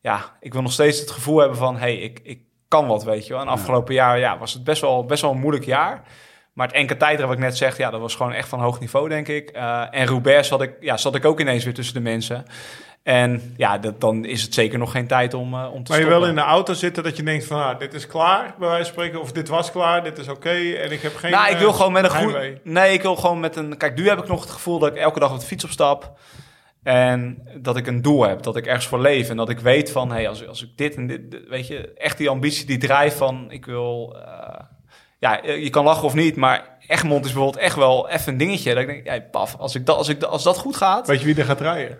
Ja, 0.00 0.36
ik 0.40 0.52
wil 0.52 0.62
nog 0.62 0.72
steeds 0.72 1.00
het 1.00 1.10
gevoel 1.10 1.38
hebben 1.38 1.56
van... 1.56 1.76
hey, 1.76 1.96
ik, 1.96 2.20
ik 2.22 2.40
kan 2.68 2.86
wat, 2.86 3.04
weet 3.04 3.26
je 3.26 3.32
wel. 3.32 3.42
En 3.42 3.48
afgelopen 3.48 3.94
jaar 3.94 4.18
ja, 4.18 4.38
was 4.38 4.52
het 4.52 4.64
best 4.64 4.80
wel, 4.80 5.04
best 5.04 5.22
wel 5.22 5.30
een 5.30 5.38
moeilijk 5.38 5.64
jaar. 5.64 6.02
Maar 6.52 6.66
het 6.66 6.76
enkele 6.76 6.98
tijdrit 6.98 7.26
wat 7.26 7.36
ik 7.36 7.42
net 7.42 7.56
zeg... 7.56 7.76
ja, 7.76 7.90
dat 7.90 8.00
was 8.00 8.14
gewoon 8.14 8.32
echt 8.32 8.48
van 8.48 8.60
hoog 8.60 8.80
niveau, 8.80 9.08
denk 9.08 9.28
ik. 9.28 9.50
Eh, 9.50 9.84
en 9.90 10.06
Roubaix 10.06 10.48
zat 10.48 10.62
ik, 10.62 10.76
ja, 10.80 10.96
zat 10.96 11.14
ik 11.14 11.24
ook 11.24 11.40
ineens 11.40 11.64
weer 11.64 11.74
tussen 11.74 11.94
de 11.94 12.00
mensen. 12.00 12.44
En 13.02 13.54
ja, 13.56 13.78
dat, 13.78 14.00
dan 14.00 14.24
is 14.24 14.42
het 14.42 14.54
zeker 14.54 14.78
nog 14.78 14.90
geen 14.90 15.06
tijd 15.06 15.34
om, 15.34 15.54
eh, 15.54 15.72
om 15.72 15.84
te 15.84 15.90
Maar 15.90 16.00
je 16.00 16.06
wil 16.06 16.24
in 16.24 16.34
de 16.34 16.40
auto 16.40 16.72
zitten 16.72 17.02
dat 17.02 17.16
je 17.16 17.22
denkt 17.22 17.46
van, 17.46 17.62
ah, 17.62 17.78
dit 17.78 17.94
is 17.94 18.06
klaar, 18.06 18.54
bij 18.58 18.68
wijze 18.68 18.84
van 18.84 18.92
spreken. 18.92 19.20
Of 19.20 19.32
dit 19.32 19.48
was 19.48 19.70
klaar, 19.70 20.04
dit 20.04 20.18
is 20.18 20.28
oké. 20.28 20.50
en 20.50 20.92
ik 20.92 21.02
heb 21.02 21.16
geen 21.16 21.30
Nou, 21.30 21.50
ik 21.50 21.58
wil 21.58 21.68
eh, 21.68 21.74
gewoon 21.74 21.92
met 21.92 22.04
een 22.04 22.10
goed. 22.10 22.64
Nee, 22.64 22.92
ik 22.92 23.02
wil 23.02 23.16
gewoon 23.16 23.40
met 23.40 23.56
een. 23.56 23.76
Kijk, 23.76 23.96
nu 23.96 24.08
heb 24.08 24.18
ik 24.18 24.28
nog 24.28 24.40
het 24.40 24.50
gevoel 24.50 24.78
dat 24.78 24.90
ik 24.90 24.96
elke 24.96 25.20
dag 25.20 25.32
op 25.32 25.40
de 25.40 25.46
fiets 25.46 25.64
opstap. 25.64 26.18
En 26.82 27.48
dat 27.56 27.76
ik 27.76 27.86
een 27.86 28.02
doel 28.02 28.22
heb, 28.22 28.42
dat 28.42 28.56
ik 28.56 28.66
ergens 28.66 28.86
voor 28.86 29.00
leef. 29.00 29.28
En 29.28 29.36
dat 29.36 29.48
ik 29.48 29.58
weet 29.58 29.90
van, 29.90 30.08
hé, 30.08 30.14
hey, 30.14 30.28
als, 30.28 30.46
als 30.46 30.62
ik 30.62 30.76
dit 30.76 30.94
en 30.94 31.06
dit, 31.06 31.48
weet 31.48 31.66
je, 31.66 31.92
echt 31.94 32.18
die 32.18 32.28
ambitie, 32.28 32.66
die 32.66 32.78
drijf 32.78 33.16
van, 33.16 33.50
ik 33.50 33.66
wil, 33.66 34.16
ja, 35.22 35.40
je 35.44 35.70
kan 35.70 35.84
lachen 35.84 36.04
of 36.04 36.14
niet, 36.14 36.36
maar 36.36 36.64
Egmond 36.86 37.24
is 37.24 37.32
bijvoorbeeld 37.32 37.62
echt 37.64 37.76
wel 37.76 38.08
even 38.08 38.32
een 38.32 38.38
dingetje. 38.38 38.74
Dat 38.74 38.82
ik 38.82 38.88
denk, 38.88 39.06
ja, 39.06 39.20
paf, 39.30 39.56
als, 39.58 39.74
ik 39.74 39.86
dat, 39.86 39.96
als, 39.96 40.08
ik, 40.08 40.20
dat- 40.20 40.30
als 40.30 40.42
dat 40.42 40.58
goed 40.58 40.76
gaat, 40.76 41.06
Weet 41.06 41.20
je 41.20 41.26
wie 41.26 41.36
er 41.36 41.44
gaat 41.44 41.60
rijden? 41.60 41.98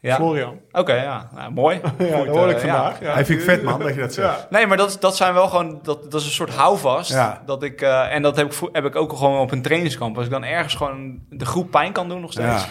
Ja. 0.00 0.14
Florian. 0.14 0.60
Oké, 0.72 0.94
ja. 0.94 1.28
Nou, 1.34 1.52
mooi. 1.52 1.80
Ja, 1.98 2.16
Goed, 2.16 2.26
dat 2.26 2.36
hoor 2.36 2.48
ik 2.50 2.54
eh, 2.56 2.60
vandaag. 2.60 3.00
ja. 3.00 3.06
Ja. 3.06 3.12
Hij 3.14 3.24
vind 3.24 3.38
ik 3.38 3.44
vet, 3.44 3.62
man, 3.62 3.80
dat 3.80 3.94
je 3.94 4.00
dat 4.00 4.14
zegt. 4.14 4.28
Ja. 4.40 4.46
Nee, 4.50 4.66
maar 4.66 4.76
dat, 4.76 4.88
is- 4.88 4.98
dat 4.98 5.16
zijn 5.16 5.34
wel 5.34 5.48
gewoon... 5.48 5.78
Dat, 5.82 6.10
dat 6.10 6.20
is 6.20 6.26
een 6.26 6.32
soort 6.32 6.54
houvast. 6.54 7.10
Ja. 7.10 7.42
Dat 7.46 7.62
ik, 7.62 7.80
eh, 7.80 8.14
en 8.14 8.22
dat 8.22 8.36
heb 8.36 8.52
ik, 8.52 8.68
heb 8.72 8.84
ik 8.84 8.96
ook 8.96 9.12
gewoon 9.12 9.40
op 9.40 9.50
een 9.52 9.62
trainingskamp. 9.62 10.16
Als 10.16 10.24
ik 10.24 10.30
dan 10.30 10.44
ergens 10.44 10.74
gewoon 10.74 11.18
de 11.30 11.44
groep 11.46 11.70
pijn 11.70 11.92
kan 11.92 12.08
doen 12.08 12.20
nog 12.20 12.32
steeds. 12.32 12.66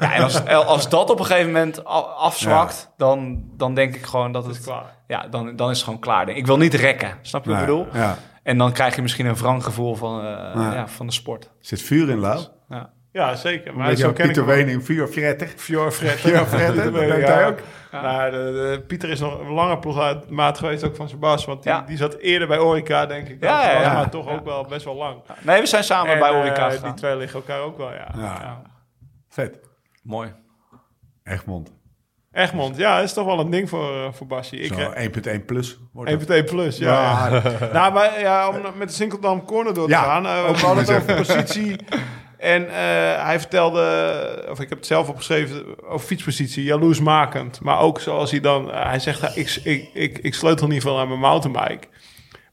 Ja. 0.00 0.12
en 0.12 0.22
als, 0.22 0.44
als 0.74 0.88
dat 0.88 1.10
op 1.10 1.18
een 1.18 1.24
gegeven 1.26 1.52
moment 1.52 1.84
afzwakt... 1.84 2.90
Dan, 2.96 3.42
dan 3.56 3.74
denk 3.74 3.94
ik 3.94 4.04
gewoon 4.04 4.32
dat 4.32 4.46
het... 4.46 4.60
klaar. 4.60 4.94
Ja, 5.06 5.26
dan, 5.30 5.56
dan 5.56 5.70
is 5.70 5.76
het 5.76 5.84
gewoon 5.84 6.00
klaar. 6.00 6.28
Ik 6.28 6.46
wil 6.46 6.56
niet 6.56 6.74
rekken. 6.74 7.18
Snap 7.22 7.44
je 7.44 7.50
wat 7.50 7.58
ik 7.60 7.66
bedoel? 7.66 7.86
Ja. 7.92 8.16
En 8.50 8.58
dan 8.58 8.72
krijg 8.72 8.94
je 8.96 9.02
misschien 9.02 9.26
een 9.26 9.34
wrang 9.36 9.64
gevoel 9.64 9.94
van, 9.94 10.18
eh, 10.20 10.26
Ja. 10.54 10.72
ja, 10.74 10.88
van 10.88 11.06
de 11.06 11.12
sport. 11.12 11.50
Zit 11.60 11.82
vuur 11.82 12.08
in, 12.10 12.18
Lau? 12.18 12.44
Ja. 12.68 12.90
Ja, 13.12 13.34
zeker. 13.34 13.76
Maar 13.76 13.94
zo 13.96 14.08
ook 14.08 14.14
ken 14.14 14.24
ik 14.24 14.30
Pieter 14.32 14.50
hè? 16.50 16.72
Pieter 16.82 16.92
Denkt 17.08 17.26
ja. 17.28 17.34
hij 17.34 17.46
ook? 17.46 17.58
Nou, 17.92 18.30
de, 18.30 18.36
de- 18.36 18.80
Pieter 18.86 19.08
is 19.10 19.20
nog 19.20 19.40
een 19.40 19.50
lange 19.52 19.78
ploegmaat 19.78 20.58
geweest, 20.58 20.84
ook 20.84 20.96
van 20.96 21.08
Sebas. 21.08 21.44
Want 21.44 21.62
die, 21.62 21.72
Ja. 21.72 21.80
die 21.86 21.96
zat 21.96 22.14
eerder 22.14 22.48
bij 22.48 22.58
Orica, 22.58 23.06
denk 23.06 23.28
ik. 23.28 23.42
Ja, 23.42 23.70
ja, 23.70 23.80
ja. 23.80 23.92
Maar 23.92 24.10
toch 24.10 24.28
ook 24.28 24.44
wel 24.44 24.64
best 24.64 24.84
wel 24.84 24.94
lang. 24.94 25.22
Nee, 25.42 25.60
we 25.60 25.66
zijn 25.66 25.84
samen 25.84 26.12
En, 26.12 26.18
bij 26.18 26.30
eh, 26.30 26.36
Orica 26.38 26.68
Die 26.68 26.78
gegaan. 26.78 26.94
twee 26.94 27.16
liggen 27.16 27.40
elkaar 27.40 27.60
ook 27.60 27.76
wel, 27.76 27.92
ja. 27.92 28.08
Ja. 28.16 28.22
ja. 28.22 28.62
Vet. 29.28 29.58
Mooi. 30.02 30.32
Egmond. 31.24 31.72
Egmond, 32.32 32.76
ja, 32.76 32.96
dat 32.96 33.04
is 33.04 33.12
toch 33.12 33.24
wel 33.26 33.38
een 33.40 33.50
ding 33.50 33.68
voor, 33.68 33.94
eh, 33.94 34.12
voor 34.12 34.26
Bassie. 34.26 34.58
Ik, 34.60 34.72
Zo 34.72 34.78
eh, 34.90 35.04
1.1 35.04 35.44
plus. 35.46 35.78
wordt 35.92 36.10
het. 36.10 36.42
1.1 36.42 36.44
plus, 36.44 36.78
ja. 36.78 37.28
ja. 37.28 37.42
nou, 37.72 37.92
maar 37.92 38.20
ja, 38.20 38.48
om 38.48 38.56
met 38.78 38.88
de 38.88 38.94
Sinkeldam 38.94 39.44
corner 39.44 39.74
door 39.74 39.86
te 39.86 39.92
Ja, 39.92 40.02
gaan. 40.02 40.26
ook 40.48 40.56
we 40.56 40.66
hadden 40.66 40.84
het 40.84 40.94
over 41.02 41.14
positie. 41.14 41.76
En 42.38 42.66
hij 43.24 43.40
vertelde, 43.40 44.46
of 44.50 44.60
ik 44.60 44.68
heb 44.68 44.78
het 44.78 44.86
zelf 44.86 45.08
opgeschreven, 45.08 45.64
over 45.88 46.06
fietspositie, 46.06 46.64
jaloersmakend. 46.64 47.60
Maar 47.60 47.78
ook 47.80 48.00
zoals 48.00 48.30
hij 48.30 48.40
dan, 48.40 48.70
hij 48.72 48.98
zegt, 48.98 49.22
eh, 49.22 49.36
ik, 49.36 49.60
ik, 49.64 49.90
ik, 49.94 50.18
ik 50.18 50.34
sleutel 50.34 50.66
niet 50.66 50.82
veel 50.82 50.98
aan 50.98 51.08
mijn 51.08 51.20
mountainbike. 51.20 51.86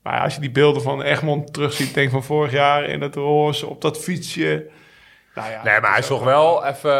Maar 0.03 0.21
als 0.21 0.33
je 0.35 0.41
die 0.41 0.51
beelden 0.51 0.81
van 0.81 1.01
Egmond 1.01 1.53
terugziet, 1.53 1.93
denk 1.93 2.11
van 2.11 2.23
vorig 2.23 2.51
jaar 2.51 2.83
in 2.83 3.01
het 3.01 3.15
roze, 3.15 3.67
op 3.67 3.81
dat 3.81 3.97
fietsje. 3.99 4.69
Nou 5.37 5.51
ja, 5.51 5.63
Nee, 5.63 5.79
maar 5.81 5.91
hij 5.91 6.01
zorgt 6.03 6.23
wel 6.23 6.65
even... 6.65 6.91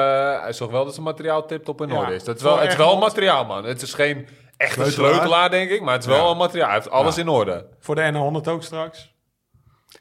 Hij 0.42 0.54
zorgt 0.54 0.74
wel 0.74 0.84
dat 0.86 0.94
zijn 0.94 1.06
materiaal 1.06 1.46
tipt-op 1.46 1.82
in 1.82 1.88
Ja, 1.90 1.96
orde 1.96 2.14
is. 2.14 2.24
Dat 2.24 2.36
is 2.36 2.42
wel, 2.42 2.60
het 2.60 2.70
is 2.72 2.76
wel 2.76 2.98
materiaal, 2.98 3.46
man. 3.46 3.64
Het 3.66 3.82
is 3.82 3.94
geen 3.94 4.28
echte 4.58 4.74
Sleutelaar. 4.82 5.12
sleutelaar, 5.14 5.50
denk 5.50 5.70
ik. 5.70 5.82
Maar 5.82 5.94
het 5.94 6.04
is 6.04 6.10
wel 6.10 6.32
een 6.32 6.38
materiaal. 6.38 6.66
Hij 6.68 6.76
heeft 6.76 6.90
alles 6.90 7.16
Ja. 7.16 7.22
in 7.22 7.28
orde. 7.28 7.68
Voor 7.80 7.96
de 7.96 8.12
N100 8.14 8.50
ook 8.50 8.64
straks. 8.64 9.16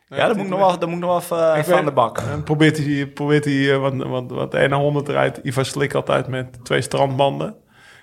Ja, 0.08 0.26
dat 0.26 0.36
moet 0.36 0.44
ik 0.44 0.50
nog 0.50 0.58
wel, 0.58 0.78
dat 0.78 0.88
moet 0.88 0.98
nog 0.98 1.08
wel 1.10 1.18
even, 1.38 1.52
Ik 1.54 1.60
even 1.60 1.72
aan 1.72 1.78
weet- 1.78 1.88
de 1.88 1.92
bak. 1.94 2.18
En 2.18 2.42
probeert 2.42 2.76
hij, 2.78 3.06
probeert 3.06 3.44
hij 3.44 3.72
eh, 3.72 3.78
wat, 3.78 3.94
wat, 3.96 4.30
wat 4.30 4.50
de 4.50 4.74
100 4.74 5.08
rijdt, 5.08 5.38
Ivan 5.42 5.64
Slik 5.64 5.94
altijd 5.94 6.26
met 6.28 6.64
twee 6.64 6.80
strandbanden. 6.80 7.56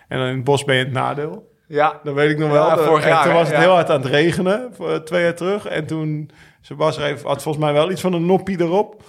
En 0.07 0.17
dan 0.19 0.27
in 0.27 0.35
het 0.35 0.43
bos 0.43 0.63
ben 0.63 0.75
je 0.75 0.83
het 0.83 0.93
nadeel. 0.93 1.51
Ja, 1.67 1.99
Dat 2.03 2.13
weet 2.13 2.29
ik 2.31 2.37
nog 2.37 2.51
wel. 2.51 2.67
Ja, 2.67 2.77
vorig 2.77 3.05
jaar, 3.07 3.23
toen 3.23 3.33
was 3.33 3.47
het 3.47 3.55
Ja. 3.55 3.61
heel 3.61 3.73
hard 3.73 3.89
aan 3.89 4.01
het 4.01 4.09
regenen, 4.11 4.69
voor, 4.73 4.89
eh, 4.91 4.95
twee 4.99 5.23
jaar 5.23 5.35
terug. 5.35 5.65
En 5.65 5.85
toen, 5.85 6.29
Sebas 6.61 6.97
heeft, 6.97 7.23
had 7.23 7.41
volgens 7.43 7.63
mij 7.63 7.73
wel 7.73 7.91
iets 7.91 8.01
van 8.01 8.13
een 8.13 8.25
noppie 8.25 8.61
erop. 8.61 9.01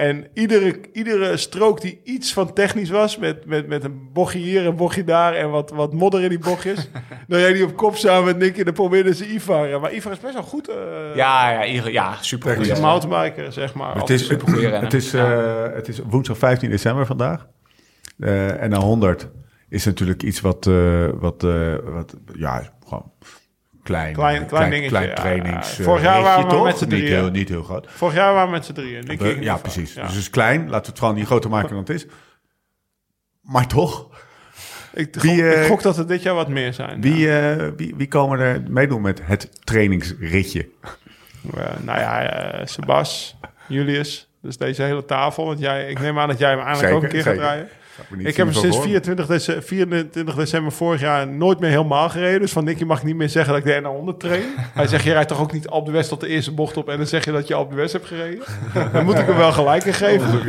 En 0.00 0.26
iedere, 0.34 0.80
iedere 0.92 1.36
strook 1.36 1.80
die 1.80 2.00
iets 2.04 2.32
van 2.32 2.52
technisch 2.52 2.90
was, 2.90 3.18
met, 3.18 3.46
met, 3.46 3.66
met 3.66 3.84
een 3.84 4.08
bochtje 4.12 4.38
hier, 4.38 4.66
een 4.66 4.76
bochtje 4.76 5.04
daar 5.04 5.34
en 5.34 5.50
wat, 5.50 5.70
wat 5.70 5.92
modder 5.92 6.22
in 6.22 6.28
die 6.28 6.38
bochtjes. 6.38 6.88
dan 7.28 7.38
reed 7.38 7.54
hij 7.54 7.62
op 7.62 7.76
kop 7.76 7.96
samen 7.96 8.24
met 8.24 8.38
Nicky 8.38 8.58
en 8.58 8.64
dan 8.64 8.74
probeerde 8.74 9.14
ze 9.14 9.32
Ivar. 9.32 9.80
Maar 9.80 9.94
Ivar 9.94 10.12
is 10.12 10.18
best 10.18 10.34
wel 10.34 10.42
goed. 10.42 10.68
eh 10.68 10.76
ja, 11.14 11.62
ja, 11.62 11.88
ja 11.88 12.16
super 12.20 12.56
goed. 12.56 12.68
een 12.68 12.80
mountainbiker, 12.80 13.52
zeg 13.52 13.74
maar. 13.74 13.96
Het 13.96 14.10
is, 14.10 14.20
het, 14.20 14.30
supergoeie 14.30 14.60
renner. 14.60 14.82
het, 14.82 14.94
is, 14.94 15.14
eh, 15.14 15.62
het 15.72 15.88
is 15.88 15.98
woensdag 15.98 16.38
15 16.38 16.70
december 16.70 17.06
vandaag. 17.06 17.46
Eh, 18.18 18.62
en 18.62 18.70
na 18.70 18.78
100 18.78 19.28
is 19.68 19.84
natuurlijk 19.84 20.22
iets 20.22 20.40
wat, 20.40 20.66
eh, 20.66 21.08
wat, 21.14 21.44
eh, 21.44 21.74
wat 21.84 22.16
ja, 22.36 22.72
gewoon 22.86 23.12
klein, 23.90 24.14
Klein- 24.14 24.46
klein 24.46 24.70
dingetje, 24.70 24.88
klein 24.90 25.08
ja. 25.08 25.14
trainings. 25.14 25.78
eh, 25.78 25.84
Vorig 25.84 26.02
jaar 26.02 26.22
waren 26.22 26.44
we 26.44 26.50
toch? 26.50 26.64
met 26.64 26.78
z'n 26.78 26.84
niet 26.84 26.92
drieën. 26.98 27.06
heel, 27.14 27.30
niet 27.30 27.48
heel 27.48 27.62
groot. 27.62 27.86
Vorig 27.90 28.14
jaar 28.14 28.32
waren 28.32 28.48
we 28.50 28.54
met 28.56 28.64
z'n 28.64 28.72
drieën. 28.72 29.42
Ja, 29.42 29.56
precies. 29.56 29.94
Ja. 29.94 30.00
Dus 30.02 30.10
het 30.10 30.20
is 30.20 30.30
klein. 30.30 30.60
Laten 30.60 30.80
we 30.80 30.88
het 30.88 30.98
vooral 30.98 31.16
niet 31.16 31.26
groter 31.26 31.50
maken 31.50 31.68
dan 31.68 31.78
het 31.78 31.88
is. 31.88 32.06
Maar 33.40 33.66
toch, 33.66 34.08
Ik, 34.94 35.08
gok, 35.12 35.22
Wie, 35.22 35.48
eh, 35.52 35.60
ik 35.62 35.68
gok 35.68 35.82
dat 35.82 35.98
er 35.98 36.06
dit 36.06 36.22
jaar 36.22 36.34
wat 36.34 36.48
meer 36.48 36.72
zijn. 36.72 37.00
wie, 37.00 37.16
ja. 37.18 37.56
eh, 37.56 37.66
wie, 37.76 37.94
wie 37.96 38.08
komen 38.08 38.38
er 38.38 38.62
meedoen 38.68 39.00
met 39.02 39.20
het 39.24 39.66
trainingsritje? 39.66 40.68
Eh, 41.56 41.64
nou 41.82 41.98
ja, 41.98 42.22
eh, 42.22 42.66
Sebas, 42.66 43.36
Julius. 43.68 44.28
Dus 44.42 44.56
deze 44.56 44.82
hele 44.82 45.04
tafel. 45.04 45.46
Want 45.46 45.58
jij, 45.58 45.88
ik 45.90 46.00
neem 46.00 46.18
aan 46.18 46.28
dat 46.28 46.38
jij 46.38 46.50
hem 46.50 46.60
eigenlijk 46.60 46.94
ook 46.94 47.02
een 47.02 47.08
keer 47.08 47.22
gaat 47.22 47.32
zeker. 47.34 47.48
rijden. 47.48 47.68
Niet 48.08 48.26
Ik 48.26 48.36
heb 48.36 48.46
hem 48.46 48.54
sinds 48.54 48.76
voor 48.76 48.84
24 48.84 49.26
december, 49.26 49.64
24 49.64 50.34
december 50.34 50.72
vorig 50.72 51.00
jaar 51.00 51.28
nooit 51.28 51.60
meer 51.60 51.70
helemaal 51.70 52.08
gereden. 52.08 52.40
Dus 52.40 52.52
van 52.52 52.64
Nicky 52.64 52.84
mag 52.84 52.98
ik 52.98 53.04
niet 53.04 53.16
meer 53.16 53.28
zeggen 53.28 53.52
dat 53.52 53.66
ik 53.66 53.82
de 53.82 54.12
N100 54.14 54.16
train. 54.16 54.42
Hij 54.74 54.86
zegt, 54.86 55.04
je 55.04 55.12
rijdt 55.12 55.28
toch 55.28 55.40
ook 55.40 55.52
niet 55.52 55.68
op 55.68 55.86
de 55.86 55.92
West 55.92 56.08
tot 56.08 56.20
de 56.20 56.28
eerste 56.28 56.52
bocht 56.52 56.76
op... 56.76 56.88
en 56.88 56.96
dan 56.96 57.06
zeg 57.06 57.24
je 57.24 57.32
dat 57.32 57.48
je 57.48 57.58
op 57.58 57.70
de 57.70 57.76
West 57.76 57.92
hebt 57.92 58.06
gereden? 58.06 58.44
Dan 58.92 59.04
moet 59.04 59.18
ik 59.18 59.26
hem 59.26 59.36
wel 59.36 59.52
gelijk 59.52 59.84
in 59.84 59.94
geven. 59.94 60.48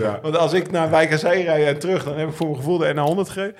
Ja. 0.00 0.18
Want 0.22 0.36
als 0.36 0.52
ik 0.52 0.70
naar 0.70 0.90
Wijk 0.90 1.12
aan 1.12 1.18
Zee 1.18 1.44
rijd 1.44 1.66
en 1.66 1.78
terug... 1.78 2.04
dan 2.04 2.18
heb 2.18 2.28
ik 2.28 2.34
voor 2.34 2.46
mijn 2.46 2.58
gevoel 2.58 2.78
de 2.78 2.94
N100 2.94 3.30
gereden. 3.32 3.56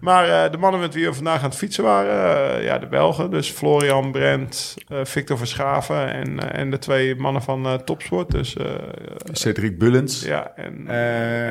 Maar 0.00 0.28
eh, 0.28 0.50
de 0.50 0.58
mannen 0.58 0.80
met 0.80 0.94
wie 0.94 1.06
we 1.06 1.14
vandaag 1.14 1.38
aan 1.42 1.48
het 1.48 1.58
fietsen 1.58 1.84
waren... 1.84 2.56
eh, 2.56 2.64
ja, 2.64 2.78
de 2.78 2.86
Belgen. 2.86 3.30
Dus 3.30 3.50
Florian, 3.50 4.12
Brent, 4.12 4.74
eh, 4.88 4.98
Victor 5.02 5.38
Verschaven... 5.38 6.12
En, 6.12 6.52
en 6.52 6.70
de 6.70 6.78
twee 6.78 7.16
mannen 7.16 7.42
van 7.42 7.82
Topsport. 7.84 8.30
Dus 8.30 8.56
Cedric 9.32 9.78
Bullens. 9.78 10.22
ja, 10.22 10.52
en, 10.56 10.88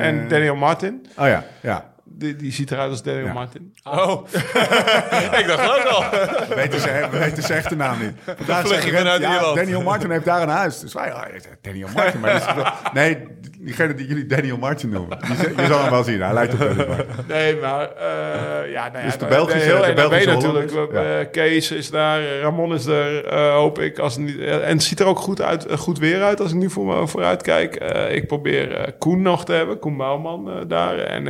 en 0.00 0.28
Daniel 0.28 0.56
Martin. 0.56 1.06
Oh 1.16 1.26
ja, 1.26 1.44
ja. 1.60 1.94
Die, 2.18 2.36
die 2.36 2.52
ziet 2.52 2.70
eruit 2.70 2.90
als 2.90 3.02
Daniel 3.02 3.24
Ja. 3.24 3.32
Martin. 3.32 3.74
Oh. 3.84 4.26
ik 5.40 5.44
dacht 5.46 5.78
ook 5.78 5.84
al. 5.84 6.00
We 6.48 6.52
weten 6.54 6.80
zijn, 6.80 7.10
we 7.10 7.18
weten 7.18 7.42
zijn 7.42 7.58
echte 7.58 7.76
naam 7.76 7.98
niet. 8.00 8.12
Vandaag 8.36 8.84
je 8.84 8.92
vanuit 8.92 9.20
Rent, 9.20 9.22
ja, 9.22 9.32
Ierland. 9.34 9.56
Daniel 9.56 9.82
Martin 9.82 10.10
heeft 10.10 10.24
daar 10.24 10.42
een 10.42 10.48
huis. 10.48 10.80
Dus 10.80 10.92
wij, 10.94 11.12
ah, 11.12 11.22
Daniel 11.62 11.88
Martin. 11.94 12.20
Maar 12.20 12.32
dat 12.32 12.40
is 12.48 12.54
wel- 12.54 12.72
nee, 13.02 13.18
diegene 13.60 13.94
die 13.94 14.06
jullie 14.06 14.26
Daniel 14.26 14.56
Martin 14.56 14.88
noemen. 14.88 15.18
Die, 15.26 15.36
z- 15.36 15.40
je 15.56 15.66
zal 15.66 15.80
hem 15.82 15.90
wel 15.90 16.04
zien. 16.04 16.20
Hij 16.22 16.32
lijkt 16.32 16.52
op 16.52 16.58
Daniel 16.58 16.86
Martin. 16.86 17.06
Nee, 17.28 17.56
maar 17.56 17.88
uh, 17.96 18.72
ja, 18.72 18.88
nou 18.88 18.98
ja, 18.98 19.02
Dus 19.04 19.18
de 19.18 19.26
Belgische- 19.26 19.58
heel 19.58 19.80
de 19.80 19.86
NRW 19.86 19.94
Belgische 19.96 20.30
natuurlijk. 20.30 20.70
We- 20.70 20.98
eh, 21.20 21.30
Kees 21.32 21.70
is 21.70 21.90
daar, 21.90 22.38
Ramon 22.40 22.74
is 22.74 22.86
er, 22.86 23.24
eh, 23.24 23.52
hoop 23.52 23.78
ik. 23.78 23.98
Als 23.98 24.16
niet, 24.16 24.38
eh, 24.38 24.54
en 24.68 24.72
het 24.76 24.82
ziet 24.82 25.00
er 25.00 25.06
ook 25.06 25.18
goed, 25.18 25.40
uit, 25.42 25.66
eh, 25.66 25.76
goed 25.78 25.98
weer 25.98 26.22
uit 26.22 26.40
als 26.40 26.50
ik 26.50 26.56
nu 26.56 26.70
voor 26.70 26.86
me 26.86 27.06
vooruit 27.06 27.42
kijk. 27.42 27.74
Eh, 27.76 28.14
ik 28.14 28.26
probeer 28.26 28.72
eh, 28.74 28.92
Koen 28.98 29.22
nog 29.22 29.44
te 29.44 29.52
hebben, 29.52 29.78
Koen 29.78 29.96
Bouwman 29.96 30.50
eh, 30.50 30.56
daar. 30.68 30.98
En 30.98 31.26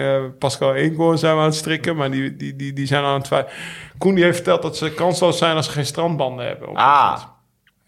Eenkoorn 0.77 1.19
zijn 1.19 1.35
we 1.35 1.41
aan 1.41 1.47
het 1.47 1.55
strikken, 1.55 1.97
maar 1.97 2.11
die, 2.11 2.37
die, 2.37 2.57
die, 2.57 2.73
die 2.73 2.87
zijn 2.87 3.05
aan 3.05 3.15
het 3.15 3.25
twijfelen. 3.25 3.57
Koen 3.99 4.15
die 4.15 4.25
heeft 4.25 4.37
verteld 4.37 4.63
dat 4.63 4.77
ze 4.77 4.93
kansloos 4.95 5.39
zijn 5.39 5.57
als 5.57 5.67
ze 5.67 5.73
geen 5.73 5.87
strandbanden 5.87 6.47
hebben. 6.47 6.69
op 6.69 6.75
het 6.75 6.85
Ah. 6.85 7.23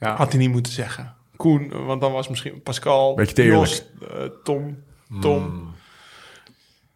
moment. 0.01 0.19
Had 0.19 0.29
hij 0.33 0.39
niet 0.41 0.51
moeten 0.51 0.73
zeggen. 0.73 1.15
Koen, 1.37 1.85
want 1.87 2.01
dan 2.01 2.13
was 2.13 2.29
misschien 2.29 2.63
Pascal, 2.63 3.15
Beetje 3.15 3.45
Jos, 3.45 3.83
eh, 4.01 4.23
Tom, 4.45 4.83
Tom. 5.21 5.73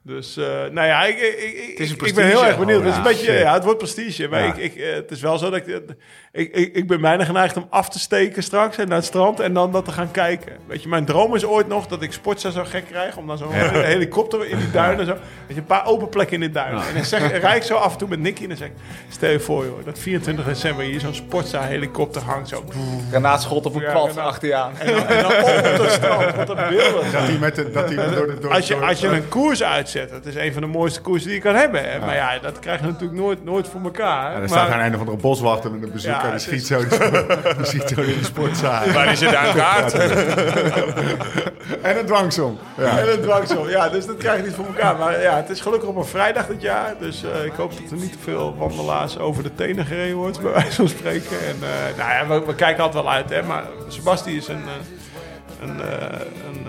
Dus, 0.05 0.37
eh, 0.37 0.45
nou 0.47 0.87
ja, 0.87 1.05
ik, 1.05 1.19
ik, 1.19 1.35
ik, 1.69 1.79
is 1.79 1.91
een 1.91 2.07
ik 2.07 2.15
ben 2.15 2.27
heel 2.27 2.45
erg 2.47 2.59
benieuwd. 2.59 2.81
Oh, 2.81 2.85
het, 2.85 2.95
is 2.95 2.99
ja, 2.99 3.07
een 3.07 3.09
beetje, 3.16 3.33
shit. 3.33 3.41
ja, 3.41 3.53
het 3.53 3.65
wordt 3.65 3.79
prestige. 3.79 4.29
Maar 4.29 4.41
Ja. 4.43 4.55
ik, 4.55 4.57
ik, 4.57 4.74
eh, 4.77 4.95
het 4.95 5.11
is 5.11 5.20
wel 5.20 5.39
zo 5.39 5.51
dat 5.51 5.59
ik, 5.59 5.83
ik, 6.33 6.55
ik... 6.55 6.74
Ik 6.77 6.87
ben 6.89 7.01
bijna 7.01 7.24
geneigd 7.24 7.57
om 7.57 7.66
af 7.70 7.89
te 7.89 7.99
steken 7.99 8.43
straks 8.43 8.77
en 8.77 8.89
naar 8.89 8.97
het 8.97 9.07
strand 9.07 9.41
en 9.41 9.53
dan 9.53 9.73
dat 9.73 9.85
te 9.85 9.93
gaan 9.93 10.11
kijken. 10.11 10.53
Weet 10.66 10.83
je, 10.83 10.89
mijn 10.89 11.05
droom 11.05 11.35
is 11.35 11.45
ooit 11.45 11.69
nog 11.69 11.87
dat 11.87 12.03
ik 12.03 12.12
Sportza 12.12 12.51
zo 12.51 12.65
gek 12.65 12.85
krijg. 12.87 13.16
Om 13.16 13.27
dan 13.27 13.39
zo'n 13.39 13.53
helikopter 13.95 14.47
in 14.49 14.59
die 14.59 14.70
duinen 14.70 15.07
zo... 15.07 15.12
Weet 15.12 15.23
je, 15.47 15.57
een 15.57 15.65
paar 15.66 15.87
open 15.87 16.09
plekken 16.09 16.35
in 16.35 16.41
de 16.41 16.51
duinen. 16.51 16.87
En 16.89 16.95
dan 16.95 17.05
zeg, 17.05 17.41
rijd 17.41 17.57
ik 17.57 17.62
zo 17.62 17.74
af 17.74 17.93
en 17.93 17.99
toe 17.99 18.09
met 18.09 18.19
Nicky 18.19 18.43
en 18.43 18.49
dan 18.49 18.57
zeg 18.57 18.69
ik... 18.69 18.74
Stel 19.09 19.31
je 19.31 19.41
voor 19.41 19.65
joh, 19.65 19.85
dat 19.85 19.99
24 19.99 20.45
december 20.45 20.85
hier 20.85 21.01
zo'n 21.01 21.15
Sportza 21.15 21.62
helikopter 21.62 22.23
hangt 22.23 22.49
zo. 22.49 22.65
Granaatschot 23.11 23.66
op 23.66 23.74
een 23.74 23.81
granaat. 23.81 24.16
achter 24.16 24.49
je 24.49 24.55
aan. 24.55 24.73
En 24.79 24.87
dan, 24.87 25.07
en 25.07 25.23
dan 25.23 25.33
op 25.33 25.79
het 25.81 25.91
strand. 25.91 26.35
Wat 26.35 26.49
een 26.49 26.69
beelden. 26.69 27.12
Dat 27.12 27.23
hij, 27.23 27.39
met 27.41 27.55
de, 27.55 27.70
dat 27.70 27.89
hij 27.95 28.15
door 28.15 28.27
de... 28.27 28.39
Door, 28.41 28.51
Als 28.53 28.66
je, 28.66 28.77
als 28.77 29.01
je 29.01 29.09
een 29.09 29.29
koers 29.29 29.62
dat 29.93 30.27
is 30.27 30.35
een 30.35 30.52
van 30.52 30.62
de 30.62 30.69
mooiste 30.69 31.01
koersen 31.01 31.27
die 31.28 31.36
je 31.36 31.43
kan 31.43 31.55
hebben. 31.55 31.82
Maar 32.01 32.14
ja, 32.14 32.39
dat 32.39 32.59
krijg 32.59 32.81
je 32.81 32.86
natuurlijk 32.86 33.20
nooit, 33.20 33.44
nooit 33.44 33.69
voor 33.69 33.81
elkaar. 33.85 34.28
Ja, 34.28 34.32
er 34.32 34.39
maar, 34.39 34.48
staat 34.48 34.70
aan 34.70 34.81
een 34.81 34.94
of 34.94 34.98
andere 35.01 35.16
boswachter 35.19 35.70
met 35.70 35.82
een 35.82 35.93
bezoeker. 35.93 36.19
Ja, 36.19 36.23
die, 36.24 36.32
het 36.32 36.43
schiet 36.43 36.60
is- 36.60 36.66
zo, 36.66 36.78
die 37.56 37.64
schiet 37.66 37.89
zo 37.94 38.01
in 38.01 38.19
de 38.19 38.24
sportzaal. 38.24 38.86
Maar 38.94 39.06
die 39.06 39.16
zit 39.16 39.35
aan 39.35 39.55
kaart. 39.55 39.93
En 41.82 41.98
een 41.98 42.06
dwangsom. 42.06 42.59
Ja. 42.78 42.98
En 42.98 43.12
een 43.12 43.20
dwangsom. 43.20 43.69
Ja, 43.69 43.89
dus 43.89 44.06
dat 44.06 44.16
krijg 44.16 44.36
je 44.40 44.47
niet 44.47 44.55
voor 44.55 44.66
elkaar. 44.66 44.97
Maar 44.97 45.20
ja, 45.20 45.36
het 45.36 45.51
is 45.51 45.60
gelukkig 45.60 45.89
op 45.89 45.97
een 45.97 46.05
vrijdag 46.05 46.47
dit 46.47 46.62
jaar. 46.62 46.94
Dus 46.98 47.24
eh, 47.24 47.44
ik 47.44 47.52
hoop 47.52 47.70
dat 47.82 47.90
er 47.90 47.97
niet 47.97 48.12
te 48.12 48.19
veel 48.19 48.56
wandelaars 48.59 49.19
over 49.19 49.43
de 49.43 49.55
tenen 49.55 49.86
gereden 49.86 50.16
wordt, 50.16 50.40
bij 50.43 50.52
wijze 50.52 50.73
van 50.73 50.89
spreken. 50.89 51.36
En 51.47 51.56
eh, 51.62 51.98
nou 51.98 52.10
ja, 52.10 52.27
we, 52.40 52.47
we 52.47 52.55
kijken 52.55 52.82
altijd 52.85 53.05
wel 53.05 53.12
uit, 53.12 53.31
hè. 53.31 53.43
Maar 53.43 53.62
Sebasti 53.89 54.36
is 54.36 54.48
een... 54.48 54.62
eh, 54.66 55.69
een, 55.69 55.78
een, 55.78 56.66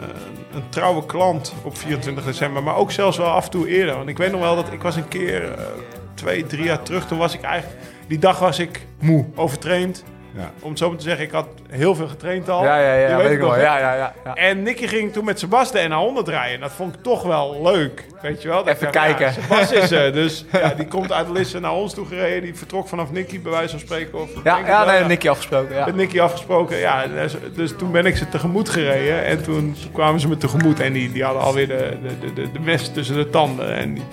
een 0.55 0.69
trouwe 0.69 1.05
klant 1.05 1.53
op 1.63 1.77
24 1.77 2.25
december, 2.25 2.63
maar 2.63 2.75
ook 2.75 2.91
zelfs 2.91 3.17
wel 3.17 3.29
af 3.29 3.45
en 3.45 3.51
toe 3.51 3.67
eerder. 3.67 3.95
Want 3.95 4.09
ik 4.09 4.17
weet 4.17 4.31
nog 4.31 4.41
wel 4.41 4.55
dat 4.55 4.71
ik 4.71 4.81
was 4.81 4.95
een 4.95 5.07
keer, 5.07 5.51
eh, 5.51 5.65
twee, 6.13 6.45
drie 6.45 6.63
jaar 6.63 6.81
terug, 6.81 7.07
toen 7.07 7.17
was 7.17 7.33
ik 7.33 7.41
eigenlijk, 7.41 7.81
die 8.07 8.19
dag 8.19 8.39
was 8.39 8.59
ik 8.59 8.85
moe, 8.99 9.25
overtraind. 9.35 10.03
Ja. 10.35 10.51
Om 10.59 10.69
het 10.69 10.77
zo 10.79 10.89
maar 10.89 10.97
te 10.97 11.03
zeggen, 11.03 11.25
ik 11.25 11.31
had 11.31 11.47
heel 11.69 11.95
veel 11.95 12.07
getraind 12.07 12.49
al. 12.49 12.63
Ja, 12.63 12.79
ja, 12.79 12.93
Je 12.93 13.07
ja. 13.07 13.17
weet 13.17 13.25
Weet 13.27 13.35
ik 13.35 13.39
wel. 13.39 13.59
Ja, 13.59 13.77
ja, 13.79 14.13
ja. 14.25 14.33
En 14.35 14.63
Nicky 14.63 14.87
ging 14.87 15.13
toen 15.13 15.25
met 15.25 15.39
Sebas 15.39 15.71
de 15.71 15.87
NA100 15.89 16.29
rijden. 16.29 16.59
Dat 16.59 16.71
vond 16.71 16.95
ik 16.95 17.03
toch 17.03 17.23
wel 17.23 17.59
leuk. 17.63 18.05
Weet 18.21 18.41
je 18.41 18.47
wel? 18.47 18.63
Dat 18.63 18.73
Even 18.75 18.91
dacht, 18.91 19.05
kijken. 19.05 19.25
Ja, 19.25 19.31
Sebas 19.31 19.71
is 19.71 19.91
er. 19.91 20.13
Dus 20.23 20.45
ja, 20.51 20.73
die 20.73 20.87
komt 20.87 21.11
uit 21.11 21.29
Lisse 21.29 21.59
naar 21.59 21.73
ons 21.73 21.93
toe 21.93 22.05
gereden. 22.05 22.41
Die 22.41 22.55
vertrok 22.55 22.87
vanaf 22.87 23.11
Nicky, 23.11 23.41
bij 23.41 23.51
wijze 23.51 23.69
van 23.69 23.79
spreken. 23.79 24.21
Of, 24.21 24.29
Ja, 24.43 24.57
ja 24.57 24.85
wel, 24.85 24.93
nee, 24.95 25.03
Nicky 25.03 25.29
afgesproken. 25.29 25.75
Ja. 25.75 25.85
Met 25.85 25.95
Nicky 25.95 26.19
afgesproken. 26.19 26.77
Ja, 26.77 27.07
dus, 27.07 27.35
dus 27.55 27.73
toen 27.77 27.91
ben 27.91 28.05
ik 28.05 28.15
ze 28.17 28.29
tegemoet 28.29 28.69
gereden. 28.69 29.23
En 29.25 29.43
toen, 29.43 29.75
toen 29.81 29.91
kwamen 29.91 30.19
ze 30.19 30.27
me 30.27 30.37
tegemoet. 30.37 30.79
En 30.79 30.93
die, 30.93 31.11
die 31.11 31.23
hadden 31.23 31.41
alweer 31.43 31.67
de, 31.67 31.97
de, 32.01 32.19
de, 32.19 32.33
de, 32.33 32.51
de 32.51 32.59
mes 32.59 32.89
tussen 32.91 33.15
de 33.15 33.29
tanden. 33.29 33.75
En, 33.75 33.93
die- 33.93 34.03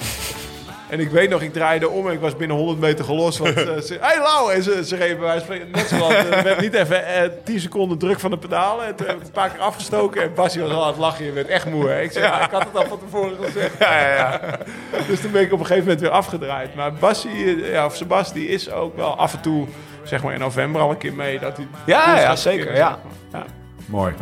en 0.91 1.01
ik 1.01 1.11
weet 1.11 1.31
nog, 1.31 1.43
ik 1.43 1.53
draaide 1.53 1.89
om 1.89 2.07
en 2.07 2.13
ik 2.13 2.21
was 2.21 2.37
binnen 2.37 2.57
100 2.57 2.79
meter 2.81 3.05
gelost. 3.05 3.39
Want 3.39 3.57
eh, 3.69 3.79
ze 3.79 3.97
hey 4.01 4.19
Lau! 4.19 4.53
En 4.53 4.63
ze, 4.63 4.85
ze 4.85 4.97
reden 4.97 5.17
bij 5.19 5.27
wijze 5.27 5.45
van 5.45 5.55
spreken 5.55 5.73
net 5.75 5.89
zoals... 5.89 6.15
Er 6.15 6.43
werd 6.45 6.61
niet 6.61 6.75
even 6.75 7.07
eh, 7.07 7.31
10 7.45 7.61
seconden 7.61 7.99
druk 7.99 8.21
van 8.21 8.31
de 8.31 8.39
pedalen. 8.39 8.87
En 8.87 8.95
toen 8.95 9.07
heb 9.07 9.17
ik 9.17 9.23
een 9.23 9.31
paar 9.31 9.51
keer 9.51 9.61
afgestoken. 9.61 10.23
En 10.23 10.35
Basje 10.35 10.61
was 10.61 10.71
al 10.71 10.83
aan 10.83 10.89
het 10.89 10.99
lachen. 10.99 11.25
Je 11.25 11.33
werd 11.33 11.49
echt 11.49 11.67
moe. 11.67 11.89
Hè? 11.89 12.01
Ik, 12.01 12.13
zei, 12.13 12.25
ja, 12.25 12.45
ik 12.45 12.51
had 12.51 12.63
het 12.65 12.77
al 12.77 12.85
van 12.87 12.99
tevoren 12.99 13.37
gezegd. 13.45 13.79
Ja, 13.79 14.01
ja, 14.01 14.15
ja. 14.17 14.41
Dus 15.09 15.21
toen 15.21 15.31
ben 15.33 15.43
ik 15.43 15.53
op 15.53 15.59
een 15.59 15.67
gegeven 15.67 15.85
moment 15.85 16.01
weer 16.01 16.11
afgedraaid. 16.11 16.75
Maar 16.75 16.93
Bassie, 16.93 17.63
eh, 17.63 17.73
ja, 17.73 17.85
of 17.87 17.97
Sebas, 17.97 18.33
die 18.33 18.49
is 18.49 18.71
ook 18.71 18.97
wel 18.97 19.17
af 19.17 19.33
en 19.35 19.41
toe, 19.41 19.67
zeg 20.05 20.23
maar 20.23 20.33
in 20.33 20.41
november 20.41 20.81
al 20.81 20.91
een 20.91 20.97
keer 20.99 21.15
mee. 21.15 21.39
Dat 21.39 21.57
hij 21.57 21.67
Ja, 21.87 22.21
ja, 22.21 22.37
zeker, 22.37 22.67
keer, 22.67 22.77
ja. 22.77 22.89
zeg 22.89 22.99
maar. 23.31 23.41
ja. 23.41 23.47
Mooi. 23.87 24.15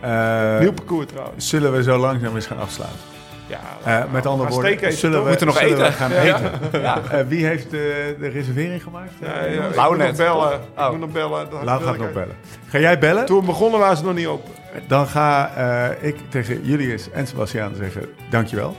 Eh, 0.00 0.58
Nieuw 0.58 0.72
parcours 0.72 1.06
trouwens. 1.06 1.48
zullen 1.48 1.72
we 1.72 1.82
zo 1.82 1.96
langzaam 1.98 2.34
eens 2.34 2.46
gaan 2.46 2.60
afsluiten? 2.60 3.00
Ja, 3.46 3.60
Eh, 3.84 4.12
met 4.12 4.26
andere 4.26 4.50
woorden, 4.50 4.70
eten, 4.70 4.92
zullen 4.92 5.22
we, 5.22 5.28
Moeten 5.28 5.46
nog 5.46 5.58
zullen 5.58 5.76
we 5.76 5.82
eten. 5.82 5.92
gaan 5.92 6.10
Ja. 6.12 6.22
eten? 6.22 7.10
Eh, 7.10 7.26
wie 7.28 7.46
heeft 7.46 7.70
de, 7.70 8.16
de 8.20 8.28
reservering 8.28 8.82
gemaakt? 8.82 9.10
Ja, 9.20 9.26
Eh, 9.32 9.54
ja, 9.54 9.64
ik 9.66 9.74
Lau 9.74 9.88
moet 9.88 9.98
nog 9.98 10.06
net. 10.06 10.16
bellen. 10.16 10.60
Oh. 10.76 10.84
Ik 10.84 10.90
moet 10.90 11.00
nog 11.00 11.10
bellen. 11.10 11.46
Lau 11.64 11.82
gaat 11.82 11.98
nog 11.98 12.12
bellen. 12.12 12.36
Ga 12.68 12.78
jij 12.78 12.98
bellen? 12.98 13.26
Toen 13.26 13.40
we 13.40 13.46
begonnen 13.46 13.80
waren 13.80 13.96
ze 13.96 14.04
nog 14.04 14.14
niet 14.14 14.26
open. 14.26 14.50
Dan 14.88 15.06
ga 15.06 15.50
eh, 15.56 16.08
ik 16.08 16.16
tegen 16.28 16.64
Julius 16.64 17.10
en 17.10 17.26
Sebastiaan 17.26 17.74
zeggen 17.74 18.02
dankjewel 18.30 18.76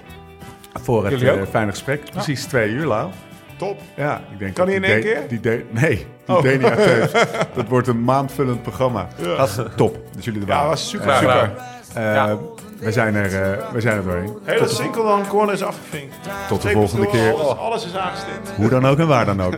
voor 0.82 1.06
het 1.06 1.22
eh, 1.22 1.34
fijne 1.50 1.72
gesprek. 1.72 2.02
Precies 2.12 2.46
twee 2.46 2.70
uur, 2.70 2.86
Lau. 2.86 3.10
Top. 3.58 3.80
Ja, 3.96 4.22
ik 4.32 4.40
denk 4.40 4.54
Kan 4.56 4.66
hij 4.68 4.76
in 4.76 4.84
één 4.84 5.02
keer? 5.02 5.22
Die 5.28 5.40
de- 5.40 5.66
nee, 5.70 5.90
die 6.26 6.36
Oh. 6.36 6.42
Denia 6.42 6.76
Teus. 6.76 7.12
Dat 7.56 7.68
wordt 7.68 7.88
een 7.88 8.04
maandvullend 8.04 8.62
programma. 8.62 9.08
Ja. 9.16 9.36
Dat 9.36 9.48
is 9.48 9.56
top, 9.76 9.98
dat 10.16 10.24
jullie 10.26 10.42
er 10.42 10.48
Ja, 10.48 10.54
waren. 10.54 10.70
was 10.70 10.90
super. 10.90 11.08
Eh, 11.10 11.18
super. 11.18 11.52
eh, 11.94 12.04
Ja. 12.14 12.38
We, 12.86 12.91
zijn 12.91 13.16
er, 13.16 13.41
eh, 13.41 13.72
we 13.72 13.82
zijn 13.82 13.98
er 13.98 14.03
doorheen. 14.03 14.38
Hele 14.44 14.68
single 14.68 15.03
dan 15.03 15.28
corner 15.28 15.53
is 15.53 15.64
afgevinkt. 15.64 16.16
Tot 16.48 16.62
de 16.62 16.70
volgende 16.70 17.07
keer. 17.07 17.34
Alles, 17.34 17.57
alles 17.57 17.86
is 17.86 17.95
aangestipt. 17.95 18.52
Hoe 18.56 18.70
dan 18.70 18.86
ook 18.86 18.98
en 18.99 19.07
waar 19.07 19.26
dan 19.26 19.41
ook. 19.41 19.57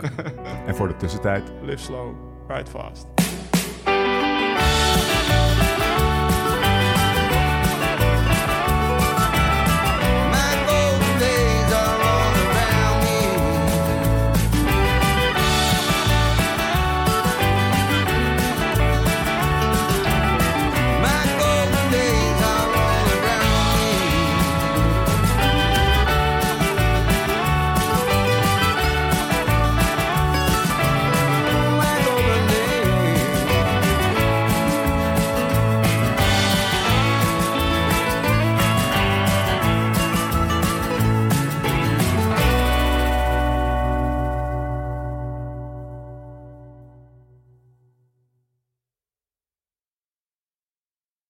En 0.66 0.76
voor 0.76 0.88
de 0.88 0.96
tussentijd. 0.96 1.42
Live 1.62 1.82
slow, 1.82 2.14
ride 2.48 2.70
fast. 2.70 3.06